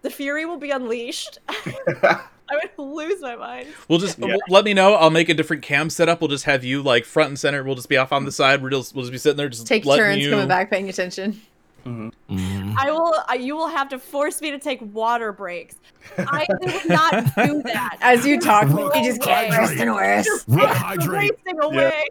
The 0.01 0.09
fury 0.09 0.45
will 0.45 0.57
be 0.57 0.71
unleashed. 0.71 1.39
I 1.47 2.19
would 2.51 2.71
lose 2.77 3.21
my 3.21 3.35
mind. 3.35 3.67
We'll 3.87 3.97
just 3.99 4.17
Yeah. 4.19 4.27
w- 4.27 4.39
let 4.49 4.65
me 4.65 4.73
know. 4.73 4.93
I'll 4.93 5.09
make 5.09 5.29
a 5.29 5.33
different 5.33 5.63
cam 5.63 5.89
setup. 5.89 6.21
We'll 6.21 6.27
just 6.29 6.45
have 6.45 6.63
you 6.63 6.81
like 6.83 7.05
front 7.05 7.29
and 7.29 7.39
center. 7.39 7.63
We'll 7.63 7.75
just 7.75 7.89
be 7.89 7.97
off 7.97 8.11
on 8.11 8.25
the 8.25 8.31
side. 8.31 8.61
We'll 8.61 8.71
just 8.71 8.93
we'll 8.95 9.03
just 9.03 9.11
be 9.11 9.17
sitting 9.17 9.37
there 9.37 9.49
just 9.49 9.65
Take 9.67 9.83
turns 9.83 10.23
you. 10.23 10.29
coming 10.31 10.47
back 10.47 10.69
paying 10.69 10.87
attention. 10.89 11.41
Mhm. 11.85 12.11
Mhm. 12.29 12.54
I 12.79 12.91
will. 12.91 13.13
I, 13.27 13.35
you 13.35 13.55
will 13.55 13.67
have 13.67 13.89
to 13.89 13.99
force 13.99 14.41
me 14.41 14.51
to 14.51 14.59
take 14.59 14.79
water 14.93 15.31
breaks. 15.31 15.75
I 16.17 16.45
would 16.49 16.89
not 16.89 17.23
do 17.35 17.61
that. 17.63 17.97
As 18.01 18.25
you 18.25 18.39
talk, 18.39 18.67
you 18.69 19.03
just 19.03 19.21
get 19.21 19.49
hydrate. 19.51 19.69
worse 19.69 19.79
and 19.79 19.93
worse. 19.93 20.45
Rook, 20.47 20.69
hydrate. 20.69 21.31
Racing 21.45 21.59
away. 21.61 22.03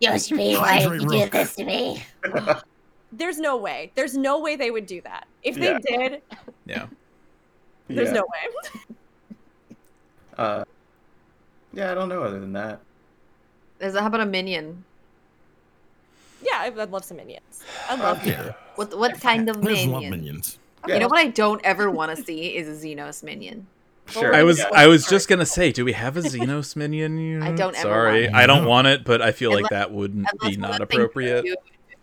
Yoshimi, 0.00 0.58
why 0.58 0.80
Hydrate, 0.80 1.00
did 1.00 1.02
you 1.02 1.08
do 1.08 1.22
Rook. 1.24 1.30
this 1.32 1.56
to 1.56 1.64
me? 1.64 2.04
There's 3.12 3.38
no 3.38 3.56
way. 3.56 3.90
There's 3.94 4.16
no 4.16 4.38
way 4.40 4.56
they 4.56 4.70
would 4.70 4.86
do 4.86 5.00
that. 5.02 5.26
If 5.42 5.56
they 5.56 5.72
Yeah. 5.72 5.78
did, 6.08 6.22
Yeah. 6.66 6.86
there's 7.88 8.08
Yeah. 8.08 8.14
no 8.14 8.22
way. 8.22 8.80
Uh, 10.38 10.64
yeah, 11.72 11.90
I 11.90 11.94
don't 11.94 12.08
know. 12.08 12.22
Other 12.22 12.40
than 12.40 12.52
that, 12.54 12.80
Is 13.80 13.96
how 13.96 14.06
about 14.06 14.20
a 14.20 14.26
minion? 14.26 14.84
Yeah, 16.42 16.58
I'd, 16.60 16.78
I'd 16.78 16.90
love 16.90 17.04
some 17.04 17.16
minions. 17.18 17.62
I 17.88 17.94
love 17.96 18.24
Yeah. 18.26 18.52
What 18.76 18.96
what 18.98 19.20
kind 19.20 19.48
of 19.48 19.60
There's 19.62 19.86
love 19.86 20.02
minion? 20.02 20.10
minions. 20.10 20.58
Yeah. 20.88 20.94
You 20.94 21.00
know 21.00 21.08
what 21.08 21.18
I 21.18 21.28
don't 21.28 21.60
ever 21.64 21.90
want 21.90 22.16
to 22.16 22.22
see 22.24 22.56
is 22.56 22.66
a 22.68 22.86
Zenos 22.86 23.22
minion. 23.22 23.66
sure. 24.08 24.34
I 24.34 24.42
was 24.42 24.58
yeah. 24.58 24.68
I 24.74 24.86
was 24.88 25.06
just 25.06 25.28
gonna 25.28 25.46
say, 25.46 25.70
do 25.72 25.84
we 25.84 25.92
have 25.92 26.16
a 26.16 26.20
Zenos 26.22 26.74
minion? 26.74 27.42
I 27.44 27.52
don't 27.52 27.74
ever 27.76 27.88
Sorry, 27.88 28.22
want 28.24 28.34
I 28.34 28.46
don't 28.46 28.64
want 28.66 28.86
it, 28.88 29.04
but 29.04 29.22
I 29.22 29.30
feel 29.32 29.50
like 29.50 29.58
Unless- 29.60 29.70
that 29.70 29.92
wouldn't 29.92 30.26
Unless 30.32 30.56
be 30.56 30.60
one 30.60 30.70
not 30.70 30.80
the 30.80 30.86
things 30.86 30.98
you 30.98 31.04
appropriate. 31.04 31.44
do 31.44 31.56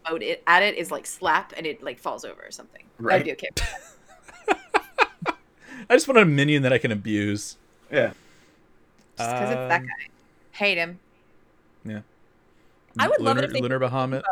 Mode 0.09 0.23
it 0.23 0.41
at 0.47 0.63
it 0.63 0.75
is 0.77 0.91
like 0.91 1.05
slap 1.05 1.53
and 1.57 1.67
it 1.67 1.83
like 1.83 1.99
falls 1.99 2.23
over 2.23 2.41
or 2.41 2.51
something. 2.51 2.83
Right. 2.99 3.23
That'd 3.25 3.25
be 3.25 3.31
okay. 3.33 3.49
I 5.89 5.95
just 5.95 6.07
want 6.07 6.19
a 6.19 6.25
minion 6.25 6.63
that 6.63 6.73
I 6.73 6.77
can 6.77 6.91
abuse. 6.91 7.57
yeah. 7.91 8.11
Just 9.17 9.29
because 9.31 9.49
it's 9.49 9.55
that 9.69 9.81
Um, 9.81 9.87
guy. 9.87 9.93
Hate 10.51 10.77
him. 10.77 10.99
Yeah. 11.83 12.01
I 12.97 13.07
would 13.07 13.21
love 13.21 13.37
it 13.37 13.43
if 13.43 13.51
they 13.53 13.61
Lunar 13.61 13.79
Bahamut. 13.79 14.23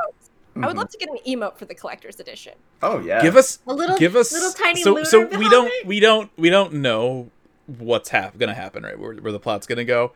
I 0.56 0.66
would 0.66 0.76
Mhm. 0.76 0.78
love 0.78 0.90
to 0.90 0.98
get 0.98 1.10
an 1.10 1.18
emote 1.28 1.58
for 1.58 1.66
the 1.66 1.76
collector's 1.76 2.20
edition. 2.20 2.54
Oh 2.82 3.00
yeah. 3.00 3.22
Give 3.22 3.36
us 3.36 3.60
A 3.68 3.74
little 3.74 3.98
give 3.98 4.16
us 4.16 4.32
little 4.32 4.52
tiny 4.52 4.82
so 4.82 4.94
lunar 4.94 5.06
so 5.06 5.26
we 5.38 5.48
don't 5.50 5.72
we 5.86 6.00
don't 6.00 6.32
we 6.38 6.50
don't 6.50 6.74
know 6.74 7.30
what's 7.68 8.10
hap- 8.10 8.38
gonna 8.40 8.54
happen 8.56 8.82
right 8.84 8.98
where, 8.98 9.14
where 9.16 9.32
the 9.32 9.40
plot's 9.40 9.68
gonna 9.68 9.84
go 9.84 10.14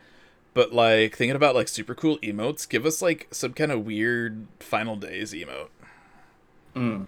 but 0.54 0.72
like 0.74 1.16
thinking 1.18 1.36
about 1.36 1.54
like 1.54 1.68
super 1.68 1.94
cool 1.94 2.18
emotes 2.20 2.68
give 2.68 2.86
us 2.86 3.02
like 3.02 3.28
some 3.32 3.52
kind 3.54 3.72
of 3.74 3.86
weird 3.86 4.48
final 4.60 4.96
days 4.96 5.34
emote 5.34 5.68
Mm. 6.76 7.08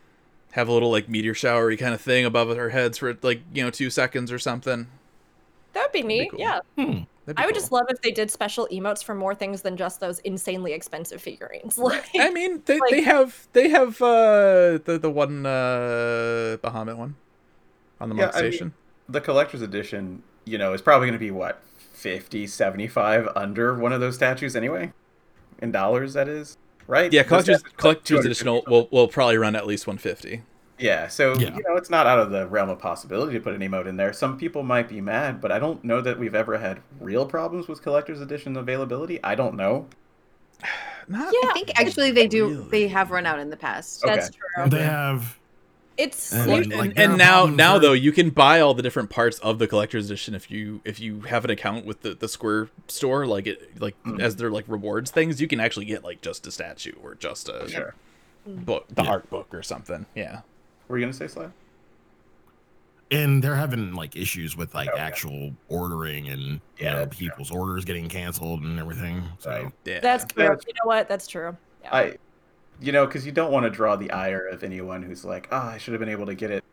have 0.52 0.68
a 0.68 0.72
little 0.74 0.92
like 0.92 1.08
meteor 1.08 1.34
showery 1.34 1.78
kind 1.78 1.94
of 1.94 2.02
thing 2.02 2.26
above 2.26 2.50
our 2.52 2.70
heads 2.70 2.98
for 2.98 3.18
like 3.22 3.42
you 3.54 3.64
know 3.64 3.70
two 3.70 3.90
seconds 3.90 4.32
or 4.34 4.38
something 4.38 4.88
That 5.72 5.84
would 5.86 5.92
be 5.94 6.04
neat. 6.04 6.32
cool. 6.32 6.40
Yeah. 6.42 6.60
Hmm. 6.78 7.04
That'd 7.26 7.40
I 7.40 7.46
would 7.46 7.54
cool. 7.56 7.62
just 7.62 7.72
love 7.72 7.86
if 7.90 8.02
they 8.02 8.12
did 8.12 8.30
special 8.30 8.68
emotes 8.72 9.04
for 9.04 9.16
more 9.16 9.34
things 9.34 9.62
than 9.62 9.78
just 9.78 10.00
those 10.00 10.20
insanely 10.20 10.74
expensive 10.74 11.22
figurines. 11.22 11.78
Like, 11.84 12.06
I 12.20 12.30
mean 12.32 12.62
they, 12.66 12.80
like- 12.80 12.92
they 12.92 13.02
have 13.02 13.48
they 13.54 13.70
have 13.70 14.02
uh 14.02 14.80
the 14.84 15.00
the 15.02 15.10
one 15.10 15.46
uh 15.46 16.58
Bahamut 16.64 16.98
one 16.98 17.16
on 18.02 18.10
the 18.10 18.16
Yeah, 18.16 18.26
monk 18.26 18.36
I 18.36 18.42
mean- 18.42 18.52
station 18.52 18.74
The 19.10 19.22
collector's 19.22 19.62
edition, 19.62 20.24
you 20.46 20.58
know, 20.58 20.74
is 20.74 20.82
probably 20.82 21.08
going 21.08 21.20
to 21.20 21.26
be 21.26 21.32
what 21.32 21.62
50, 21.94 22.48
75 22.48 23.30
under 23.36 23.76
one 23.76 23.94
of 23.94 24.02
those 24.02 24.16
statues 24.16 24.56
anyway, 24.58 24.92
in 25.62 25.72
dollars. 25.72 26.14
That 26.14 26.28
is 26.28 26.58
right. 26.88 27.12
yeah 27.14 27.24
collector's 27.24 27.64
collector's 27.78 28.26
edition 28.26 28.48
will, 28.48 28.64
will 28.68 28.90
will 28.92 29.08
probably 29.08 29.38
run 29.38 29.56
at 29.56 29.66
least 29.66 29.88
150 29.88 30.44
Yeah, 30.80 31.08
so 31.08 31.34
Yeah. 31.38 31.56
you 31.56 31.64
know 31.64 31.76
it's 31.76 31.90
not 31.90 32.08
out 32.08 32.20
of 32.20 32.32
the 32.32 32.48
realm 32.48 32.70
of 32.70 32.80
possibility 32.80 33.34
to 33.34 33.40
put 33.40 33.54
an 33.54 33.62
emote 33.62 33.86
in 33.86 33.96
there. 33.96 34.12
Some 34.12 34.38
people 34.38 34.64
might 34.64 34.90
be 34.90 35.02
mad, 35.02 35.40
but 35.40 35.52
I 35.52 35.60
don't 35.60 35.84
know 35.84 36.02
that 36.02 36.18
we've 36.20 36.36
ever 36.36 36.58
had 36.58 36.80
real 37.00 37.26
problems 37.26 37.68
with 37.68 37.82
collector's 37.82 38.22
edition 38.22 38.58
availability. 38.58 39.20
I 39.24 39.36
don't 39.36 39.56
know. 39.56 39.88
not 41.08 41.34
Yeah. 41.34 41.50
I 41.50 41.54
think 41.54 41.72
actually 41.80 42.12
they 42.12 42.28
do. 42.28 42.48
Really? 42.50 42.70
They 42.70 42.88
have 42.88 43.12
run 43.12 43.26
out 43.26 43.40
in 43.40 43.50
the 43.50 43.58
past. 43.58 44.04
Okay. 44.04 44.16
that's 44.16 44.30
true. 44.32 44.70
They 44.70 44.84
have. 44.84 45.38
It's 45.96 46.34
And, 46.34 46.48
Well, 46.48 46.58
like, 46.58 46.68
like, 46.70 46.80
and, 46.88 46.96
there 46.98 47.10
and 47.10 47.18
now 47.20 47.46
now 47.46 47.74
where- 47.74 47.80
though 47.82 47.94
you 47.94 48.12
can 48.12 48.32
buy 48.32 48.60
all 48.60 48.74
the 48.74 48.82
different 48.82 49.12
parts 49.12 49.38
of 49.40 49.60
the 49.60 49.68
collector's 49.68 50.08
edition 50.08 50.34
if 50.34 50.50
you 50.50 50.82
if 50.84 51.00
you 51.00 51.22
have 51.22 51.46
an 51.46 51.52
account 51.52 51.86
with 51.86 52.02
the, 52.02 52.16
the 52.16 52.28
square 52.28 52.70
store 52.88 53.28
like 53.28 53.46
it 53.46 53.80
like 53.80 53.96
Mm. 54.04 54.20
as 54.20 54.38
their 54.38 54.50
like 54.50 54.66
rewards 54.68 55.12
things 55.12 55.40
you 55.40 55.48
can 55.48 55.60
actually 55.60 55.86
get 55.86 56.04
like 56.04 56.22
just 56.22 56.48
a 56.48 56.52
statue 56.52 56.94
or 57.04 57.14
just 57.14 57.48
a 57.48 57.70
Sure. 57.70 57.94
book 58.48 58.86
the 58.90 59.04
Yeah. 59.04 59.10
art 59.12 59.30
book 59.30 59.54
or 59.54 59.62
something 59.62 60.08
yeah 60.16 60.40
Were 60.94 61.00
you 61.00 61.06
gonna 61.06 61.14
say 61.14 61.26
Sly? 61.26 61.48
and 63.10 63.44
they're 63.44 63.56
having 63.56 63.94
like 63.96 64.16
issues 64.16 64.56
with 64.56 64.76
like 64.76 64.90
Okay. 64.90 65.00
actual 65.00 65.52
ordering 65.70 66.30
and 66.30 66.40
you 66.42 66.60
Yeah, 66.80 66.94
know 66.94 67.00
that's 67.00 67.18
true. 67.18 67.30
people's 67.30 67.50
orders 67.50 67.84
getting 67.84 68.08
canceled 68.10 68.62
and 68.62 68.80
everything. 68.80 69.24
So 69.40 69.50
Right. 69.50 69.72
yeah 69.86 70.00
that's 70.02 70.26
true. 70.32 70.44
That's- 70.44 70.64
You 70.68 70.74
know 70.76 70.88
what? 70.88 71.08
That's 71.08 71.26
true. 71.26 71.58
Yeah. 71.84 71.96
I, 71.96 72.16
you 72.80 72.92
know, 72.92 73.08
because 73.08 73.26
you 73.26 73.32
don't 73.32 73.52
want 73.52 73.64
to 73.64 73.72
draw 73.72 73.96
the 73.96 74.12
ire 74.12 74.48
of 74.48 74.64
anyone 74.64 75.02
who's 75.02 75.26
like, 75.26 75.48
oh, 75.52 75.58
I 75.58 75.80
should 75.80 75.94
have 75.94 76.00
been 76.00 76.10
able 76.10 76.28
to 76.28 76.36
get 76.36 76.52
it. 76.52 76.64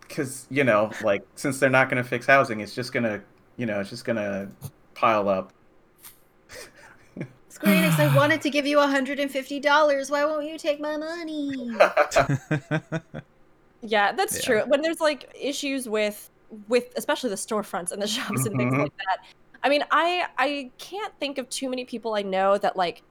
Because 0.00 0.48
you 0.50 0.64
know, 0.64 0.90
like 1.04 1.22
since 1.36 1.60
they're 1.60 1.70
not 1.70 1.88
going 1.88 2.02
to 2.02 2.08
fix 2.08 2.26
housing, 2.26 2.58
it's 2.58 2.74
just 2.74 2.92
gonna, 2.92 3.22
you 3.56 3.66
know, 3.66 3.78
it's 3.80 3.90
just 3.90 4.04
gonna 4.04 4.50
pile 4.94 5.28
up. 5.28 5.52
Square 7.48 7.74
Enix, 7.84 7.98
I 8.00 8.16
wanted 8.16 8.42
to 8.42 8.50
give 8.50 8.66
you 8.66 8.78
$150. 8.78 10.10
Why 10.10 10.24
won't 10.24 10.46
you 10.46 10.58
take 10.58 10.80
my 10.80 10.96
money? 10.96 11.76
Yeah, 13.82 14.12
that's 14.12 14.36
Yeah. 14.36 14.42
true. 14.42 14.62
When 14.66 14.82
there's 14.82 15.00
like 15.00 15.32
issues 15.38 15.88
with 15.88 16.30
with 16.68 16.92
especially 16.96 17.30
the 17.30 17.36
storefronts 17.36 17.92
and 17.92 18.02
the 18.02 18.06
shops 18.06 18.46
and 18.46 18.56
things 18.56 18.72
like 18.74 18.86
mm-hmm. 18.88 18.96
that. 19.08 19.24
I 19.62 19.68
mean, 19.68 19.84
I 19.90 20.26
I 20.38 20.70
can't 20.78 21.12
think 21.20 21.38
of 21.38 21.48
too 21.48 21.68
many 21.68 21.84
people 21.84 22.14
I 22.14 22.22
know 22.22 22.58
that 22.58 22.76
like 22.76 23.02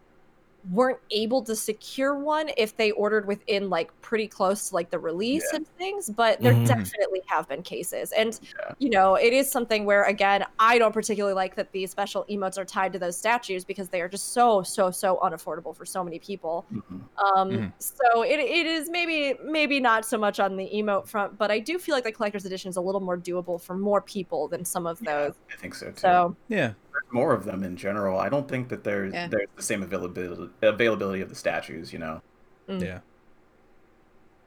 weren't 0.71 0.99
able 1.11 1.41
to 1.43 1.55
secure 1.55 2.17
one 2.17 2.49
if 2.57 2.75
they 2.75 2.91
ordered 2.91 3.25
within 3.27 3.69
like 3.69 3.91
pretty 4.01 4.27
close 4.27 4.69
to 4.69 4.75
like 4.75 4.89
the 4.89 4.99
release 4.99 5.47
Yeah. 5.51 5.57
and 5.57 5.67
things, 5.77 6.09
but 6.09 6.39
there 6.41 6.53
Mhm. 6.53 6.67
definitely 6.67 7.21
have 7.27 7.47
been 7.47 7.61
cases. 7.63 8.11
And 8.11 8.39
Yeah. 8.41 8.73
you 8.77 8.89
know, 8.89 9.15
it 9.15 9.33
is 9.33 9.49
something 9.49 9.85
where 9.85 10.03
again, 10.03 10.45
I 10.59 10.77
don't 10.77 10.91
particularly 10.93 11.33
like 11.33 11.55
that 11.55 11.71
these 11.71 11.91
special 11.91 12.25
emotes 12.29 12.57
are 12.57 12.65
tied 12.65 12.93
to 12.93 12.99
those 12.99 13.17
statues 13.17 13.63
because 13.65 13.89
they 13.89 14.01
are 14.01 14.09
just 14.09 14.33
so 14.33 14.61
so 14.63 14.91
so 14.91 15.17
unaffordable 15.23 15.75
for 15.75 15.85
so 15.85 16.03
many 16.03 16.19
people. 16.19 16.65
Mhm. 16.73 17.01
Um, 17.35 17.49
Mhm. 17.51 17.73
so 17.79 18.23
it, 18.23 18.39
it 18.39 18.65
is 18.65 18.89
maybe 18.89 19.37
maybe 19.43 19.79
not 19.79 20.05
so 20.05 20.17
much 20.17 20.39
on 20.39 20.57
the 20.57 20.69
emote 20.73 21.07
front, 21.07 21.37
but 21.37 21.51
I 21.51 21.59
do 21.59 21.79
feel 21.79 21.95
like 21.95 22.03
the 22.03 22.11
collector's 22.11 22.45
edition 22.45 22.69
is 22.69 22.75
a 22.77 22.81
little 22.81 23.01
more 23.01 23.17
doable 23.17 23.61
for 23.61 23.75
more 23.75 24.01
people 24.01 24.47
than 24.47 24.65
some 24.65 24.85
of 24.87 24.99
Yeah, 25.01 25.25
those. 25.27 25.33
I 25.53 25.57
think 25.57 25.73
so 25.75 25.87
too. 25.91 25.97
So 25.97 26.35
yeah 26.47 26.67
There's 26.67 26.88
more 27.11 27.33
of 27.33 27.45
them 27.45 27.63
in 27.63 27.75
general. 27.77 28.19
I 28.19 28.29
don't 28.29 28.47
think 28.47 28.69
that 28.69 28.83
there's 28.83 29.13
Yeah. 29.13 29.27
there's 29.27 29.47
the 29.55 29.63
same 29.63 29.81
availability 29.83 30.51
availability 30.61 31.21
of 31.21 31.29
the 31.29 31.35
statues. 31.35 31.91
You 31.93 31.99
know. 31.99 32.21
mm. 32.67 32.81
yeah 32.81 32.99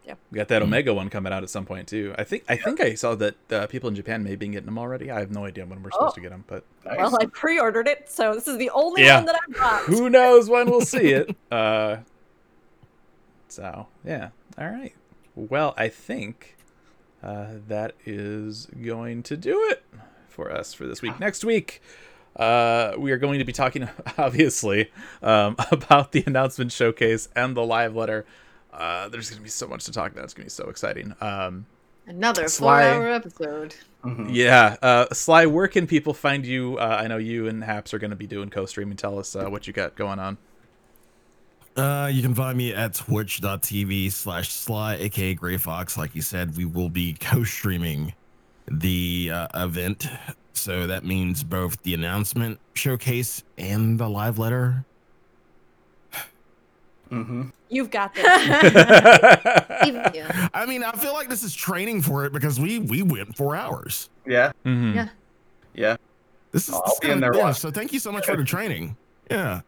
Yeah. 0.05 0.15
we 0.31 0.37
got 0.37 0.49
that 0.49 0.63
Mhm. 0.63 0.67
omega 0.67 0.95
one 0.95 1.09
coming 1.11 1.33
out 1.33 1.43
at 1.43 1.51
some 1.51 1.65
point 1.65 1.87
too 1.89 2.15
i 2.19 2.25
think 2.25 2.45
i 2.49 2.57
think 2.57 2.81
i 2.81 2.95
saw 2.95 3.15
that 3.17 3.53
uh, 3.53 3.67
people 3.69 3.89
in 3.89 3.95
japan 3.97 4.23
may 4.25 4.31
have 4.31 4.39
been 4.39 4.51
getting 4.53 4.67
them 4.67 4.79
already 4.79 5.11
i 5.11 5.19
have 5.21 5.31
no 5.33 5.45
idea 5.45 5.65
when 5.67 5.83
we're 5.83 5.91
supposed 5.91 6.13
Oh. 6.13 6.15
to 6.15 6.21
get 6.21 6.31
them 6.31 6.45
but 6.47 6.65
Nice. 6.85 6.99
well, 6.99 7.17
I 7.21 7.27
pre-ordered 7.27 7.87
it, 7.89 8.09
so 8.11 8.35
this 8.35 8.47
is 8.49 8.59
the 8.59 8.71
only 8.71 9.03
Yeah. 9.05 9.17
one 9.17 9.27
that 9.27 9.37
I've 9.49 9.55
got. 9.55 9.83
who 9.85 10.09
knows 10.11 10.49
when 10.49 10.69
we'll 10.71 10.81
see 10.83 11.13
it 11.13 11.37
uh 11.53 11.97
so 13.49 13.87
yeah 14.05 14.31
all 14.59 14.69
right 14.69 14.95
well 15.35 15.75
i 15.77 15.89
think 15.89 16.57
uh 17.23 17.47
that 17.69 17.95
is 18.05 18.67
going 18.83 19.23
to 19.25 19.37
do 19.37 19.61
it 19.71 19.85
for 20.29 20.51
us 20.51 20.73
for 20.75 20.87
this 20.87 21.03
week 21.03 21.19
next 21.21 21.45
week 21.45 21.81
uh 22.37 22.93
we 22.99 23.13
are 23.13 23.19
going 23.19 23.39
to 23.39 23.45
be 23.45 23.53
talking 23.53 23.89
obviously 24.19 24.91
um 25.23 25.55
about 25.71 26.13
the 26.13 26.23
announcement 26.27 26.73
showcase 26.73 27.29
and 27.37 27.57
the 27.57 27.63
live 27.65 27.95
letter 27.95 28.25
uh 28.73 29.09
there's 29.09 29.29
gonna 29.31 29.43
be 29.43 29.49
so 29.49 29.67
much 29.69 29.85
to 29.85 29.93
talk 29.93 30.13
about 30.13 30.25
it's 30.25 30.33
gonna 30.35 30.47
be 30.47 30.51
so 30.51 30.69
exciting 30.69 31.15
um 31.21 31.67
Another 32.05 32.49
Sly. 32.49 32.83
four-hour 32.83 33.09
episode. 33.11 33.75
Mhm. 34.05 34.29
yeah 34.33 34.77
uh 34.83 35.07
sly 35.13 35.47
where 35.47 35.69
can 35.69 35.87
people 35.87 36.15
find 36.15 36.45
you 36.45 36.77
uh 36.79 36.99
i 37.01 37.07
know 37.07 37.19
you 37.19 37.47
and 37.47 37.63
haps 37.63 37.95
are 37.95 37.99
gonna 38.01 38.17
be 38.17 38.27
doing 38.27 38.51
co-streaming 38.51 38.97
tell 38.97 39.19
us 39.19 39.37
uh, 39.37 39.45
what 39.49 39.67
you 39.67 39.73
got 39.73 39.95
going 39.95 40.19
on 40.19 40.37
Uh, 41.77 42.11
you 42.13 42.21
can 42.21 42.35
find 42.35 42.59
me 42.59 42.75
at 42.75 42.93
twitch.tv 42.95 44.13
slash 44.13 44.51
sly, 44.53 44.95
aka 44.97 45.33
Gray 45.35 45.57
Fox. 45.57 45.97
Like 45.97 46.15
you 46.15 46.21
said, 46.21 46.55
we 46.55 46.67
will 46.67 46.91
be 46.91 47.15
co 47.15 47.45
streaming 47.45 48.13
the 48.71 49.31
uh, 49.33 49.49
event. 49.65 50.07
So 50.55 50.87
that 50.87 51.05
means 51.05 51.45
both 51.45 51.83
the 51.83 51.95
announcement 51.95 52.59
showcase 52.75 53.43
and 53.59 53.99
the 53.99 54.09
live 54.09 54.39
letter. 54.39 54.85
Mhm. 57.11 57.53
You've 57.69 57.91
got 57.91 58.15
this. 58.15 58.25
Yeah. 58.25 60.49
I 60.55 60.65
mean, 60.67 60.83
I 60.83 60.93
feel 60.93 61.13
like 61.13 61.29
this 61.29 61.43
is 61.43 61.55
training 61.55 62.03
for 62.03 62.25
it 62.25 62.33
because 62.33 62.59
we 62.59 62.79
we 62.79 63.03
went 63.03 63.37
four 63.37 63.55
hours. 63.57 64.09
Yeah. 64.27 64.53
Mhm. 64.65 64.95
Yeah. 64.95 65.09
Yeah. 65.75 65.97
This 66.53 66.69
is, 66.69 66.75
I'll 66.75 66.83
this 66.85 66.95
is 66.95 67.01
be 67.01 67.11
in 67.11 67.21
kinda- 67.21 67.37
yeah, 67.39 67.53
so 67.53 67.71
thank 67.71 67.93
you 67.93 67.99
so 67.99 68.13
much 68.13 68.27
for 68.27 68.37
the 68.37 68.45
training. 68.45 68.97
Yeah. 69.31 69.63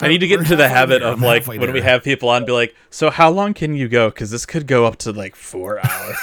I 0.00 0.08
need 0.08 0.18
to 0.18 0.26
get 0.26 0.36
We're 0.38 0.42
into 0.42 0.56
the 0.56 0.68
habit 0.68 1.00
there. 1.00 1.08
of 1.08 1.14
I'm 1.18 1.22
like 1.22 1.42
halfway 1.42 1.58
when 1.58 1.72
we 1.72 1.80
have 1.80 2.02
people 2.04 2.28
on, 2.28 2.44
be 2.44 2.52
like, 2.52 2.74
"So 2.90 3.08
how 3.08 3.30
long 3.30 3.54
can 3.54 3.74
you 3.74 3.88
go? 3.88 4.10
Because 4.10 4.30
this 4.30 4.44
could 4.44 4.66
go 4.66 4.84
up 4.84 4.96
to 4.98 5.12
like 5.12 5.34
four 5.34 5.78
hours." 5.86 6.16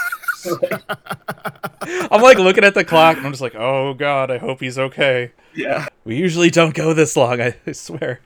I'm 2.12 2.22
like 2.22 2.38
looking 2.38 2.64
at 2.64 2.74
the 2.74 2.84
clock, 2.84 3.18
and 3.18 3.26
I'm 3.26 3.32
just 3.32 3.42
like, 3.42 3.56
"Oh 3.56 3.94
God, 3.94 4.32
I 4.32 4.38
hope 4.38 4.60
he's 4.60 4.78
okay." 4.78 5.32
Yeah. 5.54 5.88
We 6.06 6.16
usually 6.16 6.50
don't 6.50 6.74
go 6.74 6.94
this 6.94 7.16
long. 7.16 7.42
I 7.42 7.56
swear. 7.72 8.20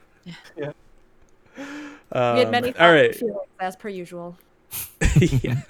Yeah. 0.56 0.72
Um, 2.12 2.36
we 2.36 2.40
had 2.40 2.52
many 2.52 2.68
all 2.68 2.74
thoughts 2.74 2.80
and 2.80 2.94
right. 2.94 3.16
feelings, 3.16 3.38
as 3.60 3.76
per 3.76 3.90
usual. 3.90 4.38
yeah. 5.20 5.62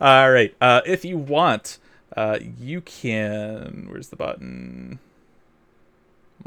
All 0.00 0.30
right. 0.30 0.54
Uh, 0.60 0.80
if 0.86 1.04
you 1.04 1.18
want, 1.18 1.78
uh, 2.16 2.38
you 2.58 2.80
can. 2.80 3.86
Where's 3.90 4.08
the 4.08 4.16
button? 4.16 4.98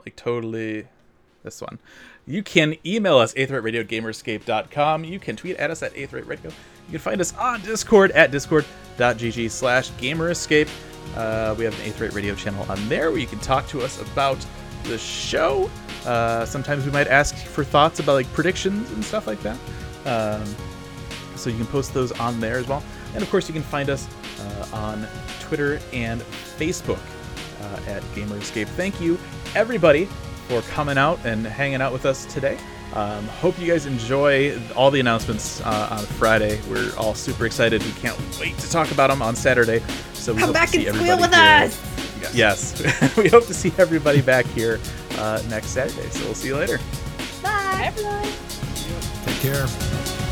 Like 0.04 0.16
totally. 0.16 0.88
This 1.44 1.62
one. 1.62 1.80
You 2.28 2.42
can 2.42 2.76
email 2.86 3.18
us, 3.18 3.34
aetheriteradio 3.36 3.82
at 3.82 3.88
gamerescape.com. 3.88 5.04
You 5.04 5.20
can 5.20 5.36
tweet 5.36 5.58
at 5.58 5.70
us 5.70 5.84
at 5.84 5.94
aetheriteradio. 5.94 6.46
You 6.46 6.92
can 6.92 7.00
find 7.00 7.22
us 7.22 7.36
on 7.36 7.62
Discord 7.62 8.12
at 8.12 8.32
discord.gg 8.32 9.52
slash 9.52 9.92
gamerescape. 9.92 10.70
Uh, 11.16 11.54
we 11.58 11.64
have 11.66 11.80
an 11.80 11.92
Aetherite 11.92 12.16
Radio 12.16 12.34
channel 12.34 12.66
on 12.70 12.90
there 12.90 13.12
where 13.12 13.20
you 13.20 13.28
can 13.28 13.40
talk 13.40 13.68
to 13.68 13.82
us 13.82 14.02
about 14.02 14.44
the 14.84 14.98
show. 14.98 15.70
Uh, 16.06 16.46
sometimes 16.46 16.86
we 16.86 16.92
might 16.92 17.08
ask 17.08 17.36
for 17.36 17.64
thoughts 17.64 18.00
about 18.00 18.14
like 18.14 18.32
predictions 18.34 18.92
and 18.92 19.04
stuff 19.04 19.28
like 19.28 19.42
that. 19.42 19.58
Um, 20.06 20.44
so 21.36 21.50
you 21.50 21.58
can 21.58 21.68
post 21.68 21.94
those 21.94 22.12
on 22.14 22.40
there 22.40 22.58
as 22.58 22.68
well. 22.68 22.84
And 23.14 23.22
of 23.22 23.30
course, 23.30 23.48
you 23.48 23.54
can 23.54 23.64
find 23.64 23.90
us 23.90 24.08
uh, 24.40 24.68
on 24.74 25.08
Twitter 25.42 25.80
and 25.94 26.22
Facebook 26.22 27.00
uh, 27.62 27.80
at 27.90 28.02
GamerEscape. 28.14 28.68
Thank 28.70 29.00
you, 29.00 29.18
everybody, 29.56 30.08
for 30.48 30.62
coming 30.74 30.98
out 30.98 31.20
and 31.26 31.46
hanging 31.46 31.82
out 31.82 31.92
with 31.94 32.06
us 32.06 32.26
today. 32.26 32.58
Um, 32.94 33.28
hope 33.28 33.60
you 33.60 33.68
guys 33.68 33.86
enjoy 33.86 34.58
all 34.76 34.90
the 34.92 35.00
announcements 35.00 35.60
uh, 35.62 35.88
on 35.92 36.06
Friday. 36.06 36.62
We're 36.70 36.92
all 36.98 37.14
super 37.14 37.46
excited. 37.46 37.84
We 37.84 37.92
can't 37.94 38.18
wait 38.40 38.58
to 38.60 38.70
talk 38.70 38.92
about 38.92 39.10
them 39.10 39.22
on 39.22 39.36
Saturday. 39.36 39.82
So 40.14 40.34
we 40.34 40.40
Come 40.40 40.54
back 40.54 40.74
and 40.74 40.84
squeal 40.96 41.18
with 41.20 41.34
here. 41.34 41.44
us. 41.66 42.34
Yes, 42.34 43.16
we 43.18 43.28
hope 43.30 43.46
to 43.48 43.54
see 43.54 43.72
everybody 43.78 44.22
back 44.22 44.46
here 44.48 44.80
uh, 45.18 45.42
next 45.50 45.68
Saturday. 45.68 46.10
So 46.10 46.26
we'll 46.26 46.34
see 46.36 46.48
you 46.48 46.56
later. 46.58 46.80
Bye. 47.44 47.84
everyone. 47.86 48.28
Take 49.26 49.40
care. 49.42 50.25